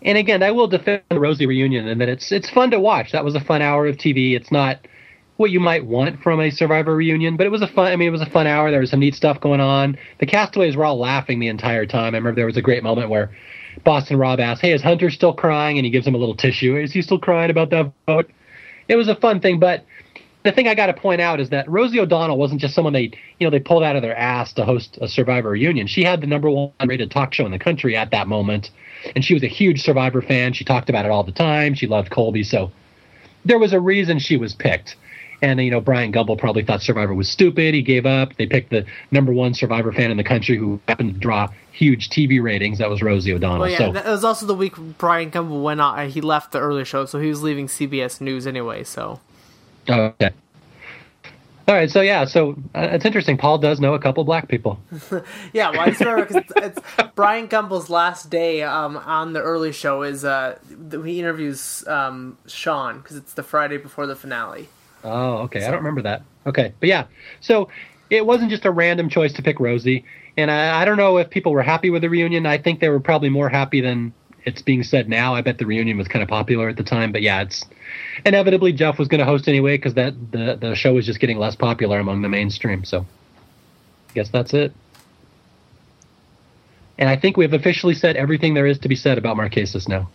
And 0.02 0.16
again, 0.16 0.42
I 0.42 0.50
will 0.50 0.68
defend 0.68 1.02
the 1.10 1.18
Rosie 1.18 1.46
reunion 1.46 1.88
and 1.88 2.00
that 2.00 2.08
it's 2.08 2.30
it's 2.30 2.50
fun 2.50 2.70
to 2.70 2.80
watch. 2.80 3.12
That 3.12 3.24
was 3.24 3.34
a 3.34 3.40
fun 3.40 3.62
hour 3.62 3.86
of 3.86 3.96
TV. 3.96 4.34
It's 4.34 4.52
not 4.52 4.78
what 5.36 5.50
you 5.50 5.60
might 5.60 5.86
want 5.86 6.20
from 6.20 6.40
a 6.40 6.50
Survivor 6.50 6.96
reunion, 6.96 7.36
but 7.36 7.46
it 7.46 7.50
was 7.50 7.62
a 7.62 7.66
fun. 7.68 7.92
I 7.92 7.96
mean, 7.96 8.08
it 8.08 8.12
was 8.12 8.20
a 8.20 8.30
fun 8.30 8.46
hour. 8.46 8.70
There 8.70 8.80
was 8.80 8.90
some 8.90 9.00
neat 9.00 9.14
stuff 9.14 9.40
going 9.40 9.60
on. 9.60 9.96
The 10.18 10.26
castaways 10.26 10.76
were 10.76 10.84
all 10.84 10.98
laughing 10.98 11.38
the 11.40 11.48
entire 11.48 11.86
time. 11.86 12.14
I 12.14 12.18
remember 12.18 12.34
there 12.34 12.46
was 12.46 12.56
a 12.56 12.62
great 12.62 12.82
moment 12.82 13.10
where 13.10 13.30
Boston 13.84 14.18
Rob 14.18 14.40
asked, 14.40 14.62
"Hey, 14.62 14.72
is 14.72 14.82
Hunter 14.82 15.10
still 15.10 15.32
crying?" 15.32 15.78
And 15.78 15.84
he 15.84 15.90
gives 15.90 16.06
him 16.06 16.14
a 16.14 16.18
little 16.18 16.36
tissue. 16.36 16.76
Is 16.76 16.92
he 16.92 17.02
still 17.02 17.18
crying 17.18 17.50
about 17.50 17.70
that 17.70 17.92
vote? 18.06 18.30
It 18.88 18.96
was 18.96 19.08
a 19.08 19.16
fun 19.16 19.40
thing, 19.40 19.58
but 19.58 19.84
the 20.44 20.52
thing 20.52 20.68
I 20.68 20.74
got 20.74 20.86
to 20.86 20.94
point 20.94 21.20
out 21.20 21.40
is 21.40 21.50
that 21.50 21.68
Rosie 21.68 22.00
O'Donnell 22.00 22.38
wasn't 22.38 22.60
just 22.60 22.74
someone 22.74 22.92
they, 22.92 23.10
you 23.38 23.46
know, 23.46 23.50
they 23.50 23.60
pulled 23.60 23.82
out 23.82 23.96
of 23.96 24.02
their 24.02 24.16
ass 24.16 24.52
to 24.54 24.64
host 24.64 24.98
a 25.00 25.08
Survivor 25.08 25.50
reunion. 25.50 25.86
She 25.86 26.04
had 26.04 26.20
the 26.20 26.26
number 26.26 26.48
one 26.48 26.70
rated 26.84 27.10
talk 27.10 27.34
show 27.34 27.44
in 27.44 27.52
the 27.52 27.58
country 27.58 27.96
at 27.96 28.10
that 28.12 28.28
moment 28.28 28.70
and 29.14 29.24
she 29.24 29.34
was 29.34 29.42
a 29.42 29.48
huge 29.48 29.82
Survivor 29.82 30.22
fan. 30.22 30.52
She 30.52 30.64
talked 30.64 30.88
about 30.88 31.04
it 31.04 31.10
all 31.10 31.24
the 31.24 31.32
time. 31.32 31.74
She 31.74 31.86
loved 31.86 32.10
Colby, 32.10 32.42
so 32.42 32.70
there 33.44 33.58
was 33.58 33.72
a 33.72 33.80
reason 33.80 34.18
she 34.18 34.36
was 34.36 34.54
picked. 34.54 34.96
And 35.40 35.60
you 35.60 35.70
know, 35.70 35.80
Bryant 35.80 36.14
Gumbel 36.14 36.36
probably 36.36 36.64
thought 36.64 36.82
Survivor 36.82 37.14
was 37.14 37.28
stupid. 37.28 37.72
He 37.72 37.82
gave 37.82 38.06
up. 38.06 38.34
They 38.36 38.46
picked 38.46 38.70
the 38.70 38.84
number 39.12 39.32
one 39.32 39.54
Survivor 39.54 39.92
fan 39.92 40.10
in 40.10 40.16
the 40.16 40.24
country 40.24 40.56
who 40.56 40.80
happened 40.88 41.14
to 41.14 41.20
draw 41.20 41.48
huge 41.70 42.10
TV 42.10 42.42
ratings. 42.42 42.78
That 42.78 42.90
was 42.90 43.02
Rosie 43.02 43.32
O'Donnell. 43.32 43.60
Well, 43.60 43.70
yeah, 43.70 43.78
so, 43.78 43.94
it 43.94 44.04
was 44.04 44.24
also 44.24 44.46
the 44.46 44.54
week 44.54 44.76
Bryant 44.76 45.32
Gumbel 45.32 45.62
went 45.62 45.80
on. 45.80 45.96
Uh, 45.96 46.08
he 46.08 46.20
left 46.20 46.50
the 46.50 46.58
early 46.58 46.84
show, 46.84 47.06
so 47.06 47.20
he 47.20 47.28
was 47.28 47.42
leaving 47.42 47.68
CBS 47.68 48.20
News 48.20 48.46
anyway. 48.46 48.82
So. 48.82 49.20
Okay. 49.88 50.30
All 51.68 51.74
right, 51.74 51.90
so 51.90 52.00
yeah, 52.00 52.24
so 52.24 52.52
uh, 52.74 52.88
it's 52.92 53.04
interesting. 53.04 53.36
Paul 53.36 53.58
does 53.58 53.78
know 53.78 53.92
a 53.92 53.98
couple 53.98 54.24
black 54.24 54.48
people. 54.48 54.80
yeah, 55.52 55.70
well, 55.70 55.80
I 55.80 55.88
just 55.90 56.00
remember 56.00 56.24
because 56.24 56.36
it's, 56.36 56.80
it's 56.96 57.12
Bryant 57.14 57.50
Gumbel's 57.50 57.90
last 57.90 58.30
day 58.30 58.62
um, 58.62 58.96
on 58.96 59.34
the 59.34 59.42
early 59.42 59.72
show 59.72 60.02
is 60.02 60.24
uh, 60.24 60.58
he 61.04 61.20
interviews 61.20 61.86
um, 61.86 62.38
Sean 62.46 63.00
because 63.00 63.18
it's 63.18 63.34
the 63.34 63.42
Friday 63.42 63.76
before 63.76 64.06
the 64.06 64.16
finale. 64.16 64.66
Oh, 65.04 65.38
okay. 65.42 65.60
So. 65.60 65.66
I 65.66 65.70
don't 65.70 65.80
remember 65.80 66.00
that. 66.02 66.22
Okay, 66.46 66.72
but 66.80 66.88
yeah, 66.88 67.04
so 67.42 67.68
it 68.08 68.24
wasn't 68.24 68.48
just 68.48 68.64
a 68.64 68.70
random 68.70 69.10
choice 69.10 69.34
to 69.34 69.42
pick 69.42 69.60
Rosie, 69.60 70.06
and 70.38 70.50
I, 70.50 70.80
I 70.80 70.84
don't 70.86 70.96
know 70.96 71.18
if 71.18 71.28
people 71.28 71.52
were 71.52 71.62
happy 71.62 71.90
with 71.90 72.00
the 72.00 72.08
reunion. 72.08 72.46
I 72.46 72.56
think 72.56 72.80
they 72.80 72.88
were 72.88 73.00
probably 73.00 73.28
more 73.28 73.50
happy 73.50 73.82
than 73.82 74.14
it's 74.48 74.62
being 74.62 74.82
said 74.82 75.08
now. 75.08 75.34
I 75.34 75.42
bet 75.42 75.58
the 75.58 75.66
reunion 75.66 75.98
was 75.98 76.08
kind 76.08 76.22
of 76.22 76.28
popular 76.28 76.68
at 76.68 76.76
the 76.76 76.82
time, 76.82 77.12
but 77.12 77.20
yeah, 77.22 77.42
it's 77.42 77.64
inevitably 78.24 78.72
Jeff 78.72 78.98
was 78.98 79.06
going 79.06 79.18
to 79.18 79.24
host 79.24 79.46
anyway 79.46 79.76
because 79.76 79.94
that 79.94 80.14
the 80.32 80.56
the 80.56 80.74
show 80.74 80.94
was 80.94 81.06
just 81.06 81.20
getting 81.20 81.38
less 81.38 81.54
popular 81.54 81.98
among 81.98 82.22
the 82.22 82.28
mainstream. 82.28 82.84
So, 82.84 83.00
I 83.00 84.12
guess 84.14 84.30
that's 84.30 84.54
it. 84.54 84.72
And 86.96 87.08
I 87.08 87.16
think 87.16 87.36
we've 87.36 87.52
officially 87.52 87.94
said 87.94 88.16
everything 88.16 88.54
there 88.54 88.66
is 88.66 88.78
to 88.80 88.88
be 88.88 88.96
said 88.96 89.18
about 89.18 89.36
Marquesas 89.36 89.86
now. 89.86 90.08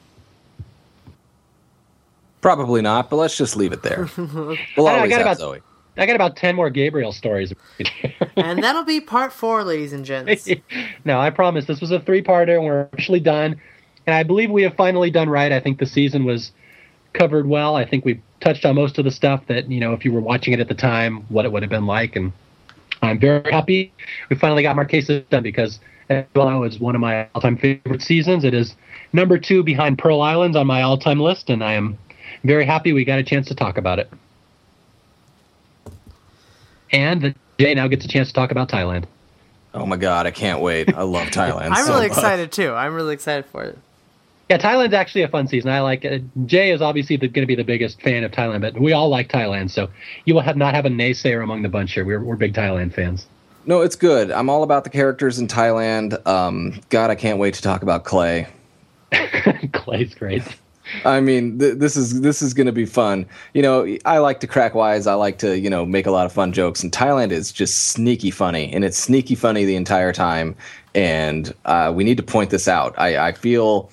Probably 2.42 2.82
not, 2.82 3.10
but 3.10 3.16
let's 3.16 3.38
just 3.38 3.56
leave 3.56 3.72
it 3.72 3.84
there. 3.84 4.10
We'll 4.18 4.88
always 4.88 5.03
I 5.03 5.08
got 5.08 5.18
have 5.20 5.22
about, 5.22 5.38
Zoe. 5.38 5.60
I 5.95 6.06
got 6.08 6.16
about 6.16 6.36
ten 6.36 6.56
more 6.56 6.72
Gabriel 6.72 7.14
stories. 7.14 7.53
and 8.36 8.64
that'll 8.64 8.84
be 8.84 9.00
part 9.00 9.32
four, 9.32 9.64
ladies 9.64 9.94
and 9.94 10.03
gents. 10.03 10.50
no, 11.06 11.20
I 11.20 11.30
promise. 11.30 11.66
This 11.66 11.80
was 11.80 11.92
a 11.92 12.00
three-parter, 12.00 12.56
and 12.56 12.66
we're 12.66 12.90
officially 12.92 13.20
done 13.20 13.62
and 14.06 14.15
I 14.15 14.23
believe 14.23 14.49
we 14.49 14.64
have 14.64 14.75
finally 14.75 15.11
done 15.11 15.30
right. 15.30 15.51
I 15.51 15.59
think 15.59 15.80
the 15.80 15.85
season 15.85 16.25
was 16.25 16.51
covered 17.14 17.48
well. 17.48 17.75
I 17.75 17.85
think 17.85 18.06
we 18.06 18.22
touched 18.41 18.65
on 18.65 18.75
most 18.75 18.98
of 18.98 19.06
the 19.06 19.11
stuff 19.11 19.45
that 19.48 19.69
you 19.69 19.80
know 19.80 19.93
if 19.93 20.03
you 20.06 20.11
were 20.11 20.22
watching 20.22 20.53
it 20.53 20.59
at 20.59 20.67
the 20.67 20.75
time, 20.75 21.22
what 21.30 21.45
it 21.45 21.51
would 21.51 21.64
have 21.64 21.69
been 21.69 21.85
like, 21.85 22.15
and 22.15 22.32
I'm 23.01 23.19
very 23.19 23.51
happy 23.51 23.93
we 24.30 24.35
finally 24.35 24.64
got 24.64 24.75
Marquesas 24.75 25.27
done 25.30 25.43
because 25.43 25.80
as 26.09 26.25
well 26.35 26.64
is 26.64 26.80
one 26.80 26.95
of 26.95 27.01
my 27.01 27.27
all-time 27.33 27.57
favorite 27.57 28.01
seasons. 28.01 28.43
It 28.43 28.53
is 28.53 28.75
number 29.14 29.38
two 29.38 29.64
behind 29.64 29.98
Pearl 29.98 30.22
Islands 30.22 30.56
on 30.57 30.67
my 30.67 30.82
all-time 30.82 31.19
list, 31.19 31.49
and 31.49 31.64
I 31.64 31.73
am 31.73 31.98
very 32.43 32.65
happy 32.65 32.93
we 32.93 33.06
got 33.06 33.19
a 33.19 33.23
chance 33.23 33.48
to 33.48 33.56
talk 33.56 33.77
about 33.77 33.99
it. 33.99 34.11
And 36.91 37.22
that 37.22 37.35
Jay 37.59 37.73
now 37.73 37.88
gets 37.88 38.06
a 38.06 38.07
chance 38.07 38.27
to 38.30 38.33
talk 38.33 38.51
about 38.51 38.69
Thailand. 38.69 39.06
Oh 39.73 39.85
my 39.85 39.98
god, 39.98 40.27
I 40.27 40.32
can't 40.32 40.61
wait! 40.61 40.93
I 40.93 41.01
love 41.03 41.27
Thailand. 41.30 41.72
I'm 41.72 41.85
so 41.85 41.93
really 41.93 42.07
much. 42.09 42.17
excited 42.17 42.51
too. 42.51 42.73
I'm 42.73 42.93
really 42.93 43.14
excited 43.14 43.45
for 43.45 43.64
it. 43.64 43.77
Yeah, 44.50 44.58
Thailand's 44.58 44.94
actually 44.94 45.22
a 45.22 45.30
fun 45.30 45.48
season. 45.48 45.72
I 45.72 45.80
like 45.80 46.04
it. 46.04 46.22
Jay 46.46 46.72
is 46.72 46.82
obviously 46.82 47.18
going 47.18 47.32
to 47.34 47.46
be 47.46 47.56
the 47.56 47.64
biggest 47.64 48.02
fan 48.02 48.24
of 48.24 48.32
Thailand, 48.32 48.62
but 48.62 48.80
we 48.80 48.92
all 48.92 49.10
like 49.10 49.30
Thailand, 49.30 49.72
so 49.72 49.90
you 50.26 50.34
will 50.34 50.42
have 50.42 50.58
not 50.58 50.76
have 50.76 50.86
a 50.86 50.90
naysayer 50.90 51.42
among 51.42 51.62
the 51.62 51.70
bunch 51.70 51.94
here. 51.94 52.06
We're, 52.06 52.22
we're 52.22 52.36
big 52.36 52.54
Thailand 52.54 52.94
fans. 52.94 53.26
No, 53.66 53.82
it's 53.82 53.96
good. 53.96 54.30
I'm 54.32 54.50
all 54.50 54.64
about 54.64 54.84
the 54.84 54.90
characters 54.90 55.40
in 55.40 55.48
Thailand. 55.48 56.26
Um, 56.28 56.82
God, 56.90 57.10
I 57.10 57.16
can't 57.16 57.40
wait 57.40 57.54
to 57.54 57.62
talk 57.62 57.82
about 57.82 58.04
Clay. 58.04 58.48
Clay's 59.74 60.14
great. 60.14 60.44
I 61.06 61.22
mean, 61.22 61.60
th- 61.60 61.78
this 61.78 61.96
is 61.96 62.22
this 62.22 62.42
is 62.42 62.54
going 62.54 62.68
to 62.68 62.74
be 62.74 62.86
fun. 62.86 63.26
You 63.54 63.62
know, 63.62 63.98
I 64.04 64.18
like 64.18 64.42
to 64.42 64.48
crack 64.48 64.76
wise. 64.76 65.08
I 65.08 65.14
like 65.14 65.38
to 65.40 65.58
you 65.58 65.70
know 65.70 65.86
make 65.86 66.06
a 66.06 66.12
lot 66.12 66.26
of 66.26 66.34
fun 66.34 66.52
jokes, 66.52 66.84
and 66.84 66.92
Thailand 66.92 67.32
is 67.32 67.52
just 67.52 67.86
sneaky 67.86 68.32
funny, 68.32 68.72
and 68.74 68.84
it's 68.84 68.98
sneaky 68.98 69.36
funny 69.36 69.64
the 69.64 69.78
entire 69.78 70.12
time. 70.12 70.56
And 70.94 71.54
uh, 71.66 71.92
we 71.96 72.04
need 72.04 72.18
to 72.18 72.24
point 72.24 72.50
this 72.50 72.68
out. 72.68 72.94
I, 73.00 73.30
I 73.30 73.32
feel 73.32 73.90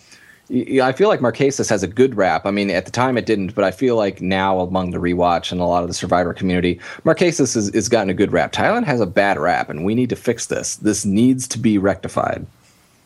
I 0.53 0.93
feel 0.93 1.09
like 1.09 1.21
Marquesas 1.21 1.69
has 1.71 1.85
a 1.85 1.87
good 1.87 2.17
rap. 2.17 2.45
I 2.45 2.51
mean, 2.51 2.71
at 2.71 2.85
the 2.85 2.91
time 2.91 3.17
it 3.17 3.25
didn't, 3.25 3.55
but 3.55 3.63
I 3.63 3.71
feel 3.71 3.95
like 3.95 4.21
now 4.21 4.59
among 4.61 4.91
the 4.91 4.99
rewatch 4.99 5.53
and 5.53 5.61
a 5.61 5.65
lot 5.65 5.83
of 5.83 5.89
the 5.89 5.95
Survivor 5.95 6.35
community, 6.35 6.81
Marquesas 7.05 7.55
has, 7.55 7.73
has 7.73 7.89
gotten 7.89 8.11
a 8.11 8.15
good 8.15 8.33
rap. 8.33 8.53
Thailand 8.53 8.85
has 8.85 9.01
a 9.01 9.07
bad 9.07 9.39
rap, 9.39 9.71
and 9.71 9.85
we 9.85 9.95
need 9.95 10.09
to 10.11 10.17
fix 10.17 10.47
this. 10.47 10.77
This 10.77 11.05
needs 11.05 11.47
to 11.49 11.59
be 11.59 11.79
rectified. 11.79 12.47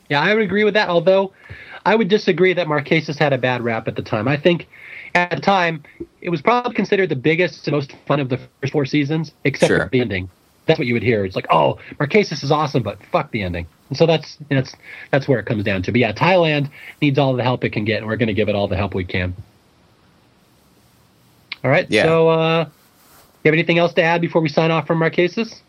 Yeah, 0.08 0.22
I 0.22 0.32
would 0.32 0.42
agree 0.42 0.64
with 0.64 0.74
that. 0.74 0.88
Although, 0.88 1.32
I 1.84 1.94
would 1.96 2.08
disagree 2.08 2.54
that 2.54 2.66
Marquesas 2.66 3.18
had 3.18 3.34
a 3.34 3.38
bad 3.38 3.62
rap 3.62 3.88
at 3.88 3.96
the 3.96 4.02
time. 4.02 4.26
I 4.26 4.38
think 4.38 4.66
at 5.14 5.30
the 5.30 5.40
time 5.40 5.82
it 6.22 6.30
was 6.30 6.40
probably 6.40 6.74
considered 6.74 7.10
the 7.10 7.16
biggest, 7.16 7.66
and 7.66 7.74
most 7.74 7.92
fun 8.06 8.20
of 8.20 8.30
the 8.30 8.38
first 8.60 8.72
four 8.72 8.86
seasons, 8.86 9.32
except 9.44 9.68
Sure. 9.68 9.84
for 9.84 9.90
the 9.90 10.00
ending. 10.00 10.30
That's 10.66 10.78
what 10.78 10.86
you 10.86 10.94
would 10.94 11.02
hear. 11.02 11.24
It's 11.24 11.36
like, 11.36 11.46
oh, 11.50 11.78
Marquesas 11.98 12.42
is 12.42 12.50
awesome, 12.50 12.82
but 12.82 12.98
fuck 13.12 13.30
the 13.30 13.42
ending. 13.42 13.66
And 13.90 13.98
so 13.98 14.06
that's 14.06 14.38
that's 14.48 14.74
that's 15.10 15.28
where 15.28 15.38
it 15.38 15.46
comes 15.46 15.64
down 15.64 15.82
to. 15.82 15.92
But 15.92 16.00
yeah, 16.00 16.12
Thailand 16.12 16.70
needs 17.02 17.18
all 17.18 17.34
the 17.34 17.42
help 17.42 17.64
it 17.64 17.70
can 17.70 17.84
get, 17.84 17.98
and 17.98 18.06
we're 18.06 18.16
going 18.16 18.28
to 18.28 18.34
give 18.34 18.48
it 18.48 18.54
all 18.54 18.66
the 18.66 18.76
help 18.76 18.94
we 18.94 19.04
can. 19.04 19.34
All 21.62 21.70
right. 21.70 21.86
Yeah. 21.90 22.04
So, 22.04 22.28
uh, 22.28 22.68
you 23.42 23.48
have 23.48 23.54
anything 23.54 23.78
else 23.78 23.92
to 23.94 24.02
add 24.02 24.20
before 24.20 24.40
we 24.40 24.48
sign 24.48 24.70
off 24.70 24.86
from 24.86 24.98
Marquesas? 25.00 25.60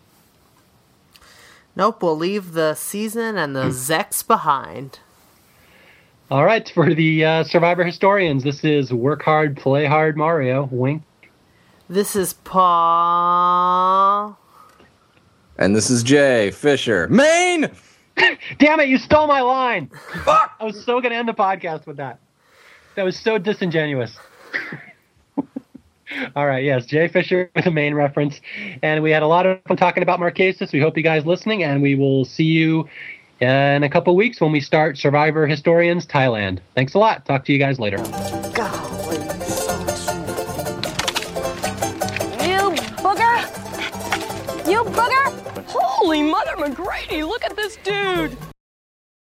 Nope, 1.76 2.02
we'll 2.02 2.16
leave 2.16 2.54
the 2.54 2.74
season 2.74 3.38
and 3.38 3.54
the 3.54 3.66
Zex 3.66 4.26
behind. 4.26 5.00
All 6.32 6.46
right, 6.46 6.68
for 6.74 6.94
the 6.94 7.24
uh, 7.26 7.44
Survivor 7.44 7.84
historians, 7.84 8.44
this 8.44 8.64
is 8.64 8.94
work 8.94 9.22
hard, 9.24 9.58
play 9.58 9.86
hard, 9.86 10.16
Mario. 10.18 10.70
Wink. 10.72 11.04
This 11.90 12.16
is 12.16 12.34
Paul. 12.34 12.80
And 15.58 15.76
this 15.76 15.90
is 15.90 16.04
Jay 16.04 16.52
Fischer, 16.52 17.08
Maine. 17.08 17.70
Damn 18.58 18.80
it, 18.80 18.90
you 18.90 18.98
stole 18.98 19.28
my 19.28 19.42
line. 19.42 19.90
Fuck! 20.24 20.56
I 20.60 20.66
was 20.66 20.84
so 20.84 21.00
going 21.00 21.12
to 21.12 21.18
end 21.18 21.28
the 21.28 21.34
podcast 21.34 21.86
with 21.86 21.98
that. 21.98 22.20
That 22.96 23.04
was 23.04 23.18
so 23.18 23.38
disingenuous. 23.38 24.18
All 26.36 26.46
right, 26.46 26.64
yes, 26.64 26.86
Jay 26.86 27.08
Fischer 27.08 27.50
with 27.56 27.66
a 27.66 27.72
Maine 27.72 27.94
reference. 27.94 28.40
And 28.84 29.02
we 29.04 29.12
had 29.12 29.24
a 29.24 29.28
lot 29.28 29.46
of 29.46 29.62
fun 29.68 29.76
talking 29.78 30.04
about 30.04 30.20
Marquesas. 30.20 30.72
We 30.72 30.80
hope 30.80 30.96
you 30.98 31.04
guys 31.04 31.26
listening, 31.26 31.64
and 31.64 31.82
we 31.82 31.96
will 31.96 32.26
see 32.26 32.44
you 32.46 32.88
in 33.40 33.84
a 33.84 33.90
couple 33.90 34.16
weeks 34.16 34.40
when 34.40 34.52
we 34.52 34.62
start 34.62 34.98
Survivor 34.98 35.48
Historians 35.48 36.06
Thailand. 36.06 36.60
Thanks 36.74 36.94
a 36.94 37.00
lot. 37.00 37.26
Talk 37.26 37.44
to 37.46 37.54
you 37.54 37.60
guys 37.60 37.80
later. 37.80 37.98
Golly, 37.98 39.18
so 39.46 39.74
You 42.44 42.72
booger! 43.02 44.70
You 44.70 44.84
booger! 44.84 45.15
Holy 46.06 46.22
Mother 46.22 46.52
McGrady, 46.58 47.28
look 47.28 47.44
at 47.44 47.56
this 47.56 47.78
dude! 47.78 48.38